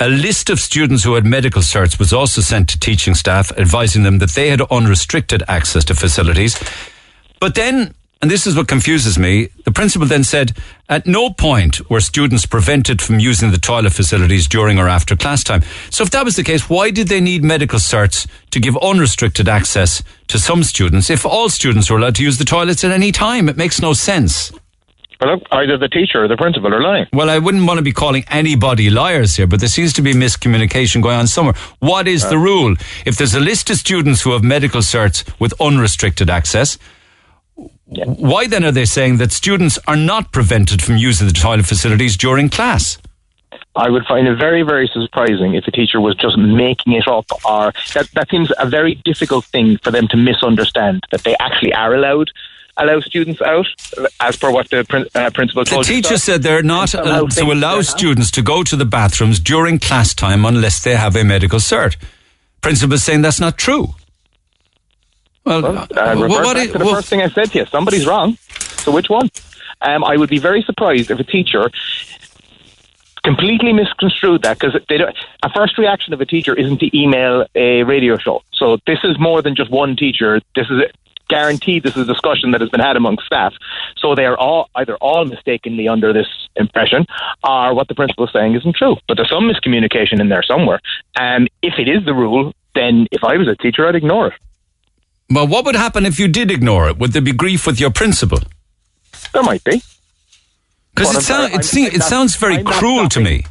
A 0.00 0.08
list 0.08 0.48
of 0.48 0.58
students 0.58 1.04
who 1.04 1.12
had 1.12 1.26
medical 1.26 1.60
certs 1.60 1.98
was 1.98 2.14
also 2.14 2.40
sent 2.40 2.70
to 2.70 2.80
teaching 2.80 3.14
staff, 3.14 3.52
advising 3.58 4.02
them 4.02 4.16
that 4.20 4.30
they 4.30 4.48
had 4.48 4.62
unrestricted 4.70 5.42
access 5.46 5.84
to 5.84 5.94
facilities. 5.94 6.58
But 7.38 7.54
then 7.54 7.94
and 8.22 8.30
this 8.30 8.46
is 8.46 8.56
what 8.56 8.66
confuses 8.66 9.18
me. 9.18 9.48
The 9.64 9.70
principal 9.70 10.06
then 10.06 10.24
said, 10.24 10.56
at 10.88 11.06
no 11.06 11.30
point 11.30 11.88
were 11.90 12.00
students 12.00 12.46
prevented 12.46 13.02
from 13.02 13.20
using 13.20 13.50
the 13.50 13.58
toilet 13.58 13.92
facilities 13.92 14.48
during 14.48 14.78
or 14.78 14.88
after 14.88 15.14
class 15.14 15.44
time. 15.44 15.62
So 15.90 16.02
if 16.02 16.10
that 16.10 16.24
was 16.24 16.36
the 16.36 16.42
case, 16.42 16.70
why 16.70 16.90
did 16.90 17.08
they 17.08 17.20
need 17.20 17.44
medical 17.44 17.78
certs 17.78 18.26
to 18.52 18.60
give 18.60 18.76
unrestricted 18.78 19.48
access 19.48 20.02
to 20.28 20.38
some 20.38 20.62
students 20.62 21.10
if 21.10 21.26
all 21.26 21.50
students 21.50 21.90
were 21.90 21.98
allowed 21.98 22.14
to 22.16 22.22
use 22.22 22.38
the 22.38 22.44
toilets 22.44 22.84
at 22.84 22.90
any 22.90 23.12
time? 23.12 23.50
It 23.50 23.56
makes 23.58 23.82
no 23.82 23.92
sense. 23.92 24.50
Well, 25.20 25.40
either 25.52 25.78
the 25.78 25.88
teacher 25.88 26.24
or 26.24 26.28
the 26.28 26.36
principal 26.36 26.74
are 26.74 26.82
lying. 26.82 27.06
Well, 27.12 27.30
I 27.30 27.38
wouldn't 27.38 27.66
want 27.66 27.78
to 27.78 27.82
be 27.82 27.92
calling 27.92 28.24
anybody 28.28 28.90
liars 28.90 29.36
here, 29.36 29.46
but 29.46 29.60
there 29.60 29.68
seems 29.68 29.92
to 29.94 30.02
be 30.02 30.12
miscommunication 30.12 31.02
going 31.02 31.16
on 31.16 31.26
somewhere. 31.26 31.54
What 31.78 32.06
is 32.06 32.22
the 32.22 32.36
uh. 32.36 32.40
rule? 32.40 32.76
If 33.06 33.16
there's 33.16 33.34
a 33.34 33.40
list 33.40 33.70
of 33.70 33.76
students 33.76 34.22
who 34.22 34.32
have 34.32 34.42
medical 34.42 34.80
certs 34.80 35.24
with 35.38 35.54
unrestricted 35.60 36.28
access, 36.28 36.78
why 37.88 38.46
then 38.46 38.64
are 38.64 38.72
they 38.72 38.84
saying 38.84 39.18
that 39.18 39.32
students 39.32 39.78
are 39.86 39.96
not 39.96 40.32
prevented 40.32 40.82
from 40.82 40.96
using 40.96 41.26
the 41.26 41.32
toilet 41.32 41.66
facilities 41.66 42.16
during 42.16 42.48
class? 42.48 42.98
I 43.76 43.90
would 43.90 44.04
find 44.06 44.26
it 44.26 44.36
very, 44.38 44.62
very 44.62 44.88
surprising 44.92 45.54
if 45.54 45.66
a 45.66 45.70
teacher 45.70 46.00
was 46.00 46.16
just 46.16 46.36
making 46.38 46.94
it 46.94 47.06
up, 47.06 47.26
or 47.44 47.72
that, 47.94 48.08
that 48.14 48.30
seems 48.30 48.50
a 48.58 48.68
very 48.68 48.94
difficult 49.04 49.44
thing 49.44 49.78
for 49.78 49.90
them 49.90 50.08
to 50.08 50.16
misunderstand 50.16 51.04
that 51.10 51.24
they 51.24 51.36
actually 51.38 51.72
are 51.74 51.94
allowed 51.94 52.30
allow 52.78 53.00
students 53.00 53.40
out 53.40 53.66
as 54.20 54.36
per 54.36 54.50
what 54.50 54.68
the 54.68 54.84
prin- 54.84 55.06
uh, 55.14 55.30
principal 55.30 55.64
The 55.64 55.70
told 55.70 55.88
you. 55.88 55.94
teacher 55.94 56.18
said 56.18 56.42
they're 56.42 56.62
not 56.62 56.92
allowed 56.92 57.30
to 57.32 57.44
allow 57.44 57.80
students 57.80 58.30
to 58.32 58.42
go 58.42 58.62
to 58.64 58.76
the 58.76 58.84
bathrooms 58.84 59.40
during 59.40 59.78
class 59.78 60.12
time 60.12 60.44
unless 60.44 60.82
they 60.82 60.94
have 60.94 61.16
a 61.16 61.24
medical 61.24 61.58
cert. 61.58 61.96
Principal 62.60 62.94
is 62.94 63.02
saying 63.02 63.22
that's 63.22 63.40
not 63.40 63.56
true. 63.56 63.94
Well, 65.46 65.64
Uh, 65.64 65.86
uh, 65.96 66.14
revert 66.16 66.30
what 66.44 66.56
back 66.56 66.72
to 66.72 66.78
the 66.78 66.84
well- 66.84 66.96
first 66.96 67.08
thing 67.08 67.22
I 67.22 67.28
said 67.28 67.52
to 67.52 67.58
you. 67.60 67.66
Somebody's 67.66 68.06
wrong. 68.06 68.36
So 68.84 68.90
which 68.90 69.08
one? 69.08 69.28
Um, 69.80 70.04
I 70.04 70.16
would 70.16 70.30
be 70.30 70.38
very 70.38 70.62
surprised 70.62 71.10
if 71.10 71.18
a 71.20 71.24
teacher 71.24 71.70
completely 73.22 73.72
misconstrued 73.72 74.42
that 74.42 74.58
because 74.58 74.80
they 74.88 74.98
don't. 74.98 75.14
A 75.42 75.50
first 75.50 75.78
reaction 75.78 76.12
of 76.12 76.20
a 76.20 76.26
teacher 76.26 76.54
isn't 76.54 76.78
to 76.78 76.96
email 76.98 77.44
a 77.54 77.82
radio 77.82 78.16
show. 78.16 78.42
So 78.52 78.78
this 78.86 79.00
is 79.04 79.18
more 79.18 79.42
than 79.42 79.54
just 79.54 79.70
one 79.70 79.96
teacher. 79.96 80.40
This 80.54 80.68
is 80.70 80.82
guaranteed. 81.28 81.82
This 81.82 81.96
is 81.96 82.08
a 82.08 82.12
discussion 82.12 82.52
that 82.52 82.60
has 82.60 82.70
been 82.70 82.80
had 82.80 82.96
among 82.96 83.18
staff. 83.26 83.52
So 83.96 84.14
they 84.14 84.26
are 84.26 84.38
all 84.38 84.68
either 84.76 84.96
all 84.96 85.24
mistakenly 85.24 85.88
under 85.88 86.12
this 86.12 86.28
impression, 86.54 87.04
or 87.42 87.74
what 87.74 87.88
the 87.88 87.94
principal 87.94 88.26
is 88.26 88.32
saying 88.32 88.54
isn't 88.54 88.76
true. 88.76 88.96
But 89.08 89.16
there's 89.16 89.28
some 89.30 89.50
miscommunication 89.50 90.20
in 90.20 90.28
there 90.28 90.42
somewhere. 90.42 90.80
And 91.18 91.50
if 91.62 91.74
it 91.78 91.88
is 91.88 92.04
the 92.04 92.14
rule, 92.14 92.52
then 92.74 93.08
if 93.10 93.24
I 93.24 93.36
was 93.36 93.48
a 93.48 93.56
teacher, 93.56 93.86
I'd 93.88 93.96
ignore 93.96 94.28
it. 94.28 94.34
Well, 95.30 95.46
what 95.46 95.64
would 95.64 95.74
happen 95.74 96.06
if 96.06 96.18
you 96.20 96.28
did 96.28 96.50
ignore 96.50 96.88
it? 96.88 96.98
Would 96.98 97.12
there 97.12 97.22
be 97.22 97.32
grief 97.32 97.66
with 97.66 97.80
your 97.80 97.90
principal? 97.90 98.38
There 99.32 99.42
might 99.42 99.64
be. 99.64 99.82
Because 100.94 101.16
it, 101.16 101.22
sound, 101.22 101.44
it, 101.48 101.52
I'm- 101.54 101.62
se- 101.62 101.86
I'm 101.88 101.94
it 101.94 102.02
sounds 102.02 102.36
very 102.36 102.58
I'm 102.58 102.64
cruel 102.64 103.08
to 103.10 103.20
me. 103.20 103.44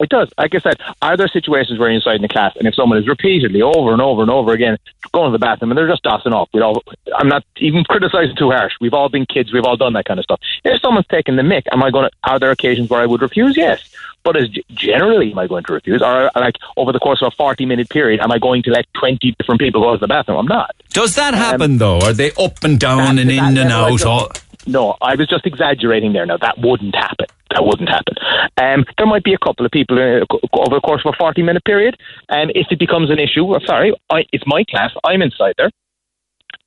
It 0.00 0.08
does. 0.08 0.32
Like 0.38 0.54
I 0.54 0.58
said, 0.58 0.80
are 1.02 1.16
there 1.16 1.28
situations 1.28 1.78
where 1.78 1.90
you're 1.90 1.96
inside 1.96 2.16
in 2.16 2.22
the 2.22 2.28
class 2.28 2.56
and 2.56 2.66
if 2.66 2.74
someone 2.74 2.98
is 2.98 3.06
repeatedly 3.06 3.60
over 3.60 3.92
and 3.92 4.00
over 4.00 4.22
and 4.22 4.30
over 4.30 4.52
again 4.52 4.78
going 5.12 5.30
to 5.30 5.32
the 5.32 5.38
bathroom 5.38 5.70
and 5.70 5.78
they're 5.78 5.88
just 5.88 6.02
dossing 6.02 6.32
off, 6.32 6.48
we 6.54 6.62
all, 6.62 6.82
I'm 7.14 7.28
not 7.28 7.44
even 7.58 7.84
criticizing 7.84 8.34
too 8.34 8.50
harsh. 8.50 8.72
We've 8.80 8.94
all 8.94 9.10
been 9.10 9.26
kids. 9.26 9.52
We've 9.52 9.64
all 9.64 9.76
done 9.76 9.92
that 9.92 10.06
kind 10.06 10.18
of 10.18 10.24
stuff. 10.24 10.40
If 10.64 10.80
someone's 10.80 11.06
taking 11.08 11.36
the 11.36 11.42
mick, 11.42 11.64
am 11.70 11.82
I 11.82 11.90
going 11.90 12.08
to, 12.08 12.16
are 12.24 12.38
there 12.38 12.50
occasions 12.50 12.88
where 12.88 13.02
I 13.02 13.06
would 13.06 13.20
refuse? 13.20 13.56
Yes. 13.56 13.94
But 14.22 14.36
as 14.36 14.48
generally, 14.70 15.32
am 15.32 15.38
I 15.38 15.46
going 15.46 15.64
to 15.64 15.72
refuse? 15.74 16.02
Or 16.02 16.30
like 16.34 16.56
over 16.78 16.92
the 16.92 16.98
course 16.98 17.20
of 17.22 17.32
a 17.32 17.36
40 17.36 17.66
minute 17.66 17.90
period, 17.90 18.20
am 18.20 18.32
I 18.32 18.38
going 18.38 18.62
to 18.64 18.70
let 18.70 18.86
20 18.94 19.34
different 19.38 19.60
people 19.60 19.82
go 19.82 19.92
to 19.92 19.98
the 19.98 20.08
bathroom? 20.08 20.38
I'm 20.38 20.46
not. 20.46 20.74
Does 20.90 21.14
that 21.16 21.34
um, 21.34 21.40
happen 21.40 21.78
though? 21.78 21.98
Are 22.00 22.14
they 22.14 22.32
up 22.32 22.64
and 22.64 22.80
down 22.80 23.18
and 23.18 23.30
in 23.30 23.36
that 23.36 23.56
and 23.56 23.72
out? 23.72 24.02
All, 24.04 24.30
No, 24.66 24.96
I 25.00 25.14
was 25.14 25.28
just 25.28 25.46
exaggerating 25.46 26.12
there. 26.12 26.26
Now 26.26 26.38
that 26.38 26.58
wouldn't 26.58 26.94
happen. 26.94 27.26
That 27.50 27.64
wouldn't 27.66 27.88
happen. 27.88 28.14
Um, 28.58 28.84
there 28.96 29.06
might 29.06 29.24
be 29.24 29.34
a 29.34 29.38
couple 29.38 29.66
of 29.66 29.72
people 29.72 29.98
uh, 29.98 30.24
over 30.52 30.76
the 30.76 30.80
course 30.80 31.02
of 31.04 31.12
a 31.14 31.16
forty-minute 31.16 31.64
period. 31.64 31.96
And 32.28 32.52
if 32.54 32.68
it 32.70 32.78
becomes 32.78 33.10
an 33.10 33.18
issue, 33.18 33.44
well, 33.44 33.60
sorry, 33.64 33.92
I, 34.08 34.24
it's 34.32 34.44
my 34.46 34.62
class. 34.70 34.92
I'm 35.02 35.20
inside 35.20 35.54
there, 35.58 35.70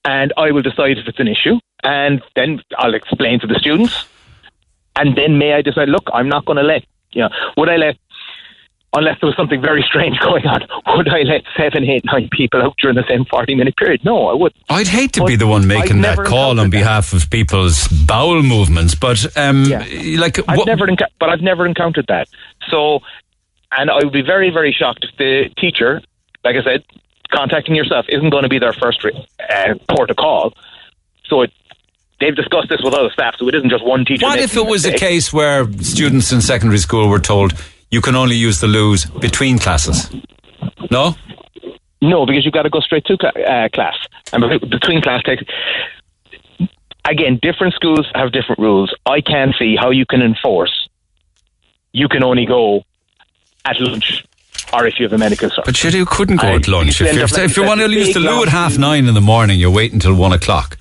and 0.04 0.34
I 0.36 0.52
will 0.52 0.62
decide 0.62 0.98
if 0.98 1.08
it's 1.08 1.22
an 1.22 1.30
issue, 1.30 1.60
and 1.84 2.22
then 2.36 2.62
I'll 2.78 2.96
explain 2.96 3.40
to 3.40 3.48
the 3.48 3.56
students, 3.56 4.06
and 4.98 5.16
then 5.16 5.38
may 5.38 5.54
I 5.54 5.62
decide? 5.62 5.88
Look, 5.88 6.10
I'm 6.14 6.28
not 6.28 6.44
going 6.44 6.58
to 6.58 6.64
let. 6.64 6.84
You 7.14 7.22
know, 7.22 7.30
would 7.56 7.70
I 7.70 7.78
let? 7.78 7.96
Unless 8.96 9.22
there 9.22 9.28
was 9.28 9.36
something 9.36 9.60
very 9.60 9.82
strange 9.88 10.20
going 10.24 10.46
on, 10.46 10.62
would 10.96 11.10
I 11.10 11.22
let 11.24 11.42
seven, 11.58 11.84
eight, 11.84 12.06
nine 12.06 12.30
people 12.32 12.62
out 12.62 12.76
during 12.78 12.96
the 12.96 13.04
same 13.10 13.26
forty-minute 13.26 13.76
period? 13.76 14.06
No, 14.06 14.28
I 14.28 14.34
wouldn't. 14.34 14.62
I'd 14.70 14.88
hate 14.88 15.14
to 15.14 15.22
But 15.22 15.28
be 15.28 15.36
the 15.36 15.48
one 15.48 15.64
I've 15.64 15.68
making 15.68 16.02
that 16.02 16.18
call 16.20 16.60
on 16.60 16.70
behalf 16.70 17.12
of 17.14 17.30
people's 17.32 17.88
bowel 17.88 18.44
movements, 18.44 18.94
but 18.94 19.36
um, 19.36 19.64
like 19.66 20.38
I've 20.48 20.58
what- 20.60 20.68
never, 20.68 20.86
enc- 20.88 21.08
but 21.20 21.30
I've 21.30 21.42
never 21.42 21.66
encountered 21.66 22.06
that. 22.08 22.28
So, 22.70 23.00
and 23.72 23.90
I 23.90 23.96
would 24.04 24.14
be 24.14 24.22
very, 24.22 24.52
very 24.52 24.72
shocked 24.72 25.04
if 25.10 25.18
the 25.18 25.50
teacher, 25.60 26.02
like 26.44 26.56
I 26.56 26.64
said, 26.64 26.84
contacting 27.32 27.74
yourself 27.74 28.06
isn't 28.10 28.30
going 28.30 28.44
to 28.44 28.50
be 28.50 28.60
their 28.60 28.74
first 28.74 29.04
re- 29.04 29.28
uh, 29.50 29.74
port 29.90 30.12
of 30.12 30.18
call. 30.18 30.54
So 31.26 31.42
it, 31.42 31.52
they've 32.20 32.36
discussed 32.36 32.70
this 32.70 32.82
with 32.84 32.94
other 32.94 33.10
staff, 33.12 33.38
so 33.40 33.48
it 33.48 33.56
isn't 33.56 33.72
just 33.72 33.84
one 33.84 34.06
teacher. 34.06 34.28
What 34.28 34.38
if 34.40 34.56
it 34.56 34.68
was 34.68 34.86
a 34.86 34.94
case 34.94 35.34
where 35.34 35.66
students 35.82 36.32
in 36.32 36.42
secondary 36.42 36.78
school 36.78 37.08
were 37.10 37.18
told 37.20 37.54
you 37.94 38.02
can 38.02 38.16
only 38.16 38.36
use 38.36 38.60
the 38.60 38.68
loos 38.68 39.06
between 39.06 39.60
classes? 39.60 40.10
No? 40.90 41.16
No, 42.02 42.26
because 42.26 42.44
you've 42.44 42.54
got 42.54 42.64
to 42.64 42.70
go 42.72 42.80
straight 42.80 43.06
to 43.06 43.14
uh, 43.14 43.70
class. 43.70 43.96
And 44.34 44.44
between 44.70 45.02
class 45.02 45.22
takes. 45.24 45.44
Again, 47.06 47.38
different 47.42 47.76
schools 47.76 48.08
have 48.16 48.32
different 48.32 48.60
rules. 48.60 48.94
I 49.06 49.22
can't 49.22 49.54
see 49.60 49.76
how 49.80 49.92
you 49.92 50.06
can 50.06 50.22
enforce. 50.22 50.90
You 51.92 52.08
can 52.08 52.24
only 52.24 52.46
go 52.48 52.84
at 53.64 53.80
lunch, 53.80 54.26
or 54.74 54.88
if 54.88 55.00
you 55.00 55.06
have 55.06 55.14
a 55.14 55.18
medical 55.20 55.50
cert. 55.50 55.66
But 55.66 55.84
you 55.84 56.06
couldn't 56.06 56.38
go 56.38 56.48
I- 56.48 56.56
at 56.56 56.68
lunch. 56.68 57.00
you 57.00 57.06
If, 57.06 57.32
like 57.32 57.44
if 57.44 57.56
you 57.56 57.64
want 57.64 57.80
to 57.82 57.92
use 57.92 58.14
the 58.14 58.20
loo 58.20 58.42
at 58.42 58.50
half 58.50 58.78
nine 58.80 59.06
in 59.06 59.14
the 59.14 59.22
morning, 59.22 59.60
you 59.60 59.70
wait 59.70 59.94
until 59.94 60.16
one 60.16 60.34
o'clock. 60.34 60.78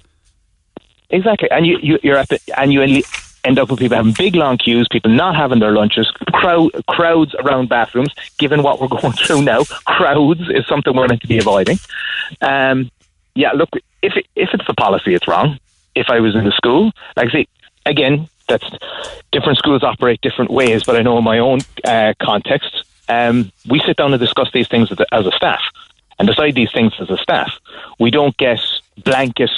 Exactly, 1.10 1.50
and 1.50 1.66
you, 1.66 1.78
you 1.82 1.98
you're 2.02 2.16
at 2.16 2.28
the 2.30 2.40
and 2.56 2.72
you 2.72 2.80
only 2.80 3.04
end 3.44 3.58
up 3.58 3.70
with 3.70 3.80
people 3.80 3.96
having 3.96 4.12
big 4.12 4.34
long 4.34 4.58
queues, 4.58 4.86
people 4.90 5.10
not 5.10 5.34
having 5.34 5.58
their 5.58 5.72
lunches, 5.72 6.10
crowd 6.32 6.70
crowds 6.86 7.34
around 7.36 7.68
bathrooms. 7.68 8.12
Given 8.38 8.62
what 8.62 8.80
we're 8.80 8.88
going 9.00 9.12
through 9.12 9.42
now, 9.42 9.64
crowds 9.84 10.48
is 10.50 10.66
something 10.66 10.94
we're 10.94 11.08
meant 11.08 11.22
to 11.22 11.28
be 11.28 11.38
avoiding. 11.38 11.78
Um, 12.40 12.90
yeah, 13.34 13.52
look, 13.52 13.70
if 14.02 14.14
if 14.36 14.50
it's 14.52 14.66
the 14.66 14.74
policy, 14.74 15.14
it's 15.14 15.28
wrong. 15.28 15.58
If 15.94 16.08
I 16.08 16.20
was 16.20 16.34
in 16.34 16.44
the 16.44 16.52
school, 16.52 16.92
like 17.16 17.30
say 17.30 17.46
again, 17.84 18.28
that's 18.48 18.68
different 19.30 19.58
schools 19.58 19.82
operate 19.82 20.20
different 20.20 20.50
ways. 20.50 20.84
But 20.84 20.96
I 20.96 21.02
know 21.02 21.18
in 21.18 21.24
my 21.24 21.38
own 21.38 21.60
uh, 21.84 22.14
context, 22.20 22.84
um, 23.08 23.52
we 23.68 23.80
sit 23.80 23.96
down 23.96 24.12
and 24.12 24.20
discuss 24.20 24.50
these 24.52 24.68
things 24.68 24.90
as 24.92 25.00
a, 25.00 25.14
as 25.14 25.26
a 25.26 25.32
staff 25.32 25.60
and 26.18 26.28
decide 26.28 26.54
these 26.54 26.72
things 26.72 26.92
as 27.00 27.10
a 27.10 27.16
staff. 27.16 27.58
We 27.98 28.10
don't 28.10 28.36
get 28.36 28.60
blanket 29.04 29.50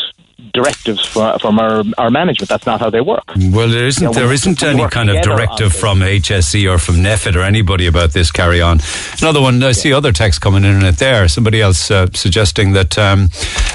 directives 0.52 1.05
from, 1.06 1.39
from 1.39 1.59
our, 1.59 1.82
our 1.97 2.11
management. 2.11 2.48
That's 2.48 2.66
not 2.66 2.78
how 2.78 2.90
they 2.90 3.01
work. 3.01 3.24
Well, 3.36 3.69
there 3.69 3.86
isn't 3.86 4.02
Yeah, 4.02 4.11
we- 4.11 4.15
there 4.15 4.32
isn't 4.32 4.62
any 4.62 4.86
kind 4.89 5.09
of 5.11 5.23
directive 5.23 5.73
from 5.73 6.01
HSE 6.01 6.70
or 6.73 6.78
from 6.78 6.97
NPHET 6.97 7.35
or 7.35 7.40
anybody 7.43 7.86
about 7.86 8.12
this. 8.12 8.31
Carry 8.31 8.61
on. 8.61 8.81
Another 9.20 9.40
one. 9.40 9.62
I 9.62 9.73
see 9.73 9.93
other 9.93 10.12
text 10.12 10.40
coming 10.40 10.65
in 10.65 10.85
it 10.85 10.98
there. 10.98 11.28
Somebody 11.28 11.61
else 11.62 11.90
uh, 11.90 12.06
suggesting 12.15 12.73
that 12.73 12.97
um, 12.98 13.31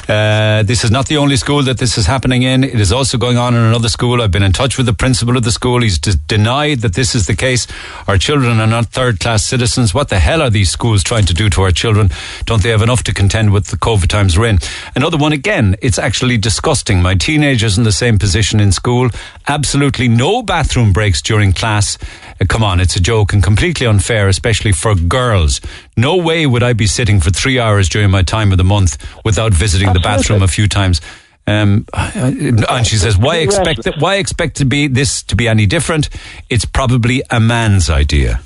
uh, 0.08 0.64
this 0.64 0.84
is 0.84 0.92
not 0.92 1.08
the 1.08 1.18
only 1.18 1.38
school 1.38 1.64
that 1.64 1.80
this 1.80 1.98
is 1.98 2.06
happening 2.06 2.44
in. 2.44 2.64
It 2.64 2.80
is 2.80 2.92
also 2.92 3.18
going 3.18 3.38
on 3.38 3.56
in 3.56 3.62
another 3.62 3.90
school. 3.90 4.22
I've 4.22 4.32
been 4.32 4.44
in 4.44 4.54
touch 4.54 4.78
with 4.78 4.86
the 4.86 4.94
principal 4.94 5.36
of 5.38 5.44
the 5.44 5.52
school. 5.52 5.82
He's 5.82 5.98
d- 5.98 6.14
denied 6.28 6.80
that 6.82 6.94
this 6.94 7.16
is 7.16 7.26
the 7.26 7.36
case. 7.36 7.68
Our 8.08 8.18
children 8.18 8.60
are 8.60 8.68
not 8.68 8.88
third 8.88 9.20
class 9.20 9.44
citizens. 9.44 9.94
What 9.94 10.10
the 10.10 10.20
hell 10.20 10.42
are 10.42 10.50
these 10.52 10.70
schools 10.70 11.04
trying 11.04 11.26
to 11.26 11.34
do 11.34 11.50
to 11.50 11.62
our 11.64 11.72
children? 11.72 12.10
Don't 12.46 12.62
they 12.64 12.70
have 12.70 12.82
enough 12.84 13.04
to 13.04 13.14
contend 13.14 13.52
with 13.54 13.68
the 13.68 13.78
COVID 13.78 14.08
times 14.08 14.38
we're 14.38 14.48
in? 14.48 14.60
Another 14.96 15.18
one 15.18 15.34
again. 15.34 15.49
It's 15.82 15.98
actually 15.98 16.38
disgusting. 16.38 17.02
My 17.02 17.16
teenagers 17.16 17.76
in 17.76 17.84
the 17.84 17.92
same 17.92 18.20
position 18.20 18.60
in 18.60 18.72
school. 18.72 19.10
Absolutely 19.48 20.08
no 20.08 20.44
bathroom 20.44 20.94
breaks 20.94 21.24
during 21.24 21.54
class. 21.54 21.98
Uh, 22.40 22.46
come 22.48 22.64
on, 22.64 22.80
it's 22.80 22.96
a 22.96 23.00
joke 23.00 23.34
and 23.34 23.42
completely 23.42 23.88
unfair, 23.88 24.28
especially 24.28 24.72
for 24.72 24.94
girls. 24.94 25.60
No 25.98 26.18
way 26.18 26.46
would 26.46 26.62
I 26.62 26.74
be 26.74 26.86
sitting 26.86 27.20
for 27.20 27.32
three 27.32 27.60
hours 27.60 27.90
during 27.90 28.12
my 28.12 28.22
time 28.22 28.52
of 28.52 28.60
the 28.60 28.64
month 28.64 29.04
without 29.26 29.52
visiting 29.52 29.92
the 29.94 30.00
bathroom 30.00 30.44
a 30.44 30.48
few 30.48 30.68
times. 30.68 31.02
Um, 31.48 31.88
and 31.96 32.86
she 32.86 32.98
says, 32.98 33.18
"Why 33.18 33.38
expect 33.38 33.90
Why 33.98 34.18
expect 34.18 34.58
to 34.58 34.66
be 34.66 34.88
this 34.88 35.24
to 35.24 35.36
be 35.36 35.48
any 35.48 35.66
different? 35.66 36.10
It's 36.48 36.66
probably 36.66 37.24
a 37.32 37.40
man's 37.40 37.90
idea." 37.90 38.42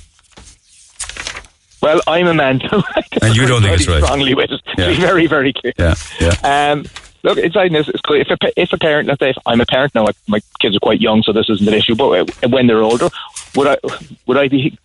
Well, 1.84 1.99
I'm 2.07 2.27
a 2.27 2.34
man 2.34 2.60
too. 2.69 2.81
And 3.22 3.35
you 3.35 3.45
don't 3.45 3.61
think 3.61 3.76
it's 3.76 3.88
right? 3.89 4.01
Strongly 4.01 4.34
with 4.34 4.51
it. 4.51 4.61
Yeah. 4.77 4.88
Be 4.95 4.95
very, 4.95 5.27
very 5.27 5.51
clear. 5.51 5.73
Yeah, 5.77 5.95
yeah. 6.19 6.72
Um, 6.72 6.85
look, 7.23 7.38
it's. 7.38 7.55
It's 7.57 8.01
cool. 8.01 8.15
If 8.15 8.30
a, 8.30 8.38
if 8.55 8.72
a 8.72 8.77
parent, 8.77 9.10
let's 9.10 9.19
say, 9.19 9.31
if 9.31 9.38
I'm 9.45 9.60
a 9.60 9.65
parent 9.65 9.93
now, 9.93 10.07
my 10.27 10.39
kids 10.61 10.77
are 10.77 10.80
quite 10.80 11.01
young, 11.01 11.23
so 11.23 11.34
this 11.34 11.49
isn't 11.49 11.68
an 11.68 11.73
issue. 11.73 11.95
But 11.95 12.30
uh, 12.43 12.47
when 12.47 12.68
they're 12.68 12.81
older, 12.81 13.10
would 13.55 13.68
I 13.68 13.77
would 14.26 14.38
I 14.38 14.47
be 14.47 14.77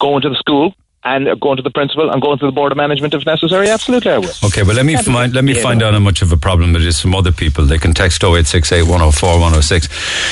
going 0.00 0.22
to 0.22 0.30
the 0.30 0.34
school 0.34 0.74
and 1.04 1.28
uh, 1.28 1.34
going 1.36 1.56
to 1.56 1.62
the 1.62 1.70
principal 1.70 2.10
and 2.10 2.20
going 2.22 2.38
to 2.38 2.46
the 2.46 2.52
board 2.52 2.72
of 2.72 2.76
management 2.76 3.14
if 3.14 3.24
necessary? 3.26 3.68
Absolutely, 3.68 4.10
I 4.12 4.18
will. 4.18 4.30
Okay, 4.44 4.62
well 4.62 4.76
let 4.76 4.86
me 4.86 4.96
find 4.96 5.34
let 5.34 5.44
me 5.44 5.54
Yeah, 5.54 5.62
find 5.62 5.80
no. 5.80 5.88
out 5.88 5.94
how 5.94 6.00
much 6.00 6.22
of 6.22 6.30
a 6.32 6.36
problem 6.36 6.76
it 6.76 6.82
is 6.84 7.00
from 7.00 7.14
other 7.14 7.32
people. 7.32 7.64
They 7.64 7.78
can 7.78 7.92
text 7.94 8.22
0868 8.22 8.82
104 8.82 9.30
106. 9.40 9.86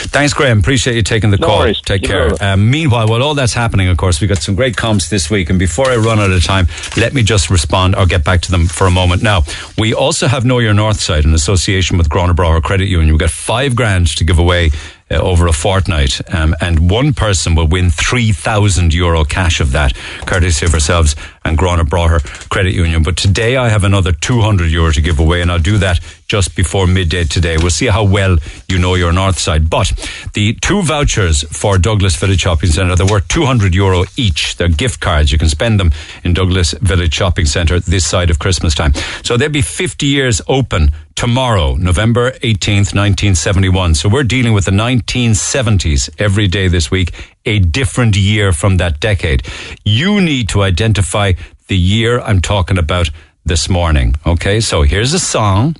Thanks, 0.08 0.32
Graham. 0.34 0.58
Appreciate 0.60 0.96
you 0.96 1.02
taking 1.02 1.30
the 1.30 1.36
No 1.38 1.46
call. 1.46 1.58
worries. 1.60 1.80
Take 1.80 2.06
You're 2.06 2.36
care. 2.36 2.52
Um, 2.52 2.70
meanwhile, 2.70 3.08
while 3.08 3.22
all 3.22 3.34
that's 3.34 3.54
happening, 3.54 3.88
of 3.88 3.96
course, 3.96 4.20
we 4.20 4.26
got 4.26 4.38
some 4.38 4.54
great 4.54 4.76
comps 4.76 5.08
this 5.08 5.30
week. 5.30 5.50
And 5.50 5.58
before 5.58 5.88
I 5.90 5.96
run 5.96 6.18
out 6.18 6.30
of 6.30 6.44
time, 6.44 6.68
let 6.96 7.12
me 7.14 7.22
just 7.22 7.50
respond 7.50 7.96
or 7.96 8.06
get 8.06 8.24
back 8.24 8.40
to 8.42 8.50
them 8.50 8.66
for 8.66 8.86
a 8.86 8.90
moment. 8.90 9.22
Now, 9.22 9.42
we 9.78 9.92
also 9.94 10.26
have 10.28 10.44
Know 10.44 10.58
Your 10.58 10.74
North 10.74 11.00
Side 11.00 11.24
in 11.24 11.34
association 11.34 11.98
with 11.98 12.08
Gurranabraher 12.08 12.62
Credit 12.62 12.86
Union. 12.88 13.10
We've 13.10 13.18
got 13.20 13.30
five 13.30 13.74
grand 13.74 14.06
to 14.16 14.24
give 14.24 14.38
away. 14.38 14.70
Uh, 15.12 15.16
over 15.16 15.48
a 15.48 15.52
fortnight, 15.52 16.20
um, 16.32 16.54
and 16.60 16.88
one 16.88 17.12
person 17.12 17.56
will 17.56 17.66
win 17.66 17.90
three 17.90 18.30
thousand 18.30 18.94
euro 18.94 19.24
cash 19.24 19.60
of 19.60 19.72
that, 19.72 19.92
courtesy 20.24 20.64
of 20.64 20.72
ourselves 20.72 21.16
and 21.44 21.58
Gurranabraher 21.58 22.48
Credit 22.48 22.72
Union. 22.72 23.02
But 23.02 23.16
today 23.16 23.56
I 23.56 23.68
have 23.68 23.84
another 23.84 24.12
two 24.12 24.40
hundred 24.40 24.70
euro 24.70 24.92
to 24.92 25.00
give 25.00 25.18
away, 25.18 25.42
and 25.42 25.50
I'll 25.50 25.58
do 25.58 25.78
that 25.78 26.00
just 26.28 26.54
before 26.54 26.86
midday 26.86 27.24
today. 27.24 27.56
We'll 27.58 27.70
see 27.70 27.86
how 27.86 28.04
well 28.04 28.38
you 28.68 28.78
know 28.78 28.94
your 28.94 29.12
north 29.12 29.38
side. 29.38 29.68
But 29.68 29.92
the 30.34 30.54
two 30.54 30.82
vouchers 30.82 31.42
for 31.44 31.78
Douglas 31.78 32.16
Village 32.16 32.40
Shopping 32.40 32.70
Centre, 32.70 32.94
they're 32.94 33.06
worth 33.06 33.28
200 33.28 33.74
euro 33.74 34.04
each. 34.16 34.56
They're 34.56 34.68
gift 34.68 35.00
cards. 35.00 35.32
You 35.32 35.38
can 35.38 35.48
spend 35.48 35.80
them 35.80 35.90
in 36.22 36.34
Douglas 36.34 36.72
Village 36.80 37.14
Shopping 37.14 37.46
Centre 37.46 37.80
this 37.80 38.06
side 38.06 38.30
of 38.30 38.38
Christmas 38.38 38.74
time. 38.74 38.92
So 39.24 39.36
they'll 39.36 39.48
be 39.48 39.62
50 39.62 40.06
years 40.06 40.40
open 40.46 40.92
tomorrow, 41.20 41.74
November 41.74 42.30
18th, 42.30 42.94
1971. 42.94 43.94
So 43.94 44.08
we're 44.08 44.22
dealing 44.22 44.54
with 44.54 44.64
the 44.64 44.70
1970s 44.70 46.08
every 46.18 46.48
day 46.48 46.66
this 46.68 46.90
week, 46.90 47.12
a 47.44 47.58
different 47.58 48.16
year 48.16 48.52
from 48.52 48.76
that 48.76 49.00
decade. 49.00 49.46
You 49.84 50.20
need 50.20 50.48
to 50.50 50.62
identify 50.62 51.32
the 51.68 51.76
year 51.76 52.20
I'm 52.20 52.40
talking 52.40 52.78
about 52.78 53.10
this 53.44 53.68
morning. 53.68 54.14
Okay, 54.26 54.60
so 54.60 54.82
here's 54.82 55.14
a 55.14 55.18
song, 55.18 55.76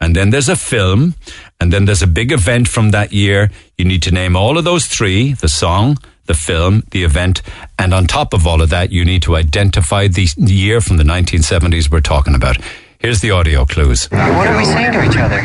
and 0.00 0.14
then 0.14 0.30
there's 0.30 0.48
a 0.48 0.56
film, 0.56 1.14
and 1.60 1.72
then 1.72 1.84
there's 1.84 2.02
a 2.02 2.06
big 2.06 2.32
event 2.32 2.68
from 2.68 2.90
that 2.90 3.12
year. 3.12 3.50
You 3.76 3.84
need 3.84 4.02
to 4.04 4.10
name 4.10 4.36
all 4.36 4.58
of 4.58 4.64
those 4.64 4.86
three 4.86 5.32
the 5.34 5.48
song, 5.48 5.98
the 6.26 6.34
film, 6.34 6.84
the 6.90 7.04
event, 7.04 7.42
and 7.78 7.92
on 7.92 8.06
top 8.06 8.32
of 8.32 8.46
all 8.46 8.62
of 8.62 8.70
that, 8.70 8.92
you 8.92 9.04
need 9.04 9.22
to 9.22 9.36
identify 9.36 10.06
the 10.06 10.28
year 10.36 10.80
from 10.80 10.96
the 10.96 11.04
1970s 11.04 11.90
we're 11.90 12.00
talking 12.00 12.34
about. 12.34 12.56
Here's 13.00 13.22
the 13.22 13.30
audio 13.30 13.64
clues. 13.64 14.10
What 14.10 14.20
are 14.46 14.58
we 14.58 14.66
saying 14.66 14.92
to 14.92 15.02
each 15.02 15.16
other? 15.16 15.40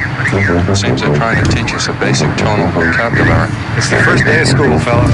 Seems 0.76 1.00
they're 1.00 1.16
trying 1.16 1.42
to 1.42 1.50
teach 1.50 1.74
us 1.74 1.88
a 1.88 1.94
basic 1.94 2.28
tonal 2.36 2.68
vocabulary. 2.72 3.48
It's 3.78 3.90
the 3.90 3.96
first 4.04 4.26
day 4.26 4.42
of 4.42 4.48
school, 4.50 4.78
fella. 4.80 5.08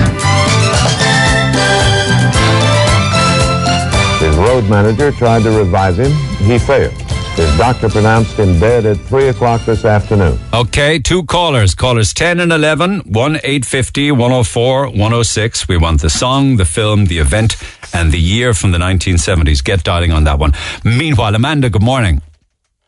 His 4.18 4.35
road 4.38 4.68
manager 4.68 5.11
tried 5.11 5.43
to 5.43 5.51
revive 5.51 5.99
him. 5.99 6.11
He 6.47 6.57
failed. 6.57 6.93
His 7.35 7.55
doctor 7.59 7.89
pronounced 7.89 8.34
him 8.39 8.59
dead 8.59 8.88
at 8.88 8.97
3 8.97 9.27
o'clock 9.27 9.63
this 9.65 9.85
afternoon. 9.85 10.39
Okay, 10.51 10.97
two 10.97 11.22
callers. 11.26 11.76
Callers 11.76 12.11
10 12.11 12.39
and 12.39 12.51
11, 12.51 13.01
1 13.01 13.35
850 13.35 14.13
104 14.13 14.88
106. 14.88 15.68
We 15.68 15.77
want 15.77 16.01
the 16.01 16.09
song, 16.09 16.57
the 16.57 16.65
film, 16.65 17.05
the 17.05 17.19
event, 17.19 17.55
and 17.93 18.11
the 18.11 18.19
year 18.19 18.55
from 18.55 18.72
the 18.72 18.80
1970s. 18.80 19.63
Get 19.63 19.84
dialing 19.84 20.11
on 20.11 20.23
that 20.23 20.39
one. 20.39 20.53
Meanwhile, 20.84 21.35
Amanda, 21.35 21.69
good 21.69 21.84
morning. 21.84 22.23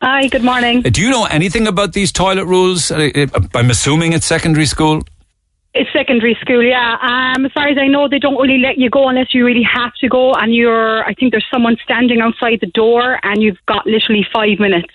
Hi, 0.04 0.28
good 0.28 0.44
morning. 0.44 0.82
Uh, 0.84 0.90
Do 0.90 1.00
you 1.00 1.08
know 1.08 1.24
anything 1.24 1.66
about 1.66 1.94
these 1.94 2.12
toilet 2.12 2.44
rules? 2.44 2.90
Uh, 2.90 3.08
uh, 3.14 3.40
I'm 3.54 3.70
assuming 3.70 4.12
it's 4.12 4.26
secondary 4.26 4.66
school. 4.66 5.02
It's 5.72 5.90
secondary 5.94 6.36
school, 6.42 6.62
yeah. 6.62 6.98
Um, 7.00 7.46
as 7.46 7.52
far 7.52 7.68
as 7.68 7.78
I 7.78 7.86
know, 7.88 8.06
they 8.06 8.18
don't 8.18 8.36
really 8.36 8.58
let 8.58 8.76
you 8.76 8.90
go 8.90 9.08
unless 9.08 9.32
you 9.32 9.46
really 9.46 9.62
have 9.62 9.94
to 10.02 10.08
go, 10.10 10.34
and 10.34 10.54
you're. 10.54 11.02
I 11.06 11.14
think 11.14 11.30
there's 11.30 11.46
someone 11.50 11.78
standing 11.82 12.20
outside 12.20 12.58
the 12.60 12.66
door, 12.66 13.18
and 13.22 13.42
you've 13.42 13.56
got 13.64 13.86
literally 13.86 14.26
five 14.30 14.58
minutes. 14.60 14.92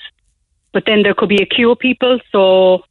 But 0.74 0.84
then 0.86 1.02
there 1.02 1.16
could 1.16 1.30
be 1.30 1.42
a 1.42 1.48
queue 1.48 1.72
of 1.72 1.80
people, 1.80 2.20
so. 2.32 2.84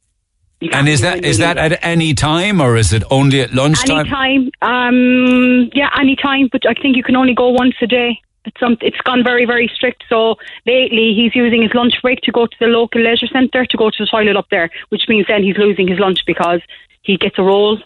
And 0.73 0.89
is 0.89 0.99
that 0.99 1.23
is 1.23 1.37
that 1.37 1.57
at 1.57 1.79
any 1.81 2.13
time 2.13 2.59
or 2.59 2.75
is 2.75 2.91
it 2.91 3.03
only 3.09 3.39
at 3.39 3.53
lunchtime? 3.53 3.99
Anytime, 3.99 4.51
um, 4.61 5.69
yeah, 5.73 5.89
anytime. 5.97 6.49
But 6.51 6.67
I 6.67 6.73
think 6.73 6.97
you 6.97 7.03
can 7.03 7.15
only 7.15 7.33
go 7.33 7.47
once 7.47 7.75
a 7.81 7.87
day. 7.87 8.19
It's 8.45 8.59
some, 8.59 8.77
it's 8.81 8.99
gone 9.01 9.23
very, 9.23 9.45
very 9.45 9.69
strict. 9.73 10.03
So 10.09 10.35
lately, 10.65 11.13
he's 11.13 11.35
using 11.35 11.61
his 11.61 11.73
lunch 11.73 11.95
break 12.01 12.21
to 12.21 12.31
go 12.31 12.45
to 12.45 12.55
the 12.59 12.67
local 12.67 13.01
leisure 13.01 13.27
centre 13.27 13.65
to 13.65 13.77
go 13.77 13.89
to 13.89 13.97
the 13.99 14.05
toilet 14.05 14.35
up 14.35 14.47
there, 14.49 14.69
which 14.89 15.07
means 15.07 15.27
then 15.27 15.43
he's 15.43 15.57
losing 15.57 15.87
his 15.87 15.99
lunch 15.99 16.25
because 16.25 16.61
he 17.01 17.17
gets 17.17 17.37
a 17.37 17.43
roll, 17.43 17.79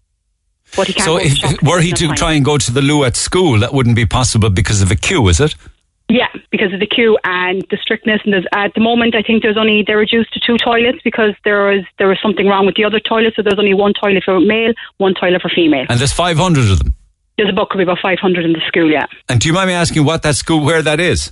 but 0.76 0.88
he 0.88 0.94
can't. 0.94 1.06
So 1.06 1.18
if, 1.18 1.62
were 1.64 1.82
he 1.82 1.92
to 1.94 2.08
time. 2.08 2.16
try 2.16 2.34
and 2.34 2.46
go 2.46 2.58
to 2.58 2.72
the 2.72 2.82
loo 2.82 3.04
at 3.04 3.16
school, 3.16 3.60
that 3.60 3.74
wouldn't 3.74 3.96
be 3.96 4.06
possible 4.06 4.50
because 4.50 4.82
of 4.82 4.92
a 4.92 4.96
queue, 4.96 5.28
is 5.28 5.40
it? 5.40 5.56
Yeah, 6.10 6.28
because 6.52 6.74
of 6.74 6.80
the 6.80 6.86
queue 6.86 7.18
and 7.24 7.66
the 7.72 7.78
strictness. 7.78 8.22
And 8.26 8.48
at 8.52 8.74
the 8.74 8.82
moment, 8.82 9.16
I 9.16 9.22
think 9.22 9.42
there's 9.42 9.58
only 9.58 9.84
they're 9.88 9.98
reduced 9.98 10.34
to 10.34 10.40
two 10.40 10.58
toilets 10.58 11.00
because 11.04 11.34
there 11.44 11.66
was 11.66 11.86
there 11.98 12.08
was 12.08 12.20
something 12.22 12.46
wrong 12.46 12.66
with 12.66 12.76
the 12.76 12.84
other 12.84 13.00
toilet. 13.00 13.34
So 13.36 13.42
there's 13.42 13.58
only 13.58 13.74
one 13.74 13.94
toilet 13.94 14.24
for 14.24 14.40
male, 14.40 14.74
one 14.98 15.14
toilet 15.14 15.42
for 15.42 15.50
female. 15.50 15.86
And 15.90 16.00
there's 16.00 16.14
500 16.14 16.70
of 16.70 16.80
them. 16.80 16.94
There's 17.38 17.50
about 17.50 17.70
could 17.70 17.78
be 17.80 17.84
about 17.84 18.00
500 18.02 18.46
in 18.46 18.54
the 18.54 18.62
school. 18.68 18.90
Yeah, 18.92 19.06
And 19.30 19.40
do 19.40 19.48
you 19.48 19.54
mind 19.54 19.68
me 19.68 19.74
asking 19.74 20.06
what 20.06 20.22
that 20.24 20.36
school, 20.36 20.64
where 20.64 20.82
that 20.82 21.00
is? 21.00 21.32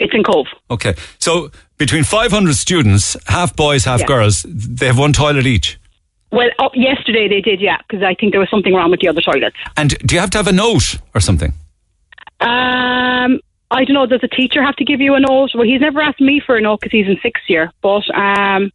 it's 0.00 0.12
in 0.12 0.24
Cobh. 0.24 0.46
Okay. 0.72 0.94
So 1.20 1.50
between 1.78 2.02
500 2.02 2.56
students, 2.56 3.16
half 3.28 3.54
boys, 3.54 3.84
half 3.84 4.00
Yeah. 4.00 4.06
girls, 4.06 4.44
they 4.48 4.86
have 4.86 4.98
one 4.98 5.12
toilet 5.12 5.46
each. 5.46 5.78
Well, 6.32 6.48
up 6.58 6.72
yesterday 6.74 7.28
they 7.28 7.40
did, 7.40 7.60
yeah, 7.60 7.76
because 7.88 8.02
I 8.02 8.14
think 8.14 8.32
there 8.32 8.40
was 8.40 8.50
something 8.50 8.74
wrong 8.74 8.90
with 8.90 8.98
the 9.00 9.08
other 9.08 9.20
toilets. 9.20 9.54
And 9.76 9.96
do 10.04 10.16
you 10.16 10.20
have 10.20 10.30
to 10.30 10.38
have 10.38 10.48
a 10.48 10.52
note 10.52 10.96
or 11.14 11.20
something? 11.20 11.52
Um, 12.40 13.38
I 13.70 13.84
don't 13.84 13.94
know. 13.94 14.06
Does 14.06 14.20
a 14.24 14.28
teacher 14.28 14.62
have 14.62 14.74
to 14.76 14.84
give 14.84 15.00
you 15.00 15.14
a 15.14 15.20
note? 15.20 15.50
Well, 15.54 15.64
he's 15.64 15.80
never 15.80 16.00
asked 16.00 16.20
me 16.20 16.40
for 16.44 16.56
a 16.56 16.60
note 16.60 16.80
because 16.80 16.92
he's 16.92 17.06
in 17.06 17.18
sixth 17.22 17.44
year, 17.48 17.70
but 17.80 18.02
um, 18.16 18.72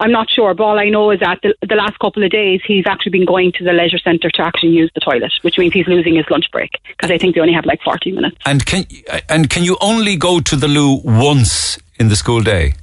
I'm 0.00 0.10
not 0.10 0.28
sure. 0.30 0.54
But 0.54 0.64
all 0.64 0.78
I 0.78 0.88
know 0.88 1.10
is 1.10 1.20
that 1.20 1.40
the, 1.42 1.54
the 1.66 1.74
last 1.74 1.98
couple 1.98 2.22
of 2.24 2.30
days 2.30 2.60
he's 2.66 2.84
actually 2.86 3.10
been 3.12 3.26
going 3.26 3.52
to 3.58 3.64
the 3.64 3.72
leisure 3.72 3.98
centre 3.98 4.30
to 4.30 4.42
actually 4.42 4.70
use 4.70 4.90
the 4.94 5.00
toilet, 5.00 5.32
which 5.42 5.58
means 5.58 5.72
he's 5.72 5.86
losing 5.86 6.16
his 6.16 6.26
lunch 6.30 6.50
break 6.52 6.70
because 6.88 7.10
I 7.10 7.18
think 7.18 7.34
they 7.34 7.40
only 7.40 7.54
have 7.54 7.64
like 7.64 7.80
40 7.82 8.12
minutes. 8.12 8.36
And 8.44 8.64
can 8.66 8.86
and 9.28 9.48
can 9.48 9.62
you 9.62 9.76
only 9.80 10.16
go 10.16 10.40
to 10.40 10.56
the 10.56 10.68
loo 10.68 11.00
once 11.04 11.78
in 11.98 12.08
the 12.08 12.16
school 12.16 12.42
day? 12.42 12.74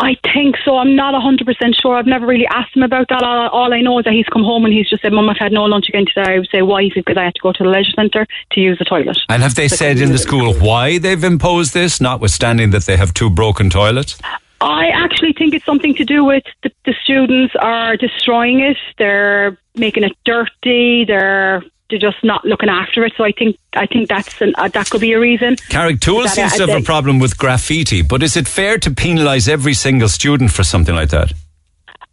I 0.00 0.16
think 0.32 0.56
so. 0.64 0.78
I'm 0.78 0.96
not 0.96 1.12
100% 1.12 1.44
sure. 1.78 1.94
I've 1.94 2.06
never 2.06 2.26
really 2.26 2.46
asked 2.46 2.74
him 2.74 2.82
about 2.82 3.08
that. 3.10 3.22
All, 3.22 3.48
all 3.50 3.74
I 3.74 3.82
know 3.82 3.98
is 3.98 4.06
that 4.06 4.14
he's 4.14 4.26
come 4.32 4.42
home 4.42 4.64
and 4.64 4.72
he's 4.72 4.88
just 4.88 5.02
said, 5.02 5.12
Mum, 5.12 5.28
I've 5.28 5.36
had 5.38 5.52
no 5.52 5.64
lunch 5.64 5.90
again 5.90 6.06
today. 6.06 6.36
I 6.36 6.38
would 6.38 6.48
say, 6.50 6.62
why? 6.62 6.84
He 6.84 6.90
said, 6.90 7.04
because 7.04 7.18
I 7.18 7.24
had 7.24 7.34
to 7.34 7.40
go 7.42 7.52
to 7.52 7.62
the 7.62 7.68
leisure 7.68 7.90
centre 7.90 8.26
to 8.52 8.60
use 8.60 8.78
the 8.78 8.86
toilet. 8.86 9.18
And 9.28 9.42
have 9.42 9.56
they 9.56 9.68
So 9.68 9.76
said 9.76 9.98
in 9.98 10.10
the 10.10 10.16
school 10.16 10.54
why 10.54 10.96
they've 10.96 11.22
imposed 11.22 11.74
this, 11.74 12.00
notwithstanding 12.00 12.70
that 12.70 12.84
they 12.84 12.96
have 12.96 13.12
two 13.12 13.28
broken 13.28 13.68
toilets? 13.68 14.18
I 14.60 14.88
actually 14.88 15.32
think 15.32 15.54
it's 15.54 15.64
something 15.64 15.94
to 15.94 16.04
do 16.04 16.24
with 16.24 16.44
the, 16.62 16.70
the 16.84 16.94
students 17.02 17.54
are 17.60 17.96
destroying 17.96 18.60
it. 18.60 18.76
They're 18.98 19.58
making 19.74 20.04
it 20.04 20.12
dirty. 20.24 21.04
They're 21.06 21.62
they're 21.88 21.98
just 21.98 22.22
not 22.22 22.44
looking 22.44 22.68
after 22.68 23.04
it. 23.04 23.12
So 23.16 23.24
I 23.24 23.32
think 23.32 23.56
I 23.74 23.86
think 23.86 24.08
that's 24.08 24.40
an, 24.40 24.54
uh, 24.56 24.68
that 24.68 24.90
could 24.90 25.00
be 25.00 25.12
a 25.12 25.20
reason. 25.20 25.56
Carrigtwohill 25.56 26.24
That, 26.24 26.34
seems 26.34 26.52
uh, 26.52 26.66
to 26.66 26.72
have 26.72 26.82
a 26.82 26.84
problem 26.84 27.18
with 27.18 27.38
graffiti, 27.38 28.02
but 28.02 28.22
is 28.22 28.36
it 28.36 28.46
fair 28.46 28.78
to 28.78 28.90
penalise 28.90 29.48
every 29.48 29.74
single 29.74 30.08
student 30.08 30.52
for 30.52 30.62
something 30.62 30.94
like 30.94 31.08
that? 31.10 31.32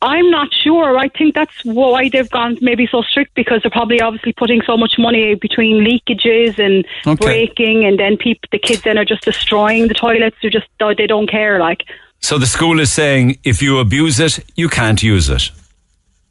I'm 0.01 0.29
not 0.29 0.49
sure. 0.53 0.97
I 0.97 1.09
think 1.09 1.33
that's 1.33 1.65
why 1.65 2.09
they've 2.09 2.29
gone 2.29 2.57
maybe 2.61 2.87
so 2.89 3.01
strict 3.01 3.33
because 3.33 3.63
they're 3.63 3.71
probably 3.71 3.99
obviously 3.99 4.31
putting 4.31 4.61
so 4.61 4.77
much 4.77 4.93
money 4.99 5.33
between 5.33 5.83
leakages 5.83 6.59
and 6.59 6.85
Okay. 7.05 7.25
breaking, 7.25 7.83
and 7.83 7.99
then 7.99 8.15
people, 8.15 8.47
the 8.51 8.59
kids 8.59 8.83
then 8.83 8.97
are 8.99 9.05
just 9.05 9.23
destroying 9.23 9.87
the 9.87 9.95
toilets. 9.95 10.35
They're 10.41 10.51
just 10.51 10.67
they 10.79 11.07
don't 11.07 11.27
care. 11.27 11.59
Like 11.59 11.83
So 12.22 12.38
the 12.38 12.45
school 12.48 12.80
is 12.80 12.91
saying 12.91 13.38
if 13.44 13.61
you 13.61 13.80
abuse 13.80 14.19
it, 14.19 14.39
you 14.56 14.69
can't 14.69 15.02
use 15.02 15.30
it. 15.30 15.52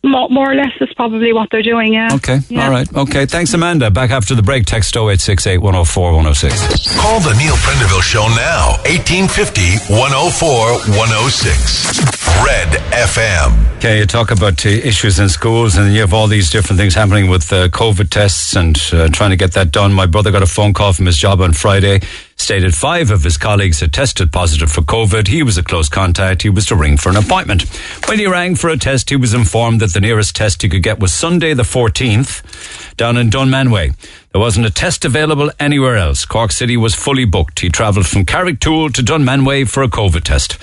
more, 0.05 0.29
more 0.29 0.53
or 0.53 0.55
less, 0.55 0.71
is 0.81 0.93
probably 0.95 1.33
what 1.33 1.49
they're 1.51 1.63
doing. 1.65 1.93
Yeah. 1.93 2.15
Okay, 2.15 2.39
Yeah. 2.49 2.65
all 2.65 2.71
right. 2.71 2.87
Okay, 2.95 3.27
thanks, 3.27 3.53
Amanda. 3.55 3.91
Back 3.91 4.11
after 4.11 4.35
the 4.37 4.43
break, 4.43 4.65
text 4.65 4.95
0868 4.97 5.59
104 5.59 6.13
106. 6.13 6.97
Call 7.01 7.19
the 7.21 7.35
Neil 7.35 7.55
Prendeville 7.57 8.03
Show 8.03 8.27
now. 8.37 8.77
1850 8.87 9.93
104 9.95 10.79
106. 10.97 11.99
Red 12.45 12.69
FM. 12.93 13.77
Okay, 13.79 13.99
you 13.99 14.07
talk 14.07 14.31
about 14.31 14.65
uh, 14.65 14.69
issues 14.69 15.19
in 15.19 15.29
schools, 15.29 15.77
and 15.77 15.93
you 15.93 16.01
have 16.01 16.13
all 16.15 16.27
these 16.29 16.51
different 16.51 16.79
things 16.79 16.95
happening 16.95 17.29
with 17.29 17.53
uh, 17.53 17.69
COVID 17.69 18.09
tests 18.11 18.55
and 18.55 18.77
uh, 18.93 19.09
trying 19.09 19.31
to 19.31 19.37
get 19.37 19.53
that 19.55 19.73
done. 19.73 19.93
My 19.93 20.07
brother 20.07 20.31
got 20.31 20.43
a 20.43 20.47
phone 20.47 20.73
call 20.73 20.93
from 20.93 21.07
his 21.07 21.17
job 21.19 21.41
on 21.41 21.53
Friday, 21.53 22.01
stated 22.37 22.75
five 22.75 23.11
of 23.11 23.25
his 23.25 23.39
colleagues 23.39 23.81
had 23.81 23.93
tested 23.93 24.33
positive 24.33 24.71
for 24.71 24.83
COVID. 24.83 25.29
He 25.29 25.43
was 25.43 25.59
a 25.59 25.63
close 25.63 25.89
contact. 25.89 26.43
He 26.43 26.49
was 26.49 26.67
to 26.67 26.77
ring 26.77 26.97
for 26.97 27.09
an 27.09 27.17
appointment. 27.17 27.63
When 28.07 28.19
he 28.19 28.27
rang 28.27 28.55
for 28.55 28.71
a 28.71 28.77
test, 28.77 29.11
he 29.11 29.17
was 29.17 29.35
informed 29.35 29.81
that 29.81 29.93
the 29.93 30.01
nearest 30.01 30.37
test 30.37 30.63
he 30.63 30.69
could 30.69 30.83
get 30.83 31.01
was 31.01 31.13
Sunday, 31.13 31.55
the 31.55 31.63
14th, 31.65 32.95
down 32.97 33.17
in 33.17 33.31
Dunmanway. 33.31 33.95
There 34.33 34.41
wasn't 34.41 34.67
a 34.67 34.71
test 34.71 35.05
available 35.05 35.51
anywhere 35.59 35.97
else. 35.97 36.25
Cork 36.25 36.53
City 36.53 36.77
was 36.77 36.95
fully 36.95 37.25
booked. 37.25 37.61
He 37.61 37.69
travelled 37.69 38.07
from 38.07 38.25
Carrigtwohill 38.25 38.93
to 38.95 39.03
Dunmanway 39.03 39.69
for 39.69 39.83
a 39.83 39.89
COVID 39.89 40.23
test. 40.23 40.59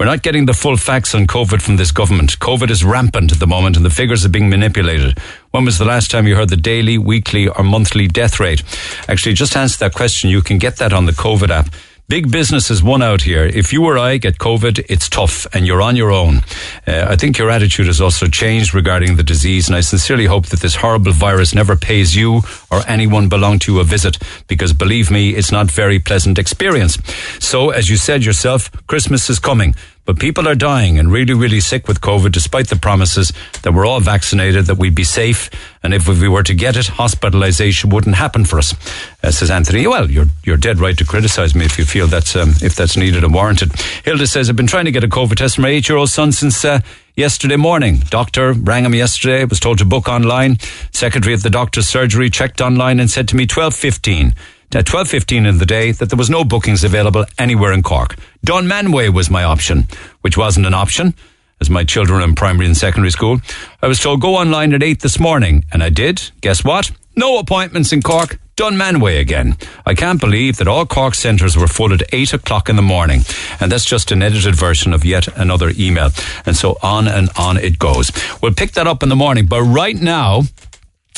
We're 0.00 0.06
not 0.06 0.22
getting 0.22 0.46
the 0.46 0.54
full 0.54 0.78
facts 0.78 1.14
on 1.14 1.26
COVID 1.26 1.60
from 1.60 1.76
this 1.76 1.92
government. 1.92 2.38
COVID 2.38 2.70
is 2.70 2.82
rampant 2.82 3.32
at 3.32 3.38
the 3.38 3.46
moment 3.46 3.76
and 3.76 3.84
the 3.84 3.90
figures 3.90 4.24
are 4.24 4.30
being 4.30 4.48
manipulated. 4.48 5.18
When 5.50 5.64
was 5.64 5.78
the 5.78 5.84
last 5.84 6.12
time 6.12 6.28
you 6.28 6.36
heard 6.36 6.48
the 6.48 6.56
daily, 6.56 6.96
weekly, 6.96 7.48
or 7.48 7.64
monthly 7.64 8.06
death 8.06 8.38
rate? 8.38 8.62
Actually, 9.08 9.34
just 9.34 9.56
answer 9.56 9.78
that 9.78 9.94
question. 9.94 10.30
You 10.30 10.42
can 10.42 10.58
get 10.58 10.76
that 10.76 10.92
on 10.92 11.06
the 11.06 11.12
COVID 11.12 11.50
app. 11.50 11.74
Big 12.08 12.30
business 12.30 12.70
is 12.70 12.82
one 12.82 13.02
out 13.02 13.22
here. 13.22 13.44
If 13.44 13.72
you 13.72 13.84
or 13.84 13.98
I 13.98 14.16
get 14.16 14.38
COVID, 14.38 14.84
it's 14.88 15.08
tough 15.08 15.46
and 15.52 15.66
you're 15.66 15.82
on 15.82 15.96
your 15.96 16.12
own. 16.12 16.42
Uh, 16.86 17.06
I 17.08 17.16
think 17.16 17.36
your 17.36 17.50
attitude 17.50 17.86
has 17.86 18.00
also 18.00 18.26
changed 18.26 18.74
regarding 18.74 19.16
the 19.16 19.22
disease, 19.24 19.68
and 19.68 19.76
I 19.76 19.80
sincerely 19.80 20.26
hope 20.26 20.46
that 20.46 20.60
this 20.60 20.76
horrible 20.76 21.12
virus 21.12 21.52
never 21.52 21.74
pays 21.76 22.14
you 22.14 22.42
or 22.70 22.82
anyone 22.86 23.28
belong 23.28 23.58
to 23.60 23.80
a 23.80 23.84
visit, 23.84 24.18
because 24.46 24.72
believe 24.72 25.10
me, 25.10 25.30
it's 25.30 25.52
not 25.52 25.70
very 25.70 25.98
pleasant 25.98 26.38
experience. 26.38 26.98
So, 27.38 27.70
as 27.70 27.88
you 27.88 27.96
said 27.96 28.24
yourself, 28.24 28.70
Christmas 28.86 29.28
is 29.28 29.38
coming. 29.38 29.74
But 30.06 30.18
people 30.18 30.48
are 30.48 30.56
dying 30.56 30.98
and 30.98 31.12
really, 31.12 31.34
really 31.34 31.60
sick 31.60 31.86
with 31.86 32.00
COVID, 32.00 32.32
despite 32.32 32.68
the 32.68 32.74
promises 32.74 33.32
that 33.62 33.72
we're 33.72 33.86
all 33.86 34.00
vaccinated, 34.00 34.66
that 34.66 34.76
we'd 34.76 34.94
be 34.94 35.04
safe, 35.04 35.50
and 35.84 35.94
if 35.94 36.08
we 36.08 36.28
were 36.28 36.42
to 36.42 36.54
get 36.54 36.76
it, 36.76 36.86
hospitalisation 36.86 37.92
wouldn't 37.92 38.16
happen 38.16 38.44
for 38.44 38.58
us. 38.58 38.74
Uh, 39.22 39.30
says 39.30 39.50
Anthony. 39.50 39.86
Well, 39.86 40.10
you're 40.10 40.26
you're 40.42 40.56
dead 40.56 40.80
right 40.80 40.98
to 40.98 41.04
criticise 41.04 41.54
me 41.54 41.64
if 41.64 41.78
you 41.78 41.84
feel 41.84 42.08
that's 42.08 42.34
um, 42.34 42.54
if 42.60 42.74
that's 42.74 42.96
needed 42.96 43.22
and 43.22 43.32
warranted. 43.32 43.72
Hilda 44.04 44.26
says 44.26 44.50
I've 44.50 44.56
been 44.56 44.66
trying 44.66 44.86
to 44.86 44.90
get 44.90 45.04
a 45.04 45.08
COVID 45.08 45.36
test 45.36 45.56
for 45.56 45.60
my 45.60 45.68
eight-year-old 45.68 46.10
son 46.10 46.32
since. 46.32 46.64
Uh, 46.64 46.80
Yesterday 47.20 47.56
morning, 47.56 47.98
doctor 48.08 48.54
rang 48.54 48.86
him 48.86 48.94
yesterday, 48.94 49.44
was 49.44 49.60
told 49.60 49.76
to 49.76 49.84
book 49.84 50.08
online. 50.08 50.56
Secretary 50.90 51.34
of 51.34 51.42
the 51.42 51.50
doctor's 51.50 51.86
surgery 51.86 52.30
checked 52.30 52.62
online 52.62 52.98
and 52.98 53.10
said 53.10 53.28
to 53.28 53.36
me 53.36 53.46
12.15 53.46 54.34
at 54.74 54.86
12.15 54.86 55.46
in 55.46 55.58
the 55.58 55.66
day 55.66 55.92
that 55.92 56.08
there 56.08 56.16
was 56.16 56.30
no 56.30 56.44
bookings 56.44 56.82
available 56.82 57.26
anywhere 57.36 57.74
in 57.74 57.82
Cork. 57.82 58.16
Dunmanway 58.46 59.12
was 59.12 59.28
my 59.28 59.44
option, 59.44 59.86
which 60.22 60.38
wasn't 60.38 60.64
an 60.64 60.72
option, 60.72 61.12
as 61.60 61.68
my 61.68 61.84
children 61.84 62.22
in 62.22 62.34
primary 62.34 62.64
and 62.64 62.74
secondary 62.74 63.10
school. 63.10 63.38
I 63.82 63.86
was 63.86 64.00
told 64.00 64.22
go 64.22 64.36
online 64.36 64.72
at 64.72 64.82
8 64.82 65.02
this 65.02 65.20
morning, 65.20 65.66
and 65.70 65.82
I 65.82 65.90
did. 65.90 66.30
Guess 66.40 66.64
what? 66.64 66.90
No 67.16 67.38
appointments 67.38 67.92
in 67.92 68.00
Cork. 68.00 68.40
Dunmanway 68.60 69.18
again. 69.18 69.56
I 69.86 69.94
can't 69.94 70.20
believe 70.20 70.58
that 70.58 70.68
all 70.68 70.84
Cork 70.84 71.14
centres 71.14 71.56
were 71.56 71.66
full 71.66 71.94
at 71.94 72.02
8 72.12 72.34
o'clock 72.34 72.68
in 72.68 72.76
the 72.76 72.82
morning. 72.82 73.22
And 73.58 73.72
that's 73.72 73.86
just 73.86 74.12
an 74.12 74.22
edited 74.22 74.54
version 74.54 74.92
of 74.92 75.02
yet 75.02 75.28
another 75.38 75.72
email. 75.78 76.10
And 76.44 76.54
so 76.54 76.76
on 76.82 77.08
and 77.08 77.30
on 77.38 77.56
it 77.56 77.78
goes. 77.78 78.12
We'll 78.42 78.52
pick 78.52 78.72
that 78.72 78.86
up 78.86 79.02
in 79.02 79.08
the 79.08 79.16
morning. 79.16 79.46
But 79.46 79.62
right 79.62 79.96
now, 79.96 80.42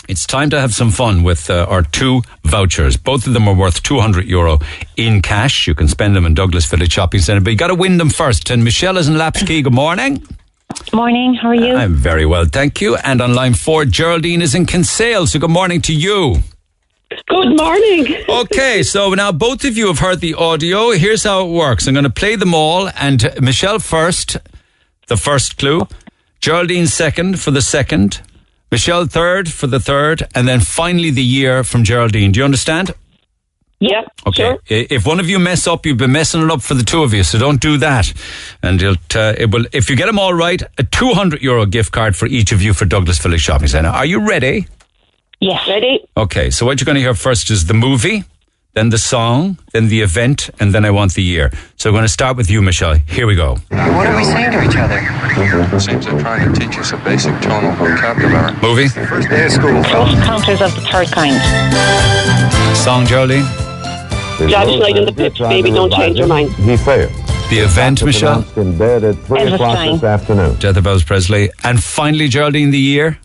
it's 0.09 0.24
time 0.24 0.51
to 0.51 0.60
have 0.60 0.73
some 0.73 0.93
fun 0.93 1.24
with 1.24 1.51
uh, 1.51 1.66
our 1.69 1.82
two 1.82 2.23
vouchers. 2.44 2.97
Both 2.97 3.27
of 3.27 3.32
them 3.32 3.48
are 3.48 3.55
worth 3.56 3.82
200 3.82 4.24
euro 4.24 4.60
in 4.97 5.20
cash. 5.20 5.66
You 5.66 5.74
can 5.74 5.89
spend 5.89 6.14
them 6.14 6.24
in 6.24 6.35
Douglas 6.35 6.66
Village 6.66 6.93
Shopping 6.93 7.23
Centre, 7.23 7.40
but 7.40 7.51
you 7.51 7.56
got 7.56 7.69
to 7.69 7.74
win 7.74 7.98
them 7.98 8.10
first. 8.10 8.51
And 8.51 8.62
Michelle 8.62 8.98
is 8.98 9.09
in 9.09 9.14
Lapskey. 9.14 9.64
Good 9.64 9.74
morning. 9.74 10.24
Morning, 10.93 11.35
how 11.35 11.48
are 11.48 11.55
you? 11.56 11.74
I'm 11.74 11.94
very 11.94 12.24
well, 12.24 12.44
thank 12.44 12.81
you. 12.81 12.94
And 12.97 13.20
on 13.20 13.35
line 13.35 13.55
four, 13.55 13.85
Geraldine 13.85 14.43
is 14.43 14.55
in 14.55 14.64
Kinsale. 14.64 15.27
So 15.27 15.40
good 15.40 15.51
morning 15.51 15.82
to 15.82 15.93
you. 15.93 16.36
Good 17.28 17.56
morning. 17.56 18.16
Okay, 18.28 18.82
so 18.82 19.10
now 19.14 19.32
both 19.32 19.64
of 19.64 19.76
you 19.76 19.86
have 19.89 19.98
heard 19.98 20.20
the 20.20 20.34
audio. 20.34 20.90
Here's 20.93 21.24
how 21.24 21.47
it 21.47 21.51
works. 21.51 21.86
I'm 21.86 21.94
going 21.94 22.05
to 22.05 22.10
play 22.10 22.36
them 22.36 22.55
all, 22.55 22.89
and 22.97 23.28
Michelle 23.40 23.78
first, 23.78 24.36
the 25.09 25.16
first 25.16 25.59
clue. 25.59 25.86
Geraldine 26.40 26.86
second 26.86 27.40
for 27.40 27.51
the 27.51 27.62
second. 27.62 28.20
Michelle 28.70 29.06
third 29.06 29.51
for 29.52 29.66
the 29.66 29.78
third, 29.80 30.26
and 30.34 30.48
then 30.48 30.60
finally 30.60 31.10
the 31.10 31.22
year 31.22 31.62
from 31.64 31.84
Geraldine. 31.84 32.32
Do 32.32 32.39
you 32.40 32.44
understand? 32.44 32.93
Yeah. 33.80 34.02
Okay. 34.26 34.56
I- 34.70 34.86
If 34.90 35.06
one 35.06 35.20
of 35.20 35.28
you 35.28 35.39
mess 35.39 35.66
up, 35.66 35.84
you've 35.86 35.98
been 35.98 36.12
messing 36.12 36.43
it 36.43 36.51
up 36.51 36.62
for 36.62 36.74
the 36.74 36.84
two 36.84 37.02
of 37.02 37.12
you, 37.12 37.22
so 37.24 37.39
don't 37.39 37.60
do 37.60 37.76
that. 37.78 38.12
And 38.62 38.80
you'll, 38.80 38.97
uh, 39.14 39.34
it 39.36 39.51
will, 39.51 39.66
if 39.72 39.90
you 39.90 39.97
get 39.97 40.06
them 40.06 40.18
all 40.18 40.34
right, 40.34 40.62
a 40.78 40.84
200 40.84 41.43
euro 41.43 41.66
gift 41.66 41.93
card 41.93 42.16
for 42.16 42.26
each 42.26 42.52
of 42.52 42.62
you 42.62 42.72
for 42.74 42.84
Douglas 42.86 43.18
Village 43.18 43.40
Shopping 43.43 43.68
Centre. 43.68 43.90
Are 43.90 44.06
you 44.06 44.26
ready? 44.26 44.66
Yes. 45.43 45.66
Ready? 45.69 46.06
Okay, 46.16 46.51
so 46.51 46.64
what 46.64 46.81
you're 46.81 46.85
going 46.86 46.94
to 46.94 47.01
hear 47.01 47.14
first 47.14 47.51
is 47.51 47.66
the 47.66 47.74
movie, 47.74 48.23
then 48.74 48.90
the 48.90 48.97
song, 48.97 49.59
then 49.73 49.89
the 49.89 50.01
event, 50.01 50.51
and 50.60 50.73
then 50.73 50.85
I 50.85 50.90
want 50.90 51.14
the 51.14 51.23
year. 51.23 51.51
So 51.74 51.90
I'm 51.90 51.94
going 51.94 52.05
to 52.05 52.09
start 52.09 52.36
with 52.36 52.48
you, 52.48 52.62
Michelle. 52.62 52.94
Here 52.94 53.27
we 53.27 53.35
go. 53.35 53.56
What 53.70 54.06
are 54.06 54.16
we 54.16 54.23
saying 54.23 54.52
to 54.52 54.62
each 54.62 54.77
other? 54.77 55.01
Seems 55.81 56.06
they're 56.06 56.20
trying 56.20 56.55
to 56.55 56.60
teach 56.60 56.78
us 56.78 56.93
a 56.93 56.97
basic 56.98 57.35
tonal 57.40 57.73
vocabulary. 57.73 58.52
Movie? 58.62 58.86
First 58.86 59.31
day 59.31 59.47
of 59.47 59.51
school, 59.51 59.82
Close 59.82 60.14
encounters 60.14 60.60
of 60.62 60.74
the 60.77 60.81
third 60.82 61.09
kind. 61.09 62.77
Song, 62.77 63.05
Geraldine? 63.05 63.43
Johnny 64.48 64.77
light 64.77 64.97
in 64.97 65.06
the 65.06 65.12
Pips, 65.12 65.40
baby, 65.40 65.73
don't 65.73 65.93
change 65.93 66.19
your 66.19 66.28
mind. 66.28 66.52
He 66.55 66.77
failed. 66.77 67.10
The 67.51 67.59
event, 67.59 68.05
Michelle? 68.05 68.44
Pronounced 68.44 68.56
in 68.59 68.78
bed 68.78 69.02
at 69.02 69.16
3 69.27 69.40
Elvis 69.40 69.55
o'clock 69.55 69.78
this 69.93 70.05
afternoon. 70.05 70.55
Death 70.60 70.77
of 70.77 70.85
Elvis 70.85 71.05
Presley. 71.05 71.51
And 71.64 71.82
finally, 71.82 72.28
Geraldine, 72.28 72.70
the 72.70 72.78
year? 72.78 73.19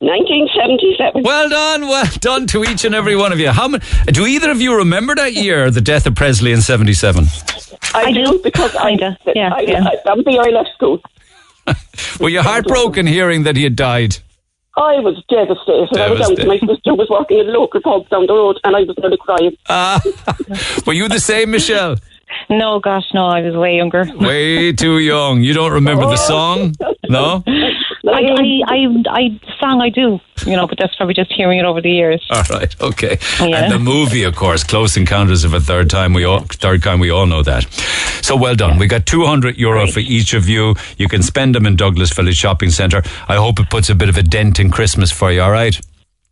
1977. 0.00 1.22
Well 1.22 1.48
done, 1.48 1.82
well 1.88 2.04
done 2.20 2.46
to 2.48 2.64
each 2.64 2.84
and 2.84 2.94
every 2.94 3.16
one 3.16 3.32
of 3.32 3.40
you. 3.40 3.50
How 3.50 3.68
many, 3.68 3.82
do 4.06 4.26
either 4.26 4.50
of 4.50 4.60
you 4.60 4.76
remember 4.76 5.14
that 5.14 5.32
year, 5.32 5.70
the 5.70 5.80
death 5.80 6.06
of 6.06 6.14
Presley 6.14 6.52
in 6.52 6.60
77? 6.60 7.24
I, 7.94 8.12
do 8.12 8.38
because 8.44 8.74
I, 8.76 8.90
yeah, 8.90 9.54
I, 9.54 9.60
yeah. 9.62 9.84
I, 9.84 10.10
I'm 10.10 10.22
the 10.22 10.38
I 10.38 10.50
left 10.50 10.70
school. 10.74 11.00
Were 12.20 12.28
you 12.28 12.42
heartbroken 12.42 13.06
hearing 13.06 13.44
that 13.44 13.56
he 13.56 13.64
had 13.64 13.74
died? 13.74 14.18
I 14.76 15.00
was 15.00 15.22
devastated. 15.30 15.98
I 15.98 16.10
was 16.10 16.20
out. 16.20 16.36
Devastated. 16.36 16.46
My 16.46 16.58
sister 16.58 16.94
was 16.94 17.08
working 17.08 17.40
at 17.40 17.46
a 17.46 17.48
local 17.48 17.80
pub 17.80 18.06
down 18.10 18.26
the 18.26 18.34
road, 18.34 18.60
and 18.64 18.76
I 18.76 18.80
was 18.80 18.94
nearly 18.98 19.16
crying. 19.16 19.56
Ah, 19.68 20.00
were 20.86 20.92
you 20.92 21.08
the 21.08 21.20
same, 21.20 21.50
Michelle? 21.50 21.96
No, 22.48 22.80
gosh, 22.80 23.04
no, 23.14 23.26
I 23.26 23.40
was 23.40 23.54
way 23.56 23.76
younger. 23.76 24.04
Way 24.14 24.72
too 24.72 24.98
young. 24.98 25.42
You 25.42 25.52
don't 25.52 25.72
remember 25.72 26.06
the 26.06 26.16
song? 26.16 26.74
No? 27.08 27.42
I, 28.08 28.20
I, 28.20 28.62
I, 28.66 28.86
I, 29.10 29.40
song 29.58 29.80
I 29.80 29.88
do, 29.88 30.20
you 30.46 30.56
know, 30.56 30.66
but 30.66 30.78
that's 30.78 30.94
probably 30.94 31.14
just 31.14 31.32
hearing 31.32 31.58
it 31.58 31.64
over 31.64 31.80
the 31.80 31.90
years. 31.90 32.24
All 32.30 32.44
right, 32.50 32.74
okay. 32.80 33.18
Yeah. 33.40 33.64
And 33.64 33.72
the 33.72 33.78
movie, 33.78 34.22
of 34.22 34.36
course, 34.36 34.62
Close 34.62 34.96
Encounters 34.96 35.42
of 35.44 35.54
a 35.54 35.60
Third 35.60 35.90
Time. 35.90 36.12
We 36.12 36.24
all, 36.24 36.40
third 36.40 36.82
kind, 36.82 37.00
we 37.00 37.10
all 37.10 37.26
know 37.26 37.42
that. 37.42 37.64
So 38.22 38.36
well 38.36 38.54
done. 38.54 38.78
We 38.78 38.86
got 38.86 39.06
200 39.06 39.56
euro 39.56 39.86
for 39.86 40.00
each 40.00 40.34
of 40.34 40.48
you. 40.48 40.76
You 40.98 41.08
can 41.08 41.22
spend 41.22 41.54
them 41.54 41.66
in 41.66 41.76
Douglas 41.76 42.12
Village 42.12 42.36
Shopping 42.36 42.70
Centre. 42.70 43.02
I 43.28 43.36
hope 43.36 43.58
it 43.58 43.70
puts 43.70 43.90
a 43.90 43.94
bit 43.94 44.08
of 44.08 44.16
a 44.16 44.22
dent 44.22 44.60
in 44.60 44.70
Christmas 44.70 45.10
for 45.10 45.32
you, 45.32 45.42
all 45.42 45.50
right? 45.50 45.78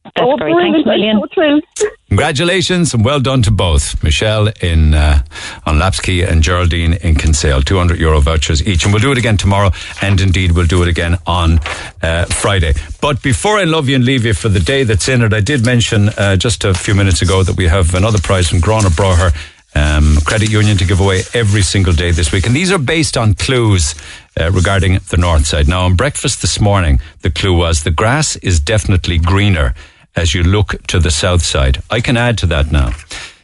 That's 0.05 0.14
oh, 0.20 0.36
great. 0.36 0.55
Thanks 0.55 0.81
a 0.85 0.89
million. 0.89 1.20
So 1.20 1.26
thrilled. 1.32 1.64
Congratulations 2.09 2.94
and 2.94 3.05
well 3.05 3.20
done 3.20 3.43
to 3.43 3.51
both. 3.51 4.02
Michelle 4.05 4.48
in 4.60 4.94
uh, 4.94 5.22
on 5.66 5.78
Lapsky 5.78 6.24
and 6.26 6.43
Geraldine 6.43 6.93
in 6.93 7.16
Kinsale. 7.16 7.62
200 7.62 7.98
euro 7.98 8.20
vouchers 8.20 8.64
each. 8.66 8.85
And 8.85 8.93
we'll 8.93 9.02
do 9.02 9.10
it 9.12 9.18
again 9.18 9.36
tomorrow. 9.36 9.70
And 10.02 10.20
indeed, 10.20 10.52
we'll 10.52 10.66
do 10.66 10.82
it 10.82 10.89
again 10.89 11.16
on 11.26 11.59
uh, 12.02 12.26
Friday. 12.26 12.74
But 13.01 13.22
before 13.22 13.59
I 13.59 13.64
love 13.64 13.89
you 13.89 13.97
and 13.97 14.05
leave 14.05 14.24
you 14.24 14.35
for 14.35 14.48
the 14.48 14.60
day 14.60 14.85
that's 14.85 15.09
in 15.09 15.22
it, 15.22 15.32
I 15.32 15.40
did 15.40 15.64
mention 15.64 16.10
uh, 16.10 16.36
just 16.36 16.64
a 16.64 16.74
few 16.74 16.94
minutes 16.94 17.22
ago 17.22 17.43
that 17.43 17.56
we 17.56 17.66
have 17.66 17.94
another 17.94 18.18
prize 18.20 18.48
from 18.48 18.60
Gurranabraher 18.60 19.35
um, 19.74 20.18
Credit 20.24 20.51
Union 20.51 20.76
to 20.76 20.85
give 20.85 21.01
away 21.01 21.22
every 21.32 21.62
single 21.62 21.93
day 21.93 22.10
this 22.12 22.31
week. 22.31 22.47
And 22.47 22.55
these 22.55 22.70
are 22.70 22.78
based 22.78 23.16
on 23.16 23.35
clues 23.35 23.94
uh, 24.39 24.52
regarding 24.52 25.01
the 25.10 25.16
north 25.16 25.47
side. 25.47 25.66
Now, 25.66 25.86
on 25.86 25.97
breakfast 25.97 26.43
this 26.43 26.60
morning, 26.60 27.01
the 27.22 27.31
clue 27.31 27.56
was 27.56 27.82
the 27.82 27.90
grass 27.90 28.36
is 28.36 28.60
definitely 28.60 29.18
greener 29.18 29.74
as 30.16 30.35
you 30.35 30.43
look 30.43 30.86
to 30.86 30.99
the 30.99 31.11
south 31.11 31.43
side. 31.43 31.82
I 31.91 32.01
can 32.01 32.16
add 32.16 32.39
to 32.39 32.47
that 32.47 32.70
now. 32.70 32.93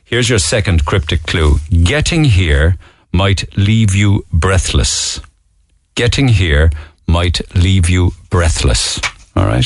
Here's 0.05 0.29
your 0.29 0.39
second 0.39 0.85
cryptic 0.85 1.23
clue. 1.23 1.59
Getting 1.85 2.25
here 2.25 2.77
might 3.13 3.57
leave 3.57 3.95
you 3.95 4.25
breathless. 4.33 5.21
Getting 5.95 6.29
here 6.29 6.71
might 7.07 7.41
leave 7.55 7.89
you 7.89 8.13
breathless. 8.29 9.01
All 9.37 9.47
right. 9.47 9.65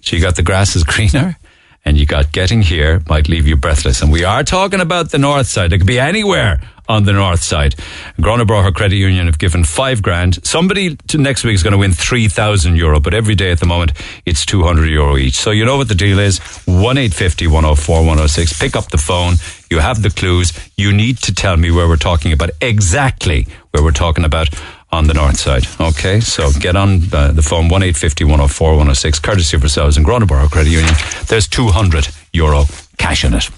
So 0.00 0.16
you 0.16 0.22
got 0.22 0.36
the 0.36 0.42
grass 0.42 0.76
is 0.76 0.84
greener 0.92 1.36
and 1.84 1.98
you 1.98 2.06
got 2.06 2.32
getting 2.32 2.62
here 2.62 3.02
might 3.08 3.28
leave 3.28 3.46
you 3.46 3.56
breathless. 3.56 4.02
And 4.02 4.10
we 4.10 4.24
are 4.24 4.42
talking 4.42 4.80
about 4.80 5.10
the 5.10 5.18
north 5.18 5.46
side. 5.46 5.72
It 5.72 5.78
could 5.78 5.86
be 5.86 5.98
anywhere 5.98 6.60
on 6.88 7.04
the 7.04 7.12
north 7.12 7.42
side. 7.42 7.74
Gurranabraher 8.18 8.74
Credit 8.74 8.96
Union 8.96 9.26
have 9.26 9.38
given 9.38 9.64
five 9.64 10.02
grand. 10.02 10.44
Somebody 10.46 10.98
next 11.14 11.44
week 11.44 11.54
is 11.54 11.62
going 11.62 11.72
to 11.72 11.78
win 11.78 11.92
3,000 11.92 12.76
euro, 12.76 13.00
but 13.00 13.14
every 13.14 13.34
day 13.34 13.50
at 13.50 13.60
the 13.60 13.66
moment 13.66 13.92
it's 14.26 14.44
200 14.44 14.88
euro 14.88 15.16
each. 15.16 15.34
So 15.34 15.50
you 15.50 15.64
know 15.64 15.76
what 15.76 15.88
the 15.88 15.94
deal 15.94 16.18
is. 16.18 16.38
1850 16.66 17.46
104 17.46 17.96
106. 18.00 18.58
Pick 18.58 18.76
up 18.76 18.88
the 18.90 18.98
phone. 18.98 19.34
You 19.70 19.78
have 19.78 20.02
the 20.02 20.10
clues. 20.10 20.52
You 20.76 20.92
need 20.92 21.18
to 21.18 21.34
tell 21.34 21.56
me 21.56 21.70
where 21.70 21.88
we're 21.88 21.96
talking 21.96 22.32
about 22.32 22.50
exactly 22.60 23.46
where 23.70 23.82
we're 23.82 23.90
talking 23.90 24.24
about 24.24 24.48
on 24.94 25.06
the 25.06 25.14
north 25.14 25.38
side. 25.38 25.66
Okay, 25.80 26.20
so 26.20 26.50
get 26.58 26.76
on 26.76 27.02
uh, 27.12 27.32
the 27.32 27.42
phone 27.42 27.68
1 27.68 27.82
104 27.82 28.70
106, 28.70 29.18
courtesy 29.18 29.56
of 29.56 29.62
yourselves 29.62 29.96
and 29.96 30.06
Gurranabraher 30.06 30.50
Credit 30.50 30.70
Union. 30.70 30.94
There's 31.26 31.48
200 31.48 32.08
euro 32.32 32.64
cash 32.96 33.24
in 33.24 33.34
it. 33.34 33.50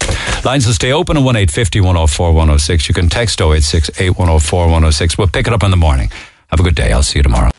Lines 0.44 0.66
will 0.66 0.74
stay 0.74 0.92
open 0.92 1.16
at 1.16 1.22
1 1.22 1.34
104 1.34 2.32
106. 2.32 2.88
You 2.88 2.94
can 2.94 3.08
text 3.08 3.40
086 3.40 3.90
8104 4.00 4.64
106. 4.64 5.18
We'll 5.18 5.28
pick 5.28 5.46
it 5.46 5.52
up 5.52 5.62
in 5.62 5.70
the 5.70 5.76
morning. 5.76 6.10
Have 6.48 6.60
a 6.60 6.62
good 6.62 6.74
day. 6.74 6.92
I'll 6.92 7.02
see 7.02 7.18
you 7.18 7.22
tomorrow. 7.22 7.50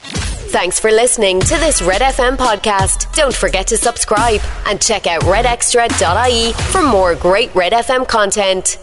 Thanks 0.49 0.79
for 0.79 0.91
listening 0.91 1.41
to 1.41 1.57
this 1.57 1.81
Red 1.81 2.01
FM 2.01 2.37
podcast. 2.37 3.13
Don't 3.15 3.33
forget 3.33 3.67
to 3.67 3.77
subscribe 3.77 4.41
and 4.65 4.81
check 4.81 5.05
out 5.05 5.21
redextra.ie 5.23 6.53
for 6.71 6.81
more 6.81 7.15
great 7.15 7.53
Red 7.53 7.73
FM 7.73 8.07
content. 8.07 8.77